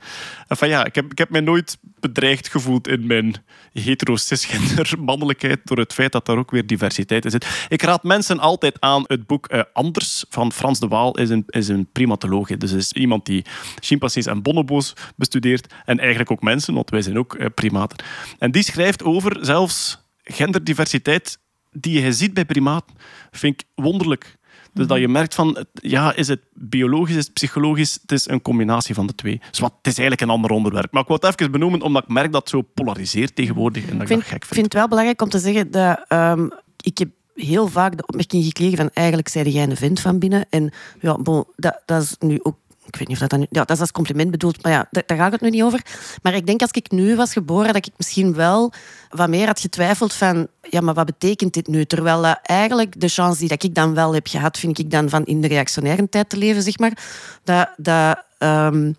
Enfin, 0.48 0.68
ja, 0.68 0.84
ik, 0.84 0.94
heb, 0.94 1.10
ik 1.12 1.18
heb 1.18 1.30
mij 1.30 1.40
nooit 1.40 1.78
bedreigd 2.00 2.48
gevoeld 2.48 2.88
in 2.88 3.06
mijn 3.06 3.34
hetero-cisgender 3.72 4.92
mannelijkheid 5.10 5.60
door 5.64 5.78
het 5.78 5.92
feit 5.92 6.12
dat 6.12 6.26
daar 6.26 6.36
ook 6.36 6.50
weer 6.50 6.66
diversiteit 6.66 7.24
in 7.24 7.30
zit. 7.30 7.66
Ik 7.68 7.82
raad 7.82 8.02
mensen 8.02 8.38
altijd 8.38 8.80
aan 8.80 9.04
het 9.06 9.26
boek 9.26 9.46
eh, 9.46 9.62
Anders 9.72 10.24
van 10.28 10.52
Frans 10.52 10.80
de 10.80 10.88
Waal 10.88 11.18
is 11.18 11.30
een, 11.30 11.44
is 11.46 11.68
een 11.68 11.88
primatoloog. 11.92 12.56
Dus 12.56 12.72
is 12.72 12.92
iemand 12.92 13.26
die 13.26 13.44
chimpansees 13.80 14.26
en 14.26 14.42
bonobo's 14.42 14.92
bestudeert 15.16 15.74
en 15.84 15.98
eigenlijk 15.98 16.30
ook 16.30 16.42
mensen, 16.42 16.74
want 16.74 16.90
wij 16.90 17.02
zijn 17.02 17.18
ook 17.18 17.34
eh, 17.34 17.46
primaten. 17.54 18.04
En 18.38 18.50
die 18.50 18.62
schrijft 18.62 19.02
over 19.02 19.38
zelfs 19.40 19.98
genderdiversiteit 20.22 21.38
die 21.70 22.00
je 22.00 22.12
ziet 22.12 22.34
bij 22.34 22.44
primaten, 22.44 22.96
vind 23.30 23.60
ik 23.60 23.66
wonderlijk. 23.74 24.38
Dus 24.72 24.86
dat 24.86 24.98
je 24.98 25.08
merkt 25.08 25.34
van, 25.34 25.66
ja, 25.72 26.14
is 26.14 26.28
het 26.28 26.40
biologisch, 26.52 27.16
is 27.16 27.24
het 27.24 27.32
psychologisch? 27.32 27.98
Het 28.00 28.12
is 28.12 28.28
een 28.28 28.42
combinatie 28.42 28.94
van 28.94 29.06
de 29.06 29.14
twee. 29.14 29.40
Dus 29.50 29.58
wat, 29.58 29.72
het 29.76 29.86
is 29.86 29.98
eigenlijk 29.98 30.20
een 30.20 30.36
ander 30.36 30.50
onderwerp. 30.50 30.92
Maar 30.92 31.02
ik 31.02 31.08
wil 31.08 31.16
het 31.16 31.40
even 31.40 31.52
benoemen, 31.52 31.82
omdat 31.82 32.02
ik 32.02 32.08
merk 32.08 32.32
dat 32.32 32.40
het 32.40 32.50
zo 32.50 32.62
polariseert 32.62 33.36
tegenwoordig. 33.36 33.88
En 33.88 33.98
dat 33.98 34.00
Ik 34.00 34.02
ik 34.02 34.08
vind, 34.08 34.20
dat 34.20 34.28
gek 34.28 34.36
ik 34.36 34.44
vind. 34.44 34.54
vind 34.54 34.64
het 34.64 34.74
wel 34.74 34.88
belangrijk 34.88 35.22
om 35.22 35.28
te 35.28 35.38
zeggen 35.38 35.70
dat 35.70 36.04
ehm, 36.08 36.48
ik 36.80 36.98
heb 36.98 37.08
heel 37.34 37.68
vaak 37.68 37.96
de 37.96 38.06
opmerking 38.06 38.44
gekregen 38.44 38.76
van 38.76 38.90
eigenlijk 38.92 39.28
zei 39.28 39.50
jij 39.50 39.62
een 39.62 39.76
vent 39.76 40.00
van 40.00 40.18
binnen. 40.18 40.46
En 40.50 40.72
ja, 41.00 41.16
bon, 41.16 41.44
dat, 41.56 41.82
dat 41.84 42.02
is 42.02 42.16
nu 42.18 42.38
ook 42.42 42.56
ik 42.92 42.98
weet 42.98 43.08
niet 43.08 43.22
of 43.22 43.28
dat 43.28 43.38
dan... 43.38 43.46
Ja, 43.50 43.64
dat 43.64 43.70
is 43.70 43.80
als 43.80 43.92
compliment 43.92 44.30
bedoeld, 44.30 44.62
maar 44.62 44.72
ja, 44.72 44.88
da- 44.90 45.02
daar 45.06 45.18
gaat 45.18 45.32
het 45.32 45.40
nu 45.40 45.50
niet 45.50 45.62
over. 45.62 45.82
Maar 46.22 46.34
ik 46.34 46.46
denk 46.46 46.60
als 46.60 46.70
ik 46.70 46.90
nu 46.90 47.16
was 47.16 47.32
geboren, 47.32 47.72
dat 47.72 47.86
ik 47.86 47.92
misschien 47.96 48.34
wel 48.34 48.72
wat 49.10 49.28
meer 49.28 49.46
had 49.46 49.60
getwijfeld 49.60 50.12
van... 50.12 50.48
Ja, 50.62 50.80
maar 50.80 50.94
wat 50.94 51.06
betekent 51.06 51.52
dit 51.52 51.66
nu? 51.66 51.84
Terwijl 51.84 52.24
eigenlijk 52.42 53.00
de 53.00 53.08
chance 53.08 53.38
die 53.38 53.48
dat 53.48 53.62
ik 53.62 53.74
dan 53.74 53.94
wel 53.94 54.14
heb 54.14 54.26
gehad, 54.26 54.58
vind 54.58 54.78
ik 54.78 54.90
dan 54.90 55.08
van 55.08 55.24
in 55.24 55.40
de 55.40 55.48
reactionaire 55.48 56.08
tijd 56.08 56.28
te 56.28 56.36
leven, 56.36 56.62
zeg 56.62 56.78
maar. 56.78 56.98
Dat... 57.44 57.68
dat 57.76 58.24
ehm, 58.38 58.92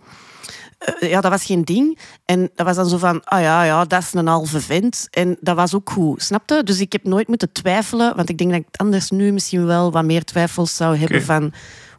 eh, 0.82 1.10
ja, 1.10 1.22
dat 1.22 1.32
was 1.32 1.46
geen 1.46 1.64
ding. 1.64 2.00
En 2.26 2.50
dat 2.56 2.66
was 2.66 2.76
dan 2.76 2.90
zo 2.90 2.98
van, 2.98 3.24
ah 3.24 3.42
ja, 3.42 3.64
ja, 3.64 3.86
dat 3.86 4.02
is 4.02 4.14
een 4.14 4.28
halve 4.28 4.62
vent. 4.62 5.08
En 5.12 5.38
dat 5.40 5.56
was 5.56 5.76
ook 5.76 5.90
goed, 5.90 6.24
snapte? 6.24 6.64
Dus 6.64 6.80
ik 6.80 6.92
heb 6.92 7.04
nooit 7.04 7.28
moeten 7.28 7.52
twijfelen, 7.52 8.16
want 8.16 8.30
ik 8.30 8.38
denk 8.38 8.52
dat 8.52 8.60
ik 8.60 8.68
anders 8.72 9.10
nu 9.10 9.32
misschien 9.32 9.66
wel 9.66 9.92
wat 9.92 10.04
meer 10.04 10.24
twijfels 10.24 10.76
zou 10.76 10.98
hebben 10.98 11.24
van, 11.24 11.54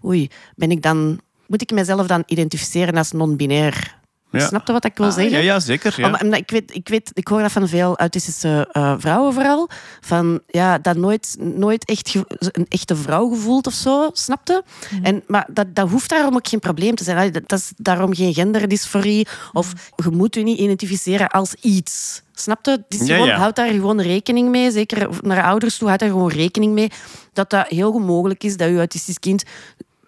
oei, 0.04 0.30
ben 0.54 0.70
ik 0.70 0.82
dan, 0.82 1.20
moet 1.46 1.62
ik 1.62 1.70
mezelf 1.70 2.06
dan 2.06 2.22
identificeren 2.26 2.94
als 2.96 3.12
non-binair? 3.12 4.00
Ja. 4.30 4.46
Snapte 4.46 4.72
wat 4.72 4.84
ik 4.84 4.96
wil 4.96 5.06
Ah, 5.06 5.12
zeggen? 5.12 5.32
ja, 5.32 5.38
ja, 5.38 5.60
zeker. 5.60 5.94
Ja. 5.96 6.06
Om- 6.06 6.16
omdat 6.22 6.38
ik, 6.40 6.50
weet, 6.50 6.74
ik, 6.74 6.88
weet, 6.88 7.10
ik 7.14 7.28
hoor 7.28 7.40
dat 7.40 7.52
van 7.52 7.68
veel 7.68 7.96
autistische 7.98 8.68
eh, 8.72 8.94
vrouwen 8.98 9.32
vooral. 9.32 9.68
Van 10.00 10.40
ja, 10.46 10.78
dat 10.78 10.96
nooit, 10.96 11.36
nooit 11.38 11.84
echt 11.84 12.14
een 12.38 12.66
echte 12.68 12.96
vrouw 12.96 13.28
gevoeld 13.28 13.66
of 13.66 13.72
zo, 13.72 14.10
snapte? 14.12 14.62
En, 15.02 15.22
maar 15.26 15.48
dat, 15.52 15.74
dat 15.74 15.88
hoeft 15.90 16.08
daarom 16.10 16.34
ook 16.34 16.48
geen 16.48 16.58
probleem 16.58 16.94
te 16.94 17.04
zijn. 17.04 17.32
Dat, 17.32 17.42
dat 17.48 17.58
is 17.58 17.72
daarom 17.76 18.14
geen 18.14 18.34
genderdysforie. 18.34 19.26
Of 19.52 19.72
je 19.96 20.10
moet 20.10 20.34
je 20.34 20.42
niet 20.42 20.58
identificeren 20.58 21.28
als 21.28 21.54
iets. 21.54 22.22
Snapte? 22.34 22.84
Ja, 22.88 23.04
gewoon, 23.14 23.26
ja. 23.26 23.36
Houd 23.36 23.56
daar 23.56 23.68
gewoon 23.68 24.00
rekening 24.00 24.48
mee. 24.48 24.70
Zeker 24.70 25.08
naar 25.20 25.42
ouders 25.42 25.76
toe, 25.78 25.88
houd 25.88 26.00
daar 26.00 26.08
gewoon 26.08 26.30
rekening 26.30 26.72
mee. 26.72 26.90
Dat 27.32 27.50
dat 27.50 27.68
heel 27.68 27.92
goed 27.92 28.06
mogelijk 28.06 28.44
is 28.44 28.56
dat 28.56 28.68
je 28.68 28.76
autistisch 28.76 29.18
kind 29.18 29.42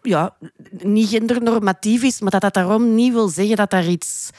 ja, 0.05 0.35
niet 0.70 1.09
gendernormatief 1.09 2.02
is, 2.02 2.20
maar 2.20 2.31
dat 2.31 2.40
dat 2.40 2.55
daarom 2.55 2.94
niet 2.94 3.12
wil 3.12 3.28
zeggen 3.28 3.56
dat 3.56 3.70
daar 3.70 3.86
iets 3.86 4.31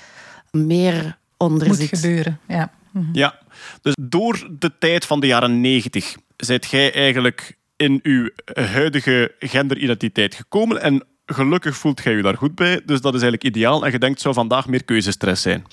meer 0.51 1.17
onder 1.37 1.67
Moet 1.67 1.77
zit. 1.77 1.89
gebeuren, 1.99 2.39
ja. 2.47 2.71
Ja, 3.13 3.39
dus 3.81 3.93
door 4.01 4.47
de 4.59 4.71
tijd 4.79 5.05
van 5.05 5.19
de 5.19 5.27
jaren 5.27 5.61
90 5.61 6.15
zijt 6.37 6.65
jij 6.65 6.93
eigenlijk 6.93 7.57
in 7.75 7.99
uw 8.03 8.29
huidige 8.53 9.35
genderidentiteit 9.39 10.35
gekomen 10.35 10.81
en 10.81 11.03
gelukkig 11.25 11.77
voelt 11.77 12.03
jij 12.03 12.13
je 12.13 12.21
daar 12.21 12.37
goed 12.37 12.55
bij. 12.55 12.81
Dus 12.85 13.01
dat 13.01 13.13
is 13.13 13.21
eigenlijk 13.21 13.55
ideaal 13.55 13.85
en 13.85 13.91
je 13.91 13.99
denkt, 13.99 14.13
het 14.13 14.21
zou 14.23 14.33
vandaag 14.33 14.67
meer 14.67 14.83
keuzestress 14.83 15.41
zijn. 15.41 15.65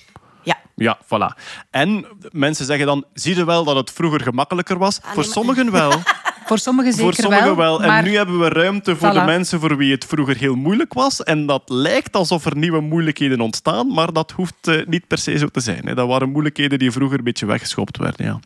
Ja. 0.43 0.61
Ja, 0.77 0.99
voilà. 1.05 1.43
En 1.71 2.07
mensen 2.31 2.65
zeggen 2.67 2.87
dan, 2.87 3.05
zie 3.15 3.37
je 3.37 3.45
wel 3.45 3.65
dat 3.65 3.77
het 3.77 3.91
vroeger 3.91 4.21
gemakkelijker 4.21 4.79
was? 4.79 4.99
Voor 5.03 5.15
maar- 5.17 5.25
sommigen 5.25 5.71
wel. 5.71 5.93
Voor 6.45 6.59
sommigen 6.59 6.93
zeker 6.93 7.15
voor 7.15 7.23
sommigen 7.23 7.57
wel. 7.57 7.79
maar 7.81 7.99
En 7.99 8.05
nu 8.05 8.17
hebben 8.17 8.39
we 8.39 8.49
ruimte 8.49 8.97
voor 8.97 9.13
de 9.13 9.21
mensen 9.21 9.61
voor 9.61 9.77
wie 9.77 9.93
het 9.93 10.05
vroeger 10.05 10.37
heel 10.37 10.55
moeilijk 10.55 10.93
was. 10.93 11.23
En 11.23 11.47
dat 11.47 11.63
lijkt 11.67 12.17
alsof 12.17 12.45
er 12.45 12.57
nieuwe 12.57 12.81
moeilijkheden 12.81 13.41
ontstaan, 13.41 13.93
maar 13.93 14.13
dat 14.13 14.31
hoeft 14.31 14.55
eh, 14.61 14.87
niet 14.87 15.07
per 15.07 15.19
se 15.19 15.39
zo 15.39 15.47
te 15.47 15.61
zijn. 15.61 15.87
Hè. 15.87 15.95
Dat 15.95 16.09
waren 16.09 16.31
moeilijkheden 16.31 16.79
die 16.79 16.91
vroeger 16.91 17.19
een 17.19 17.25
beetje 17.25 17.47
weggeschopt 17.47 17.99
werden. 17.99 18.27
Ja. 18.27 18.41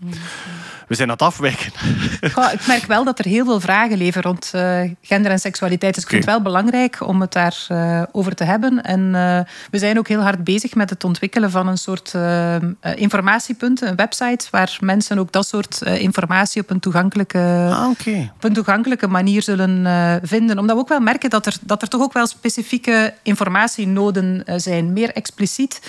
We 0.87 0.95
zijn 0.95 1.09
aan 1.09 1.15
het 1.15 1.23
afwijken. 1.23 1.73
Goh, 2.35 2.53
ik 2.53 2.67
merk 2.67 2.85
wel 2.85 3.05
dat 3.05 3.19
er 3.19 3.25
heel 3.25 3.45
veel 3.45 3.61
vragen 3.61 3.97
leven 3.97 4.23
rond 4.23 4.51
eh, 4.53 4.81
gender 5.03 5.31
en 5.31 5.39
seksualiteit. 5.39 5.95
Dus 5.95 6.03
ik 6.03 6.09
vind 6.09 6.25
het 6.25 6.33
wel 6.33 6.43
belangrijk 6.43 7.07
om 7.07 7.21
het 7.21 7.33
daarover 7.33 8.09
over 8.13 8.35
te 8.35 8.45
hebben. 8.45 8.83
En 8.83 9.15
eh, 9.15 9.41
we 9.71 9.79
zijn 9.79 9.99
ook 9.99 10.09
heel 10.09 10.21
hard 10.21 10.45
bezig 10.45 10.75
met 10.75 10.91
het 10.91 11.05
ontwikkelen 11.05 11.51
van 11.51 11.67
een 11.67 11.79
soort 11.79 12.15
eh, 12.15 12.55
eh, 12.57 12.63
informatiepunten, 12.95 13.89
een 13.89 13.97
website, 13.97 14.47
waar 14.51 14.77
mensen 14.81 15.19
ook 15.19 15.33
dat 15.33 15.47
soort 15.47 15.83
eh, 15.83 16.01
informatie 16.01 16.63
op 16.63 16.71
een 16.71 16.81
toegankelijke, 16.81 17.69
Ah, 17.73 17.89
op 18.35 18.45
een 18.45 18.53
toegankelijke 18.53 19.07
manier 19.07 19.43
zullen 19.43 19.87
eh, 19.87 20.15
vinden. 20.23 20.59
Omdat 20.59 20.77
we 20.77 20.83
ook 20.83 20.89
wel 20.89 21.01
merken 21.01 21.31
dat 21.31 21.47
er, 21.47 21.57
dat 21.61 21.83
er 21.83 21.89
toch 21.89 22.01
ook 22.01 22.13
wel 22.13 22.27
specifieke 22.27 23.15
informatienoden 23.23 24.45
eh, 24.45 24.55
zijn, 24.59 24.93
meer 24.93 25.13
expliciet. 25.13 25.81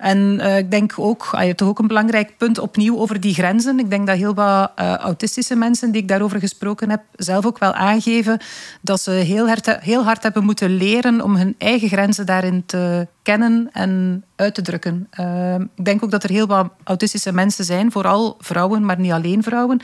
En 0.00 0.40
eh, 0.40 0.58
ik 0.58 0.70
denk 0.70 0.92
ook, 0.96 1.28
ah, 1.32 1.46
je 1.46 1.54
toch 1.54 1.68
ook 1.68 1.78
een 1.78 1.86
belangrijk 1.86 2.36
punt 2.36 2.58
opnieuw 2.58 2.98
over 2.98 3.20
die 3.20 3.34
grenzen. 3.34 3.78
Ik 3.78 3.90
denk 3.90 4.06
dat 4.06 4.16
heel 4.16 4.34
wat 4.34 4.72
eh, 4.74 4.94
autistische 4.94 5.56
mensen 5.56 5.90
die 5.92 6.02
ik 6.02 6.08
daarover 6.08 6.40
gesproken 6.40 6.90
heb, 6.90 7.02
zelf 7.16 7.46
ook 7.46 7.58
wel 7.58 7.72
aangeven 7.72 8.40
dat 8.80 9.00
ze 9.00 9.10
heel 9.10 9.46
hard, 9.46 9.80
heel 9.80 10.04
hard 10.04 10.22
hebben 10.22 10.44
moeten 10.44 10.70
leren 10.70 11.20
om 11.20 11.36
hun 11.36 11.54
eigen 11.58 11.88
grenzen 11.88 12.26
daarin 12.26 12.62
te 12.66 13.06
kennen 13.22 13.68
en 13.72 14.24
uit 14.36 14.54
te 14.54 14.62
drukken. 14.62 15.06
Eh, 15.10 15.54
ik 15.54 15.84
denk 15.84 16.04
ook 16.04 16.10
dat 16.10 16.24
er 16.24 16.30
heel 16.30 16.46
wat 16.46 16.70
autistische 16.84 17.32
mensen 17.32 17.64
zijn, 17.64 17.92
vooral 17.92 18.36
vrouwen, 18.38 18.84
maar 18.84 19.00
niet 19.00 19.12
alleen 19.12 19.42
vrouwen, 19.42 19.80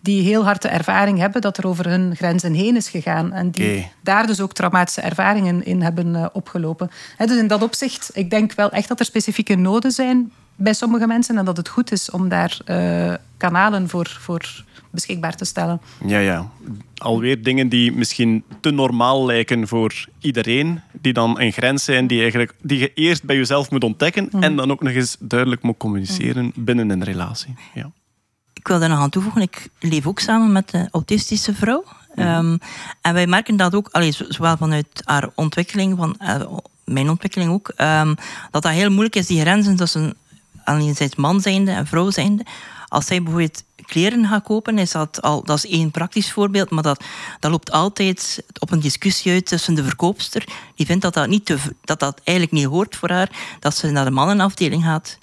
die 0.00 0.22
heel 0.22 0.44
hard 0.44 0.62
de 0.62 0.68
ervaring 0.68 1.18
hebben 1.18 1.40
dat 1.40 1.58
er 1.58 1.66
over 1.66 1.88
hun 1.88 2.16
grenzen 2.16 2.52
heen 2.52 2.76
is 2.76 2.88
gegaan. 2.88 3.32
En 3.32 3.50
die 3.50 3.88
daar 4.02 4.26
dus 4.26 4.40
ook 4.40 4.52
traumatische 4.52 5.00
ervaringen 5.00 5.64
in 5.64 5.82
hebben 5.82 6.16
eh, 6.16 6.26
opgelopen. 6.32 6.90
Dus 7.16 7.38
in 7.38 7.46
dat 7.46 7.62
opzicht, 7.62 8.10
ik 8.14 8.30
denk 8.30 8.52
wel 8.52 8.70
echt 8.70 8.88
dat 8.88 9.00
er 9.00 9.04
specifieke 9.04 9.54
noden 9.54 9.90
zijn 9.90 10.32
bij 10.56 10.72
sommige 10.72 11.06
mensen 11.06 11.38
en 11.38 11.44
dat 11.44 11.56
het 11.56 11.68
goed 11.68 11.92
is 11.92 12.10
om 12.10 12.28
daar 12.28 12.58
eh, 12.64 13.14
kanalen 13.36 13.88
voor, 13.88 14.16
voor 14.20 14.64
beschikbaar 14.90 15.36
te 15.36 15.44
stellen. 15.44 15.80
Ja, 16.06 16.18
ja. 16.18 16.50
Alweer 16.96 17.42
dingen 17.42 17.68
die 17.68 17.92
misschien 17.92 18.44
te 18.60 18.70
normaal 18.70 19.26
lijken 19.26 19.68
voor 19.68 20.06
iedereen. 20.20 20.80
Die 20.92 21.12
dan 21.12 21.40
een 21.40 21.52
grens 21.52 21.84
zijn 21.84 22.06
die, 22.06 22.20
eigenlijk, 22.20 22.54
die 22.62 22.78
je 22.78 22.92
eerst 22.94 23.24
bij 23.24 23.36
jezelf 23.36 23.70
moet 23.70 23.84
ontdekken. 23.84 24.30
En 24.40 24.56
dan 24.56 24.70
ook 24.70 24.82
nog 24.82 24.92
eens 24.92 25.16
duidelijk 25.20 25.62
moet 25.62 25.76
communiceren 25.76 26.52
binnen 26.54 26.90
een 26.90 27.04
relatie. 27.04 27.54
Ja. 27.74 27.90
Ik 28.60 28.68
wil 28.68 28.78
daar 28.78 28.88
nog 28.88 28.98
aan 28.98 29.10
toevoegen, 29.10 29.42
ik 29.42 29.68
leef 29.78 30.06
ook 30.06 30.18
samen 30.18 30.52
met 30.52 30.72
een 30.72 30.88
autistische 30.90 31.54
vrouw. 31.54 31.84
Ehm, 32.14 32.56
en 33.00 33.14
wij 33.14 33.26
merken 33.26 33.56
dat 33.56 33.74
ook, 33.74 33.88
allee, 33.90 34.12
zowel 34.28 34.56
vanuit 34.56 34.86
haar 35.04 35.30
ontwikkeling, 35.34 35.96
van, 35.96 36.16
eh, 36.18 36.40
mijn 36.84 37.10
ontwikkeling 37.10 37.50
ook, 37.50 37.68
ehm, 37.68 38.14
dat 38.50 38.62
dat 38.62 38.72
heel 38.72 38.90
moeilijk 38.90 39.16
is, 39.16 39.26
die 39.26 39.40
grenzen 39.40 39.76
tussen 39.76 40.14
enerzijds 40.64 41.16
man 41.16 41.40
zijnde 41.40 41.70
en 41.70 41.86
vrouw 41.86 42.10
zijnde. 42.10 42.44
Als 42.88 43.06
zij 43.06 43.22
bijvoorbeeld 43.22 43.64
kleren 43.86 44.26
gaat 44.26 44.42
kopen, 44.42 44.78
is 44.78 44.90
dat 44.90 45.22
al, 45.22 45.44
dat 45.44 45.56
is 45.56 45.70
één 45.70 45.90
praktisch 45.90 46.32
voorbeeld, 46.32 46.70
maar 46.70 46.82
dat, 46.82 47.04
dat 47.38 47.50
loopt 47.50 47.70
altijd 47.70 48.42
op 48.58 48.70
een 48.70 48.80
discussie 48.80 49.32
uit 49.32 49.46
tussen 49.46 49.74
de 49.74 49.84
verkoopster, 49.84 50.44
die 50.74 50.86
vindt 50.86 51.02
dat 51.02 51.14
dat, 51.14 51.28
niet 51.28 51.46
te, 51.46 51.58
dat 51.84 52.00
dat 52.00 52.20
eigenlijk 52.24 52.56
niet 52.56 52.66
hoort 52.66 52.96
voor 52.96 53.10
haar, 53.10 53.30
dat 53.60 53.76
ze 53.76 53.90
naar 53.90 54.04
de 54.04 54.10
mannenafdeling 54.10 54.84
gaat 54.84 55.18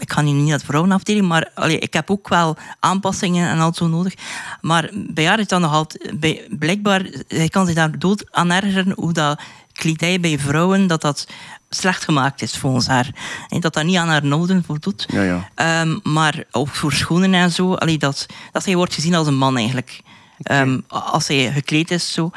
ik 0.00 0.12
ga 0.12 0.20
nu 0.20 0.30
niet 0.30 0.48
naar 0.48 0.58
de 0.58 0.64
vrouwenafdeling, 0.64 1.28
maar 1.28 1.50
allee, 1.54 1.78
ik 1.78 1.92
heb 1.92 2.10
ook 2.10 2.28
wel 2.28 2.56
aanpassingen 2.80 3.48
en 3.48 3.58
al 3.58 3.74
zo 3.74 3.86
nodig. 3.86 4.14
Maar 4.60 4.90
bij 4.94 5.26
haar 5.26 5.38
is 5.38 5.46
dat 5.46 5.60
nog 5.60 5.72
altijd... 5.72 6.20
Bij, 6.20 6.46
blijkbaar, 6.58 7.06
hij 7.28 7.48
kan 7.48 7.66
zich 7.66 7.74
daar 7.74 7.98
dood 7.98 8.24
aan 8.30 8.50
ergeren 8.50 8.92
hoe 8.96 9.12
dat 9.12 9.40
kledij 9.72 10.20
bij 10.20 10.38
vrouwen, 10.38 10.86
dat 10.86 11.00
dat 11.00 11.26
slecht 11.68 12.04
gemaakt 12.04 12.42
is 12.42 12.56
volgens 12.56 12.86
haar. 12.86 13.10
En 13.48 13.60
dat 13.60 13.74
dat 13.74 13.84
niet 13.84 13.96
aan 13.96 14.08
haar 14.08 14.24
noden 14.24 14.64
voldoet. 14.64 15.06
Ja, 15.08 15.22
ja. 15.22 15.48
Ehm, 15.54 15.98
maar 16.02 16.44
ook 16.50 16.68
voor 16.68 16.92
schoenen 16.92 17.34
en 17.34 17.52
zo, 17.52 17.74
allee, 17.74 17.98
dat, 17.98 18.26
dat 18.52 18.62
zij 18.62 18.76
wordt 18.76 18.94
gezien 18.94 19.14
als 19.14 19.26
een 19.26 19.36
man 19.36 19.56
eigenlijk. 19.56 20.00
Ehm, 20.42 20.80
als 20.88 21.28
hij 21.28 21.52
gekleed 21.52 21.90
is 21.90 22.12
zo. 22.12 22.30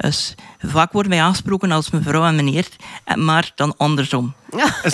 Dus 0.00 0.34
vaak 0.58 0.92
worden 0.92 1.12
wij 1.12 1.22
aangesproken 1.22 1.70
als 1.72 1.90
mevrouw 1.90 2.24
en 2.24 2.34
meneer, 2.36 2.66
en 3.04 3.24
maar 3.24 3.52
dan 3.54 3.74
andersom. 3.76 4.34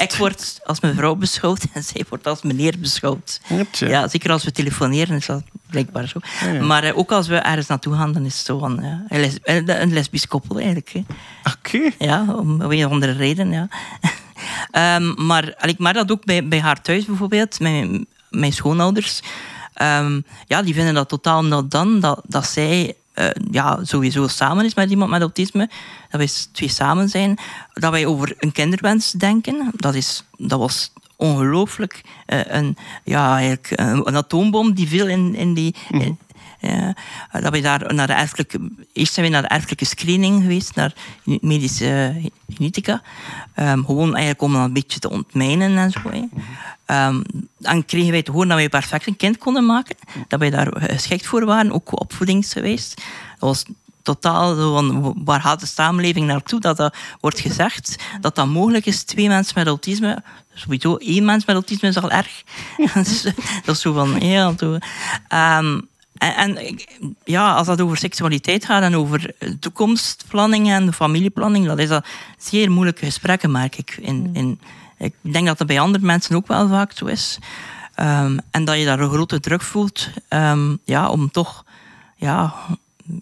Ik 0.01 0.13
word 0.15 0.61
als 0.65 0.81
mevrouw 0.81 1.15
beschouwd 1.15 1.67
en 1.73 1.83
zij 1.85 2.05
wordt 2.09 2.27
als 2.27 2.43
meneer 2.43 2.75
beschouwd. 2.79 3.41
Ja, 3.89 4.09
zeker 4.09 4.31
als 4.31 4.45
we 4.45 4.53
telefoneren 4.53 5.17
is 5.17 5.27
dat 5.27 5.43
blijkbaar 5.71 6.09
zo. 6.09 6.19
ja. 6.53 6.63
Maar 6.63 6.85
eh, 6.85 6.99
ook 6.99 7.13
als 7.13 7.29
we 7.29 7.37
ergens 7.37 7.67
naartoe 7.67 7.95
gaan, 7.95 8.13
dan 8.13 8.25
is 8.25 8.37
het 8.37 8.47
zo 8.47 8.59
van, 8.59 8.79
ja, 8.83 9.05
een, 9.09 9.21
les- 9.21 9.39
een 9.65 9.93
lesbisch 9.93 10.27
koppel 10.27 10.57
eigenlijk. 10.57 10.93
Oké. 11.57 11.91
Ja, 11.99 12.25
om 12.29 12.63
om 12.63 12.71
een 12.73 12.87
of 12.87 12.93
andere 12.93 13.13
reden, 13.13 13.51
ja. 13.51 13.69
Ehm, 14.71 15.27
maar 15.27 15.55
ik 15.69 15.79
merk 15.79 15.95
dat 15.95 16.11
ook 16.11 16.25
bij, 16.25 16.49
bij 16.49 16.61
haar 16.61 16.83
thuis 16.83 17.05
bijvoorbeeld, 17.05 17.61
mijn, 17.61 18.07
mijn 18.31 18.53
schoonouders. 18.53 19.21
Ehm, 19.75 20.21
ja, 20.47 20.63
die 20.63 20.75
vinden 20.75 20.95
dat 20.95 21.09
totaal 21.09 21.45
not 21.45 21.71
dan 21.71 22.01
dat, 22.01 22.21
dat 22.27 22.47
zij 22.47 22.95
eh, 23.17 23.31
ja, 23.51 23.79
sowieso 23.83 24.27
samen 24.29 24.65
is 24.65 24.75
met 24.75 24.91
iemand 24.91 25.11
met 25.11 25.21
autisme. 25.21 25.69
Dat 26.11 26.21
wij 26.21 26.29
twee 26.53 26.69
samen 26.69 27.09
zijn. 27.09 27.39
Dat 27.73 27.91
wij 27.91 28.07
over 28.07 28.35
een 28.39 28.53
kinderwens 28.53 29.11
denken. 29.11 29.71
Dat, 29.77 29.95
is, 29.95 30.25
dat 30.37 30.59
was 30.59 30.93
ongelooflijk. 31.17 32.01
eh, 32.27 32.41
een, 32.45 32.77
ja, 33.05 33.35
eigenlijk 33.37 33.73
een, 33.75 34.09
een 34.09 34.17
atoombom 34.17 34.75
die 34.75 34.89
viel 34.89 35.07
in, 35.07 35.35
in 35.35 35.55
die... 35.55 35.75
in- 35.91 36.01
eh, 36.01 36.26
dat 37.41 37.53
we 37.53 37.61
daar 37.61 37.95
naar 37.95 38.07
de 38.07 38.13
erfelijke, 38.13 38.71
eerst 38.93 39.13
zijn 39.13 39.27
we 39.27 39.33
naar 39.33 39.43
de 39.43 39.49
erfelijke 39.49 39.85
screening 39.85 40.43
geweest, 40.43 40.75
naar 40.75 40.93
medische 41.25 42.15
eh, 42.17 42.55
genetica. 42.57 43.03
Ehm, 43.55 43.85
gewoon 43.85 44.09
eigenlijk 44.09 44.43
om 44.43 44.53
dat 44.53 44.65
een 44.65 44.73
beetje 44.73 44.99
te 44.99 45.11
ontmijnen 45.11 45.77
en 45.77 45.91
zo. 45.91 46.01
Ehm, 46.85 47.23
dan 47.59 47.85
kregen 47.85 48.11
wij 48.11 48.23
te 48.23 48.31
horen 48.31 48.49
dat 48.49 48.57
wij 48.57 48.69
perfect 48.69 49.07
een 49.07 49.17
kind 49.17 49.39
konden 49.39 49.67
maken. 49.67 49.97
Dat 50.29 50.41
wij 50.41 50.51
daar 50.51 50.69
geschikt 50.79 51.27
voor 51.27 51.45
waren, 51.45 51.73
ook 51.73 52.01
opvoedingsgewijs. 52.01 52.95
Dat 53.39 53.49
was 53.49 53.65
totaal 54.07 54.55
zo 54.55 54.75
van, 54.75 55.15
waar 55.25 55.41
gaat 55.41 55.61
de 55.61 55.67
samenleving 55.67 56.27
naartoe? 56.27 56.61
Dat 56.61 56.77
dat 56.77 56.97
wordt 57.21 57.41
gezegd, 57.41 57.97
dat 58.21 58.35
dat 58.35 58.47
mogelijk 58.47 58.87
is. 58.87 59.05
Twee 59.05 59.29
mensen 59.29 59.55
met 59.57 59.67
autisme, 59.67 60.23
sowieso 60.55 60.97
één 60.97 61.25
mens 61.25 61.45
met 61.45 61.55
autisme 61.55 61.89
is 61.89 61.97
al 61.97 62.11
erg. 62.11 62.43
dat, 62.95 63.07
is, 63.07 63.23
dat 63.65 63.75
is 63.75 63.81
zo 63.81 63.93
van, 63.93 64.21
ja, 64.21 64.55
zo. 64.59 64.79
En, 66.19 66.35
en 66.37 66.67
ik- 66.67 66.99
ja, 67.25 67.55
als 67.55 67.67
dat 67.67 67.81
over 67.81 67.97
seksualiteit 67.97 68.65
gaat 68.65 68.83
en 68.83 68.97
over 68.97 69.35
toekomstplanning 69.61 70.71
en 70.71 70.93
familieplanning, 70.93 71.67
dat 71.67 71.79
is 71.79 71.89
dat 71.89 72.07
zeer 72.39 72.71
moeilijke 72.71 73.05
gesprekken, 73.05 73.51
merk 73.51 73.77
ik. 73.77 73.97
In, 74.01 74.31
in, 74.33 74.61
ik 74.99 75.15
denk 75.21 75.47
dat 75.47 75.59
dat 75.59 75.67
bij 75.67 75.81
andere 75.81 76.05
mensen 76.05 76.37
ook 76.37 76.47
wel 76.47 76.69
vaak 76.69 76.93
zo 76.93 77.05
is. 77.07 77.39
Ehm, 77.95 78.39
en 78.51 78.65
dat 78.65 78.79
je 78.79 78.85
daar 78.85 79.01
een 79.01 79.11
grote 79.11 79.41
druk 79.41 79.63
voelt 79.63 80.09
ehm, 80.29 80.77
ja, 80.85 81.09
om 81.09 81.31
toch, 81.31 81.65
ja, 82.17 82.55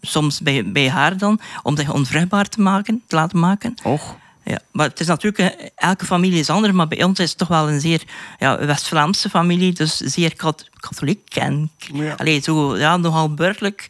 soms 0.01 0.41
bij, 0.41 0.73
bij 0.73 0.91
haar 0.91 1.17
dan, 1.19 1.41
om 1.63 1.77
zich 1.77 1.93
onvruchtbaar 1.93 2.49
te, 2.49 2.61
maken, 2.61 3.03
te 3.07 3.17
laten 3.17 3.39
maken. 3.39 3.75
Och. 3.83 4.17
Ja, 4.45 4.59
maar 4.73 4.89
het 4.89 5.01
is 5.01 5.07
natuurlijk, 5.07 5.71
elke 5.77 6.05
familie 6.05 6.39
is 6.39 6.51
anders, 6.51 6.73
maar 6.73 6.89
bij 6.89 7.05
ons 7.05 7.19
is 7.19 7.29
het 7.29 7.39
toch 7.39 7.49
wel 7.49 7.69
een 7.71 7.81
zeer 7.81 8.03
ja, 8.39 8.67
West-Vlaamse 8.67 9.31
familie, 9.31 9.73
dus 9.73 9.97
zeer 9.97 10.37
kat- 10.37 10.69
katholiek 10.77 11.35
en 11.37 11.71
Ja. 11.93 12.15
allee, 12.17 12.41
zo, 12.43 12.77
ja, 12.77 12.97
nogal 12.97 13.35
burgerlijk. 13.35 13.87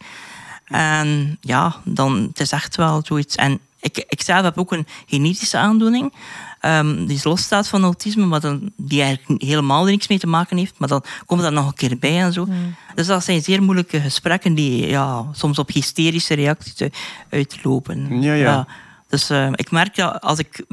En 0.65 1.39
ja, 1.41 1.77
dan, 1.85 2.17
het 2.29 2.41
is 2.41 2.51
echt 2.53 2.77
wel 2.77 3.03
zoiets. 3.05 3.35
En 3.37 3.61
ik, 3.81 4.05
ik 4.09 4.23
zelf 4.23 4.43
heb 4.43 4.59
ook 4.59 4.73
een 4.73 4.87
genetische 5.07 5.57
aandoening, 5.59 6.13
ehm, 6.61 7.07
die 7.07 7.21
losstaat 7.23 7.69
van 7.69 7.83
autisme, 7.83 8.25
maar 8.27 8.41
dan, 8.41 8.71
die 8.77 9.03
eigenlijk 9.03 9.43
helemaal 9.43 9.85
er 9.85 9.91
niks 9.91 10.09
mee 10.09 10.19
te 10.19 10.27
maken 10.27 10.57
heeft, 10.57 10.75
maar 10.79 10.89
dan 10.89 11.05
komt 11.27 11.43
dat 11.43 11.53
nog 11.53 11.67
een 11.67 11.75
keer 11.75 11.99
bij 11.99 12.21
en 12.23 12.33
zo. 12.33 12.49
Dus 12.95 13.07
dat 13.07 13.25
zijn 13.25 13.43
zeer 13.43 13.63
moeilijke 13.63 14.01
gesprekken 14.01 14.55
die 14.55 14.87
ja, 14.87 15.25
soms 15.33 15.59
op 15.59 15.69
hysterische 15.73 16.35
reacties 16.35 16.89
uitlopen. 17.31 18.23
Ja, 18.23 18.35
ja. 18.35 18.67
Dus 19.15 19.31
eh, 19.31 19.49
ik 19.55 19.71
merk 19.71 19.97
dat 19.97 20.21
als 20.21 20.39
ik 20.39 20.65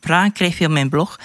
vragen 0.00 0.32
krijg 0.32 0.54
via 0.54 0.68
mijn 0.68 0.88
blog, 0.88 1.18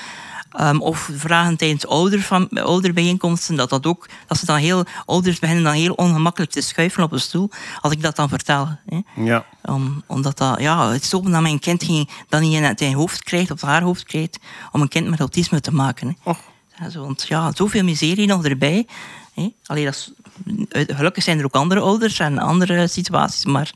ehm, 0.51 0.79
of 0.79 1.09
vragen 1.13 1.57
tijdens 1.57 1.87
ouder 1.87 2.21
van, 2.21 2.49
ouderbijeenkomsten, 2.49 3.55
dat, 3.55 3.69
dat, 3.69 3.85
ook, 3.85 4.09
dat 4.27 4.37
ze 4.37 4.45
dan 4.45 4.57
heel, 4.57 4.85
ouders 5.05 5.39
beginnen 5.39 5.63
dan 5.63 5.73
heel 5.73 5.93
ongemakkelijk 5.93 6.51
te 6.51 6.61
schuiven 6.61 7.03
op 7.03 7.11
een 7.11 7.19
stoel, 7.19 7.49
als 7.81 7.93
ik 7.93 8.01
dat 8.01 8.15
dan 8.15 8.29
vertel. 8.29 8.69
Hè. 8.85 8.99
Ja. 9.23 9.45
Om, 9.63 10.03
omdat 10.07 10.37
dat, 10.37 10.59
ja, 10.59 10.91
het 10.91 11.01
is 11.01 11.09
zo 11.09 11.21
dat 11.21 11.41
mijn 11.41 11.59
kind 11.59 11.83
geen, 11.83 12.09
dat 12.29 12.41
niet 12.41 12.53
in 12.53 12.63
het 12.63 12.79
zijn 12.79 12.93
hoofd 12.93 13.23
krijgt, 13.23 13.51
of 13.51 13.61
haar 13.61 13.81
hoofd 13.81 14.03
krijgt, 14.03 14.39
om 14.71 14.81
een 14.81 14.87
kind 14.87 15.07
met 15.09 15.19
autisme 15.19 15.61
te 15.61 15.73
maken. 15.73 16.07
Hè. 16.07 16.29
Och. 16.29 16.39
Ja, 16.79 16.89
zo, 16.89 17.01
want 17.01 17.25
ja, 17.27 17.51
zoveel 17.53 17.83
miserie 17.83 18.27
nog 18.27 18.45
erbij. 18.45 18.87
Hè. 19.33 19.49
Allee, 19.65 19.85
dat 19.85 19.93
is, 19.93 20.11
gelukkig 20.95 21.23
zijn 21.23 21.39
er 21.39 21.45
ook 21.45 21.55
andere 21.55 21.79
ouders 21.79 22.19
en 22.19 22.37
andere 22.37 22.87
situaties, 22.87 23.45
maar 23.45 23.73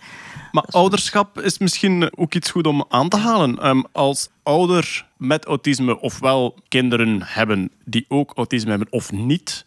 Maar 0.52 0.64
ouderschap 0.70 1.40
is 1.40 1.58
misschien 1.58 2.18
ook 2.18 2.34
iets 2.34 2.52
goed 2.52 2.68
om 2.68 2.86
aan 2.90 3.10
te 3.10 3.18
halen. 3.18 3.60
Ehm, 3.60 3.82
als 3.92 4.30
ouder 4.44 5.06
met 5.18 5.46
autisme 5.46 6.00
ofwel 6.00 6.56
kinderen 6.68 7.22
hebben 7.24 7.72
die 7.86 8.06
ook 8.08 8.32
autisme 8.36 8.70
hebben 8.70 8.92
of 8.92 9.12
niet, 9.12 9.66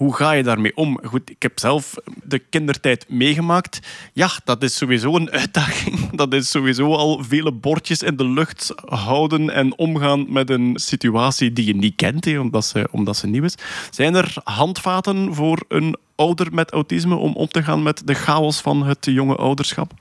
hoe 0.00 0.14
ga 0.14 0.32
je 0.32 0.42
daarmee 0.42 0.76
om? 0.76 1.00
Goed, 1.02 1.30
ik 1.30 1.42
heb 1.42 1.58
zelf 1.58 1.94
de 2.24 2.38
kindertijd 2.38 3.08
meegemaakt. 3.08 3.80
Ja, 4.12 4.30
dat 4.44 4.62
is 4.62 4.76
sowieso 4.76 5.16
een 5.16 5.30
uitdaging. 5.30 6.10
Dat 6.20 6.34
is 6.34 6.50
sowieso 6.50 6.94
al 6.94 7.24
vele 7.24 7.52
bordjes 7.52 8.02
in 8.02 8.16
de 8.16 8.24
lucht 8.24 8.72
houden 8.84 9.50
en 9.50 9.78
omgaan 9.78 10.32
met 10.32 10.50
een 10.50 10.72
situatie 10.74 11.52
die 11.52 11.66
je 11.66 11.74
niet 11.74 11.96
kent, 11.96 12.38
omdat, 12.38 12.64
ze, 12.64 12.88
omdat 12.90 13.16
ze 13.16 13.26
nieuw 13.26 13.44
is. 13.44 13.54
Zijn 13.90 14.14
er 14.14 14.34
handvaten 14.44 15.34
voor 15.34 15.64
een 15.68 15.96
ouder 16.14 16.54
met 16.54 16.70
autisme 16.70 17.14
om 17.14 17.34
om 17.34 17.48
te 17.48 17.62
gaan 17.62 17.82
met 17.82 18.02
de 18.06 18.14
chaos 18.14 18.60
van 18.60 18.82
het 18.82 19.04
jonge 19.04 19.36
ouderschap? 19.36 19.92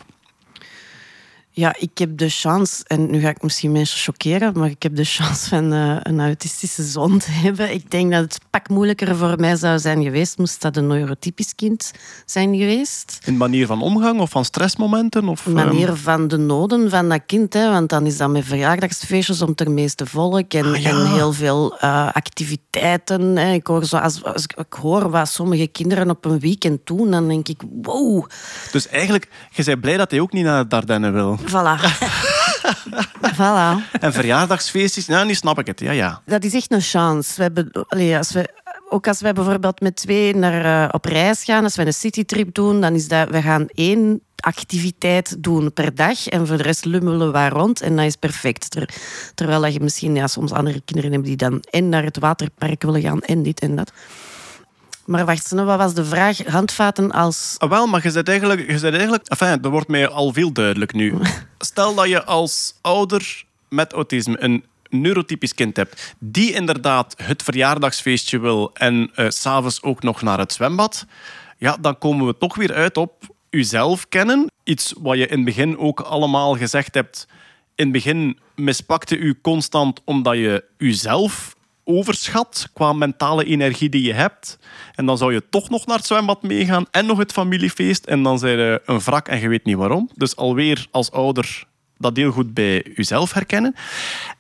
Ja, 1.52 1.76
ik 1.80 1.98
heb 1.98 2.18
de 2.18 2.30
chance, 2.30 2.84
en 2.88 3.12
nu 3.12 3.20
ga 3.20 3.30
ik 3.30 3.42
misschien 3.42 3.72
mensen 3.72 4.00
choqueren, 4.00 4.54
maar 4.56 4.70
ik 4.70 4.84
heb 4.84 4.96
de 4.96 5.04
chance 5.04 5.50
van 5.50 5.74
eh, 5.74 5.98
een 6.00 6.20
autistische 6.22 6.84
zoon 6.84 7.20
te 7.20 7.32
hebben. 7.32 7.74
Ik 7.74 7.92
denk 7.92 8.12
dat 8.12 8.22
het 8.22 8.40
pak 8.50 8.70
moeilijker 8.70 9.16
voor 9.16 9.40
mij 9.40 9.56
zou 9.56 9.80
zijn 9.80 10.04
geweest, 10.04 10.38
moest 10.38 10.62
dat 10.62 10.78
een 10.78 10.88
neurotypisch 10.88 11.56
kind 11.56 11.92
zijn 12.26 12.58
geweest. 12.58 13.20
In 13.26 13.38
manier 13.38 13.66
van 13.68 13.82
omgang 13.82 14.20
of 14.20 14.30
van 14.30 14.46
stressmomenten? 14.46 15.28
Of, 15.28 15.46
Een 15.46 15.58
ehm, 15.58 15.68
manier 15.68 15.96
van 15.96 16.28
de 16.28 16.38
noden 16.38 16.90
van 16.90 17.10
dat 17.10 17.22
kind, 17.26 17.54
hè, 17.54 17.70
want 17.70 17.90
dan 17.90 18.06
is 18.06 18.18
dat 18.18 18.30
met 18.30 18.46
verjaardagsfeestjes 18.46 19.42
om 19.42 19.52
het 19.56 19.68
meeste 19.68 20.06
volk 20.06 20.54
en, 20.54 20.66
Ah, 20.66 20.82
ja. 20.82 20.90
en 20.90 21.12
heel 21.14 21.34
veel 21.34 21.78
eh, 21.78 22.10
activiteiten. 22.14 23.22
Hè. 23.38 23.54
Ik, 23.54 23.68
hoor 23.68 23.86
zo, 23.86 23.98
als, 23.98 24.24
als 24.24 24.44
ik 24.44 24.54
ik 24.58 24.74
hoor 24.74 25.10
wat 25.10 25.28
sommige 25.30 25.68
kinderen 25.68 26.10
op 26.10 26.26
een 26.26 26.40
weekend 26.40 26.80
doen, 26.84 27.12
dan 27.12 27.28
denk 27.28 27.48
ik, 27.48 27.62
wow, 27.82 28.26
Dus 28.72 28.88
eigenlijk, 28.88 29.28
je 29.52 29.64
bent 29.64 29.82
blij 29.82 29.98
dat 29.98 30.12
hij 30.12 30.20
ook 30.20 30.32
niet 30.34 30.44
naar 30.44 30.62
de 30.64 30.68
Dardenne 30.70 31.12
wil. 31.12 31.39
Voilà. 31.46 31.76
voilà. 33.40 33.78
En 34.00 34.14
verjaardagsfeestjes, 34.14 35.08
nou, 35.08 35.26
nu 35.26 35.34
snap 35.34 35.60
ik 35.60 35.68
het. 35.68 35.80
Ja, 35.80 35.92
ja. 35.92 36.22
Dat 36.26 36.44
is 36.44 36.54
echt 36.54 36.72
een 36.72 36.82
chance. 36.82 37.34
We 37.36 37.42
hebben, 37.42 37.72
allee, 37.88 38.18
als 38.18 38.32
we, 38.32 38.50
ook 38.90 39.08
als 39.08 39.22
wij 39.22 39.34
bijvoorbeeld 39.34 39.82
met 39.82 39.96
twee 39.96 40.36
naar, 40.36 40.86
eh, 40.86 40.94
op 40.94 41.06
reis 41.06 41.44
gaan, 41.44 41.64
als 41.64 41.76
we 41.76 41.86
een 41.86 41.94
citytrip 41.94 42.54
doen, 42.54 42.82
dan 42.82 42.94
is 42.94 43.08
dat, 43.08 43.30
we 43.30 43.42
gaan 43.42 43.68
één 43.74 44.22
activiteit 44.40 45.44
doen 45.44 45.74
per 45.74 45.96
dag 45.96 46.28
en 46.28 46.48
voor 46.48 46.58
de 46.58 46.64
rest 46.64 46.86
lummelen 46.86 47.32
we 47.32 47.50
rond 47.50 47.82
en 47.82 47.96
dat 47.96 48.06
is 48.06 48.16
perfect. 48.16 48.72
Ter- 48.72 48.94
terwijl 49.36 49.62
dat 49.62 49.74
je 49.74 49.80
misschien 49.80 50.16
ja, 50.16 50.28
soms 50.28 50.52
andere 50.52 50.82
kinderen 50.86 51.12
hebt 51.12 51.26
die 51.26 51.36
dan 51.36 51.64
en 51.70 51.90
naar 51.90 52.04
het 52.04 52.20
waterpark 52.20 52.82
willen 52.84 53.02
gaan 53.02 53.22
en 53.22 53.44
dit 53.44 53.60
en 53.60 53.76
dat. 53.76 53.92
Maar 55.10 55.26
wacht, 55.26 55.52
wat 55.52 55.78
was 55.78 55.94
de 55.94 56.06
vraag? 56.06 56.46
Handvaten 56.46 57.12
als... 57.12 57.56
Ah, 57.58 57.70
wel, 57.70 57.88
maar 57.88 58.04
je 58.04 58.12
zit 58.12 58.28
eigenlijk... 58.28 58.72
Je 58.72 58.78
zit 58.78 58.94
eigenlijk 58.94 59.28
enfin, 59.28 59.62
dat 59.62 59.72
wordt 59.72 59.88
mij 59.88 60.08
al 60.08 60.34
veel 60.34 60.52
duidelijk 60.52 60.94
nu. 60.94 61.14
Stel 61.58 61.96
dat 61.96 62.08
je 62.08 62.24
als 62.24 62.74
ouder 62.82 63.44
met 63.70 63.94
autisme 63.94 64.44
een 64.44 64.66
neurotypisch 64.90 65.54
kind 65.54 65.78
hebt, 65.78 66.16
die 66.20 66.54
inderdaad 66.54 67.16
het 67.24 67.44
verjaardagsfeestje 67.44 68.40
wil 68.40 68.72
en 68.74 69.12
eh, 69.16 69.30
s 69.30 69.42
s'avonds 69.42 69.82
ook 69.82 70.04
nog 70.04 70.22
naar 70.22 70.40
het 70.40 70.54
zwembad, 70.54 71.06
ja, 71.58 71.78
dan 71.82 71.98
komen 71.98 72.26
we 72.26 72.38
toch 72.38 72.56
weer 72.56 72.74
uit 72.74 72.98
op 72.98 73.36
uzelf 73.50 74.10
kennen. 74.10 74.52
Iets 74.64 74.94
wat 74.98 75.18
je 75.18 75.28
in 75.28 75.36
het 75.36 75.46
begin 75.46 75.78
ook 75.78 76.00
allemaal 76.00 76.56
gezegd 76.56 76.94
hebt. 76.94 77.28
In 77.76 77.84
het 77.84 77.94
begin 77.94 78.40
mispakte 78.56 79.18
u 79.18 79.40
constant 79.42 80.02
omdat 80.06 80.36
je 80.36 80.64
uzelf 80.78 81.56
overschat 81.90 82.70
qua 82.74 82.94
mentale 82.94 83.46
energie 83.46 83.90
die 83.90 84.04
je 84.04 84.14
hebt. 84.14 84.60
En 84.96 85.06
dan 85.06 85.18
zou 85.18 85.34
je 85.34 85.50
toch 85.50 85.70
nog 85.70 85.86
naar 85.86 85.98
het 85.98 86.06
zwembad 86.06 86.44
meegaan 86.44 86.86
en 86.92 87.06
nog 87.06 87.18
het 87.18 87.32
familiefeest. 87.32 88.06
En 88.06 88.24
dan 88.24 88.40
zijn 88.40 88.58
je 88.58 88.82
een 88.86 89.00
wrak 89.00 89.28
en 89.28 89.40
je 89.40 89.48
weet 89.48 89.66
niet 89.66 89.76
waarom. 89.76 90.10
Dus 90.16 90.36
alweer 90.36 90.88
als 90.92 91.12
ouder 91.12 91.68
dat 91.98 92.18
heel 92.18 92.32
goed 92.32 92.54
bij 92.54 92.86
jezelf 92.96 93.34
herkennen. 93.34 93.76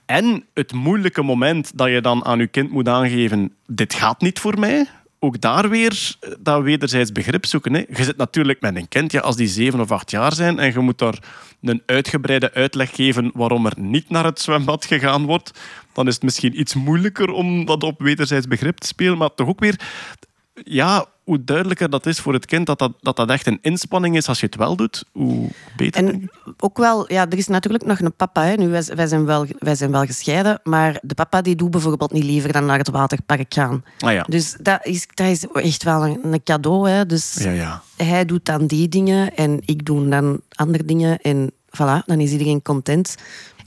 En 0.05 0.45
het 0.53 0.73
moeilijke 0.73 1.21
moment 1.21 1.77
dat 1.77 1.89
je 1.89 2.01
dan 2.01 2.25
aan 2.25 2.39
je 2.39 2.47
kind 2.47 2.71
moet 2.71 2.87
aangeven: 2.87 3.53
dit 3.67 3.93
gaat 3.93 4.21
niet 4.21 4.39
voor 4.39 4.59
mij. 4.59 4.87
Ook 5.19 5.41
daar 5.41 5.69
weer 5.69 6.15
eh, 6.19 6.31
dat 6.39 6.61
wederzijds 6.61 7.11
begrip 7.11 7.45
zoeken. 7.45 7.73
Hè. 7.73 7.83
Je 7.89 8.03
zit 8.03 8.17
natuurlijk 8.17 8.61
met 8.61 8.75
een 8.75 8.87
kind, 8.87 9.11
ja, 9.11 9.19
als 9.19 9.35
die 9.35 9.47
zeven 9.47 9.79
of 9.79 9.91
acht 9.91 10.11
jaar 10.11 10.33
zijn, 10.33 10.59
en 10.59 10.71
je 10.71 10.79
moet 10.79 10.97
daar 10.97 11.19
een 11.61 11.83
uitgebreide 11.85 12.53
uitleg 12.53 12.95
geven 12.95 13.31
waarom 13.33 13.65
er 13.65 13.73
niet 13.77 14.09
naar 14.09 14.25
het 14.25 14.39
zwembad 14.41 14.85
gegaan 14.85 15.25
wordt, 15.25 15.59
dan 15.93 16.07
is 16.07 16.13
het 16.13 16.23
misschien 16.23 16.59
iets 16.59 16.73
moeilijker 16.73 17.29
om 17.29 17.65
dat 17.65 17.83
op 17.83 18.01
wederzijds 18.01 18.47
begrip 18.47 18.77
te 18.77 18.87
spelen. 18.87 19.17
Maar 19.17 19.33
toch 19.33 19.47
ook 19.47 19.59
weer, 19.59 19.79
ja, 20.63 21.05
hoe 21.29 21.43
duidelijker 21.43 21.89
dat 21.89 22.05
is 22.05 22.19
voor 22.19 22.33
het 22.33 22.45
kind 22.45 22.65
dat 22.65 22.79
dat, 22.79 22.91
dat, 23.01 23.15
dat 23.15 23.29
echt 23.29 23.47
een 23.47 23.59
inspanning 23.61 24.15
is 24.15 24.27
als 24.27 24.39
je 24.39 24.45
het 24.45 24.55
wel 24.55 24.75
doet, 24.75 25.05
hoe 25.11 25.49
beter. 25.75 26.05
En 26.05 26.29
ook 26.57 26.77
wel, 26.77 27.11
ja, 27.13 27.29
er 27.29 27.37
is 27.37 27.47
natuurlijk 27.47 27.85
nog 27.85 27.99
een 27.99 28.15
papa. 28.15 28.43
Hè. 28.43 28.55
Nu, 28.55 28.69
wij, 28.69 28.83
wij, 28.95 29.07
zijn 29.07 29.25
wel, 29.25 29.45
wij 29.59 29.75
zijn 29.75 29.91
wel 29.91 30.05
gescheiden, 30.05 30.59
maar 30.63 30.99
de 31.01 31.13
papa 31.13 31.41
die 31.41 31.55
doet 31.55 31.71
bijvoorbeeld 31.71 32.11
niet 32.11 32.23
liever 32.23 32.51
dan 32.51 32.65
naar 32.65 32.77
het 32.77 32.89
waterpark 32.89 33.53
gaan. 33.53 33.83
Ah 33.99 34.13
ja. 34.13 34.23
Dus 34.27 34.55
dat 34.61 34.85
is, 34.85 35.07
dat 35.13 35.27
is 35.27 35.47
echt 35.53 35.83
wel 35.83 36.05
een, 36.05 36.19
een 36.23 36.43
cadeau. 36.43 36.89
Hè. 36.89 37.05
Dus 37.05 37.33
Ja, 37.33 37.51
ja. 37.51 37.81
hij 37.95 38.25
doet 38.25 38.45
dan 38.45 38.67
die 38.67 38.87
dingen 38.87 39.35
en 39.35 39.59
ik 39.65 39.85
doe 39.85 40.07
dan 40.07 40.41
andere 40.55 40.85
dingen. 40.85 41.19
En 41.21 41.51
voilà, 41.69 42.05
dan 42.05 42.19
is 42.19 42.31
iedereen 42.31 42.61
content. 42.61 43.15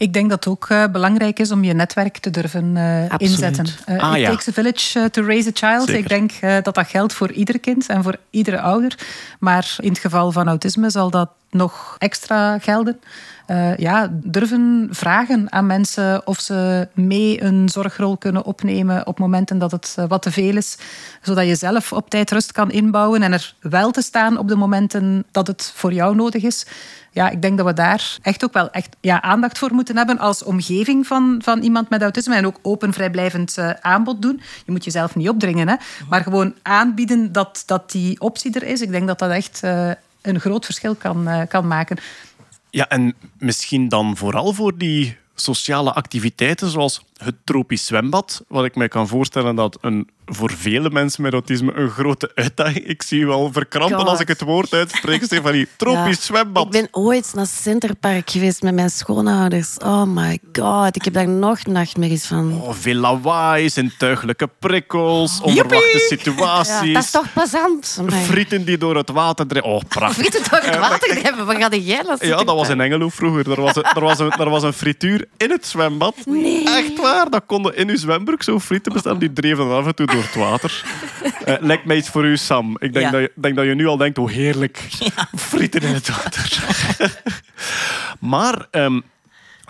Ik 0.03 0.13
denk 0.13 0.31
dat 0.31 0.45
het 0.45 0.53
ook 0.55 0.67
eh, 0.69 0.85
belangrijk 0.93 1.39
is 1.39 1.51
om 1.51 1.65
je 1.65 1.73
netwerk 1.73 2.19
te 2.19 2.31
durven 2.31 2.77
eh, 2.77 3.05
inzetten. 3.17 3.67
Eh, 3.87 3.99
Ah, 4.03 4.15
it 4.17 4.21
ja. 4.21 4.31
takes 4.31 4.49
a 4.49 4.53
village 4.53 5.11
to 5.11 5.23
raise 5.25 5.49
a 5.49 5.53
child. 5.55 5.87
Zeker. 5.89 6.03
Ik 6.03 6.09
denk 6.09 6.33
eh, 6.41 6.57
dat 6.63 6.75
dat 6.75 6.87
geldt 6.87 7.13
voor 7.13 7.33
ieder 7.33 7.61
kind 7.61 7.87
en 7.89 8.03
voor 8.03 8.17
iedere 8.31 8.61
ouder. 8.61 8.99
Maar 9.39 9.77
in 9.81 9.89
het 9.89 9.99
geval 9.99 10.33
van 10.33 10.49
autisme 10.49 10.91
zal 10.91 11.11
dat 11.11 11.31
nog 11.51 11.97
extra 11.99 12.59
gelden. 12.59 13.01
Eh, 13.47 13.77
ja, 13.77 14.09
durven 14.13 14.89
vragen 14.91 15.53
aan 15.53 15.67
mensen 15.67 16.27
of 16.27 16.41
ze 16.41 16.89
mee 16.95 17.43
een 17.43 17.69
zorgrol 17.69 18.17
kunnen 18.17 18.45
opnemen 18.45 19.07
op 19.07 19.19
momenten 19.19 19.59
dat 19.59 19.71
het 19.71 19.97
wat 20.09 20.23
te 20.23 20.31
veel 20.33 20.57
is, 20.57 20.79
zodat 21.23 21.47
je 21.47 21.55
zelf 21.55 21.93
op 21.93 22.11
tijd 22.11 22.31
rust 22.31 22.53
kan 22.53 22.71
inbouwen 22.71 23.23
en 23.23 23.33
er 23.33 23.55
wel 23.61 23.91
te 23.91 24.03
staan 24.03 24.39
op 24.39 24.49
de 24.49 24.57
momenten 24.57 25.25
dat 25.31 25.47
het 25.47 25.73
voor 25.75 25.93
jou 25.93 26.15
nodig 26.17 26.43
is. 26.43 26.67
Ja, 27.15 27.31
ik 27.31 27.43
denk 27.43 27.57
dat 27.57 27.67
we 27.67 27.73
daar 27.73 28.19
echt 28.23 28.45
ook 28.45 28.53
wel 28.53 28.71
echt, 28.71 28.97
ja, 29.01 29.23
aandacht 29.23 29.59
voor 29.59 29.75
moeten 29.75 29.97
hebben 29.97 30.19
als 30.19 30.43
omgeving 30.43 31.07
van, 31.07 31.41
van 31.45 31.61
iemand 31.63 31.89
met 31.89 32.03
autisme 32.03 32.35
en 32.35 32.47
ook 32.47 32.59
open, 32.63 32.93
vrijblijvend 32.93 33.59
eh, 33.59 33.71
aanbod 33.81 34.23
doen. 34.23 34.41
Je 34.65 34.73
moet 34.73 34.85
jezelf 34.85 35.15
niet 35.15 35.29
opdringen, 35.29 35.69
hè, 35.69 35.75
maar 36.09 36.23
gewoon 36.23 36.55
aanbieden 36.63 37.33
dat, 37.33 37.63
dat 37.67 37.91
die 37.91 38.21
optie 38.21 38.55
er 38.55 38.63
is. 38.63 38.81
Ik 38.81 38.91
denk 38.91 39.07
dat 39.07 39.19
dat 39.19 39.31
echt 39.31 39.63
eh, 39.63 39.91
een 40.23 40.41
groot 40.41 40.65
verschil 40.65 40.95
kan, 40.95 41.29
eh, 41.29 41.41
kan 41.49 41.67
maken. 41.67 41.99
Ja, 42.71 42.89
en 42.89 43.15
misschien 43.39 43.89
dan 43.89 44.17
vooral 44.17 44.53
voor 44.53 44.79
die 44.79 45.17
sociale 45.35 45.93
activiteiten 45.93 46.71
zoals 46.71 47.05
het 47.17 47.35
tropisch 47.45 47.87
zwembad, 47.87 48.45
wat 48.49 48.65
ik 48.65 48.77
mij 48.77 48.89
kan 48.89 49.09
voorstellen 49.09 49.55
dat 49.55 49.79
een 49.81 50.09
voor 50.35 50.51
vele 50.57 50.91
mensen 50.91 51.23
met 51.23 51.33
autisme 51.33 51.73
een 51.75 51.91
grote 51.91 52.31
uitdaging. 52.35 52.87
Ik 52.87 53.03
zie 53.03 53.21
u 53.21 53.29
al 53.29 53.53
verkrampen 53.53 53.99
God. 53.99 54.09
als 54.09 54.21
ik 54.21 54.29
het 54.29 54.41
woord 54.41 54.73
uitspreek, 54.73 55.23
Stefanie. 55.25 55.69
Tropisch 55.77 56.17
Ja. 56.17 56.23
zwembad. 56.23 56.65
Ik 56.65 56.71
ben 56.71 56.89
ooit 56.91 57.33
naar 57.35 57.47
Centerpark 57.47 58.31
geweest 58.31 58.63
met 58.63 58.75
mijn 58.75 58.91
schoonouders. 58.91 59.77
Oh 59.85 60.03
my 60.07 60.39
god, 60.53 60.97
ik 60.97 61.05
heb 61.05 61.15
daar 61.15 61.29
nog 61.29 61.67
nachtmerries 61.67 62.27
van. 62.27 62.61
Oh, 62.63 62.73
veel 62.75 62.95
lawaai, 62.95 63.71
zintuigelijke 63.71 64.49
prikkels, 64.59 65.41
onverwachte 65.41 66.07
situaties. 66.09 66.81
Ja, 66.89 66.93
dat 66.93 67.03
is 67.03 67.11
toch 67.11 67.33
plezant? 67.33 68.01
Frieten 68.25 68.65
die 68.65 68.79
door 68.79 68.97
het 68.97 69.11
water 69.11 69.47
drijven. 69.47 69.71
Oh, 69.71 69.81
prachtig. 69.89 70.17
Frieten 70.19 70.51
door 70.51 70.61
het 70.61 70.79
water 70.79 71.09
drijven. 71.17 71.47
Waar 71.47 71.57
ga 71.61 71.77
jij 71.77 72.03
naar 72.07 72.27
Ja, 72.27 72.37
dat 72.37 72.55
was 72.57 72.69
in 72.69 72.81
Engelo 72.81 73.09
vroeger. 73.09 73.51
Er 73.51 73.61
was, 73.61 73.77
een, 73.77 73.83
er, 73.83 74.01
was 74.01 74.19
een, 74.19 74.31
er 74.31 74.51
was 74.51 74.63
een 74.63 74.73
frituur 74.73 75.25
in 75.37 75.51
het 75.51 75.67
zwembad. 75.67 76.15
Echt 76.65 77.01
waar. 77.01 77.31
Dat 77.31 77.43
konden 77.47 77.77
in 77.77 77.89
uw 77.89 77.97
zwembroek 77.97 78.43
zo 78.43 78.59
frieten 78.61 78.93
bestellen. 78.93 79.19
Die 79.19 79.33
dreven 79.33 79.71
af 79.71 79.87
en 79.87 79.95
toe 79.95 80.07
door 80.07 80.22
het 80.23 80.35
water. 80.35 80.85
Eh, 81.45 81.55
lijkt 81.61 81.85
mij 81.85 81.97
iets 81.97 82.09
voor 82.09 82.25
u, 82.25 82.37
Sam. 82.37 82.77
Ik 82.79 82.93
denk, 82.93 83.05
Ja. 83.05 83.11
dat, 83.11 83.21
je, 83.21 83.33
denk 83.35 83.57
dat 83.57 83.65
je 83.65 83.75
nu 83.75 83.87
al 83.87 83.97
denkt, 83.97 84.19
oh 84.19 84.31
heerlijk. 84.31 84.89
Frieten 85.37 85.81
in 85.83 85.95
het 85.95 86.09
water. 86.09 86.65
maar... 88.35 88.67
ehm, 88.71 89.01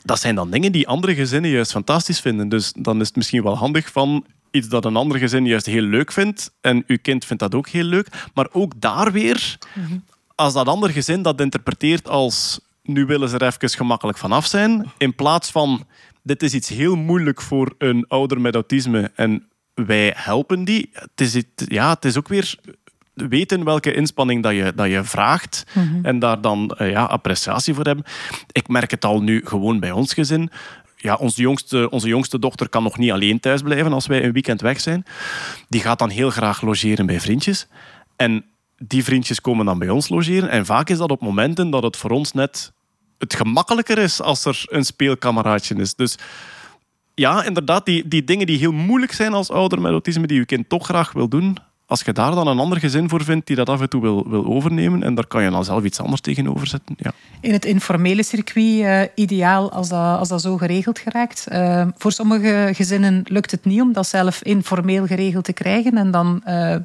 dat 0.04 0.20
zijn 0.20 0.34
dan 0.34 0.50
dingen 0.50 0.72
die 0.72 0.88
andere 0.88 1.14
gezinnen 1.14 1.50
juist 1.50 1.70
fantastisch 1.70 2.20
vinden. 2.20 2.48
Dus 2.48 2.72
dan 2.76 3.00
is 3.00 3.06
het 3.06 3.16
misschien 3.16 3.42
wel 3.42 3.56
handig 3.56 3.92
van 3.92 4.26
iets 4.50 4.68
dat 4.68 4.84
een 4.84 4.96
ander 4.96 5.18
gezin 5.18 5.46
juist 5.46 5.66
heel 5.66 5.82
leuk 5.82 6.12
vindt. 6.12 6.52
En 6.60 6.84
uw 6.86 6.98
kind 7.02 7.24
vindt 7.24 7.42
dat 7.42 7.54
ook 7.54 7.68
heel 7.68 7.84
leuk. 7.84 8.08
Maar 8.34 8.48
ook 8.52 8.72
daar 8.80 9.12
weer, 9.12 9.58
als 10.34 10.52
dat 10.52 10.66
ander 10.66 10.90
gezin 10.90 11.22
dat 11.22 11.40
interpreteert 11.40 12.08
als 12.08 12.60
nu 12.82 13.06
willen 13.06 13.28
ze 13.28 13.38
er 13.38 13.46
even 13.46 13.68
gemakkelijk 13.68 14.18
vanaf 14.18 14.46
zijn, 14.46 14.92
in 14.98 15.14
plaats 15.14 15.50
van 15.50 15.86
dit 16.22 16.42
is 16.42 16.54
iets 16.54 16.68
heel 16.68 16.96
moeilijk 16.96 17.40
voor 17.40 17.74
een 17.78 18.04
ouder 18.08 18.40
met 18.40 18.54
autisme 18.54 19.10
en 19.14 19.46
wij 19.74 20.12
helpen 20.16 20.64
die. 20.64 20.90
Het 20.92 21.20
is, 21.20 21.34
het- 21.34 21.64
ja, 21.68 21.90
het 21.92 22.04
is 22.04 22.16
ook 22.18 22.28
weer 22.28 22.54
weten 23.14 23.64
welke 23.64 23.94
inspanning 23.94 24.42
dat 24.42 24.52
je, 24.52 24.72
dat 24.74 24.88
je 24.90 25.04
vraagt 25.04 25.64
en 26.02 26.18
daar 26.18 26.40
dan 26.40 26.70
eh, 26.70 26.90
ja, 26.90 27.04
appreciatie 27.04 27.74
voor 27.74 27.84
hebben. 27.84 28.04
Ik 28.52 28.68
merk 28.68 28.90
het 28.90 29.04
al 29.04 29.22
nu 29.22 29.40
gewoon 29.46 29.80
bij 29.80 29.90
ons 29.90 30.14
gezin. 30.14 30.50
Ja, 30.96 31.14
onze, 31.14 31.40
jongste, 31.42 31.90
onze 31.90 32.08
jongste 32.08 32.38
dochter 32.38 32.68
kan 32.68 32.82
nog 32.82 32.98
niet 32.98 33.10
alleen 33.10 33.40
thuis 33.40 33.62
blijven 33.62 33.92
als 33.92 34.06
wij 34.06 34.24
een 34.24 34.32
weekend 34.32 34.60
weg 34.60 34.80
zijn. 34.80 35.04
Die 35.68 35.80
gaat 35.80 35.98
dan 35.98 36.10
heel 36.10 36.30
graag 36.30 36.62
logeren 36.62 37.06
bij 37.06 37.20
vriendjes. 37.20 37.66
En 38.16 38.44
die 38.78 39.04
vriendjes 39.04 39.40
komen 39.40 39.66
dan 39.66 39.78
bij 39.78 39.88
ons 39.88 40.08
logeren. 40.08 40.48
En 40.50 40.66
vaak 40.66 40.88
is 40.90 40.98
dat 40.98 41.10
op 41.10 41.20
momenten 41.20 41.70
dat 41.70 41.82
het 41.82 41.96
voor 41.96 42.10
ons 42.10 42.32
net 42.32 42.72
het 43.18 43.34
gemakkelijker 43.34 43.98
is 43.98 44.20
als 44.20 44.44
er 44.44 44.62
een 44.66 44.84
speelkameraadje 44.84 45.74
is. 45.74 45.94
Dus 45.94 46.16
ja, 47.22 47.44
inderdaad, 47.44 47.86
die, 47.86 48.08
die 48.08 48.24
dingen 48.24 48.46
die 48.46 48.58
heel 48.58 48.72
moeilijk 48.72 49.12
zijn 49.12 49.32
als 49.32 49.50
ouder 49.50 49.80
met 49.80 49.90
autisme, 49.90 50.26
die 50.26 50.38
je 50.38 50.44
kind 50.44 50.68
toch 50.68 50.84
graag 50.84 51.12
wil 51.12 51.28
doen, 51.28 51.56
als 51.86 52.02
je 52.02 52.12
daar 52.12 52.34
dan 52.34 52.46
een 52.46 52.58
ander 52.58 52.78
gezin 52.78 53.08
voor 53.08 53.24
vindt 53.24 53.46
die 53.46 53.56
dat 53.56 53.68
af 53.68 53.80
en 53.80 53.88
toe 53.88 54.00
wil, 54.00 54.28
wil 54.28 54.44
overnemen, 54.44 55.02
en 55.02 55.14
daar 55.14 55.26
kan 55.26 55.42
je 55.42 55.50
dan 55.50 55.64
zelf 55.64 55.84
iets 55.84 56.00
anders 56.00 56.20
tegenover 56.20 56.66
zetten. 56.66 56.94
Ja. 56.98 57.12
In 57.40 57.52
het 57.52 57.64
informele 57.64 58.22
circuit 58.22 58.80
eh, 58.80 59.24
ideaal 59.24 59.72
als 59.72 59.88
dat, 59.88 60.18
als 60.18 60.28
dat 60.28 60.40
zo 60.40 60.56
geregeld 60.56 60.98
geraakt. 60.98 61.46
Eh, 61.46 61.86
voor 61.96 62.12
sommige 62.12 62.70
gezinnen 62.72 63.22
lukt 63.24 63.50
het 63.50 63.64
niet 63.64 63.80
om 63.80 63.92
dat 63.92 64.06
zelf 64.06 64.42
informeel 64.42 65.06
geregeld 65.06 65.44
te 65.44 65.52
krijgen. 65.52 65.96
En 65.96 66.10
dan 66.10 66.40
eh, 66.44 66.76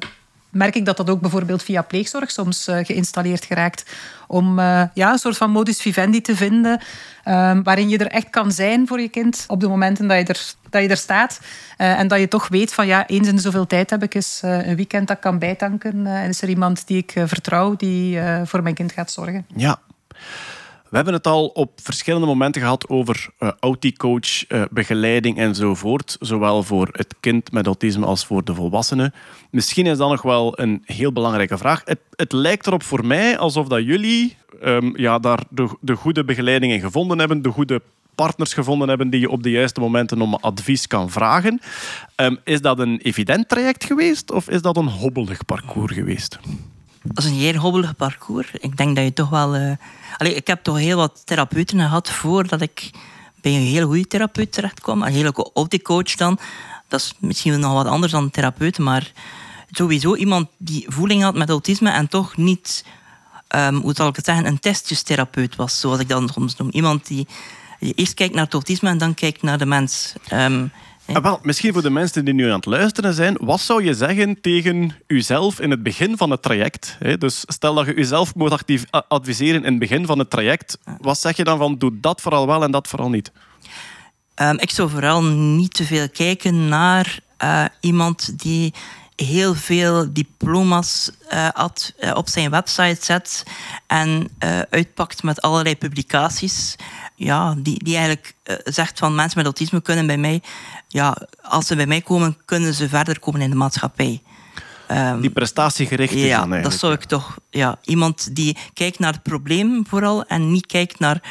merk 0.50 0.74
ik 0.74 0.84
dat 0.84 0.96
dat 0.96 1.10
ook 1.10 1.20
bijvoorbeeld 1.20 1.62
via 1.62 1.82
pleegzorg 1.82 2.30
soms 2.30 2.66
eh, 2.66 2.84
geïnstalleerd 2.84 3.44
geraakt. 3.44 3.84
Om 4.26 4.58
eh, 4.58 4.82
ja, 4.94 5.12
een 5.12 5.18
soort 5.18 5.36
van 5.36 5.50
modus 5.50 5.80
vivendi 5.80 6.20
te 6.20 6.36
vinden. 6.36 6.80
eh, 7.24 7.58
waarin 7.62 7.88
je 7.88 7.98
er 7.98 8.06
echt 8.06 8.30
kan 8.30 8.52
zijn 8.52 8.86
voor 8.86 9.00
je 9.00 9.08
kind 9.08 9.44
op 9.48 9.60
de 9.60 9.68
momenten 9.68 10.08
dat 10.08 10.18
je 10.18 10.24
er, 10.24 10.52
dat 10.70 10.82
je 10.82 10.88
er 10.88 10.96
staat. 10.96 11.40
Eh, 11.76 11.98
en 11.98 12.08
dat 12.08 12.18
je 12.18 12.28
toch 12.28 12.48
weet 12.48 12.74
van 12.74 12.86
ja, 12.86 13.06
eens 13.06 13.28
in 13.28 13.38
zoveel 13.38 13.66
tijd 13.66 13.90
heb 13.90 14.02
ik 14.02 14.14
eens 14.14 14.40
een 14.42 14.76
weekend 14.76 15.08
dat 15.08 15.18
kan 15.18 15.38
bijtanken. 15.38 16.06
en 16.06 16.28
is 16.28 16.42
er 16.42 16.48
iemand 16.48 16.86
die 16.86 16.96
ik 16.98 17.12
vertrouw 17.24 17.76
die 17.76 18.20
voor 18.44 18.62
mijn 18.62 18.74
kind 18.74 18.92
gaat 18.92 19.10
zorgen. 19.10 19.46
Ja. 19.56 19.78
We 20.90 20.96
hebben 20.96 21.14
het 21.14 21.26
al 21.26 21.46
op 21.46 21.80
verschillende 21.82 22.26
momenten 22.26 22.60
gehad 22.60 22.88
over 22.88 23.28
eh 23.38 23.50
auticoach, 23.60 24.46
eh, 24.46 24.62
begeleiding 24.70 25.38
enzovoort. 25.38 26.16
Zowel 26.20 26.62
voor 26.62 26.88
het 26.92 27.14
kind 27.20 27.52
met 27.52 27.66
autisme 27.66 28.06
als 28.06 28.26
voor 28.26 28.44
de 28.44 28.54
volwassenen. 28.54 29.14
Misschien 29.50 29.86
is 29.86 29.98
dat 29.98 30.10
nog 30.10 30.22
wel 30.22 30.60
een 30.60 30.82
heel 30.84 31.12
belangrijke 31.12 31.58
vraag. 31.58 31.82
Het, 31.84 31.98
het 32.16 32.32
lijkt 32.32 32.66
erop 32.66 32.82
voor 32.82 33.06
mij 33.06 33.38
alsof 33.38 33.68
dat 33.68 33.84
jullie 33.84 34.36
ehm, 34.62 34.90
ja, 34.94 35.18
daar 35.18 35.42
de, 35.50 35.76
de 35.80 35.94
goede 35.94 36.24
begeleiding 36.24 36.72
in 36.72 36.80
gevonden 36.80 37.18
hebben, 37.18 37.42
de 37.42 37.50
goede 37.50 37.82
partners 38.14 38.54
gevonden 38.54 38.88
hebben 38.88 39.10
die 39.10 39.20
je 39.20 39.30
op 39.30 39.42
de 39.42 39.50
juiste 39.50 39.80
momenten 39.80 40.20
om 40.20 40.34
advies 40.34 40.86
kan 40.86 41.10
vragen. 41.10 41.60
Ehm, 42.14 42.36
is 42.44 42.60
dat 42.60 42.78
een 42.78 42.98
evident 43.02 43.48
traject 43.48 43.84
geweest 43.84 44.30
of 44.30 44.48
is 44.48 44.62
dat 44.62 44.76
een 44.76 44.88
hobbelig 44.88 45.44
parcours 45.44 45.92
geweest? 45.92 46.38
Dat 47.02 47.24
is 47.24 47.30
een 47.30 47.36
heel 47.36 47.54
hobbelig 47.54 47.96
parcours. 47.96 48.50
Ik 48.52 48.76
denk 48.76 48.96
dat 48.96 49.04
je 49.04 49.12
toch 49.12 49.28
wel... 49.28 49.76
Allee, 50.16 50.34
ik 50.34 50.46
heb 50.46 50.62
toch 50.62 50.78
heel 50.78 50.96
wat 50.96 51.22
therapeuten 51.24 51.78
gehad 51.78 52.10
voordat 52.10 52.60
ik 52.60 52.90
bij 53.40 53.54
een 53.54 53.66
heel 53.66 53.86
goede 53.86 54.06
therapeut 54.06 54.52
terecht 54.52 54.80
kwam. 54.80 55.02
Een 55.02 55.12
hele 55.12 55.50
auticoach 55.54 56.14
dan. 56.14 56.38
Dat 56.88 57.00
is 57.00 57.14
misschien 57.18 57.60
nog 57.60 57.72
wat 57.72 57.86
anders 57.86 58.12
dan 58.12 58.30
therapeut, 58.30 58.78
maar 58.78 59.12
sowieso 59.70 60.14
iemand 60.14 60.48
die 60.56 60.84
voeling 60.88 61.22
had 61.22 61.34
met 61.34 61.50
autisme 61.50 61.90
en 61.90 62.08
toch 62.08 62.36
niet, 62.36 62.84
ehm, 63.48 63.74
hoe 63.74 63.94
zal 63.94 64.08
ik 64.08 64.16
het 64.16 64.24
zeggen, 64.24 64.46
een 64.46 64.58
testjestherapeut 64.58 65.56
was, 65.56 65.80
zoals 65.80 66.00
ik 66.00 66.08
dat 66.08 66.30
soms 66.32 66.56
noem. 66.56 66.70
Iemand 66.70 67.06
die, 67.06 67.26
die 67.80 67.94
eerst 67.94 68.14
kijkt 68.14 68.34
naar 68.34 68.44
het 68.44 68.52
autisme 68.52 68.88
en 68.88 68.98
dan 68.98 69.14
kijkt 69.14 69.42
naar 69.42 69.58
de 69.58 69.66
mens. 69.66 70.12
Ehm. 70.28 70.66
Ah, 71.12 71.22
wel, 71.22 71.38
misschien 71.42 71.72
voor 71.72 71.82
de 71.82 71.90
mensen 71.90 72.24
die 72.24 72.34
nu 72.34 72.44
aan 72.44 72.56
het 72.56 72.66
luisteren 72.66 73.14
zijn, 73.14 73.36
wat 73.40 73.60
zou 73.60 73.84
je 73.84 73.94
zeggen 73.94 74.40
tegen 74.40 74.92
uzelf 75.06 75.60
in 75.60 75.70
het 75.70 75.82
begin 75.82 76.16
van 76.16 76.30
het 76.30 76.42
traject? 76.42 76.96
Hè? 76.98 77.18
Dus 77.18 77.42
stel 77.46 77.74
dat 77.74 77.86
je 77.86 77.94
uzelf 77.94 78.34
moet 78.34 78.64
adviseren 79.08 79.64
in 79.64 79.70
het 79.70 79.78
begin 79.78 80.06
van 80.06 80.18
het 80.18 80.30
traject. 80.30 80.78
Wat 81.00 81.18
zeg 81.18 81.36
je 81.36 81.44
dan 81.44 81.58
van 81.58 81.78
doe 81.78 82.00
dat 82.00 82.20
vooral 82.20 82.46
wel 82.46 82.62
en 82.62 82.70
dat 82.70 82.88
vooral 82.88 83.08
niet? 83.08 83.32
Ehm, 84.34 84.56
ik 84.58 84.70
zou 84.70 84.90
vooral 84.90 85.22
niet 85.24 85.74
te 85.74 85.84
veel 85.84 86.08
kijken 86.08 86.68
naar 86.68 87.18
eh, 87.36 87.64
iemand 87.80 88.42
die 88.42 88.72
heel 89.16 89.54
veel 89.54 90.12
diploma's 90.12 91.10
eh, 91.28 91.48
had, 91.52 91.92
eh, 91.98 92.14
op 92.14 92.28
zijn 92.28 92.50
website 92.50 93.04
zet 93.04 93.42
en 93.86 94.28
eh, 94.38 94.60
uitpakt 94.70 95.22
met 95.22 95.40
allerlei 95.40 95.76
publicaties. 95.76 96.76
Ja, 97.14 97.54
die, 97.58 97.84
die 97.84 97.96
eigenlijk 97.96 98.34
eh, 98.42 98.56
zegt 98.64 98.98
van 98.98 99.14
mensen 99.14 99.36
met 99.36 99.46
autisme 99.46 99.82
kunnen 99.82 100.06
bij 100.06 100.18
mij, 100.18 100.42
ja, 100.88 101.16
als 101.42 101.66
ze 101.66 101.76
bij 101.76 101.86
mij 101.86 102.00
komen, 102.00 102.36
kunnen 102.44 102.74
ze 102.74 102.88
verder 102.88 103.18
komen 103.20 103.40
in 103.40 103.50
de 103.50 103.56
maatschappij. 103.56 104.22
Ehm, 104.86 105.20
Die 105.20 105.30
prestatiegericht 105.30 106.12
is 106.14 106.22
ja, 106.22 106.46
dan 106.46 106.62
dat 106.62 106.74
zou 106.74 106.92
ik 106.92 107.04
toch. 107.04 107.36
Ja, 107.50 107.78
iemand 107.82 108.36
die 108.36 108.56
kijkt 108.74 108.98
naar 108.98 109.12
het 109.12 109.22
probleem 109.22 109.84
vooral 109.88 110.24
en 110.24 110.52
niet 110.52 110.66
kijkt 110.66 110.98
naar 110.98 111.22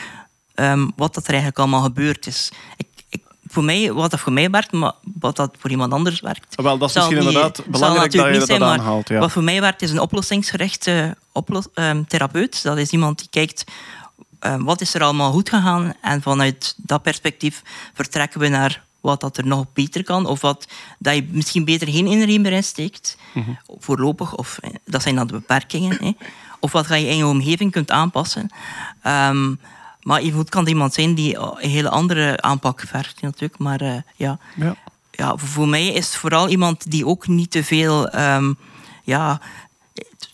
ehm, 0.56 0.88
wat 0.96 1.14
dat 1.14 1.24
er 1.24 1.30
eigenlijk 1.30 1.60
allemaal 1.60 1.82
gebeurd 1.82 2.28
is. 2.28 2.52
Ik, 2.78 2.88
ik, 3.10 3.22
voor 3.48 3.64
mij, 3.64 3.94
wat 3.94 4.12
dat 4.12 4.20
voor 4.20 4.34
mij 4.34 4.50
werkt, 4.50 4.72
maar 4.72 4.94
wat 5.20 5.36
dat 5.36 5.56
voor 5.60 5.70
iemand 5.70 5.94
anders 5.94 6.20
werkt. 6.20 6.62
Wel, 6.62 6.78
dat 6.78 6.90
is 6.90 6.96
misschien 6.96 7.18
niet- 7.18 7.26
inderdaad 7.28 7.66
belangrijk 7.66 8.12
dat 8.12 8.26
je 8.34 8.40
dat 8.40 8.48
zijn, 8.48 8.64
aanhaalt. 8.64 9.08
Ja. 9.10 9.20
Wat 9.20 9.32
voor 9.32 9.44
mij 9.44 9.62
werkt 9.62 9.82
is 9.82 9.92
een 9.92 10.00
oplossingsgerichte 10.00 11.18
oplos- 11.32 11.68
ehm, 11.74 12.04
therapeut. 12.04 12.64
Dat 12.64 12.78
is 12.78 12.90
iemand 12.90 13.18
die 13.20 13.28
kijkt 13.30 13.64
wat 14.60 14.82
is 14.82 14.94
er 14.94 15.04
allemaal 15.04 15.32
goed 15.32 15.50
gegaan 15.50 15.94
en 16.02 16.22
vanuit 16.22 16.74
dat 16.78 17.02
perspectief 17.02 17.62
vertrekken 17.94 18.40
we 18.40 18.48
naar 18.48 18.86
wat 19.10 19.22
dat 19.22 19.38
er 19.38 19.48
nog 19.48 19.66
beter 19.74 20.04
kan 20.04 20.26
of 20.26 20.42
wat 20.42 20.68
dat 21.00 21.16
je 21.16 21.28
misschien 21.32 21.66
beter 21.66 21.88
geen 21.88 22.08
energie 22.08 22.40
meer 22.40 22.52
insteekt, 22.52 23.18
Mhm. 23.34 23.50
voorlopig, 23.80 24.36
of 24.36 24.58
eh, 24.58 24.70
dat 24.86 25.02
zijn 25.02 25.16
dan 25.16 25.28
de 25.28 25.34
beperkingen. 25.34 25.98
Hè. 26.02 26.12
Of 26.60 26.72
wat 26.72 26.88
je 26.88 27.08
in 27.08 27.18
je 27.18 27.26
omgeving 27.26 27.72
kunt 27.72 27.92
aanpassen. 27.92 28.50
Ehm, 29.02 29.56
maar 30.02 30.20
evengoed 30.20 30.50
kan 30.50 30.64
er 30.64 30.70
iemand 30.70 30.94
zijn 30.94 31.14
die 31.16 31.38
een 31.38 31.70
hele 31.70 31.90
andere 31.90 32.42
aanpak 32.42 32.84
vergt 32.88 33.22
natuurlijk. 33.22 33.58
Maar 33.60 33.82
eh, 33.82 33.96
ja, 34.16 34.40
Ja. 34.56 34.76
ja, 35.12 35.30
voor- 35.38 35.48
voor 35.50 35.68
mij 35.68 35.88
is 35.88 36.06
het 36.06 36.16
vooral 36.16 36.50
iemand 36.50 36.92
die 36.92 37.06
ook 37.06 37.28
niet 37.28 37.52
te 37.52 37.64
veel. 37.64 38.10
ehm, 38.10 38.54
ja, 39.04 39.42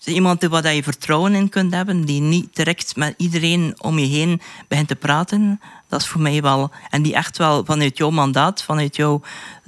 iemand 0.06 0.44
waar 0.44 0.74
je 0.74 0.84
vertrouwen 0.84 1.36
in 1.36 1.50
kunt 1.50 1.74
hebben, 1.74 2.06
die 2.06 2.22
niet 2.22 2.56
direct 2.56 2.96
met 2.96 3.14
iedereen 3.18 3.76
om 3.78 4.00
je 4.00 4.06
heen 4.06 4.42
begint 4.68 4.88
te 4.88 4.96
praten. 4.96 5.62
Dat 5.94 6.02
is 6.02 6.08
voor 6.08 6.22
mij 6.22 6.42
wel. 6.42 6.72
En 6.90 7.02
die 7.02 7.14
echt 7.14 7.38
wel 7.38 7.66
vanuit 7.66 7.98
jouw 7.98 8.10
mandaat, 8.10 8.64
vanuit 8.64 8.96
jouw 8.96 9.22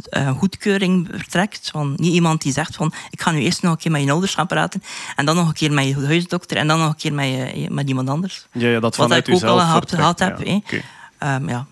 eh, 0.09 0.29
goedkeuring 0.29 1.07
vertrekt. 1.11 1.69
Van 1.71 1.93
niet 1.95 2.13
iemand 2.13 2.41
die 2.41 2.51
zegt 2.51 2.75
van 2.75 2.93
ik 3.09 3.21
ga 3.21 3.31
nu 3.31 3.39
eerst 3.39 3.61
nog 3.61 3.71
een 3.71 3.77
keer 3.77 3.91
met 3.91 4.03
je 4.03 4.11
ouders 4.11 4.33
gaan 4.33 4.47
praten 4.47 4.83
en 5.15 5.25
dan 5.25 5.35
nog 5.35 5.47
een 5.47 5.53
keer 5.53 5.71
met 5.71 5.87
je 5.87 6.05
huisdokter 6.05 6.57
en 6.57 6.67
dan 6.67 6.79
nog 6.79 6.89
een 6.89 6.95
keer 6.95 7.13
met, 7.13 7.27
je, 7.27 7.67
met 7.69 7.87
iemand 7.87 8.09
anders. 8.09 8.47
Ja, 8.51 8.67
ja, 8.67 8.79
dat 8.79 8.95
Wat 8.95 8.95
vanuit 8.95 9.27
ik 9.27 9.33
ook 9.33 9.43
al 9.43 9.59
gehad, 9.59 10.19
heb. 10.19 10.43
ja. 10.43 10.59
Ehm, 11.17 11.49
ja. 11.49 11.65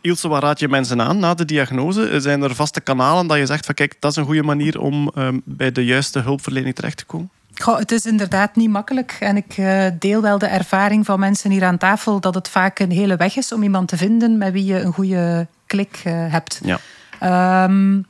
Ilse, 0.00 0.28
waar 0.28 0.42
raad 0.42 0.58
je 0.58 0.68
mensen 0.68 1.00
aan 1.00 1.18
na 1.18 1.34
de 1.34 1.44
diagnose? 1.44 2.20
Zijn 2.20 2.42
er 2.42 2.54
vaste 2.54 2.80
kanalen 2.80 3.26
dat 3.26 3.38
je 3.38 3.46
zegt 3.46 3.66
van 3.66 3.74
kijk, 3.74 3.96
dat 4.00 4.10
is 4.10 4.16
een 4.16 4.24
goede 4.24 4.42
manier 4.42 4.80
om 4.80 5.08
ehm, 5.14 5.38
bij 5.44 5.72
de 5.72 5.84
juiste 5.84 6.18
hulpverlening 6.18 6.74
terecht 6.74 6.96
te 6.96 7.04
komen? 7.04 7.30
Goh, 7.54 7.78
het 7.78 7.92
is 7.92 8.06
inderdaad 8.06 8.56
niet 8.56 8.70
makkelijk. 8.70 9.16
En 9.20 9.36
ik 9.36 9.54
eh, 9.56 9.86
deel 9.98 10.22
wel 10.22 10.38
de 10.38 10.46
ervaring 10.46 11.06
van 11.06 11.20
mensen 11.20 11.50
hier 11.50 11.64
aan 11.64 11.78
tafel 11.78 12.20
dat 12.20 12.34
het 12.34 12.48
vaak 12.48 12.78
een 12.78 12.90
hele 12.90 13.16
weg 13.16 13.36
is 13.36 13.52
om 13.52 13.62
iemand 13.62 13.88
te 13.88 13.96
vinden 13.96 14.38
met 14.38 14.52
wie 14.52 14.64
je 14.64 14.80
een 14.80 14.92
goede 14.92 15.46
klik 15.66 16.00
eh, 16.04 16.12
hebt. 16.14 16.60
Ja. 16.64 16.78
Ehm, 17.20 18.00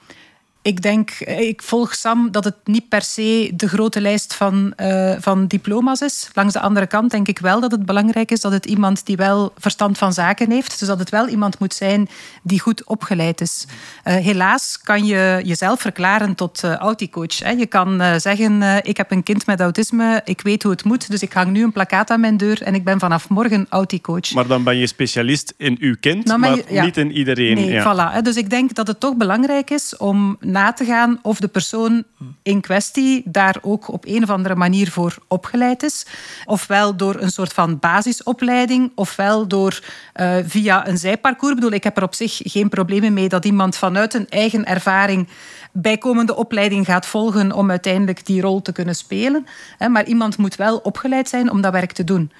Ik 0.62 0.82
denk, 0.82 1.10
eh, 1.10 1.40
ik 1.40 1.62
volg 1.62 1.94
Sam 1.94 2.30
dat 2.30 2.44
het 2.44 2.54
niet 2.64 2.88
per 2.88 3.02
se 3.02 3.50
de 3.54 3.68
grote 3.68 4.00
lijst 4.00 4.34
van, 4.34 4.72
eh, 4.76 5.14
van 5.18 5.46
diploma's 5.46 6.00
is. 6.00 6.30
Langs 6.32 6.52
de 6.52 6.60
andere 6.60 6.86
kant 6.86 7.10
denk 7.10 7.28
ik 7.28 7.38
wel 7.38 7.60
dat 7.60 7.70
het 7.70 7.86
belangrijk 7.86 8.30
is 8.30 8.40
dat 8.40 8.52
het 8.52 8.66
iemand 8.66 9.06
die 9.06 9.16
wel 9.16 9.52
verstand 9.58 9.98
van 9.98 10.12
zaken 10.12 10.50
heeft. 10.50 10.78
Dus 10.78 10.88
dat 10.88 10.98
het 10.98 11.10
wel 11.10 11.28
iemand 11.28 11.58
moet 11.58 11.74
zijn 11.74 12.08
die 12.42 12.60
goed 12.60 12.84
opgeleid 12.84 13.40
is. 13.40 13.66
Eh, 14.02 14.14
helaas 14.14 14.80
kan 14.82 15.04
je 15.04 15.40
jezelf 15.44 15.80
verklaren 15.80 16.34
tot 16.34 16.62
uh, 16.64 16.74
auticoach. 16.74 17.38
Hè. 17.38 17.50
Je 17.50 17.66
kan 17.66 18.20
zeggen, 18.20 18.62
ik 18.82 18.96
heb 18.96 19.10
een 19.10 19.22
kind 19.22 19.46
met 19.46 19.60
autisme, 19.60 20.20
ik 20.24 20.40
weet 20.40 20.62
hoe 20.62 20.72
het 20.72 20.84
moet, 20.84 21.10
dus 21.10 21.22
ik 21.22 21.32
hang 21.32 21.50
nu 21.50 21.62
een 21.62 21.72
plakkaat 21.72 22.10
aan 22.10 22.20
mijn 22.20 22.36
deur 22.36 22.62
en 22.62 22.74
ik 22.74 22.84
ben 22.84 22.98
vanaf 22.98 23.28
morgen 23.28 23.66
auticoach. 23.68 24.32
Maar 24.32 24.46
dan 24.46 24.62
ben 24.62 24.76
je 24.76 24.86
specialist 24.86 25.54
in 25.56 25.76
uw 25.80 25.96
kind, 26.00 26.36
maar 26.36 26.58
niet 26.68 26.96
in 26.96 27.12
iedereen. 27.12 27.54
Nee, 27.54 27.70
ja. 27.70 28.12
voilà. 28.16 28.22
Dus 28.22 28.36
ik 28.36 28.50
denk 28.50 28.74
dat 28.74 28.86
het 28.86 29.00
toch 29.00 29.16
belangrijk 29.16 29.70
is 29.70 29.96
om 29.96 30.36
na 30.52 30.72
te 30.72 30.84
gaan 30.84 31.18
of 31.22 31.40
de 31.40 31.48
persoon 31.48 32.04
in 32.42 32.60
kwestie 32.60 33.22
daar 33.24 33.56
ook 33.62 33.92
op 33.92 34.06
een 34.06 34.22
of 34.22 34.30
andere 34.30 34.54
manier 34.54 34.90
voor 34.90 35.16
opgeleid 35.28 35.82
is. 35.82 36.06
Ofwel 36.44 36.96
door 36.96 37.20
een 37.20 37.30
soort 37.30 37.52
van 37.52 37.78
basisopleiding, 37.78 38.92
ofwel 38.94 39.48
door 39.48 39.80
uh, 40.16 40.36
via 40.44 40.88
een 40.88 40.98
zijparcours. 40.98 41.54
Ik 41.54 41.60
bedoel, 41.60 41.76
ik 41.76 41.84
heb 41.84 41.96
er 41.96 42.02
op 42.02 42.14
zich 42.14 42.40
geen 42.42 42.68
problemen 42.68 43.12
mee 43.12 43.28
dat 43.28 43.44
iemand 43.44 43.76
vanuit 43.76 44.14
een 44.14 44.28
eigen 44.28 44.64
ervaring 44.64 45.28
bijkomende 45.72 46.34
opleiding 46.34 46.86
gaat 46.86 47.06
volgen 47.06 47.52
om 47.52 47.70
uiteindelijk 47.70 48.26
die 48.26 48.40
rol 48.40 48.62
te 48.62 48.72
kunnen 48.72 48.94
spelen. 48.94 49.46
Maar 49.88 50.04
iemand 50.04 50.36
moet 50.36 50.56
wel 50.56 50.76
opgeleid 50.76 51.28
zijn 51.28 51.50
om 51.50 51.60
dat 51.60 51.72
werk 51.72 51.92
te 51.92 52.04
doen. 52.04 52.32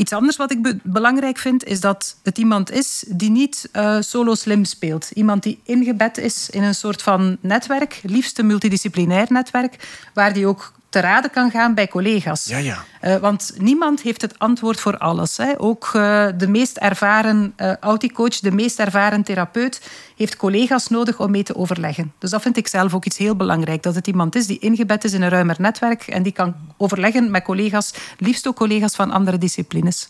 Iets 0.00 0.12
anders 0.12 0.36
wat 0.36 0.50
ik 0.50 0.78
belangrijk 0.82 1.38
vind, 1.38 1.64
is 1.64 1.80
dat 1.80 2.16
het 2.22 2.38
iemand 2.38 2.70
is 2.70 3.04
die 3.08 3.30
niet 3.30 3.68
uh, 3.72 3.96
solo 4.00 4.34
slim 4.34 4.64
speelt. 4.64 5.10
Iemand 5.10 5.42
die 5.42 5.60
ingebed 5.64 6.18
is 6.18 6.50
in 6.50 6.62
een 6.62 6.74
soort 6.74 7.02
van 7.02 7.36
netwerk, 7.40 8.00
liefst 8.02 8.38
een 8.38 8.46
multidisciplinair 8.46 9.26
netwerk, 9.28 9.88
waar 10.14 10.32
die 10.32 10.46
ook 10.46 10.72
te 10.90 11.00
raden 11.00 11.30
kan 11.30 11.50
gaan 11.50 11.74
bij 11.74 11.88
collega's. 11.88 12.46
Ja, 12.46 12.58
ja. 12.58 12.84
Uh, 13.02 13.16
want 13.16 13.52
niemand 13.58 14.02
heeft 14.02 14.22
het 14.22 14.38
antwoord 14.38 14.80
voor 14.80 14.98
alles. 14.98 15.36
Hè. 15.36 15.60
Ook 15.60 15.90
uh, 15.96 16.26
de 16.36 16.48
meest 16.48 16.76
ervaren 16.76 17.52
uh, 17.56 17.76
auticoach, 17.76 18.38
de 18.40 18.50
meest 18.52 18.78
ervaren 18.78 19.22
therapeut, 19.22 19.80
heeft 20.16 20.36
collega's 20.36 20.88
nodig 20.88 21.20
om 21.20 21.30
mee 21.30 21.42
te 21.42 21.56
overleggen. 21.56 22.12
Dus 22.18 22.30
dat 22.30 22.42
vind 22.42 22.56
ik 22.56 22.68
zelf 22.68 22.94
ook 22.94 23.04
iets 23.04 23.16
heel 23.16 23.36
belangrijk. 23.36 23.82
Dat 23.82 23.94
het 23.94 24.06
iemand 24.06 24.34
is 24.34 24.46
die 24.46 24.58
ingebed 24.58 25.04
is 25.04 25.12
in 25.12 25.22
een 25.22 25.28
ruimer 25.28 25.56
netwerk 25.58 26.02
en 26.02 26.22
die 26.22 26.32
kan 26.32 26.54
overleggen 26.76 27.30
met 27.30 27.42
collega's, 27.42 27.94
liefst 28.18 28.46
ook 28.46 28.56
collega's 28.56 28.94
van 28.94 29.10
andere 29.10 29.38
disciplines. 29.38 30.06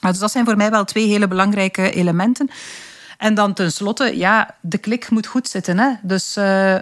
Dus 0.00 0.18
dat 0.18 0.30
zijn 0.30 0.44
voor 0.44 0.56
mij 0.56 0.70
wel 0.70 0.84
twee 0.84 1.06
hele 1.06 1.28
belangrijke 1.28 1.90
elementen. 1.90 2.50
En 3.18 3.34
dan 3.34 3.54
tenslotte, 3.54 4.16
ja, 4.16 4.54
de 4.60 4.78
klik 4.78 5.10
moet 5.10 5.26
goed 5.26 5.48
zitten. 5.48 5.78
Hè? 5.78 5.90
Dus 6.02 6.36
uh, 6.36 6.76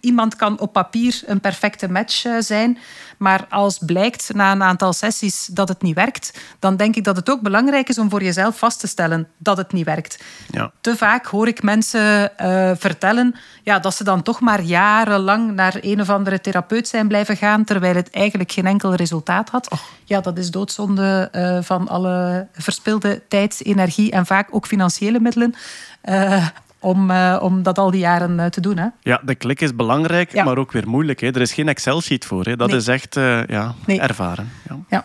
iemand 0.00 0.36
kan 0.36 0.60
op 0.60 0.72
papier 0.72 1.22
een 1.26 1.40
perfecte 1.40 1.90
match 1.90 2.24
uh, 2.24 2.36
zijn. 2.38 2.78
Maar 3.18 3.46
als 3.48 3.78
blijkt 3.78 4.34
na 4.34 4.52
een 4.52 4.62
aantal 4.62 4.92
sessies 4.92 5.46
dat 5.46 5.68
het 5.68 5.82
niet 5.82 5.94
werkt, 5.94 6.38
dan 6.58 6.76
denk 6.76 6.96
ik 6.96 7.04
dat 7.04 7.16
het 7.16 7.30
ook 7.30 7.40
belangrijk 7.40 7.88
is 7.88 7.98
om 7.98 8.10
voor 8.10 8.22
jezelf 8.22 8.58
vast 8.58 8.80
te 8.80 8.86
stellen 8.86 9.28
dat 9.38 9.56
het 9.56 9.72
niet 9.72 9.84
werkt. 9.84 10.24
Ja. 10.50 10.72
Te 10.80 10.96
vaak 10.96 11.26
hoor 11.26 11.48
ik 11.48 11.62
mensen 11.62 12.32
uh, 12.40 12.70
vertellen 12.76 13.34
ja, 13.62 13.78
dat 13.78 13.94
ze 13.94 14.04
dan 14.04 14.22
toch 14.22 14.40
maar 14.40 14.62
jarenlang 14.62 15.52
naar 15.52 15.76
een 15.80 16.00
of 16.00 16.10
andere 16.10 16.40
therapeut 16.40 16.88
zijn 16.88 17.08
blijven 17.08 17.36
gaan, 17.36 17.64
terwijl 17.64 17.94
het 17.94 18.10
eigenlijk 18.10 18.52
geen 18.52 18.66
enkel 18.66 18.94
resultaat 18.94 19.48
had. 19.48 19.68
Ja, 20.04 20.20
dat 20.20 20.38
is 20.38 20.50
doodzonde 20.50 21.28
uh, 21.32 21.58
van 21.62 21.88
alle 21.88 22.46
verspilde 22.52 23.22
tijd, 23.28 23.60
energie 23.64 24.10
en 24.10 24.26
vaak 24.26 24.48
ook 24.50 24.66
financiële 24.66 25.20
middelen. 25.20 25.54
Uh, 26.04 26.46
om, 26.84 27.10
uh, 27.10 27.38
om 27.40 27.62
dat 27.62 27.78
al 27.78 27.90
die 27.90 28.00
jaren 28.00 28.38
uh, 28.38 28.46
te 28.46 28.60
doen. 28.60 28.76
Hè. 28.76 28.86
Ja, 29.00 29.20
de 29.24 29.34
klik 29.34 29.60
is 29.60 29.74
belangrijk, 29.74 30.32
ja. 30.32 30.44
maar 30.44 30.58
ook 30.58 30.72
weer 30.72 30.88
moeilijk. 30.88 31.20
Hè. 31.20 31.26
Er 31.26 31.40
is 31.40 31.52
geen 31.52 31.68
Excel-sheet 31.68 32.24
voor. 32.24 32.44
Hè. 32.44 32.56
Dat 32.56 32.68
nee. 32.68 32.76
is 32.76 32.88
echt 32.88 33.16
uh, 33.16 33.46
ja, 33.46 33.74
nee. 33.86 34.00
ervaren. 34.00 34.50
Ja. 34.68 34.76
ja. 34.88 35.04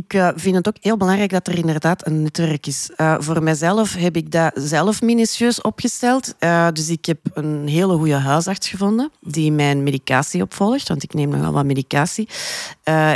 Ik 0.00 0.14
uh, 0.14 0.28
vind 0.34 0.56
het 0.56 0.68
ook 0.68 0.76
heel 0.80 0.96
belangrijk 0.96 1.30
dat 1.30 1.46
er 1.48 1.58
inderdaad 1.58 2.06
een 2.06 2.22
netwerk 2.22 2.66
is. 2.66 2.90
Uh, 2.96 3.16
voor 3.18 3.42
mijzelf 3.42 3.94
heb 3.94 4.16
ik 4.16 4.30
dat 4.30 4.52
zelf 4.54 5.02
minutieus 5.02 5.60
opgesteld. 5.60 6.34
Uh, 6.40 6.68
dus 6.72 6.88
ik 6.88 7.04
heb 7.04 7.18
een 7.34 7.68
hele 7.68 7.96
goede 7.96 8.14
huisarts 8.14 8.68
gevonden 8.68 9.10
die 9.20 9.52
mijn 9.52 9.82
medicatie 9.82 10.42
opvolgt, 10.42 10.88
want 10.88 11.02
ik 11.02 11.14
neem 11.14 11.28
nogal 11.28 11.52
wat 11.52 11.64
medicatie. 11.64 12.28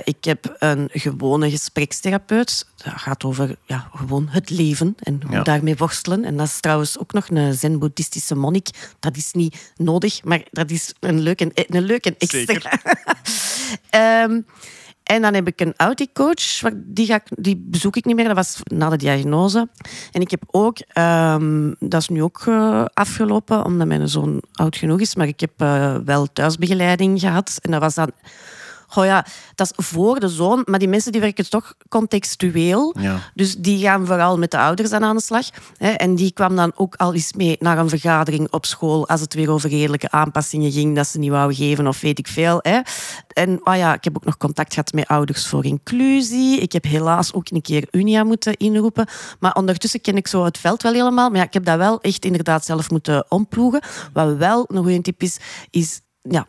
ik 0.05 0.25
heb 0.25 0.57
een 0.59 0.89
gewone 0.93 1.51
gesprekstherapeut. 1.51 2.67
Dat 2.77 2.93
gaat 2.97 3.25
over 3.25 3.57
ja, 3.67 3.89
gewoon 3.95 4.29
het 4.29 4.51
leven 4.51 4.95
en 4.99 5.21
hoe 5.27 5.37
Ja. 5.37 5.43
daarmee 5.43 5.77
worstelen. 5.77 6.25
En 6.25 6.37
dat 6.37 6.47
is 6.47 6.61
trouwens 6.61 6.99
ook 6.99 7.13
nog 7.13 7.29
een 7.29 7.55
zen-boeddhistische 7.55 8.35
monnik. 8.35 8.69
Dat 9.01 9.17
is 9.17 9.33
niet 9.33 9.73
nodig, 9.77 10.25
maar 10.25 10.43
dat 10.51 10.71
is 10.71 10.95
een 11.01 11.21
leuk 11.21 11.41
en, 11.41 11.51
een 11.55 11.85
leuk 11.85 12.05
en 12.07 12.15
extra. 12.19 12.71
Ehm, 13.91 14.41
en 15.05 15.23
dan 15.23 15.35
heb 15.35 15.47
ik 15.47 15.61
een 15.61 15.75
auticoach, 15.77 16.61
die, 16.75 17.15
die 17.29 17.57
bezoek 17.57 17.97
ik 17.97 18.05
niet 18.05 18.17
meer. 18.17 18.25
Dat 18.25 18.37
was 18.37 18.61
na 18.65 18.89
de 18.89 18.97
diagnose. 18.97 19.69
En 20.13 20.21
ik 20.21 20.31
heb 20.31 20.43
ook, 20.47 20.79
ehm, 20.79 21.73
dat 21.79 22.01
is 22.01 22.09
nu 22.09 22.23
ook 22.23 22.43
eh, 22.47 22.85
afgelopen, 22.95 23.65
omdat 23.65 23.87
mijn 23.87 24.09
zoon 24.09 24.43
oud 24.53 24.77
genoeg 24.77 25.01
is, 25.01 25.15
maar 25.15 25.27
ik 25.27 25.41
heb 25.41 25.51
eh, 25.57 25.97
wel 26.05 26.27
thuisbegeleiding 26.33 27.21
gehad. 27.21 27.59
En 27.63 27.71
dat 27.71 27.81
was 27.81 27.95
dan... 27.95 28.11
Goh 28.95 29.05
ja, 29.05 29.27
dat 29.55 29.73
is 29.77 29.85
voor 29.87 30.21
de 30.21 30.29
zoon, 30.29 30.63
maar 30.65 30.79
die 30.79 30.89
mensen 30.89 31.13
die 31.13 31.21
werken 31.21 31.51
toch 31.51 31.75
contextueel. 31.89 32.95
Ja. 33.01 33.19
Dus 33.35 33.57
die 33.57 33.79
gaan 33.79 34.07
vooral 34.07 34.39
met 34.39 34.51
de 34.51 34.59
ouders 34.59 34.91
dan 34.91 35.05
aan 35.05 35.17
de 35.17 35.23
slag. 35.23 35.47
Hè. 35.77 35.91
En 35.91 36.15
die 36.15 36.33
kwam 36.33 36.57
dan 36.57 36.73
ook 36.77 36.95
al 36.95 37.15
eens 37.15 37.33
mee 37.33 37.57
naar 37.59 37.79
een 37.79 37.89
vergadering 37.89 38.53
op 38.53 38.67
school 38.67 39.09
als 39.09 39.21
het 39.21 39.35
weer 39.35 39.51
over 39.51 39.71
redelijke 39.71 40.11
aanpassingen 40.11 40.73
ging, 40.73 40.97
dat 40.97 41.07
ze 41.07 41.19
niet 41.19 41.31
wouden 41.31 41.57
geven 41.57 41.87
of 41.87 42.01
weet 42.01 42.19
ik 42.19 42.27
veel. 42.27 42.59
Hè. 42.63 42.81
En 43.29 43.61
oh 43.67 43.77
ja, 43.77 43.95
ik 43.95 44.05
heb 44.05 44.17
ook 44.17 44.25
nog 44.25 44.37
contact 44.37 44.75
gehad 44.75 44.93
met 44.93 45.07
ouders 45.07 45.47
voor 45.47 45.65
inclusie. 45.65 46.61
Ik 46.61 46.73
heb 46.73 46.85
helaas 46.85 47.33
ook 47.33 47.49
een 47.51 47.63
keer 47.63 47.89
Unia 47.91 48.25
moeten 48.25 48.57
inroepen. 48.57 49.07
Maar 49.41 49.55
ondertussen 49.55 50.01
ken 50.01 50.17
ik 50.17 50.29
zo 50.29 50.45
het 50.45 50.59
veld 50.59 50.83
wel 50.83 50.93
helemaal. 50.93 51.29
Maar 51.29 51.39
ja, 51.39 51.45
ik 51.45 51.53
heb 51.53 51.65
dat 51.65 51.77
wel 51.77 52.01
echt 52.01 52.25
inderdaad 52.25 52.65
zelf 52.65 52.91
moeten 52.91 53.25
omploegen. 53.29 53.83
Wat 54.13 54.37
wel 54.37 54.65
een 54.69 54.83
goede 54.83 55.01
tip 55.01 55.23
is, 55.23 55.39
is 55.71 56.01
ja, 56.23 56.47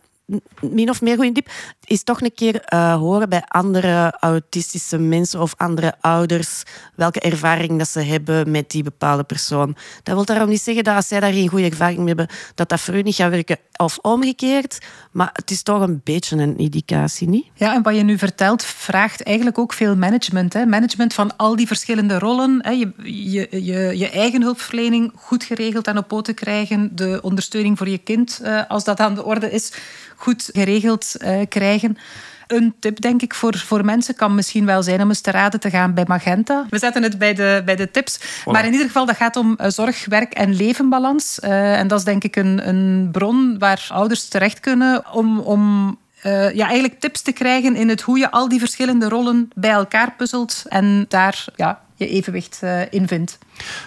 min 0.61 0.89
of 0.89 1.02
meer 1.02 1.15
goede 1.15 1.31
tip, 1.31 1.49
is 1.84 2.03
toch 2.03 2.22
een 2.22 2.34
keer 2.34 2.61
eh, 2.61 2.95
horen 2.95 3.30
bij 3.30 3.43
andere 3.47 4.18
autistische 4.19 4.97
mensen 4.97 5.41
of 5.41 5.53
andere 5.57 5.93
ouders 6.02 6.64
welke 6.95 7.19
ervaring 7.19 7.77
dat 7.77 7.88
ze 7.88 7.99
hebben 7.99 8.52
met 8.52 8.72
die 8.72 8.84
bepaalde 8.84 9.23
persoon. 9.23 9.76
Dat 10.03 10.15
wil 10.15 10.26
daarom 10.26 10.49
niet 10.49 10.61
zeggen 10.61 10.84
dat 10.84 10.95
als 10.95 11.07
zij 11.07 11.19
daar 11.19 11.34
geen 11.34 11.47
goede 11.47 11.69
ervaring 11.69 11.97
mee 11.97 12.07
hebben, 12.07 12.27
dat 12.56 12.69
dat 12.69 12.80
voor 12.80 12.95
u 12.95 13.02
niet 13.02 13.15
gaat 13.15 13.30
werken 13.30 13.57
of 13.76 13.97
omgekeerd. 13.97 14.85
Maar 15.16 15.30
het 15.34 15.52
is 15.52 15.64
toch 15.64 15.82
een 15.82 16.02
beetje 16.04 16.38
een 16.38 16.58
indicatie, 16.58 17.30
niet? 17.30 17.46
Ja, 17.54 17.74
en 17.74 17.82
wat 17.82 17.96
je 17.96 18.04
nu 18.04 18.18
vertelt, 18.18 18.64
vraagt 18.64 19.24
eigenlijk 19.24 19.58
ook 19.58 19.74
veel 19.74 19.96
management. 19.96 20.54
Hè? 20.54 20.66
Management 20.66 21.14
van 21.14 21.38
al 21.38 21.56
die 21.56 21.68
verschillende 21.68 22.20
rollen. 22.20 22.60
Hè? 22.62 22.70
Je, 22.70 22.92
je, 23.04 23.48
je, 23.52 23.98
je 23.98 24.10
eigen 24.10 24.42
hulpverlening 24.42 25.12
goed 25.16 25.44
geregeld 25.44 25.88
en 25.88 25.98
op 25.98 26.08
poten 26.08 26.34
krijgen. 26.34 26.96
De 26.96 27.20
ondersteuning 27.22 27.78
voor 27.78 27.90
je 27.90 27.98
kind, 27.98 28.40
eh, 28.44 28.62
als 28.68 28.84
dat 28.84 29.00
aan 29.00 29.16
de 29.16 29.24
orde 29.24 29.52
is, 29.52 29.74
goed 30.16 30.50
geregeld 30.54 31.16
eh, 31.16 31.42
krijgen. 31.50 31.98
Een 32.47 32.76
tip, 32.80 33.01
denk 33.01 33.22
ik, 33.22 33.34
voor, 33.34 33.57
voor 33.57 33.85
mensen 33.85 34.15
kan 34.15 34.35
misschien 34.35 34.65
wel 34.65 34.84
zijn 34.84 35.01
om 35.01 35.07
eens 35.07 35.22
te 35.22 35.31
raden 35.31 35.59
te 35.59 35.69
gaan 35.69 35.93
bij 35.93 36.03
Magenta. 36.07 36.65
We 36.69 36.80
zetten 36.80 37.03
het 37.03 37.17
bij 37.17 37.34
de, 37.34 37.61
bij 37.65 37.76
de 37.76 37.91
tips. 37.91 38.19
Maar 38.45 38.65
in 38.65 38.72
ieder 38.72 38.88
geval, 38.88 39.05
dat 39.05 39.15
gaat 39.15 39.35
om 39.35 39.55
eh, 39.57 39.69
zorg, 39.69 40.05
werk 40.05 40.34
en 40.34 40.55
levenbalans. 40.55 41.39
Eh, 41.39 41.80
en 41.80 41.88
dat 41.88 41.99
is 41.99 42.05
denk 42.05 42.23
ik 42.23 42.35
een, 42.35 42.67
een 42.67 43.09
bron 43.11 43.55
waar 43.59 43.88
ouders 43.89 44.27
terecht 44.27 44.59
kunnen 44.59 45.13
om... 45.13 45.39
om 45.39 45.93
eh, 46.22 46.53
ja, 46.55 46.65
eigenlijk 46.65 46.99
tips 46.99 47.22
te 47.22 47.31
krijgen 47.31 47.76
in 47.76 47.89
het 47.89 48.01
hoe 48.01 48.17
je 48.17 48.31
al 48.31 48.49
die 48.49 48.59
verschillende 48.59 49.09
rollen 49.09 49.49
bij 49.55 49.72
elkaar 49.72 50.13
puzzelt 50.17 50.63
en 50.67 51.05
daar 51.07 51.45
ja, 51.55 51.81
je 51.95 52.07
evenwicht 52.07 52.59
eh, 52.61 52.81
in 52.89 53.07
vindt. 53.07 53.38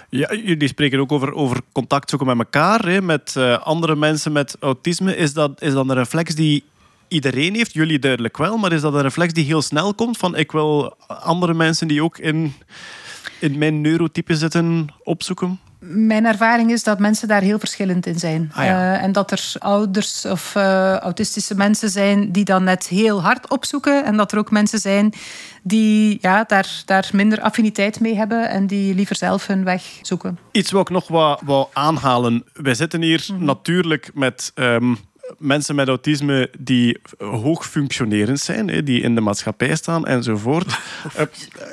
Ja, 0.09 0.35
jullie 0.35 0.69
spreken 0.69 0.99
ook 0.99 1.13
over, 1.13 1.33
over 1.33 1.61
contact 1.73 2.11
zoeken 2.11 2.29
met 2.29 2.39
elkaar, 2.39 2.89
hè, 2.89 3.03
met 3.03 3.37
andere 3.63 3.97
mensen 3.97 4.33
met 4.33 4.57
autisme. 4.61 5.17
Is 5.17 5.33
dat, 5.33 5.63
is 5.63 5.73
dat 5.73 5.89
een 5.89 5.95
reflex 5.95 6.35
die 6.35 6.65
iedereen 7.09 7.55
heeft? 7.55 7.73
Jullie 7.73 7.99
duidelijk 7.99 8.37
wel, 8.37 8.57
maar 8.57 8.73
is 8.73 8.81
dat 8.81 8.95
een 8.95 9.03
reflex 9.03 9.33
die 9.33 9.45
heel 9.45 9.63
snel 9.63 9.95
komt? 9.95 10.19
Van 10.19 10.37
ik 10.37 10.53
wil 10.53 10.97
andere 11.07 11.55
mensen 11.55 11.89
die 11.89 12.03
ook 12.03 12.19
in, 12.19 12.55
in 13.41 13.59
mijn 13.59 13.81
neurotype 13.81 14.37
zitten 14.37 14.87
opzoeken? 15.03 15.59
Mijn 15.81 16.27
ervaring 16.27 16.71
is 16.71 16.83
dat 16.83 16.99
mensen 16.99 17.29
daar 17.29 17.41
heel 17.41 17.59
verschillend 17.59 18.07
in 18.07 18.19
zijn. 18.19 18.51
Ah, 18.55 18.65
ja. 18.65 18.95
Eh, 18.95 19.03
en 19.03 19.13
dat 19.13 19.31
er 19.31 19.53
ouders 19.59 20.25
of 20.25 20.55
eh, 20.55 20.97
autistische 20.97 21.55
mensen 21.55 21.91
zijn 21.91 22.33
die 22.33 22.45
dan 22.45 22.65
net 22.65 22.89
heel 22.89 23.23
hard 23.23 23.51
opzoeken. 23.51 24.05
En 24.05 24.17
dat 24.17 24.33
er 24.33 24.39
ook 24.39 24.51
mensen 24.51 24.79
zijn 24.79 25.13
die 25.63 26.19
ja, 26.21 26.45
daar, 26.45 26.83
daar 26.85 27.11
minder 27.13 27.41
affiniteit 27.41 28.01
mee 28.01 28.17
hebben 28.17 28.49
en 28.51 28.67
die 28.67 28.95
liever 28.95 29.17
zelf 29.17 29.47
hun 29.47 29.65
weg 29.65 29.83
zoeken. 30.03 30.39
Iets 30.53 30.71
wat 30.71 30.89
ik 30.89 30.95
nog 30.95 31.09
wat 31.09 31.41
wou 31.45 31.67
aanhalen. 31.73 32.45
Wij 32.53 32.75
zitten 32.75 33.03
hier 33.03 33.27
natuurlijk 33.39 34.11
met 34.15 34.51
ehm, 34.55 34.95
mensen 35.39 35.75
met 35.75 35.89
autisme 35.89 36.51
die 36.59 36.99
hoog 37.19 37.69
functionerend 37.69 38.41
zijn, 38.41 38.69
hè, 38.69 38.83
die 38.83 39.03
in 39.03 39.15
de 39.15 39.21
maatschappij 39.21 39.77
staan 39.77 40.07
enzovoort. 40.07 40.77
Eh, 41.15 41.25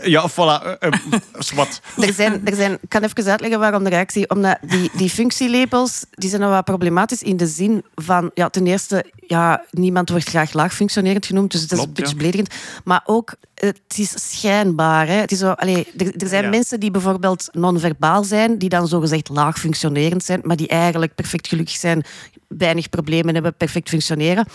ja, 0.04 0.30
voilà. 0.30 0.78
eh, 0.80 0.90
eh, 0.90 1.20
zwart. 1.40 1.82
Er 1.98 2.14
zijn, 2.14 2.46
er 2.46 2.56
zijn, 2.56 2.72
ik 2.82 2.90
kan 2.90 3.04
even 3.04 3.26
uitleggen 3.26 3.60
waarom 3.60 3.84
de 3.84 3.90
reactie. 3.90 4.30
Omdat 4.30 4.58
die, 4.62 4.90
die 4.94 5.10
functielabels 5.10 6.06
die 6.12 6.30
zijn 6.30 6.42
nog 6.42 6.50
wat 6.52 6.66
problematisch 6.66 7.24
in 7.24 7.38
de 7.38 7.48
zin 7.48 7.84
van... 7.96 8.32
Ja, 8.34 8.50
ten 8.50 8.68
eerste, 8.68 9.06
ja, 9.16 9.66
niemand 9.72 10.10
wordt 10.10 10.30
graag 10.30 10.54
laag 10.54 10.74
functionerend 10.74 11.26
genoemd, 11.26 11.52
dus 11.52 11.62
dat 11.62 11.72
is 11.72 11.78
Klopt, 11.78 11.88
een 11.88 12.04
beetje 12.04 12.12
ja. 12.12 12.18
beledigend. 12.18 12.54
Maar 12.84 13.02
ook, 13.06 13.36
het 13.56 13.82
is 13.98 14.14
schijnbaar. 14.40 15.08
Hè. 15.08 15.14
Het 15.14 15.32
is 15.32 15.40
zo, 15.40 15.50
allee, 15.52 15.88
er, 15.98 16.16
er 16.18 16.28
zijn 16.28 16.44
Ja. 16.44 16.50
mensen 16.50 16.80
die 16.80 16.92
bijvoorbeeld 16.92 17.50
non-verbaal 17.52 18.24
zijn, 18.24 18.58
die 18.58 18.70
dan 18.70 18.88
zogezegd 18.88 19.30
laag 19.30 19.60
functionerend 19.60 20.24
zijn, 20.24 20.40
maar 20.44 20.56
die 20.56 20.68
eigenlijk 20.68 21.16
perfect 21.16 21.48
gelukkig 21.48 21.76
zijn, 21.76 22.04
weinig 22.48 22.90
problemen 22.90 23.34
hebben, 23.34 23.56
perfect 23.56 23.90
functioneren. 23.90 24.46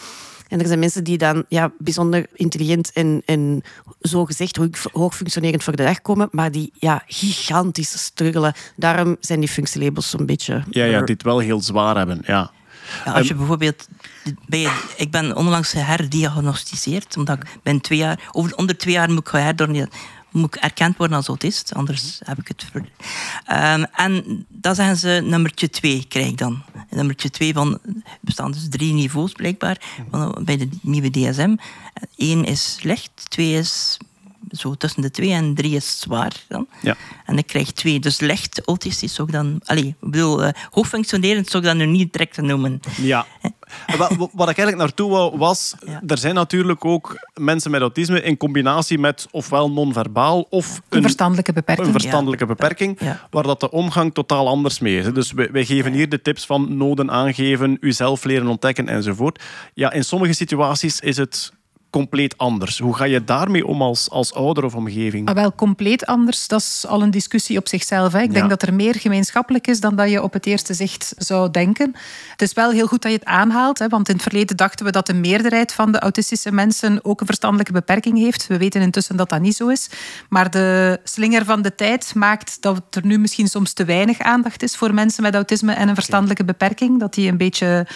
En 0.48 0.60
er 0.60 0.66
zijn 0.66 0.78
mensen 0.78 1.04
die 1.04 1.18
dan 1.18 1.44
ja, 1.48 1.72
bijzonder 1.78 2.26
intelligent 2.34 2.92
en, 2.92 3.22
en 3.24 3.62
zogezegd 4.00 4.58
hoog- 4.92 5.16
functionerend 5.16 5.62
voor 5.64 5.76
de 5.76 5.82
dag 5.84 6.00
komen, 6.02 6.28
maar 6.30 6.50
die 6.50 6.72
ja, 6.78 7.02
gigantisch 7.06 8.02
struggelen. 8.04 8.52
Daarom 8.76 9.16
zijn 9.20 9.40
die 9.40 9.48
functielabels 9.48 10.10
zo'n 10.10 10.26
beetje... 10.26 10.62
Ja, 10.70 10.84
ja, 10.84 10.98
die 11.02 11.14
het 11.14 11.22
wel 11.22 11.38
heel 11.38 11.60
zwaar 11.62 11.96
hebben. 11.96 12.22
Ja. 12.26 12.50
Ja, 13.04 13.12
als 13.12 13.28
je 13.28 13.34
bijvoorbeeld 13.34 13.88
bij, 14.46 14.68
ik 14.96 15.10
ben 15.10 15.36
onlangs 15.36 15.72
herdiagnosticeerd, 15.72 17.16
omdat 17.16 17.38
ik 17.38 17.58
ben 17.62 17.80
twee 17.80 17.98
jaar, 17.98 18.28
over, 18.32 18.56
onder 18.56 18.78
twee 18.78 18.94
jaar 18.94 19.10
moet 19.10 19.18
ik, 19.18 19.28
geherdorni- 19.28 19.86
moet 20.30 20.54
ik 20.54 20.62
erkend 20.62 20.96
worden 20.96 21.16
als 21.16 21.26
autist, 21.28 21.74
anders 21.74 22.20
heb 22.24 22.38
ik 22.38 22.48
het. 22.48 22.64
Ver... 22.72 22.88
Ehm, 23.44 23.84
en 23.92 24.44
dan 24.48 24.74
zeggen 24.74 24.96
ze 24.96 25.22
nummertje 25.24 25.70
twee 25.70 26.04
krijg 26.08 26.26
ik 26.26 26.38
dan. 26.38 26.62
Nummertje 26.90 27.30
twee 27.30 27.52
van, 27.52 27.78
er 27.94 28.02
bestaan 28.20 28.52
dus 28.52 28.68
drie 28.68 28.92
niveaus 28.92 29.32
blijkbaar 29.32 29.76
van, 30.10 30.36
bij 30.44 30.56
de 30.56 30.68
nieuwe 30.82 31.10
DSM. 31.10 31.56
Eén 32.16 32.44
is 32.44 32.78
licht, 32.82 33.10
twee 33.28 33.52
is 33.52 33.98
zo 34.50 34.74
tussen 34.74 35.02
de 35.02 35.10
twee 35.10 35.32
en 35.32 35.54
drie 35.54 35.74
is 35.76 36.00
zwaar 36.00 36.32
dan. 36.48 36.66
Ja. 36.82 36.96
En 37.26 37.38
ik 37.38 37.46
krijg 37.46 37.72
twee, 37.72 38.00
dus 38.00 38.20
licht 38.20 38.66
autistisch 38.66 39.14
zou 39.14 39.28
ik 39.28 39.34
dan... 39.34 39.60
Allee, 39.64 39.86
ik 40.00 40.10
bedoel, 40.10 40.42
eh, 40.44 40.52
hoogfunctionerend 40.70 41.48
zou 41.50 41.62
ik 41.62 41.68
dat 41.68 41.78
nu 41.78 41.86
niet 41.86 42.12
direct 42.12 42.36
noemen. 42.40 42.80
Ja. 42.96 43.26
Wat, 43.96 44.08
wat 44.16 44.48
ik 44.48 44.56
eigenlijk 44.58 44.76
naartoe 44.76 45.10
wou, 45.10 45.38
was... 45.38 45.74
Ja. 45.86 46.02
Er 46.06 46.18
zijn 46.18 46.34
natuurlijk 46.34 46.84
ook 46.84 47.28
mensen 47.34 47.70
met 47.70 47.80
autisme 47.80 48.22
in 48.22 48.36
combinatie 48.36 48.98
met 48.98 49.26
ofwel 49.30 49.70
non-verbaal 49.70 50.46
of 50.50 50.80
Een 50.88 51.02
verstandelijke 51.02 51.52
beperking. 51.52 51.86
een 51.86 51.92
verstandelijke 51.92 52.46
beperking, 52.46 53.00
Ja. 53.00 53.26
waar 53.30 53.42
dat 53.42 53.60
de 53.60 53.70
omgang 53.70 54.14
totaal 54.14 54.48
anders 54.48 54.78
mee 54.78 54.98
is. 54.98 55.12
Dus 55.12 55.32
wij, 55.32 55.48
wij 55.52 55.64
geven 55.64 55.92
hier 55.92 56.08
de 56.08 56.22
tips 56.22 56.46
van 56.46 56.76
noden 56.76 57.10
aangeven, 57.10 57.76
uzelf 57.80 58.24
leren 58.24 58.46
ontdekken 58.48 58.88
enzovoort. 58.88 59.42
Ja, 59.74 59.92
in 59.92 60.04
sommige 60.04 60.32
situaties 60.32 61.00
is 61.00 61.16
het 61.16 61.52
compleet 61.90 62.38
anders. 62.38 62.78
Hoe 62.78 62.96
ga 62.96 63.04
je 63.04 63.24
daarmee 63.24 63.66
om 63.66 63.82
als, 63.82 64.10
als 64.10 64.34
ouder 64.34 64.64
of 64.64 64.74
omgeving? 64.74 65.28
Ah, 65.28 65.34
wel, 65.34 65.54
compleet 65.54 66.06
anders. 66.06 66.48
Dat 66.48 66.60
is 66.60 66.86
al 66.86 67.02
een 67.02 67.10
discussie 67.10 67.58
op 67.58 67.68
zichzelf. 67.68 68.12
Hè. 68.12 68.20
Ik 68.20 68.32
denk 68.32 68.48
dat 68.48 68.62
er 68.62 68.74
meer 68.74 68.94
gemeenschappelijk 68.94 69.66
is 69.66 69.80
dan 69.80 69.96
dat 69.96 70.10
je 70.10 70.22
op 70.22 70.32
het 70.32 70.46
eerste 70.46 70.74
zicht 70.74 71.14
zou 71.16 71.50
denken. 71.50 71.94
Het 72.30 72.42
is 72.42 72.52
wel 72.52 72.70
heel 72.70 72.86
goed 72.86 73.02
dat 73.02 73.10
je 73.10 73.18
het 73.18 73.26
aanhaalt, 73.26 73.78
hè, 73.78 73.88
want 73.88 74.08
in 74.08 74.14
het 74.14 74.22
verleden 74.22 74.56
dachten 74.56 74.84
we 74.84 74.92
dat 74.92 75.06
de 75.06 75.14
meerderheid 75.14 75.72
van 75.72 75.92
de 75.92 75.98
autistische 75.98 76.52
mensen 76.52 77.04
ook 77.04 77.20
een 77.20 77.26
verstandelijke 77.26 77.72
beperking 77.72 78.18
heeft. 78.18 78.46
We 78.46 78.58
weten 78.58 78.80
intussen 78.80 79.16
dat 79.16 79.28
dat 79.28 79.40
niet 79.40 79.56
zo 79.56 79.68
is. 79.68 79.90
Maar 80.28 80.50
de 80.50 81.00
slinger 81.04 81.44
van 81.44 81.62
de 81.62 81.74
tijd 81.74 82.14
maakt 82.14 82.62
dat 82.62 82.82
er 82.90 83.06
nu 83.06 83.18
misschien 83.18 83.48
soms 83.48 83.72
te 83.72 83.84
weinig 83.84 84.18
aandacht 84.18 84.62
is 84.62 84.76
voor 84.76 84.94
mensen 84.94 85.22
met 85.22 85.34
autisme 85.34 85.72
en 85.72 85.88
een 85.88 85.94
verstandelijke 85.94 86.44
beperking. 86.44 87.00
Dat 87.00 87.14
die 87.14 87.28
een 87.28 87.36
beetje 87.36 87.86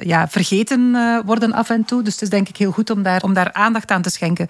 ja, 0.00 0.28
vergeten 0.28 0.94
eh, 0.94 1.18
worden 1.24 1.52
af 1.52 1.70
en 1.70 1.84
toe. 1.84 2.02
Dus 2.02 2.12
het 2.12 2.22
is 2.22 2.28
denk 2.28 2.48
ik 2.48 2.56
heel 2.56 2.72
goed 2.72 2.90
om 2.90 3.02
daar, 3.02 3.22
om 3.22 3.34
daar 3.34 3.52
aandacht 3.52 3.90
aan 3.90 4.02
te 4.02 4.10
schenken. 4.10 4.48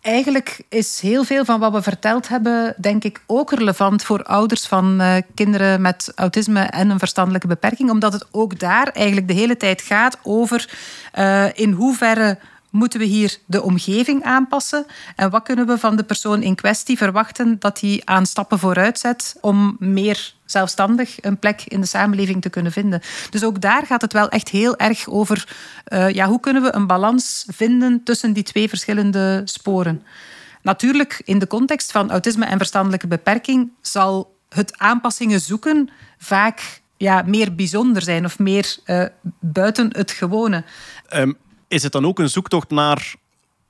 Eigenlijk 0.00 0.64
is 0.68 1.00
heel 1.00 1.24
veel 1.24 1.44
van 1.44 1.60
wat 1.60 1.72
we 1.72 1.82
verteld 1.82 2.28
hebben, 2.28 2.74
denk 2.80 3.04
ik, 3.04 3.22
ook 3.26 3.52
relevant 3.52 4.02
voor 4.02 4.22
ouders 4.22 4.66
van 4.66 5.00
eh, 5.00 5.16
kinderen 5.34 5.80
met 5.80 6.12
autisme 6.14 6.60
en 6.60 6.90
een 6.90 6.98
verstandelijke 6.98 7.46
beperking, 7.46 7.90
omdat 7.90 8.12
het 8.12 8.26
ook 8.30 8.58
daar 8.58 8.86
eigenlijk 8.86 9.28
de 9.28 9.34
hele 9.34 9.56
tijd 9.56 9.82
gaat 9.82 10.18
over 10.22 10.70
eh, 11.12 11.44
in 11.54 11.72
hoeverre 11.72 12.38
moeten 12.70 13.00
we 13.00 13.06
hier 13.06 13.38
de 13.46 13.62
omgeving 13.62 14.22
aanpassen 14.22 14.86
en 15.16 15.30
wat 15.30 15.42
kunnen 15.42 15.66
we 15.66 15.78
van 15.78 15.96
de 15.96 16.04
persoon 16.04 16.42
in 16.42 16.54
kwestie 16.54 16.96
verwachten 16.96 17.56
dat 17.58 17.80
hij 17.80 18.02
aan 18.04 18.26
stappen 18.26 18.58
vooruit 18.58 18.98
zet 18.98 19.36
om 19.40 19.76
meer 19.78 20.34
zelfstandig 20.44 21.16
een 21.20 21.38
plek 21.38 21.62
in 21.66 21.80
de 21.80 21.86
samenleving 21.86 22.42
te 22.42 22.50
kunnen 22.50 22.72
vinden. 22.72 23.00
Dus 23.30 23.44
ook 23.44 23.60
daar 23.60 23.86
gaat 23.86 24.02
het 24.02 24.12
wel 24.12 24.28
echt 24.28 24.48
heel 24.48 24.76
erg 24.76 25.08
over 25.08 25.48
eh, 25.84 26.10
ja, 26.10 26.26
hoe 26.26 26.40
kunnen 26.40 26.62
we 26.62 26.74
een 26.74 26.86
balans 26.86 27.46
vinden 27.48 28.02
tussen 28.04 28.32
die 28.32 28.42
twee 28.42 28.68
verschillende 28.68 29.42
sporen. 29.44 30.02
Natuurlijk, 30.62 31.22
in 31.24 31.38
de 31.38 31.46
context 31.46 31.92
van 31.92 32.10
autisme 32.10 32.44
en 32.44 32.58
verstandelijke 32.58 33.06
beperking 33.06 33.70
zal 33.80 34.36
het 34.48 34.78
aanpassingen 34.78 35.40
zoeken 35.40 35.90
vaak 36.18 36.80
ja, 36.96 37.22
meer 37.26 37.54
bijzonder 37.54 38.02
zijn 38.02 38.24
of 38.24 38.38
meer 38.38 38.76
eh, 38.84 39.04
buiten 39.40 39.88
het 39.96 40.10
gewone. 40.10 40.64
Ehm, 41.08 41.32
is 41.68 41.82
het 41.82 41.92
dan 41.92 42.06
ook 42.06 42.18
een 42.18 42.30
zoektocht 42.30 42.70
naar 42.70 43.14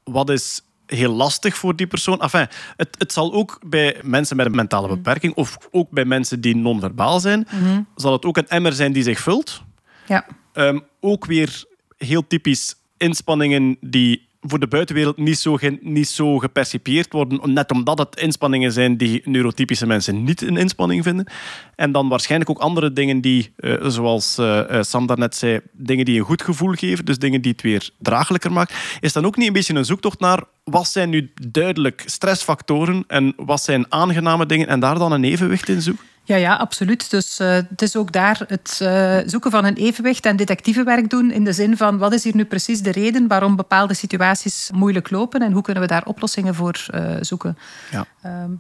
wat 0.04 0.30
is 0.30 0.62
heel 0.86 1.12
lastig 1.12 1.56
voor 1.56 1.76
die 1.76 1.86
persoon? 1.86 2.20
Enfin, 2.20 2.46
het, 2.76 2.96
het 2.98 3.12
zal 3.12 3.32
ook 3.32 3.60
bij 3.66 4.00
mensen 4.02 4.36
met 4.36 4.46
een 4.46 4.54
mentale 4.54 4.88
beperking 4.88 5.34
of 5.34 5.58
ook 5.70 5.90
bij 5.90 6.04
mensen 6.04 6.40
die 6.40 6.56
non-verbaal 6.56 7.20
zijn, 7.20 7.48
zal 7.94 8.12
het 8.12 8.24
ook 8.24 8.36
een 8.36 8.48
emmer 8.48 8.72
zijn 8.72 8.92
die 8.92 9.02
zich 9.02 9.20
vult. 9.20 9.62
Ja. 10.06 10.26
Ehm, 10.52 10.78
ook 11.00 11.24
weer 11.24 11.64
heel 11.96 12.26
typisch 12.26 12.74
inspanningen 12.96 13.76
die 13.80 14.27
voor 14.48 14.58
de 14.58 14.66
buitenwereld 14.66 15.16
niet 15.16 15.38
zo, 15.38 15.58
niet 15.80 16.08
zo 16.08 16.38
gepercipieerd 16.38 17.12
worden, 17.12 17.52
net 17.52 17.70
omdat 17.70 17.98
het 17.98 18.20
inspanningen 18.20 18.72
zijn 18.72 18.96
die 18.96 19.22
neurotypische 19.24 19.86
mensen 19.86 20.24
niet 20.24 20.42
een 20.42 20.56
inspanning 20.56 21.02
vinden. 21.02 21.26
En 21.74 21.92
dan 21.92 22.08
waarschijnlijk 22.08 22.50
ook 22.50 22.58
andere 22.58 22.92
dingen 22.92 23.20
die, 23.20 23.52
eh, 23.56 23.86
zoals 23.86 24.38
eh, 24.38 24.82
Sam 24.82 25.06
daarnet 25.06 25.36
zei, 25.36 25.60
dingen 25.72 26.04
die 26.04 26.18
een 26.18 26.24
goed 26.24 26.42
gevoel 26.42 26.72
geven, 26.72 27.04
dus 27.04 27.18
dingen 27.18 27.42
die 27.42 27.52
het 27.52 27.62
weer 27.62 27.90
draaglijker 27.98 28.52
maken. 28.52 28.74
Is 29.00 29.12
dan 29.12 29.26
ook 29.26 29.36
niet 29.36 29.46
een 29.46 29.52
beetje 29.52 29.74
een 29.74 29.84
zoektocht 29.84 30.20
naar 30.20 30.44
wat 30.64 30.88
zijn 30.88 31.10
nu 31.10 31.32
duidelijk 31.50 32.02
stressfactoren 32.06 33.04
en 33.06 33.32
wat 33.36 33.62
zijn 33.62 33.92
aangename 33.92 34.46
dingen 34.46 34.68
en 34.68 34.80
daar 34.80 34.98
dan 34.98 35.12
een 35.12 35.24
evenwicht 35.24 35.68
in 35.68 35.82
zoeken? 35.82 36.04
Ja, 36.28 36.36
ja, 36.36 36.54
absoluut. 36.56 37.10
Dus 37.10 37.38
eh, 37.38 37.50
het 37.50 37.82
is 37.82 37.96
ook 37.96 38.12
daar 38.12 38.44
het 38.46 38.78
eh, 38.82 39.18
zoeken 39.26 39.50
van 39.50 39.64
een 39.64 39.74
evenwicht 39.74 40.26
en 40.26 40.36
detectivewerk 40.36 41.10
doen 41.10 41.30
in 41.30 41.44
de 41.44 41.52
zin 41.52 41.76
van 41.76 41.98
wat 41.98 42.12
is 42.12 42.24
hier 42.24 42.36
nu 42.36 42.44
precies 42.44 42.82
de 42.82 42.90
reden 42.92 43.26
waarom 43.28 43.56
bepaalde 43.56 43.94
situaties 43.94 44.70
moeilijk 44.74 45.10
lopen 45.10 45.40
en 45.42 45.52
hoe 45.52 45.62
kunnen 45.62 45.82
we 45.82 45.88
daar 45.88 46.04
oplossingen 46.04 46.54
voor 46.54 46.86
eh, 46.90 47.16
zoeken. 47.20 47.58
Ja. 47.90 48.06
Ehm, 48.22 48.50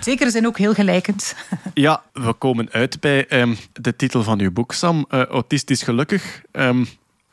zekere 0.00 0.30
zin 0.30 0.46
ook 0.46 0.58
heel 0.58 0.74
gelijkend. 0.74 1.34
Ja, 1.74 2.02
we 2.12 2.32
komen 2.32 2.68
uit 2.70 3.00
bij 3.00 3.26
ehm, 3.26 3.54
de 3.72 3.96
titel 3.96 4.22
van 4.22 4.40
uw 4.40 4.52
boek, 4.52 4.72
Sam. 4.72 5.06
eh, 5.08 5.24
Autistisch 5.24 5.82
gelukkig. 5.82 6.42
Ehm, 6.52 6.84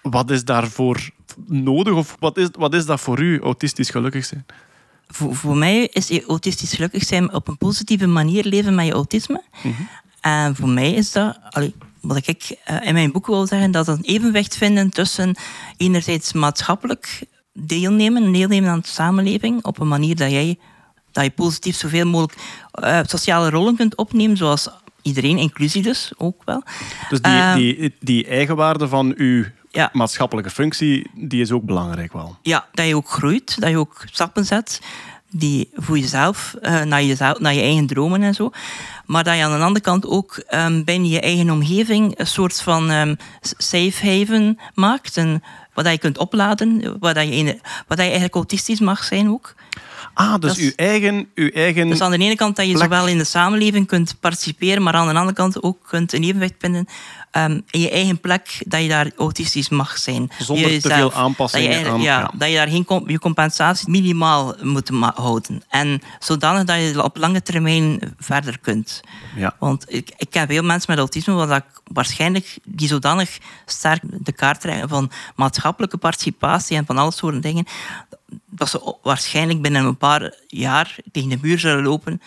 wat 0.01 0.31
is 0.31 0.45
daarvoor 0.45 1.09
nodig? 1.47 1.93
Of 1.93 2.15
wat 2.19 2.37
is, 2.37 2.47
wat 2.51 2.73
is 2.73 2.85
dat 2.85 2.99
voor 2.99 3.19
u, 3.19 3.41
autistisch 3.41 3.89
gelukkig 3.89 4.25
zijn? 4.25 4.45
Voor, 5.13 5.35
voor 5.35 5.57
mij 5.57 5.87
is 5.91 6.07
je 6.07 6.25
autistisch 6.27 6.73
gelukkig 6.73 7.03
zijn 7.03 7.33
op 7.33 7.47
een 7.47 7.57
positieve 7.57 8.07
manier 8.07 8.45
leven 8.45 8.75
met 8.75 8.85
je 8.85 8.91
autisme. 8.91 9.43
En 10.21 10.55
voor 10.55 10.69
mij 10.69 10.91
is 10.93 11.11
dat, 11.11 11.39
allee, 11.49 11.73
wat 12.01 12.27
ik 12.27 12.55
eh, 12.63 12.87
in 12.87 12.93
mijn 12.93 13.11
boek 13.11 13.27
wil 13.27 13.47
zeggen, 13.47 13.71
dat 13.71 13.87
een 13.87 14.01
evenwicht 14.01 14.57
vinden 14.57 14.89
tussen 14.89 15.35
enerzijds 15.77 16.33
maatschappelijk 16.33 17.23
deelnemen, 17.53 18.31
deelnemen 18.31 18.69
aan 18.69 18.79
de 18.79 18.87
samenleving 18.87 19.65
op 19.65 19.79
een 19.79 19.87
manier 19.87 20.15
dat 20.15 20.31
jij 20.31 20.57
dat 21.11 21.23
je 21.23 21.29
positief 21.29 21.75
zoveel 21.75 22.05
mogelijk 22.05 22.39
eh, 22.71 22.99
sociale 23.05 23.49
rollen 23.49 23.75
kunt 23.75 23.95
opnemen, 23.95 24.37
zoals 24.37 24.69
iedereen, 25.01 25.37
inclusie 25.37 25.81
dus 25.81 26.11
ook 26.17 26.41
wel. 26.45 26.63
Dus 27.09 27.21
die, 27.21 27.31
Ehm, 27.31 27.57
die, 27.57 27.95
die 27.99 28.27
eigenwaarde 28.27 28.87
van 28.87 29.13
uw 29.15 29.45
Ja. 29.73 29.89
maatschappelijke 29.93 30.49
functie, 30.49 31.09
die 31.13 31.41
is 31.41 31.51
ook 31.51 31.63
belangrijk 31.63 32.13
wel. 32.13 32.37
Ja, 32.41 32.67
dat 32.73 32.87
je 32.87 32.95
ook 32.95 33.09
groeit, 33.09 33.61
dat 33.61 33.69
je 33.69 33.77
ook 33.77 34.03
stappen 34.05 34.45
zet 34.45 34.79
die 35.35 35.69
voor 35.75 35.97
jezelf, 35.97 36.55
eh, 36.61 36.81
naar, 36.81 37.03
jezelf 37.03 37.39
naar 37.39 37.53
je 37.53 37.61
eigen 37.61 37.87
dromen 37.87 38.23
en 38.23 38.33
zo. 38.33 38.51
Maar 39.05 39.23
dat 39.23 39.35
je 39.35 39.43
aan 39.43 39.57
de 39.57 39.65
andere 39.65 39.85
kant 39.85 40.07
ook 40.07 40.37
ehm, 40.37 40.83
binnen 40.83 41.09
je 41.09 41.19
eigen 41.19 41.49
omgeving 41.49 42.19
een 42.19 42.27
soort 42.27 42.61
van 42.61 42.89
ehm, 42.89 43.15
safe 43.41 44.09
haven 44.09 44.59
maakt. 44.73 45.17
En 45.17 45.43
wat 45.73 45.87
je 45.87 45.97
kunt 45.97 46.17
opladen, 46.17 46.99
wat, 46.99 47.15
je, 47.15 47.59
wat 47.87 47.97
je 47.97 48.03
eigenlijk 48.03 48.35
autistisch 48.35 48.79
mag 48.79 49.03
zijn 49.03 49.29
ook. 49.29 49.55
Ah, 50.13 50.39
dus 50.39 50.57
uw 50.57 50.71
eigen... 50.75 51.27
Uw 51.35 51.49
eigen 51.49 51.87
Dus 51.89 52.01
aan 52.01 52.11
de 52.11 52.17
ene 52.17 52.35
kant 52.35 52.55
dat 52.55 52.65
je 52.65 52.71
plek. 52.71 52.83
zowel 52.83 53.07
in 53.07 53.17
de 53.17 53.23
samenleving 53.23 53.87
kunt 53.87 54.15
participeren, 54.19 54.83
maar 54.83 54.93
aan 54.93 55.07
de 55.07 55.13
andere 55.13 55.33
kant 55.33 55.63
ook 55.63 55.77
kunt 55.87 56.13
een 56.13 56.23
evenwicht 56.23 56.53
vinden 56.59 56.85
ehm, 57.31 57.59
in 57.69 57.79
je 57.79 57.89
eigen 57.89 58.19
plek 58.19 58.61
dat 58.67 58.81
je 58.81 58.87
daar 58.87 59.11
autistisch 59.17 59.69
mag 59.69 59.97
zijn. 59.97 60.31
Zonder 60.39 60.81
te 60.81 60.89
veel 60.89 61.13
aanpassingen 61.13 61.71
Dat 61.71 61.79
je, 61.85 61.91
aan- 61.91 62.01
ja, 62.01 62.19
ja. 62.19 62.31
dat 62.37 62.49
je 62.49 62.55
daar 62.55 62.67
geen 62.67 63.03
je 63.07 63.19
compensatie 63.19 63.89
minimaal 63.89 64.55
moet 64.61 64.89
houden. 65.15 65.63
En 65.69 66.01
zodanig 66.19 66.63
dat 66.63 66.77
je 66.77 67.03
op 67.03 67.17
lange 67.17 67.41
termijn 67.41 68.15
verder 68.19 68.59
kunt. 68.59 69.01
Ja. 69.35 69.55
Want 69.59 69.85
ik, 69.87 70.11
ik 70.17 70.29
ken 70.29 70.47
veel 70.47 70.63
mensen 70.63 70.89
met 70.91 70.99
autisme 70.99 71.33
wat 71.33 71.51
ik 71.51 71.63
waarschijnlijk 71.83 72.57
die 72.63 72.87
zodanig 72.87 73.37
sterk 73.65 74.01
de 74.03 74.31
kaart 74.31 74.61
trekken 74.61 74.89
van 74.89 75.11
maatschappelijke 75.35 75.97
participatie 75.97 76.77
en 76.77 76.85
van 76.85 76.97
alle 76.97 77.11
soorten 77.11 77.41
dingen, 77.41 77.65
dat 78.55 78.69
ze 78.69 78.95
waarschijnlijk 79.03 79.61
binnen 79.61 79.85
een 79.85 79.97
paar 79.97 80.33
jaar 80.47 80.95
tegen 81.11 81.29
de 81.29 81.37
muur 81.41 81.59
zullen 81.59 81.83
lopen 81.83 82.21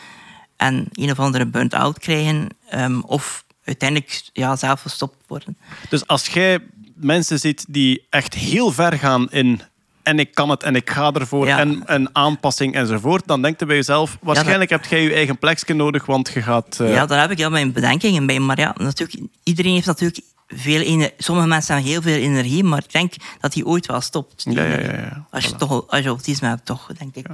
en 0.57 0.89
een 0.93 1.11
of 1.11 1.19
andere 1.21 1.47
burn-out 1.47 1.99
krijgen 1.99 2.49
ehm, 2.69 3.01
of 3.01 3.45
uiteindelijk 3.65 4.23
ja, 4.33 4.57
zelf 4.57 4.81
gestopt 4.81 5.17
worden. 5.27 5.57
Dus 5.89 6.07
als 6.07 6.27
jij 6.27 6.59
mensen 6.95 7.39
ziet 7.39 7.65
die 7.69 8.07
echt 8.11 8.35
heel 8.35 8.73
ver 8.73 8.93
gaan 8.99 9.31
in 9.31 9.61
en 10.03 10.19
ik 10.19 10.35
kan 10.35 10.51
het 10.51 10.63
en 10.63 10.75
ik 10.75 10.91
ga 10.91 11.13
ervoor 11.13 11.47
Ja. 11.47 11.59
en 11.59 11.83
een 11.87 12.09
aanpassing 12.13 12.75
enzovoort, 12.75 13.23
dan 13.27 13.43
denk 13.43 13.59
je 13.61 13.67
bij 13.67 13.77
jezelf, 13.77 14.19
waarschijnlijk 14.21 14.71
heb 14.71 14.85
jij 14.85 15.03
je 15.03 15.13
eigen 15.15 15.39
plekje 15.39 15.75
nodig, 15.75 16.07
want 16.07 16.31
je 16.35 16.43
gaat... 16.43 16.81
eh, 16.81 16.93
Ja, 16.93 17.07
daar 17.07 17.21
heb 17.21 17.31
ik 17.31 17.39
wel 17.39 17.51
mijn 17.51 17.73
bedenkingen 17.73 18.27
bij. 18.27 18.39
Maar 18.39 18.59
ja, 18.61 18.75
natuurlijk, 18.79 19.21
iedereen 19.43 19.73
heeft 19.75 19.87
natuurlijk 19.87 20.21
veel. 20.47 21.11
Sommige 21.19 21.49
mensen 21.49 21.75
hebben 21.75 21.93
heel 21.93 22.03
veel 22.03 22.21
energie, 22.21 22.65
maar 22.65 22.79
ik 22.79 22.93
denk 22.93 23.15
dat 23.41 23.53
die 23.53 23.67
ooit 23.67 23.87
wel 23.87 24.01
stopt. 24.01 24.45
die 24.45 24.55
Ja, 24.55 24.65
ja, 24.65 24.79
ja. 24.79 25.27
Als, 25.31 25.45
je 25.45 25.57
toch, 25.57 25.89
als 25.89 26.03
je 26.03 26.09
autisme 26.09 26.49
hebt, 26.49 26.65
toch, 26.65 26.87
denk 26.99 27.15
ik. 27.15 27.27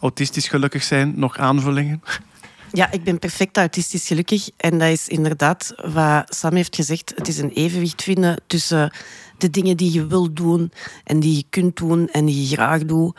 autistisch 0.00 0.48
gelukkig 0.48 0.82
zijn, 0.82 1.12
nog 1.16 1.38
aanvullingen? 1.38 2.02
Ja, 2.72 2.90
ik 2.90 3.04
ben 3.04 3.18
perfect 3.18 3.56
autistisch 3.56 4.06
gelukkig. 4.06 4.50
En 4.56 4.78
dat 4.78 4.88
is 4.88 5.08
inderdaad 5.08 5.74
wat 5.76 6.34
Sam 6.34 6.54
heeft 6.54 6.76
gezegd. 6.76 7.12
Het 7.16 7.28
is 7.28 7.38
een 7.38 7.50
evenwicht 7.50 8.02
vinden 8.02 8.40
tussen 8.46 8.92
de 9.38 9.50
dingen 9.50 9.76
die 9.76 9.92
je 9.92 10.06
wil 10.06 10.32
doen 10.32 10.72
en 11.04 11.20
die 11.20 11.36
je 11.36 11.44
kunt 11.50 11.76
doen 11.76 12.08
en 12.08 12.24
die 12.24 12.48
je 12.48 12.54
graag 12.54 12.84
doet. 12.84 13.16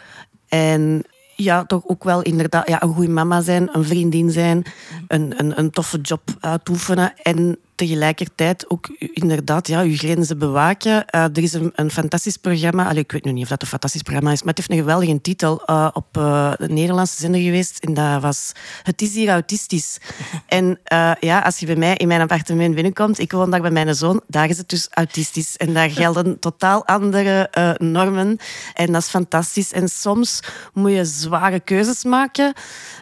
En 0.47 1.03
ja, 1.35 1.65
toch 1.65 1.87
ook 1.87 2.03
wel 2.03 2.21
inderdaad 2.21 2.67
ja, 2.67 2.83
een 2.83 2.93
goede 2.93 3.11
mama 3.11 3.41
zijn, 3.41 3.75
een 3.75 3.85
vriendin 3.85 4.31
zijn, 4.31 4.63
een, 5.07 5.33
een, 5.37 5.59
een 5.59 5.69
toffe 5.71 6.01
job 6.01 6.21
uitoefenen 6.39 7.13
en 7.23 7.57
tegelijkertijd 7.87 8.69
ook 8.69 8.89
inderdaad 8.97 9.67
ja, 9.67 9.81
je 9.81 9.97
grenzen 9.97 10.37
bewaken. 10.37 11.05
Eh, 11.05 11.23
er 11.23 11.37
is 11.37 11.53
een, 11.53 11.71
een 11.75 11.91
fantastisch 11.91 12.37
programma, 12.37 12.87
allee, 12.87 13.03
ik 13.03 13.11
weet 13.11 13.25
nu 13.25 13.31
niet 13.31 13.43
of 13.43 13.49
dat 13.49 13.61
een 13.61 13.67
fantastisch 13.67 14.01
programma 14.01 14.31
is, 14.31 14.39
maar 14.39 14.53
het 14.53 14.57
heeft 14.57 14.71
een 14.71 14.85
geweldige 14.85 15.21
titel 15.21 15.65
eh, 15.65 15.87
op 15.93 16.17
eh, 16.17 16.51
de 16.57 16.69
Nederlandse 16.69 17.19
zender 17.19 17.41
geweest 17.41 17.83
en 17.83 17.93
dat 17.93 18.21
was 18.21 18.51
Het 18.83 19.01
is 19.01 19.15
hier 19.15 19.29
autistisch. 19.29 19.97
En 20.47 20.79
eh, 20.83 21.11
ja, 21.19 21.39
als 21.39 21.59
je 21.59 21.65
bij 21.65 21.75
mij 21.75 21.95
in 21.95 22.07
mijn 22.07 22.21
appartement 22.21 22.75
binnenkomt, 22.75 23.19
ik 23.19 23.31
woon 23.31 23.51
daar 23.51 23.61
bij 23.61 23.71
mijn 23.71 23.95
zoon, 23.95 24.21
daar 24.27 24.49
is 24.49 24.57
het 24.57 24.69
dus 24.69 24.87
autistisch. 24.89 25.57
En 25.57 25.73
daar 25.73 25.89
gelden 25.89 26.39
totaal 26.49 26.85
andere 26.85 27.47
eh, 27.51 27.71
normen. 27.77 28.37
En 28.73 28.91
dat 28.91 29.01
is 29.01 29.07
fantastisch. 29.07 29.73
En 29.73 29.89
soms 29.89 30.39
moet 30.73 30.91
je 30.91 31.05
zware 31.05 31.59
keuzes 31.59 32.03
maken. 32.03 32.53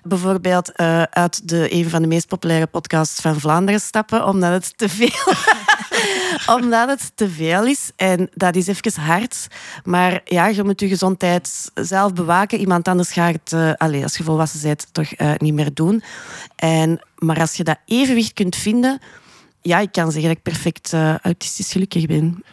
Bijvoorbeeld 0.04 0.72
eh, 0.72 1.02
uit 1.02 1.50
de, 1.50 1.74
een 1.74 1.90
van 1.90 2.02
de 2.02 2.08
meest 2.08 2.28
populaire 2.28 2.68
podcasts 2.68 3.22
van 3.22 3.40
Vlaanderen 3.40 3.82
stappen, 3.82 4.26
omdat 4.26 4.52
het 4.52 4.69
te 4.76 4.90
veel 4.90 5.34
omdat 6.56 6.90
het 6.90 7.12
te 7.16 7.30
veel 7.30 7.66
is. 7.66 7.92
En 7.96 8.30
dat 8.34 8.56
is 8.56 8.68
even 8.68 9.02
hard. 9.02 9.48
Maar 9.84 10.22
ja, 10.26 10.48
je 10.48 10.64
moet 10.64 10.80
je 10.80 10.88
gezondheid 10.88 11.72
zelf 11.74 12.14
bewaken. 12.14 12.60
Iemand 12.60 12.88
anders 12.88 13.12
gaat 13.12 13.34
het, 13.34 13.54
eh, 13.54 13.74
allee, 13.74 14.04
als 14.04 14.18
je 14.18 14.24
volwassen 14.24 14.62
bent, 14.62 14.88
toch 14.92 15.12
eh, 15.12 15.32
niet 15.38 15.54
meer 15.54 15.74
doen. 15.74 16.04
En, 16.56 17.06
maar 17.18 17.40
als 17.40 17.56
je 17.56 17.64
dat 17.64 17.78
evenwicht 17.86 18.34
kunt 18.34 18.56
vinden... 18.56 19.00
Ja, 19.62 19.80
ik 19.80 19.92
kan 19.92 20.12
zeggen 20.12 20.30
dat 20.30 20.38
ik 20.38 20.44
perfect 20.44 20.94
eh, 20.94 21.16
autistisch 21.18 21.72
gelukkig 21.72 22.06
ben. 22.06 22.44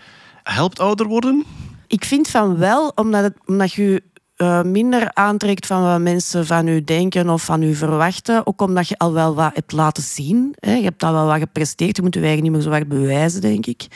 Helpt 0.42 0.80
ouder 0.80 1.06
worden? 1.06 1.44
Ik 1.86 2.04
vind 2.04 2.28
van 2.28 2.56
wel, 2.56 2.92
omdat, 2.94 3.22
het, 3.22 3.36
omdat 3.46 3.72
je 3.72 4.02
eh, 4.36 4.62
minder 4.62 5.10
aantrekt 5.12 5.66
van 5.66 5.82
wat 5.82 6.00
mensen 6.00 6.46
van 6.46 6.68
u 6.68 6.84
denken 6.84 7.30
of 7.30 7.44
van 7.44 7.62
u 7.62 7.74
verwachten. 7.74 8.46
Ook 8.46 8.60
omdat 8.60 8.88
je 8.88 8.98
al 8.98 9.12
wel 9.12 9.34
wat 9.34 9.54
hebt 9.54 9.72
laten 9.72 10.02
zien. 10.02 10.54
Hè. 10.58 10.74
Je 10.74 10.82
hebt 10.82 11.02
al 11.02 11.12
wel 11.12 11.26
wat 11.26 11.38
gepresteerd. 11.38 11.96
Je 11.96 12.02
moet 12.02 12.14
je 12.14 12.20
eigen 12.20 12.42
niet 12.42 12.52
meer 12.52 12.60
zo 12.60 12.70
hard 12.70 12.88
bewijzen, 12.88 13.40
denk 13.40 13.66
ik. 13.66 13.86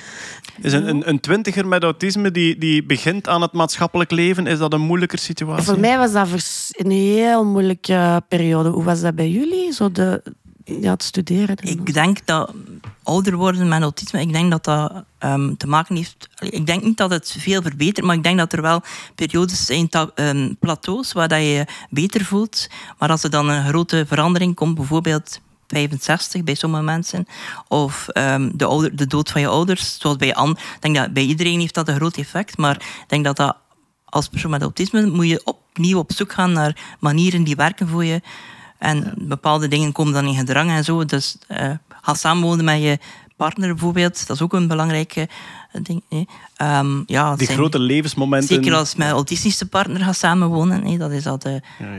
Is 0.63 0.73
een, 0.73 0.89
een, 0.89 1.09
een 1.09 1.21
twintiger 1.21 1.67
met 1.67 1.83
autisme 1.83 2.31
die, 2.31 2.59
die 2.59 2.85
begint 2.85 3.29
aan 3.29 3.43
het 3.43 3.53
maatschappelijk 3.53 4.11
leven, 4.11 4.47
is 4.47 4.59
dat 4.59 4.73
een 4.73 4.81
moeilijker 4.81 5.19
situatie? 5.19 5.65
Voor 5.65 5.81
mij 5.81 5.99
was 5.99 6.13
dat 6.13 6.29
een 6.71 6.91
heel 6.91 7.45
moeilijke 7.45 8.23
periode. 8.29 8.69
Hoe 8.69 8.85
was 8.85 9.01
dat 9.01 9.15
bij 9.15 9.31
jullie? 9.31 9.73
Zo 9.73 9.93
de, 9.93 10.23
ja, 10.65 10.91
het 10.91 11.03
studeren. 11.03 11.57
Ik 11.61 11.95
denk 11.95 12.27
dat 12.27 12.53
ouder 13.03 13.37
worden 13.37 13.69
met 13.69 13.83
autisme, 13.83 14.21
ik 14.21 14.33
denk 14.33 14.51
dat 14.51 14.65
dat 14.65 15.05
ehm, 15.19 15.55
te 15.57 15.67
maken 15.67 15.97
heeft... 15.97 16.29
Ik 16.39 16.67
denk 16.67 16.83
niet 16.83 16.97
dat 16.97 17.11
het 17.11 17.37
veel 17.39 17.63
verbetert, 17.63 18.07
maar 18.07 18.17
ik 18.17 18.23
denk 18.23 18.39
dat 18.39 18.53
er 18.53 18.63
wel 18.63 18.83
periodes 19.15 19.67
zijn, 19.67 19.89
ehm, 19.89 20.55
plateaus, 20.59 21.13
waar 21.13 21.29
dat 21.29 21.39
je 21.39 21.45
je 21.45 21.67
beter 21.91 22.25
voelt. 22.25 22.69
Maar 22.99 23.11
als 23.11 23.23
er 23.23 23.31
dan 23.31 23.49
een 23.49 23.69
grote 23.69 24.05
verandering 24.07 24.55
komt, 24.55 24.75
bijvoorbeeld 24.75 25.41
65 25.67 26.45
bij 26.45 26.55
sommige 26.55 26.83
mensen, 26.83 27.27
of 27.69 28.09
ehm, 28.09 28.51
de, 28.55 28.65
ouder, 28.65 28.97
de 28.97 29.07
dood 29.07 29.31
van 29.31 29.41
je 29.41 29.49
ouders, 29.49 29.99
zoals 29.99 30.17
bij 30.17 30.35
an, 30.35 30.51
ik 30.51 30.77
denk 30.81 30.97
dat 30.97 31.13
bij 31.13 31.25
iedereen 31.25 31.61
heeft 31.61 31.75
dat 31.75 31.89
een 31.89 31.97
groot 31.97 32.17
effect, 32.17 32.57
maar 32.57 32.77
ik 32.77 33.05
denk 33.09 33.25
dat 33.25 33.37
dat 33.37 33.57
als 34.05 34.29
persoon 34.29 34.51
met 34.51 34.63
autisme 34.63 35.07
moet 35.07 35.29
je 35.29 35.41
opnieuw 35.45 35.99
op 35.99 36.13
zoek 36.13 36.33
gaan 36.33 36.53
naar 36.53 36.97
manieren 37.01 37.45
die 37.45 37.57
werken 37.57 37.89
voor 37.89 38.05
je. 38.05 38.21
En 38.81 39.15
bepaalde 39.17 39.69
dingen 39.69 39.93
komen 39.93 40.13
dan 40.13 40.27
in 40.27 40.35
gedrang 40.35 40.71
en 40.71 40.85
zo. 40.85 41.05
Dus 41.05 41.37
eh 41.47 41.71
ga 42.03 42.15
samenwonen 42.15 42.65
met 42.65 42.83
je 42.83 42.99
partner 43.37 43.69
bijvoorbeeld. 43.69 44.27
Dat 44.27 44.37
is 44.37 44.43
ook 44.43 44.53
een 44.53 44.69
belangrijke 44.69 45.29
eh, 45.73 45.83
ding. 45.83 46.27
Ehm, 46.57 47.03
ja, 47.07 47.37
Die 47.37 47.47
grote 47.47 47.79
levensmomenten. 47.79 48.49
Zeker 48.49 48.75
als 48.75 48.91
je 48.91 48.99
met 48.99 49.07
een 49.07 49.13
autistische 49.15 49.67
partner 49.67 50.01
gaat 50.01 50.17
samenwonen. 50.17 50.85
hè, 50.85 50.97
dat, 50.97 51.11
is 51.11 51.23
dat, 51.23 51.45
eh, 51.45 51.55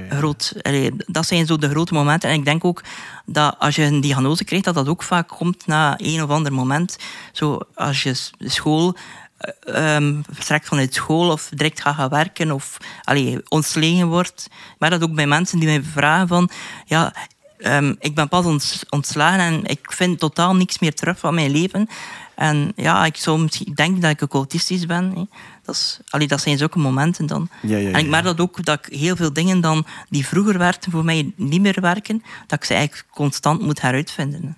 Groot, 0.09 0.53
allee, 0.61 0.91
dat 0.97 1.25
zijn 1.25 1.45
zo 1.45 1.57
de 1.57 1.69
grote 1.69 1.93
momenten. 1.93 2.29
En 2.29 2.35
ik 2.35 2.45
denk 2.45 2.65
ook 2.65 2.83
dat 3.25 3.55
als 3.59 3.75
je 3.75 3.83
een 3.83 4.01
diagnose 4.01 4.43
krijgt, 4.43 4.65
dat 4.65 4.75
dat 4.75 4.87
ook 4.87 5.03
vaak 5.03 5.27
komt 5.27 5.67
na 5.67 5.93
een 5.97 6.23
of 6.23 6.29
ander 6.29 6.53
moment. 6.53 6.97
Zo 7.31 7.59
als 7.73 8.03
je 8.03 8.13
school 8.39 8.95
eh, 9.41 9.95
ehm, 9.95 10.21
vertrekt 10.31 10.67
vanuit 10.67 10.93
school 10.93 11.31
of 11.31 11.49
direct 11.53 11.81
gaat 11.81 11.95
gaan 11.95 12.09
werken 12.09 12.51
of 12.51 12.77
allee, 13.03 13.41
ontslegen 13.47 14.07
wordt. 14.07 14.47
Maar 14.77 14.89
dat 14.89 15.03
ook 15.03 15.13
bij 15.15 15.27
mensen 15.27 15.59
die 15.59 15.67
mij 15.67 15.83
vragen 15.83 16.27
van... 16.27 16.49
Ja, 16.85 17.13
ehm, 17.57 17.93
ik 17.99 18.15
ben 18.15 18.27
pas 18.29 18.45
ont- 18.45 18.83
ontslagen 18.89 19.39
en 19.39 19.65
ik 19.65 19.91
vind 19.91 20.19
totaal 20.19 20.55
niks 20.55 20.79
meer 20.79 20.93
terug 20.93 21.19
van 21.19 21.33
mijn 21.33 21.51
leven. 21.51 21.87
En 22.35 22.71
ja, 22.75 23.05
ik 23.05 23.17
zou 23.17 23.39
misschien 23.39 23.73
denken 23.73 24.01
dat 24.01 24.11
ik 24.11 24.23
ook 24.23 24.33
autistisch 24.33 24.85
ben. 24.85 25.11
Hè. 25.15 25.23
Dat, 25.63 25.75
is, 25.75 25.99
allee, 26.09 26.27
dat 26.27 26.41
zijn 26.41 26.57
zulke 26.57 26.79
momenten 26.79 27.25
dan. 27.25 27.49
Ja, 27.61 27.77
ja, 27.77 27.91
En 27.91 27.99
ik 27.99 28.03
ja. 28.03 28.09
merk 28.09 28.23
dat 28.23 28.39
ook 28.39 28.65
dat 28.65 28.85
ik 28.85 28.99
heel 28.99 29.15
veel 29.15 29.33
dingen 29.33 29.61
dan 29.61 29.85
die 30.09 30.27
vroeger 30.27 30.57
werkten 30.57 30.91
voor 30.91 31.05
mij 31.05 31.33
niet 31.35 31.61
meer 31.61 31.81
werken, 31.81 32.23
dat 32.47 32.59
ik 32.59 32.65
ze 32.65 32.73
eigenlijk 32.73 33.07
constant 33.11 33.61
moet 33.61 33.81
heruitvinden. 33.81 34.57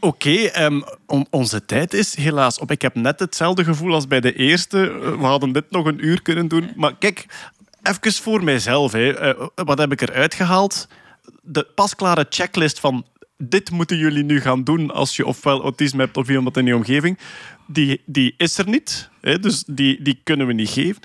Oké, 0.00 0.30
ehm, 0.30 0.80
on- 1.06 1.26
onze 1.30 1.64
tijd 1.64 1.94
is 1.94 2.14
helaas 2.16 2.58
op. 2.58 2.70
Ik 2.70 2.82
heb 2.82 2.94
net 2.94 3.20
hetzelfde 3.20 3.64
gevoel 3.64 3.94
als 3.94 4.06
bij 4.06 4.20
de 4.20 4.34
eerste. 4.34 4.90
Eh, 4.90 5.10
We 5.10 5.24
hadden 5.26 5.52
dit 5.52 5.70
nog 5.70 5.86
een 5.86 6.04
uur 6.06 6.22
kunnen 6.22 6.48
doen. 6.48 6.72
Maar 6.76 6.96
kijk, 6.98 7.26
even 7.82 8.12
voor 8.22 8.44
mijzelf. 8.44 8.92
Hè. 8.92 9.12
Eh, 9.14 9.46
wat 9.54 9.78
heb 9.78 9.92
ik 9.92 10.00
eruit 10.00 10.34
gehaald? 10.34 10.88
De 11.42 11.66
pasklare 11.74 12.26
checklist 12.28 12.80
van 12.80 13.04
dit 13.38 13.70
moeten 13.70 13.96
jullie 13.98 14.22
nu 14.24 14.40
gaan 14.40 14.64
doen 14.64 14.90
als 14.90 15.16
je 15.16 15.26
ofwel 15.26 15.62
autisme 15.62 16.02
hebt 16.02 16.16
of 16.16 16.28
iemand 16.28 16.56
in 16.56 16.66
je 16.66 16.76
omgeving. 16.76 17.18
Die, 17.66 18.02
die 18.06 18.34
is 18.36 18.58
er 18.58 18.68
niet. 18.68 19.08
Hè. 19.20 19.38
Dus 19.38 19.64
die, 19.66 20.02
die 20.02 20.20
kunnen 20.24 20.46
we 20.46 20.52
niet 20.52 20.68
geven. 20.70 21.02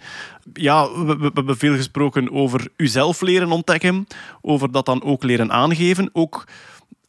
Ja, 0.54 0.92
we, 0.92 1.06
we- 1.06 1.18
we 1.18 1.32
hebben 1.34 1.58
veel 1.58 1.76
gesproken 1.76 2.32
over 2.32 2.68
uzelf 2.78 3.22
leren 3.22 3.52
ontdekken. 3.52 4.08
Over 4.42 4.72
dat 4.72 4.86
dan 4.86 5.04
ook 5.04 5.24
leren 5.24 5.52
aangeven. 5.52 6.10
Ook 6.14 6.48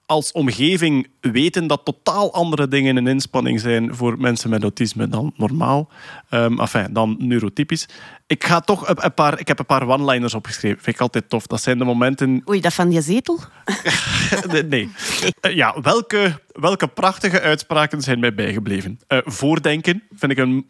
als 0.06 0.32
omgeving 0.32 1.08
weten 1.20 1.66
dat 1.66 1.84
totaal 1.84 2.32
andere 2.32 2.68
dingen 2.68 2.96
een 2.96 3.06
inspanning 3.06 3.60
zijn 3.60 3.94
voor 3.94 4.18
mensen 4.18 4.50
met 4.50 4.62
autisme 4.62 5.08
dan 5.08 5.32
normaal. 5.36 5.88
Ehm 6.28 6.60
enfin, 6.60 6.92
dan 6.92 7.16
neurotypisch. 7.18 7.88
Ik, 8.26 8.44
ga 8.44 8.60
toch 8.60 8.88
een, 8.88 9.04
een 9.04 9.14
paar, 9.14 9.40
ik 9.40 9.48
heb 9.48 9.58
een 9.58 9.66
paar 9.66 9.88
one-liners 9.88 10.34
opgeschreven. 10.34 10.82
Vind 10.82 10.96
ik 10.96 11.02
altijd 11.02 11.28
tof. 11.28 11.46
Dat 11.46 11.62
zijn 11.62 11.78
de 11.78 11.84
momenten... 11.84 12.42
Oei, 12.48 12.60
dat 12.60 12.74
van 12.74 12.88
die 12.88 13.00
zetel? 13.00 13.38
nee. 14.68 14.90
Eh, 15.40 15.54
ja, 15.54 15.80
welke, 15.80 16.40
welke 16.52 16.86
prachtige 16.86 17.40
uitspraken 17.40 18.02
zijn 18.02 18.20
mij 18.20 18.34
bijgebleven? 18.34 19.00
Eh, 19.06 19.18
voordenken 19.24 20.02
vind 20.14 20.32
ik 20.32 20.38
een 20.38 20.66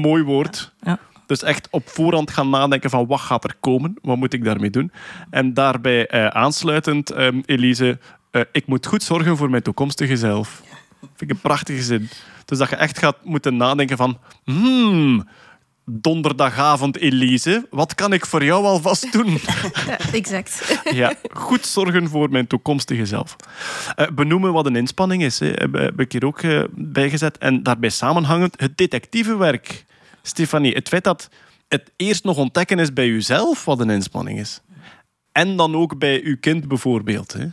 mooi 0.00 0.22
woord. 0.22 0.72
Ja. 0.80 0.98
Dus 1.28 1.42
echt 1.42 1.68
op 1.70 1.88
voorhand 1.88 2.30
gaan 2.30 2.50
nadenken 2.50 2.90
van 2.90 3.06
wat 3.06 3.20
gaat 3.20 3.44
er 3.44 3.54
komen? 3.60 3.98
Wat 4.02 4.16
moet 4.16 4.32
ik 4.32 4.44
daarmee 4.44 4.70
doen? 4.70 4.92
En 5.30 5.54
daarbij 5.54 6.06
eh, 6.06 6.26
aansluitend, 6.26 7.10
ehm, 7.10 7.40
Elise, 7.44 7.98
eh, 8.38 8.44
ik 8.52 8.66
moet 8.66 8.86
goed 8.86 9.02
zorgen 9.02 9.36
voor 9.36 9.50
mijn 9.50 9.62
toekomstige 9.62 10.16
zelf. 10.16 10.62
Vind 11.00 11.20
ik 11.20 11.30
een 11.30 11.40
prachtige 11.40 11.82
zin. 11.82 12.08
Dus 12.44 12.58
dat 12.58 12.70
je 12.70 12.76
echt 12.76 12.98
gaat 12.98 13.24
moeten 13.24 13.56
nadenken 13.56 13.96
van... 13.96 14.18
Hmm, 14.44 15.28
donderdagavond, 15.90 16.96
Elise. 16.96 17.66
Wat 17.70 17.94
kan 17.94 18.12
ik 18.12 18.26
voor 18.26 18.44
jou 18.44 18.64
alvast 18.64 19.12
doen? 19.16 19.30
Ja, 19.86 19.98
exact. 20.12 20.80
ja, 20.92 21.14
goed 21.32 21.66
zorgen 21.66 22.08
voor 22.08 22.30
mijn 22.30 22.46
toekomstige 22.46 23.06
zelf. 23.06 23.36
Eh, 23.96 24.06
benoemen 24.08 24.52
wat 24.52 24.66
een 24.66 24.76
inspanning 24.76 25.22
is, 25.22 25.38
hè, 25.38 25.46
heb, 25.46 26.00
ik 26.00 26.12
hier 26.12 26.24
ook 26.24 26.42
eh, 26.42 26.62
bijgezet. 26.70 27.38
En 27.38 27.62
daarbij 27.62 27.90
samenhangend 27.90 28.60
het 28.60 28.76
detectivewerk. 28.76 29.84
Stefanie, 30.22 30.74
het 30.74 30.88
feit 30.88 31.04
dat 31.04 31.28
het 31.68 31.92
eerst 31.96 32.24
nog 32.24 32.36
ontdekken 32.36 32.78
is 32.78 32.92
bij 32.92 33.06
uzelf 33.06 33.64
wat 33.64 33.80
een 33.80 33.90
inspanning 33.90 34.38
is. 34.38 34.60
En 35.32 35.56
dan 35.56 35.74
ook 35.76 35.98
bij 35.98 36.20
uw 36.24 36.36
kind 36.40 36.68
bijvoorbeeld. 36.68 37.32
Hè. 37.32 37.46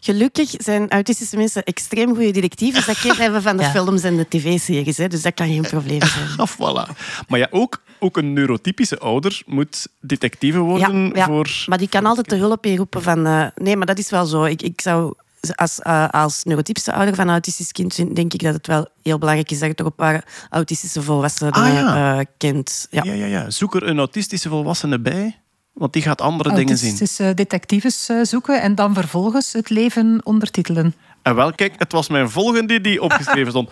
Gelukkig 0.00 0.50
zijn 0.56 0.90
autistische 0.90 1.36
mensen 1.36 1.64
extreem 1.64 2.08
goede 2.14 2.30
detectives. 2.30 2.86
Dat 2.86 2.98
kennen 3.00 3.32
we 3.32 3.42
van 3.42 3.56
de 3.56 3.62
Ja. 3.62 3.70
films 3.70 4.02
en 4.02 4.16
de 4.16 4.28
tv-series. 4.28 4.96
hè, 4.96 5.08
Dus 5.08 5.22
dat 5.22 5.34
kan 5.34 5.46
geen 5.48 5.62
probleem 5.62 6.02
zijn. 6.14 6.28
Af, 6.36 6.54
voilà. 6.56 6.96
Maar 7.28 7.38
ja, 7.38 7.48
ook, 7.50 7.82
ook 7.98 8.16
een 8.16 8.32
neurotypische 8.32 8.98
ouder 8.98 9.42
moet 9.46 9.86
detectieve 10.00 10.58
worden 10.58 11.06
Ja, 11.06 11.10
ja. 11.14 11.24
voor... 11.26 11.50
Maar 11.66 11.78
die 11.78 11.88
kan 11.88 12.06
altijd 12.06 12.28
de 12.28 12.36
hulp 12.36 12.66
inroepen 12.66 13.02
van... 13.02 13.26
eh, 13.26 13.46
nee, 13.54 13.76
maar 13.76 13.86
dat 13.86 13.98
is 13.98 14.10
wel 14.10 14.26
zo. 14.26 14.44
Ik, 14.44 14.62
ik 14.62 14.80
zou... 14.80 15.14
Als, 15.54 15.78
eh, 15.80 16.08
als 16.08 16.44
neurotypische 16.44 16.92
ouder 16.92 17.14
van 17.14 17.24
een 17.26 17.32
autistisch 17.32 17.72
kind 17.72 17.96
denk 18.16 18.32
ik 18.34 18.42
dat 18.42 18.54
het 18.54 18.66
wel 18.66 18.88
heel 19.02 19.18
belangrijk 19.18 19.50
is 19.50 19.58
dat 19.58 19.68
je 19.68 19.74
toch 19.74 19.86
een 19.86 19.94
paar 19.94 20.24
autistische 20.50 21.02
volwassenen 21.02 21.52
Ah, 21.52 21.72
ja. 21.72 22.18
eh, 22.18 22.24
kent. 22.36 22.86
Ja. 22.90 23.02
Ja, 23.04 23.12
ja, 23.12 23.26
ja. 23.26 23.50
Zoek 23.50 23.74
er 23.74 23.82
een 23.88 23.98
autistische 23.98 24.48
volwassene 24.48 24.98
bij, 24.98 25.38
want 25.78 25.92
die 25.92 26.02
gaat 26.02 26.20
andere 26.20 26.54
dingen 26.54 26.78
zien. 26.78 26.88
Autistische 26.88 27.34
detectives 27.34 28.08
eh, 28.08 28.16
zoeken 28.22 28.62
en 28.62 28.74
dan 28.74 28.94
vervolgens 28.94 29.52
het 29.52 29.70
leven 29.70 30.20
ondertitelen. 30.24 30.94
En 31.22 31.34
wel, 31.34 31.52
kijk, 31.52 31.74
het 31.78 31.92
was 31.92 32.08
mijn 32.08 32.30
volgende 32.30 32.80
die 32.80 33.02
opgeschreven 33.08 33.50
stond. 33.50 33.70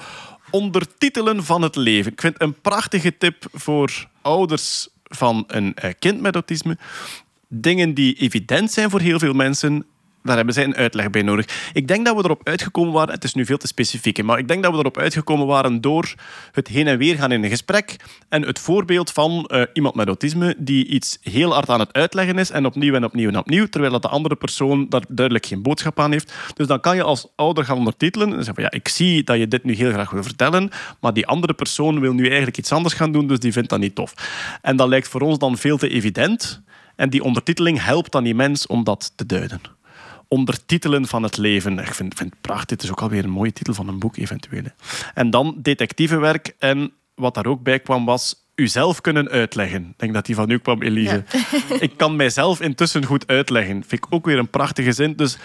Ondertitelen 0.50 1.44
van 1.44 1.62
het 1.62 1.76
leven. 1.76 2.12
Ik 2.12 2.20
vind 2.20 2.40
een 2.40 2.60
prachtige 2.60 3.16
tip 3.16 3.46
voor 3.52 4.08
ouders 4.22 4.88
van 5.02 5.44
een 5.46 5.74
eh, 5.74 5.90
kind 5.98 6.20
met 6.20 6.34
autisme. 6.34 6.78
Dingen 7.48 7.94
die 7.94 8.14
evident 8.14 8.72
zijn 8.72 8.90
voor 8.90 9.00
heel 9.00 9.18
veel 9.18 9.32
mensen, 9.32 9.86
daar 10.26 10.36
hebben 10.36 10.54
zij 10.54 10.64
een 10.64 10.76
uitleg 10.76 11.10
bij 11.10 11.22
nodig. 11.22 11.70
Ik 11.72 11.88
denk 11.88 12.06
dat 12.06 12.16
we 12.16 12.24
erop 12.24 12.48
uitgekomen 12.48 12.92
waren, 12.92 13.14
het 13.14 13.24
is 13.24 13.34
nu 13.34 13.44
veel 13.44 13.56
te 13.56 13.66
specifiek, 13.66 14.22
maar 14.22 14.38
ik 14.38 14.48
denk 14.48 14.62
dat 14.62 14.72
we 14.72 14.78
erop 14.78 14.98
uitgekomen 14.98 15.46
waren 15.46 15.80
door 15.80 16.14
het 16.52 16.68
heen 16.68 16.86
en 16.86 16.98
weer 16.98 17.16
gaan 17.16 17.32
in 17.32 17.44
een 17.44 17.50
gesprek 17.50 17.96
en 18.28 18.42
het 18.42 18.58
voorbeeld 18.58 19.12
van 19.12 19.44
eh, 19.46 19.62
iemand 19.72 19.94
met 19.94 20.06
autisme 20.06 20.54
die 20.58 20.86
iets 20.86 21.18
heel 21.22 21.52
hard 21.52 21.68
aan 21.68 21.80
het 21.80 21.92
uitleggen 21.92 22.38
is 22.38 22.50
en 22.50 22.66
opnieuw 22.66 22.94
en 22.94 23.04
opnieuw 23.04 23.28
en 23.28 23.38
opnieuw, 23.38 23.66
terwijl 23.66 23.92
dat 23.92 24.02
de 24.02 24.08
andere 24.08 24.36
persoon 24.36 24.86
daar 24.88 25.04
duidelijk 25.08 25.46
geen 25.46 25.62
boodschap 25.62 26.00
aan 26.00 26.12
heeft. 26.12 26.32
Dus 26.54 26.66
dan 26.66 26.80
kan 26.80 26.96
je 26.96 27.02
als 27.02 27.26
ouder 27.36 27.64
gaan 27.64 27.76
ondertitelen 27.76 28.28
en 28.28 28.34
zeggen 28.34 28.54
van 28.54 28.62
ja, 28.62 28.70
ik 28.70 28.88
zie 28.88 29.24
dat 29.24 29.38
je 29.38 29.48
dit 29.48 29.64
nu 29.64 29.74
heel 29.74 29.90
graag 29.92 30.10
wil 30.10 30.22
vertellen, 30.22 30.70
maar 31.00 31.12
die 31.12 31.26
andere 31.26 31.54
persoon 31.54 32.00
wil 32.00 32.12
nu 32.12 32.26
eigenlijk 32.26 32.58
iets 32.58 32.72
anders 32.72 32.94
gaan 32.94 33.12
doen, 33.12 33.26
dus 33.26 33.38
die 33.38 33.52
vindt 33.52 33.68
dat 33.68 33.78
niet 33.78 33.94
tof. 33.94 34.14
En 34.62 34.76
dat 34.76 34.88
lijkt 34.88 35.08
voor 35.08 35.20
ons 35.20 35.38
dan 35.38 35.56
veel 35.56 35.78
te 35.78 35.88
evident. 35.88 36.64
En 36.96 37.10
die 37.10 37.22
ondertiteling 37.22 37.82
helpt 37.82 38.12
dan 38.12 38.24
die 38.24 38.34
mens 38.34 38.66
om 38.66 38.84
dat 38.84 39.12
te 39.16 39.26
duiden. 39.26 39.60
Ondertitelen 40.28 41.06
van 41.06 41.22
het 41.22 41.36
leven. 41.36 41.78
Ik 41.78 41.94
vind, 41.94 42.14
vind 42.14 42.30
het 42.30 42.40
prachtig. 42.40 42.66
Dit 42.66 42.82
is 42.82 42.90
ook 42.90 43.02
alweer 43.02 43.24
een 43.24 43.30
mooie 43.30 43.52
titel 43.52 43.74
van 43.74 43.88
een 43.88 43.98
boek, 43.98 44.16
eventueel. 44.16 44.64
En 45.14 45.30
dan 45.30 45.54
detectivewerk. 45.58 46.54
En 46.58 46.92
wat 47.14 47.34
daar 47.34 47.46
ook 47.46 47.62
bij 47.62 47.80
kwam, 47.80 48.04
was 48.04 48.44
uzelf 48.54 49.00
kunnen 49.00 49.28
uitleggen. 49.28 49.82
Ik 49.82 49.98
denk 49.98 50.14
dat 50.14 50.26
die 50.26 50.34
van 50.34 50.50
u 50.50 50.58
kwam, 50.58 50.82
Elise. 50.82 51.24
ik 51.80 51.92
kan 51.96 52.16
mijzelf 52.16 52.60
intussen 52.60 53.04
goed 53.04 53.26
uitleggen. 53.26 53.84
Vind 53.86 54.04
ik 54.04 54.06
ook 54.10 54.24
weer 54.24 54.38
een 54.38 54.50
prachtige 54.50 54.92
zin. 54.92 55.16
Dus 55.16 55.38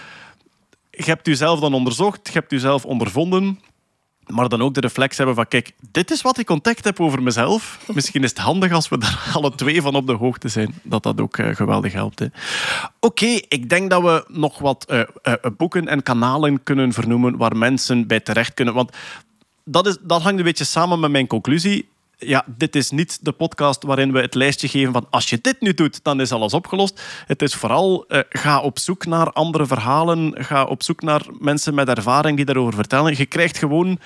je 0.90 1.04
hebt 1.04 1.28
uzelf 1.28 1.60
dan 1.60 1.74
onderzocht, 1.74 2.26
je 2.26 2.32
hebt 2.32 2.52
uzelf 2.52 2.84
ondervonden. 2.84 3.60
Maar 4.26 4.48
dan 4.48 4.62
ook 4.62 4.74
de 4.74 4.80
reflex 4.80 5.16
hebben 5.16 5.34
van, 5.34 5.48
kijk, 5.48 5.72
dit 5.90 6.10
is 6.10 6.22
wat 6.22 6.38
ik 6.38 6.50
ontdekt 6.50 6.84
heb 6.84 7.00
over 7.00 7.22
mezelf. 7.22 7.78
Misschien 7.94 8.22
is 8.22 8.30
het 8.30 8.38
handig 8.38 8.72
als 8.72 8.88
we 8.88 8.98
daar 8.98 9.30
alle 9.32 9.54
twee 9.54 9.82
van 9.82 9.94
op 9.94 10.06
de 10.06 10.12
hoogte 10.12 10.48
zijn. 10.48 10.74
Dat 10.82 11.02
dat 11.02 11.20
ook 11.20 11.38
eh, 11.38 11.54
geweldig 11.54 11.92
helpt. 11.92 12.28
Oké, 13.00 13.40
ik 13.48 13.68
denk 13.68 13.90
dat 13.90 14.02
we 14.02 14.24
nog 14.28 14.58
wat 14.58 14.84
eh, 14.84 15.00
eh, 15.22 15.34
boeken 15.56 15.88
en 15.88 16.02
kanalen 16.02 16.62
kunnen 16.62 16.92
vernoemen 16.92 17.36
waar 17.36 17.56
mensen 17.56 18.06
bij 18.06 18.20
terecht 18.20 18.54
kunnen. 18.54 18.74
Want 18.74 18.96
dat, 19.64 19.86
is, 19.86 19.96
dat 20.00 20.22
hangt 20.22 20.38
een 20.38 20.44
beetje 20.44 20.64
samen 20.64 21.00
met 21.00 21.10
mijn 21.10 21.26
conclusie. 21.26 21.88
Ja, 22.24 22.44
dit 22.46 22.76
is 22.76 22.90
niet 22.90 23.18
de 23.24 23.32
podcast 23.32 23.82
waarin 23.82 24.12
we 24.12 24.20
het 24.20 24.34
lijstje 24.34 24.68
geven 24.68 24.92
van 24.92 25.06
als 25.10 25.30
je 25.30 25.38
dit 25.42 25.60
nu 25.60 25.74
doet, 25.74 26.04
dan 26.04 26.20
is 26.20 26.32
alles 26.32 26.54
opgelost. 26.54 27.02
Het 27.26 27.42
is 27.42 27.54
vooral 27.54 28.04
eh, 28.08 28.20
ga 28.28 28.60
op 28.60 28.78
zoek 28.78 29.06
naar 29.06 29.32
andere 29.32 29.66
verhalen, 29.66 30.44
ga 30.44 30.64
op 30.64 30.82
zoek 30.82 31.02
naar 31.02 31.22
mensen 31.38 31.74
met 31.74 31.88
ervaring 31.88 32.36
die 32.36 32.44
daarover 32.44 32.74
vertellen. 32.74 33.16
Je 33.16 33.26
krijgt 33.26 33.58
gewoon 33.58 33.98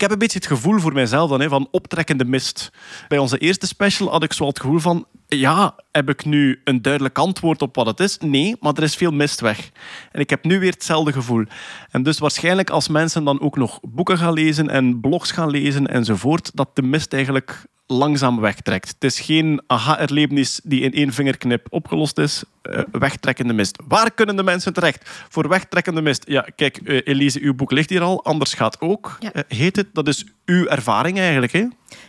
ik 0.00 0.06
heb 0.06 0.14
een 0.14 0.26
beetje 0.26 0.38
het 0.38 0.58
gevoel 0.58 0.78
voor 0.78 0.92
mijzelf 0.92 1.30
dan, 1.30 1.40
hè, 1.40 1.48
van 1.48 1.68
optrekkende 1.70 2.24
mist. 2.24 2.72
Bij 3.08 3.18
onze 3.18 3.38
eerste 3.38 3.66
special 3.66 4.10
had 4.10 4.22
ik 4.22 4.32
zo 4.32 4.46
het 4.46 4.60
gevoel 4.60 4.78
van... 4.78 5.06
Ja, 5.26 5.74
heb 5.92 6.08
ik 6.08 6.24
nu 6.24 6.60
een 6.64 6.82
duidelijk 6.82 7.18
antwoord 7.18 7.62
op 7.62 7.74
wat 7.74 7.86
het 7.86 8.00
is? 8.00 8.18
Nee, 8.18 8.56
maar 8.60 8.72
er 8.74 8.82
is 8.82 8.94
veel 8.94 9.10
mist 9.10 9.40
weg. 9.40 9.70
En 10.12 10.20
ik 10.20 10.30
heb 10.30 10.44
nu 10.44 10.58
weer 10.58 10.72
hetzelfde 10.72 11.12
gevoel. 11.12 11.44
En 11.90 12.02
dus 12.02 12.18
waarschijnlijk 12.18 12.70
als 12.70 12.88
mensen 12.88 13.24
dan 13.24 13.40
ook 13.40 13.56
nog 13.56 13.78
boeken 13.82 14.18
gaan 14.18 14.32
lezen 14.32 14.68
en 14.68 15.00
blogs 15.00 15.30
gaan 15.32 15.50
lezen 15.50 15.86
enzovoort, 15.86 16.50
dat 16.54 16.76
de 16.76 16.82
mist 16.82 17.12
eigenlijk 17.12 17.66
langzaam 17.90 18.40
wegtrekt. 18.40 18.88
Het 18.88 19.04
is 19.04 19.20
geen 19.20 19.62
aha-erlevenis 19.66 20.60
die 20.64 20.80
in 20.80 20.92
één 20.92 21.12
vingerknip 21.12 21.66
opgelost 21.70 22.18
is. 22.18 22.42
Eh, 22.62 22.82
wegtrekkende 22.92 23.52
mist. 23.52 23.78
Waar 23.88 24.10
kunnen 24.10 24.36
de 24.36 24.42
mensen 24.42 24.72
terecht 24.72 25.10
voor 25.28 25.48
wegtrekkende 25.48 26.02
mist? 26.02 26.24
Ja, 26.26 26.46
kijk, 26.56 26.76
eh, 26.76 27.00
Elise, 27.04 27.40
uw 27.40 27.54
boek 27.54 27.70
ligt 27.70 27.90
hier 27.90 28.02
al. 28.02 28.24
Anders 28.24 28.54
gaat 28.54 28.80
ook. 28.80 29.16
Ja. 29.20 29.32
Eh, 29.32 29.42
heet 29.48 29.76
het? 29.76 29.86
Dat 29.92 30.08
is 30.08 30.24
uw 30.44 30.66
ervaring 30.66 31.18
eigenlijk, 31.18 31.52
hè? 31.52 31.66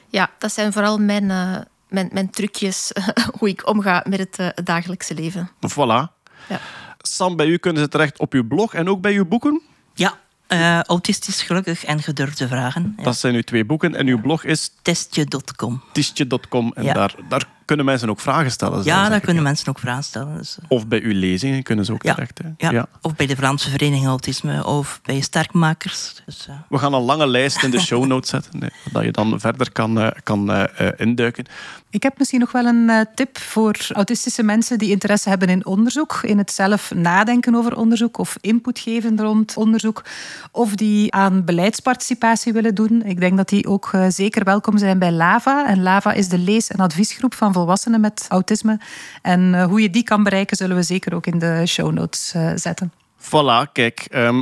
Ja, 0.10 0.30
dat 0.38 0.52
zijn 0.54 0.74
vooral 0.74 0.98
mijn, 0.98 1.32
eh, 1.32 1.58
mijn, 1.90 2.10
mijn 2.12 2.30
trucjes 2.30 2.92
hoe 3.38 3.50
ik 3.50 3.68
omga 3.68 4.06
met 4.10 4.20
het 4.20 4.66
dagelijkse 4.66 5.14
leven. 5.14 5.50
Voilà. 5.50 6.20
Ja. 6.48 6.60
Sam, 6.98 7.36
bij 7.36 7.46
u 7.46 7.58
kunnen 7.58 7.82
ze 7.82 7.88
terecht 7.88 8.20
op 8.20 8.34
uw 8.34 8.48
blog 8.48 8.74
en 8.74 8.90
ook 8.90 9.02
bij 9.02 9.14
uw 9.14 9.26
boeken. 9.26 9.62
Ja, 9.94 10.20
eh, 10.52 10.80
autistisch 10.82 11.42
gelukkig 11.42 11.86
en 11.86 12.02
gedurfde 12.02 12.48
vragen. 12.48 12.94
Ja. 12.98 13.04
Dat 13.04 13.18
zijn 13.18 13.36
uw 13.36 13.42
twee 13.42 13.66
boeken. 13.66 13.96
En 13.96 14.08
uw 14.08 14.22
blog 14.22 14.44
is 14.44 14.72
Testje.com. 14.82 15.82
tistje.com. 15.92 16.72
En 16.76 16.84
Ja. 16.84 16.94
daar, 16.94 17.16
daar 17.30 17.48
kunnen 17.72 17.90
mensen 17.90 18.10
ook 18.10 18.20
vragen 18.20 18.52
stellen. 18.52 18.84
Ja, 18.84 19.10
daar 19.10 19.20
kunnen 19.20 19.44
mensen 19.44 19.68
ook 19.68 19.80
vragen 19.80 20.04
stellen. 20.04 20.38
Dus, 20.38 20.58
eh, 20.60 20.66
Of 20.68 20.88
bij 20.88 21.02
uw 21.02 21.14
lezingen 21.14 21.64
kunnen 21.64 21.86
ze 21.86 21.94
ook 21.94 22.04
Ja. 22.04 22.14
terecht. 22.14 22.40
Hè? 22.58 22.70
ja. 22.70 22.86
Of 23.02 23.16
bij 23.16 23.26
de 23.28 23.36
Vlaamse 23.36 23.70
Vereniging 23.70 24.08
Autisme 24.08 24.66
of 24.66 25.00
bij 25.04 25.22
Sterkmakers. 25.22 26.22
Dus, 26.26 26.48
eh, 26.48 26.56
We 26.70 26.78
gaan 26.78 26.94
een 26.94 27.02
lange 27.02 27.28
lijst 27.28 27.64
in 27.64 27.72
de 27.72 27.80
show 27.90 28.06
notes 28.06 28.30
zetten, 28.30 28.60
nee, 28.60 28.70
dat 28.92 29.04
je 29.04 29.12
dan 29.12 29.40
verder 29.40 29.72
kan, 29.72 30.00
eh, 30.02 30.08
kan 30.24 30.68
induiken. 30.98 31.46
Ik 31.90 32.04
heb 32.04 32.18
misschien 32.18 32.40
nog 32.40 32.52
wel 32.52 32.66
een 32.66 32.90
eh, 32.90 33.02
tip 33.16 33.38
voor 33.38 33.76
autistische 33.94 34.44
mensen 34.44 34.78
die 34.78 34.90
interesse 34.90 35.30
hebben 35.30 35.50
in 35.50 35.66
onderzoek, 35.66 36.20
in 36.24 36.38
het 36.38 36.52
zelf 36.52 36.92
nadenken 36.94 37.56
over 37.56 37.78
onderzoek 37.78 38.18
of 38.18 38.38
input 38.42 38.80
geven 38.80 39.20
rond 39.22 39.58
onderzoek, 39.58 40.04
of 40.52 40.76
die 40.76 41.14
aan 41.14 41.46
beleidsparticipatie 41.46 42.54
willen 42.54 42.76
doen. 42.76 43.04
Ik 43.06 43.20
denk 43.20 43.38
dat 43.38 43.50
die 43.50 43.68
ook 43.68 43.92
zeker 44.10 44.44
welkom 44.44 44.78
zijn 44.78 45.00
bij 45.00 45.12
LAVA. 45.12 45.68
En 45.68 45.82
LAVA 45.82 46.14
is 46.14 46.28
de 46.28 46.38
lees- 46.38 46.70
en 46.72 46.80
adviesgroep 46.80 47.34
van 47.34 47.54
volwassenen 47.62 48.02
met 48.02 48.26
autisme. 48.30 48.80
En 49.22 49.54
eh, 49.54 49.66
hoe 49.66 49.82
je 49.82 49.90
die 49.90 50.04
kan 50.04 50.24
bereiken, 50.24 50.58
zullen 50.58 50.76
we 50.76 50.84
zeker 50.84 51.14
ook 51.14 51.26
in 51.26 51.40
de 51.40 51.64
show 51.66 51.92
notes 51.92 52.34
eh, 52.34 52.52
zetten. 52.56 53.01
Voilà, 53.22 53.72
kijk. 53.72 54.06
ehm, 54.10 54.40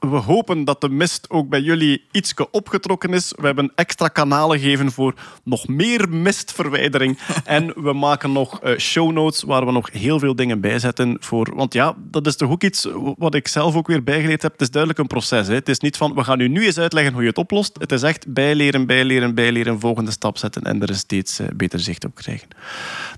we 0.00 0.16
hopen 0.16 0.64
dat 0.64 0.80
de 0.80 0.88
mist 0.88 1.30
ook 1.30 1.48
bij 1.48 1.60
jullie 1.60 2.04
ietske 2.10 2.50
opgetrokken 2.50 3.12
is. 3.14 3.32
We 3.36 3.46
hebben 3.46 3.72
extra 3.74 4.08
kanalen 4.08 4.58
gegeven 4.58 4.92
voor 4.92 5.14
nog 5.44 5.68
meer 5.68 6.08
mistverwijdering. 6.08 7.18
en 7.44 7.82
we 7.82 7.92
maken 7.92 8.32
nog 8.32 8.60
eh, 8.60 8.78
show 8.78 9.12
notes 9.12 9.42
waar 9.42 9.66
we 9.66 9.72
nog 9.72 9.92
heel 9.92 10.18
veel 10.18 10.36
dingen 10.36 10.60
bij 10.60 10.78
zetten. 10.78 11.16
Voor, 11.20 11.54
want 11.54 11.72
ja, 11.72 11.94
dat 11.98 12.26
is 12.26 12.36
toch 12.36 12.50
ook 12.50 12.62
iets 12.62 12.88
wat 13.16 13.34
ik 13.34 13.48
zelf 13.48 13.76
ook 13.76 13.86
weer 13.86 14.04
bijgeleerd 14.04 14.42
heb. 14.42 14.52
Het 14.52 14.60
is 14.60 14.70
duidelijk 14.70 15.02
een 15.02 15.06
proces. 15.06 15.46
Hè. 15.46 15.54
Het 15.54 15.68
is 15.68 15.80
niet 15.80 15.96
van, 15.96 16.14
we 16.14 16.24
gaan 16.24 16.40
u 16.40 16.48
nu 16.48 16.64
eens 16.64 16.78
uitleggen 16.78 17.12
hoe 17.12 17.22
je 17.22 17.28
het 17.28 17.38
oplost. 17.38 17.76
Het 17.78 17.92
is 17.92 18.02
echt 18.02 18.32
bijleren, 18.32 18.86
bijleren, 18.86 19.34
bijleren, 19.34 19.80
volgende 19.80 20.10
stap 20.10 20.38
zetten 20.38 20.62
en 20.62 20.82
er 20.82 20.94
steeds 20.94 21.38
eh, 21.38 21.46
beter 21.54 21.80
zicht 21.80 22.04
op 22.04 22.14
krijgen. 22.14 22.48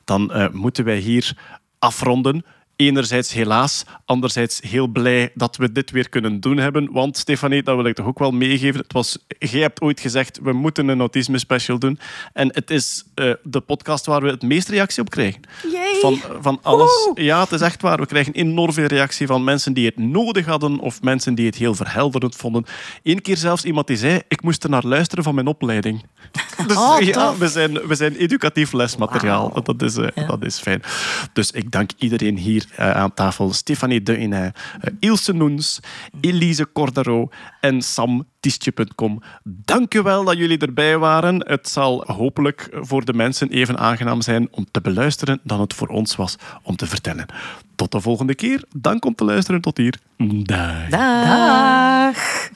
Dan 0.04 0.32
eh, 0.32 0.48
moeten 0.52 0.84
wij 0.84 0.98
hier 0.98 1.36
afronden. 1.78 2.44
Enerzijds 2.80 3.32
helaas, 3.32 3.84
anderzijds 4.04 4.60
heel 4.60 4.86
blij 4.86 5.30
dat 5.34 5.56
we 5.56 5.72
dit 5.72 5.90
weer 5.90 6.08
kunnen 6.08 6.40
doen 6.40 6.56
hebben. 6.56 6.92
Want 6.92 7.16
Stefanie, 7.16 7.62
dat 7.62 7.76
wil 7.76 7.84
ik 7.84 7.94
toch 7.94 8.06
ook 8.06 8.18
wel 8.18 8.30
meegeven. 8.30 8.80
Het 8.80 8.92
was, 8.92 9.18
jij 9.38 9.60
hebt 9.60 9.80
ooit 9.80 10.00
gezegd, 10.00 10.38
we 10.42 10.52
moeten 10.52 10.88
een 10.88 10.98
autisme 10.98 11.38
special 11.38 11.78
doen. 11.78 11.98
En 12.32 12.54
het 12.54 12.70
is 12.70 13.04
eh, 13.14 13.32
de 13.42 13.60
podcast 13.60 14.06
waar 14.06 14.22
we 14.22 14.28
het 14.28 14.42
meest 14.42 14.68
reactie 14.68 15.02
op 15.02 15.10
krijgen. 15.10 15.40
Yay! 15.72 16.00
Van, 16.00 16.20
van 16.40 16.58
alles. 16.62 17.10
Ja, 17.14 17.40
het 17.40 17.52
is 17.52 17.60
echt 17.60 17.82
waar. 17.82 17.98
We 17.98 18.06
krijgen 18.06 18.32
enorm 18.32 18.72
veel 18.72 18.86
reactie 18.86 19.26
van 19.26 19.44
mensen 19.44 19.72
die 19.72 19.86
het 19.86 19.98
nodig 19.98 20.46
hadden 20.46 20.78
of 20.78 21.02
mensen 21.02 21.34
die 21.34 21.46
het 21.46 21.56
heel 21.56 21.74
verhelderend 21.74 22.36
vonden. 22.36 22.64
Eén 23.02 23.22
keer 23.22 23.36
zelfs 23.36 23.64
iemand 23.64 23.86
die 23.86 23.96
zei, 23.96 24.20
ik 24.28 24.42
moest 24.42 24.64
er 24.64 24.70
naar 24.70 24.86
luisteren 24.86 25.24
van 25.24 25.34
mijn 25.34 25.46
opleiding. 25.46 26.04
Dus 26.68 26.76
Oh, 26.76 27.00
ja, 27.00 27.36
we 27.36 27.48
zijn, 27.48 27.72
we 27.86 27.94
zijn 27.94 28.14
educatief 28.16 28.72
lesmateriaal. 28.72 29.62
Dat, 29.62 29.82
is, 29.82 29.96
eh, 29.96 30.08
Ja. 30.14 30.26
dat 30.26 30.44
is 30.44 30.58
fijn. 30.58 30.82
Dus 31.32 31.50
ik 31.50 31.70
dank 31.70 31.90
iedereen 31.98 32.36
hier 32.36 32.64
eh, 32.76 32.90
aan 32.90 33.14
tafel. 33.14 33.52
Stefanie 33.52 34.02
de 34.02 34.18
Inay, 34.18 34.52
eh, 34.80 34.92
Ilse 35.00 35.32
Noens, 35.32 35.80
Elise 36.20 36.72
Cordero 36.72 37.28
en 37.60 37.82
Sam 37.82 38.24
Tiestje.com. 38.40 39.22
Dank 39.44 39.94
u 39.94 40.02
wel 40.02 40.24
dat 40.24 40.36
jullie 40.36 40.58
erbij 40.58 40.98
waren. 40.98 41.46
Het 41.46 41.68
zal 41.68 42.04
hopelijk 42.06 42.68
voor 42.72 43.04
de 43.04 43.12
mensen 43.12 43.48
even 43.48 43.78
aangenaam 43.78 44.22
zijn 44.22 44.48
om 44.50 44.66
te 44.70 44.80
beluisteren 44.80 45.40
dan 45.42 45.60
het 45.60 45.74
voor 45.74 45.88
ons 45.88 46.16
was 46.16 46.36
om 46.62 46.76
te 46.76 46.86
vertellen. 46.86 47.26
Tot 47.76 47.92
de 47.92 48.00
volgende 48.00 48.34
keer. 48.34 48.64
Dank 48.76 49.04
om 49.04 49.14
te 49.14 49.24
luisteren 49.24 49.60
tot 49.60 49.76
hier. 49.76 49.94
Dag. 50.44 50.88
Dag. 50.88 52.48